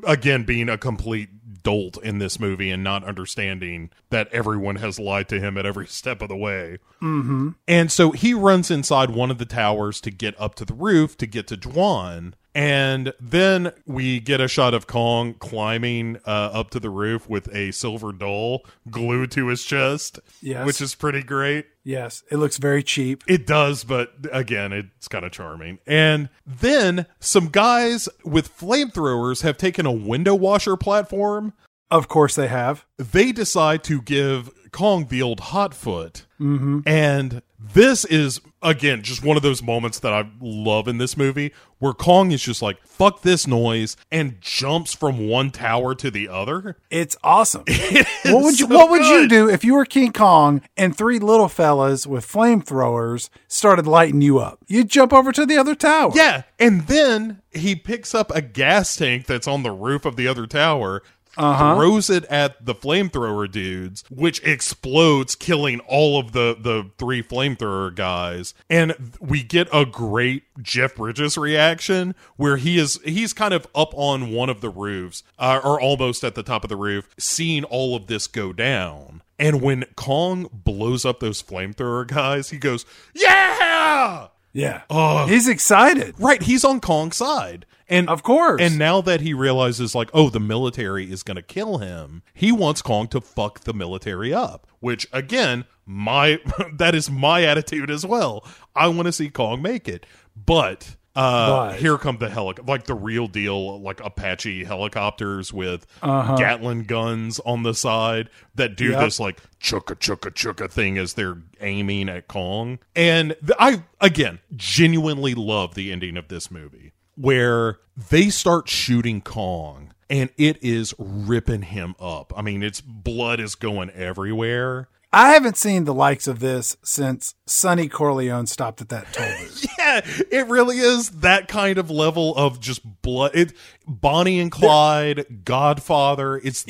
Again, 0.05 0.43
being 0.43 0.69
a 0.69 0.77
complete 0.77 1.38
dolt 1.63 1.97
in 2.03 2.19
this 2.19 2.39
movie 2.39 2.71
and 2.71 2.83
not 2.83 3.03
understanding 3.03 3.89
that 4.09 4.27
everyone 4.29 4.77
has 4.77 4.99
lied 4.99 5.29
to 5.29 5.39
him 5.39 5.57
at 5.57 5.65
every 5.65 5.87
step 5.87 6.21
of 6.21 6.29
the 6.29 6.35
way. 6.35 6.77
Mm-hmm. 7.01 7.49
And 7.67 7.91
so 7.91 8.11
he 8.11 8.33
runs 8.33 8.71
inside 8.71 9.09
one 9.11 9.31
of 9.31 9.37
the 9.37 9.45
towers 9.45 10.01
to 10.01 10.11
get 10.11 10.39
up 10.39 10.55
to 10.55 10.65
the 10.65 10.73
roof 10.73 11.17
to 11.17 11.27
get 11.27 11.47
to 11.47 11.57
Dwan. 11.57 12.33
And 12.55 13.13
then 13.19 13.71
we 13.85 14.19
get 14.19 14.41
a 14.41 14.47
shot 14.47 14.73
of 14.73 14.87
Kong 14.87 15.35
climbing 15.35 16.17
uh, 16.25 16.29
up 16.53 16.71
to 16.71 16.79
the 16.79 16.89
roof 16.89 17.29
with 17.29 17.47
a 17.55 17.71
silver 17.71 18.11
doll 18.11 18.65
glued 18.89 19.31
to 19.31 19.47
his 19.47 19.63
chest, 19.63 20.19
Yes. 20.41 20.65
which 20.65 20.81
is 20.81 20.95
pretty 20.95 21.21
great. 21.21 21.67
Yes, 21.83 22.23
it 22.31 22.37
looks 22.37 22.57
very 22.57 22.83
cheap. 22.83 23.23
It 23.27 23.47
does, 23.47 23.83
but 23.83 24.13
again, 24.31 24.73
it's 24.73 25.07
kind 25.07 25.25
of 25.25 25.31
charming. 25.31 25.79
And 25.87 26.29
then 26.45 27.05
some 27.19 27.47
guys 27.49 28.09
with 28.25 28.55
flamethrowers 28.57 29.41
have 29.43 29.57
taken 29.57 29.85
a 29.85 29.91
window 29.91 30.35
washer 30.35 30.75
platform. 30.75 31.53
Of 31.91 32.07
course 32.07 32.35
they 32.35 32.47
have. 32.47 32.85
They 32.97 33.31
decide 33.31 33.83
to 33.85 34.01
give 34.01 34.51
Kong 34.71 35.07
the 35.07 35.21
old 35.21 35.39
hot 35.39 35.73
foot. 35.73 36.25
Mm-hmm. 36.39 36.81
And 36.85 37.41
this 37.59 38.05
is, 38.05 38.39
again, 38.61 39.01
just 39.01 39.23
one 39.23 39.35
of 39.35 39.43
those 39.43 39.61
moments 39.61 39.99
that 39.99 40.13
I 40.13 40.29
love 40.39 40.87
in 40.87 40.97
this 40.97 41.17
movie 41.17 41.51
where 41.79 41.93
Kong 41.93 42.31
is 42.31 42.41
just 42.41 42.61
like, 42.61 42.85
fuck 42.85 43.21
this 43.21 43.47
noise, 43.47 43.97
and 44.11 44.39
jumps 44.41 44.93
from 44.93 45.27
one 45.27 45.49
tower 45.49 45.95
to 45.95 46.11
the 46.11 46.27
other. 46.27 46.77
It's 46.89 47.17
awesome. 47.23 47.63
what 48.25 48.43
would 48.43 48.59
you 48.59 48.67
so 48.67 48.75
What 48.75 48.89
would 48.89 49.05
you 49.05 49.27
do 49.27 49.49
if 49.49 49.63
you 49.63 49.73
were 49.73 49.85
King 49.85 50.13
Kong 50.13 50.61
and 50.77 50.95
three 50.95 51.19
little 51.19 51.47
fellas 51.47 52.05
with 52.05 52.27
flamethrowers 52.27 53.29
started 53.47 53.87
lighting 53.87 54.21
you 54.21 54.39
up? 54.39 54.59
You'd 54.67 54.89
jump 54.89 55.13
over 55.13 55.31
to 55.31 55.45
the 55.45 55.57
other 55.57 55.75
tower. 55.75 56.11
Yeah. 56.13 56.43
And 56.59 56.87
then 56.87 57.41
he 57.51 57.75
picks 57.75 58.13
up 58.13 58.29
a 58.35 58.41
gas 58.41 58.95
tank 58.95 59.25
that's 59.25 59.47
on 59.47 59.63
the 59.63 59.71
roof 59.71 60.05
of 60.05 60.17
the 60.17 60.27
other 60.27 60.45
tower. 60.45 61.01
Throws 61.39 62.09
it 62.09 62.25
at 62.25 62.65
the 62.65 62.75
flamethrower 62.75 63.49
dudes, 63.49 64.03
which 64.09 64.43
explodes, 64.43 65.35
killing 65.35 65.79
all 65.81 66.19
of 66.19 66.33
the 66.33 66.57
the 66.59 66.91
three 66.97 67.23
flamethrower 67.23 67.95
guys. 67.95 68.53
And 68.69 69.13
we 69.21 69.43
get 69.43 69.69
a 69.73 69.85
great 69.85 70.43
Jeff 70.61 70.95
Bridges 70.95 71.37
reaction 71.37 72.13
where 72.35 72.57
he 72.57 72.77
is 72.77 72.99
he's 73.05 73.33
kind 73.33 73.53
of 73.53 73.67
up 73.73 73.93
on 73.95 74.31
one 74.31 74.49
of 74.49 74.61
the 74.61 74.69
roofs, 74.69 75.23
uh, 75.37 75.61
or 75.63 75.79
almost 75.79 76.23
at 76.23 76.35
the 76.35 76.43
top 76.43 76.63
of 76.63 76.69
the 76.69 76.75
roof, 76.75 77.09
seeing 77.17 77.63
all 77.63 77.95
of 77.95 78.07
this 78.07 78.27
go 78.27 78.51
down. 78.51 79.21
And 79.37 79.61
when 79.61 79.85
Kong 79.95 80.49
blows 80.51 81.05
up 81.05 81.21
those 81.21 81.41
flamethrower 81.41 82.05
guys, 82.05 82.49
he 82.49 82.57
goes, 82.57 82.85
"Yeah!" 83.13 84.27
yeah. 84.51 84.81
Oh. 84.89 85.25
He's 85.27 85.47
excited. 85.47 86.15
Right, 86.19 86.41
he's 86.41 86.65
on 86.65 86.81
Kong's 86.81 87.17
side. 87.17 87.65
And 87.89 88.07
Of 88.09 88.23
course. 88.23 88.61
And 88.61 88.77
now 88.77 89.01
that 89.01 89.21
he 89.21 89.33
realizes 89.33 89.95
like, 89.95 90.09
oh, 90.13 90.29
the 90.29 90.39
military 90.39 91.11
is 91.11 91.23
going 91.23 91.35
to 91.37 91.41
kill 91.41 91.79
him, 91.79 92.21
he 92.33 92.51
wants 92.51 92.81
Kong 92.81 93.07
to 93.09 93.19
fuck 93.19 93.61
the 93.61 93.73
military 93.73 94.33
up, 94.33 94.67
which 94.79 95.07
again, 95.11 95.65
my 95.85 96.39
that 96.73 96.93
is 96.95 97.09
my 97.09 97.43
attitude 97.43 97.89
as 97.89 98.05
well. 98.05 98.45
I 98.75 98.87
want 98.89 99.07
to 99.07 99.11
see 99.11 99.29
Kong 99.29 99.61
make 99.61 99.87
it. 99.87 100.05
But 100.35 100.95
uh 101.15 101.69
But- 101.71 101.79
here 101.79 101.97
come 101.97 102.17
the 102.19 102.27
helic 102.27 102.67
like 102.67 102.83
the 102.83 102.93
real 102.93 103.25
deal 103.27 103.81
like 103.81 103.99
Apache 104.05 104.65
helicopters 104.65 105.51
with 105.51 105.87
Uh-huh. 106.03 106.35
Gatling 106.37 106.83
guns 106.83 107.39
on 107.39 107.63
the 107.63 107.73
side 107.73 108.29
that 108.53 108.77
do 108.77 108.91
Yep. 108.91 108.99
this 109.01 109.19
like 109.19 109.41
chugga 109.59 109.95
chugga 109.95 110.31
chugga 110.31 110.69
thing 110.71 110.99
as 110.99 111.15
they're 111.15 111.39
aiming 111.59 112.07
at 112.09 112.27
Kong. 112.27 112.77
And 112.95 113.35
th- 113.41 113.57
I 113.59 113.81
again 113.99 114.39
genuinely 114.55 115.33
love 115.33 115.73
the 115.73 115.91
ending 115.91 116.15
of 116.15 116.27
this 116.27 116.51
movie 116.51 116.93
where 117.19 117.79
they 118.09 118.29
start 118.29 118.69
shooting 118.69 119.21
Kong 119.21 119.93
and 120.09 120.29
it 120.37 120.57
is 120.63 120.93
ripping 120.97 121.63
him 121.63 121.95
up. 121.99 122.31
I 122.35 122.41
mean, 122.41 122.63
its 122.63 122.81
blood 122.81 123.39
is 123.39 123.55
going 123.55 123.89
everywhere. 123.91 124.87
I 125.11 125.31
haven't 125.31 125.57
seen 125.57 125.85
the 125.85 125.93
likes 125.93 126.27
of 126.27 126.39
this 126.39 126.77
since 126.83 127.33
Sonny 127.47 127.87
Corleone 127.87 128.45
stopped 128.45 128.79
at 128.81 128.89
that 128.89 129.11
toll 129.11 129.25
booth. 129.39 129.65
Yeah, 129.79 130.01
it 130.29 130.47
really 130.47 130.77
is 130.77 131.09
that 131.09 131.47
kind 131.47 131.77
of 131.79 131.89
level 131.89 132.35
of 132.35 132.59
just 132.59 133.01
blood. 133.01 133.31
It 133.33 133.53
Bonnie 133.87 134.39
and 134.39 134.51
Clyde, 134.51 135.43
Godfather. 135.45 136.35
It's 136.37 136.65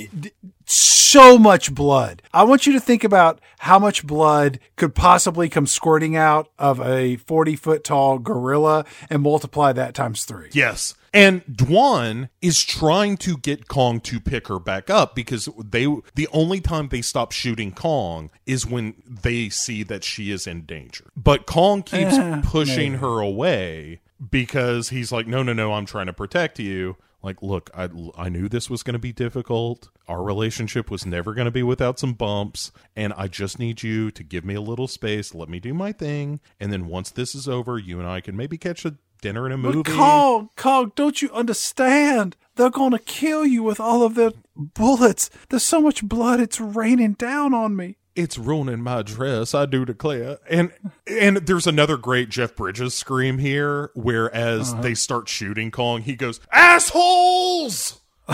so 0.65 1.37
much 1.37 1.73
blood. 1.73 2.21
I 2.33 2.43
want 2.43 2.65
you 2.67 2.73
to 2.73 2.79
think 2.79 3.03
about 3.03 3.41
how 3.57 3.77
much 3.79 4.05
blood 4.05 4.59
could 4.77 4.93
possibly 4.95 5.49
come 5.49 5.65
squirting 5.67 6.15
out 6.15 6.49
of 6.57 6.79
a 6.79 7.17
40 7.17 7.55
foot 7.57 7.83
tall 7.83 8.19
gorilla 8.19 8.85
and 9.09 9.21
multiply 9.23 9.73
that 9.73 9.95
times 9.95 10.23
three. 10.23 10.49
yes. 10.53 10.93
And 11.13 11.43
Dwan 11.45 12.29
is 12.41 12.63
trying 12.63 13.17
to 13.17 13.37
get 13.37 13.67
Kong 13.67 13.99
to 14.01 14.19
pick 14.19 14.47
her 14.47 14.59
back 14.59 14.89
up 14.89 15.15
because 15.15 15.49
they 15.57 15.85
the 16.15 16.27
only 16.31 16.59
time 16.61 16.89
they 16.89 17.01
stop 17.01 17.31
shooting 17.31 17.71
Kong 17.71 18.29
is 18.45 18.65
when 18.65 18.95
they 19.07 19.49
see 19.49 19.83
that 19.83 20.03
she 20.03 20.31
is 20.31 20.45
in 20.47 20.63
danger. 20.65 21.05
But 21.15 21.45
Kong 21.45 21.81
keeps 21.83 22.13
Eh, 22.13 22.41
pushing 22.43 22.95
her 22.95 23.19
away 23.19 24.01
because 24.29 24.89
he's 24.89 25.11
like, 25.11 25.27
"No, 25.27 25.43
no, 25.43 25.53
no, 25.53 25.73
I'm 25.73 25.85
trying 25.85 26.07
to 26.07 26.13
protect 26.13 26.59
you." 26.59 26.97
Like, 27.21 27.41
look, 27.41 27.69
I 27.75 27.89
I 28.17 28.29
knew 28.29 28.47
this 28.47 28.69
was 28.69 28.83
going 28.83 28.93
to 28.93 28.99
be 28.99 29.11
difficult. 29.11 29.89
Our 30.07 30.23
relationship 30.23 30.89
was 30.89 31.05
never 31.05 31.33
going 31.33 31.45
to 31.45 31.51
be 31.51 31.63
without 31.63 31.99
some 31.99 32.13
bumps, 32.13 32.71
and 32.95 33.13
I 33.13 33.27
just 33.27 33.59
need 33.59 33.83
you 33.83 34.09
to 34.11 34.23
give 34.23 34.45
me 34.45 34.55
a 34.55 34.61
little 34.61 34.87
space, 34.87 35.35
let 35.35 35.49
me 35.49 35.59
do 35.59 35.73
my 35.73 35.91
thing, 35.91 36.39
and 36.59 36.71
then 36.71 36.87
once 36.87 37.09
this 37.11 37.35
is 37.35 37.47
over, 37.47 37.77
you 37.77 37.99
and 37.99 38.07
I 38.07 38.21
can 38.21 38.37
maybe 38.37 38.57
catch 38.57 38.85
a 38.85 38.95
dinner 39.21 39.45
and 39.45 39.53
a 39.53 39.57
movie. 39.57 39.83
But 39.83 39.93
Kong, 39.93 40.49
Kong, 40.55 40.91
don't 40.95 41.21
you 41.21 41.29
understand? 41.31 42.35
They're 42.55 42.69
going 42.69 42.91
to 42.91 42.99
kill 42.99 43.45
you 43.45 43.63
with 43.63 43.79
all 43.79 44.03
of 44.03 44.15
their 44.15 44.31
bullets. 44.55 45.29
There's 45.49 45.63
so 45.63 45.81
much 45.81 46.03
blood, 46.03 46.39
it's 46.39 46.59
raining 46.59 47.13
down 47.13 47.53
on 47.53 47.75
me. 47.75 47.97
it's 48.15 48.37
ruining 48.37 48.81
my 48.81 49.01
dress 49.03 49.53
i 49.53 49.65
do 49.65 49.85
declare 49.85 50.39
and 50.49 50.71
and 51.07 51.37
there's 51.37 51.67
another 51.67 51.95
great 51.95 52.27
jeff 52.27 52.55
bridges 52.55 52.93
scream 52.93 53.37
here 53.37 53.91
whereas 53.93 54.73
uh-huh. 54.73 54.81
they 54.81 54.93
start 54.95 55.29
shooting 55.29 55.69
kong 55.71 56.01
he 56.01 56.15
goes 56.15 56.39
assholes 56.51 58.01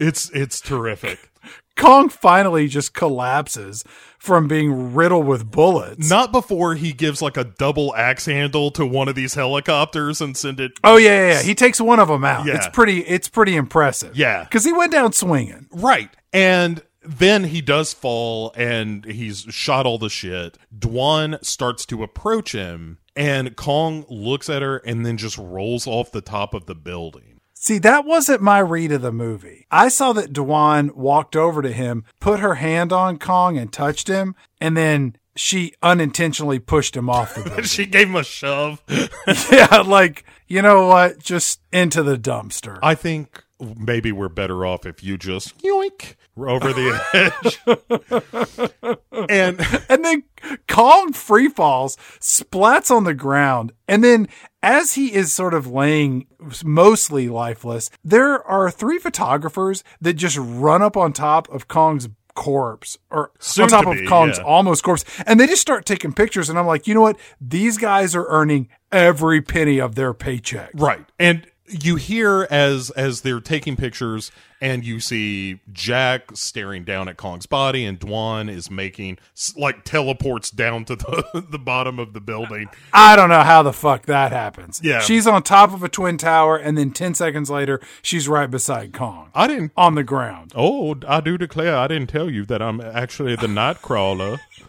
it's 0.00 0.28
it's 0.30 0.60
terrific 0.60 1.30
Kong 1.76 2.08
finally 2.08 2.68
just 2.68 2.94
collapses 2.94 3.84
from 4.26 4.48
being 4.48 4.94
riddled 4.94 5.26
with 5.26 5.50
bullets. 5.50 6.10
not 6.10 6.32
before 6.32 6.74
he 6.74 6.92
gives 6.92 7.22
like 7.22 7.36
a 7.36 7.44
double 7.44 7.94
axe 7.96 8.26
handle 8.26 8.70
to 8.72 8.84
one 8.84 9.08
of 9.08 9.14
these 9.14 9.34
helicopters 9.34 10.20
and 10.20 10.36
send 10.36 10.60
it 10.60 10.72
Oh 10.84 10.96
yeah, 10.96 11.08
yeah, 11.08 11.32
yeah. 11.34 11.42
He 11.42 11.54
takes 11.54 11.80
one 11.80 11.98
of 12.00 12.08
them 12.08 12.24
out. 12.24 12.44
Yeah. 12.46 12.56
It's 12.56 12.68
pretty. 12.68 13.00
It's 13.00 13.28
pretty 13.28 13.56
impressive. 13.56 14.16
Yeah. 14.16 14.44
because 14.44 14.64
he 14.64 14.72
went 14.72 14.92
down 14.92 15.12
swinging. 15.12 15.68
Right. 15.70 16.10
And 16.32 16.82
then 17.02 17.44
he 17.44 17.60
does 17.60 17.94
fall 17.94 18.52
and 18.56 19.04
he's 19.04 19.42
shot 19.42 19.86
all 19.86 19.98
the 19.98 20.10
shit. 20.10 20.58
Dwan 20.76 21.42
starts 21.44 21.86
to 21.86 22.02
approach 22.02 22.52
him 22.52 22.98
and 23.14 23.56
Kong 23.56 24.04
looks 24.10 24.50
at 24.50 24.60
her 24.62 24.78
and 24.78 25.06
then 25.06 25.16
just 25.16 25.38
rolls 25.38 25.86
off 25.86 26.10
the 26.12 26.20
top 26.20 26.52
of 26.52 26.66
the 26.66 26.74
building. 26.74 27.25
See, 27.66 27.78
that 27.78 28.04
wasn't 28.04 28.42
my 28.42 28.60
read 28.60 28.92
of 28.92 29.02
the 29.02 29.10
movie. 29.10 29.66
I 29.72 29.88
saw 29.88 30.12
that 30.12 30.32
Dwan 30.32 30.92
walked 30.94 31.34
over 31.34 31.62
to 31.62 31.72
him, 31.72 32.04
put 32.20 32.38
her 32.38 32.54
hand 32.54 32.92
on 32.92 33.18
Kong, 33.18 33.58
and 33.58 33.72
touched 33.72 34.06
him, 34.06 34.36
and 34.60 34.76
then 34.76 35.16
she 35.34 35.74
unintentionally 35.82 36.60
pushed 36.60 36.96
him 36.96 37.10
off 37.10 37.34
the 37.34 37.42
building. 37.44 37.64
she 37.64 37.84
gave 37.84 38.06
him 38.06 38.14
a 38.14 38.22
shove. 38.22 38.80
yeah, 39.50 39.82
like 39.84 40.22
you 40.46 40.62
know 40.62 40.86
what? 40.86 41.18
Just 41.18 41.60
into 41.72 42.04
the 42.04 42.16
dumpster. 42.16 42.78
I 42.84 42.94
think 42.94 43.42
maybe 43.60 44.12
we're 44.12 44.28
better 44.28 44.66
off 44.66 44.86
if 44.86 45.02
you 45.02 45.16
just 45.16 45.58
yoink 45.58 46.14
over 46.36 46.72
the 46.72 47.00
edge. 47.14 48.98
and 49.30 49.60
And 49.88 50.04
then 50.04 50.24
Kong 50.68 51.12
free 51.12 51.48
falls, 51.48 51.96
splats 52.20 52.90
on 52.90 53.04
the 53.04 53.14
ground, 53.14 53.72
and 53.88 54.04
then 54.04 54.28
as 54.62 54.94
he 54.94 55.14
is 55.14 55.32
sort 55.32 55.54
of 55.54 55.66
laying 55.66 56.26
mostly 56.64 57.28
lifeless, 57.28 57.88
there 58.04 58.42
are 58.42 58.70
three 58.70 58.98
photographers 58.98 59.84
that 60.00 60.14
just 60.14 60.36
run 60.38 60.82
up 60.82 60.96
on 60.96 61.12
top 61.12 61.48
of 61.50 61.68
Kong's 61.68 62.08
corpse 62.34 62.98
or 63.10 63.30
Soon 63.38 63.64
on 63.64 63.68
top 63.70 63.84
to 63.84 63.90
of 63.92 63.96
be, 63.96 64.06
Kong's 64.06 64.38
yeah. 64.38 64.44
almost 64.44 64.84
corpse 64.84 65.04
and 65.26 65.40
they 65.40 65.46
just 65.46 65.62
start 65.62 65.86
taking 65.86 66.12
pictures 66.12 66.50
and 66.50 66.58
I'm 66.58 66.66
like, 66.66 66.86
"You 66.86 66.94
know 66.94 67.00
what? 67.00 67.18
These 67.40 67.78
guys 67.78 68.14
are 68.14 68.26
earning 68.26 68.68
every 68.92 69.40
penny 69.40 69.80
of 69.80 69.94
their 69.94 70.12
paycheck." 70.12 70.70
Right. 70.74 71.04
And 71.18 71.46
you 71.68 71.96
hear 71.96 72.46
as 72.50 72.90
as 72.90 73.22
they're 73.22 73.40
taking 73.40 73.76
pictures 73.76 74.30
and 74.60 74.84
you 74.84 75.00
see 75.00 75.60
Jack 75.72 76.30
staring 76.34 76.84
down 76.84 77.08
at 77.08 77.16
Kong's 77.16 77.46
body 77.46 77.84
and 77.84 78.00
Dwan 78.00 78.50
is 78.50 78.70
making 78.70 79.18
like 79.56 79.84
teleports 79.84 80.50
down 80.50 80.84
to 80.86 80.96
the 80.96 81.46
the 81.50 81.58
bottom 81.58 81.98
of 81.98 82.12
the 82.12 82.20
building. 82.20 82.68
I 82.92 83.16
don't 83.16 83.28
know 83.28 83.42
how 83.42 83.62
the 83.62 83.72
fuck 83.72 84.06
that 84.06 84.32
happens. 84.32 84.80
Yeah. 84.82 85.00
She's 85.00 85.26
on 85.26 85.42
top 85.42 85.72
of 85.72 85.82
a 85.82 85.88
twin 85.88 86.18
tower 86.18 86.56
and 86.56 86.76
then 86.76 86.90
10 86.90 87.14
seconds 87.14 87.50
later 87.50 87.80
she's 88.02 88.28
right 88.28 88.50
beside 88.50 88.92
Kong 88.92 89.30
I 89.34 89.46
didn't 89.46 89.72
on 89.76 89.94
the 89.94 90.04
ground. 90.04 90.52
Oh, 90.54 90.96
I 91.06 91.20
do 91.20 91.36
declare 91.36 91.76
I 91.76 91.86
didn't 91.86 92.08
tell 92.08 92.30
you 92.30 92.44
that 92.46 92.62
I'm 92.62 92.80
actually 92.80 93.36
the 93.36 93.46
Nightcrawler. 93.46 94.38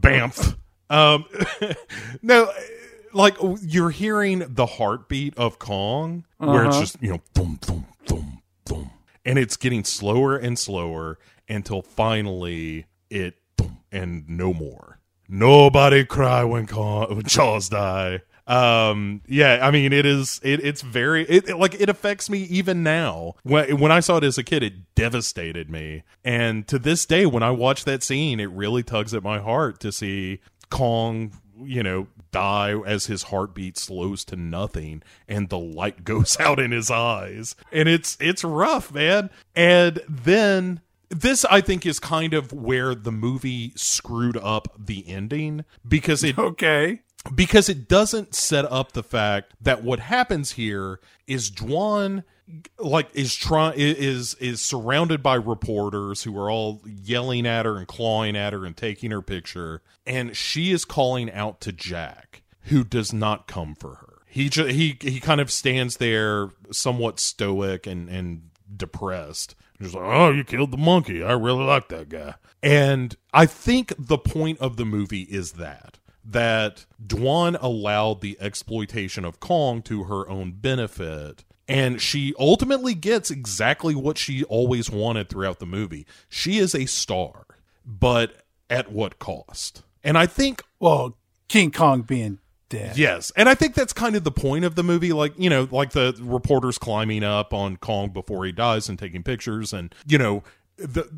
Bamf. 0.00 0.56
Um, 0.90 1.24
no, 2.22 2.50
like 3.12 3.36
you're 3.62 3.90
hearing 3.90 4.44
the 4.48 4.66
heartbeat 4.66 5.36
of 5.36 5.58
Kong, 5.58 6.24
where 6.38 6.64
it's 6.64 6.78
just 6.78 7.02
you 7.02 7.10
know, 7.10 7.20
thum 7.34 7.58
thum 7.60 7.86
thum 8.06 8.42
thum, 8.64 8.90
and 9.24 9.38
it's 9.38 9.56
getting 9.56 9.84
slower 9.84 10.36
and 10.36 10.58
slower 10.58 11.18
until 11.48 11.82
finally 11.82 12.86
it 13.10 13.36
thum, 13.56 13.78
and 13.92 14.28
no 14.28 14.52
more. 14.54 14.98
Nobody 15.28 16.04
cry 16.04 16.44
when 16.44 16.66
Kong 16.66 17.14
when 17.16 17.24
Jaws 17.24 17.68
die. 17.68 18.20
Um, 18.46 19.20
yeah, 19.28 19.60
I 19.62 19.70
mean, 19.70 19.92
it 19.92 20.04
is, 20.04 20.40
it, 20.42 20.58
it's 20.64 20.82
very, 20.82 21.22
it, 21.28 21.48
it- 21.50 21.56
like, 21.56 21.80
it 21.80 21.88
affects 21.88 22.28
me 22.28 22.40
even 22.44 22.82
now. 22.82 23.34
When, 23.44 23.78
when 23.78 23.92
I 23.92 24.00
saw 24.00 24.16
it 24.16 24.24
as 24.24 24.38
a 24.38 24.42
kid, 24.42 24.64
it 24.64 24.92
devastated 24.96 25.70
me. 25.70 26.02
And 26.24 26.66
to 26.66 26.76
this 26.80 27.06
day, 27.06 27.26
when 27.26 27.44
I 27.44 27.52
watch 27.52 27.84
that 27.84 28.02
scene, 28.02 28.40
it 28.40 28.50
really 28.50 28.82
tugs 28.82 29.14
at 29.14 29.22
my 29.22 29.38
heart 29.38 29.78
to 29.80 29.92
see 29.92 30.40
Kong, 30.68 31.32
you 31.62 31.84
know, 31.84 32.08
die 32.32 32.74
as 32.86 33.06
his 33.06 33.24
heartbeat 33.24 33.76
slows 33.78 34.24
to 34.26 34.36
nothing 34.36 35.02
and 35.28 35.48
the 35.48 35.58
light 35.58 36.04
goes 36.04 36.38
out 36.40 36.58
in 36.58 36.70
his 36.72 36.90
eyes. 36.90 37.54
And 37.72 37.88
it's, 37.88 38.16
it's 38.20 38.44
rough, 38.44 38.92
man. 38.92 39.30
And 39.54 40.00
then, 40.08 40.80
this 41.08 41.44
I 41.46 41.60
think 41.60 41.84
is 41.84 41.98
kind 41.98 42.34
of 42.34 42.52
where 42.52 42.94
the 42.94 43.10
movie 43.10 43.72
screwed 43.74 44.36
up 44.36 44.68
the 44.78 45.08
ending 45.08 45.64
because 45.86 46.22
it 46.22 46.38
Okay. 46.38 47.00
because 47.34 47.68
it 47.68 47.88
doesn't 47.88 48.32
set 48.34 48.64
up 48.70 48.92
the 48.92 49.02
fact 49.02 49.54
that 49.60 49.82
what 49.82 49.98
happens 49.98 50.52
here 50.52 51.00
is 51.26 51.50
Dwan 51.50 52.22
like 52.78 53.08
is 53.14 53.34
trying 53.34 53.74
is 53.76 54.34
is 54.34 54.60
surrounded 54.60 55.22
by 55.22 55.34
reporters 55.34 56.22
who 56.22 56.36
are 56.38 56.50
all 56.50 56.80
yelling 56.84 57.46
at 57.46 57.66
her 57.66 57.76
and 57.76 57.86
clawing 57.86 58.36
at 58.36 58.52
her 58.52 58.64
and 58.64 58.76
taking 58.76 59.10
her 59.10 59.22
picture 59.22 59.82
and 60.06 60.36
she 60.36 60.72
is 60.72 60.84
calling 60.84 61.30
out 61.32 61.60
to 61.60 61.72
Jack 61.72 62.42
who 62.64 62.84
does 62.84 63.12
not 63.12 63.46
come 63.46 63.74
for 63.74 63.96
her. 63.96 64.18
He 64.26 64.48
ju- 64.48 64.66
he 64.66 64.96
he 65.00 65.20
kind 65.20 65.40
of 65.40 65.50
stands 65.50 65.96
there 65.96 66.50
somewhat 66.70 67.18
stoic 67.18 67.86
and 67.86 68.08
and 68.08 68.50
depressed. 68.74 69.56
He's 69.78 69.94
like, 69.94 70.04
"Oh, 70.04 70.30
you 70.30 70.44
killed 70.44 70.70
the 70.70 70.76
monkey. 70.76 71.22
I 71.24 71.32
really 71.32 71.64
like 71.64 71.88
that 71.88 72.08
guy." 72.08 72.34
And 72.62 73.16
I 73.32 73.46
think 73.46 73.92
the 73.98 74.18
point 74.18 74.60
of 74.60 74.76
the 74.76 74.84
movie 74.84 75.22
is 75.22 75.52
that 75.52 75.98
that 76.24 76.86
Dwan 77.04 77.56
allowed 77.60 78.20
the 78.20 78.36
exploitation 78.40 79.24
of 79.24 79.40
Kong 79.40 79.82
to 79.82 80.04
her 80.04 80.28
own 80.28 80.52
benefit. 80.52 81.44
And 81.70 82.00
she 82.00 82.34
ultimately 82.38 82.94
gets 82.94 83.30
exactly 83.30 83.94
what 83.94 84.18
she 84.18 84.44
always 84.44 84.90
wanted 84.90 85.28
throughout 85.28 85.58
the 85.58 85.66
movie. 85.66 86.06
She 86.28 86.58
is 86.58 86.74
a 86.74 86.86
star, 86.86 87.46
but 87.86 88.42
at 88.68 88.90
what 88.92 89.18
cost? 89.18 89.82
And 90.02 90.18
I 90.18 90.26
think 90.26 90.62
Well, 90.78 91.16
King 91.48 91.70
Kong 91.70 92.02
being 92.02 92.38
dead. 92.68 92.96
Yes, 92.96 93.30
and 93.36 93.48
I 93.48 93.54
think 93.54 93.74
that's 93.74 93.92
kind 93.92 94.16
of 94.16 94.24
the 94.24 94.30
point 94.30 94.64
of 94.64 94.74
the 94.74 94.82
movie. 94.82 95.12
Like 95.12 95.34
you 95.36 95.50
know, 95.50 95.68
like 95.70 95.90
the 95.90 96.18
reporters 96.20 96.78
climbing 96.78 97.22
up 97.22 97.52
on 97.52 97.76
Kong 97.76 98.10
before 98.10 98.44
he 98.46 98.52
dies 98.52 98.88
and 98.88 98.98
taking 98.98 99.22
pictures, 99.22 99.72
and 99.72 99.94
you 100.06 100.16
know, 100.16 100.42
the 100.76 101.08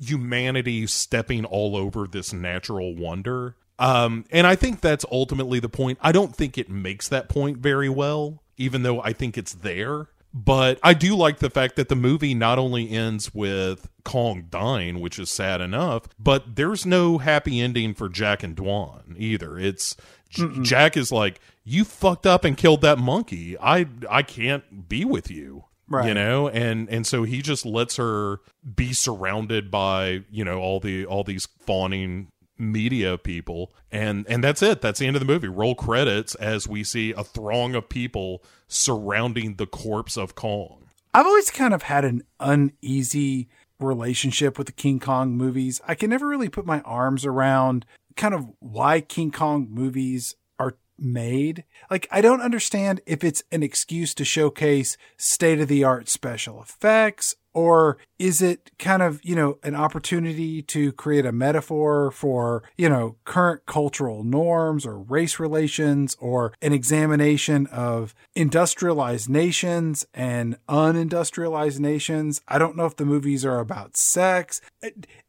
humanity 0.00 0.86
stepping 0.86 1.44
all 1.44 1.76
over 1.76 2.06
this 2.06 2.32
natural 2.32 2.94
wonder. 2.94 3.54
Um, 3.78 4.24
and 4.30 4.46
I 4.46 4.54
think 4.54 4.80
that's 4.80 5.04
ultimately 5.10 5.60
the 5.60 5.68
point. 5.68 5.98
I 6.00 6.12
don't 6.12 6.34
think 6.34 6.56
it 6.56 6.70
makes 6.70 7.08
that 7.08 7.28
point 7.28 7.58
very 7.58 7.88
well, 7.88 8.42
even 8.56 8.82
though 8.82 9.00
I 9.00 9.12
think 9.12 9.36
it's 9.38 9.54
there. 9.54 10.08
But 10.36 10.80
I 10.82 10.94
do 10.94 11.14
like 11.14 11.38
the 11.38 11.48
fact 11.48 11.76
that 11.76 11.88
the 11.88 11.94
movie 11.94 12.34
not 12.34 12.58
only 12.58 12.90
ends 12.90 13.32
with 13.32 13.88
Kong 14.04 14.46
dying, 14.50 14.98
which 14.98 15.16
is 15.16 15.30
sad 15.30 15.60
enough, 15.60 16.08
but 16.18 16.56
there's 16.56 16.84
no 16.84 17.18
happy 17.18 17.60
ending 17.60 17.94
for 17.94 18.08
Jack 18.08 18.42
and 18.42 18.56
Dwan 18.56 19.14
either. 19.16 19.56
It's 19.56 19.96
J- 20.30 20.50
Jack 20.62 20.96
is 20.96 21.12
like, 21.12 21.40
"You 21.62 21.84
fucked 21.84 22.26
up 22.26 22.44
and 22.44 22.56
killed 22.56 22.80
that 22.80 22.98
monkey. 22.98 23.56
I 23.60 23.86
I 24.10 24.22
can't 24.22 24.88
be 24.88 25.04
with 25.04 25.30
you." 25.30 25.66
Right. 25.88 26.08
You 26.08 26.14
know, 26.14 26.48
and 26.48 26.88
and 26.88 27.06
so 27.06 27.22
he 27.22 27.40
just 27.42 27.64
lets 27.64 27.96
her 27.96 28.40
be 28.74 28.92
surrounded 28.92 29.70
by 29.70 30.24
you 30.30 30.44
know 30.44 30.58
all 30.58 30.80
the 30.80 31.04
all 31.06 31.22
these 31.22 31.46
fawning 31.60 32.28
media 32.56 33.18
people 33.18 33.72
and 33.90 34.24
and 34.28 34.44
that's 34.44 34.62
it 34.62 34.80
that's 34.80 35.00
the 35.00 35.06
end 35.06 35.16
of 35.16 35.20
the 35.20 35.26
movie 35.26 35.48
roll 35.48 35.74
credits 35.74 36.34
as 36.36 36.68
we 36.68 36.84
see 36.84 37.12
a 37.12 37.24
throng 37.24 37.74
of 37.74 37.88
people 37.88 38.42
surrounding 38.68 39.56
the 39.56 39.66
corpse 39.66 40.16
of 40.16 40.34
kong 40.34 40.84
I've 41.14 41.26
always 41.26 41.50
kind 41.50 41.72
of 41.72 41.84
had 41.84 42.04
an 42.04 42.24
uneasy 42.40 43.48
relationship 43.78 44.58
with 44.58 44.66
the 44.66 44.72
King 44.72 44.98
Kong 44.98 45.36
movies. 45.36 45.80
I 45.86 45.94
can 45.94 46.10
never 46.10 46.26
really 46.26 46.48
put 46.48 46.66
my 46.66 46.80
arms 46.80 47.24
around 47.24 47.86
kind 48.16 48.34
of 48.34 48.50
why 48.58 49.00
King 49.00 49.30
Kong 49.30 49.68
movies 49.70 50.34
are 50.58 50.76
made. 50.98 51.64
Like, 51.88 52.08
I 52.10 52.20
don't 52.20 52.40
understand 52.40 53.00
if 53.06 53.22
it's 53.22 53.44
an 53.52 53.62
excuse 53.62 54.12
to 54.14 54.24
showcase 54.24 54.96
state 55.16 55.60
of 55.60 55.68
the 55.68 55.84
art 55.84 56.08
special 56.08 56.60
effects 56.60 57.36
or 57.54 57.96
is 58.18 58.42
it 58.42 58.70
kind 58.78 59.02
of, 59.02 59.24
you 59.24 59.34
know, 59.34 59.58
an 59.62 59.74
opportunity 59.74 60.60
to 60.62 60.92
create 60.92 61.24
a 61.24 61.32
metaphor 61.32 62.10
for, 62.10 62.62
you 62.76 62.88
know, 62.88 63.16
current 63.24 63.64
cultural 63.66 64.24
norms 64.24 64.84
or 64.84 64.98
race 64.98 65.38
relations 65.38 66.16
or 66.18 66.52
an 66.60 66.72
examination 66.72 67.66
of 67.68 68.14
industrialized 68.34 69.30
nations 69.30 70.06
and 70.12 70.58
unindustrialized 70.68 71.78
nations? 71.78 72.40
I 72.48 72.58
don't 72.58 72.76
know 72.76 72.86
if 72.86 72.96
the 72.96 73.06
movies 73.06 73.44
are 73.44 73.60
about 73.60 73.96
sex. 73.96 74.60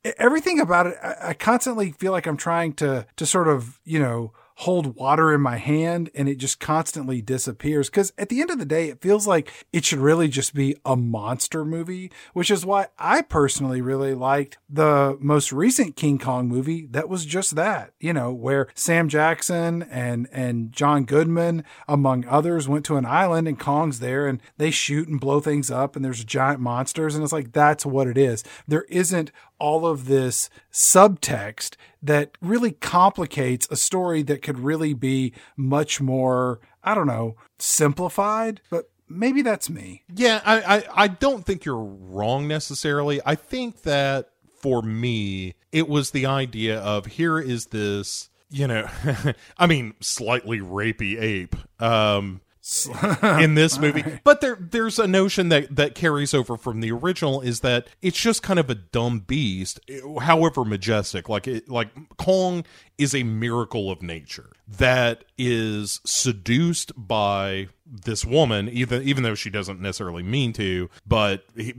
Everything 0.04 0.60
about 0.60 0.88
it, 0.88 0.98
I 1.02 1.34
constantly 1.34 1.92
feel 1.92 2.12
like 2.12 2.26
I'm 2.26 2.38
trying 2.38 2.74
to, 2.74 3.06
to 3.16 3.26
sort 3.26 3.48
of, 3.48 3.80
you 3.86 4.00
know, 4.00 4.34
hold 4.60 4.96
water 4.96 5.34
in 5.34 5.42
my 5.42 5.58
hand 5.58 6.10
and 6.16 6.30
it 6.30 6.38
just 6.38 6.60
constantly 6.60 7.22
disappears. 7.22 7.90
Cause 7.90 8.14
at 8.18 8.30
the 8.30 8.40
end 8.42 8.50
of 8.50 8.58
the 8.58 8.66
day, 8.66 8.88
it 8.88 9.02
feels 9.02 9.28
like 9.28 9.52
it 9.74 9.84
should 9.84 10.00
really 10.00 10.30
just 10.30 10.54
be 10.54 10.76
a 10.86 10.96
monster 10.96 11.66
movie, 11.66 12.12
which 12.34 12.50
is 12.50 12.66
why 12.66 12.88
I 12.98 13.22
personally 13.22 13.82
really 13.82 14.14
liked 14.14 14.58
the 14.70 15.18
most 15.20 15.52
recent 15.52 15.98
King 15.98 16.18
Kong 16.20 16.48
movie 16.48 16.88
that 16.92 17.10
was 17.10 17.26
just 17.26 17.56
that, 17.56 17.92
you 18.00 18.14
know, 18.14 18.32
where 18.32 18.68
Sam 18.76 19.10
Jackson 19.10 19.84
and, 19.84 20.28
and 20.32 20.72
John 20.72 21.04
Goodman, 21.04 21.66
among 21.88 22.26
others, 22.26 22.68
went 22.68 22.86
to 22.86 22.96
an 22.96 23.06
island 23.06 23.50
and 23.50 23.60
Kong's 23.60 24.00
there 24.00 24.26
and 24.26 24.42
they 24.58 24.72
shoot 24.72 25.10
and 25.10 25.20
blow 25.20 25.42
things 25.42 25.70
up 25.70 25.96
and 25.96 26.06
there's 26.06 26.24
giant 26.24 26.62
monsters. 26.62 27.14
And 27.14 27.24
it's 27.24 27.34
like, 27.34 27.52
that's 27.52 27.86
what 27.86 28.08
it 28.08 28.18
is. 28.18 28.44
There 28.68 28.86
isn't 28.90 29.32
all 29.60 29.86
of 29.86 30.06
this 30.06 30.50
subtext 30.72 31.76
that 32.02 32.38
really 32.42 32.72
complicates 32.72 33.68
a 33.72 33.76
story 33.76 34.22
that 34.24 34.42
could 34.42 34.60
really 34.60 34.94
be 34.94 35.34
much 35.58 36.02
more, 36.02 36.60
I 36.84 36.94
don't 36.96 37.08
know, 37.08 37.36
simplified, 37.58 38.62
but 38.70 38.90
maybe 39.10 39.42
that's 39.42 39.70
me. 39.70 40.04
Yeah, 40.14 40.42
I, 40.46 40.78
I, 40.78 40.84
I 40.96 41.08
don't 41.08 41.46
think 41.46 41.66
you're 41.66 41.84
wrong 41.84 42.48
necessarily. 42.48 43.22
I 43.26 43.36
think 43.36 43.84
that 43.84 44.30
for 44.60 44.82
me, 44.82 45.56
it 45.72 45.88
was 45.88 46.12
the 46.12 46.26
idea 46.26 46.80
of 46.80 47.06
here 47.06 47.40
is 47.40 47.68
this, 47.68 48.30
you 48.50 48.68
know, 48.68 48.88
I 49.58 49.68
mean, 49.68 49.94
slightly 50.02 50.60
rapey 50.60 51.22
ape. 51.22 51.56
Um, 51.80 52.42
in 53.22 53.54
this 53.54 53.78
movie. 53.78 54.04
But 54.24 54.42
there 54.42 54.58
there's 54.60 54.98
a 54.98 55.06
notion 55.06 55.50
that 55.50 55.76
that 55.76 55.94
carries 55.94 56.34
over 56.34 56.58
from 56.58 56.82
the 56.82 56.92
original 56.92 57.42
is 57.42 57.60
that 57.60 57.88
it's 58.02 58.20
just 58.20 58.42
kind 58.42 58.58
of 58.58 58.72
a 58.72 58.76
dumb 58.76 59.20
beast 59.20 59.80
eh, 59.88 60.00
however 60.22 60.66
majestic. 60.66 61.30
Like 61.30 61.48
it 61.48 61.70
like 61.70 61.90
kong 62.18 62.66
is 62.98 63.14
a 63.14 63.22
miracle 63.22 63.92
of 63.92 64.02
nature 64.02 64.50
that 64.68 65.26
is 65.38 66.02
seduced 66.06 66.92
by 66.98 67.68
this 67.86 68.26
woman 68.26 68.68
even 68.70 69.04
even 69.04 69.22
though 69.22 69.36
she 69.36 69.52
doesn't 69.52 69.80
necessarily 69.80 70.24
mean 70.24 70.52
to 70.54 70.90
but 71.06 71.46
he, 71.56 71.76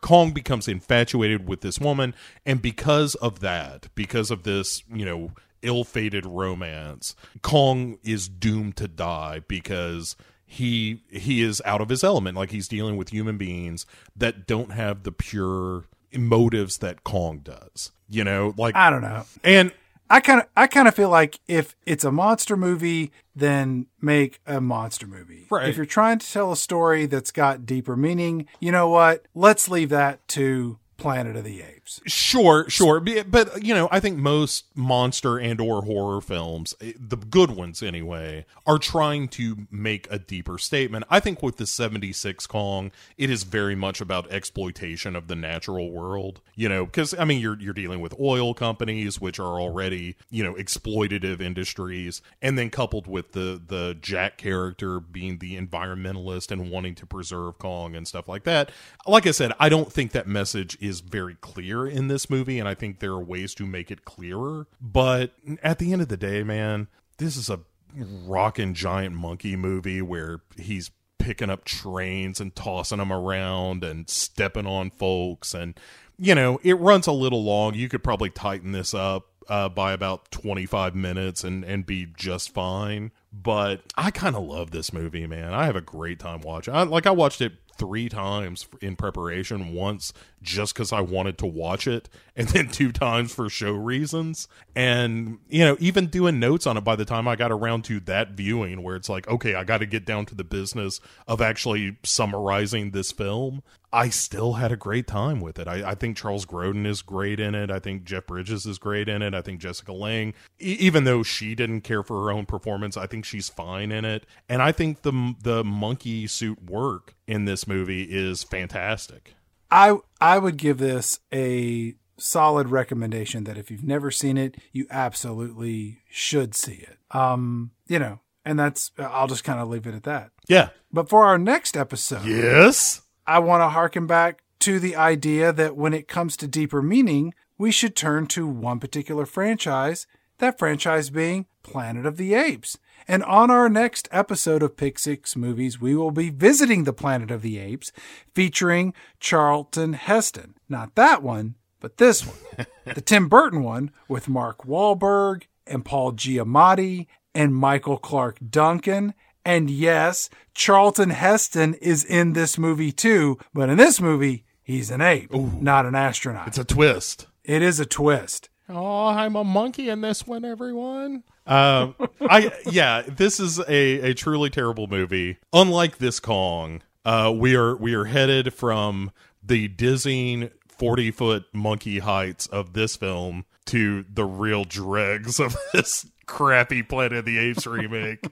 kong 0.00 0.32
becomes 0.32 0.66
infatuated 0.66 1.48
with 1.48 1.60
this 1.60 1.78
woman. 1.78 2.12
And 2.44 2.60
because 2.60 3.14
of 3.16 3.38
that 3.40 3.86
because 3.94 4.32
of 4.32 4.42
this 4.42 4.82
you 4.92 5.04
know 5.04 5.30
ill-fated 5.64 6.24
romance 6.26 7.16
kong 7.42 7.98
is 8.02 8.28
doomed 8.28 8.76
to 8.76 8.86
die 8.86 9.40
because 9.48 10.16
he 10.46 11.02
he 11.10 11.42
is 11.42 11.60
out 11.64 11.80
of 11.80 11.88
his 11.88 12.04
element 12.04 12.36
like 12.36 12.50
he's 12.50 12.68
dealing 12.68 12.96
with 12.96 13.08
human 13.08 13.36
beings 13.36 13.86
that 14.14 14.46
don't 14.46 14.72
have 14.72 15.02
the 15.02 15.12
pure 15.12 15.84
motives 16.16 16.78
that 16.78 17.02
kong 17.02 17.38
does 17.38 17.90
you 18.08 18.22
know 18.22 18.54
like 18.56 18.76
I 18.76 18.90
don't 18.90 19.02
know. 19.02 19.24
and 19.42 19.72
I 20.10 20.20
kind 20.20 20.40
of 20.40 20.48
I 20.56 20.66
kind 20.66 20.86
of 20.86 20.94
feel 20.94 21.08
like 21.08 21.40
if 21.48 21.74
it's 21.86 22.04
a 22.04 22.12
monster 22.12 22.56
movie, 22.56 23.10
then 23.34 23.86
make 24.00 24.40
a 24.46 24.60
monster 24.60 25.06
movie. 25.06 25.46
Right. 25.50 25.68
If 25.68 25.76
you're 25.76 25.86
trying 25.86 26.18
to 26.18 26.30
tell 26.30 26.52
a 26.52 26.56
story 26.56 27.06
that's 27.06 27.30
got 27.30 27.64
deeper 27.64 27.96
meaning, 27.96 28.46
you 28.60 28.70
know 28.70 28.88
what? 28.88 29.26
Let's 29.34 29.68
leave 29.68 29.88
that 29.88 30.26
to 30.28 30.78
Planet 30.98 31.36
of 31.36 31.44
the 31.44 31.62
Apes. 31.62 31.83
Sure, 31.86 32.68
sure, 32.70 32.98
but, 32.98 33.62
you 33.62 33.74
know, 33.74 33.88
I 33.92 34.00
think 34.00 34.16
most 34.16 34.64
monster 34.74 35.38
and 35.38 35.60
or 35.60 35.82
horror 35.82 36.22
films, 36.22 36.74
eh, 36.80 36.92
the 36.98 37.16
good 37.18 37.50
ones 37.50 37.82
anyway, 37.82 38.46
are 38.66 38.78
trying 38.78 39.28
to 39.28 39.66
make 39.70 40.08
a 40.10 40.18
deeper 40.18 40.56
statement. 40.56 41.04
I 41.10 41.20
think 41.20 41.42
with 41.42 41.58
the 41.58 41.66
76 41.66 42.46
Kong, 42.46 42.90
it 43.18 43.28
is 43.28 43.42
very 43.42 43.74
much 43.74 44.00
about 44.00 44.32
exploitation 44.32 45.14
of 45.14 45.26
the 45.28 45.36
natural 45.36 45.90
world, 45.90 46.40
you 46.54 46.70
know, 46.70 46.86
cuz 46.86 47.12
I 47.18 47.26
mean, 47.26 47.38
you're 47.40 47.60
you're 47.60 47.74
dealing 47.74 48.00
with 48.00 48.18
oil 48.18 48.54
companies 48.54 49.20
which 49.20 49.38
are 49.38 49.60
already, 49.60 50.16
you 50.30 50.42
know, 50.42 50.54
exploitative 50.54 51.42
industries, 51.42 52.22
and 52.40 52.56
then 52.58 52.70
coupled 52.70 53.06
with 53.06 53.32
the 53.32 53.60
the 53.66 53.94
Jack 54.00 54.38
character 54.38 55.00
being 55.00 55.36
the 55.38 55.58
environmentalist 55.60 56.50
and 56.50 56.70
wanting 56.70 56.94
to 56.94 57.04
preserve 57.06 57.58
Kong 57.58 57.94
and 57.94 58.08
stuff 58.08 58.26
like 58.26 58.44
that. 58.44 58.70
Like 59.06 59.26
I 59.26 59.32
said, 59.32 59.52
I 59.60 59.68
don't 59.68 59.92
think 59.92 60.12
that 60.12 60.26
message 60.26 60.78
is 60.80 61.00
very 61.00 61.34
clear 61.42 61.73
in 61.86 62.08
this 62.08 62.30
movie, 62.30 62.58
and 62.58 62.68
I 62.68 62.74
think 62.74 63.00
there 63.00 63.12
are 63.12 63.22
ways 63.22 63.54
to 63.56 63.66
make 63.66 63.90
it 63.90 64.04
clearer. 64.04 64.66
But 64.80 65.32
at 65.62 65.78
the 65.78 65.92
end 65.92 66.02
of 66.02 66.08
the 66.08 66.16
day, 66.16 66.42
man, 66.42 66.88
this 67.18 67.36
is 67.36 67.50
a 67.50 67.60
rockin' 67.96 68.74
giant 68.74 69.14
monkey 69.14 69.56
movie 69.56 70.02
where 70.02 70.40
he's 70.56 70.90
picking 71.18 71.50
up 71.50 71.64
trains 71.64 72.40
and 72.40 72.54
tossing 72.54 72.98
them 72.98 73.12
around 73.12 73.82
and 73.82 74.08
stepping 74.10 74.66
on 74.66 74.90
folks. 74.90 75.54
And 75.54 75.78
you 76.18 76.34
know 76.34 76.60
it 76.62 76.74
runs 76.74 77.06
a 77.06 77.12
little 77.12 77.42
long. 77.42 77.74
You 77.74 77.88
could 77.88 78.04
probably 78.04 78.30
tighten 78.30 78.72
this 78.72 78.94
up 78.94 79.26
uh, 79.48 79.68
by 79.68 79.92
about 79.92 80.30
25 80.30 80.94
minutes 80.94 81.44
and 81.44 81.64
and 81.64 81.86
be 81.86 82.06
just 82.16 82.52
fine. 82.52 83.10
But 83.32 83.82
i 83.96 84.10
kind 84.10 84.36
of 84.36 84.44
love 84.44 84.70
this 84.70 84.92
movie 84.92 85.26
man. 85.26 85.54
I 85.54 85.64
have 85.66 85.76
a 85.76 85.80
great 85.80 86.18
time 86.18 86.40
watching. 86.40 86.74
I, 86.74 86.82
like 86.82 87.06
i 87.06 87.10
watched 87.10 87.40
it 87.40 87.52
three 87.78 88.08
times 88.08 88.66
in 88.80 88.96
preparation 88.96 89.74
once 89.74 90.12
just 90.42 90.74
because 90.74 90.92
i 90.92 91.00
wanted 91.00 91.38
to 91.38 91.46
watch 91.46 91.86
it 91.86 92.08
and 92.36 92.48
then 92.48 92.68
two 92.68 92.90
times 92.90 93.32
for 93.32 93.48
show 93.48 93.72
reasons. 93.72 94.48
And 94.74 95.38
you 95.48 95.64
know 95.64 95.76
even 95.78 96.06
doing 96.06 96.40
notes 96.40 96.66
on 96.66 96.76
it 96.76 96.82
by 96.82 96.96
the 96.96 97.04
time 97.04 97.28
i 97.28 97.36
got 97.36 97.52
around 97.52 97.84
to 97.84 98.00
that 98.00 98.30
viewing 98.30 98.82
where 98.82 98.96
it's 98.96 99.08
like 99.08 99.28
okay 99.28 99.54
i 99.54 99.62
got 99.62 99.78
to 99.78 99.86
get 99.86 100.04
down 100.04 100.26
to 100.26 100.34
the 100.34 100.44
business 100.44 101.00
of 101.28 101.40
actually 101.40 101.96
summarizing 102.02 102.90
this 102.90 103.12
film 103.12 103.62
I 103.94 104.08
still 104.08 104.54
had 104.54 104.72
a 104.72 104.76
great 104.76 105.06
time 105.06 105.40
with 105.40 105.56
it. 105.58 105.68
I, 105.68 105.90
I, 105.90 105.94
think 105.94 106.16
Charles 106.16 106.44
Grodin 106.44 106.84
is 106.84 107.00
great 107.00 107.38
in 107.38 107.54
it. 107.54 107.70
I 107.70 107.78
think 107.78 108.02
Jeff 108.02 108.26
Bridges 108.26 108.66
is 108.66 108.76
great 108.76 109.08
in 109.08 109.22
it. 109.22 109.34
I 109.34 109.40
think 109.40 109.60
Jessica 109.60 109.92
Lange, 109.92 110.34
e- 110.60 110.76
even 110.80 111.04
though 111.04 111.22
she 111.22 111.54
didn't 111.54 111.82
care 111.82 112.02
for 112.02 112.24
her 112.24 112.32
own 112.32 112.44
performance, 112.44 112.96
I 112.96 113.06
think 113.06 113.24
she's 113.24 113.48
fine 113.48 113.92
in 113.92 114.04
it. 114.04 114.26
And 114.48 114.60
I 114.62 114.72
think 114.72 115.02
the 115.02 115.34
the 115.40 115.62
monkey 115.62 116.26
suit 116.26 116.60
work 116.68 117.14
in 117.28 117.44
this 117.44 117.68
movie 117.68 118.02
is 118.02 118.42
fantastic. 118.42 119.34
I 119.70 119.98
I 120.20 120.38
would 120.38 120.56
give 120.56 120.78
this 120.78 121.20
a 121.32 121.94
solid 122.18 122.70
recommendation 122.70 123.44
that 123.44 123.56
if 123.56 123.70
you've 123.70 123.84
never 123.84 124.10
seen 124.10 124.36
it, 124.36 124.56
you 124.72 124.86
absolutely 124.90 126.02
should 126.10 126.56
see 126.56 126.84
it. 126.88 126.98
Um, 127.16 127.70
you 127.86 128.00
know, 128.00 128.18
and 128.44 128.58
that's 128.58 128.90
I'll 128.98 129.28
just 129.28 129.44
kind 129.44 129.60
of 129.60 129.68
leave 129.68 129.86
it 129.86 129.94
at 129.94 130.02
that. 130.02 130.32
Yeah. 130.48 130.70
But 130.92 131.08
for 131.08 131.24
our 131.24 131.38
next 131.38 131.76
episode, 131.76 132.24
Yes. 132.26 133.02
I 133.26 133.38
want 133.38 133.62
to 133.62 133.68
harken 133.68 134.06
back 134.06 134.42
to 134.60 134.78
the 134.78 134.96
idea 134.96 135.52
that 135.52 135.76
when 135.76 135.94
it 135.94 136.08
comes 136.08 136.36
to 136.38 136.46
deeper 136.46 136.82
meaning, 136.82 137.34
we 137.58 137.70
should 137.70 137.96
turn 137.96 138.26
to 138.28 138.46
one 138.46 138.80
particular 138.80 139.26
franchise, 139.26 140.06
that 140.38 140.58
franchise 140.58 141.10
being 141.10 141.46
Planet 141.62 142.06
of 142.06 142.16
the 142.16 142.34
Apes. 142.34 142.78
And 143.06 143.22
on 143.24 143.50
our 143.50 143.68
next 143.68 144.08
episode 144.10 144.62
of 144.62 144.76
Pick 144.76 144.98
Six 144.98 145.36
Movies, 145.36 145.80
we 145.80 145.94
will 145.94 146.10
be 146.10 146.30
visiting 146.30 146.84
the 146.84 146.92
Planet 146.92 147.30
of 147.30 147.42
the 147.42 147.58
Apes 147.58 147.92
featuring 148.34 148.94
Charlton 149.20 149.92
Heston. 149.94 150.54
Not 150.68 150.94
that 150.94 151.22
one, 151.22 151.54
but 151.80 151.98
this 151.98 152.26
one. 152.26 152.66
the 152.94 153.00
Tim 153.00 153.28
Burton 153.28 153.62
one 153.62 153.90
with 154.08 154.28
Mark 154.28 154.64
Wahlberg 154.64 155.44
and 155.66 155.84
Paul 155.84 156.12
Giamatti 156.12 157.06
and 157.34 157.54
Michael 157.54 157.98
Clarke 157.98 158.38
Duncan 158.50 159.14
and 159.44 159.70
yes, 159.70 160.30
Charlton 160.54 161.10
Heston 161.10 161.74
is 161.74 162.04
in 162.04 162.32
this 162.32 162.58
movie 162.58 162.92
too, 162.92 163.38
but 163.52 163.68
in 163.68 163.76
this 163.78 164.00
movie, 164.00 164.44
he's 164.62 164.90
an 164.90 165.00
ape, 165.00 165.32
not 165.32 165.86
an 165.86 165.94
astronaut. 165.94 166.48
It's 166.48 166.58
a 166.58 166.64
twist. 166.64 167.26
it 167.44 167.62
is 167.62 167.80
a 167.80 167.86
twist. 167.86 168.48
Oh, 168.68 169.06
I'm 169.08 169.36
a 169.36 169.44
monkey 169.44 169.90
in 169.90 170.00
this 170.00 170.26
one, 170.26 170.44
everyone. 170.44 171.22
Um, 171.46 171.94
I 172.22 172.50
yeah, 172.70 173.02
this 173.02 173.38
is 173.38 173.58
a 173.60 174.10
a 174.10 174.14
truly 174.14 174.48
terrible 174.48 174.86
movie. 174.86 175.36
Unlike 175.52 175.98
this 175.98 176.18
Kong, 176.20 176.80
Uh, 177.04 177.30
we 177.36 177.54
are 177.54 177.76
we 177.76 177.92
are 177.94 178.06
headed 178.06 178.54
from 178.54 179.10
the 179.42 179.68
dizzying 179.68 180.48
forty 180.66 181.10
foot 181.10 181.44
monkey 181.52 181.98
heights 181.98 182.46
of 182.46 182.72
this 182.72 182.96
film 182.96 183.44
to 183.66 184.04
the 184.10 184.24
real 184.24 184.64
dregs 184.64 185.38
of 185.38 185.54
this 185.74 186.06
crappy 186.24 186.82
Planet 186.82 187.18
of 187.18 187.24
the 187.26 187.36
Apes 187.36 187.66
remake. 187.66 188.24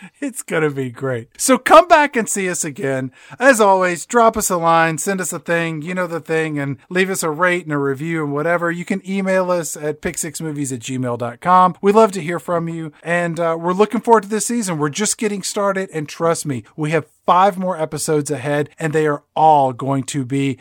It's 0.20 0.42
going 0.42 0.62
to 0.62 0.70
be 0.70 0.90
great. 0.90 1.28
So 1.40 1.56
come 1.58 1.88
back 1.88 2.16
and 2.16 2.28
see 2.28 2.48
us 2.50 2.64
again. 2.64 3.12
As 3.38 3.60
always, 3.60 4.04
drop 4.06 4.36
us 4.36 4.50
a 4.50 4.56
line, 4.56 4.98
send 4.98 5.20
us 5.20 5.32
a 5.32 5.38
thing, 5.38 5.82
you 5.82 5.94
know 5.94 6.06
the 6.06 6.20
thing, 6.20 6.58
and 6.58 6.78
leave 6.88 7.10
us 7.10 7.22
a 7.22 7.30
rate 7.30 7.64
and 7.64 7.72
a 7.72 7.78
review 7.78 8.24
and 8.24 8.32
whatever. 8.32 8.70
You 8.70 8.84
can 8.84 9.08
email 9.08 9.50
us 9.50 9.76
at 9.76 10.02
pick6movies 10.02 10.72
at 10.72 10.80
gmail.com. 10.80 11.76
We 11.80 11.92
love 11.92 12.12
to 12.12 12.20
hear 12.22 12.38
from 12.38 12.68
you, 12.68 12.92
and 13.02 13.38
uh, 13.40 13.56
we're 13.58 13.72
looking 13.72 14.00
forward 14.00 14.24
to 14.24 14.28
this 14.28 14.46
season. 14.46 14.78
We're 14.78 14.88
just 14.88 15.18
getting 15.18 15.42
started, 15.42 15.88
and 15.92 16.08
trust 16.08 16.44
me, 16.46 16.64
we 16.76 16.90
have 16.90 17.06
five 17.26 17.58
more 17.58 17.76
episodes 17.80 18.30
ahead, 18.30 18.70
and 18.78 18.92
they 18.92 19.06
are 19.06 19.24
all 19.34 19.72
going 19.72 20.04
to 20.04 20.24
be 20.24 20.58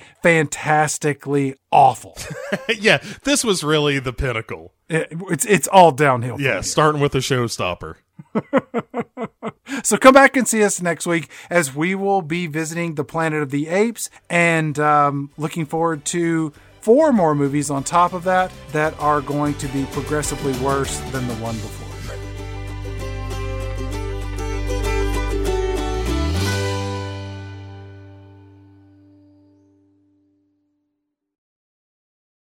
fantastically 0.65 1.55
awful. 1.72 2.17
yeah, 2.80 3.01
this 3.23 3.43
was 3.43 3.64
really 3.64 3.99
the 3.99 4.14
pinnacle. 4.14 4.73
It- 4.89 5.07
it's, 5.30 5.45
it's 5.45 5.67
all 5.67 5.91
downhill. 5.91 6.39
Yeah, 6.39 6.61
starting 6.61 7.01
with 7.01 7.15
a 7.15 7.19
showstopper. 7.19 7.95
So 9.84 9.98
come 9.98 10.14
back 10.14 10.35
and 10.38 10.48
see 10.48 10.64
us 10.64 10.82
next 10.82 11.06
week 11.06 11.30
as 11.50 11.76
we 11.76 11.95
will 11.95 12.22
be 12.22 12.48
visiting 12.48 12.95
the 12.95 13.03
Planet 13.03 13.42
of 13.42 13.52
the 13.52 13.68
Apes 13.68 14.10
and 14.30 14.77
um, 14.80 15.32
looking 15.38 15.66
forward 15.66 16.06
to 16.06 16.53
four 16.82 17.11
more 17.11 17.35
movies 17.35 17.69
on 17.69 17.84
top 17.84 18.14
of 18.14 18.24
that 18.24 18.52
that 18.72 19.00
are 19.00 19.22
going 19.22 19.53
to 19.56 19.68
be 19.68 19.85
progressively 19.92 20.53
worse 20.64 21.00
than 21.11 21.27
the 21.27 21.35
one 21.35 21.56
before. 21.56 21.84